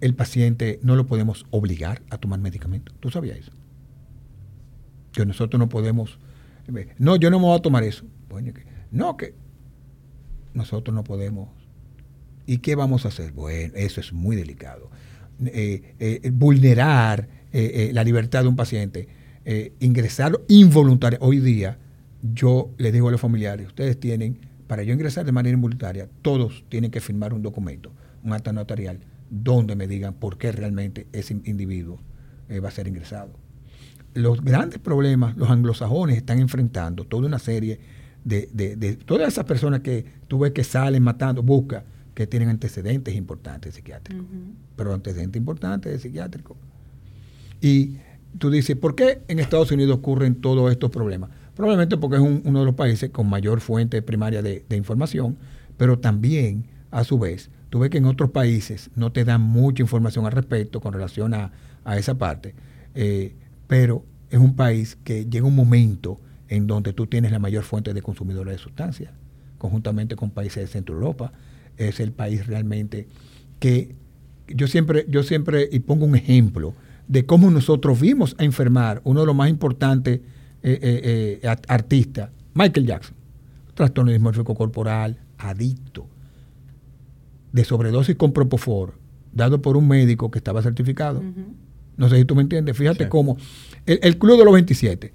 el 0.00 0.14
paciente 0.14 0.80
no 0.82 0.96
lo 0.96 1.06
podemos 1.06 1.46
obligar 1.50 2.02
a 2.10 2.18
tomar 2.18 2.40
medicamento. 2.40 2.92
¿Tú 3.00 3.10
sabías 3.10 3.38
eso? 3.38 3.52
Que 5.12 5.26
nosotros 5.26 5.58
no 5.58 5.68
podemos... 5.68 6.18
No, 6.98 7.16
yo 7.16 7.30
no 7.30 7.38
me 7.38 7.46
voy 7.46 7.58
a 7.58 7.62
tomar 7.62 7.82
eso. 7.82 8.04
no, 8.90 9.16
que 9.16 9.34
nosotros 10.54 10.94
no 10.94 11.04
podemos. 11.04 11.48
¿Y 12.46 12.58
qué 12.58 12.74
vamos 12.74 13.04
a 13.04 13.08
hacer? 13.08 13.32
Bueno, 13.32 13.74
eso 13.76 14.00
es 14.00 14.12
muy 14.12 14.36
delicado. 14.36 14.90
Eh, 15.46 15.94
eh, 15.98 16.30
vulnerar 16.30 17.26
eh, 17.52 17.90
la 17.94 18.04
libertad 18.04 18.42
de 18.42 18.48
un 18.48 18.56
paciente, 18.56 19.08
ingresar 19.80 20.38
involuntaria. 20.48 21.18
Hoy 21.22 21.40
día, 21.40 21.78
yo 22.22 22.70
le 22.76 22.92
digo 22.92 23.08
a 23.08 23.10
los 23.10 23.20
familiares, 23.20 23.66
ustedes 23.66 23.98
tienen, 23.98 24.38
para 24.66 24.82
yo 24.82 24.92
ingresar 24.92 25.24
de 25.24 25.32
manera 25.32 25.54
involuntaria, 25.54 26.08
todos 26.22 26.64
tienen 26.68 26.90
que 26.90 27.00
firmar 27.00 27.32
un 27.32 27.42
documento, 27.42 27.90
un 28.22 28.32
acta 28.32 28.52
notarial, 28.52 29.00
donde 29.30 29.74
me 29.74 29.88
digan 29.88 30.14
por 30.14 30.36
qué 30.38 30.52
realmente 30.52 31.06
ese 31.12 31.40
individuo 31.44 32.00
va 32.62 32.68
a 32.68 32.72
ser 32.72 32.86
ingresado. 32.86 33.32
Los 34.14 34.44
grandes 34.44 34.78
problemas, 34.78 35.36
los 35.36 35.50
anglosajones 35.50 36.18
están 36.18 36.38
enfrentando 36.38 37.04
toda 37.04 37.26
una 37.26 37.38
serie 37.38 37.80
de, 38.22 38.48
de 38.52 38.96
todas 38.96 39.26
esas 39.26 39.46
personas 39.46 39.80
que 39.80 40.04
tú 40.28 40.40
ves 40.40 40.52
que 40.52 40.62
salen 40.62 41.02
matando, 41.02 41.42
busca 41.42 41.84
que 42.14 42.26
tienen 42.26 42.48
antecedentes 42.48 43.14
importantes 43.14 43.74
psiquiátricos, 43.74 44.26
pero 44.76 44.94
antecedentes 44.94 45.38
importantes 45.38 45.92
de 45.92 45.98
psiquiátricos. 45.98 46.56
Y 47.60 47.96
tú 48.38 48.50
dices, 48.50 48.76
¿por 48.76 48.94
qué 48.94 49.22
en 49.28 49.38
Estados 49.38 49.70
Unidos 49.70 49.96
ocurren 49.96 50.36
todos 50.36 50.70
estos 50.70 50.90
problemas? 50.90 51.30
Probablemente 51.54 51.96
porque 51.96 52.16
es 52.16 52.22
uno 52.22 52.60
de 52.60 52.64
los 52.64 52.74
países 52.74 53.10
con 53.10 53.28
mayor 53.28 53.60
fuente 53.60 54.00
primaria 54.02 54.42
de, 54.42 54.64
información, 54.70 55.36
pero 55.76 55.98
también, 55.98 56.64
a 56.90 57.04
su 57.04 57.18
vez, 57.18 57.50
tú 57.68 57.80
ves 57.80 57.90
que 57.90 57.98
en 57.98 58.06
otros 58.06 58.30
países 58.30 58.90
no 58.96 59.12
te 59.12 59.24
dan 59.24 59.42
mucha 59.42 59.82
información 59.82 60.26
al 60.26 60.32
respecto 60.32 60.80
con 60.80 60.92
relación 60.92 61.34
a, 61.34 61.52
esa 61.96 62.16
parte, 62.16 62.54
eh, 62.94 63.34
pero 63.66 64.04
es 64.30 64.38
un 64.38 64.54
país 64.54 64.96
que 65.02 65.26
llega 65.26 65.46
un 65.46 65.56
momento 65.56 66.20
en 66.48 66.66
donde 66.66 66.92
tú 66.92 67.06
tienes 67.06 67.32
la 67.32 67.38
mayor 67.40 67.64
fuente 67.64 67.92
de 67.92 68.00
consumidores 68.00 68.54
de 68.54 68.58
sustancias, 68.58 69.12
conjuntamente 69.58 70.14
con 70.14 70.30
países 70.30 70.62
de 70.62 70.66
Centro 70.68 70.94
Europa, 70.94 71.32
es 71.76 72.00
el 72.00 72.12
país 72.12 72.46
realmente 72.46 73.06
que 73.58 73.94
yo 74.48 74.66
siempre, 74.66 75.06
yo 75.08 75.22
siempre, 75.22 75.68
y 75.70 75.80
pongo 75.80 76.04
un 76.04 76.16
ejemplo 76.16 76.74
de 77.08 77.26
cómo 77.26 77.50
nosotros 77.50 78.00
vimos 78.00 78.34
a 78.38 78.44
enfermar 78.44 79.00
uno 79.04 79.20
de 79.20 79.26
los 79.26 79.34
más 79.34 79.50
importantes 79.50 80.20
eh, 80.62 80.78
eh, 80.82 81.40
eh, 81.42 81.56
artistas, 81.68 82.30
Michael 82.54 82.86
Jackson, 82.86 83.16
trastorno 83.74 84.12
dismórfico 84.12 84.54
corporal, 84.54 85.18
adicto, 85.38 86.06
de 87.52 87.64
sobredosis 87.64 88.16
con 88.16 88.32
Propofor, 88.32 88.94
dado 89.32 89.60
por 89.60 89.76
un 89.76 89.88
médico 89.88 90.30
que 90.30 90.38
estaba 90.38 90.62
certificado. 90.62 91.22
No 91.96 92.08
sé 92.08 92.16
si 92.16 92.24
tú 92.24 92.34
me 92.34 92.42
entiendes. 92.42 92.76
Fíjate 92.76 93.08
cómo 93.08 93.36
el, 93.86 94.18
Club 94.18 94.38
de 94.38 94.44
los 94.44 94.54
27. 94.54 95.12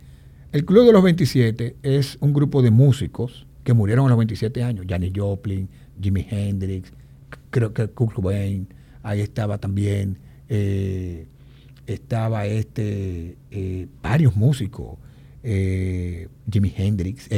El 0.52 0.66
Club 0.66 0.86
de 0.86 0.92
los 0.92 1.04
27 1.04 1.78
es 1.82 2.18
un 2.20 2.34
grupo 2.34 2.62
de 2.62 2.72
músicos 2.72 3.48
que 3.64 3.74
murieron 3.74 4.06
a 4.06 4.10
los 4.10 4.18
27 4.18 4.64
años. 4.64 4.86
Janis 4.88 5.12
Joplin, 5.16 5.70
Jimi 6.02 6.26
Hendrix, 6.30 6.92
creo 7.50 7.74
que 7.74 7.88
Kurt 7.88 8.16
Cobain, 8.16 8.68
ahí 9.04 9.22
estaba 9.22 9.58
también, 9.58 10.18
eh, 10.50 11.28
estaba 11.88 12.46
este, 12.48 13.38
eh, 13.52 13.88
varios 14.02 14.36
músicos, 14.36 14.98
eh, 15.44 16.28
Jimi 16.52 16.74
Hendrix, 16.76 17.30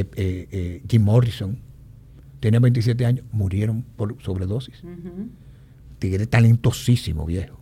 Jim 0.88 1.03
Morrison, 1.03 1.60
tenía 2.40 2.60
27 2.60 3.06
años, 3.06 3.26
murieron 3.32 3.84
por 3.84 4.22
sobredosis. 4.24 4.82
Tigre 6.00 6.27
talentosísimo, 6.27 7.26
viejo. 7.26 7.60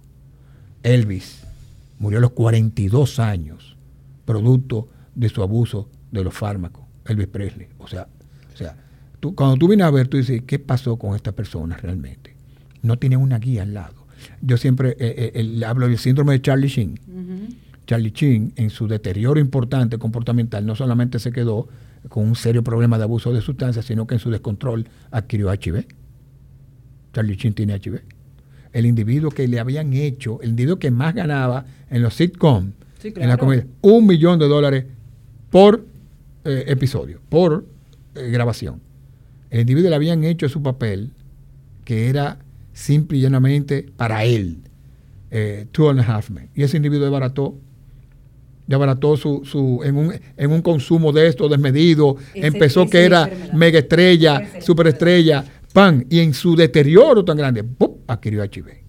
Elvis 0.84 1.44
murió 1.98 2.20
a 2.20 2.22
los 2.22 2.32
42 2.32 3.20
años, 3.20 3.78
producto 4.26 4.90
de 5.16 5.30
su 5.30 5.42
abuso 5.42 5.90
de 6.12 6.24
los 6.24 6.34
fármacos. 6.34 6.86
Elvis 7.06 7.28
Presley. 7.28 7.68
O 7.80 7.88
sea, 7.88 8.08
o 8.54 8.58
sea 8.58 8.85
cuando 9.36 9.58
tú 9.58 9.68
vienes 9.68 9.86
a 9.86 9.92
ver, 9.92 10.08
tú 10.08 10.18
dices, 10.18 10.42
¿qué 10.46 10.60
pasó 10.60 10.98
con 10.98 11.16
esta 11.16 11.32
persona 11.32 11.78
realmente? 11.78 12.36
No 12.82 12.98
tiene 12.98 13.18
una 13.18 13.40
guía 13.40 13.64
al 13.64 13.74
lado. 13.74 14.06
Yo 14.42 14.58
siempre 14.58 14.96
eh, 15.00 15.32
eh, 15.34 15.66
hablo 15.66 15.88
del 15.88 15.98
síndrome 15.98 16.34
de 16.34 16.42
Charlie 16.42 16.68
Sheen. 16.68 17.00
Charlie 17.86 18.12
Sheen, 18.12 18.54
en 18.56 18.70
su 18.70 18.88
deterioro 18.88 19.40
importante 19.40 19.98
comportamental, 19.98 20.66
no 20.66 20.76
solamente 20.76 21.20
se 21.20 21.32
quedó 21.32 21.68
con 22.10 22.28
un 22.28 22.36
serio 22.36 22.64
problema 22.64 22.98
de 22.98 23.04
abuso 23.04 23.32
de 23.34 23.42
sustancias, 23.42 23.86
sino 23.86 24.08
que 24.08 24.16
en 24.16 24.20
su 24.20 24.32
descontrol 24.32 24.88
adquirió 25.12 25.52
HIV. 25.54 25.86
Charlie 27.14 27.36
Sheen 27.36 27.54
tiene 27.54 27.76
HIV. 27.76 28.02
El 28.74 28.86
individuo 28.86 29.32
que 29.32 29.48
le 29.48 29.60
habían 29.60 29.94
hecho, 29.94 30.42
el 30.42 30.50
individuo 30.50 30.78
que 30.78 30.92
más 30.92 31.14
ganaba 31.14 31.66
en 31.90 32.02
los 32.02 32.16
sitcoms, 32.16 32.74
en 33.04 33.30
la 33.30 33.38
comedia, 33.38 33.68
un 33.82 34.06
millón 34.06 34.40
de 34.40 34.48
dólares 34.48 34.86
por 35.52 35.86
eh, 36.44 36.66
episodio, 36.68 37.22
por 37.30 37.66
grabación. 38.14 38.85
El 39.56 39.62
individuo 39.62 39.90
le 39.90 39.96
habían 39.96 40.26
hecho 40.26 40.50
su 40.50 40.62
papel, 40.62 41.14
que 41.86 42.10
era 42.10 42.40
simple 42.74 43.20
y 43.20 43.22
llanamente 43.22 43.86
para 43.96 44.26
él, 44.26 44.58
eh, 45.32 45.68
Two 45.72 45.90
and 45.90 46.02
a 46.02 46.04
Half 46.04 46.30
Men. 46.30 46.50
Y 46.54 46.64
ese 46.64 46.76
individuo 46.76 47.06
desbarató, 47.06 47.56
desbarató 48.68 49.16
su, 49.16 49.46
su, 49.46 49.80
en, 49.86 49.96
un, 49.96 50.14
en 50.36 50.52
un 50.52 50.62
consumo 50.62 51.14
de 51.14 51.28
esto 51.28 51.48
desmedido, 51.48 52.18
empezó 52.34 52.86
que 52.90 53.06
era 53.06 53.30
mega 53.54 53.80
estrella, 53.80 54.60
superestrella, 54.60 55.46
pan, 55.72 56.06
y 56.10 56.20
en 56.20 56.34
su 56.34 56.58
deterioro 56.58 57.24
tan 57.24 57.38
grande, 57.38 57.64
¡pum! 57.64 57.92
adquirió 58.08 58.44
HIV. 58.44 58.84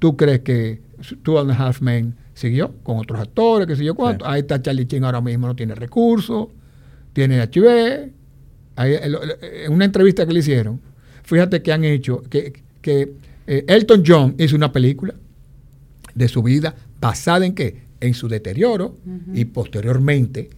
¿Tú 0.00 0.16
crees 0.16 0.40
que 0.40 0.82
Two 1.22 1.38
and 1.38 1.52
a 1.52 1.54
Half 1.54 1.80
Men 1.80 2.16
siguió 2.34 2.74
con 2.82 2.98
otros 2.98 3.20
actores, 3.20 3.68
qué 3.68 3.76
sé 3.76 3.84
yo 3.84 3.94
cuánto? 3.94 4.26
Ahí 4.26 4.40
está 4.40 4.60
Charlie 4.60 4.88
Chin 4.88 5.04
ahora 5.04 5.20
mismo, 5.20 5.46
no 5.46 5.54
tiene 5.54 5.76
recursos, 5.76 6.48
tiene 7.12 7.40
HIV, 7.40 8.15
en 8.76 9.72
una 9.72 9.84
entrevista 9.84 10.26
que 10.26 10.32
le 10.32 10.40
hicieron, 10.40 10.80
fíjate 11.22 11.62
que 11.62 11.72
han 11.72 11.84
hecho, 11.84 12.22
que, 12.30 12.62
eh, 13.46 13.64
Elton 13.68 14.02
John 14.06 14.34
hizo 14.38 14.56
una 14.56 14.72
película 14.72 15.14
de 16.14 16.28
su 16.28 16.42
vida 16.42 16.74
basada 17.00 17.46
en 17.46 17.54
qué? 17.54 17.82
En 18.00 18.14
su 18.14 18.28
deterioro 18.28 18.96
y 19.32 19.44
posteriormente 19.46 20.50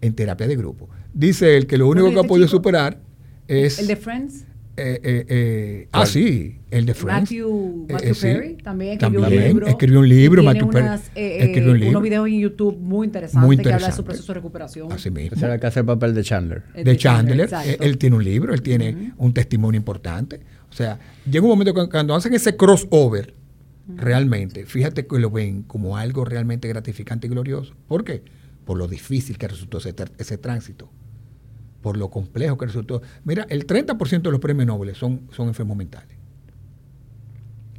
en 0.00 0.14
terapia 0.14 0.46
de 0.46 0.56
grupo. 0.56 0.88
Dice 1.12 1.56
él 1.56 1.66
que 1.66 1.78
lo 1.78 1.88
único 1.88 2.10
que 2.10 2.16
ha 2.16 2.18
este 2.18 2.28
podido 2.28 2.48
superar 2.48 2.98
es... 3.46 3.78
¿El 3.78 3.86
de 3.86 3.96
Friends? 3.96 4.44
Eh, 4.76 5.00
eh, 5.04 5.26
eh, 5.28 5.88
ah, 5.92 6.04
sí, 6.04 6.58
el 6.70 6.84
de 6.84 6.94
Friends. 6.94 7.30
Matthew, 7.30 7.86
Matthew 7.88 8.14
Perry 8.20 8.56
también 8.56 8.92
escribió 8.94 9.20
un 9.20 9.30
libro. 9.30 9.66
Escribió 9.68 10.00
un 10.00 10.08
libro, 10.08 10.42
Matthew 10.42 10.70
Perry. 10.70 10.88
escribió 11.14 11.70
un 11.70 11.78
libro. 11.78 11.90
unos 11.90 12.02
videos 12.02 12.26
en 12.26 12.40
YouTube 12.40 12.78
muy 12.78 13.06
interesantes 13.06 13.46
muy 13.46 13.54
interesante. 13.54 13.68
que 13.68 13.84
habla 13.84 13.86
de 13.86 13.96
su 13.96 14.04
proceso 14.04 14.32
de 14.32 14.34
recuperación. 14.34 14.90
Así 14.90 15.10
mismo. 15.10 15.38
Será 15.38 15.58
que 15.60 15.66
hace 15.68 15.80
el 15.80 15.86
papel 15.86 16.14
de 16.14 16.24
Chandler. 16.24 16.62
De, 16.74 16.96
Chandler. 16.96 17.48
él 17.80 17.98
tiene 17.98 18.16
un 18.16 18.24
libro, 18.24 18.52
él 18.52 18.62
tiene 18.62 19.12
un 19.16 19.32
testimonio 19.32 19.78
importante. 19.78 20.40
O 20.70 20.72
sea, 20.72 20.98
llega 21.30 21.44
un 21.44 21.50
momento 21.50 21.72
cuando 21.88 22.16
hacen 22.16 22.34
ese 22.34 22.56
crossover, 22.56 23.34
realmente, 23.86 24.66
fíjate 24.66 25.06
que 25.06 25.18
lo 25.20 25.30
ven 25.30 25.62
como 25.62 25.96
algo 25.96 26.24
realmente 26.24 26.66
gratificante 26.66 27.28
y 27.28 27.30
glorioso. 27.30 27.74
¿Por 27.86 28.02
qué? 28.02 28.24
Por 28.64 28.76
lo 28.78 28.88
difícil 28.88 29.38
que 29.38 29.46
resultó 29.46 29.78
ese, 29.78 29.94
ese 30.18 30.36
tránsito, 30.36 30.90
por 31.84 31.98
lo 31.98 32.08
complejo 32.08 32.56
que 32.56 32.64
resultó. 32.64 33.02
Mira, 33.24 33.46
el 33.50 33.66
30% 33.66 34.22
de 34.22 34.30
los 34.30 34.40
premios 34.40 34.66
Nobel 34.66 34.94
son, 34.94 35.28
son 35.32 35.48
enfermos 35.48 35.76
mentales. 35.76 36.16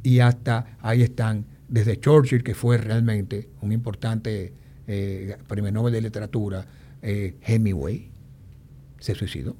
Y 0.04 0.20
hasta 0.20 0.76
ahí 0.80 1.02
están, 1.02 1.44
desde 1.66 1.98
Churchill, 1.98 2.44
que 2.44 2.54
fue 2.54 2.78
realmente 2.78 3.48
un 3.62 3.72
importante 3.72 4.52
eh, 4.86 5.36
premio 5.48 5.72
Nobel 5.72 5.92
de 5.92 6.02
literatura, 6.02 6.64
eh, 7.02 7.34
Hemingway 7.42 8.08
se 9.00 9.16
suicidó 9.16 9.56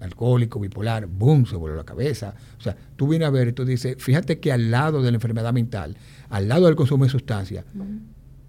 alcohólico, 0.00 0.60
bipolar, 0.60 1.06
boom, 1.06 1.46
se 1.46 1.56
voló 1.56 1.76
la 1.76 1.84
cabeza. 1.84 2.34
O 2.58 2.60
sea, 2.60 2.76
tú 2.94 3.08
vienes 3.08 3.26
a 3.26 3.30
ver 3.30 3.48
y 3.48 3.52
tú 3.54 3.64
dices, 3.64 3.96
fíjate 3.98 4.38
que 4.38 4.52
al 4.52 4.70
lado 4.70 5.00
de 5.00 5.10
la 5.10 5.16
enfermedad 5.16 5.54
mental, 5.54 5.96
al 6.28 6.46
lado 6.46 6.66
del 6.66 6.76
consumo 6.76 7.04
de 7.04 7.10
sustancias, 7.10 7.64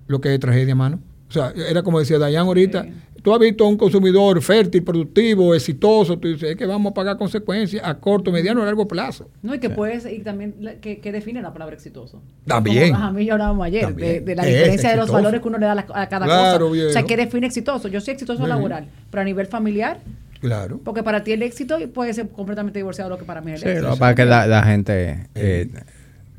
lo 0.07 0.19
que 0.19 0.33
es 0.33 0.39
tragedia, 0.41 0.75
mano. 0.75 0.99
O 1.29 1.31
sea, 1.31 1.53
era 1.69 1.81
como 1.83 1.99
decía 1.99 2.19
Dayan 2.19 2.45
ahorita, 2.45 2.83
Sí. 2.83 2.91
tú 3.23 3.33
has 3.33 3.39
visto 3.39 3.65
a 3.65 3.67
un 3.67 3.77
consumidor 3.77 4.39
fértil, 4.43 4.83
productivo, 4.83 5.55
exitoso, 5.55 6.19
tú 6.19 6.27
dices, 6.27 6.51
es 6.51 6.55
que 6.55 6.65
vamos 6.67 6.91
a 6.91 6.93
pagar 6.93 7.17
consecuencias 7.17 7.83
a 7.83 7.95
corto, 7.95 8.31
mediano 8.31 8.61
y 8.61 8.65
largo 8.65 8.87
plazo. 8.87 9.29
No, 9.41 9.55
y 9.55 9.59
que 9.59 9.69
puedes, 9.71 10.05
y 10.05 10.19
también 10.19 10.53
la- 10.59 10.75
que, 10.75 10.99
que 10.99 11.11
define 11.11 11.41
la 11.41 11.51
palabra 11.51 11.75
exitoso. 11.75 12.21
También. 12.45 12.91
Como 12.93 13.03
a 13.05 13.11
mí 13.11 13.25
ya 13.25 13.33
hablábamos 13.33 13.65
ayer, 13.65 13.95
de, 13.95 14.35
la 14.35 14.43
¿Qué 14.43 14.49
es 14.49 14.55
diferencia 14.57 14.91
de 14.91 14.97
los 14.97 15.09
valores 15.11 15.41
que 15.41 15.47
uno 15.47 15.57
le 15.57 15.65
da 15.65 15.71
a, 15.71 15.75
la- 15.75 15.87
a 15.93 16.07
cada 16.09 16.25
Claro, 16.27 16.69
cosa. 16.69 16.85
O 16.87 16.91
sea. 16.91 17.03
¿qué 17.03 17.17
define 17.17 17.47
exitoso? 17.47 17.87
Yo 17.87 17.99
soy 18.01 18.13
exitoso 18.13 18.45
laboral, 18.45 18.87
pero 19.09 19.21
a 19.21 19.25
nivel 19.25 19.47
familiar, 19.47 19.99
Claro. 20.41 20.79
porque 20.83 21.01
para 21.01 21.23
ti 21.23 21.31
el 21.31 21.41
éxito 21.41 21.77
puede 21.91 22.13
ser 22.13 22.29
completamente 22.29 22.77
divorciado 22.77 23.09
de 23.09 23.15
lo 23.15 23.19
que 23.19 23.25
para 23.25 23.41
mí 23.41 23.53
es 23.53 23.63
el 23.63 23.69
Sí, 23.71 23.77
éxito. 23.77 23.89
pasa 23.97 24.09
es 24.11 24.15
que 24.15 24.25
la, 24.25 24.45
la 24.45 24.61
gente... 24.63 25.27
eh, 25.33 25.69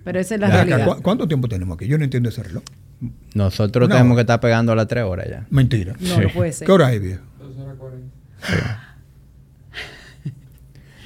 Pero 0.05 0.21
esa 0.21 0.37
es 0.37 0.41
la 0.41 0.47
acá, 0.47 0.65
realidad. 0.65 0.95
¿cu- 0.97 1.03
¿Cuánto 1.03 1.27
tiempo 1.27 1.49
tenemos 1.49 1.75
aquí? 1.77 1.89
Yo 1.89 1.99
no 1.99 2.05
entiendo 2.05 2.29
ese 2.29 2.45
reloj. 2.45 2.63
Nosotros 3.35 3.87
Una 3.87 3.95
tenemos 3.97 4.15
hora. 4.15 4.19
que 4.19 4.21
estar 4.23 4.41
pegando 4.41 4.73
a 4.73 4.77
las 4.77 4.87
tres 4.89 5.05
horas 5.05 5.27
ya. 5.29 5.47
Mentira. 5.51 5.95
No, 6.01 6.15
Sí. 6.17 6.21
no 6.23 6.29
puede 6.31 6.53
ser. 6.53 6.67
¿Qué 6.67 6.73
hora 6.73 6.93
es, 6.93 7.01
viejo? 7.03 7.23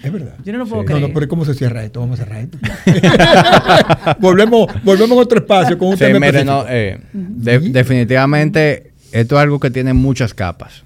Es 0.03 0.11
verdad. 0.11 0.35
Yo 0.45 0.53
no 0.53 0.59
lo 0.61 0.67
puedo 0.67 0.83
Sí. 0.83 0.87
No, 0.89 0.95
creer. 0.95 1.09
no, 1.09 1.15
pero 1.15 1.29
¿cómo 1.29 1.45
se 1.45 1.53
cierra 1.55 1.85
esto? 1.85 2.01
Vamos 2.01 2.19
a 2.21 2.25
cerrar 2.25 2.41
esto. 2.41 2.59
volvemos, 4.21 4.67
volvemos 4.83 5.19
a 5.19 5.21
otro 5.21 5.39
espacio 5.41 5.77
con 5.77 5.89
un 5.89 5.95
Sí, 5.95 6.05
tema 6.05 6.15
mire, 6.21 6.29
específico. 6.41 6.53
no, 6.63 6.67
eh, 6.71 6.99
de- 7.13 7.59
definitivamente 7.59 8.93
esto 9.13 9.37
es 9.37 9.43
algo 9.43 9.61
que 9.61 9.71
tiene 9.71 9.93
muchas 9.93 10.33
capas. 10.33 10.85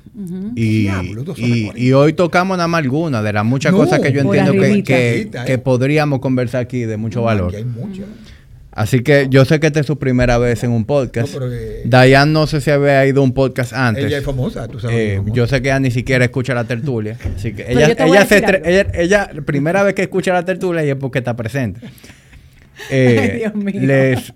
Y, 0.57 0.83
Diablo, 0.83 1.23
dos 1.25 1.39
horas 1.39 1.49
y- 1.51 1.65
cuarenta. 1.67 1.79
y 1.87 1.93
hoy 1.93 2.13
tocamos 2.13 2.57
nada 2.57 2.69
más 2.69 2.79
algunas 2.79 3.23
de 3.25 3.33
las 3.33 3.45
muchas 3.45 3.73
No, 3.73 3.79
cosas 3.79 4.01
que 4.01 4.13
yo 4.13 4.21
entiendo 4.21 4.53
que, 4.53 4.83
que- 4.83 5.31
que 5.47 5.53
eh. 5.53 5.59
podríamos 5.59 6.19
conversar 6.21 6.63
aquí 6.63 6.81
de 6.83 6.97
mucho 6.97 7.23
valor. 7.23 7.49
Aquí 7.49 7.57
hay 7.57 7.65
mucho. 7.65 8.03
Así 8.75 9.05
que 9.05 9.29
yo 9.31 9.45
sé 9.45 9.61
que 9.61 9.69
esta 9.69 9.79
es 9.79 9.87
su 9.87 10.01
primera 10.01 10.37
vez 10.37 10.65
en 10.65 10.73
un 10.73 10.85
podcast. 10.85 11.33
No, 11.33 11.39
pero, 11.39 11.53
eh, 11.53 11.83
Dayan 11.85 12.33
no 12.33 12.49
sé 12.49 12.61
si 12.61 12.73
había 12.73 13.07
ido 13.07 13.21
a 13.21 13.25
un 13.25 13.33
podcast 13.33 13.73
antes. 13.73 14.07
Ella 14.07 14.19
es 14.19 14.25
famosa, 14.25 14.67
tú 14.67 14.81
sabes. 14.81 14.97
Eh, 14.97 15.17
famosa. 15.19 15.35
yo 15.35 15.47
sé 15.47 15.63
que 15.63 15.69
ella 15.69 15.79
ni 15.79 15.93
siquiera 15.93 16.25
escucha 16.25 16.55
la 16.55 16.65
tertulia. 16.65 17.17
Así 17.37 17.53
que 17.55 17.71
ella, 17.71 17.95
ella, 17.97 18.27
se 18.27 18.39
ella, 18.39 18.87
ella, 18.93 19.31
la 19.33 19.43
primera 19.43 19.85
vez 19.85 19.95
que 19.95 20.03
escucha 20.03 20.33
la 20.33 20.45
tertulia 20.45 20.85
y 20.85 20.91
es 20.91 20.97
porque 20.97 21.19
está 21.19 21.37
presente. 21.37 21.81
Eh, 22.91 23.19
Ay, 23.21 23.39
Dios 23.39 23.55
mío. 23.55 23.81
Les, 23.81 24.33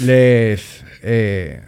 les, 0.00 0.84
eh, 1.04 1.60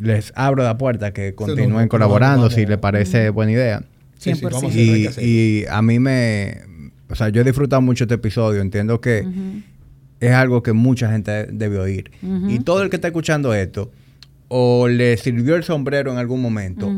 les 0.00 0.32
abro 0.36 0.62
la 0.62 0.78
puerta 0.78 1.12
que 1.12 1.34
continúen 1.34 1.70
no, 1.70 1.80
no, 1.80 1.88
colaborando 1.88 2.50
si 2.50 2.66
les 2.66 2.78
parece 2.78 3.30
buena 3.30 3.50
idea. 3.50 3.82
Sí, 4.16 4.32
sí, 4.32 4.40
100%. 4.40 4.50
vamos 4.52 4.62
a 4.62 4.66
hacerlo, 4.68 5.10
hay 5.16 5.24
Y, 5.24 5.62
y 5.62 5.66
a 5.68 5.82
mí 5.82 5.98
me... 5.98 6.60
O 7.10 7.16
sea, 7.16 7.30
yo 7.30 7.40
he 7.40 7.44
disfrutado 7.44 7.82
mucho 7.82 8.04
este 8.04 8.14
episodio. 8.14 8.60
Entiendo 8.60 9.00
que 9.00 9.26
es 10.26 10.32
algo 10.32 10.62
que 10.62 10.72
mucha 10.72 11.10
gente 11.10 11.46
debe 11.52 11.78
oír. 11.78 12.10
Y 12.48 12.60
todo 12.60 12.82
el 12.82 12.90
que 12.90 12.96
está 12.96 13.08
escuchando 13.08 13.52
esto, 13.54 13.90
o 14.48 14.88
le 14.88 15.16
sirvió 15.16 15.56
el 15.56 15.64
sombrero 15.64 16.12
en 16.12 16.18
algún 16.18 16.40
momento, 16.42 16.90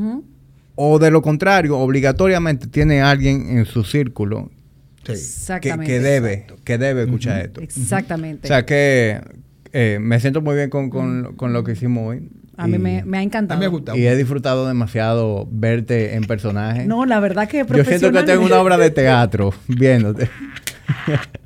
o 0.75 0.99
de 0.99 1.11
lo 1.11 1.23
contrario, 1.23 1.79
obligatoriamente 1.79 2.67
tiene 2.67 3.01
alguien 3.03 3.59
en 3.59 3.65
su 3.65 3.83
círculo 3.85 4.51
Sí. 4.99 5.03
que, 5.05 5.13
Exactamente. 5.13 5.93
que 5.93 6.01
debe, 6.01 6.47
que 6.65 6.79
debe 6.79 7.03
escuchar 7.05 7.41
esto. 7.47 7.61
Exactamente. 7.61 8.47
O 8.47 8.49
sea 8.49 8.67
que 8.67 9.21
eh, 9.73 9.99
me 10.01 10.19
siento 10.21 10.41
muy 10.43 10.57
bien 10.57 10.69
con, 10.69 10.91
con- 10.91 11.35
con 11.37 11.53
lo 11.53 11.63
que 11.65 11.73
hicimos 11.73 12.09
hoy. 12.09 12.29
a 12.59 12.67
mí 12.67 12.75
Y- 12.77 12.79
me, 12.79 13.05
me 13.05 13.19
ha 13.19 13.21
A 13.21 13.23
encantado. 13.23 13.59
mí 13.59 13.63
me 13.63 13.67
ha 13.67 13.69
gustado. 13.69 13.97
Y 13.99 14.07
he 14.07 14.17
disfrutado 14.17 14.67
demasiado 14.67 15.47
verte 15.51 16.15
en 16.15 16.25
personaje. 16.25 16.87
No, 16.87 17.05
la 17.07 17.21
verdad 17.21 17.47
que 17.49 17.59
Yo 17.69 17.85
siento 17.85 18.11
que 18.11 18.23
tengo 18.25 18.45
una 18.47 18.59
obra 18.61 18.77
de 18.79 18.91
teatro 18.91 19.53
viéndote. 19.69 20.29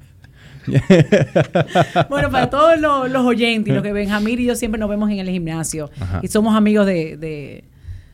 Bueno, 2.08 2.30
para 2.30 2.50
todos 2.50 2.78
los, 2.80 3.10
los 3.10 3.24
oyentes 3.24 3.70
y 3.70 3.74
los 3.74 3.82
que 3.82 3.92
Benjamín 3.92 4.38
y 4.40 4.44
yo 4.46 4.54
siempre 4.54 4.78
nos 4.78 4.88
vemos 4.88 5.10
en 5.10 5.18
el 5.18 5.28
gimnasio 5.28 5.90
Ajá. 6.00 6.20
y 6.22 6.28
somos 6.28 6.54
amigos 6.56 6.86
de, 6.86 7.16
de- 7.16 7.64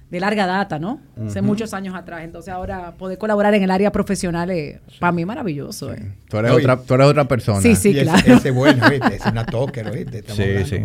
de 0.08 0.20
larga 0.20 0.46
data, 0.46 0.78
¿no? 0.78 1.00
Hace 1.26 1.42
muchos 1.42 1.74
años 1.74 1.92
atrás. 1.96 2.22
Entonces 2.22 2.54
ahora 2.54 2.92
poder 2.96 3.18
colaborar 3.18 3.54
en 3.54 3.64
el 3.64 3.72
área 3.72 3.90
profesional 3.90 4.48
es 4.52 4.78
para 5.00 5.10
mí 5.10 5.24
maravilloso. 5.24 5.92
eh. 5.92 6.12
Tú 6.28 6.36
eres, 6.36 6.52
Oye. 6.52 6.62
otra, 6.62 6.76
tú 6.80 6.94
eres 6.94 7.06
otra 7.08 7.24
persona. 7.26 7.60
Sí, 7.60 7.74
sí. 7.74 7.88
Y 7.90 7.98
ese- 7.98 8.02
claro. 8.04 8.34
Ese 8.34 8.50
bueno, 8.52 8.88
¿viste? 8.88 9.16
Es 9.16 9.26
una 9.26 9.44
toker, 9.44 9.90
¿viste? 9.90 10.18
Estamos 10.18 10.36
Sí, 10.68 10.76
sí. 10.78 10.80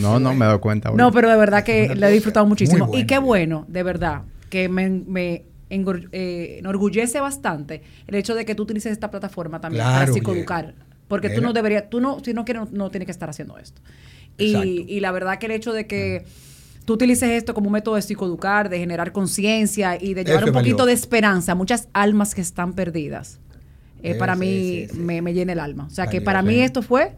No, 0.00 0.18
no, 0.18 0.30
me 0.32 0.46
he 0.46 0.48
dado 0.48 0.60
cuenta. 0.62 0.90
No, 0.90 1.12
pero 1.12 1.28
de 1.28 1.36
verdad 1.36 1.64
que 1.64 1.94
lo 1.94 2.06
he 2.06 2.10
disfrutado 2.12 2.46
muchísimo. 2.46 2.90
Y 2.94 3.04
qué 3.04 3.18
bueno, 3.18 3.66
de 3.68 3.82
verdad, 3.82 4.22
que 4.48 4.70
me, 4.70 4.88
me 4.88 5.44
engor- 5.68 6.08
eh, 6.12 6.56
enorgullece 6.60 7.20
bastante 7.20 7.82
el 8.06 8.14
hecho 8.14 8.34
de 8.34 8.46
que 8.46 8.54
tú 8.54 8.62
utilices 8.62 8.90
esta 8.90 9.10
plataforma 9.10 9.60
también 9.60 9.84
para 9.84 9.96
Claro, 9.98 10.14
psicoeducar. 10.14 10.74
Porque 11.08 11.30
tú 11.30 11.40
no 11.40 11.52
deberías, 11.52 11.88
tú 11.88 12.00
no, 12.00 12.18
si 12.24 12.34
no 12.34 12.44
quieres, 12.44 12.64
no, 12.64 12.68
no 12.72 12.90
tienes 12.90 13.06
que 13.06 13.12
estar 13.12 13.28
haciendo 13.30 13.58
esto. 13.58 13.80
Y, 14.38 14.84
y 14.88 15.00
la 15.00 15.12
verdad 15.12 15.38
que 15.38 15.46
el 15.46 15.52
hecho 15.52 15.72
de 15.72 15.86
que 15.86 16.24
tú 16.84 16.94
utilices 16.94 17.30
esto 17.30 17.54
como 17.54 17.68
un 17.68 17.72
método 17.72 17.94
de 17.96 18.02
psicoeducar, 18.02 18.68
de 18.68 18.78
generar 18.78 19.12
conciencia 19.12 19.96
y 19.96 20.14
de 20.14 20.24
llevar 20.24 20.42
Eso 20.42 20.46
un 20.46 20.52
poquito 20.52 20.78
valioso. 20.78 20.86
de 20.86 20.92
esperanza 20.92 21.52
a 21.52 21.54
muchas 21.54 21.88
almas 21.92 22.34
que 22.34 22.40
están 22.40 22.74
perdidas, 22.74 23.38
eh, 24.02 24.14
para 24.14 24.36
mí. 24.36 24.86
Me, 24.94 25.22
me 25.22 25.32
llena 25.32 25.52
el 25.52 25.60
alma. 25.60 25.86
O 25.86 25.90
sea, 25.90 26.06
que 26.06 26.20
para 26.20 26.42
mí 26.42 26.60
esto 26.60 26.82
fue... 26.82 27.12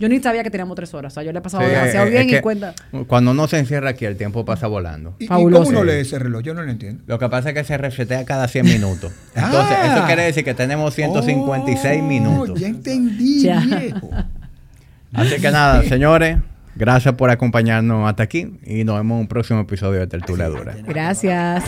Yo 0.00 0.08
ni 0.08 0.18
sabía 0.18 0.42
que 0.42 0.50
teníamos 0.50 0.74
tres 0.76 0.92
horas. 0.94 1.12
O 1.12 1.14
sea, 1.14 1.22
yo 1.22 1.30
le 1.30 1.38
he 1.38 1.42
pasado 1.42 1.62
Sí, 1.62 1.70
demasiado 1.70 2.06
bien 2.10 2.28
es 2.30 2.38
y 2.38 2.40
cuenta... 2.40 2.74
Cuando 3.06 3.32
uno 3.32 3.46
se 3.46 3.58
encierra 3.58 3.90
aquí, 3.90 4.06
el 4.06 4.16
tiempo 4.16 4.46
pasa 4.46 4.66
volando. 4.66 5.14
¿Y, 5.18 5.26
cómo 5.28 5.42
uno 5.44 5.84
lee 5.84 5.92
ese 6.00 6.18
reloj? 6.18 6.42
Yo 6.42 6.54
no 6.54 6.62
lo 6.62 6.70
entiendo. 6.70 7.02
Lo 7.06 7.18
que 7.18 7.28
pasa 7.28 7.50
es 7.50 7.54
que 7.54 7.64
se 7.64 7.76
resetea 7.76 8.24
cada 8.24 8.48
100 8.48 8.64
minutos. 8.64 9.12
Entonces, 9.34 9.76
Ah. 9.78 9.94
eso 9.96 10.06
quiere 10.06 10.22
decir 10.22 10.42
que 10.42 10.54
tenemos 10.54 10.94
156 10.94 12.00
Oh, 12.00 12.04
minutos. 12.06 12.58
Ya 12.58 12.68
entendí, 12.68 13.42
Ya. 13.42 13.60
viejo. 13.60 14.10
Así 15.12 15.36
que 15.40 15.50
nada, 15.50 15.82
señores, 15.82 16.38
gracias 16.76 17.14
por 17.14 17.28
acompañarnos 17.30 18.08
hasta 18.08 18.22
aquí 18.22 18.58
y 18.64 18.84
nos 18.84 18.96
vemos 18.96 19.16
en 19.16 19.20
un 19.22 19.28
próximo 19.28 19.60
episodio 19.60 20.00
de 20.00 20.06
Tertulia 20.06 20.48
Dura. 20.48 20.76
Gracias. 20.86 21.62